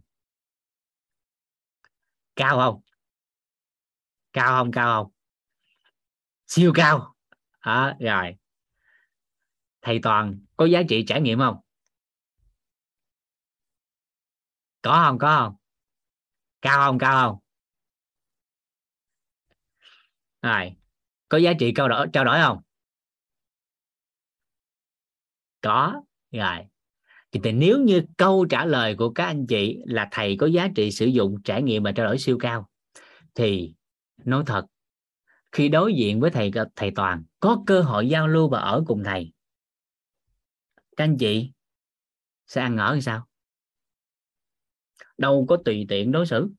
Cao 2.35 2.57
không? 2.57 2.81
Cao 4.33 4.63
không 4.63 4.71
cao 4.71 5.03
không? 5.03 5.11
Siêu 6.47 6.71
cao. 6.75 7.15
À, 7.59 7.97
rồi. 7.99 8.35
Thầy 9.81 9.99
toàn 10.03 10.39
có 10.57 10.65
giá 10.65 10.81
trị 10.89 11.03
trải 11.07 11.21
nghiệm 11.21 11.39
không? 11.39 11.57
Có 14.81 15.03
không 15.07 15.17
có 15.17 15.39
không? 15.39 15.55
Cao 16.61 16.87
không 16.87 16.99
cao 16.99 17.29
không? 17.29 17.39
Rồi. 20.41 20.75
Có 21.29 21.37
giá 21.37 21.51
trị 21.59 21.71
cao 21.75 21.89
đổi 21.89 22.07
trao 22.13 22.25
đổi 22.25 22.39
không? 22.41 22.61
Có 25.63 26.01
rồi. 26.31 26.57
Thì, 27.31 27.39
thì 27.43 27.51
nếu 27.51 27.79
như 27.79 28.01
câu 28.17 28.45
trả 28.45 28.65
lời 28.65 28.95
của 28.95 29.09
các 29.09 29.25
anh 29.25 29.47
chị 29.47 29.77
là 29.85 30.07
thầy 30.11 30.37
có 30.37 30.47
giá 30.47 30.67
trị 30.75 30.91
sử 30.91 31.05
dụng 31.05 31.41
trải 31.43 31.63
nghiệm 31.63 31.83
và 31.83 31.91
trao 31.91 32.05
đổi 32.05 32.17
siêu 32.17 32.37
cao 32.39 32.69
thì 33.35 33.73
nói 34.25 34.43
thật 34.45 34.65
khi 35.51 35.69
đối 35.69 35.93
diện 35.93 36.19
với 36.19 36.31
thầy 36.31 36.51
thầy 36.75 36.91
toàn 36.95 37.23
có 37.39 37.63
cơ 37.67 37.81
hội 37.81 38.09
giao 38.09 38.27
lưu 38.27 38.49
và 38.49 38.59
ở 38.59 38.83
cùng 38.87 39.03
thầy 39.03 39.33
các 40.95 41.03
anh 41.03 41.17
chị 41.17 41.51
sẽ 42.47 42.61
ăn 42.61 42.77
ở 42.77 42.91
làm 42.91 43.01
sao? 43.01 43.27
Đâu 45.17 45.45
có 45.49 45.57
tùy 45.65 45.85
tiện 45.89 46.11
đối 46.11 46.25
xử. 46.25 46.49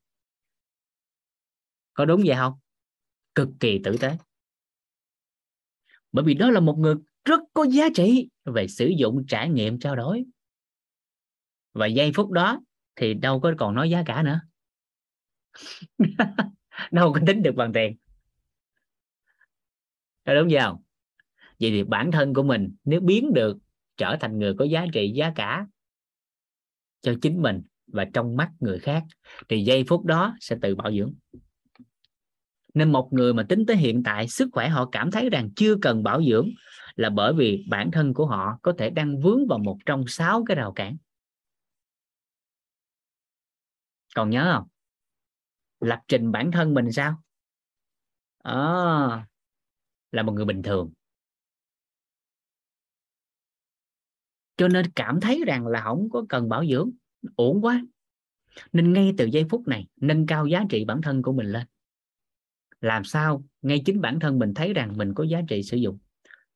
Có 1.95 2.05
đúng 2.05 2.23
vậy 2.27 2.37
không? 2.37 2.53
Cực 3.35 3.49
kỳ 3.61 3.81
tử 3.85 3.97
tế. 4.01 4.17
Bởi 6.13 6.25
vì 6.25 6.35
đó 6.35 6.51
là 6.51 6.61
một 6.61 6.79
người 6.79 6.95
rất 7.25 7.41
có 7.55 7.65
giá 7.65 7.85
trị 7.95 8.29
về 8.45 8.69
sử 8.69 8.87
dụng 8.87 9.25
trải 9.29 9.49
nghiệm 9.49 9.79
trao 9.79 9.97
đổi. 9.97 10.25
Và 11.73 11.87
giây 11.87 12.13
phút 12.15 12.31
đó 12.31 12.61
thì 12.97 13.15
đâu 13.15 13.41
có 13.41 13.55
còn 13.59 13.75
nói 13.75 13.91
giá 13.91 14.03
cả 14.07 14.23
nữa. 14.23 14.41
Đâu 16.91 17.13
có 17.13 17.21
tính 17.27 17.43
được 17.43 17.55
bằng 17.55 17.73
tiền. 17.73 17.97
Có 20.25 20.35
đúng 20.35 20.49
không? 20.61 20.83
Vậy 21.61 21.71
thì 21.71 21.85
bản 21.85 22.11
thân 22.11 22.35
của 22.35 22.43
mình 22.43 22.75
nếu 22.85 23.01
biến 23.01 23.33
được, 23.35 23.59
trở 23.97 24.17
thành 24.21 24.39
người 24.39 24.55
có 24.59 24.65
giá 24.65 24.87
trị, 24.93 25.13
giá 25.15 25.33
cả 25.37 25.67
cho 27.01 27.15
chính 27.23 27.43
mình 27.43 27.63
và 27.87 28.05
trong 28.13 28.37
mắt 28.37 28.51
người 28.61 28.79
khác, 28.79 29.05
thì 29.49 29.65
giây 29.65 29.85
phút 29.89 30.05
đó 30.05 30.37
sẽ 30.41 30.57
tự 30.63 30.75
bảo 30.75 30.93
dưỡng. 30.93 31.15
Nên 32.75 32.93
một 32.93 33.09
người 33.13 33.35
mà 33.35 33.47
tính 33.49 33.67
tới 33.67 33.77
hiện 33.77 34.03
tại, 34.03 34.29
sức 34.29 34.49
khỏe 34.53 34.69
họ 34.69 34.89
cảm 34.93 35.11
thấy 35.11 35.31
rằng 35.31 35.51
chưa 35.57 35.77
cần 35.83 36.03
bảo 36.03 36.23
dưỡng 36.25 36.51
là 36.97 37.11
bởi 37.11 37.33
vì 37.35 37.65
bản 37.69 37.91
thân 37.91 38.15
của 38.15 38.27
họ 38.27 38.59
có 38.63 38.75
thể 38.79 38.91
đang 38.91 39.21
vướng 39.21 39.47
vào 39.47 39.59
một 39.59 39.79
trong 39.87 40.05
sáu 40.07 40.45
cái 40.47 40.55
rào 40.55 40.73
cản. 40.73 40.97
Còn 44.15 44.31
nhớ 44.31 44.51
không? 44.55 44.69
Lập 45.81 46.03
trình 46.09 46.33
bản 46.33 46.53
thân 46.53 46.75
mình 46.75 46.93
sao? 46.93 47.23
À, 48.43 49.27
là 50.13 50.23
một 50.23 50.33
người 50.33 50.45
bình 50.45 50.63
thường. 50.63 50.93
Cho 54.57 54.69
nên 54.69 54.91
cảm 54.97 55.21
thấy 55.21 55.45
rằng 55.47 55.67
là 55.67 55.81
không 55.81 56.11
có 56.11 56.25
cần 56.29 56.49
bảo 56.49 56.67
dưỡng 56.67 56.91
ổn 57.37 57.65
quá. 57.65 57.85
Nên 58.73 58.93
ngay 58.93 59.15
từ 59.19 59.25
giây 59.25 59.45
phút 59.51 59.69
này 59.69 59.87
nâng 59.97 60.27
cao 60.27 60.47
giá 60.47 60.65
trị 60.71 60.85
bản 60.85 61.01
thân 61.03 61.23
của 61.23 61.33
mình 61.33 61.47
lên. 61.47 61.67
Làm 62.81 63.05
sao 63.05 63.45
ngay 63.63 63.83
chính 63.85 64.01
bản 64.01 64.21
thân 64.21 64.39
mình 64.39 64.55
thấy 64.55 64.73
rằng 64.73 64.97
mình 64.97 65.15
có 65.15 65.25
giá 65.25 65.41
trị 65.49 65.63
sử 65.63 65.77
dụng? 65.77 65.99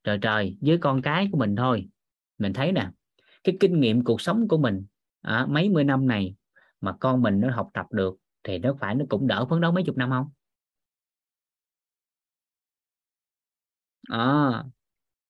Trời 0.03 0.17
trời 0.21 0.57
với 0.61 0.77
con 0.77 1.01
cái 1.01 1.29
của 1.31 1.37
mình 1.37 1.55
thôi. 1.55 1.89
Mình 2.37 2.53
thấy 2.53 2.71
nè 2.71 2.89
cái 3.43 3.57
kinh 3.59 3.79
nghiệm 3.79 4.03
cuộc 4.03 4.21
sống 4.21 4.47
của 4.47 4.57
mình 4.57 4.85
à, 5.21 5.45
mấy 5.49 5.69
mươi 5.69 5.83
năm 5.83 6.07
này 6.07 6.35
mà 6.81 6.93
con 6.99 7.21
mình 7.21 7.39
nó 7.39 7.51
học 7.51 7.69
tập 7.73 7.85
được 7.91 8.17
thì 8.43 8.59
nó 8.59 8.73
phải 8.79 8.95
nó 8.95 9.05
cũng 9.09 9.27
đỡ 9.27 9.45
phấn 9.49 9.61
đấu 9.61 9.71
mấy 9.71 9.83
chục 9.83 9.97
năm 9.97 10.09
không? 10.09 10.27
À, 14.09 14.63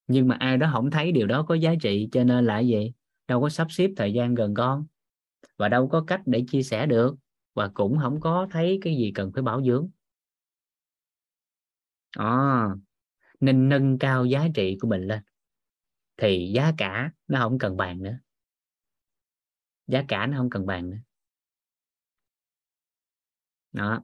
nhưng 0.08 0.28
mà 0.28 0.36
ai 0.40 0.58
đó 0.58 0.70
không 0.74 0.92
thấy 0.92 1.12
điều 1.12 1.28
đó 1.28 1.44
có 1.44 1.56
giá 1.56 1.74
trị 1.82 2.10
cho 2.12 2.24
nên 2.24 2.46
là 2.46 2.60
gì? 2.60 2.94
Đâu 3.28 3.42
có 3.42 3.50
sắp 3.50 3.68
xếp 3.72 3.92
thời 3.98 4.14
gian 4.14 4.36
gần 4.36 4.54
con 4.54 4.86
và 5.58 5.70
đâu 5.70 5.90
có 5.90 6.04
cách 6.08 6.22
để 6.26 6.46
chia 6.50 6.64
sẻ 6.64 6.86
được 6.86 7.16
và 7.56 7.70
cũng 7.76 8.00
không 8.02 8.20
có 8.22 8.48
thấy 8.52 8.80
cái 8.84 8.98
gì 8.98 9.12
cần 9.16 9.32
phải 9.34 9.44
bảo 9.44 9.64
dưỡng. 9.64 9.90
À, 12.18 12.76
nên 13.40 13.70
nâng 13.70 14.00
cao 14.00 14.26
giá 14.26 14.48
trị 14.54 14.78
của 14.82 14.88
mình 14.88 15.02
lên. 15.02 15.24
Thì 16.18 16.52
giá 16.56 16.74
cả 16.78 17.12
nó 17.28 17.40
không 17.40 17.58
cần 17.58 17.78
bàn 17.78 18.04
nữa. 18.04 18.20
Giá 19.88 20.04
cả 20.08 20.26
nó 20.26 20.38
không 20.38 20.50
cần 20.50 20.66
bàn 20.66 20.90
nữa. 20.90 20.98
Đó. 23.72 24.04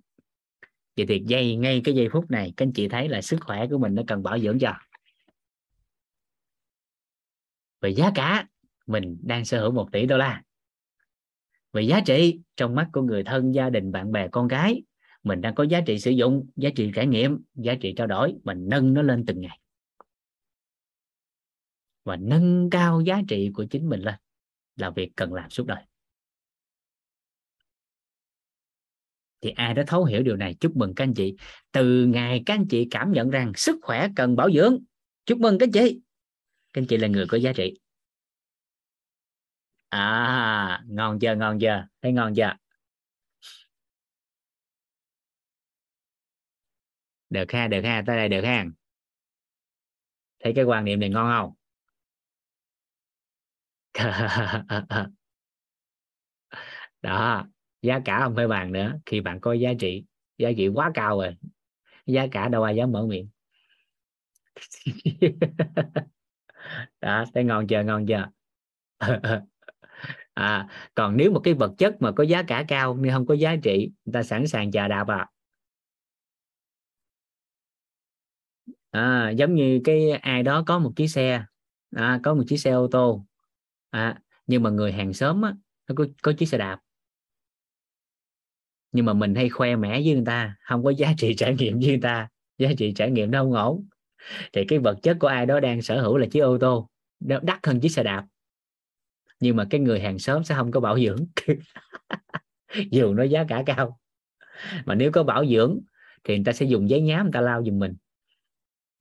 Vậy 0.97 1.05
thì 1.09 1.23
giây 1.25 1.55
ngay 1.55 1.81
cái 1.83 1.95
giây 1.95 2.09
phút 2.11 2.31
này, 2.31 2.53
các 2.57 2.65
anh 2.65 2.73
chị 2.73 2.88
thấy 2.88 3.09
là 3.09 3.22
sức 3.22 3.38
khỏe 3.41 3.67
của 3.69 3.77
mình 3.77 3.95
nó 3.95 4.03
cần 4.07 4.23
bảo 4.23 4.39
dưỡng 4.39 4.59
cho. 4.59 4.73
Về 7.81 7.89
giá 7.89 8.11
cả, 8.15 8.47
mình 8.85 9.17
đang 9.23 9.45
sở 9.45 9.61
hữu 9.61 9.72
một 9.72 9.89
tỷ 9.91 10.05
đô 10.05 10.17
la. 10.17 10.43
Về 11.73 11.81
giá 11.81 12.01
trị, 12.05 12.39
trong 12.55 12.75
mắt 12.75 12.89
của 12.93 13.01
người 13.01 13.23
thân, 13.23 13.51
gia 13.51 13.69
đình, 13.69 13.91
bạn 13.91 14.11
bè, 14.11 14.27
con 14.31 14.49
cái 14.49 14.83
mình 15.25 15.41
đang 15.41 15.55
có 15.55 15.63
giá 15.63 15.81
trị 15.85 15.99
sử 15.99 16.11
dụng, 16.11 16.47
giá 16.55 16.69
trị 16.75 16.91
trải 16.95 17.07
nghiệm, 17.07 17.39
giá 17.55 17.75
trị 17.81 17.93
trao 17.97 18.07
đổi 18.07 18.35
mình 18.43 18.65
nâng 18.69 18.93
nó 18.93 19.01
lên 19.01 19.23
từng 19.27 19.41
ngày. 19.41 19.59
Và 22.03 22.15
nâng 22.15 22.69
cao 22.71 23.01
giá 23.01 23.21
trị 23.27 23.51
của 23.53 23.65
chính 23.65 23.89
mình 23.89 23.99
lên 23.99 24.15
là 24.75 24.89
việc 24.89 25.11
cần 25.15 25.33
làm 25.33 25.49
suốt 25.49 25.67
đời. 25.67 25.83
Thì 29.41 29.49
ai 29.49 29.73
đã 29.73 29.83
thấu 29.87 30.05
hiểu 30.05 30.23
điều 30.23 30.35
này? 30.35 30.55
Chúc 30.59 30.77
mừng 30.77 30.95
các 30.95 31.03
anh 31.03 31.13
chị. 31.13 31.35
Từ 31.71 32.05
ngày 32.05 32.43
các 32.45 32.53
anh 32.53 32.67
chị 32.69 32.87
cảm 32.91 33.11
nhận 33.11 33.29
rằng 33.29 33.51
sức 33.55 33.79
khỏe 33.81 34.07
cần 34.15 34.35
bảo 34.35 34.51
dưỡng. 34.51 34.77
Chúc 35.25 35.39
mừng 35.39 35.57
các 35.59 35.65
anh 35.65 35.71
chị. 35.71 36.01
Các 36.73 36.81
anh 36.81 36.87
chị 36.87 36.97
là 36.97 37.07
người 37.07 37.25
có 37.27 37.37
giá 37.37 37.53
trị. 37.53 37.79
À 39.89 40.83
ngon 40.87 41.19
chưa 41.19 41.35
ngon 41.35 41.59
chưa? 41.59 41.87
Thấy 42.01 42.11
ngon 42.11 42.33
chưa? 42.35 42.53
Được 47.35 47.51
ha 47.51 47.67
được 47.67 47.81
ha 47.83 48.03
tới 48.07 48.17
đây 48.17 48.30
được 48.30 48.41
ha. 48.41 48.65
Thấy 50.43 50.53
cái 50.55 50.65
quan 50.65 50.85
niệm 50.85 50.99
này 50.99 51.09
ngon 51.09 51.31
không? 51.39 51.53
Đó 57.01 57.47
giá 57.81 57.99
cả 58.05 58.19
không 58.19 58.35
phải 58.35 58.47
bàn 58.47 58.72
nữa 58.72 58.99
khi 59.05 59.22
bạn 59.22 59.39
có 59.39 59.53
giá 59.53 59.69
trị 59.80 60.03
giá 60.38 60.49
trị 60.57 60.67
quá 60.67 60.91
cao 60.93 61.17
rồi 61.17 61.35
giá 62.05 62.27
cả 62.31 62.47
đâu 62.49 62.64
ai 62.64 62.75
dám 62.75 62.91
mở 62.91 63.05
miệng. 63.05 63.30
Đó 67.01 67.25
thấy 67.33 67.43
ngon 67.43 67.67
chưa 67.67 67.83
ngon 67.83 68.05
chưa? 68.07 68.30
À, 70.33 70.67
còn 70.95 71.17
nếu 71.17 71.31
một 71.31 71.39
cái 71.43 71.53
vật 71.53 71.72
chất 71.77 72.01
mà 72.01 72.11
có 72.11 72.23
giá 72.23 72.43
cả 72.43 72.65
cao 72.67 72.97
nhưng 72.99 73.14
không 73.14 73.25
có 73.25 73.33
giá 73.33 73.55
trị 73.64 73.91
người 74.05 74.14
ta 74.14 74.23
sẵn 74.23 74.47
sàng 74.47 74.72
chờ 74.72 74.88
đạp 74.88 75.07
à. 75.07 75.27
À, 78.95 79.30
giống 79.30 79.56
như 79.56 79.82
cái 79.83 80.11
ai 80.11 80.43
đó 80.43 80.64
có 80.67 80.80
một 80.80 80.91
chiếc 80.95 81.07
xe 81.07 81.45
à, 81.95 82.19
có 82.24 82.33
một 82.33 82.43
chiếc 82.48 82.57
xe 82.57 82.72
ô 82.72 82.88
tô 82.91 83.25
à, 83.90 84.22
nhưng 84.48 84.64
mà 84.64 84.69
người 84.69 84.91
hàng 84.91 85.14
xóm 85.14 85.41
á, 85.41 85.53
nó 85.88 85.95
có, 85.95 86.06
có 86.22 86.33
chiếc 86.38 86.45
xe 86.45 86.57
đạp. 86.57 86.80
Nhưng 88.91 89.06
mà 89.06 89.14
mình 89.14 89.35
hay 89.35 89.49
khoe 89.49 89.75
mẽ 89.75 89.90
với 89.90 90.14
người 90.14 90.25
ta 90.25 90.56
không 90.61 90.83
có 90.83 90.90
giá 90.90 91.14
trị 91.17 91.35
trải 91.38 91.56
nghiệm 91.56 91.80
với 91.80 91.88
người 91.88 92.01
ta 92.01 92.30
giá 92.57 92.69
trị 92.77 92.93
trải 92.95 93.11
nghiệm 93.11 93.32
nó 93.32 93.43
không 93.43 93.53
ổn. 93.53 93.88
Thì 94.53 94.65
cái 94.67 94.80
vật 94.80 94.98
chất 95.03 95.17
của 95.19 95.27
ai 95.27 95.45
đó 95.45 95.59
đang 95.59 95.82
sở 95.82 96.01
hữu 96.01 96.17
là 96.17 96.27
chiếc 96.32 96.40
ô 96.40 96.57
tô 96.57 96.90
đắt 97.19 97.65
hơn 97.65 97.80
chiếc 97.80 97.90
xe 97.90 98.03
đạp. 98.03 98.25
Nhưng 99.40 99.56
mà 99.56 99.67
cái 99.69 99.82
người 99.82 99.99
hàng 99.99 100.19
xóm 100.19 100.43
sẽ 100.43 100.56
không 100.56 100.72
có 100.72 100.80
bảo 100.80 100.99
dưỡng 100.99 101.25
dù 102.91 103.14
nó 103.14 103.24
giá 103.24 103.45
cả 103.48 103.64
cao. 103.65 103.99
Mà 104.85 104.95
nếu 104.95 105.11
có 105.11 105.24
bảo 105.24 105.45
dưỡng 105.45 105.80
thì 106.24 106.35
người 106.35 106.45
ta 106.45 106.53
sẽ 106.53 106.65
dùng 106.65 106.90
giấy 106.90 107.01
nhám 107.01 107.24
người 107.24 107.32
ta 107.33 107.41
lau 107.41 107.64
giùm 107.65 107.80
mình. 107.80 107.95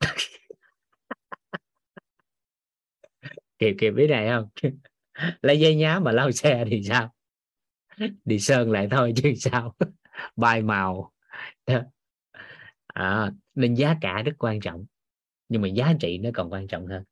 kịp 3.58 3.74
kịp 3.78 3.91
biết 3.91 4.07
này 4.10 4.28
không? 4.28 4.49
Lấy 5.42 5.60
giấy 5.60 5.76
nhám 5.76 6.05
mà 6.05 6.12
lau 6.12 6.33
xe 6.33 6.65
thì 6.70 6.83
sao? 6.83 7.15
Đi 8.24 8.39
sơn 8.39 8.70
lại 8.70 8.89
thôi 8.91 9.12
chứ 9.16 9.33
sao? 9.36 9.74
Bay 10.36 10.62
màu. 10.62 11.12
À, 12.86 13.31
nên 13.55 13.74
giá 13.74 13.97
cả 14.00 14.23
rất 14.23 14.33
quan 14.39 14.60
trọng. 14.60 14.86
Nhưng 15.49 15.62
mà 15.62 15.68
giá 15.68 15.92
trị 16.00 16.18
nó 16.18 16.31
còn 16.34 16.52
quan 16.52 16.68
trọng 16.68 16.86
hơn. 16.86 17.05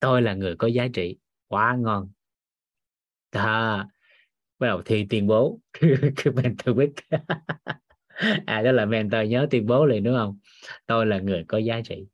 Tôi 0.00 0.22
là 0.22 0.34
người 0.34 0.56
có 0.56 0.68
giá 0.68 0.88
trị. 0.94 1.18
Quá 1.48 1.76
ngon. 1.78 2.10
À, 3.30 3.86
bắt 4.58 4.66
đầu 4.66 4.82
thi 4.84 5.06
tuyên 5.10 5.26
bố. 5.26 5.60
Cái 6.16 6.32
mentor 6.34 6.76
biết 6.76 6.92
à 8.46 8.62
đó 8.62 8.72
là 8.72 8.84
mentor 8.84 9.28
nhớ 9.28 9.46
tuyên 9.50 9.66
bố 9.66 9.86
liền, 9.86 10.02
đúng 10.02 10.14
không? 10.14 10.38
Tôi 10.86 11.06
là 11.06 11.18
người 11.18 11.44
có 11.48 11.58
giá 11.58 11.80
trị. 11.84 12.06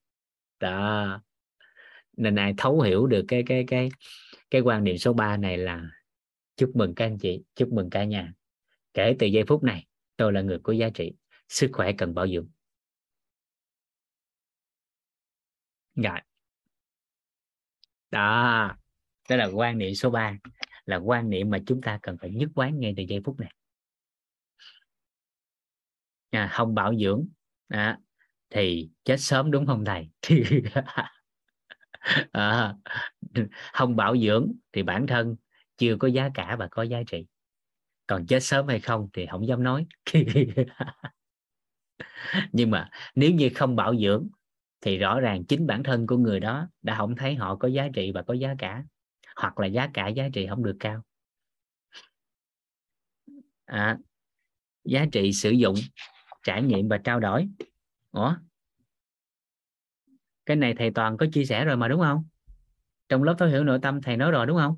Đó. 0.60 1.20
Nên 2.16 2.36
ai 2.36 2.54
thấu 2.56 2.80
hiểu 2.80 3.06
được 3.06 3.24
cái 3.28 3.42
cái 3.46 3.64
cái 3.66 3.88
cái 4.50 4.60
quan 4.60 4.84
điểm 4.84 4.98
số 4.98 5.12
3 5.12 5.36
này 5.36 5.58
là 5.58 5.90
chúc 6.56 6.70
mừng 6.74 6.94
các 6.94 7.04
anh 7.04 7.18
chị, 7.18 7.42
chúc 7.54 7.72
mừng 7.72 7.90
cả 7.90 8.04
nhà. 8.04 8.32
Kể 8.94 9.16
từ 9.18 9.26
giây 9.26 9.44
phút 9.48 9.62
này, 9.62 9.86
tôi 10.16 10.32
là 10.32 10.40
người 10.40 10.58
có 10.62 10.72
giá 10.72 10.88
trị. 10.94 11.12
Sức 11.48 11.70
khỏe 11.72 11.92
cần 11.98 12.14
bảo 12.14 12.28
dưỡng. 12.28 12.48
Rồi. 15.94 16.20
Đó. 18.10 18.76
Đó 19.28 19.36
là 19.36 19.44
quan 19.46 19.78
niệm 19.78 19.94
số 19.94 20.10
3 20.10 20.38
là 20.86 20.96
quan 20.96 21.30
niệm 21.30 21.50
mà 21.50 21.58
chúng 21.66 21.80
ta 21.80 21.98
cần 22.02 22.16
phải 22.20 22.30
nhất 22.30 22.50
quán 22.54 22.80
ngay 22.80 22.94
từ 22.96 23.02
giây 23.02 23.20
phút 23.24 23.40
này 23.40 23.52
à, 26.34 26.48
không 26.52 26.74
bảo 26.74 26.94
dưỡng. 26.94 27.26
À, 27.68 27.98
thì 28.50 28.90
chết 29.04 29.16
sớm 29.20 29.50
đúng 29.50 29.66
không 29.66 29.84
thầy? 29.84 30.08
À, 32.32 32.74
không 33.72 33.96
bảo 33.96 34.16
dưỡng 34.16 34.52
thì 34.72 34.82
bản 34.82 35.06
thân 35.06 35.36
chưa 35.76 35.96
có 35.96 36.08
giá 36.08 36.30
cả 36.34 36.56
và 36.58 36.68
có 36.70 36.82
giá 36.82 37.02
trị. 37.06 37.26
Còn 38.06 38.26
chết 38.26 38.40
sớm 38.40 38.68
hay 38.68 38.80
không 38.80 39.08
thì 39.12 39.26
không 39.30 39.46
dám 39.46 39.62
nói. 39.62 39.86
Nhưng 42.52 42.70
mà 42.70 42.90
nếu 43.14 43.30
như 43.30 43.50
không 43.54 43.76
bảo 43.76 43.96
dưỡng 43.96 44.28
thì 44.80 44.98
rõ 44.98 45.20
ràng 45.20 45.44
chính 45.44 45.66
bản 45.66 45.82
thân 45.82 46.06
của 46.06 46.16
người 46.16 46.40
đó 46.40 46.68
đã 46.82 46.96
không 46.98 47.16
thấy 47.16 47.34
họ 47.34 47.56
có 47.56 47.68
giá 47.68 47.88
trị 47.94 48.12
và 48.14 48.22
có 48.22 48.34
giá 48.34 48.54
cả. 48.58 48.84
Hoặc 49.36 49.58
là 49.58 49.66
giá 49.66 49.90
cả 49.94 50.08
giá 50.08 50.28
trị 50.32 50.46
không 50.46 50.64
được 50.64 50.76
cao. 50.80 51.02
À, 53.64 53.98
giá 54.84 55.06
trị 55.12 55.32
sử 55.32 55.50
dụng 55.50 55.74
trải 56.44 56.62
nghiệm 56.62 56.88
và 56.88 56.98
trao 56.98 57.20
đổi. 57.20 57.48
Ủa? 58.10 58.34
cái 60.46 60.56
này 60.56 60.74
thầy 60.78 60.90
toàn 60.90 61.16
có 61.16 61.26
chia 61.32 61.44
sẻ 61.44 61.64
rồi 61.64 61.76
mà 61.76 61.88
đúng 61.88 62.00
không? 62.00 62.24
Trong 63.08 63.22
lớp 63.22 63.34
thấu 63.38 63.48
hiểu 63.48 63.64
nội 63.64 63.78
tâm 63.82 64.00
thầy 64.02 64.16
nói 64.16 64.30
rồi 64.30 64.46
đúng 64.46 64.56
không? 64.56 64.76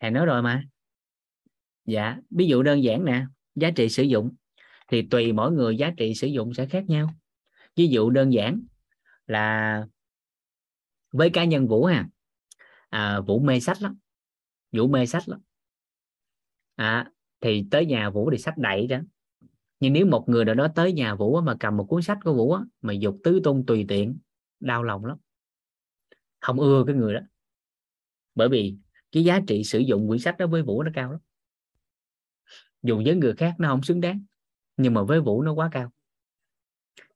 Thầy 0.00 0.10
nói 0.10 0.26
rồi 0.26 0.42
mà. 0.42 0.64
Dạ 1.84 2.16
ví 2.30 2.46
dụ 2.46 2.62
đơn 2.62 2.82
giản 2.82 3.04
nè 3.04 3.26
giá 3.54 3.70
trị 3.70 3.88
sử 3.88 4.02
dụng. 4.02 4.34
Thì 4.88 5.08
tùy 5.10 5.32
mỗi 5.32 5.52
người 5.52 5.76
giá 5.76 5.92
trị 5.96 6.14
sử 6.14 6.26
dụng 6.26 6.54
sẽ 6.54 6.66
khác 6.66 6.84
nhau. 6.88 7.08
Ví 7.76 7.88
dụ 7.88 8.10
đơn 8.10 8.32
giản 8.32 8.60
là 9.26 9.86
với 11.12 11.30
cá 11.30 11.44
nhân 11.44 11.68
vũ 11.68 11.84
ha. 11.84 12.08
À, 12.88 13.20
vũ 13.20 13.40
mê 13.40 13.60
sách 13.60 13.82
lắm. 13.82 13.98
Vũ 14.72 14.88
mê 14.88 15.06
sách 15.06 15.28
lắm. 15.28 15.40
À, 16.74 17.10
thì 17.40 17.64
tới 17.70 17.86
nhà 17.86 18.10
vũ 18.10 18.30
thì 18.30 18.38
sách 18.38 18.58
đậy 18.58 18.86
đó 18.86 18.98
nhưng 19.80 19.92
nếu 19.92 20.06
một 20.06 20.28
người 20.28 20.44
nào 20.44 20.54
đó 20.54 20.68
tới 20.74 20.92
nhà 20.92 21.14
vũ 21.14 21.40
mà 21.40 21.54
cầm 21.60 21.76
một 21.76 21.84
cuốn 21.84 22.02
sách 22.02 22.18
của 22.24 22.34
vũ 22.34 22.56
mà 22.82 22.92
dục 22.92 23.18
tứ 23.24 23.40
tung 23.44 23.66
tùy 23.66 23.84
tiện, 23.88 24.18
đau 24.60 24.82
lòng 24.82 25.04
lắm. 25.04 25.16
Không 26.40 26.60
ưa 26.60 26.84
cái 26.86 26.96
người 26.96 27.14
đó. 27.14 27.20
Bởi 28.34 28.48
vì 28.48 28.76
cái 29.12 29.24
giá 29.24 29.40
trị 29.46 29.64
sử 29.64 29.78
dụng 29.78 30.08
quyển 30.08 30.20
sách 30.20 30.38
đó 30.38 30.46
với 30.46 30.62
vũ 30.62 30.82
nó 30.82 30.90
cao 30.94 31.12
lắm. 31.12 31.20
Dùng 32.82 33.02
với 33.04 33.16
người 33.16 33.34
khác 33.34 33.54
nó 33.58 33.68
không 33.68 33.82
xứng 33.82 34.00
đáng, 34.00 34.24
nhưng 34.76 34.94
mà 34.94 35.02
với 35.02 35.20
vũ 35.20 35.42
nó 35.42 35.52
quá 35.52 35.68
cao. 35.72 35.92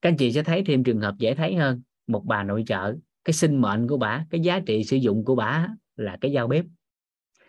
Các 0.03 0.09
anh 0.09 0.17
chị 0.17 0.33
sẽ 0.33 0.43
thấy 0.43 0.63
thêm 0.67 0.85
trường 0.85 1.01
hợp 1.01 1.15
dễ 1.19 1.35
thấy 1.35 1.55
hơn. 1.55 1.83
Một 2.07 2.25
bà 2.27 2.43
nội 2.43 2.65
trợ, 2.67 2.95
cái 3.25 3.35
sinh 3.35 3.61
mệnh 3.61 3.89
của 3.89 3.97
bà, 3.97 4.27
cái 4.31 4.41
giá 4.41 4.61
trị 4.67 4.85
sử 4.85 4.97
dụng 4.97 5.25
của 5.25 5.35
bà 5.35 5.69
là 5.97 6.19
cái 6.21 6.35
dao 6.35 6.49
bếp. 6.49 6.65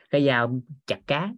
Cái 0.09 0.25
dao 0.25 0.61
chặt 0.85 1.00
cá. 1.08 1.33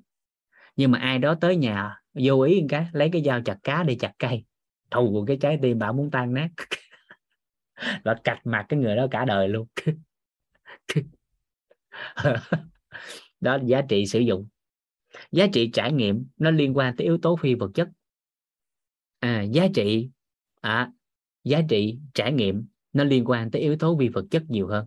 Nhưng 0.76 0.92
mà 0.92 1.00
ai 1.00 1.20
đó 1.20 1.36
tới 1.36 1.56
nhà 1.56 2.02
vô 2.16 2.42
ý 2.42 2.62
một 2.62 2.68
cái 2.70 2.88
lấy 2.94 3.10
cái 3.14 3.24
dao 3.24 3.42
chặt 3.42 3.58
cá 3.64 3.84
để 3.84 3.96
chặt 3.96 4.12
cây. 4.20 4.46
Thù 4.92 5.12
của 5.12 5.26
cái 5.26 5.38
trái 5.42 5.60
tim 5.62 5.80
bảo 5.80 5.94
muốn 5.94 6.12
tan 6.12 6.34
nát. 6.34 6.50
Và 8.04 8.16
cạch 8.24 8.46
mặt 8.46 8.66
cái 8.70 8.80
người 8.80 8.96
đó 8.96 9.08
cả 9.12 9.26
đời 9.26 9.48
luôn. 9.48 9.68
Đó 13.40 13.58
là 13.58 13.64
giá 13.66 13.82
trị 13.90 14.06
sử 14.06 14.20
dụng. 14.20 14.48
Giá 15.32 15.48
trị 15.54 15.70
trải 15.74 15.92
nghiệm 15.92 16.28
nó 16.38 16.52
liên 16.52 16.78
quan 16.78 16.96
tới 16.96 17.06
yếu 17.06 17.18
tố 17.18 17.36
phi 17.36 17.56
vật 17.56 17.72
chất. 17.74 17.90
À, 19.20 19.42
giá 19.42 19.68
trị 19.74 20.10
à, 20.62 20.92
giá 21.44 21.62
trị 21.70 21.98
trải 22.14 22.34
nghiệm 22.34 22.68
nó 22.94 23.04
liên 23.04 23.26
quan 23.26 23.52
tới 23.52 23.62
yếu 23.62 23.78
tố 23.78 23.96
vi 23.96 24.08
vật 24.08 24.26
chất 24.32 24.44
nhiều 24.50 24.68
hơn. 24.68 24.86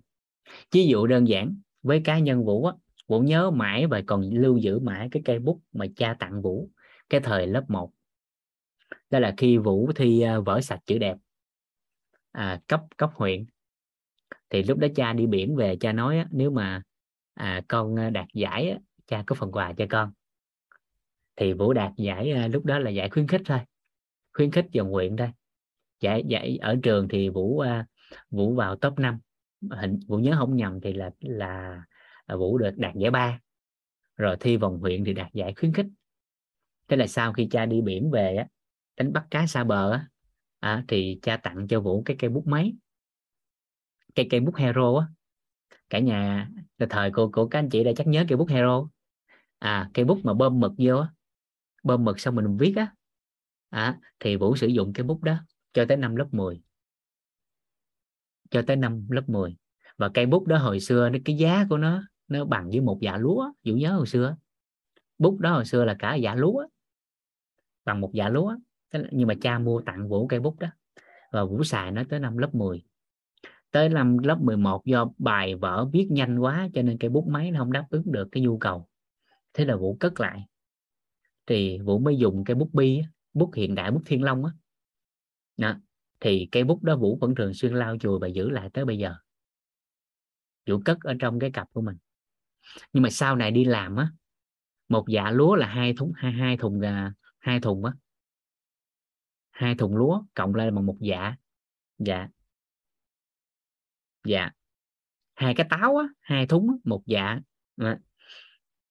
Ví 0.73 0.87
dụ 0.87 1.07
đơn 1.07 1.29
giản 1.29 1.57
với 1.83 2.01
cá 2.05 2.19
nhân 2.19 2.45
vũ 2.45 2.65
á 2.65 2.73
vũ 3.07 3.21
nhớ 3.21 3.51
mãi 3.51 3.87
và 3.87 4.03
còn 4.07 4.31
lưu 4.33 4.57
giữ 4.57 4.79
mãi 4.79 5.09
cái 5.11 5.23
cây 5.25 5.39
bút 5.39 5.61
mà 5.73 5.87
cha 5.97 6.17
tặng 6.19 6.43
vũ 6.43 6.71
cái 7.09 7.21
thời 7.21 7.47
lớp 7.47 7.65
1 7.69 7.91
đó 9.11 9.19
là 9.19 9.35
khi 9.37 9.59
vũ 9.59 9.93
thi 9.97 10.21
à, 10.21 10.39
vở 10.39 10.61
sạch 10.61 10.81
chữ 10.87 10.99
đẹp. 10.99 11.17
À, 12.33 12.61
cấp 12.67 12.81
cấp 12.97 13.11
huyện. 13.15 13.47
Thì 14.51 14.63
lúc 14.63 14.79
đó 14.79 14.89
cha 14.95 15.13
đi 15.13 15.27
biển 15.27 15.57
về 15.57 15.77
cha 15.81 15.93
nói 15.93 16.19
á, 16.19 16.27
nếu 16.31 16.51
mà 16.51 16.83
à, 17.35 17.63
con 17.69 17.99
à, 17.99 18.11
đạt 18.11 18.27
giải 18.35 18.71
á, 18.71 18.79
cha 19.07 19.25
có 19.27 19.35
phần 19.35 19.53
quà 19.53 19.73
cho 19.73 19.87
con. 19.91 20.13
Thì 21.37 21.53
vũ 21.53 21.73
đạt 21.73 21.93
giải 21.97 22.33
à, 22.33 22.49
lúc 22.49 22.65
đó 22.65 22.79
là 22.79 22.91
giải 22.91 23.11
khuyến 23.11 23.27
khích 23.27 23.43
thôi. 23.45 23.61
Khuyến 24.33 24.51
khích 24.51 24.67
dòng 24.73 24.91
huyện 24.91 25.17
thôi. 25.17 25.31
Giải 26.01 26.25
giải 26.27 26.59
ở 26.63 26.77
trường 26.83 27.09
thì 27.09 27.29
vũ 27.29 27.59
à, 27.59 27.87
vũ 28.31 28.55
vào 28.55 28.77
top 28.77 28.99
5 28.99 29.19
hình 29.71 30.01
vũ 30.07 30.17
nhớ 30.17 30.35
không 30.39 30.57
nhầm 30.57 30.81
thì 30.81 30.93
là, 30.93 31.11
là 31.21 31.83
vũ 32.39 32.59
được 32.59 32.71
đạt 32.77 32.95
giải 32.95 33.11
ba. 33.11 33.41
Rồi 34.17 34.37
thi 34.41 34.57
vòng 34.57 34.79
huyện 34.79 35.05
thì 35.05 35.13
đạt 35.13 35.33
giải 35.33 35.55
khuyến 35.55 35.73
khích 35.73 35.87
thế 36.89 36.97
là 36.97 37.07
sau 37.07 37.33
khi 37.33 37.49
cha 37.51 37.67
đi 37.67 37.81
biển 37.81 38.11
về 38.11 38.37
á 38.37 38.47
đánh 38.97 39.13
bắt 39.13 39.27
cá 39.31 39.47
xa 39.47 39.65
bờ 39.65 39.93
á 39.93 40.09
à, 40.61 40.85
thì 40.89 41.19
cha 41.23 41.37
tặng 41.37 41.67
cho 41.69 41.81
vũ 41.81 42.03
cái 42.03 42.17
cây 42.21 42.31
bút 42.31 42.47
máy 42.47 42.75
cây 44.15 44.27
cây 44.31 44.41
bút 44.41 44.57
hero 44.57 44.99
á. 44.99 45.07
Cả 45.91 45.99
nhà 45.99 46.49
là 46.79 46.87
thời 46.91 47.11
của 47.11 47.31
của 47.33 47.49
các 47.49 47.59
anh 47.59 47.69
chị 47.71 47.85
đã 47.85 47.93
chắc 47.97 48.07
nhớ 48.07 48.25
cây 48.29 48.37
bút 48.37 48.49
hero. 48.49 48.89
À 49.59 49.91
cây 49.95 50.05
bút 50.05 50.21
mà 50.25 50.35
bơm 50.35 50.61
mực 50.61 50.73
vô 50.79 50.99
á 50.99 51.09
bơm 51.83 52.05
mực 52.05 52.21
xong 52.21 52.35
mình 52.35 52.57
viết 52.57 52.75
á 52.77 52.95
à, 53.69 53.99
thì 54.21 54.37
vũ 54.37 54.57
sử 54.57 54.67
dụng 54.67 54.93
cái 54.93 55.05
bút 55.05 55.23
đó 55.23 55.37
cho 55.73 55.85
tới 55.89 55.97
năm 55.97 56.17
lớp 56.17 56.29
10 56.33 56.63
cho 58.51 58.63
tới 58.67 58.77
năm 58.77 59.07
lớp 59.11 59.29
10 59.29 59.57
và 59.97 60.09
cây 60.15 60.27
bút 60.27 60.47
đó 60.47 60.59
hồi 60.59 60.81
xưa 60.81 61.09
nó 61.09 61.19
cái 61.25 61.37
giá 61.37 61.67
của 61.71 61.79
nó 61.79 62.03
nó 62.29 62.45
bằng 62.45 62.69
với 62.71 62.81
một 62.81 62.99
dạ 63.01 63.17
lúa 63.17 63.53
vũ 63.65 63.75
nhớ 63.75 63.93
hồi 63.93 64.07
xưa 64.07 64.37
bút 65.19 65.39
đó 65.39 65.53
hồi 65.53 65.65
xưa 65.65 65.85
là 65.85 65.97
cả 65.99 66.15
dạ 66.15 66.35
lúa 66.35 66.67
bằng 67.89 68.01
một 68.01 68.11
dạ 68.15 68.29
lúa. 68.29 68.57
Nhưng 69.11 69.29
mà 69.29 69.35
cha 69.41 69.59
mua 69.59 69.81
tặng 69.81 70.09
vũ 70.09 70.27
cây 70.27 70.41
bút 70.41 70.59
đó. 70.59 70.69
Và 71.33 71.45
vũ 71.45 71.65
xài 71.65 71.91
nó 71.91 72.03
tới 72.09 72.21
năm 72.21 72.39
lớp 72.39 72.55
10 72.55 72.85
tới 73.71 73.89
năm 73.89 74.19
lớp 74.19 74.39
11 74.41 74.85
do 74.85 75.11
bài 75.19 75.55
vở 75.55 75.89
viết 75.93 76.09
nhanh 76.11 76.39
quá 76.39 76.69
cho 76.75 76.83
nên 76.83 76.99
cây 76.99 77.11
bút 77.11 77.27
máy 77.29 77.51
nó 77.51 77.61
không 77.61 77.73
đáp 77.73 77.87
ứng 77.91 78.13
được 78.13 78.29
cái 78.33 78.43
nhu 78.43 78.59
cầu. 78.59 78.89
Thế 79.55 79.65
là 79.65 79.77
vũ 79.77 79.97
cất 80.01 80.21
lại. 80.21 80.47
Thì 81.47 81.79
vũ 81.79 81.99
mới 81.99 82.17
dùng 82.17 82.45
cây 82.45 82.55
bút 82.55 82.71
bi 82.73 83.03
bút 83.35 83.55
hiện 83.55 83.75
đại, 83.75 83.91
bút 83.91 84.03
thiên 84.07 84.23
long 84.23 84.45
á. 84.45 84.53
Đó. 85.57 85.75
thì 86.21 86.49
cây 86.53 86.65
bút 86.65 86.83
đó 86.83 86.97
vũ 86.97 87.19
vẫn 87.21 87.35
thường 87.35 87.55
xuyên 87.55 87.75
lau 87.75 87.97
chùi 87.99 88.19
và 88.19 88.27
giữ 88.27 88.51
lại 88.51 88.71
tới 88.73 88.85
bây 88.85 88.99
giờ. 88.99 89.15
Vũ 90.67 90.81
cất 90.85 91.01
ở 91.01 91.15
trong 91.19 91.39
cái 91.39 91.51
cặp 91.51 91.69
của 91.73 91.81
mình. 91.81 91.97
Nhưng 92.93 93.03
mà 93.03 93.11
sau 93.11 93.37
này 93.37 93.51
đi 93.51 93.65
làm 93.65 93.97
á, 93.97 94.11
một 94.89 95.05
dạ 95.09 95.31
lúa 95.31 95.55
là 95.55 95.67
hai 95.67 95.95
thùng, 95.95 96.13
hai 96.17 96.33
hai 96.33 96.57
thùng 96.57 96.81
gà 96.81 97.13
hai 97.39 97.61
thùng 97.61 97.85
á. 97.85 97.93
Hai 99.51 99.75
thùng 99.75 99.97
lúa 99.97 100.23
cộng 100.35 100.55
lên 100.55 100.75
bằng 100.75 100.87
một 100.87 100.97
dạ. 101.01 101.37
Dạ. 101.99 102.29
Dạ. 104.25 104.51
Hai 105.35 105.55
cái 105.55 105.67
táo 105.71 105.97
á 105.97 106.09
hai 106.21 106.47
thúng 106.47 106.69
á, 106.71 106.75
một 106.85 107.03
dạ. 107.07 107.41
dạ. 107.77 107.97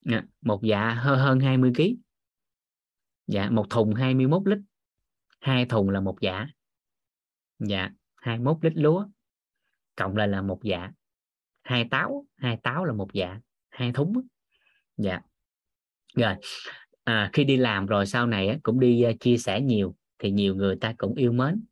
dạ 0.02 0.22
một 0.42 0.60
dạ 0.64 0.94
hơn 0.94 1.20
hơn 1.20 1.40
20 1.40 1.72
kg 1.76 1.82
dạ 3.28 3.50
một 3.50 3.66
thùng 3.70 3.94
21 3.94 4.42
lít. 4.46 4.60
Hai 5.40 5.66
thùng 5.66 5.90
là 5.90 6.00
một 6.00 6.18
dạ. 6.22 6.48
Dạ 7.60 7.92
21 8.16 8.58
lít 8.62 8.74
lúa 8.76 9.08
cộng 9.96 10.18
lại 10.18 10.28
là 10.28 10.42
một 10.42 10.60
dạ. 10.64 10.92
Hai 11.64 11.88
táo 11.92 12.26
hai 12.36 12.58
táo 12.64 12.86
là 12.86 12.94
một 12.94 13.14
dạ. 13.14 13.40
Hai 13.70 13.92
thúng 13.92 14.28
dạ. 14.98 15.22
Rồi 16.16 16.36
à, 17.08 17.30
khi 17.34 17.44
đi 17.44 17.58
làm 17.58 17.86
rồi 17.86 18.06
sau 18.06 18.28
này 18.28 18.60
cũng 18.64 18.80
đi 18.80 19.06
uh, 19.10 19.20
chia 19.20 19.38
sẻ 19.38 19.62
nhiều 19.62 19.96
thì 20.20 20.32
nhiều 20.32 20.56
người 20.56 20.76
ta 20.76 20.94
cũng 20.98 21.16
yêu 21.16 21.32
mến. 21.32 21.64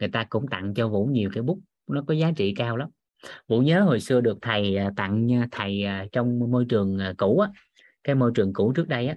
Người 0.00 0.08
ta 0.08 0.24
cũng 0.24 0.48
tặng 0.48 0.74
cho 0.74 0.88
vũ 0.88 1.06
nhiều 1.06 1.30
cái 1.34 1.42
bút 1.42 1.58
nó 1.86 2.04
có 2.06 2.14
giá 2.14 2.32
trị 2.36 2.54
cao 2.56 2.76
lắm. 2.76 2.88
Vũ 3.48 3.60
nhớ 3.60 3.80
hồi 3.80 4.00
xưa 4.00 4.20
được 4.20 4.38
thầy 4.42 4.76
ờ, 4.76 4.90
tặng 4.96 5.28
ờ, 5.40 5.46
thầy 5.50 5.84
trong 6.12 6.50
môi 6.50 6.64
trường 6.68 6.98
cũ 7.18 7.38
á 7.38 7.48
cái 8.04 8.14
môi 8.14 8.32
trường 8.34 8.52
cũ 8.52 8.72
trước 8.72 8.88
đây 8.88 9.06
á 9.06 9.16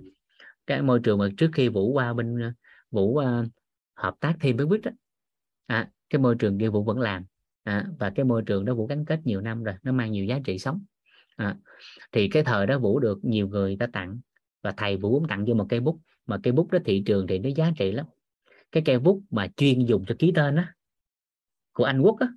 cái 0.68 0.82
môi 0.82 1.00
trường 1.04 1.18
mà 1.18 1.30
trước 1.38 1.50
khi 1.54 1.70
vũ 1.70 1.92
qua 1.92 2.14
bên 2.14 2.54
vũ 2.92 3.20
uh, 3.20 3.48
hợp 3.95 4.16
tác 4.20 4.36
thêm 4.40 4.58
với 4.58 4.68
quýt 4.68 4.84
á. 4.84 4.92
À, 5.66 5.90
cái 6.10 6.20
môi 6.20 6.36
trường 6.36 6.60
kia 6.60 6.70
vũ 6.70 6.84
vẫn 6.84 7.00
làm. 7.00 7.26
À, 7.64 7.86
và 8.00 8.10
cái 8.10 8.26
môi 8.26 8.44
trường 8.45 8.66
đó 8.66 8.74
vũ 8.74 8.88
gắn 8.88 9.06
kết 9.06 9.20
nhiều 9.24 9.42
năm 9.42 9.64
rồi 9.64 9.76
nó 9.84 9.92
mang 9.92 10.12
nhiều 10.12 10.26
giá 10.26 10.40
trị 10.44 10.60
sống. 10.60 10.84
À, 11.36 11.56
thì 12.12 12.30
cái 12.30 12.44
thời 12.44 12.68
đó 12.68 12.80
vũ 12.80 13.00
được 13.00 13.20
nhiều 13.26 13.48
người 13.48 13.78
ta 13.80 13.88
tặng 13.94 14.20
và 14.66 14.74
thầy 14.77 14.98
vũ 14.98 15.19
cũng 15.19 15.27
tặng 15.27 15.45
cho 15.48 15.53
một 15.53 15.66
cây 15.69 15.80
bút. 15.80 16.00
Mà 16.26 16.40
cây 16.44 16.53
bút 16.53 16.72
đó 16.72 16.80
thị 16.85 17.03
trường 17.06 17.27
thì 17.27 17.40
nó 17.40 17.50
giá 17.56 17.72
trị 17.77 17.92
lắm. 17.92 18.06
Cái 18.72 18.84
cây 18.85 19.00
bút 19.00 19.22
mà 19.30 19.48
chuyên 19.58 19.85
dùng 19.85 20.06
cho 20.08 20.16
ký 20.19 20.32
tên 20.35 20.56
á 20.56 20.74
của 21.74 21.84
anh 21.84 22.02
quốc 22.02 22.19
á 22.19 22.27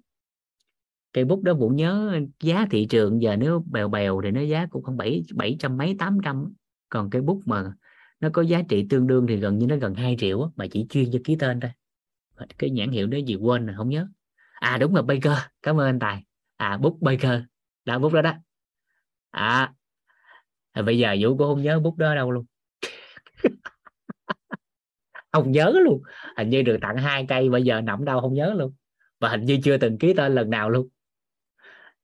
cây 1.12 1.24
bút 1.24 1.42
đó 1.42 1.54
vũ 1.54 1.68
nhớ 1.68 2.20
giá 2.40 2.66
thị 2.70 2.86
trường 2.90 3.22
giờ 3.22 3.36
nếu 3.36 3.64
bèo 3.70 3.88
bèo 3.88 4.20
thì 4.24 4.30
nó 4.30 4.40
giá 4.40 4.66
cũng 4.66 4.82
khoảng 4.82 4.96
bảy 4.96 5.22
bảy 5.34 5.56
trăm 5.58 5.76
mấy 5.76 5.96
tám 5.98 6.18
trăm 6.24 6.52
còn 6.88 7.10
cây 7.10 7.22
bút 7.22 7.42
mà 7.44 7.72
nó 8.20 8.28
có 8.32 8.42
giá 8.42 8.62
trị 8.68 8.86
tương 8.90 9.06
đương 9.06 9.26
thì 9.26 9.36
gần 9.36 9.58
như 9.58 9.66
nó 9.66 9.76
gần 9.76 9.94
2 9.94 10.16
triệu 10.18 10.52
mà 10.56 10.66
chỉ 10.70 10.86
chuyên 10.90 11.10
cho 11.12 11.18
ký 11.24 11.36
tên 11.36 11.60
thôi. 11.60 11.70
Cái 12.58 12.70
nhãn 12.70 12.90
hiệu 12.90 13.06
đó 13.06 13.18
gì 13.18 13.34
quên 13.34 13.66
rồi 13.66 13.76
không 13.76 13.88
nhớ. 13.88 14.08
À 14.52 14.78
đúng 14.78 14.94
là 14.94 15.02
Baker. 15.02 15.38
Cảm 15.62 15.80
ơn 15.80 15.86
anh 15.86 15.98
Tài 15.98 16.24
à 16.56 16.76
bút 16.76 16.98
Baker. 17.00 17.40
Là 17.84 17.98
bút 17.98 18.12
đó 18.12 18.22
đó. 18.22 18.34
À, 19.30 19.72
à 20.78 20.82
bây 20.82 20.98
giờ 20.98 21.16
vũ 21.20 21.36
cũng 21.36 21.46
không 21.46 21.62
nhớ 21.62 21.80
bút 21.80 21.96
đó 21.96 22.14
đâu 22.14 22.30
luôn. 22.30 22.44
Không 25.32 25.52
nhớ 25.52 25.72
luôn. 25.84 26.02
Hình 26.36 26.50
như 26.50 26.62
được 26.62 26.78
tặng 26.80 26.96
hai 26.96 27.26
cây, 27.28 27.48
bây 27.50 27.62
giờ 27.62 27.80
nằm 27.80 28.04
đâu 28.04 28.20
không 28.20 28.34
nhớ 28.34 28.54
luôn. 28.56 28.72
Và 29.20 29.28
hình 29.28 29.44
như 29.44 29.58
chưa 29.64 29.76
từng 29.78 29.98
ký 29.98 30.14
tên 30.14 30.34
lần 30.34 30.50
nào 30.50 30.70
luôn. 30.70 30.88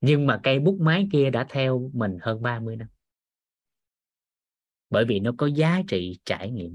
Nhưng 0.01 0.27
mà 0.27 0.39
cây 0.43 0.59
bút 0.59 0.77
máy 0.79 1.07
kia 1.11 1.29
đã 1.29 1.45
theo 1.49 1.89
mình 1.93 2.17
hơn 2.21 2.41
30 2.41 2.75
năm. 2.75 2.87
Bởi 4.89 5.05
vì 5.05 5.19
nó 5.19 5.31
có 5.37 5.47
giá 5.47 5.81
trị 5.87 6.19
trải 6.25 6.51
nghiệm. 6.51 6.73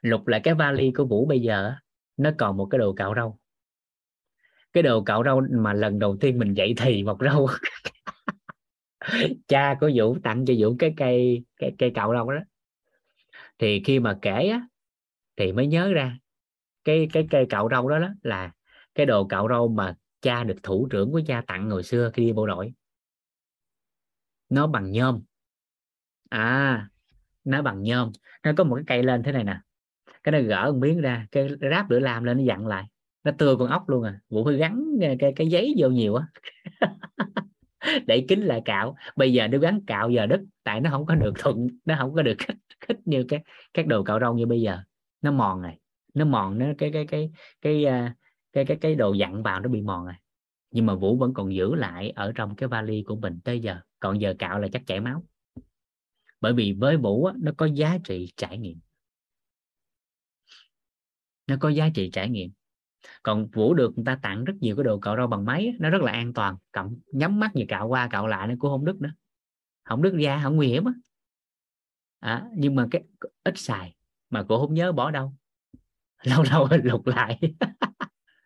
Lục 0.00 0.26
lại 0.26 0.40
cái 0.44 0.54
vali 0.54 0.92
của 0.96 1.04
vũ 1.04 1.26
bây 1.26 1.40
giờ 1.40 1.74
nó 2.16 2.30
còn 2.38 2.56
một 2.56 2.66
cái 2.70 2.78
đồ 2.78 2.92
cạo 2.92 3.14
râu. 3.16 3.38
Cái 4.72 4.82
đồ 4.82 5.02
cạo 5.02 5.24
râu 5.24 5.42
mà 5.50 5.72
lần 5.72 5.98
đầu 5.98 6.16
tiên 6.20 6.38
mình 6.38 6.54
dậy 6.54 6.74
thì 6.76 7.02
mọc 7.02 7.18
râu. 7.20 7.48
cha 9.48 9.76
của 9.80 9.90
vũ 9.94 10.18
tặng 10.22 10.44
cho 10.46 10.54
vũ 10.58 10.76
cái 10.78 10.94
cây 10.96 11.44
cái 11.56 11.74
cây 11.78 11.92
cạo 11.94 12.12
râu 12.12 12.32
đó. 12.32 12.40
Thì 13.58 13.82
khi 13.84 14.00
mà 14.00 14.18
kể 14.22 14.48
á 14.52 14.66
thì 15.36 15.52
mới 15.52 15.66
nhớ 15.66 15.92
ra 15.92 16.18
cái 16.84 17.08
cái 17.12 17.26
cây 17.30 17.46
cạo 17.48 17.68
râu 17.70 17.88
đó, 17.88 17.98
đó 17.98 18.08
là 18.22 18.52
cái 18.94 19.06
đồ 19.06 19.26
cạo 19.26 19.48
râu 19.48 19.68
mà 19.68 19.96
cha 20.20 20.44
được 20.44 20.56
thủ 20.62 20.88
trưởng 20.90 21.12
của 21.12 21.20
cha 21.26 21.42
tặng 21.46 21.70
hồi 21.70 21.82
xưa 21.82 22.10
khi 22.14 22.26
đi 22.26 22.32
bộ 22.32 22.46
đội. 22.46 22.72
Nó 24.48 24.66
bằng 24.66 24.92
nhôm. 24.92 25.22
À 26.28 26.88
nó 27.44 27.62
bằng 27.62 27.82
nhôm. 27.82 28.12
Nó 28.44 28.52
có 28.56 28.64
một 28.64 28.76
cái 28.76 28.84
cây 28.86 29.02
lên 29.02 29.22
thế 29.22 29.32
này 29.32 29.44
nè. 29.44 29.60
Cái 30.22 30.32
nó 30.32 30.40
gỡ 30.40 30.72
một 30.72 30.78
miếng 30.78 31.00
ra 31.00 31.26
cái 31.32 31.48
ráp 31.70 31.90
lửa 31.90 31.98
làm 31.98 32.24
lên 32.24 32.36
nó 32.36 32.42
dặn 32.42 32.66
lại. 32.66 32.84
Nó 33.24 33.32
tươi 33.38 33.56
con 33.56 33.68
ốc 33.68 33.88
luôn 33.88 34.04
à. 34.04 34.20
Vũ 34.28 34.44
phải 34.44 34.56
gắn 34.56 34.84
cái, 35.18 35.32
cái 35.36 35.46
giấy 35.46 35.74
vô 35.78 35.88
nhiều 35.88 36.14
á. 36.14 36.26
đẩy 38.06 38.24
kính 38.28 38.40
lại 38.40 38.62
cạo. 38.64 38.96
Bây 39.16 39.32
giờ 39.32 39.48
nó 39.48 39.58
gắn 39.58 39.80
cạo 39.86 40.10
giờ 40.10 40.26
đứt 40.26 40.40
tại 40.64 40.80
nó 40.80 40.90
không 40.90 41.06
có 41.06 41.14
được 41.14 41.32
thuận 41.38 41.66
nó 41.84 41.94
không 41.98 42.14
có 42.14 42.22
được 42.22 42.34
khích, 42.38 42.56
khích 42.80 42.98
như 43.04 43.24
cái 43.28 43.40
các 43.74 43.86
đồ 43.86 44.02
cạo 44.02 44.20
râu 44.20 44.34
như 44.34 44.46
bây 44.46 44.60
giờ. 44.60 44.78
Nó 45.22 45.32
mòn 45.32 45.62
này. 45.62 45.78
Nó 46.14 46.24
mòn 46.24 46.58
nó 46.58 46.66
cái 46.78 46.90
cái 46.92 47.06
cái 47.06 47.30
cái 47.60 47.84
à, 47.84 48.14
cái 48.52 48.64
cái 48.64 48.76
cái, 48.80 48.94
đồ 48.94 49.12
dặn 49.12 49.42
vào 49.42 49.60
nó 49.60 49.68
bị 49.68 49.80
mòn 49.80 50.04
rồi 50.04 50.14
nhưng 50.70 50.86
mà 50.86 50.94
vũ 50.94 51.16
vẫn 51.16 51.34
còn 51.34 51.54
giữ 51.54 51.74
lại 51.74 52.10
ở 52.10 52.32
trong 52.34 52.56
cái 52.56 52.68
vali 52.68 53.02
của 53.06 53.16
mình 53.16 53.40
tới 53.44 53.60
giờ. 53.60 53.80
Còn 54.00 54.20
giờ 54.20 54.34
cạo 54.38 54.58
là 54.58 54.68
chắc 54.72 54.82
chảy 54.86 55.00
máu. 55.00 55.24
Bởi 56.40 56.52
vì 56.52 56.72
với 56.72 56.96
vũ 56.96 57.30
nó 57.36 57.52
có 57.56 57.66
giá 57.66 57.98
trị 58.04 58.32
trải 58.36 58.58
nghiệm. 58.58 58.80
Nó 61.46 61.56
có 61.60 61.68
giá 61.68 61.88
trị 61.94 62.10
trải 62.12 62.28
nghiệm 62.28 62.50
còn 63.22 63.46
vũ 63.46 63.74
được 63.74 63.92
người 63.96 64.04
ta 64.04 64.18
tặng 64.22 64.44
rất 64.44 64.54
nhiều 64.60 64.76
cái 64.76 64.84
đồ 64.84 64.98
cạo 64.98 65.16
râu 65.16 65.26
bằng 65.26 65.44
máy 65.44 65.74
nó 65.78 65.90
rất 65.90 66.02
là 66.02 66.12
an 66.12 66.32
toàn. 66.32 66.56
Cầm 66.72 66.96
nhắm 67.12 67.40
mắt 67.40 67.54
gì 67.54 67.64
cạo 67.68 67.88
qua 67.88 68.08
cạo 68.10 68.26
lại 68.26 68.48
nó 68.48 68.54
cũng 68.58 68.70
không 68.70 68.84
đứt 68.84 69.00
nữa. 69.00 69.12
Không 69.84 70.02
đứt 70.02 70.14
da 70.18 70.40
không 70.42 70.56
nguy 70.56 70.68
hiểm 70.68 70.84
á. 70.84 70.92
À, 72.20 72.46
nhưng 72.56 72.74
mà 72.74 72.86
cái 72.90 73.02
ít 73.44 73.54
xài 73.58 73.94
mà 74.30 74.44
cô 74.48 74.60
không 74.60 74.74
nhớ 74.74 74.92
bỏ 74.92 75.10
đâu. 75.10 75.34
Lâu 76.22 76.42
lâu 76.50 76.68
lục 76.82 77.06
lại. 77.06 77.40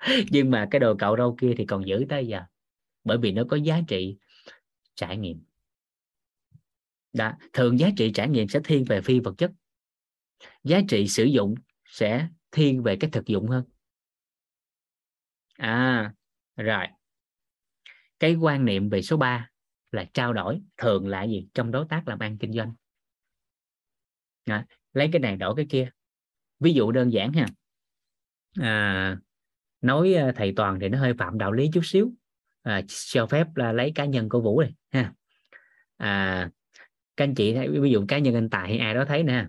Nhưng 0.30 0.50
mà 0.50 0.68
cái 0.70 0.80
đồ 0.80 0.94
cạo 0.94 1.16
râu 1.16 1.36
kia 1.40 1.54
thì 1.56 1.66
còn 1.66 1.86
giữ 1.86 2.06
tới 2.08 2.26
giờ. 2.26 2.42
Bởi 3.04 3.18
vì 3.18 3.32
nó 3.32 3.42
có 3.48 3.56
giá 3.56 3.80
trị 3.88 4.16
trải 4.94 5.16
nghiệm. 5.16 5.44
Đó. 7.12 7.32
thường 7.52 7.78
giá 7.78 7.90
trị 7.96 8.12
trải 8.14 8.28
nghiệm 8.28 8.48
sẽ 8.48 8.60
thiên 8.64 8.84
về 8.84 9.00
phi 9.00 9.20
vật 9.20 9.34
chất. 9.38 9.52
Giá 10.64 10.80
trị 10.88 11.08
sử 11.08 11.24
dụng 11.24 11.54
sẽ 11.84 12.28
thiên 12.50 12.82
về 12.82 12.96
cái 12.96 13.10
thực 13.10 13.26
dụng 13.26 13.48
hơn 13.48 13.64
à 15.58 16.12
rồi. 16.56 16.86
Cái 18.20 18.34
quan 18.34 18.64
niệm 18.64 18.88
về 18.88 19.02
số 19.02 19.16
3 19.16 19.50
là 19.92 20.04
trao 20.14 20.32
đổi 20.32 20.60
thường 20.76 21.08
là 21.08 21.22
gì 21.22 21.48
trong 21.54 21.70
đối 21.70 21.86
tác 21.88 22.08
làm 22.08 22.18
ăn 22.18 22.38
kinh 22.38 22.52
doanh? 22.52 22.74
À, 24.44 24.66
lấy 24.92 25.08
cái 25.12 25.20
này 25.20 25.36
đổi 25.36 25.54
cái 25.56 25.66
kia. 25.68 25.90
Ví 26.60 26.72
dụ 26.72 26.92
đơn 26.92 27.12
giản 27.12 27.32
ha. 27.32 27.46
À, 28.60 29.18
nói 29.80 30.14
à, 30.14 30.32
thầy 30.36 30.52
toàn 30.56 30.80
thì 30.80 30.88
nó 30.88 30.98
hơi 30.98 31.14
phạm 31.18 31.38
đạo 31.38 31.52
lý 31.52 31.70
chút 31.72 31.80
xíu. 31.84 32.12
À, 32.62 32.82
cho 32.86 33.26
phép 33.26 33.46
là 33.56 33.72
lấy 33.72 33.92
cá 33.94 34.04
nhân 34.04 34.28
của 34.28 34.40
vũ 34.40 34.60
này 34.60 34.74
ha. 34.90 35.12
À, 35.96 36.50
các 37.16 37.24
anh 37.24 37.34
chị 37.34 37.54
thấy 37.54 37.68
ví 37.68 37.90
dụ 37.90 38.04
cá 38.08 38.18
nhân 38.18 38.34
anh 38.34 38.50
tài 38.50 38.68
hay 38.68 38.78
ai 38.78 38.94
đó 38.94 39.04
thấy 39.04 39.22
nè 39.22 39.46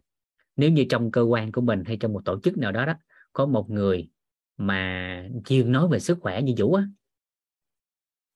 nếu 0.55 0.71
như 0.71 0.85
trong 0.89 1.11
cơ 1.11 1.21
quan 1.21 1.51
của 1.51 1.61
mình 1.61 1.83
hay 1.85 1.97
trong 1.97 2.13
một 2.13 2.21
tổ 2.25 2.39
chức 2.43 2.57
nào 2.57 2.71
đó 2.71 2.85
đó 2.85 2.93
có 3.33 3.45
một 3.45 3.69
người 3.69 4.09
mà 4.57 5.29
chuyên 5.45 5.71
nói 5.71 5.87
về 5.87 5.99
sức 5.99 6.17
khỏe 6.21 6.41
như 6.41 6.53
vũ 6.57 6.73
á. 6.73 6.83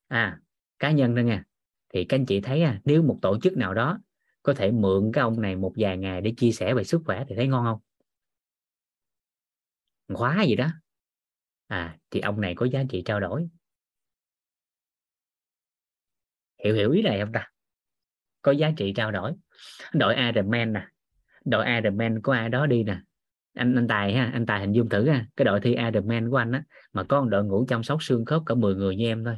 À 0.07 0.39
cá 0.79 0.91
nhân 0.91 1.15
đó 1.15 1.21
nha 1.21 1.43
thì 1.93 2.05
các 2.05 2.17
anh 2.17 2.25
chị 2.25 2.41
thấy 2.41 2.61
à, 2.61 2.81
nếu 2.85 3.03
một 3.03 3.19
tổ 3.21 3.39
chức 3.39 3.57
nào 3.57 3.73
đó 3.73 3.99
có 4.43 4.53
thể 4.53 4.71
mượn 4.71 5.11
cái 5.13 5.21
ông 5.21 5.41
này 5.41 5.55
một 5.55 5.73
vài 5.77 5.97
ngày 5.97 6.21
để 6.21 6.33
chia 6.37 6.51
sẻ 6.51 6.73
về 6.73 6.83
sức 6.83 7.01
khỏe 7.05 7.25
thì 7.29 7.35
thấy 7.35 7.47
ngon 7.47 7.65
không? 7.65 7.79
Khóa 10.17 10.43
gì 10.43 10.55
đó. 10.55 10.67
À 11.67 11.97
thì 12.11 12.19
ông 12.19 12.41
này 12.41 12.55
có 12.55 12.65
giá 12.65 12.83
trị 12.89 13.01
trao 13.05 13.19
đổi. 13.19 13.49
Hiểu 16.63 16.75
hiểu 16.75 16.91
ý 16.91 17.01
này 17.01 17.19
không 17.19 17.31
ta? 17.33 17.51
Có 18.41 18.51
giá 18.51 18.71
trị 18.77 18.93
trao 18.95 19.11
đổi. 19.11 19.33
Đội 19.93 20.15
Ironman 20.15 20.73
nè. 20.73 20.87
Đội 21.45 21.65
Ironman 21.65 22.21
có 22.21 22.33
ai 22.33 22.49
đó 22.49 22.65
đi 22.65 22.83
nè 22.83 23.01
anh 23.53 23.75
anh 23.75 23.87
tài 23.87 24.13
ha, 24.13 24.29
anh 24.33 24.45
tài 24.45 24.59
hình 24.59 24.71
dung 24.71 24.89
thử 24.89 25.09
ha, 25.09 25.25
cái 25.35 25.45
đội 25.45 25.59
thi 25.61 25.75
Ironman 25.75 26.29
của 26.29 26.37
anh 26.37 26.51
á, 26.51 26.63
mà 26.93 27.03
có 27.03 27.21
một 27.21 27.27
đội 27.29 27.45
ngũ 27.45 27.65
chăm 27.67 27.83
sóc 27.83 28.03
xương 28.03 28.25
khớp 28.25 28.41
cả 28.45 28.55
10 28.55 28.75
người 28.75 28.95
như 28.95 29.05
em 29.07 29.23
thôi. 29.23 29.35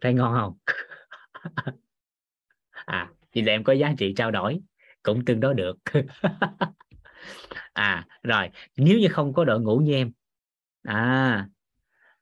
Thấy 0.00 0.14
ngon 0.14 0.34
không? 0.34 0.58
À 2.86 3.10
thì 3.32 3.46
em 3.46 3.64
có 3.64 3.72
giá 3.72 3.94
trị 3.98 4.14
trao 4.16 4.30
đổi, 4.30 4.60
cũng 5.02 5.24
tương 5.24 5.40
đối 5.40 5.54
được. 5.54 5.76
À 7.72 8.06
rồi, 8.22 8.50
nếu 8.76 8.98
như 8.98 9.08
không 9.10 9.34
có 9.34 9.44
đội 9.44 9.60
ngũ 9.60 9.78
như 9.78 9.92
em 9.92 10.12
à 10.82 11.48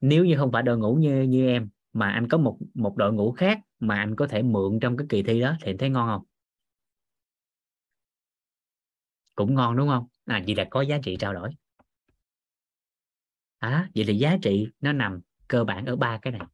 nếu 0.00 0.24
như 0.24 0.36
không 0.36 0.52
phải 0.52 0.62
đội 0.62 0.78
ngũ 0.78 0.94
như 0.94 1.22
như 1.22 1.48
em, 1.48 1.68
mà 1.92 2.10
anh 2.10 2.28
có 2.28 2.38
một 2.38 2.58
một 2.74 2.96
đội 2.96 3.12
ngũ 3.12 3.32
khác 3.32 3.60
mà 3.80 3.96
anh 3.96 4.16
có 4.16 4.26
thể 4.26 4.42
mượn 4.42 4.80
trong 4.80 4.96
cái 4.96 5.06
kỳ 5.10 5.22
thi 5.22 5.40
đó, 5.40 5.56
thì 5.62 5.72
thấy 5.78 5.90
ngon 5.90 6.08
không? 6.08 6.26
Cũng 9.34 9.54
ngon, 9.54 9.76
đúng 9.76 9.88
không? 9.88 10.06
À 10.24 10.42
vậy 10.46 10.54
là 10.56 10.66
có 10.70 10.82
giá 10.82 10.98
trị 11.02 11.16
trao 11.20 11.34
đổi. 11.34 11.50
À 13.58 13.90
vậy 13.94 14.04
thì 14.08 14.18
giá 14.18 14.36
trị 14.42 14.68
nó 14.80 14.92
nằm 14.92 15.20
cơ 15.48 15.64
bản 15.64 15.86
ở 15.86 15.96
ba 15.96 16.18
cái 16.22 16.32
này. 16.32 16.46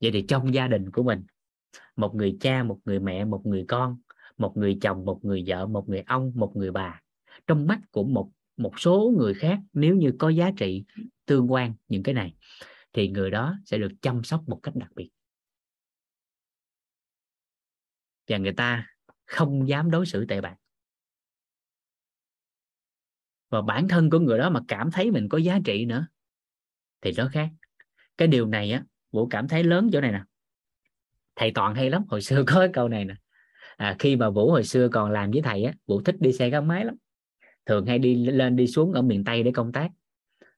Vậy 0.00 0.10
thì 0.12 0.24
trong 0.28 0.54
gia 0.54 0.68
đình 0.68 0.90
của 0.90 1.02
mình, 1.02 1.24
một 1.96 2.14
người 2.14 2.36
cha, 2.40 2.62
một 2.62 2.80
người 2.84 3.00
mẹ, 3.00 3.24
một 3.24 3.42
người 3.44 3.64
con, 3.68 3.98
một 4.38 4.56
người 4.56 4.78
chồng, 4.82 5.04
một 5.04 5.20
người 5.22 5.44
vợ, 5.46 5.66
một 5.66 5.88
người 5.88 6.02
ông, 6.06 6.32
một 6.34 6.52
người 6.56 6.70
bà, 6.70 7.00
trong 7.46 7.66
mắt 7.66 7.80
của 7.90 8.04
một 8.04 8.30
một 8.56 8.80
số 8.80 9.12
người 9.18 9.34
khác, 9.34 9.58
nếu 9.72 9.96
như 9.96 10.12
có 10.18 10.28
giá 10.28 10.50
trị 10.56 10.84
tương 11.26 11.52
quan 11.52 11.74
những 11.88 12.02
cái 12.02 12.14
này, 12.14 12.34
thì 12.92 13.08
người 13.08 13.30
đó 13.30 13.58
sẽ 13.64 13.78
được 13.78 13.92
chăm 14.02 14.24
sóc 14.24 14.44
một 14.46 14.60
cách 14.62 14.76
đặc 14.76 14.90
biệt. 14.94 15.10
Và 18.28 18.38
người 18.38 18.52
ta 18.52 18.86
không 19.26 19.68
dám 19.68 19.90
đối 19.90 20.06
xử 20.06 20.24
tệ 20.24 20.40
bạc 20.40 20.59
và 23.50 23.62
bản 23.62 23.88
thân 23.88 24.10
của 24.10 24.18
người 24.18 24.38
đó 24.38 24.50
mà 24.50 24.60
cảm 24.68 24.90
thấy 24.90 25.10
mình 25.10 25.28
có 25.28 25.38
giá 25.38 25.58
trị 25.64 25.84
nữa. 25.84 26.06
Thì 27.00 27.12
nó 27.16 27.28
khác 27.32 27.48
cái 28.16 28.28
điều 28.28 28.46
này 28.46 28.72
á 28.72 28.82
vũ 29.12 29.26
cảm 29.26 29.48
thấy 29.48 29.64
lớn 29.64 29.90
chỗ 29.92 30.00
này 30.00 30.12
nè. 30.12 30.22
Thầy 31.36 31.50
toàn 31.54 31.74
hay 31.74 31.90
lắm 31.90 32.04
hồi 32.08 32.22
xưa 32.22 32.44
có 32.46 32.60
cái 32.60 32.70
câu 32.72 32.88
này 32.88 33.04
nè. 33.04 33.14
À, 33.76 33.96
khi 33.98 34.16
mà 34.16 34.30
vũ 34.30 34.50
hồi 34.50 34.64
xưa 34.64 34.88
còn 34.88 35.10
làm 35.10 35.30
với 35.30 35.42
thầy 35.42 35.64
á 35.64 35.72
vũ 35.86 36.00
thích 36.02 36.16
đi 36.20 36.32
xe 36.32 36.50
gắn 36.50 36.68
máy 36.68 36.84
lắm. 36.84 36.94
Thường 37.66 37.86
hay 37.86 37.98
đi 37.98 38.14
lên 38.14 38.56
đi 38.56 38.66
xuống 38.66 38.92
ở 38.92 39.02
miền 39.02 39.24
tây 39.24 39.42
để 39.42 39.50
công 39.54 39.72
tác. 39.72 39.90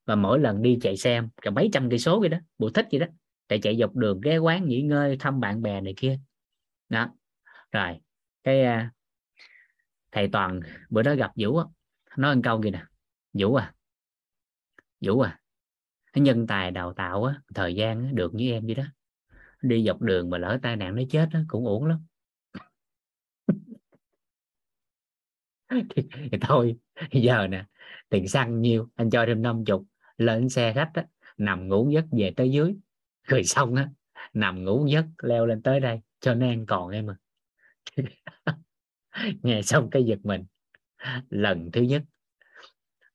Và 0.06 0.14
mỗi 0.14 0.38
lần 0.38 0.62
đi 0.62 0.78
chạy 0.80 0.96
xe 0.96 1.22
cả 1.42 1.50
mấy 1.50 1.70
trăm 1.72 1.90
cây 1.90 1.98
số 1.98 2.20
vậy 2.20 2.28
đó 2.28 2.38
vũ 2.58 2.70
thích 2.70 2.86
vậy 2.90 3.00
đó 3.00 3.06
để 3.48 3.58
chạy 3.58 3.76
dọc 3.76 3.96
đường 3.96 4.20
ghé 4.20 4.38
quán 4.38 4.68
nghỉ 4.68 4.82
ngơi 4.82 5.16
thăm 5.20 5.40
bạn 5.40 5.62
bè 5.62 5.80
này 5.80 5.94
kia. 5.96 6.18
Đó. 6.88 7.10
Rồi 7.72 8.00
cái 8.44 8.62
à, 8.64 8.90
thầy 10.12 10.28
toàn 10.28 10.60
bữa 10.90 11.02
đó 11.02 11.14
gặp 11.14 11.30
vũ 11.36 11.60
nói 12.16 12.36
một 12.36 12.40
câu 12.44 12.62
gì 12.62 12.70
nè. 12.70 12.84
Vũ 13.32 13.54
à. 13.54 13.74
Vũ 15.00 15.20
à. 15.20 15.40
Nhân 16.14 16.46
tài 16.46 16.70
đào 16.70 16.92
tạo 16.92 17.24
á 17.24 17.40
thời 17.54 17.74
gian 17.74 18.04
á, 18.04 18.10
được 18.14 18.34
như 18.34 18.52
em 18.52 18.66
vậy 18.66 18.74
đó. 18.74 18.84
Đi 19.62 19.84
dọc 19.86 20.00
đường 20.02 20.30
mà 20.30 20.38
lỡ 20.38 20.58
tai 20.62 20.76
nạn 20.76 20.94
nó 20.94 21.02
chết 21.10 21.28
á, 21.32 21.44
cũng 21.48 21.66
uổng 21.66 21.86
lắm. 21.86 22.06
Thì, 25.70 26.02
thì 26.32 26.38
thôi 26.40 26.76
giờ 27.12 27.46
nè 27.46 27.64
tiền 28.08 28.28
xăng 28.28 28.60
nhiêu 28.60 28.88
anh 28.94 29.10
cho 29.10 29.24
thêm 29.26 29.42
năm 29.42 29.64
chục. 29.64 29.84
Lên 30.16 30.48
xe 30.48 30.72
khách 30.74 30.90
á, 30.94 31.06
nằm 31.36 31.68
ngủ 31.68 31.90
giấc 31.90 32.04
về 32.12 32.32
tới 32.36 32.50
dưới. 32.50 32.76
Rồi 33.22 33.44
xong 33.44 33.74
á 33.74 33.90
nằm 34.32 34.64
ngủ 34.64 34.86
giấc 34.86 35.04
leo 35.22 35.46
lên 35.46 35.62
tới 35.62 35.80
đây. 35.80 36.00
Cho 36.20 36.34
nên 36.34 36.66
còn 36.66 36.90
em 36.90 37.06
mà 37.06 37.16
nghe 39.42 39.62
xong 39.62 39.90
cái 39.90 40.04
giật 40.04 40.18
mình 40.22 40.44
lần 41.30 41.70
thứ 41.72 41.82
nhất. 41.82 42.02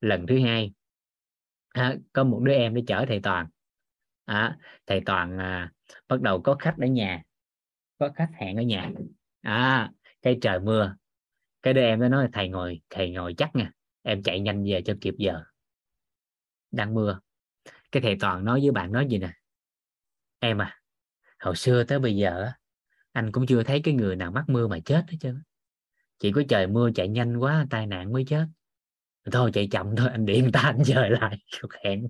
Lần 0.02 0.28
thứ 0.28 0.40
hai. 0.40 0.74
À, 1.70 1.96
có 2.14 2.24
một 2.24 2.42
đứa 2.44 2.54
em 2.54 2.74
để 2.74 2.84
chở 2.88 3.06
thầy 3.08 3.20
toàn. 3.24 3.48
À, 4.26 4.58
thầy 4.86 5.02
toàn 5.06 5.38
à, 5.38 5.72
bắt 6.08 6.22
đầu 6.22 6.42
có 6.42 6.56
khách 6.60 6.76
ở 6.78 6.88
nhà. 6.88 7.24
Có 7.98 8.10
khách 8.16 8.30
hẹn 8.34 8.58
ở 8.58 8.62
nhà. 8.62 8.90
À, 9.42 9.92
cái 10.22 10.38
trời 10.42 10.60
mưa. 10.60 10.96
Cái 11.62 11.74
đứa 11.74 11.82
em 11.82 12.00
nó 12.00 12.10
nói 12.10 12.30
thầy 12.34 12.50
ngồi 12.50 12.82
thầy 12.90 13.12
ngồi 13.12 13.34
chắc 13.38 13.56
nha. 13.56 13.72
Em 14.02 14.24
chạy 14.24 14.40
nhanh 14.40 14.64
về 14.64 14.82
cho 14.86 14.94
kịp 15.02 15.14
giờ. 15.18 15.44
Đang 16.72 16.94
mưa. 16.94 17.20
Cái 17.92 18.02
thầy 18.02 18.18
toàn 18.20 18.46
nói 18.46 18.60
với 18.62 18.72
bạn 18.72 18.92
nói 18.92 19.08
gì 19.10 19.18
nè? 19.18 19.34
Em 20.40 20.62
à 20.62 20.82
hồi 21.40 21.56
xưa 21.56 21.84
tới 21.84 22.00
bây 22.00 22.16
giờ 22.16 22.52
anh 23.12 23.32
cũng 23.32 23.46
chưa 23.46 23.64
thấy 23.64 23.82
cái 23.84 23.94
người 23.94 24.16
nào 24.16 24.32
mắc 24.32 24.46
mưa 24.48 24.68
mà 24.68 24.80
chết 24.86 25.06
hết 25.08 25.18
trơn 25.20 25.42
chỉ 26.20 26.32
có 26.32 26.44
trời 26.50 26.68
mưa 26.68 26.90
chạy 26.96 27.08
nhanh 27.08 27.38
quá, 27.38 27.68
tai 27.70 27.88
nạn 27.88 28.14
mới 28.14 28.26
chết. 28.28 28.46
Thôi 29.32 29.52
chạy 29.54 29.68
chậm 29.72 29.96
thôi, 29.98 30.10
anh 30.12 30.26
điện 30.26 30.50
ta 30.54 30.60
anh 30.60 30.84
dời 30.84 31.10
lại. 31.10 31.38
Hẹn 31.84 32.08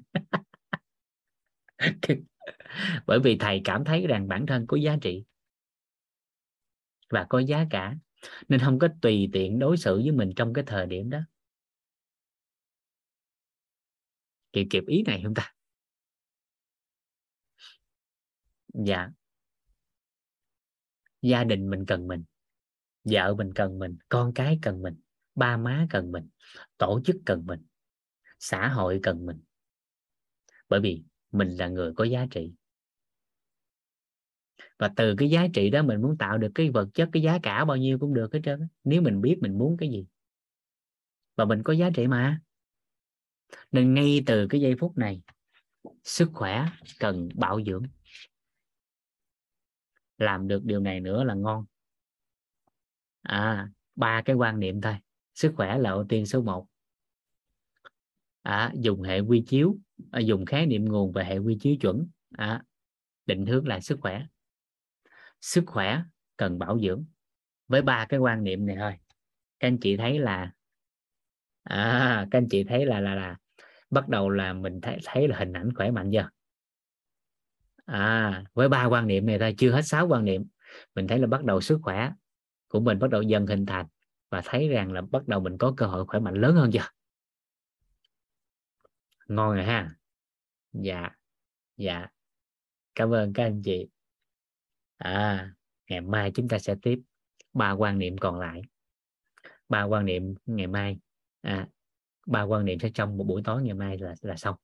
bởi 3.07 3.19
vì 3.23 3.37
thầy 3.39 3.61
cảm 3.63 3.85
thấy 3.85 4.07
rằng 4.07 4.27
bản 4.27 4.45
thân 4.45 4.67
có 4.67 4.77
giá 4.77 4.97
trị. 5.01 5.23
Và 7.09 7.25
có 7.29 7.39
giá 7.39 7.65
cả. 7.69 7.95
Nên 8.47 8.59
không 8.59 8.79
có 8.79 8.87
tùy 9.01 9.29
tiện 9.33 9.59
đối 9.59 9.77
xử 9.77 9.95
với 9.95 10.11
mình 10.11 10.31
trong 10.35 10.53
cái 10.53 10.63
thời 10.67 10.85
điểm 10.85 11.09
đó. 11.09 11.19
Kịp 14.53 14.67
kịp 14.69 14.83
ý 14.87 15.03
này 15.03 15.21
không 15.23 15.33
ta? 15.33 15.53
Dạ. 18.73 19.09
Gia 21.21 21.43
đình 21.43 21.69
mình 21.69 21.85
cần 21.85 22.07
mình 22.07 22.23
vợ 23.11 23.35
mình 23.35 23.53
cần 23.53 23.79
mình, 23.79 23.97
con 24.09 24.33
cái 24.33 24.59
cần 24.61 24.81
mình, 24.81 24.95
ba 25.35 25.57
má 25.57 25.87
cần 25.89 26.11
mình, 26.11 26.27
tổ 26.77 27.01
chức 27.05 27.15
cần 27.25 27.45
mình, 27.45 27.65
xã 28.39 28.67
hội 28.67 28.99
cần 29.03 29.25
mình. 29.25 29.39
Bởi 30.69 30.79
vì 30.79 31.03
mình 31.31 31.49
là 31.49 31.67
người 31.67 31.93
có 31.95 32.03
giá 32.03 32.25
trị. 32.31 32.53
Và 34.79 34.93
từ 34.95 35.15
cái 35.17 35.29
giá 35.29 35.47
trị 35.53 35.69
đó 35.69 35.83
mình 35.83 36.01
muốn 36.01 36.17
tạo 36.17 36.37
được 36.37 36.51
cái 36.55 36.69
vật 36.69 36.89
chất, 36.93 37.09
cái 37.11 37.23
giá 37.23 37.39
cả 37.43 37.65
bao 37.65 37.77
nhiêu 37.77 37.99
cũng 37.99 38.13
được 38.13 38.33
hết 38.33 38.39
trơn 38.43 38.67
nếu 38.83 39.01
mình 39.01 39.21
biết 39.21 39.37
mình 39.41 39.57
muốn 39.57 39.77
cái 39.77 39.89
gì. 39.89 40.05
Và 41.35 41.45
mình 41.45 41.63
có 41.63 41.73
giá 41.73 41.89
trị 41.95 42.07
mà. 42.07 42.41
Nên 43.71 43.93
ngay 43.93 44.23
từ 44.25 44.47
cái 44.49 44.61
giây 44.61 44.75
phút 44.79 44.97
này, 44.97 45.21
sức 46.03 46.29
khỏe 46.33 46.65
cần 46.99 47.29
bảo 47.35 47.63
dưỡng. 47.63 47.83
Làm 50.17 50.47
được 50.47 50.63
điều 50.63 50.79
này 50.79 50.99
nữa 50.99 51.23
là 51.23 51.33
ngon 51.33 51.65
à 53.27 53.69
ba 53.95 54.21
cái 54.25 54.35
quan 54.35 54.59
niệm 54.59 54.81
thôi. 54.81 54.95
Sức 55.35 55.53
khỏe 55.55 55.77
là 55.77 55.91
ưu 55.91 56.05
tiên 56.09 56.25
số 56.25 56.41
1 56.41 56.67
à, 58.41 58.71
dùng 58.75 59.01
hệ 59.01 59.19
quy 59.19 59.43
chiếu 59.47 59.77
à, 60.11 60.19
dùng 60.19 60.45
khái 60.45 60.65
niệm 60.65 60.85
nguồn 60.85 61.11
về 61.11 61.23
hệ 61.23 61.37
quy 61.37 61.57
chiếu 61.61 61.75
chuẩn. 61.81 62.07
À, 62.37 62.63
định 63.25 63.45
hướng 63.45 63.67
lại 63.67 63.81
sức 63.81 63.99
khỏe. 64.01 64.25
Sức 65.41 65.63
khỏe 65.67 66.01
cần 66.37 66.59
bảo 66.59 66.79
dưỡng. 66.79 67.05
Với 67.67 67.81
ba 67.81 68.05
cái 68.09 68.19
quan 68.19 68.43
niệm 68.43 68.65
này 68.65 68.75
thôi 68.79 68.93
các 69.59 69.67
anh 69.67 69.77
chị 69.77 69.97
thấy 69.97 70.19
là 70.19 70.51
à, 71.63 72.27
các 72.31 72.37
anh 72.37 72.47
chị 72.49 72.63
thấy 72.63 72.85
là 72.85 72.99
là 72.99 73.15
là 73.15 73.37
bắt 73.89 74.09
đầu 74.09 74.29
là 74.29 74.53
mình 74.53 74.81
thấy 74.81 74.97
thấy 75.03 75.27
là 75.27 75.37
hình 75.37 75.53
ảnh 75.53 75.73
khỏe 75.75 75.91
mạnh 75.91 76.11
chưa? 76.13 76.29
À 77.85 78.43
với 78.53 78.69
ba 78.69 78.85
quan 78.85 79.07
niệm 79.07 79.25
này 79.25 79.39
thôi 79.39 79.55
chưa 79.57 79.71
hết 79.71 79.81
sáu 79.81 80.07
quan 80.07 80.25
niệm 80.25 80.45
mình 80.95 81.07
thấy 81.07 81.19
là 81.19 81.27
bắt 81.27 81.43
đầu 81.43 81.61
sức 81.61 81.79
khỏe 81.83 82.11
của 82.67 82.79
mình 82.79 82.99
bắt 82.99 83.09
đầu 83.09 83.21
dần 83.21 83.47
hình 83.47 83.65
thành 83.65 83.85
và 84.29 84.41
thấy 84.45 84.69
rằng 84.69 84.91
là 84.91 85.01
bắt 85.01 85.27
đầu 85.27 85.39
mình 85.39 85.57
có 85.57 85.73
cơ 85.77 85.85
hội 85.85 86.05
khỏe 86.05 86.19
mạnh 86.19 86.35
lớn 86.35 86.55
hơn 86.55 86.71
chưa? 86.73 86.87
Ngon 89.27 89.55
rồi 89.55 89.65
ha. 89.65 89.95
Dạ 90.73 91.09
dạ. 91.77 92.07
Cảm 92.95 93.13
ơn 93.13 93.33
các 93.33 93.43
anh 93.43 93.61
chị. 93.65 93.87
À 94.97 95.51
ngày 95.89 96.01
mai 96.01 96.31
chúng 96.35 96.47
ta 96.47 96.59
sẽ 96.59 96.75
tiếp 96.81 96.99
ba 97.53 97.71
quan 97.71 97.99
niệm 97.99 98.17
còn 98.17 98.39
lại. 98.39 98.61
Ba 99.69 99.83
quan 99.83 100.05
niệm 100.05 100.35
ngày 100.45 100.67
mai. 100.67 100.97
À, 101.41 101.67
ba 102.27 102.41
quan 102.41 102.65
niệm 102.65 102.79
sẽ 102.79 102.89
trong 102.93 103.17
một 103.17 103.23
buổi 103.23 103.41
tối 103.45 103.63
ngày 103.63 103.73
mai 103.73 103.97
là 103.97 104.15
là 104.21 104.35
xong 104.35 104.55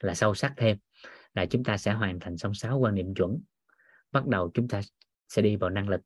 là 0.00 0.14
sâu 0.14 0.34
sắc 0.34 0.52
thêm. 0.56 0.78
Là 1.34 1.46
chúng 1.46 1.64
ta 1.64 1.76
sẽ 1.76 1.92
hoàn 1.92 2.20
thành 2.20 2.36
xong 2.36 2.54
sáu 2.54 2.78
quan 2.78 2.94
niệm 2.94 3.14
chuẩn. 3.14 3.40
Bắt 4.12 4.26
đầu 4.26 4.50
chúng 4.54 4.68
ta 4.68 4.80
sẽ 5.28 5.42
đi 5.42 5.56
vào 5.56 5.70
năng 5.70 5.88
lực 5.88 6.00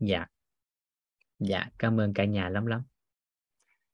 dạ. 0.00 0.26
Dạ 1.38 1.66
cảm 1.78 2.00
ơn 2.00 2.14
cả 2.14 2.24
nhà 2.24 2.48
lắm 2.48 2.66
lắm. 2.66 2.82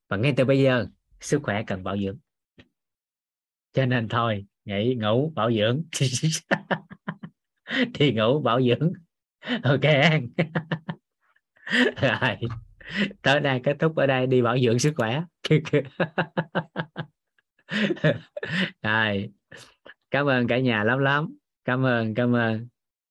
Và 0.08 0.16
ngay 0.16 0.34
từ 0.36 0.44
bây 0.44 0.62
giờ, 0.62 0.86
sức 1.20 1.40
khỏe 1.42 1.62
cần 1.66 1.84
bảo 1.84 1.98
dưỡng. 1.98 2.18
Cho 3.72 3.86
nên 3.86 4.08
thôi, 4.08 4.46
nghỉ 4.64 4.94
ngủ, 4.94 5.32
bảo 5.34 5.52
dưỡng. 5.52 5.84
Thì 7.94 8.12
ngủ, 8.12 8.40
bảo 8.40 8.60
dưỡng. 8.62 8.92
Ok. 9.62 9.80
Rồi. 12.00 12.36
Tới 13.22 13.40
đây, 13.40 13.60
kết 13.64 13.76
thúc 13.78 13.96
ở 13.96 14.06
đây, 14.06 14.26
đi 14.26 14.42
bảo 14.42 14.58
dưỡng 14.58 14.78
sức 14.78 14.94
khỏe. 14.96 15.22
Rồi. 18.82 19.30
Cảm 20.10 20.26
ơn 20.26 20.46
cả 20.46 20.58
nhà 20.58 20.84
lắm 20.84 20.98
lắm. 20.98 21.36
Cảm 21.64 21.86
ơn 21.86 22.14
cảm 22.14 22.36
ơn. 22.36 22.68